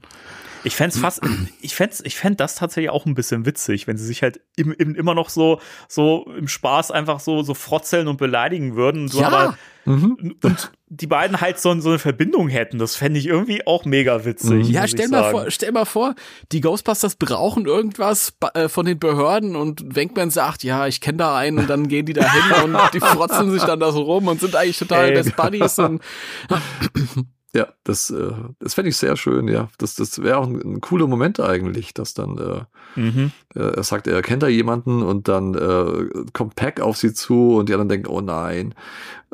Ich 0.65 0.75
fände 0.75 0.97
fast, 0.99 1.21
ich 1.61 1.75
fände 1.75 1.95
ich 2.03 2.17
fänd 2.17 2.39
das 2.39 2.55
tatsächlich 2.55 2.89
auch 2.89 3.05
ein 3.05 3.15
bisschen 3.15 3.45
witzig, 3.45 3.87
wenn 3.87 3.97
sie 3.97 4.05
sich 4.05 4.23
halt 4.23 4.41
im, 4.57 4.71
im, 4.73 4.95
immer 4.95 5.13
noch 5.15 5.29
so, 5.29 5.61
so 5.87 6.29
im 6.37 6.47
Spaß 6.47 6.91
einfach 6.91 7.19
so, 7.21 7.43
so 7.43 7.53
frotzeln 7.53 8.07
und 8.07 8.17
beleidigen 8.17 8.75
würden. 8.75 9.07
So, 9.07 9.21
Ja. 9.21 9.27
aber, 9.27 9.57
Mhm. 9.89 10.35
und 10.43 10.71
die 10.87 11.07
beiden 11.07 11.41
halt 11.41 11.59
so, 11.59 11.79
so 11.79 11.89
eine 11.89 11.97
Verbindung 11.99 12.47
hätten. 12.47 12.77
Das 12.77 12.95
fände 12.95 13.19
ich 13.19 13.25
irgendwie 13.25 13.65
auch 13.65 13.85
mega 13.85 14.23
witzig. 14.23 14.69
ja, 14.69 14.81
muss 14.81 14.91
stell 14.91 15.07
mal 15.07 15.31
vor, 15.31 15.49
stell 15.49 15.71
mal 15.71 15.85
vor, 15.85 16.13
die 16.51 16.61
Ghostbusters 16.61 17.15
brauchen 17.15 17.65
irgendwas 17.65 18.33
äh, 18.53 18.69
von 18.69 18.85
den 18.85 18.99
Behörden 18.99 19.55
und 19.55 19.95
Wankman 19.95 20.29
sagt, 20.29 20.63
ja, 20.63 20.85
ich 20.85 21.01
kenne 21.01 21.17
da 21.17 21.35
einen 21.35 21.57
und 21.57 21.69
dann 21.69 21.87
gehen 21.87 22.05
die 22.05 22.13
da 22.13 22.31
hin 22.31 22.65
und 22.65 22.77
die 22.93 22.99
frotzeln 22.99 23.51
sich 23.51 23.63
dann 23.63 23.79
da 23.79 23.91
so 23.91 24.03
rum 24.03 24.27
und 24.27 24.39
sind 24.39 24.55
eigentlich 24.55 24.77
total 24.77 25.09
Ey. 25.09 25.13
Best 25.15 25.35
Buddies 25.35 25.79
und 25.79 26.03
Ja, 27.55 27.67
das, 27.83 28.11
äh, 28.11 28.31
das 28.59 28.75
fände 28.75 28.89
ich 28.89 28.97
sehr 28.97 29.17
schön, 29.17 29.47
ja. 29.47 29.69
Das, 29.79 29.95
das 29.95 30.21
wäre 30.21 30.37
auch 30.37 30.45
ein, 30.47 30.55
ein 30.61 30.81
cooler 30.81 31.07
Moment 31.07 31.39
eigentlich, 31.39 31.93
dass 31.95 32.13
dann 32.13 32.37
äh, 32.37 32.61
Mhm. 32.99 33.31
äh, 33.55 33.59
er 33.75 33.83
sagt, 33.83 34.05
er 34.07 34.21
kennt 34.21 34.43
da 34.43 34.47
jemanden 34.47 35.01
und 35.03 35.27
dann 35.27 35.55
äh, 35.55 36.25
kommt 36.33 36.55
Pack 36.55 36.79
auf 36.79 36.97
sie 36.97 37.13
zu 37.13 37.55
und 37.55 37.69
die 37.69 37.73
anderen 37.73 37.89
denken, 37.89 38.07
oh 38.07 38.21
nein. 38.21 38.75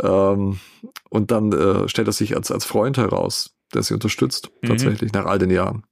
Ähm, 0.01 0.59
und 1.09 1.31
dann 1.31 1.51
äh, 1.51 1.87
stellt 1.89 2.07
er 2.07 2.13
sich 2.13 2.35
als, 2.37 2.51
als 2.51 2.63
Freund 2.65 2.97
heraus, 2.97 3.55
der 3.73 3.83
sie 3.83 3.93
unterstützt, 3.93 4.49
Mhm. 4.61 4.67
tatsächlich, 4.67 5.11
nach 5.13 5.25
all 5.25 5.39
den 5.39 5.49
Jahren. 5.51 5.83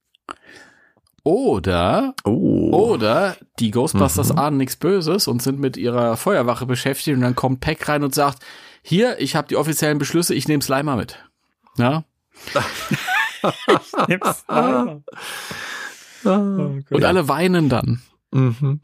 oder 1.22 2.14
Oh. 2.24 2.70
Oder 2.72 3.36
die 3.58 3.70
Ghostbusters 3.70 4.32
Mhm. 4.32 4.38
ahnen 4.38 4.56
nichts 4.58 4.76
Böses 4.76 5.26
und 5.28 5.42
sind 5.42 5.58
mit 5.58 5.76
ihrer 5.76 6.16
Feuerwache 6.16 6.66
beschäftigt 6.66 7.16
und 7.16 7.22
dann 7.22 7.34
kommt 7.34 7.60
Peck 7.60 7.88
rein 7.88 8.02
und 8.04 8.14
sagt, 8.14 8.44
hier, 8.82 9.18
ich 9.20 9.34
habe 9.36 9.48
die 9.48 9.56
offiziellen 9.56 9.98
Beschlüsse, 9.98 10.34
ich 10.34 10.48
nehme 10.48 10.62
Slimer 10.62 10.96
mit. 10.96 11.18
Ja? 11.78 12.04
Nimm's 14.08 14.44
mal. 14.48 15.02
Ah. 16.24 16.26
Oh. 16.26 16.80
Und 16.90 17.04
alle 17.04 17.28
weinen 17.28 17.68
dann. 17.68 18.00
Mhm. 18.32 18.80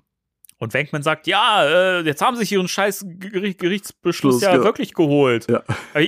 Und 0.59 0.75
Wankman 0.75 1.03
sagt, 1.03 1.27
ja, 1.27 1.65
äh, 1.65 2.01
jetzt 2.03 2.21
haben 2.21 2.37
sie 2.37 2.41
sich 2.41 2.53
ihren 2.53 2.69
scheiß 2.69 3.07
Gericht, 3.19 3.59
Gerichtsbeschluss 3.59 4.35
Schluss, 4.35 4.43
ja, 4.43 4.57
ja. 4.57 4.63
wirklich 4.63 4.93
geholt. 4.93 5.47
Ja. 5.51 5.63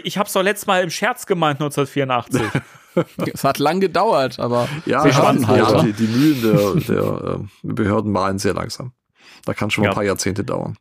Ich 0.04 0.18
hab's 0.18 0.34
doch 0.34 0.42
letztes 0.42 0.66
Mal 0.66 0.82
im 0.82 0.90
Scherz 0.90 1.24
gemeint, 1.26 1.60
1984. 1.60 2.62
Es 3.32 3.42
hat 3.42 3.58
lang 3.58 3.80
gedauert, 3.80 4.38
aber 4.38 4.68
Ja, 4.84 5.00
sie 5.00 5.08
ja, 5.08 5.14
standen 5.14 5.48
halt. 5.48 5.60
ja 5.66 5.82
die, 5.82 5.94
die 5.94 6.06
Mühlen 6.08 6.42
der, 6.42 6.94
der 6.94 7.34
ähm, 7.36 7.48
Behörden 7.62 8.12
malen 8.12 8.38
sehr 8.38 8.52
langsam. 8.52 8.92
Da 9.46 9.54
kann 9.54 9.70
schon 9.70 9.80
mal 9.80 9.86
Ja. 9.86 9.92
ein 9.92 9.94
paar 9.94 10.04
Jahrzehnte 10.04 10.44
dauern, 10.44 10.76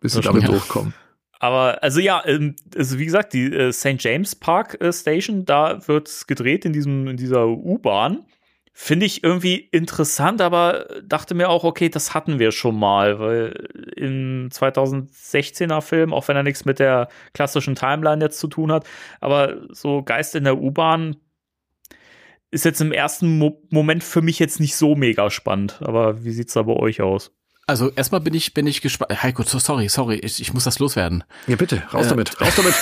bis 0.00 0.14
sie 0.14 0.20
damit 0.22 0.48
durchkommen. 0.48 0.92
Aber 1.42 1.82
also 1.82 1.98
ja, 1.98 2.22
ähm, 2.24 2.54
also 2.76 3.00
wie 3.00 3.04
gesagt, 3.04 3.32
die 3.32 3.52
äh, 3.52 3.72
St. 3.72 3.96
James 3.98 4.36
Park 4.36 4.80
äh, 4.80 4.92
Station, 4.92 5.44
da 5.44 5.88
wird 5.88 6.28
gedreht 6.28 6.64
in 6.64 6.72
diesem 6.72 7.08
in 7.08 7.16
dieser 7.16 7.48
U-Bahn. 7.48 8.24
Finde 8.72 9.06
ich 9.06 9.24
irgendwie 9.24 9.56
interessant, 9.56 10.40
aber 10.40 10.86
dachte 11.04 11.34
mir 11.34 11.48
auch, 11.48 11.64
okay, 11.64 11.88
das 11.88 12.14
hatten 12.14 12.38
wir 12.38 12.52
schon 12.52 12.78
mal, 12.78 13.18
weil 13.18 13.68
im 13.96 14.50
2016er 14.52 15.80
Film, 15.80 16.14
auch 16.14 16.28
wenn 16.28 16.36
er 16.36 16.44
nichts 16.44 16.64
mit 16.64 16.78
der 16.78 17.08
klassischen 17.34 17.74
Timeline 17.74 18.22
jetzt 18.24 18.38
zu 18.38 18.46
tun 18.46 18.70
hat, 18.70 18.86
aber 19.20 19.56
so 19.70 20.02
Geist 20.04 20.36
in 20.36 20.44
der 20.44 20.58
U-Bahn 20.58 21.16
ist 22.52 22.64
jetzt 22.64 22.80
im 22.80 22.92
ersten 22.92 23.38
Mo 23.38 23.60
Moment 23.70 24.04
für 24.04 24.22
mich 24.22 24.38
jetzt 24.38 24.60
nicht 24.60 24.76
so 24.76 24.94
mega 24.94 25.28
spannend. 25.28 25.80
Aber 25.82 26.24
wie 26.24 26.30
sieht's 26.30 26.52
da 26.54 26.62
bei 26.62 26.74
euch 26.74 27.00
aus? 27.02 27.32
Also 27.72 27.90
erstmal 27.96 28.20
bin 28.20 28.34
ich, 28.34 28.54
bin 28.54 28.66
ich 28.66 28.80
gespannt. 28.82 29.22
Heiko, 29.22 29.42
so, 29.42 29.58
sorry, 29.58 29.88
sorry, 29.88 30.16
ich, 30.16 30.40
ich 30.40 30.52
muss 30.54 30.64
das 30.64 30.78
loswerden. 30.78 31.24
Ja, 31.46 31.56
bitte, 31.56 31.82
raus 31.92 32.06
Äh, 32.06 32.10
damit, 32.10 32.40
raus 32.40 32.52
damit. 32.56 32.74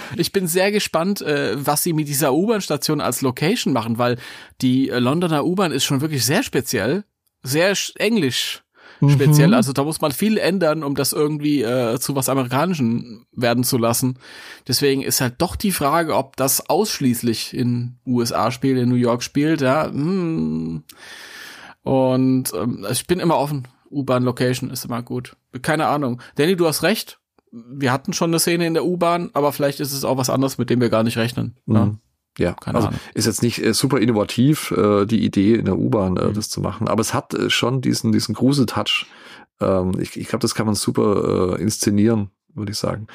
Ich 0.16 0.32
bin 0.32 0.46
sehr 0.46 0.70
gespannt, 0.72 1.20
äh, 1.20 1.54
was 1.56 1.82
sie 1.82 1.92
mit 1.92 2.06
dieser 2.08 2.32
U-Bahn-Station 2.32 3.00
als 3.00 3.20
Location 3.22 3.72
machen, 3.72 3.98
weil 3.98 4.16
die 4.62 4.88
äh, 4.88 4.98
Londoner 5.00 5.44
U-Bahn 5.44 5.72
ist 5.72 5.84
schon 5.84 6.00
wirklich 6.00 6.24
sehr 6.24 6.42
speziell, 6.42 7.04
sehr 7.42 7.74
sch- 7.76 7.96
englisch 7.98 8.62
speziell. 9.10 9.48
Mhm. 9.48 9.54
Also 9.54 9.74
da 9.74 9.84
muss 9.84 10.00
man 10.00 10.10
viel 10.12 10.38
ändern, 10.38 10.82
um 10.82 10.94
das 10.94 11.12
irgendwie 11.12 11.60
äh, 11.62 11.98
zu 12.00 12.16
was 12.16 12.30
Amerikanischen 12.30 13.26
werden 13.32 13.62
zu 13.62 13.76
lassen. 13.76 14.18
Deswegen 14.66 15.02
ist 15.02 15.20
halt 15.20 15.34
doch 15.38 15.54
die 15.56 15.72
Frage, 15.72 16.16
ob 16.16 16.36
das 16.36 16.70
ausschließlich 16.70 17.52
in 17.52 17.98
USA 18.06 18.50
spielt, 18.50 18.78
in 18.78 18.88
New 18.88 18.94
York 18.94 19.22
spielt. 19.22 19.60
Ja, 19.60 19.84
hm. 19.86 20.82
und 21.82 22.52
ähm, 22.54 22.86
ich 22.90 23.06
bin 23.06 23.20
immer 23.20 23.36
offen. 23.36 23.68
U-Bahn-Location 23.90 24.70
ist 24.70 24.84
immer 24.84 25.02
gut. 25.02 25.36
Keine 25.62 25.86
Ahnung. 25.86 26.20
Danny, 26.36 26.56
du 26.56 26.66
hast 26.66 26.82
recht. 26.82 27.18
Wir 27.52 27.92
hatten 27.92 28.12
schon 28.12 28.30
eine 28.30 28.38
Szene 28.40 28.66
in 28.66 28.74
der 28.74 28.84
U-Bahn, 28.84 29.30
aber 29.32 29.52
vielleicht 29.52 29.80
ist 29.80 29.92
es 29.92 30.04
auch 30.04 30.16
was 30.18 30.30
anderes, 30.30 30.58
mit 30.58 30.68
dem 30.70 30.80
wir 30.80 30.90
gar 30.90 31.02
nicht 31.04 31.16
rechnen. 31.16 31.56
Ja. 31.66 31.86
Mhm. 31.86 31.98
Ja, 32.38 32.52
Keine 32.52 32.76
also 32.76 32.88
Ahnung. 32.88 33.00
ist 33.14 33.24
jetzt 33.24 33.42
nicht 33.42 33.64
äh, 33.64 33.72
super 33.72 33.98
innovativ, 33.98 34.70
äh, 34.72 35.06
die 35.06 35.24
Idee 35.24 35.54
in 35.54 35.64
der 35.64 35.78
U-Bahn 35.78 36.18
äh, 36.18 36.26
Mhm. 36.28 36.34
das 36.34 36.50
zu 36.50 36.60
machen, 36.60 36.86
aber 36.86 37.00
es 37.00 37.14
hat 37.14 37.32
äh, 37.32 37.48
schon 37.48 37.80
diesen, 37.80 38.12
diesen 38.12 38.34
Grusel-Touch. 38.34 39.06
Ähm, 39.60 39.92
ich 39.98 40.18
ich 40.18 40.28
glaube, 40.28 40.42
das 40.42 40.54
kann 40.54 40.66
man 40.66 40.74
super 40.74 41.56
äh, 41.58 41.62
inszenieren, 41.62 42.28
würde 42.54 42.72
ich 42.72 42.78
sagen. 42.78 43.06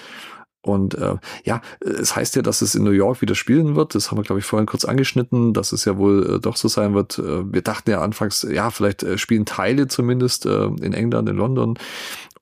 Und 0.63 0.93
äh, 0.95 1.15
ja, 1.43 1.61
es 1.79 2.15
heißt 2.15 2.35
ja, 2.35 2.41
dass 2.43 2.61
es 2.61 2.75
in 2.75 2.83
New 2.83 2.91
York 2.91 3.21
wieder 3.21 3.33
spielen 3.33 3.75
wird. 3.75 3.95
Das 3.95 4.11
haben 4.11 4.17
wir, 4.17 4.23
glaube 4.23 4.39
ich, 4.39 4.45
vorhin 4.45 4.67
kurz 4.67 4.85
angeschnitten, 4.85 5.53
dass 5.53 5.71
es 5.71 5.85
ja 5.85 5.97
wohl 5.97 6.35
äh, 6.35 6.39
doch 6.39 6.55
so 6.55 6.67
sein 6.67 6.93
wird. 6.93 7.17
Äh, 7.17 7.51
wir 7.51 7.61
dachten 7.63 7.89
ja 7.89 8.01
anfangs, 8.01 8.45
ja, 8.49 8.69
vielleicht 8.69 9.03
äh, 9.03 9.17
spielen 9.17 9.45
Teile 9.45 9.87
zumindest 9.87 10.45
äh, 10.45 10.65
in 10.65 10.93
England, 10.93 11.29
in 11.29 11.35
London. 11.35 11.79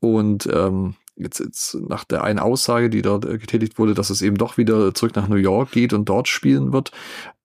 Und 0.02 0.50
ähm, 0.52 0.96
jetzt, 1.16 1.40
jetzt 1.40 1.76
nach 1.76 2.04
der 2.04 2.24
einen 2.24 2.40
Aussage, 2.40 2.90
die 2.90 3.02
dort 3.02 3.26
äh, 3.26 3.38
getätigt 3.38 3.80
wurde, 3.80 3.94
dass 3.94 4.10
es 4.10 4.22
eben 4.22 4.38
doch 4.38 4.58
wieder 4.58 4.94
zurück 4.94 5.16
nach 5.16 5.28
New 5.28 5.36
York 5.36 5.72
geht 5.72 5.94
und 5.94 6.10
dort 6.10 6.28
spielen 6.28 6.74
wird. 6.74 6.92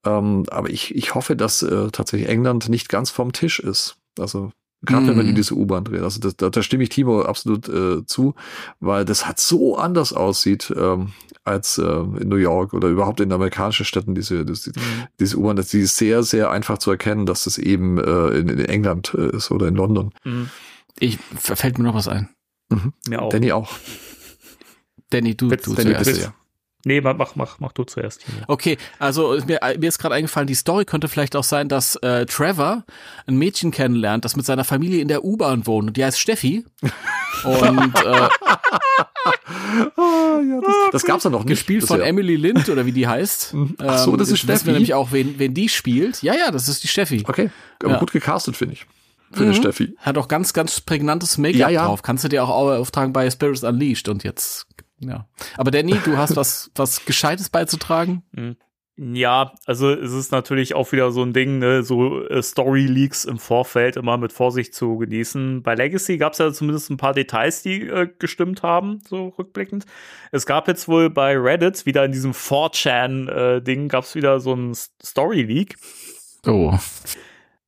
Ähm, 0.04 0.44
aber 0.50 0.70
ich, 0.70 0.94
ich 0.94 1.14
hoffe, 1.14 1.36
dass 1.36 1.62
äh, 1.62 1.88
tatsächlich 1.92 2.28
England 2.28 2.68
nicht 2.68 2.88
ganz 2.88 3.10
vom 3.10 3.32
Tisch 3.32 3.60
ist. 3.60 3.96
Also 4.18 4.50
gerade 4.84 5.06
wenn 5.08 5.16
man 5.16 5.24
Mhm. 5.26 5.30
in 5.30 5.34
diese 5.36 5.54
U-Bahn 5.54 5.84
dreht. 5.84 6.02
Also 6.02 6.20
das, 6.20 6.36
da, 6.36 6.50
da 6.50 6.62
stimme 6.62 6.82
ich 6.84 6.88
Timo 6.90 7.22
absolut 7.22 7.68
äh, 7.68 8.04
zu, 8.06 8.34
weil 8.80 9.04
das 9.04 9.26
halt 9.26 9.38
so 9.38 9.76
anders 9.76 10.12
aussieht 10.12 10.72
ähm, 10.76 11.12
als 11.44 11.78
äh, 11.78 11.82
in 11.84 12.28
New 12.28 12.36
York 12.36 12.72
oder 12.74 12.88
überhaupt 12.88 13.20
in 13.20 13.32
amerikanischen 13.32 13.84
Städten, 13.84 14.14
diese, 14.14 14.44
diese, 14.44 14.72
diese 15.20 15.36
U-Bahn, 15.36 15.56
dass 15.56 15.68
die 15.68 15.80
ist 15.80 15.96
sehr, 15.96 16.22
sehr 16.22 16.50
einfach 16.50 16.78
zu 16.78 16.90
erkennen, 16.90 17.26
dass 17.26 17.44
das 17.44 17.58
eben 17.58 17.98
äh, 17.98 18.28
in, 18.38 18.48
in 18.48 18.60
England 18.64 19.14
äh, 19.14 19.36
ist 19.36 19.50
oder 19.50 19.68
in 19.68 19.74
London. 19.74 20.12
Mhm. 20.24 20.48
Ich 20.98 21.18
fällt 21.38 21.78
mir 21.78 21.84
noch 21.84 21.94
was 21.94 22.08
ein. 22.08 22.28
Mir 23.08 23.20
auch. 23.22 23.28
Danny 23.30 23.52
auch. 23.52 23.70
Danny, 25.10 25.36
du, 25.36 25.50
Witz, 25.50 25.64
du 25.64 25.74
Danny, 25.74 25.90
zuerst. 25.90 26.04
bitte, 26.10 26.20
ja. 26.22 26.34
Nee, 26.84 27.00
mach, 27.00 27.16
mach, 27.34 27.58
mach, 27.60 27.72
du 27.72 27.84
zuerst. 27.84 28.24
Okay, 28.46 28.76
also 28.98 29.38
mir, 29.46 29.58
mir 29.78 29.88
ist 29.88 29.98
gerade 29.98 30.14
eingefallen, 30.14 30.46
die 30.46 30.54
Story 30.54 30.84
könnte 30.84 31.08
vielleicht 31.08 31.34
auch 31.36 31.44
sein, 31.44 31.68
dass 31.68 31.96
äh, 31.96 32.26
Trevor 32.26 32.84
ein 33.26 33.36
Mädchen 33.36 33.70
kennenlernt, 33.70 34.24
das 34.24 34.36
mit 34.36 34.44
seiner 34.44 34.64
Familie 34.64 35.00
in 35.00 35.08
der 35.08 35.24
U-Bahn 35.24 35.66
wohnt. 35.66 35.88
Und 35.88 35.96
die 35.96 36.04
heißt 36.04 36.18
Steffi. 36.20 36.64
Und 37.44 37.94
äh, 38.04 38.28
Ah, 39.96 40.40
ja, 40.40 40.60
das, 40.60 40.74
das 40.92 41.04
gab's 41.04 41.24
ja 41.24 41.30
noch 41.30 41.40
nicht. 41.44 41.48
gespielt 41.48 41.84
von 41.84 41.96
bisher. 41.98 42.08
Emily 42.08 42.36
Lind 42.36 42.68
oder 42.68 42.86
wie 42.86 42.92
die 42.92 43.06
heißt. 43.06 43.54
Mhm. 43.64 43.76
Ach 43.78 43.98
so, 43.98 44.16
das 44.16 44.28
ist 44.28 44.34
wissen 44.34 44.46
Steffi? 44.46 44.66
wir 44.66 44.72
nämlich 44.74 44.94
auch, 44.94 45.12
wen, 45.12 45.38
wen 45.38 45.54
die 45.54 45.68
spielt. 45.68 46.22
Ja, 46.22 46.34
ja, 46.34 46.50
das 46.50 46.68
ist 46.68 46.82
die 46.82 46.88
Steffi. 46.88 47.24
Okay, 47.26 47.50
aber 47.82 47.92
Ja. 47.94 47.98
gut 47.98 48.12
gecastet, 48.12 48.56
finde 48.56 48.74
ich. 48.74 48.86
Für 49.32 49.40
Mhm. 49.42 49.46
eine 49.50 49.54
Steffi. 49.54 49.94
Hat 49.98 50.18
auch 50.18 50.28
ganz, 50.28 50.52
ganz 50.52 50.80
prägnantes 50.80 51.38
Make-up 51.38 51.58
Ja, 51.60 51.68
ja. 51.68 51.84
drauf. 51.86 52.02
Kannst 52.02 52.24
du 52.24 52.28
dir 52.28 52.44
auch 52.44 52.48
auftragen 52.50 53.12
bei 53.12 53.28
Spirits 53.30 53.62
Unleashed 53.62 54.08
und 54.08 54.22
jetzt, 54.24 54.66
ja. 54.98 55.28
Aber 55.56 55.70
Danny, 55.70 55.98
du 56.04 56.16
hast 56.16 56.36
was, 56.36 56.70
was 56.74 57.04
Gescheites 57.04 57.50
beizutragen? 57.50 58.22
Ja, 58.96 59.52
also 59.66 59.90
es 59.90 60.12
ist 60.12 60.30
natürlich 60.30 60.74
auch 60.74 60.92
wieder 60.92 61.10
so 61.10 61.22
ein 61.24 61.32
Ding, 61.32 61.58
ne, 61.58 61.82
so 61.82 62.24
äh, 62.28 62.40
Story 62.40 62.86
Leaks 62.86 63.24
im 63.24 63.38
Vorfeld 63.38 63.96
immer 63.96 64.18
mit 64.18 64.32
Vorsicht 64.32 64.72
zu 64.72 64.98
genießen. 64.98 65.64
Bei 65.64 65.74
Legacy 65.74 66.16
gab 66.16 66.34
es 66.34 66.38
ja 66.38 66.52
zumindest 66.52 66.90
ein 66.90 66.96
paar 66.96 67.12
Details, 67.12 67.62
die 67.62 67.88
äh, 67.88 68.08
gestimmt 68.20 68.62
haben, 68.62 69.00
so 69.08 69.28
rückblickend. 69.36 69.84
Es 70.30 70.46
gab 70.46 70.68
jetzt 70.68 70.86
wohl 70.86 71.10
bei 71.10 71.36
Reddit 71.36 71.86
wieder 71.86 72.04
in 72.04 72.12
diesem 72.12 72.32
4chan-Ding 72.32 73.84
äh, 73.86 73.88
gab 73.88 74.04
es 74.04 74.14
wieder 74.14 74.38
so 74.38 74.54
ein 74.54 74.74
Story 74.74 75.42
Leak. 75.42 75.74
Oh. 76.46 76.78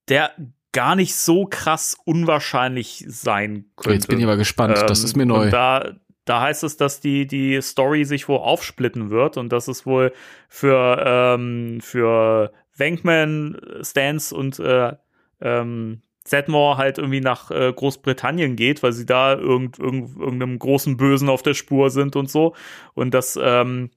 Der 0.09 0.31
gar 0.71 0.95
nicht 0.95 1.17
so 1.17 1.47
krass 1.47 1.97
unwahrscheinlich 2.05 3.05
sein 3.09 3.65
könnte. 3.75 3.95
Jetzt 3.95 4.07
bin 4.07 4.19
ich 4.19 4.25
aber 4.25 4.37
gespannt, 4.37 4.79
ähm, 4.79 4.87
das 4.87 5.03
ist 5.03 5.17
mir 5.17 5.27
neu. 5.27 5.47
Und 5.47 5.51
da 5.51 5.97
da 6.27 6.41
heißt 6.43 6.65
es, 6.65 6.77
dass 6.77 7.01
die, 7.01 7.27
die 7.27 7.63
Story 7.63 8.05
sich 8.05 8.29
wohl 8.29 8.39
aufsplitten 8.39 9.11
wird 9.11 9.37
und 9.39 9.51
dass 9.53 9.69
es 9.69 9.87
wohl 9.87 10.13
für, 10.49 11.03
ähm, 11.07 11.81
für 11.81 12.53
Wankman, 12.77 13.59
Stans 13.83 14.33
und 14.33 14.59
äh, 14.59 14.93
ähm, 15.41 16.03
Zedmore 16.25 16.77
halt 16.77 16.99
irgendwie 16.99 17.21
nach 17.21 17.53
äh, 17.53 17.73
Großbritannien 17.73 18.57
geht, 18.57 18.83
weil 18.83 18.93
sie 18.93 19.07
da 19.07 19.35
irgend, 19.35 19.79
irgend, 19.79 20.19
irgendeinem 20.19 20.59
großen 20.59 20.97
Bösen 20.97 21.29
auf 21.29 21.43
der 21.43 21.55
Spur 21.55 21.91
sind 21.91 22.17
und 22.17 22.29
so. 22.29 22.57
Und 22.95 23.15
dass 23.15 23.39
ähm, 23.41 23.91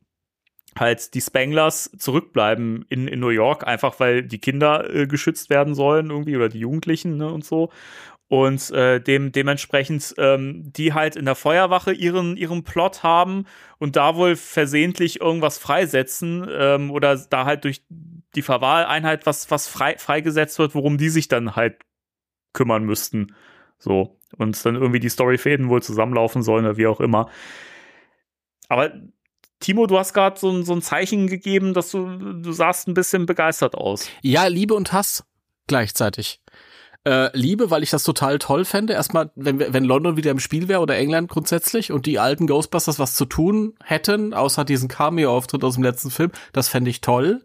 halt 0.78 1.16
die 1.16 1.22
Spanglers 1.22 1.90
zurückbleiben 1.98 2.86
in, 2.90 3.08
in 3.08 3.20
New 3.20 3.30
York, 3.30 3.66
einfach 3.66 4.00
weil 4.00 4.22
die 4.22 4.38
Kinder 4.38 4.88
äh, 4.94 5.08
geschützt 5.08 5.50
werden 5.50 5.74
sollen 5.74 6.12
irgendwie 6.12 6.36
oder 6.36 6.48
die 6.48 6.60
Jugendlichen 6.60 7.18
ne, 7.18 7.34
und 7.34 7.44
so 7.44 7.72
und 8.30 8.70
äh, 8.72 9.02
dem 9.02 9.32
dementsprechend 9.32 10.14
ähm, 10.18 10.72
die 10.72 10.94
halt 10.94 11.16
in 11.16 11.26
der 11.26 11.36
Feuerwache 11.36 11.92
ihren 11.92 12.38
ihren 12.38 12.64
Plot 12.64 13.02
haben 13.02 13.46
und 13.80 13.96
da 13.96 14.16
wohl 14.16 14.36
versehentlich 14.36 15.20
irgendwas 15.20 15.58
freisetzen 15.58 16.48
ähm, 16.50 16.92
oder 16.92 17.18
da 17.18 17.46
halt 17.46 17.64
durch 17.64 17.84
die 18.36 18.44
Verwahleinheit 18.44 19.26
was 19.26 19.50
was 19.50 19.68
frei 19.68 19.98
freigesetzt 19.98 20.60
wird, 20.60 20.76
worum 20.76 21.00
die 21.00 21.10
sich 21.10 21.28
dann 21.28 21.56
halt 21.56 21.78
kümmern 22.54 22.84
müssten. 22.84 23.36
So 23.80 24.20
und 24.38 24.64
dann 24.64 24.76
irgendwie 24.76 25.00
die 25.00 25.10
Storyfäden 25.10 25.70
wohl 25.70 25.82
zusammenlaufen 25.82 26.44
sollen 26.44 26.66
oder 26.66 26.78
wie 26.78 26.88
auch 26.88 27.00
immer. 27.00 27.32
Aber 28.68 28.94
Timo, 29.60 29.88
du 29.88 29.98
hast 29.98 30.14
gerade 30.14 30.40
so, 30.40 30.62
so 30.62 30.74
ein 30.74 30.84
Zeichen 30.84 31.26
gegeben, 31.26 31.74
dass 31.74 31.90
du 31.90 32.06
du 32.36 32.52
sahst 32.52 32.88
ein 32.88 32.94
bisschen 32.94 33.26
begeistert 33.26 33.74
aus. 33.74 34.08
Ja, 34.22 34.46
Liebe 34.46 34.76
und 34.76 34.94
Hass 34.94 35.24
gleichzeitig 35.66 36.42
äh, 37.10 37.32
liebe, 37.34 37.72
weil 37.72 37.82
ich 37.82 37.90
das 37.90 38.04
total 38.04 38.38
toll 38.38 38.66
fände. 38.66 38.94
Erstmal, 38.94 39.32
wenn, 39.36 39.60
wenn 39.60 39.84
London 39.84 40.16
wieder 40.16 40.30
im 40.30 40.40
Spiel 40.40 40.68
wäre 40.68 40.82
oder 40.82 40.96
England 40.96 41.28
grundsätzlich 41.30 41.92
und 41.92 42.06
die 42.06 42.20
alten 42.20 42.46
Ghostbusters 42.46 43.00
was 43.00 43.16
zu 43.16 43.26
tun 43.26 43.74
hätten, 43.84 44.36
außer 44.36 44.64
diesen 44.64 44.90
Cameo-Auftritt 44.90 45.64
aus 45.64 45.74
dem 45.74 45.84
letzten 45.84 46.12
Film, 46.12 46.32
das 46.54 46.70
fände 46.70 46.92
ich 46.92 47.02
toll. 47.02 47.42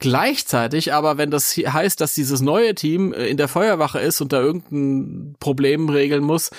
Gleichzeitig 0.00 0.92
aber, 0.92 1.16
wenn 1.16 1.30
das 1.30 1.56
heißt, 1.56 1.98
dass 1.98 2.14
dieses 2.14 2.42
neue 2.42 2.74
Team 2.74 3.14
äh, 3.14 3.26
in 3.26 3.38
der 3.38 3.48
Feuerwache 3.48 4.00
ist 4.00 4.20
und 4.20 4.34
da 4.34 4.40
irgendein 4.40 5.36
Problem 5.40 5.88
regeln 5.88 6.22
muss, 6.22 6.50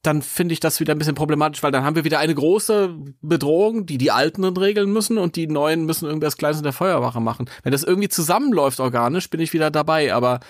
dann 0.00 0.22
finde 0.22 0.54
ich 0.54 0.60
das 0.60 0.80
wieder 0.80 0.94
ein 0.94 0.98
bisschen 0.98 1.14
problematisch, 1.14 1.62
weil 1.62 1.72
dann 1.72 1.84
haben 1.84 1.96
wir 1.96 2.04
wieder 2.04 2.20
eine 2.20 2.34
große 2.34 2.94
Bedrohung, 3.20 3.84
die 3.84 3.98
die 3.98 4.12
Alten 4.12 4.44
regeln 4.44 4.90
müssen 4.92 5.18
und 5.18 5.36
die 5.36 5.46
Neuen 5.46 5.84
müssen 5.84 6.06
irgendwas 6.06 6.38
Kleines 6.38 6.58
in 6.58 6.62
der 6.62 6.72
Feuerwache 6.72 7.20
machen. 7.20 7.50
Wenn 7.64 7.72
das 7.72 7.82
irgendwie 7.82 8.08
zusammenläuft 8.08 8.80
organisch, 8.80 9.28
bin 9.28 9.40
ich 9.40 9.52
wieder 9.52 9.70
dabei, 9.70 10.14
aber 10.14 10.40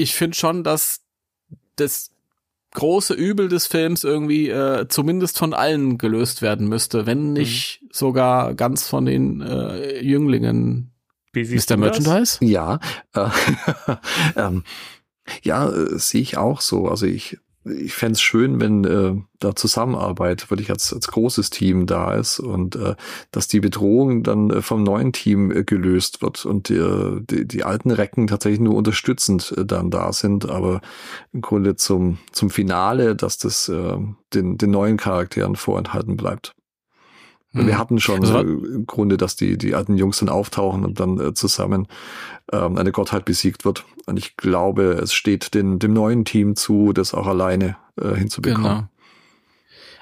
ich 0.00 0.14
finde 0.14 0.36
schon, 0.36 0.64
dass 0.64 1.02
das 1.76 2.10
große 2.72 3.14
Übel 3.14 3.48
des 3.48 3.66
Films 3.66 4.04
irgendwie 4.04 4.48
äh, 4.48 4.86
zumindest 4.88 5.38
von 5.38 5.54
allen 5.54 5.98
gelöst 5.98 6.40
werden 6.40 6.68
müsste, 6.68 7.06
wenn 7.06 7.28
mhm. 7.28 7.32
nicht 7.32 7.80
mhm. 7.82 7.88
sogar 7.92 8.54
ganz 8.54 8.86
von 8.88 9.06
den 9.06 9.40
äh, 9.40 10.00
Jünglingen. 10.00 10.92
Wie 11.32 11.42
ist 11.42 11.70
der 11.70 11.76
Merchandise? 11.76 12.44
Ja, 12.44 12.80
äh, 13.14 13.28
ähm, 14.36 14.64
ja, 15.42 15.68
äh, 15.68 15.98
sehe 15.98 16.22
ich 16.22 16.36
auch 16.36 16.60
so. 16.60 16.88
Also 16.88 17.06
ich 17.06 17.38
ich 17.64 17.92
fände 17.92 18.12
es 18.12 18.22
schön, 18.22 18.58
wenn 18.58 18.84
äh, 18.84 19.14
da 19.38 19.54
Zusammenarbeit 19.54 20.50
wirklich 20.50 20.70
als, 20.70 20.94
als 20.94 21.08
großes 21.08 21.50
Team 21.50 21.86
da 21.86 22.14
ist 22.14 22.40
und 22.40 22.76
äh, 22.76 22.94
dass 23.32 23.48
die 23.48 23.60
Bedrohung 23.60 24.22
dann 24.22 24.50
äh, 24.50 24.62
vom 24.62 24.82
neuen 24.82 25.12
Team 25.12 25.50
äh, 25.50 25.62
gelöst 25.62 26.22
wird 26.22 26.46
und 26.46 26.70
die, 26.70 27.20
die, 27.20 27.46
die 27.46 27.64
alten 27.64 27.90
Recken 27.90 28.28
tatsächlich 28.28 28.60
nur 28.60 28.76
unterstützend 28.76 29.54
äh, 29.58 29.66
dann 29.66 29.90
da 29.90 30.12
sind, 30.12 30.48
aber 30.48 30.80
im 31.32 31.42
Grunde 31.42 31.76
zum, 31.76 32.18
zum 32.32 32.48
Finale, 32.48 33.14
dass 33.14 33.36
das 33.36 33.68
äh, 33.68 33.98
den, 34.32 34.56
den 34.56 34.70
neuen 34.70 34.96
Charakteren 34.96 35.56
vorenthalten 35.56 36.16
bleibt. 36.16 36.54
Wir 37.52 37.78
hatten 37.78 37.98
schon 37.98 38.20
also, 38.20 38.38
im 38.38 38.86
Grunde, 38.86 39.16
dass 39.16 39.34
die, 39.34 39.58
die 39.58 39.74
alten 39.74 39.96
Jungs 39.96 40.20
dann 40.20 40.28
auftauchen 40.28 40.84
und 40.84 41.00
dann 41.00 41.18
äh, 41.18 41.34
zusammen 41.34 41.88
ähm, 42.52 42.76
eine 42.76 42.92
Gottheit 42.92 43.24
besiegt 43.24 43.64
wird. 43.64 43.84
Und 44.06 44.16
ich 44.16 44.36
glaube, 44.36 44.92
es 44.92 45.12
steht 45.12 45.54
den, 45.54 45.78
dem 45.78 45.92
neuen 45.92 46.24
Team 46.24 46.56
zu, 46.56 46.92
das 46.92 47.14
auch 47.14 47.26
alleine 47.26 47.76
äh, 48.00 48.14
hinzubekommen. 48.14 48.70
Genau. 48.70 48.88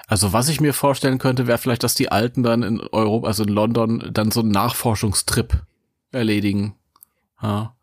Also 0.06 0.32
was 0.32 0.48
ich 0.48 0.60
mir 0.60 0.72
vorstellen 0.72 1.18
könnte, 1.18 1.46
wäre 1.46 1.58
vielleicht, 1.58 1.84
dass 1.84 1.94
die 1.94 2.10
Alten 2.10 2.42
dann 2.42 2.62
in 2.62 2.80
Europa, 2.80 3.26
also 3.26 3.42
in 3.44 3.50
London, 3.50 4.10
dann 4.12 4.30
so 4.30 4.40
einen 4.40 4.50
Nachforschungstrip 4.50 5.62
erledigen. 6.12 6.74
Ja 7.42 7.74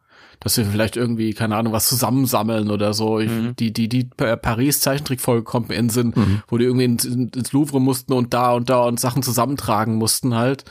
dass 0.45 0.57
wir 0.57 0.65
vielleicht 0.67 0.95
irgendwie, 0.95 1.33
keine 1.33 1.55
Ahnung, 1.55 1.73
was 1.73 1.89
zusammensammeln 1.89 2.69
oder 2.69 2.93
so. 2.93 3.19
Ich, 3.19 3.31
mhm. 3.31 3.55
Die, 3.55 3.73
die, 3.73 3.89
die 3.89 4.03
Paris 4.03 4.79
Zeichentrickfolge 4.79 5.41
kommt 5.41 5.69
mir 5.69 5.75
in 5.75 5.85
den 5.85 5.89
Sinn, 5.89 6.13
mhm. 6.15 6.43
wo 6.47 6.59
die 6.59 6.65
irgendwie 6.65 6.85
ins, 6.85 7.03
ins 7.03 7.51
Louvre 7.51 7.81
mussten 7.81 8.13
und 8.13 8.31
da 8.35 8.53
und 8.53 8.69
da 8.69 8.83
und 8.83 8.99
Sachen 8.99 9.23
zusammentragen 9.23 9.95
mussten 9.95 10.35
halt. 10.35 10.63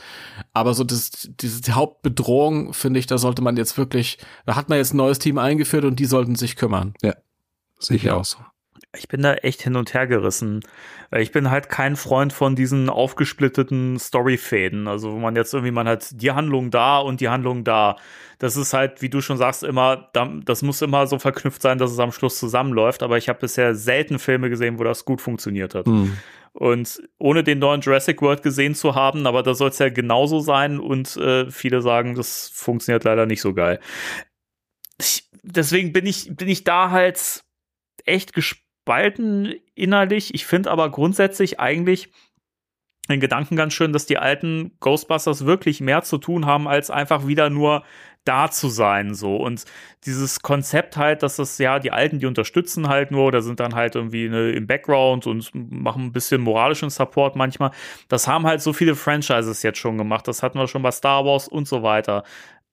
Aber 0.53 0.73
so 0.73 0.85
das, 0.85 1.29
diese 1.41 1.75
Hauptbedrohung, 1.75 2.71
finde 2.71 3.01
ich, 3.01 3.05
da 3.05 3.17
sollte 3.17 3.41
man 3.41 3.57
jetzt 3.57 3.77
wirklich, 3.77 4.17
da 4.45 4.55
hat 4.55 4.69
man 4.69 4.77
jetzt 4.77 4.93
ein 4.93 4.97
neues 4.97 5.19
Team 5.19 5.37
eingeführt 5.37 5.83
und 5.83 5.99
die 5.99 6.05
sollten 6.05 6.35
sich 6.35 6.55
kümmern. 6.55 6.93
Ja. 7.03 7.13
Sicher 7.77 8.15
auch 8.15 8.23
so 8.23 8.37
ich 8.97 9.07
bin 9.07 9.21
da 9.21 9.35
echt 9.35 9.61
hin 9.61 9.75
und 9.75 9.93
her 9.93 10.07
gerissen. 10.07 10.61
Ich 11.11 11.31
bin 11.31 11.49
halt 11.49 11.69
kein 11.69 11.95
Freund 11.95 12.33
von 12.33 12.55
diesen 12.55 12.89
aufgesplitteten 12.89 13.99
Storyfäden. 13.99 14.87
Also, 14.87 15.13
wo 15.13 15.17
man 15.17 15.35
jetzt 15.35 15.53
irgendwie, 15.53 15.71
man 15.71 15.87
hat 15.87 16.07
die 16.11 16.31
Handlung 16.31 16.71
da 16.71 16.99
und 16.99 17.21
die 17.21 17.29
Handlung 17.29 17.63
da. 17.63 17.97
Das 18.39 18.57
ist 18.57 18.73
halt, 18.73 19.01
wie 19.01 19.09
du 19.09 19.21
schon 19.21 19.37
sagst, 19.37 19.63
immer, 19.63 20.09
das 20.45 20.61
muss 20.61 20.81
immer 20.81 21.07
so 21.07 21.19
verknüpft 21.19 21.61
sein, 21.61 21.77
dass 21.77 21.91
es 21.91 21.99
am 21.99 22.11
Schluss 22.11 22.37
zusammenläuft. 22.39 23.03
Aber 23.03 23.17
ich 23.17 23.29
habe 23.29 23.39
bisher 23.39 23.75
selten 23.75 24.19
Filme 24.19 24.49
gesehen, 24.49 24.77
wo 24.79 24.83
das 24.83 25.05
gut 25.05 25.21
funktioniert 25.21 25.75
hat. 25.75 25.87
Mhm. 25.87 26.17
Und 26.53 27.01
ohne 27.17 27.43
den 27.43 27.59
neuen 27.59 27.81
Jurassic 27.81 28.21
World 28.21 28.41
gesehen 28.41 28.75
zu 28.75 28.95
haben, 28.95 29.27
aber 29.27 29.43
da 29.43 29.53
soll 29.53 29.69
es 29.69 29.79
ja 29.79 29.89
genauso 29.89 30.39
sein. 30.39 30.79
Und 30.79 31.15
äh, 31.17 31.49
viele 31.51 31.81
sagen, 31.81 32.15
das 32.15 32.49
funktioniert 32.53 33.03
leider 33.03 33.25
nicht 33.25 33.41
so 33.41 33.53
geil. 33.53 33.79
Ich, 34.97 35.29
deswegen 35.43 35.93
bin 35.93 36.05
ich, 36.05 36.35
bin 36.35 36.47
ich 36.47 36.63
da 36.63 36.91
halt 36.91 37.43
echt 38.05 38.33
gespannt 38.33 38.64
gespalten 38.85 39.55
innerlich. 39.73 40.33
Ich 40.35 40.45
finde 40.45 40.69
aber 40.69 40.91
grundsätzlich 40.91 41.59
eigentlich 41.59 42.09
den 43.09 43.19
Gedanken 43.19 43.55
ganz 43.55 43.73
schön, 43.73 43.93
dass 43.93 44.05
die 44.05 44.17
alten 44.17 44.71
Ghostbusters 44.79 45.45
wirklich 45.45 45.81
mehr 45.81 46.03
zu 46.03 46.17
tun 46.17 46.45
haben, 46.45 46.67
als 46.67 46.89
einfach 46.89 47.27
wieder 47.27 47.49
nur 47.49 47.83
da 48.23 48.49
zu 48.49 48.69
sein, 48.69 49.13
so. 49.13 49.37
Und 49.37 49.65
dieses 50.05 50.41
Konzept 50.41 50.97
halt, 50.97 51.21
dass 51.21 51.35
das, 51.35 51.59
ja, 51.59 51.77
die 51.77 51.91
Alten, 51.91 52.17
die 52.17 52.25
unterstützen 52.25 52.87
halt 52.87 53.11
nur 53.11 53.25
oder 53.25 53.43
sind 53.43 53.59
dann 53.59 53.75
halt 53.75 53.93
irgendwie 53.93 54.27
ne, 54.29 54.49
im 54.51 54.65
Background 54.65 55.27
und 55.27 55.51
machen 55.53 56.05
ein 56.05 56.11
bisschen 56.11 56.41
moralischen 56.41 56.89
Support 56.89 57.35
manchmal. 57.35 57.69
Das 58.07 58.27
haben 58.27 58.47
halt 58.47 58.61
so 58.61 58.73
viele 58.73 58.95
Franchises 58.95 59.61
jetzt 59.61 59.77
schon 59.77 59.99
gemacht. 59.99 60.27
Das 60.27 60.41
hatten 60.41 60.57
wir 60.57 60.67
schon 60.67 60.81
bei 60.81 60.89
Star 60.89 61.23
Wars 61.25 61.47
und 61.47 61.67
so 61.67 61.83
weiter 61.83 62.23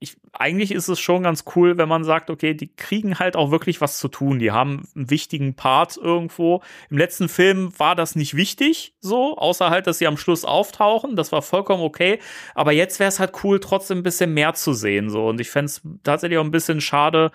ich, 0.02 0.16
eigentlich 0.32 0.72
ist 0.72 0.88
es 0.88 0.98
schon 0.98 1.22
ganz 1.22 1.44
cool, 1.54 1.78
wenn 1.78 1.88
man 1.88 2.02
sagt, 2.02 2.28
okay, 2.28 2.54
die 2.54 2.74
kriegen 2.74 3.20
halt 3.20 3.36
auch 3.36 3.52
wirklich 3.52 3.80
was 3.80 3.98
zu 3.98 4.08
tun. 4.08 4.40
Die 4.40 4.50
haben 4.50 4.88
einen 4.96 5.10
wichtigen 5.10 5.54
Part 5.54 5.96
irgendwo. 5.96 6.60
Im 6.90 6.98
letzten 6.98 7.28
Film 7.28 7.72
war 7.78 7.94
das 7.94 8.16
nicht 8.16 8.34
wichtig, 8.34 8.96
so, 9.00 9.36
außer 9.38 9.70
halt, 9.70 9.86
dass 9.86 9.98
sie 9.98 10.08
am 10.08 10.16
Schluss 10.16 10.44
auftauchen. 10.44 11.14
Das 11.14 11.30
war 11.30 11.40
vollkommen 11.40 11.84
okay. 11.84 12.18
Aber 12.56 12.72
jetzt 12.72 12.98
wäre 12.98 13.08
es 13.08 13.20
halt 13.20 13.32
cool, 13.44 13.60
trotzdem 13.60 13.98
ein 13.98 14.02
bisschen 14.02 14.34
mehr 14.34 14.54
zu 14.54 14.72
sehen, 14.72 15.08
so. 15.08 15.28
Und 15.28 15.40
ich 15.40 15.50
fände 15.50 15.66
es 15.66 15.82
tatsächlich 16.02 16.38
auch 16.38 16.44
ein 16.44 16.50
bisschen 16.50 16.80
schade, 16.80 17.30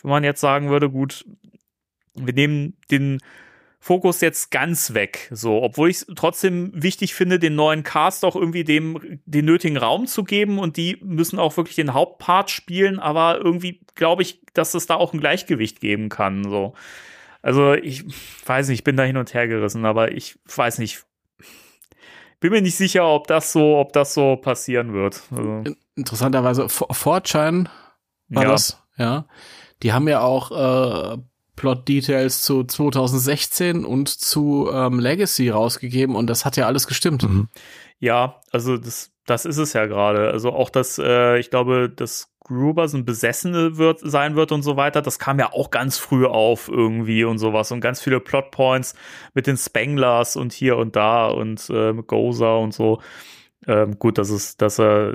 wenn 0.00 0.10
man 0.10 0.22
jetzt 0.22 0.40
sagen 0.40 0.70
würde, 0.70 0.88
gut, 0.90 1.24
wir 2.14 2.34
nehmen 2.34 2.76
den 2.90 3.18
Fokus 3.84 4.20
jetzt 4.20 4.52
ganz 4.52 4.94
weg. 4.94 5.28
So, 5.32 5.60
obwohl 5.60 5.90
ich 5.90 5.96
es 5.96 6.06
trotzdem 6.14 6.70
wichtig 6.72 7.14
finde, 7.14 7.40
den 7.40 7.56
neuen 7.56 7.82
Cast 7.82 8.24
auch 8.24 8.36
irgendwie 8.36 8.62
dem 8.62 9.18
den 9.26 9.44
nötigen 9.44 9.76
Raum 9.76 10.06
zu 10.06 10.22
geben 10.22 10.60
und 10.60 10.76
die 10.76 10.98
müssen 11.02 11.40
auch 11.40 11.56
wirklich 11.56 11.74
den 11.74 11.92
Hauptpart 11.92 12.48
spielen, 12.48 13.00
aber 13.00 13.40
irgendwie 13.42 13.80
glaube 13.96 14.22
ich, 14.22 14.40
dass 14.54 14.74
es 14.74 14.86
da 14.86 14.94
auch 14.94 15.12
ein 15.12 15.18
Gleichgewicht 15.18 15.80
geben 15.80 16.10
kann. 16.10 16.44
So. 16.44 16.74
Also 17.42 17.74
ich 17.74 18.04
weiß 18.46 18.68
nicht, 18.68 18.78
ich 18.78 18.84
bin 18.84 18.96
da 18.96 19.02
hin 19.02 19.16
und 19.16 19.34
her 19.34 19.48
gerissen, 19.48 19.84
aber 19.84 20.12
ich 20.12 20.38
weiß 20.44 20.78
nicht. 20.78 21.04
Bin 22.38 22.52
mir 22.52 22.62
nicht 22.62 22.76
sicher, 22.76 23.08
ob 23.08 23.26
das 23.26 23.52
so, 23.52 23.78
ob 23.78 23.92
das 23.92 24.14
so 24.14 24.36
passieren 24.36 24.92
wird. 24.92 25.22
Also. 25.32 25.64
Interessanterweise, 25.96 26.68
Fortune 26.68 27.68
war 28.28 28.44
ja. 28.44 28.48
das, 28.48 28.80
ja. 28.96 29.26
Die 29.82 29.92
haben 29.92 30.06
ja 30.06 30.20
auch 30.20 31.16
äh, 31.16 31.18
Plot-Details 31.62 32.42
zu 32.42 32.64
2016 32.64 33.84
und 33.84 34.08
zu 34.08 34.68
ähm, 34.72 34.98
Legacy 34.98 35.48
rausgegeben 35.48 36.16
und 36.16 36.26
das 36.26 36.44
hat 36.44 36.56
ja 36.56 36.66
alles 36.66 36.88
gestimmt. 36.88 37.22
Mhm. 37.22 37.48
Ja, 38.00 38.40
also 38.50 38.76
das 38.76 39.12
Das 39.26 39.44
ist 39.44 39.58
es 39.58 39.72
ja 39.72 39.86
gerade. 39.86 40.32
Also 40.32 40.50
auch 40.50 40.70
das, 40.70 40.98
äh, 40.98 41.38
ich 41.38 41.50
glaube, 41.50 41.88
dass 41.88 42.34
Gruber 42.40 42.88
so 42.88 42.96
ein 42.96 43.04
Besessene 43.04 43.76
wird, 43.76 44.00
sein 44.02 44.34
wird 44.34 44.50
und 44.50 44.62
so 44.64 44.76
weiter, 44.76 45.02
das 45.02 45.20
kam 45.20 45.38
ja 45.38 45.52
auch 45.52 45.70
ganz 45.70 45.98
früh 45.98 46.26
auf 46.26 46.68
irgendwie 46.68 47.22
und 47.22 47.38
sowas 47.38 47.70
und 47.70 47.80
ganz 47.80 48.00
viele 48.02 48.18
Plotpoints 48.18 48.96
mit 49.34 49.46
den 49.46 49.56
Spanglers 49.56 50.34
und 50.34 50.52
hier 50.52 50.76
und 50.76 50.96
da 50.96 51.28
und 51.28 51.70
äh, 51.70 51.92
mit 51.92 52.08
Gozer 52.08 52.58
und 52.58 52.74
so. 52.74 53.00
Ähm, 53.68 54.00
gut, 54.00 54.18
dass 54.18 54.30
es, 54.30 54.56
dass 54.56 54.80
er 54.80 55.14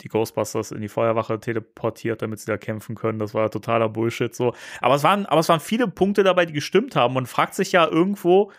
die 0.00 0.08
Ghostbusters 0.08 0.70
in 0.70 0.80
die 0.80 0.88
Feuerwache 0.88 1.40
teleportiert, 1.40 2.22
damit 2.22 2.40
sie 2.40 2.46
da 2.46 2.56
kämpfen 2.56 2.94
können. 2.94 3.18
Das 3.18 3.34
war 3.34 3.50
totaler 3.50 3.88
Bullshit 3.88 4.34
so. 4.34 4.54
Aber 4.80 4.94
es 4.94 5.02
waren, 5.04 5.26
aber 5.26 5.40
es 5.40 5.48
waren 5.48 5.60
viele 5.60 5.88
Punkte 5.88 6.22
dabei, 6.22 6.46
die 6.46 6.52
gestimmt 6.52 6.96
haben. 6.96 7.14
Man 7.14 7.26
fragt 7.26 7.54
sich 7.54 7.72
ja 7.72 7.86
irgendwo, 7.86 8.52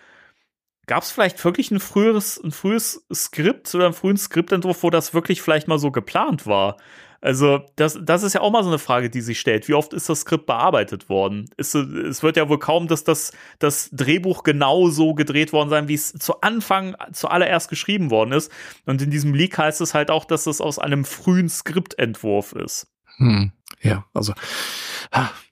gab 0.86 1.04
es 1.04 1.12
vielleicht 1.12 1.44
wirklich 1.44 1.72
ein 1.72 1.80
früheres, 1.80 2.42
ein 2.44 2.52
frühes 2.52 3.06
Skript 3.14 3.74
oder 3.76 3.86
einen 3.86 3.94
frühen 3.94 4.18
Skriptentwurf, 4.18 4.84
wo 4.84 4.90
das 4.90 5.14
wirklich 5.14 5.42
vielleicht 5.42 5.68
mal 5.68 5.80
so 5.80 5.92
geplant 5.92 6.46
war? 6.48 6.78
Also, 7.24 7.62
das, 7.78 7.98
das 8.04 8.22
ist 8.22 8.34
ja 8.34 8.42
auch 8.42 8.52
mal 8.52 8.64
so 8.64 8.70
eine 8.70 8.80
Frage, 8.80 9.10
die 9.10 9.22
sich 9.22 9.40
stellt. 9.40 9.70
Wie 9.70 9.76
oft 9.76 9.94
ist 9.94 10.10
das 10.10 10.20
Skript 10.20 10.46
bearbeitet 10.46 11.08
worden? 11.08 11.46
Ist, 11.56 11.74
es 11.74 12.22
wird 12.22 12.36
ja 12.36 12.50
wohl 12.50 12.60
kaum, 12.60 12.90
dass 12.90 13.06
das, 13.06 13.32
das 13.60 13.90
Drehbuch 13.94 14.44
genau 14.44 14.90
so 14.90 15.14
gedreht 15.14 15.54
worden 15.54 15.70
sein, 15.70 15.88
wie 15.88 15.94
es 15.94 16.12
zu 16.12 16.42
Anfang 16.42 16.98
zuallererst 17.14 17.70
geschrieben 17.70 18.12
worden 18.12 18.34
ist. 18.34 18.52
Und 18.86 19.02
in 19.02 19.10
diesem 19.10 19.34
Leak 19.34 19.58
heißt 19.58 19.80
es 19.80 19.94
halt 19.94 20.12
auch, 20.12 20.26
dass 20.26 20.48
es 20.48 20.60
aus 20.60 20.80
einem 20.80 21.06
frühen 21.06 21.48
Skriptentwurf 21.48 22.52
ist. 22.52 22.88
Hm. 23.16 23.54
Ja, 23.84 24.06
also 24.14 24.34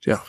ja, 0.03 0.23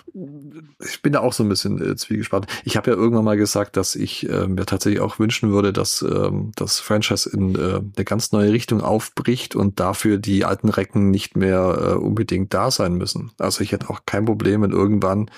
ich 0.84 1.00
bin 1.00 1.14
da 1.14 1.20
auch 1.20 1.32
so 1.32 1.42
ein 1.42 1.48
bisschen 1.48 1.80
äh, 1.80 1.96
zwiegespannt. 1.96 2.46
Ich 2.64 2.76
habe 2.76 2.90
ja 2.90 2.96
irgendwann 2.96 3.24
mal 3.24 3.38
gesagt, 3.38 3.78
dass 3.78 3.96
ich 3.96 4.28
äh, 4.28 4.46
mir 4.46 4.66
tatsächlich 4.66 5.00
auch 5.00 5.18
wünschen 5.18 5.50
würde, 5.50 5.72
dass 5.72 6.02
ähm, 6.02 6.52
das 6.56 6.78
Franchise 6.78 7.30
in 7.30 7.54
äh, 7.54 7.76
eine 7.76 8.04
ganz 8.04 8.32
neue 8.32 8.52
Richtung 8.52 8.82
aufbricht 8.82 9.56
und 9.56 9.80
dafür 9.80 10.18
die 10.18 10.44
alten 10.44 10.68
Recken 10.68 11.10
nicht 11.10 11.36
mehr 11.36 11.78
äh, 11.80 11.94
unbedingt 11.94 12.52
da 12.52 12.70
sein 12.70 12.94
müssen. 12.94 13.32
Also 13.38 13.62
ich 13.62 13.72
hätte 13.72 13.88
auch 13.88 14.00
kein 14.04 14.26
Problem, 14.26 14.60
wenn 14.60 14.72
irgendwann 14.72 15.30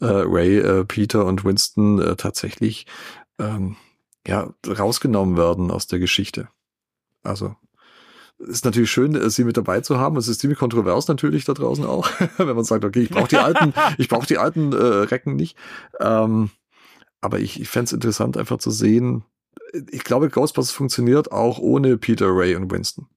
äh, 0.00 0.06
Ray, 0.06 0.58
äh, 0.58 0.84
Peter 0.84 1.24
und 1.24 1.44
Winston 1.44 2.00
äh, 2.00 2.16
tatsächlich 2.16 2.86
ähm, 3.38 3.76
ja 4.26 4.52
rausgenommen 4.66 5.36
werden 5.36 5.70
aus 5.70 5.86
der 5.86 6.00
Geschichte. 6.00 6.48
Also 7.22 7.54
ist 8.38 8.64
natürlich 8.64 8.90
schön, 8.90 9.14
äh, 9.14 9.30
sie 9.30 9.44
mit 9.44 9.56
dabei 9.56 9.80
zu 9.80 9.98
haben. 9.98 10.16
Es 10.16 10.28
ist 10.28 10.40
ziemlich 10.40 10.58
kontrovers 10.58 11.08
natürlich 11.08 11.44
da 11.44 11.54
draußen 11.54 11.84
auch, 11.84 12.08
wenn 12.36 12.54
man 12.54 12.64
sagt, 12.64 12.84
okay, 12.84 13.00
ich 13.00 13.10
brauche 13.10 13.28
die 13.28 13.38
alten, 13.38 13.72
ich 13.98 14.08
brauche 14.08 14.26
die 14.26 14.38
alten 14.38 14.72
äh, 14.72 14.76
Recken 14.76 15.36
nicht. 15.36 15.56
Ähm, 16.00 16.50
aber 17.20 17.38
ich, 17.40 17.60
ich 17.60 17.68
fände 17.68 17.86
es 17.86 17.92
interessant, 17.92 18.36
einfach 18.36 18.58
zu 18.58 18.70
sehen. 18.70 19.24
Ich 19.90 20.04
glaube, 20.04 20.28
Ghostbusters 20.28 20.74
funktioniert 20.74 21.32
auch 21.32 21.58
ohne 21.58 21.96
Peter, 21.96 22.28
Ray 22.28 22.54
und 22.54 22.70
Winston. 22.70 23.08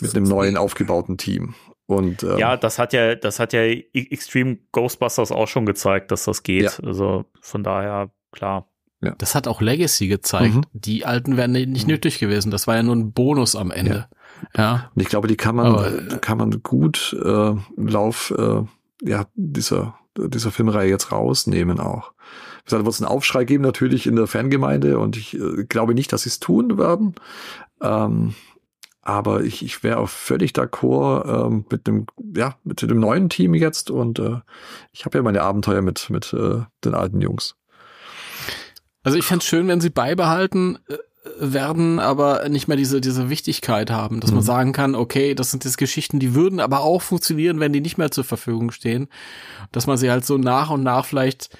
Mit 0.00 0.14
einem 0.14 0.24
neuen 0.24 0.56
aufgebauten 0.56 1.16
Team. 1.16 1.54
Und, 1.86 2.22
ähm, 2.22 2.36
ja, 2.36 2.56
das 2.58 2.78
hat 2.78 2.92
ja, 2.92 3.14
das 3.14 3.40
hat 3.40 3.54
ja 3.54 3.62
Extreme 3.62 4.58
Ghostbusters 4.72 5.32
auch 5.32 5.48
schon 5.48 5.64
gezeigt, 5.64 6.10
dass 6.10 6.24
das 6.24 6.42
geht. 6.42 6.64
Ja. 6.64 6.84
Also 6.84 7.24
von 7.40 7.62
daher, 7.62 8.10
klar. 8.30 8.68
Ja. 9.00 9.14
Das 9.16 9.34
hat 9.34 9.48
auch 9.48 9.62
Legacy 9.62 10.08
gezeigt. 10.08 10.54
Mhm. 10.54 10.62
Die 10.72 11.06
alten 11.06 11.36
wären 11.36 11.52
nicht 11.52 11.86
mhm. 11.86 11.92
nötig 11.92 12.18
gewesen. 12.18 12.50
Das 12.50 12.66
war 12.66 12.76
ja 12.76 12.82
nur 12.82 12.96
ein 12.96 13.12
Bonus 13.12 13.56
am 13.56 13.70
Ende. 13.70 14.08
Ja. 14.10 14.17
Und 14.94 15.02
ich 15.02 15.08
glaube, 15.08 15.28
die 15.28 15.36
kann 15.36 15.56
man, 15.56 15.66
Aber, 15.66 15.90
kann 16.18 16.38
man 16.38 16.62
gut 16.62 17.16
äh, 17.22 17.50
im 17.50 17.86
Lauf 17.86 18.32
äh, 18.36 18.62
ja, 19.02 19.26
dieser, 19.34 19.98
dieser 20.16 20.50
Filmreihe 20.50 20.90
jetzt 20.90 21.12
rausnehmen 21.12 21.80
auch. 21.80 22.12
Gesagt, 22.64 22.84
wird 22.84 22.94
es 22.94 23.00
einen 23.00 23.10
Aufschrei 23.10 23.44
geben 23.44 23.62
natürlich 23.62 24.06
in 24.06 24.16
der 24.16 24.26
Fangemeinde 24.26 24.98
und 24.98 25.16
ich 25.16 25.34
äh, 25.38 25.64
glaube 25.64 25.94
nicht, 25.94 26.12
dass 26.12 26.22
sie 26.22 26.28
es 26.28 26.40
tun 26.40 26.78
werden. 26.78 27.14
Ähm, 27.80 28.34
aber 29.02 29.42
ich, 29.42 29.64
ich 29.64 29.82
wäre 29.82 29.98
auch 29.98 30.08
völlig 30.08 30.52
d'accord 30.52 31.46
ähm, 31.46 31.64
mit 31.70 31.86
dem, 31.86 32.06
ja, 32.36 32.56
mit 32.64 32.82
dem 32.82 33.00
neuen 33.00 33.30
Team 33.30 33.54
jetzt 33.54 33.90
und 33.90 34.18
äh, 34.18 34.40
ich 34.92 35.06
habe 35.06 35.16
ja 35.16 35.22
meine 35.22 35.40
Abenteuer 35.40 35.80
mit, 35.80 36.10
mit 36.10 36.34
äh, 36.34 36.60
den 36.84 36.94
alten 36.94 37.22
Jungs. 37.22 37.56
Also 39.02 39.16
ich 39.16 39.24
fände 39.24 39.44
schön, 39.44 39.68
wenn 39.68 39.80
sie 39.80 39.88
beibehalten, 39.88 40.78
äh, 40.88 40.98
werden 41.38 41.98
aber 41.98 42.48
nicht 42.48 42.68
mehr 42.68 42.76
diese, 42.76 43.00
diese 43.00 43.30
Wichtigkeit 43.30 43.90
haben, 43.90 44.20
dass 44.20 44.30
mhm. 44.30 44.36
man 44.36 44.44
sagen 44.44 44.72
kann, 44.72 44.94
okay, 44.94 45.34
das 45.34 45.50
sind 45.50 45.64
jetzt 45.64 45.78
Geschichten, 45.78 46.18
die 46.18 46.34
würden 46.34 46.60
aber 46.60 46.80
auch 46.80 47.02
funktionieren, 47.02 47.60
wenn 47.60 47.72
die 47.72 47.80
nicht 47.80 47.98
mehr 47.98 48.10
zur 48.10 48.24
Verfügung 48.24 48.70
stehen. 48.70 49.08
Dass 49.72 49.86
man 49.86 49.96
sie 49.96 50.10
halt 50.10 50.24
so 50.24 50.38
nach 50.38 50.70
und 50.70 50.82
nach 50.82 51.04
vielleicht 51.04 51.50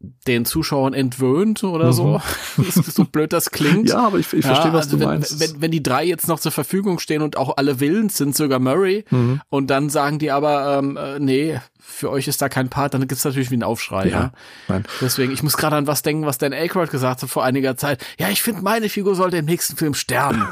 den 0.00 0.44
Zuschauern 0.44 0.94
entwöhnt 0.94 1.64
oder 1.64 1.86
mhm. 1.86 1.92
so. 1.92 2.20
so 2.56 3.04
blöd 3.04 3.32
das 3.32 3.50
klingt. 3.50 3.90
Ja, 3.90 4.06
aber 4.06 4.18
ich, 4.18 4.32
ich 4.32 4.44
verstehe, 4.44 4.68
ja, 4.68 4.72
was 4.72 4.86
also 4.86 4.96
du 4.96 5.00
wenn, 5.00 5.08
meinst. 5.08 5.40
Wenn, 5.40 5.60
wenn 5.60 5.70
die 5.70 5.82
drei 5.82 6.04
jetzt 6.04 6.28
noch 6.28 6.38
zur 6.38 6.52
Verfügung 6.52 6.98
stehen 6.98 7.22
und 7.22 7.36
auch 7.36 7.56
alle 7.56 7.80
willens 7.80 8.16
sind, 8.16 8.36
sogar 8.36 8.60
Murray, 8.60 9.04
mhm. 9.10 9.40
und 9.48 9.68
dann 9.68 9.90
sagen 9.90 10.18
die 10.18 10.30
aber, 10.30 10.78
ähm, 10.78 10.96
äh, 10.96 11.18
nee, 11.18 11.60
für 11.80 12.10
euch 12.10 12.28
ist 12.28 12.40
da 12.40 12.48
kein 12.48 12.68
Part, 12.68 12.94
dann 12.94 13.08
gibt's 13.08 13.24
natürlich 13.24 13.50
wie 13.50 13.54
einen 13.54 13.64
Aufschrei. 13.64 14.08
Ja, 14.08 14.20
ja? 14.20 14.32
Nein. 14.68 14.84
Deswegen, 15.00 15.32
ich 15.32 15.42
muss 15.42 15.56
gerade 15.56 15.74
an 15.74 15.86
was 15.86 16.02
denken, 16.02 16.26
was 16.26 16.38
Dan 16.38 16.52
Aykroyd 16.52 16.90
gesagt 16.90 17.22
hat 17.22 17.30
vor 17.30 17.44
einiger 17.44 17.76
Zeit. 17.76 18.04
Ja, 18.20 18.28
ich 18.28 18.42
finde, 18.42 18.62
meine 18.62 18.88
Figur 18.88 19.16
sollte 19.16 19.38
im 19.38 19.46
nächsten 19.46 19.76
Film 19.76 19.94
sterben. 19.94 20.46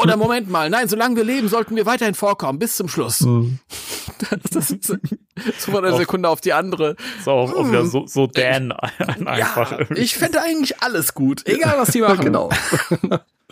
Oder 0.00 0.16
Moment 0.16 0.48
mal, 0.48 0.70
nein, 0.70 0.88
solange 0.88 1.16
wir 1.16 1.24
leben, 1.24 1.48
sollten 1.48 1.76
wir 1.76 1.86
weiterhin 1.86 2.14
vorkommen, 2.14 2.58
bis 2.58 2.76
zum 2.76 2.88
Schluss. 2.88 3.20
Mhm. 3.20 3.58
Das 4.52 4.70
ist 4.70 4.84
so 4.84 4.96
von 5.72 5.84
einer 5.84 5.96
Sekunde 5.96 6.28
auf 6.28 6.40
die 6.42 6.52
andere. 6.52 6.96
So, 7.24 7.30
auch, 7.30 7.54
auch 7.54 7.66
wieder 7.68 7.86
so, 7.86 8.06
so 8.06 8.26
Dan 8.26 8.72
einfach. 9.24 9.78
Ja, 9.78 9.90
ich 9.96 10.14
fände 10.14 10.42
eigentlich 10.42 10.82
alles 10.82 11.14
gut, 11.14 11.46
egal 11.46 11.78
was 11.78 11.90
die 11.92 12.00
machen. 12.02 12.24
genau. 12.26 12.50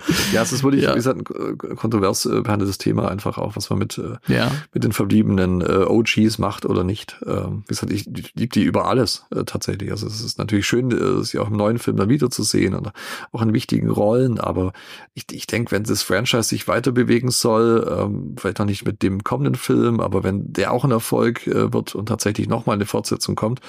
Ja, 0.32 0.42
es 0.42 0.52
ist 0.52 0.62
wirklich, 0.62 0.84
ja. 0.84 0.92
wie 0.92 0.96
gesagt, 0.96 1.18
ein 1.18 1.76
kontrovers 1.76 2.26
äh, 2.26 2.42
behandeltes 2.42 2.78
Thema 2.78 3.10
einfach 3.10 3.38
auch, 3.38 3.56
was 3.56 3.70
man 3.70 3.78
mit, 3.78 3.98
äh, 3.98 4.16
ja. 4.32 4.50
mit 4.72 4.84
den 4.84 4.92
verbliebenen 4.92 5.60
äh, 5.60 5.84
OGs 5.86 6.38
macht 6.38 6.66
oder 6.66 6.84
nicht. 6.84 7.16
Ähm, 7.26 7.62
wie 7.66 7.68
gesagt, 7.68 7.92
ich 7.92 8.06
liebe 8.34 8.52
die 8.52 8.62
über 8.62 8.86
alles 8.86 9.26
äh, 9.34 9.44
tatsächlich. 9.44 9.90
Also 9.90 10.06
es 10.06 10.20
ist 10.20 10.38
natürlich 10.38 10.66
schön, 10.66 10.90
äh, 10.90 11.24
sie 11.24 11.38
auch 11.38 11.48
im 11.48 11.56
neuen 11.56 11.78
Film 11.78 11.96
dann 11.96 12.08
wiederzusehen 12.08 12.74
und 12.74 12.90
auch 13.32 13.42
in 13.42 13.52
wichtigen 13.52 13.90
Rollen, 13.90 14.38
aber 14.38 14.72
ich, 15.14 15.24
ich 15.32 15.46
denke, 15.46 15.72
wenn 15.72 15.84
das 15.84 16.02
Franchise 16.02 16.48
sich 16.48 16.68
weiter 16.68 16.92
bewegen 16.92 17.30
soll, 17.30 17.86
ähm, 17.90 18.36
vielleicht 18.38 18.58
noch 18.58 18.66
nicht 18.66 18.84
mit 18.84 19.02
dem 19.02 19.24
kommenden 19.24 19.54
Film, 19.54 20.00
aber 20.00 20.24
wenn 20.24 20.52
der 20.52 20.72
auch 20.72 20.84
ein 20.84 20.90
Erfolg 20.90 21.46
äh, 21.46 21.72
wird 21.72 21.94
und 21.94 22.06
tatsächlich 22.06 22.48
nochmal 22.48 22.76
eine 22.76 22.86
Fortsetzung 22.86 23.34
kommt, 23.34 23.60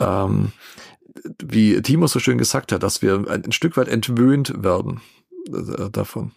ähm, 0.00 0.52
wie 1.42 1.80
Timo 1.82 2.06
so 2.06 2.18
schön 2.18 2.38
gesagt 2.38 2.72
hat, 2.72 2.82
dass 2.82 3.02
wir 3.02 3.24
ein, 3.28 3.44
ein 3.44 3.52
Stück 3.52 3.76
weit 3.76 3.88
entwöhnt 3.88 4.62
werden 4.62 5.00
äh, 5.46 5.90
davon. 5.90 6.32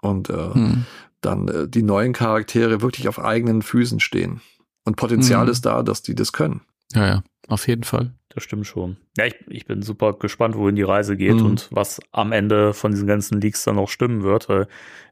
Und 0.00 0.30
äh, 0.30 0.54
hm. 0.54 0.84
dann 1.20 1.48
äh, 1.48 1.68
die 1.68 1.82
neuen 1.82 2.12
Charaktere 2.12 2.82
wirklich 2.82 3.08
auf 3.08 3.18
eigenen 3.18 3.62
Füßen 3.62 4.00
stehen. 4.00 4.40
Und 4.84 4.96
Potenzial 4.96 5.46
hm. 5.46 5.50
ist 5.50 5.64
da, 5.64 5.82
dass 5.82 6.02
die 6.02 6.14
das 6.14 6.32
können. 6.32 6.60
Ja, 6.92 7.06
ja, 7.06 7.22
auf 7.48 7.66
jeden 7.68 7.84
Fall. 7.84 8.12
Das 8.28 8.42
stimmt 8.42 8.66
schon. 8.66 8.96
Ja, 9.16 9.26
ich, 9.26 9.36
ich 9.48 9.64
bin 9.64 9.82
super 9.82 10.12
gespannt, 10.14 10.56
wohin 10.56 10.74
die 10.74 10.82
Reise 10.82 11.16
geht 11.16 11.36
mhm. 11.36 11.46
und 11.46 11.68
was 11.70 12.00
am 12.10 12.32
Ende 12.32 12.74
von 12.74 12.90
diesen 12.90 13.06
ganzen 13.06 13.40
Leaks 13.40 13.62
dann 13.64 13.78
auch 13.78 13.88
stimmen 13.88 14.24
wird. 14.24 14.48
Weil 14.48 14.66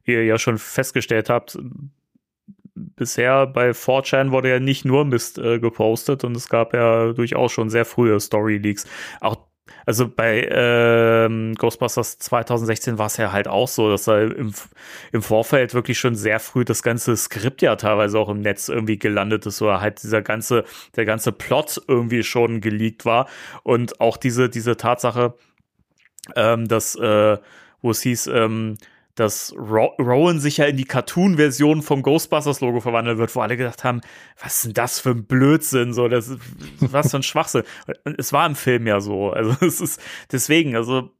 ihr 0.04 0.24
ja 0.24 0.38
schon 0.38 0.58
festgestellt 0.58 1.30
habt, 1.30 1.56
bisher 2.74 3.46
bei 3.46 3.70
4chan 3.70 4.32
wurde 4.32 4.50
ja 4.50 4.58
nicht 4.58 4.84
nur 4.84 5.04
Mist 5.04 5.38
äh, 5.38 5.60
gepostet 5.60 6.24
und 6.24 6.36
es 6.36 6.48
gab 6.48 6.74
ja 6.74 7.12
durchaus 7.12 7.52
schon 7.52 7.70
sehr 7.70 7.84
frühe 7.84 8.18
Story-Leaks. 8.18 8.86
Auch 9.20 9.36
also 9.86 10.08
bei 10.08 10.48
ähm, 10.50 11.54
Ghostbusters 11.54 12.18
2016 12.18 12.98
war 12.98 13.06
es 13.06 13.16
ja 13.16 13.32
halt 13.32 13.48
auch 13.48 13.68
so, 13.68 13.90
dass 13.90 14.04
da 14.04 14.20
im, 14.22 14.52
im 15.12 15.22
Vorfeld 15.22 15.74
wirklich 15.74 15.98
schon 15.98 16.14
sehr 16.14 16.40
früh 16.40 16.64
das 16.64 16.82
ganze 16.82 17.16
Skript 17.16 17.62
ja 17.62 17.76
teilweise 17.76 18.18
auch 18.18 18.28
im 18.28 18.40
Netz 18.40 18.68
irgendwie 18.68 18.98
gelandet 18.98 19.46
ist 19.46 19.60
oder 19.62 19.80
halt 19.80 20.02
dieser 20.02 20.22
ganze, 20.22 20.64
der 20.96 21.04
ganze 21.04 21.32
Plot 21.32 21.82
irgendwie 21.88 22.22
schon 22.22 22.60
geleakt 22.60 23.04
war. 23.04 23.28
Und 23.62 24.00
auch 24.00 24.16
diese, 24.16 24.48
diese 24.48 24.76
Tatsache, 24.76 25.34
ähm, 26.36 26.68
dass, 26.68 26.94
äh, 26.94 27.38
wo 27.80 27.90
es 27.90 28.02
hieß, 28.02 28.28
ähm, 28.28 28.76
dass 29.14 29.54
Rowan 29.56 30.40
sich 30.40 30.56
ja 30.56 30.64
in 30.64 30.76
die 30.76 30.84
Cartoon-Version 30.84 31.82
vom 31.82 32.02
Ghostbusters-Logo 32.02 32.80
verwandeln 32.80 33.18
wird, 33.18 33.34
wo 33.36 33.40
alle 33.40 33.56
gedacht 33.56 33.84
haben, 33.84 34.00
was 34.42 34.56
ist 34.56 34.64
denn 34.64 34.74
das 34.74 35.00
für 35.00 35.10
ein 35.10 35.26
Blödsinn, 35.26 35.92
so, 35.92 36.08
das, 36.08 36.34
was 36.80 37.10
für 37.10 37.18
ein 37.18 37.22
Schwachsinn. 37.22 37.64
Es 38.16 38.32
war 38.32 38.46
im 38.46 38.54
Film 38.54 38.86
ja 38.86 39.00
so, 39.00 39.30
also 39.30 39.54
es 39.66 39.80
ist 39.80 40.00
deswegen, 40.30 40.76
also 40.76 41.10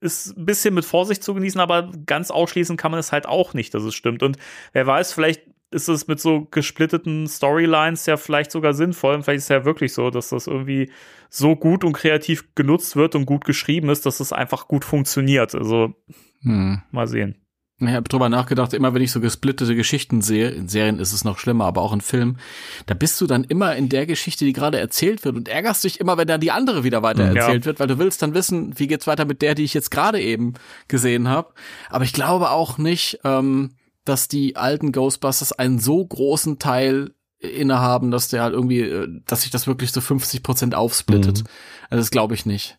ist 0.00 0.36
ein 0.36 0.46
bisschen 0.46 0.74
mit 0.74 0.84
Vorsicht 0.84 1.22
zu 1.22 1.34
genießen, 1.34 1.60
aber 1.60 1.92
ganz 2.06 2.30
ausschließen 2.30 2.76
kann 2.76 2.90
man 2.90 3.00
es 3.00 3.12
halt 3.12 3.26
auch 3.26 3.54
nicht, 3.54 3.74
dass 3.74 3.82
es 3.82 3.94
stimmt. 3.94 4.22
Und 4.22 4.38
wer 4.72 4.86
weiß, 4.86 5.12
vielleicht 5.12 5.42
ist 5.70 5.88
es 5.88 6.06
mit 6.08 6.20
so 6.20 6.46
gesplitteten 6.50 7.26
Storylines 7.26 8.06
ja 8.06 8.16
vielleicht 8.16 8.50
sogar 8.50 8.74
sinnvoll. 8.74 9.14
Und 9.14 9.22
vielleicht 9.22 9.38
ist 9.38 9.44
es 9.44 9.48
ja 9.50 9.64
wirklich 9.64 9.92
so, 9.92 10.10
dass 10.10 10.30
das 10.30 10.46
irgendwie 10.46 10.90
so 11.28 11.54
gut 11.54 11.84
und 11.84 11.92
kreativ 11.92 12.54
genutzt 12.54 12.96
wird 12.96 13.14
und 13.14 13.26
gut 13.26 13.44
geschrieben 13.44 13.88
ist, 13.88 14.04
dass 14.04 14.20
es 14.20 14.32
einfach 14.32 14.66
gut 14.66 14.84
funktioniert. 14.84 15.54
Also 15.54 15.94
hm. 16.42 16.82
Mal 16.90 17.06
sehen. 17.06 17.36
Ich 17.82 17.88
habe 17.88 18.08
drüber 18.08 18.28
nachgedacht, 18.28 18.74
immer 18.74 18.92
wenn 18.92 19.00
ich 19.00 19.10
so 19.10 19.20
gesplittete 19.20 19.74
Geschichten 19.74 20.20
sehe, 20.20 20.50
in 20.50 20.68
Serien 20.68 20.98
ist 20.98 21.14
es 21.14 21.24
noch 21.24 21.38
schlimmer, 21.38 21.64
aber 21.64 21.80
auch 21.80 21.94
in 21.94 22.02
Filmen, 22.02 22.38
da 22.84 22.92
bist 22.92 23.18
du 23.22 23.26
dann 23.26 23.42
immer 23.44 23.74
in 23.74 23.88
der 23.88 24.04
Geschichte, 24.04 24.44
die 24.44 24.52
gerade 24.52 24.78
erzählt 24.78 25.24
wird 25.24 25.34
und 25.36 25.48
ärgerst 25.48 25.84
dich 25.84 25.98
immer, 25.98 26.18
wenn 26.18 26.28
dann 26.28 26.42
die 26.42 26.50
andere 26.50 26.84
wieder 26.84 27.02
weiter 27.02 27.32
Ja. 27.32 27.40
erzählt 27.44 27.64
wird, 27.64 27.80
weil 27.80 27.86
du 27.86 27.98
willst 27.98 28.20
dann 28.20 28.34
wissen, 28.34 28.78
wie 28.78 28.86
geht's 28.86 29.06
weiter 29.06 29.24
mit 29.24 29.40
der, 29.40 29.54
die 29.54 29.64
ich 29.64 29.72
jetzt 29.72 29.90
gerade 29.90 30.20
eben 30.20 30.54
gesehen 30.88 31.28
habe. 31.28 31.54
Aber 31.88 32.04
ich 32.04 32.12
glaube 32.12 32.50
auch 32.50 32.76
nicht, 32.76 33.20
ähm, 33.24 33.70
dass 34.04 34.28
die 34.28 34.56
alten 34.56 34.92
Ghostbusters 34.92 35.52
einen 35.52 35.78
so 35.78 36.04
großen 36.04 36.58
Teil 36.58 37.14
innehaben, 37.38 38.10
dass 38.10 38.28
der 38.28 38.42
halt 38.42 38.54
irgendwie, 38.54 38.80
äh, 38.80 39.08
dass 39.26 39.42
sich 39.42 39.50
das 39.50 39.66
wirklich 39.66 39.92
so 39.92 40.00
50 40.00 40.42
Prozent 40.42 40.74
aufsplittet. 40.74 41.38
Mhm. 41.40 41.46
Also 41.90 42.00
das 42.02 42.10
glaube 42.10 42.34
ich 42.34 42.44
nicht. 42.46 42.78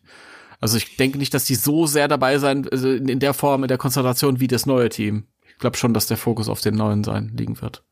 Also 0.60 0.76
ich 0.76 0.96
denke 0.96 1.18
nicht, 1.18 1.34
dass 1.34 1.44
die 1.44 1.56
so 1.56 1.86
sehr 1.86 2.06
dabei 2.06 2.38
sein, 2.38 2.68
also 2.70 2.88
in 2.90 3.18
der 3.18 3.34
Form, 3.34 3.64
in 3.64 3.68
der 3.68 3.78
Konzentration 3.78 4.38
wie 4.38 4.46
das 4.46 4.64
neue 4.66 4.88
Team. 4.88 5.24
Ich 5.48 5.58
glaube 5.58 5.76
schon, 5.76 5.92
dass 5.94 6.06
der 6.06 6.16
Fokus 6.16 6.48
auf 6.48 6.60
den 6.60 6.74
neuen 6.76 7.02
sein 7.02 7.32
liegen 7.36 7.60
wird. 7.60 7.82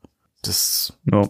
Das, 0.42 0.96
Ja, 1.04 1.24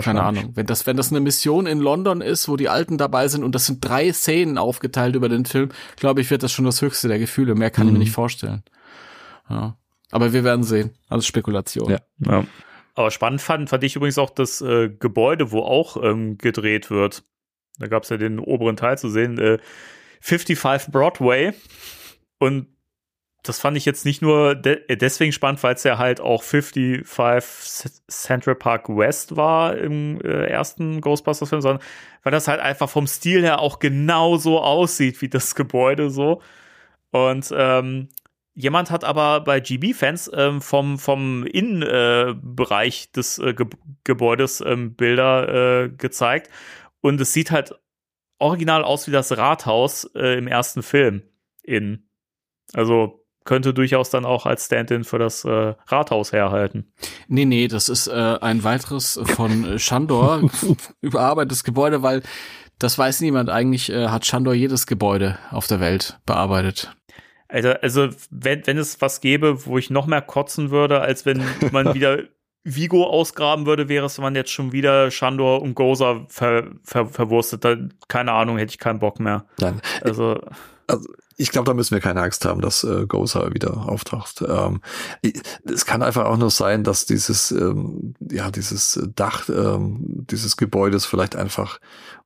keine. 0.00 0.22
Ahnung. 0.22 0.52
Wenn 0.54 0.66
das, 0.66 0.86
wenn 0.86 0.96
das 0.96 1.10
eine 1.10 1.20
Mission 1.20 1.66
in 1.66 1.78
London 1.80 2.20
ist, 2.20 2.48
wo 2.48 2.56
die 2.56 2.68
Alten 2.68 2.96
dabei 2.96 3.26
sind 3.28 3.42
und 3.44 3.54
das 3.54 3.66
sind 3.66 3.84
drei 3.84 4.12
Szenen 4.12 4.56
aufgeteilt 4.58 5.16
über 5.16 5.28
den 5.28 5.44
Film, 5.44 5.70
glaube 5.96 6.20
ich, 6.20 6.30
wird 6.30 6.42
das 6.44 6.52
schon 6.52 6.64
das 6.64 6.80
höchste 6.80 7.08
der 7.08 7.18
Gefühle. 7.18 7.54
Mehr 7.56 7.70
kann 7.70 7.86
ich 7.86 7.92
mir 7.92 7.98
Mhm. 7.98 8.04
nicht 8.04 8.12
vorstellen. 8.12 8.62
Ja. 9.50 9.76
Aber 10.10 10.32
wir 10.32 10.44
werden 10.44 10.62
sehen. 10.64 10.90
Alles 11.08 11.26
Spekulation. 11.26 11.90
Ja. 11.90 11.98
Ja. 12.18 12.44
Aber 12.94 13.10
spannend 13.10 13.40
fand, 13.42 13.68
fand 13.70 13.82
ich 13.84 13.96
übrigens 13.96 14.18
auch 14.18 14.30
das 14.30 14.60
äh, 14.60 14.88
Gebäude, 14.88 15.50
wo 15.50 15.60
auch 15.60 16.02
ähm, 16.02 16.38
gedreht 16.38 16.90
wird. 16.90 17.24
Da 17.78 17.88
gab 17.88 18.04
es 18.04 18.08
ja 18.10 18.16
den 18.16 18.38
oberen 18.38 18.76
Teil 18.76 18.96
zu 18.98 19.08
sehen, 19.08 19.38
äh, 19.38 19.58
55 20.20 20.92
Broadway. 20.92 21.52
Und 22.38 22.68
das 23.42 23.60
fand 23.60 23.76
ich 23.76 23.84
jetzt 23.84 24.04
nicht 24.06 24.22
nur 24.22 24.54
de 24.54 24.80
äh, 24.88 24.96
deswegen 24.96 25.32
spannend, 25.32 25.62
weil 25.62 25.74
es 25.74 25.82
ja 25.82 25.98
halt 25.98 26.20
auch 26.20 26.42
55 26.44 27.04
C- 27.44 27.90
Central 28.08 28.54
Park 28.54 28.88
West 28.88 29.36
war 29.36 29.76
im 29.76 30.20
äh, 30.20 30.46
ersten 30.46 31.00
Ghostbusters-Film, 31.00 31.60
sondern 31.60 31.82
weil 32.22 32.30
das 32.30 32.48
halt 32.48 32.60
einfach 32.60 32.88
vom 32.88 33.06
Stil 33.06 33.42
her 33.42 33.58
auch 33.58 33.80
genau 33.80 34.36
so 34.36 34.60
aussieht 34.60 35.20
wie 35.20 35.28
das 35.28 35.54
Gebäude 35.56 36.10
so. 36.10 36.40
Und 37.10 37.52
ähm, 37.56 38.08
Jemand 38.56 38.90
hat 38.92 39.02
aber 39.02 39.40
bei 39.40 39.58
GB-Fans 39.58 40.30
ähm, 40.32 40.60
vom, 40.60 40.98
vom 40.98 41.44
Innenbereich 41.44 43.08
äh, 43.08 43.12
des 43.16 43.38
äh, 43.38 43.52
Ge 43.52 43.66
Gebäudes 44.04 44.62
ähm, 44.64 44.94
Bilder 44.94 45.84
äh, 45.84 45.88
gezeigt. 45.88 46.50
Und 47.00 47.20
es 47.20 47.32
sieht 47.32 47.50
halt 47.50 47.74
original 48.38 48.84
aus 48.84 49.08
wie 49.08 49.10
das 49.10 49.36
Rathaus 49.36 50.08
äh, 50.14 50.38
im 50.38 50.46
ersten 50.46 50.82
Film 50.82 51.22
in. 51.62 52.08
Also 52.74 53.26
könnte 53.44 53.74
durchaus 53.74 54.10
dann 54.10 54.24
auch 54.24 54.46
als 54.46 54.66
Stand-in 54.66 55.04
für 55.04 55.18
das 55.18 55.44
äh, 55.44 55.74
Rathaus 55.86 56.32
herhalten. 56.32 56.92
Nee, 57.26 57.46
nee, 57.46 57.66
das 57.66 57.88
ist 57.88 58.06
äh, 58.06 58.38
ein 58.40 58.62
weiteres 58.62 59.20
von 59.24 59.78
Shandor 59.80 60.48
überarbeitetes 61.00 61.64
Gebäude, 61.64 62.02
weil 62.02 62.22
das 62.78 62.98
weiß 62.98 63.20
niemand. 63.20 63.50
Eigentlich 63.50 63.88
hat 63.88 64.26
Shandor 64.26 64.54
jedes 64.54 64.86
Gebäude 64.86 65.38
auf 65.50 65.68
der 65.68 65.78
Welt 65.78 66.18
bearbeitet. 66.26 66.90
Alter, 67.54 67.78
also 67.82 68.08
wenn, 68.30 68.66
wenn 68.66 68.78
es 68.78 69.00
was 69.00 69.20
gäbe, 69.20 69.64
wo 69.66 69.78
ich 69.78 69.88
noch 69.88 70.06
mehr 70.06 70.22
kotzen 70.22 70.70
würde, 70.70 71.00
als 71.00 71.24
wenn 71.24 71.42
man 71.72 71.94
wieder 71.94 72.24
Vigo 72.64 73.04
ausgraben 73.04 73.64
würde, 73.64 73.88
wäre 73.88 74.06
es, 74.06 74.18
wenn 74.18 74.24
man 74.24 74.34
jetzt 74.34 74.50
schon 74.50 74.72
wieder 74.72 75.10
Shandor 75.10 75.62
und 75.62 75.74
Goza 75.74 76.26
ver, 76.28 76.72
ver, 76.82 77.06
verwurstet. 77.06 77.64
Keine 78.08 78.32
Ahnung, 78.32 78.58
hätte 78.58 78.70
ich 78.70 78.78
keinen 78.78 78.98
Bock 78.98 79.20
mehr. 79.20 79.44
Nein, 79.60 79.80
Also, 80.00 80.40
ich 81.36 81.50
glaube, 81.50 81.66
da 81.66 81.74
müssen 81.74 81.94
wir 81.94 82.00
keine 82.00 82.22
Angst 82.22 82.44
haben, 82.44 82.60
dass 82.60 82.84
äh, 82.84 83.06
Gozer 83.06 83.52
wieder 83.52 83.88
auftaucht. 83.88 84.42
Ähm, 84.46 84.80
es 85.64 85.84
kann 85.86 86.02
einfach 86.02 86.26
auch 86.26 86.36
nur 86.36 86.50
sein, 86.50 86.84
dass 86.84 87.06
dieses, 87.06 87.50
ähm, 87.50 88.14
ja, 88.30 88.50
dieses 88.50 89.00
Dach 89.14 89.48
ähm, 89.48 89.98
dieses 90.30 90.56
Gebäudes 90.56 91.06
vielleicht 91.06 91.36
einfach 91.36 91.78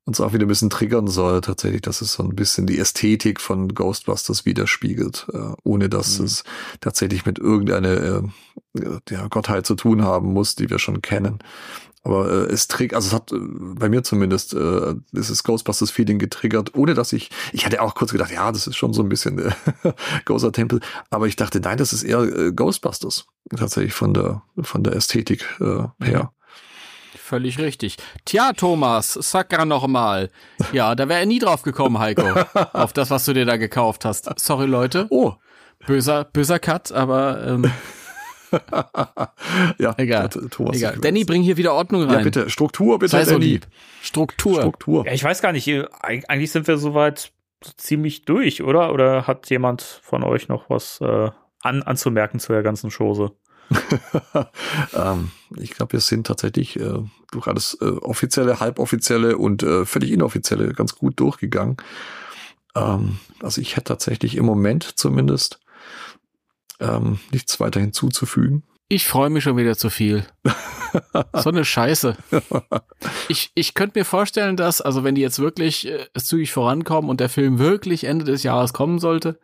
uns 0.04 0.20
auch 0.20 0.32
wieder 0.32 0.46
ein 0.46 0.48
bisschen 0.48 0.70
triggern 0.70 1.06
soll, 1.06 1.42
tatsächlich, 1.42 1.82
dass 1.82 2.00
es 2.00 2.14
so 2.14 2.22
ein 2.22 2.34
bisschen 2.34 2.66
die 2.66 2.78
Ästhetik 2.78 3.40
von 3.40 3.68
Ghostbusters 3.74 4.46
widerspiegelt, 4.46 5.26
äh, 5.34 5.52
ohne 5.64 5.90
dass 5.90 6.18
Mhm. 6.18 6.24
es 6.24 6.44
tatsächlich 6.80 7.26
mit 7.26 7.38
irgendeiner 7.38 7.90
äh, 7.90 8.22
ja, 9.10 9.28
Gottheit 9.28 9.66
zu 9.66 9.74
tun 9.74 10.02
haben 10.02 10.32
muss, 10.32 10.54
die 10.54 10.70
wir 10.70 10.78
schon 10.78 11.02
kennen. 11.02 11.40
Aber 12.08 12.30
äh, 12.30 12.52
es 12.52 12.68
triggert, 12.68 12.96
also 12.96 13.08
es 13.08 13.12
hat 13.12 13.32
äh, 13.32 13.36
bei 13.38 13.90
mir 13.90 14.02
zumindest 14.02 14.54
äh, 14.54 14.94
dieses 15.12 15.44
Ghostbusters-Feeling 15.44 16.18
getriggert, 16.18 16.74
ohne 16.74 16.94
dass 16.94 17.12
ich, 17.12 17.30
ich 17.52 17.66
hatte 17.66 17.82
auch 17.82 17.94
kurz 17.94 18.12
gedacht, 18.12 18.30
ja, 18.32 18.50
das 18.50 18.66
ist 18.66 18.76
schon 18.76 18.94
so 18.94 19.02
ein 19.02 19.10
bisschen 19.10 19.38
äh, 19.38 19.52
Gozer 20.24 20.52
Tempel, 20.52 20.80
aber 21.10 21.26
ich 21.26 21.36
dachte, 21.36 21.60
nein, 21.60 21.76
das 21.76 21.92
ist 21.92 22.04
eher 22.04 22.20
äh, 22.20 22.52
Ghostbusters 22.52 23.26
tatsächlich 23.54 23.92
von 23.92 24.14
der 24.14 24.42
von 24.62 24.82
der 24.82 24.94
Ästhetik 24.94 25.44
äh, 25.60 25.84
her. 26.04 26.32
Völlig 27.14 27.58
richtig. 27.58 27.98
Tja, 28.24 28.52
Thomas, 28.54 29.12
sag 29.12 29.50
gar 29.50 29.66
noch 29.66 29.86
mal. 29.86 30.30
Ja, 30.72 30.94
da 30.94 31.10
wäre 31.10 31.20
er 31.20 31.26
nie 31.26 31.38
drauf 31.38 31.62
gekommen, 31.62 31.98
Heiko. 31.98 32.22
auf 32.72 32.94
das, 32.94 33.10
was 33.10 33.26
du 33.26 33.34
dir 33.34 33.44
da 33.44 33.58
gekauft 33.58 34.06
hast. 34.06 34.30
Sorry, 34.40 34.66
Leute. 34.66 35.06
Oh, 35.10 35.34
Böser, 35.86 36.24
böser 36.24 36.58
Cut, 36.58 36.92
aber 36.92 37.46
ähm, 37.46 37.70
ja, 39.78 39.94
egal. 39.96 40.28
Thomas 40.28 40.76
egal. 40.76 40.98
Danny, 41.00 41.24
bring 41.24 41.42
hier 41.42 41.56
wieder 41.56 41.74
Ordnung 41.74 42.02
rein. 42.04 42.18
ja 42.18 42.22
bitte 42.22 42.50
Struktur, 42.50 42.98
bitte 42.98 43.12
Sei 43.12 43.24
so 43.24 43.32
Danny. 43.32 43.44
lieb. 43.44 43.66
Struktur. 44.02 44.60
Struktur. 44.60 45.06
ja, 45.06 45.12
ich 45.12 45.24
weiß 45.24 45.42
gar 45.42 45.52
nicht, 45.52 45.66
eig- 45.68 46.24
eigentlich 46.28 46.50
sind 46.52 46.66
wir 46.66 46.78
soweit 46.78 47.32
so 47.64 47.72
ziemlich 47.76 48.24
durch, 48.24 48.62
oder? 48.62 48.92
Oder 48.92 49.26
hat 49.26 49.50
jemand 49.50 49.82
von 49.82 50.22
euch 50.22 50.48
noch 50.48 50.70
was 50.70 51.00
äh, 51.00 51.30
an, 51.62 51.82
anzumerken 51.82 52.38
zu 52.40 52.52
der 52.52 52.62
ganzen 52.62 52.90
Chose? 52.90 53.32
ähm, 54.94 55.30
ich 55.56 55.72
glaube, 55.72 55.94
wir 55.94 56.00
sind 56.00 56.26
tatsächlich 56.26 56.78
äh, 56.78 57.00
durch 57.32 57.46
alles 57.46 57.76
äh, 57.80 57.84
offizielle, 57.84 58.60
halboffizielle 58.60 59.36
und 59.36 59.62
äh, 59.62 59.84
völlig 59.84 60.10
inoffizielle 60.12 60.72
ganz 60.72 60.94
gut 60.94 61.20
durchgegangen. 61.20 61.76
Ähm, 62.74 63.18
also 63.42 63.60
ich 63.60 63.76
hätte 63.76 63.84
tatsächlich 63.84 64.36
im 64.36 64.46
Moment 64.46 64.84
zumindest 64.98 65.60
ähm, 66.80 67.18
nichts 67.32 67.60
weiter 67.60 67.80
hinzuzufügen. 67.80 68.64
Ich 68.88 69.06
freue 69.06 69.28
mich 69.28 69.44
schon 69.44 69.58
wieder 69.58 69.76
zu 69.76 69.90
viel. 69.90 70.24
so 71.34 71.50
eine 71.50 71.64
Scheiße. 71.64 72.16
Ich, 73.30 73.52
ich 73.54 73.74
könnte 73.74 73.98
mir 73.98 74.04
vorstellen, 74.04 74.56
dass, 74.56 74.80
also 74.80 75.04
wenn 75.04 75.14
die 75.14 75.20
jetzt 75.20 75.38
wirklich 75.38 75.86
äh, 75.86 76.06
zügig 76.16 76.50
vorankommen 76.50 77.10
und 77.10 77.20
der 77.20 77.28
Film 77.28 77.58
wirklich 77.58 78.04
Ende 78.04 78.24
des 78.24 78.42
Jahres 78.42 78.72
kommen 78.72 78.98
sollte, 78.98 79.38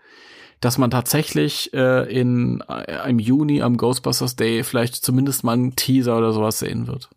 dass 0.61 0.79
man 0.79 0.91
tatsächlich 0.91 1.73
äh, 1.75 2.11
in 2.11 2.63
äh, 2.69 3.09
im 3.09 3.19
Juni 3.19 3.61
am 3.61 3.77
Ghostbusters 3.77 4.37
Day 4.37 4.65
vielleicht 4.65 4.97
zumindest 4.97 5.45
mal 5.45 5.53
einen 5.53 5.77
Teaser 5.77 6.17
oder 6.17 6.33
sowas 6.33 6.59
sehen 6.59 6.87
wird. 6.87 7.11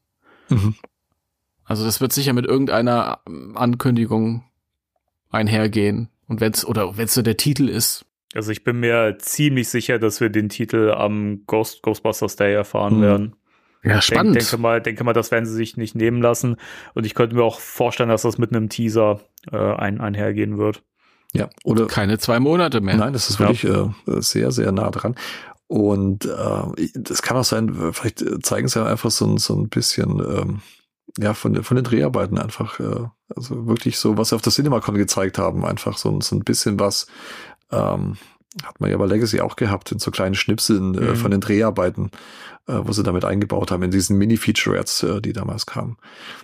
Mhm. 0.50 0.76
Also 1.64 1.86
das 1.86 2.02
wird 2.02 2.14
sicher 2.14 2.34
mit 2.34 2.46
irgendeiner 2.46 3.20
ähm, 3.28 3.56
Ankündigung 3.56 4.44
einhergehen. 5.30 6.10
Und 6.28 6.42
wenn's, 6.42 6.66
oder 6.66 6.98
wenn's 6.98 7.14
so 7.14 7.22
der 7.22 7.38
Titel 7.38 7.70
ist, 7.70 8.06
Also 8.34 8.52
ich 8.52 8.64
bin 8.64 8.80
mir 8.80 9.18
ziemlich 9.20 9.70
sicher, 9.70 10.00
dass 10.00 10.20
wir 10.20 10.30
den 10.30 10.50
Titel 10.50 10.92
am 10.92 11.44
Ghost, 11.48 11.82
Ghostbusters 11.82 12.36
Day 12.36 12.54
erfahren 12.54 12.98
Mhm. 12.98 13.02
werden. 13.02 13.36
ja, 13.84 14.00
Ich 14.00 14.08
denk, 14.08 14.34
denke 14.34 14.58
mal, 14.58 14.82
denke 14.82 15.04
mal, 15.04 15.14
das 15.14 15.32
werden 15.32 15.46
sie 15.46 15.54
sich 15.56 15.78
nicht 15.78 15.96
nehmen 15.96 16.22
lassen. 16.22 16.58
Und 16.94 17.06
ich 17.06 17.16
könnte 17.16 17.36
mir 17.36 17.44
auch 17.44 17.60
vorstellen, 17.60 18.10
dass 18.10 18.24
das 18.24 18.38
mit 18.38 18.52
einem 18.54 18.70
Teaser 18.70 19.22
äh, 19.52 19.58
ein, 19.58 20.02
einhergehen 20.02 20.58
wird. 20.58 20.84
Ja, 21.34 21.50
oder 21.64 21.88
Keine 21.88 22.18
zwei 22.20 22.40
Monate 22.40 22.82
mehr. 22.82 22.96
Nein, 22.98 23.14
das 23.14 23.30
ist 23.30 23.40
Ja. 23.40 23.48
wirklich 23.50 23.64
äh, 23.72 24.22
sehr, 24.22 24.52
sehr 24.52 24.72
nah 24.72 24.90
dran. 24.92 25.16
Und 25.68 26.26
äh, 26.26 26.88
das 26.96 27.22
kann 27.22 27.38
auch 27.38 27.44
sein, 27.44 27.74
vielleicht 27.94 28.24
zeigen 28.46 28.68
sie 28.68 28.80
ja 28.80 28.86
einfach 28.86 29.12
so, 29.12 29.26
ein- 29.26 29.38
so 29.38 29.54
ein 29.56 29.70
bisschen 29.70 30.20
ähm, 30.20 30.62
ja, 31.18 31.34
von, 31.34 31.54
den- 31.54 31.64
von 31.64 31.76
den 31.76 31.84
Dreharbeiten 31.84 32.38
einfach, 32.38 32.80
äh, 32.80 33.06
also 33.36 33.68
wirklich 33.68 33.98
so, 33.98 34.18
was 34.18 34.30
sie 34.30 34.36
auf 34.36 34.42
der 34.42 34.52
CinemaCon 34.54 34.96
gezeigt 34.96 35.38
haben, 35.38 35.66
einfach 35.66 35.98
so, 35.98 36.20
so 36.22 36.36
ein 36.36 36.44
bisschen 36.44 36.80
was, 36.80 37.08
ähm, 37.72 38.18
hat 38.64 38.80
man 38.80 38.90
ja 38.90 38.98
bei 38.98 39.06
Legacy 39.06 39.42
auch 39.42 39.56
gehabt, 39.56 39.92
in 39.92 40.00
so 40.00 40.10
kleinen 40.12 40.36
Schnipseln 40.36 40.96
äh, 40.96 41.02
Mhm. 41.12 41.16
von 41.16 41.32
den 41.32 41.42
Dreharbeiten, 41.42 42.12
äh, 42.68 42.80
wo 42.82 42.92
sie 42.92 43.04
damit 43.04 43.24
eingebaut 43.26 43.72
haben, 43.72 43.84
in 43.84 43.92
diesen 43.92 44.18
Mini-Featurettes, 44.18 45.04
äh, 45.04 45.22
die 45.22 45.34
damals 45.34 45.66
kamen. 45.66 45.98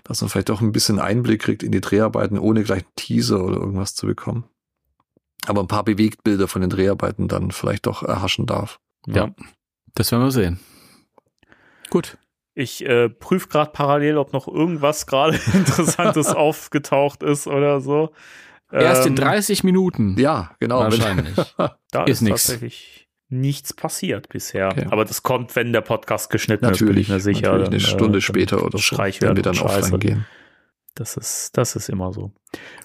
Dass 0.04 0.22
man 0.22 0.30
vielleicht 0.30 0.52
auch 0.52 0.62
ein 0.62 0.72
bisschen 0.72 1.00
Einblick 1.00 1.42
kriegt 1.42 1.64
in 1.64 1.72
die 1.72 1.82
Dreharbeiten, 1.82 2.38
ohne 2.38 2.64
gleich 2.64 2.84
einen 2.84 2.96
Teaser 2.96 3.44
oder 3.44 3.56
irgendwas 3.58 3.96
zu 3.96 4.06
bekommen 4.06 4.46
aber 5.46 5.60
ein 5.60 5.68
paar 5.68 5.84
Bewegtbilder 5.84 6.48
von 6.48 6.62
den 6.62 6.70
Dreharbeiten 6.70 7.28
dann 7.28 7.52
vielleicht 7.52 7.86
doch 7.86 8.02
erhaschen 8.02 8.46
darf. 8.46 8.80
Ja. 9.08 9.32
Das 9.94 10.10
werden 10.14 10.24
wir 10.24 10.32
sehen. 10.32 10.58
Gut. 11.90 12.18
Ich 12.56 12.86
äh, 12.86 13.10
prüfe 13.10 13.50
gerade 13.50 13.72
parallel, 13.72 14.18
ob 14.18 14.32
noch 14.32 14.48
irgendwas 14.48 15.06
gerade 15.06 15.38
Interessantes 15.54 16.28
aufgetaucht 16.34 17.24
ist 17.24 17.48
oder 17.48 17.82
so. 17.82 18.12
Erst 18.82 19.06
in 19.06 19.14
Ähm, 19.14 19.18
30 19.18 19.64
Minuten. 19.64 20.18
Ja, 20.18 20.52
genau. 20.60 20.80
Wahrscheinlich. 20.80 21.36
Da 21.92 22.04
ist 22.06 22.14
ist, 22.14 22.22
nix. 22.22 22.44
tatsächlich 22.48 23.08
nichts 23.30 23.74
passiert 23.74 24.30
bisher. 24.30 24.70
Okay. 24.70 24.88
Aber 24.90 25.06
das 25.06 25.22
kommt, 25.24 25.56
wenn 25.56 25.74
der 25.74 25.82
Podcast 25.82 26.30
geschnitten 26.30 26.66
ist, 26.66 26.80
bin 26.80 26.88
Natürlich, 26.88 27.08
ich 27.08 27.14
mir 27.14 27.20
sicher. 27.20 27.58
natürlich 27.58 27.68
eine 27.68 27.70
Dann, 27.70 27.80
äh, 27.80 27.80
Stunde 27.80 28.12
dann 28.14 28.22
später 28.22 28.66
oder 28.66 28.78
so, 28.80 28.98
wenn 28.98 29.36
wir 29.36 29.44
dann 29.44 29.60
offline 29.60 30.00
gehen. 30.00 30.26
Das 30.96 31.18
ist, 31.18 31.58
das 31.58 31.76
ist 31.76 31.90
immer 31.90 32.14
so. 32.14 32.32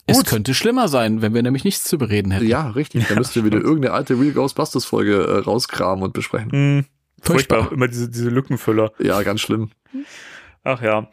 Es 0.07 0.17
Gut. 0.18 0.26
könnte 0.26 0.55
schlimmer 0.55 0.89
sein, 0.89 1.20
wenn 1.20 1.34
wir 1.34 1.42
nämlich 1.42 1.65
nichts 1.65 1.84
zu 1.84 1.99
bereden 1.99 2.31
hätten. 2.33 2.47
Ja, 2.47 2.70
richtig. 2.70 3.07
Da 3.08 3.15
müsst 3.17 3.36
ihr 3.36 3.44
wieder 3.44 3.58
irgendeine 3.62 3.92
alte 3.92 4.18
Real 4.18 4.33
Ghostbusters 4.33 4.86
Folge 4.86 5.23
äh, 5.25 5.39
rauskramen 5.41 6.02
und 6.05 6.15
besprechen. 6.15 6.50
Hm, 6.50 6.84
Furchtbar. 7.20 7.70
Immer 7.73 7.89
diese, 7.89 8.08
diese 8.08 8.31
Lückenfüller. 8.31 8.92
Ja, 8.99 9.23
ganz 9.23 9.41
schlimm. 9.42 9.70
Ach 10.65 10.81
ja. 10.83 11.08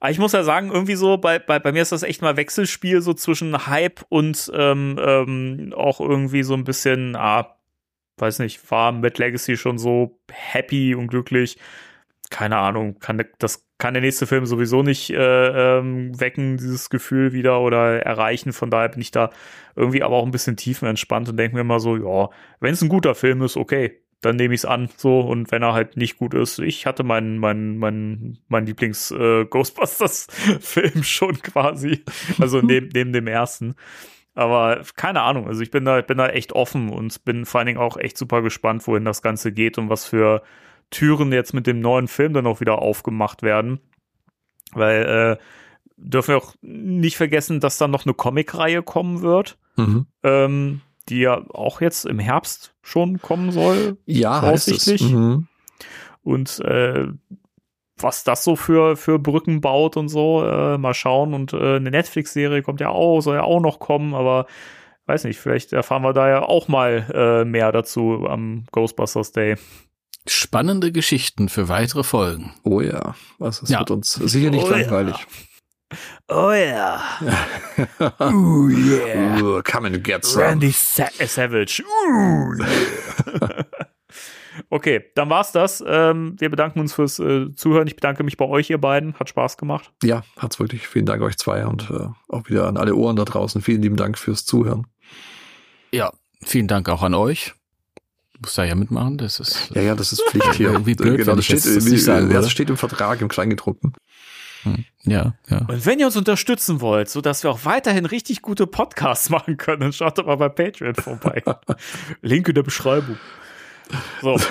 Aber 0.00 0.10
ich 0.10 0.18
muss 0.18 0.32
ja 0.32 0.42
sagen, 0.42 0.70
irgendwie 0.72 0.94
so, 0.96 1.18
bei, 1.18 1.38
bei, 1.38 1.58
bei 1.58 1.72
mir 1.72 1.82
ist 1.82 1.92
das 1.92 2.02
echt 2.02 2.22
mal 2.22 2.36
Wechselspiel 2.36 3.02
so 3.02 3.12
zwischen 3.14 3.66
Hype 3.66 4.04
und 4.08 4.50
ähm, 4.54 4.98
ähm, 4.98 5.74
auch 5.76 6.00
irgendwie 6.00 6.42
so 6.42 6.54
ein 6.54 6.64
bisschen, 6.64 7.16
ah, 7.16 7.56
weiß 8.16 8.38
nicht, 8.40 8.70
war 8.70 8.92
mit 8.92 9.18
Legacy 9.18 9.56
schon 9.56 9.78
so 9.78 10.18
happy 10.30 10.94
und 10.94 11.08
glücklich. 11.08 11.58
Keine 12.30 12.56
Ahnung, 12.58 12.98
kann 12.98 13.22
das 13.38 13.66
kann 13.80 13.94
der 13.94 14.02
nächste 14.02 14.26
Film 14.26 14.46
sowieso 14.46 14.82
nicht 14.82 15.10
äh, 15.10 15.78
ähm, 15.78 16.18
wecken, 16.20 16.58
dieses 16.58 16.90
Gefühl 16.90 17.32
wieder 17.32 17.60
oder 17.60 18.00
erreichen. 18.02 18.52
Von 18.52 18.70
daher 18.70 18.90
bin 18.90 19.00
ich 19.00 19.10
da 19.10 19.30
irgendwie 19.74 20.02
aber 20.02 20.16
auch 20.16 20.24
ein 20.24 20.30
bisschen 20.30 20.56
tiefenentspannt 20.56 21.28
und 21.28 21.36
denke 21.36 21.56
mir 21.56 21.64
mal 21.64 21.80
so, 21.80 21.96
ja, 21.96 22.28
wenn 22.60 22.74
es 22.74 22.82
ein 22.82 22.88
guter 22.88 23.14
Film 23.14 23.42
ist, 23.42 23.56
okay, 23.56 24.00
dann 24.20 24.36
nehme 24.36 24.54
ich 24.54 24.60
es 24.60 24.64
an, 24.64 24.90
so 24.96 25.20
und 25.20 25.50
wenn 25.50 25.62
er 25.62 25.72
halt 25.72 25.96
nicht 25.96 26.18
gut 26.18 26.34
ist, 26.34 26.58
ich 26.58 26.86
hatte 26.86 27.02
meinen 27.04 27.38
mein, 27.38 27.78
mein, 27.78 28.38
mein 28.48 28.66
Lieblings 28.66 29.10
äh, 29.10 29.46
Ghostbusters 29.46 30.26
Film 30.60 31.02
schon 31.02 31.40
quasi, 31.42 32.04
also 32.38 32.60
neben, 32.62 32.88
neben 32.92 33.12
dem 33.12 33.26
ersten. 33.26 33.74
Aber 34.34 34.82
keine 34.96 35.22
Ahnung, 35.22 35.46
also 35.48 35.60
ich 35.62 35.70
bin 35.70 35.84
da, 35.84 35.98
ich 35.98 36.06
bin 36.06 36.18
da 36.18 36.28
echt 36.28 36.52
offen 36.52 36.90
und 36.90 37.24
bin 37.24 37.44
vor 37.44 37.58
allen 37.58 37.66
Dingen 37.66 37.80
auch 37.80 37.96
echt 37.96 38.16
super 38.16 38.42
gespannt, 38.42 38.86
wohin 38.86 39.04
das 39.04 39.22
Ganze 39.22 39.52
geht 39.52 39.76
und 39.76 39.88
was 39.88 40.06
für 40.06 40.42
Türen 40.90 41.32
jetzt 41.32 41.52
mit 41.52 41.66
dem 41.66 41.80
neuen 41.80 42.08
Film 42.08 42.32
dann 42.32 42.46
auch 42.46 42.60
wieder 42.60 42.78
aufgemacht 42.80 43.42
werden. 43.42 43.80
Weil 44.72 45.38
äh, 45.38 45.44
dürfen 45.96 46.28
wir 46.28 46.38
auch 46.38 46.54
nicht 46.62 47.16
vergessen, 47.16 47.60
dass 47.60 47.78
dann 47.78 47.90
noch 47.90 48.06
eine 48.06 48.14
Comicreihe 48.14 48.82
kommen 48.82 49.22
wird. 49.22 49.58
Mhm. 49.76 50.06
Ähm, 50.22 50.80
die 51.10 51.18
ja 51.20 51.42
auch 51.50 51.80
jetzt 51.80 52.06
im 52.06 52.18
Herbst 52.18 52.72
schon 52.82 53.20
kommen 53.20 53.52
soll. 53.52 53.98
Ja. 54.06 54.40
Voraussichtlich. 54.40 55.02
Mhm. 55.10 55.46
Und 56.22 56.60
äh, 56.60 57.08
was 57.96 58.24
das 58.24 58.44
so 58.44 58.56
für, 58.56 58.96
für 58.96 59.18
Brücken 59.18 59.60
baut 59.60 59.96
und 59.96 60.08
so, 60.08 60.44
äh, 60.44 60.78
mal 60.78 60.94
schauen. 60.94 61.34
Und 61.34 61.52
äh, 61.52 61.76
eine 61.76 61.90
Netflix-Serie 61.90 62.62
kommt 62.62 62.80
ja 62.80 62.88
auch, 62.88 63.20
soll 63.20 63.36
ja 63.36 63.42
auch 63.42 63.60
noch 63.60 63.78
kommen, 63.78 64.14
aber 64.14 64.46
weiß 65.06 65.24
nicht, 65.24 65.38
vielleicht 65.38 65.72
erfahren 65.72 66.02
wir 66.02 66.12
da 66.12 66.28
ja 66.28 66.42
auch 66.42 66.68
mal 66.68 67.06
äh, 67.12 67.44
mehr 67.44 67.72
dazu 67.72 68.26
am 68.28 68.64
Ghostbusters 68.72 69.32
Day. 69.32 69.56
Spannende 70.26 70.92
Geschichten 70.92 71.48
für 71.48 71.68
weitere 71.68 72.04
Folgen. 72.04 72.52
Oh 72.62 72.80
ja, 72.80 73.14
was 73.38 73.62
es 73.62 73.70
Ja. 73.70 73.80
wird 73.80 73.90
uns 73.90 74.12
sicher 74.12 74.50
nicht 74.50 74.64
Oh 74.66 74.70
langweilig. 74.70 75.16
Ja. 75.16 75.24
Oh 76.28 76.52
yeah. 76.52 77.00
Uh, 78.20 79.62
come 79.62 79.86
and 79.86 80.04
get 80.04 80.24
some. 80.24 80.42
Randy 80.42 80.70
Sa 80.70 81.08
äh, 81.18 81.26
Savage. 81.26 81.82
Uh, 81.82 82.54
yeah. 82.58 83.64
okay, 84.70 85.04
dann 85.14 85.30
war's 85.30 85.52
das. 85.52 85.82
Ähm, 85.86 86.36
wir 86.38 86.50
bedanken 86.50 86.80
uns 86.80 86.92
fürs 86.94 87.18
äh, 87.18 87.52
Zuhören. 87.54 87.88
Ich 87.88 87.96
bedanke 87.96 88.22
mich 88.22 88.36
bei 88.36 88.44
euch, 88.44 88.70
ihr 88.70 88.78
beiden. 88.78 89.14
Hat 89.14 89.28
Spaß 89.28 89.56
gemacht. 89.56 89.92
Ja, 90.02 90.22
hat's 90.36 90.60
wirklich. 90.60 90.86
Vielen 90.86 91.06
Dank 91.06 91.22
euch 91.22 91.36
zwei 91.36 91.66
und 91.66 91.90
äh, 91.90 92.06
auch 92.28 92.48
wieder 92.48 92.68
an 92.68 92.76
alle 92.76 92.94
Ohren 92.94 93.16
da 93.16 93.24
draußen. 93.24 93.60
Vielen 93.62 93.82
lieben 93.82 93.96
Dank 93.96 94.18
fürs 94.18 94.44
Zuhören. 94.44 94.86
Ja, 95.92 96.12
vielen 96.42 96.68
Dank 96.68 96.88
auch 96.88 97.02
an 97.02 97.14
euch. 97.14 97.54
Muss 98.40 98.54
da 98.54 98.64
ja 98.64 98.74
mitmachen, 98.74 99.18
das 99.18 99.38
ist. 99.38 99.70
Ja, 99.74 99.82
ja, 99.82 99.94
das 99.94 100.12
ist 100.12 100.22
Pflicht 100.22 100.54
hier. 100.54 100.70
Irgendwie 100.70 100.94
blöd, 100.94 101.18
genau, 101.18 101.36
das 101.36 101.44
steht, 101.44 101.58
das 101.58 101.84
das 102.04 102.50
steht 102.50 102.70
im 102.70 102.76
Vertrag, 102.76 103.20
im 103.20 103.28
Kleingedruckten. 103.28 103.92
Ja, 105.04 105.34
ja. 105.48 105.58
Und 105.68 105.86
wenn 105.86 105.98
ihr 105.98 106.06
uns 106.06 106.16
unterstützen 106.16 106.80
wollt, 106.80 107.08
sodass 107.08 107.42
wir 107.42 107.50
auch 107.50 107.64
weiterhin 107.64 108.04
richtig 108.06 108.42
gute 108.42 108.66
Podcasts 108.66 109.30
machen 109.36 109.56
können, 109.56 109.80
dann 109.80 109.92
schaut 109.92 110.18
doch 110.18 110.26
mal 110.26 110.36
bei 110.36 110.48
Patreon 110.48 110.94
vorbei. 110.94 111.42
Link 112.22 112.48
in 112.48 112.54
der 112.54 112.62
Beschreibung. 112.62 113.18
So. 114.22 114.38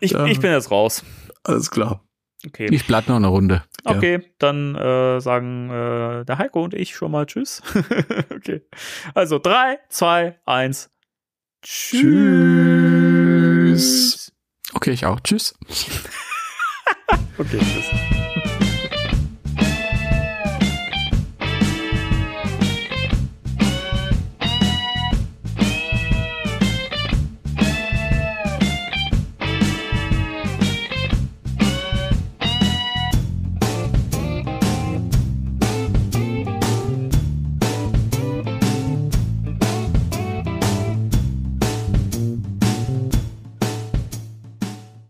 Ich, 0.00 0.12
Ja. 0.12 0.24
ich 0.26 0.38
bin 0.38 0.52
jetzt 0.52 0.70
raus. 0.70 1.02
Alles 1.42 1.68
klar. 1.72 2.04
Okay. 2.46 2.68
Ich 2.70 2.86
bleib 2.86 3.08
noch 3.08 3.16
eine 3.16 3.26
Runde. 3.26 3.64
Ja. 3.84 3.96
Okay, 3.96 4.22
dann 4.38 4.76
äh, 4.76 5.20
sagen 5.20 5.68
äh, 5.68 6.24
der 6.24 6.38
Heiko 6.38 6.62
und 6.62 6.74
ich 6.74 6.94
schon 6.94 7.10
mal 7.10 7.26
Tschüss. 7.26 7.60
okay. 8.32 8.62
Also 9.14 9.40
drei, 9.40 9.80
zwei, 9.88 10.38
eins. 10.46 10.90
Tschüss. 12.98 14.32
Okay, 14.74 14.92
ich 14.92 15.04
auch. 15.06 15.18
Tschüss. 15.18 15.58
Okay, 17.36 17.58
tschüss. 17.58 17.90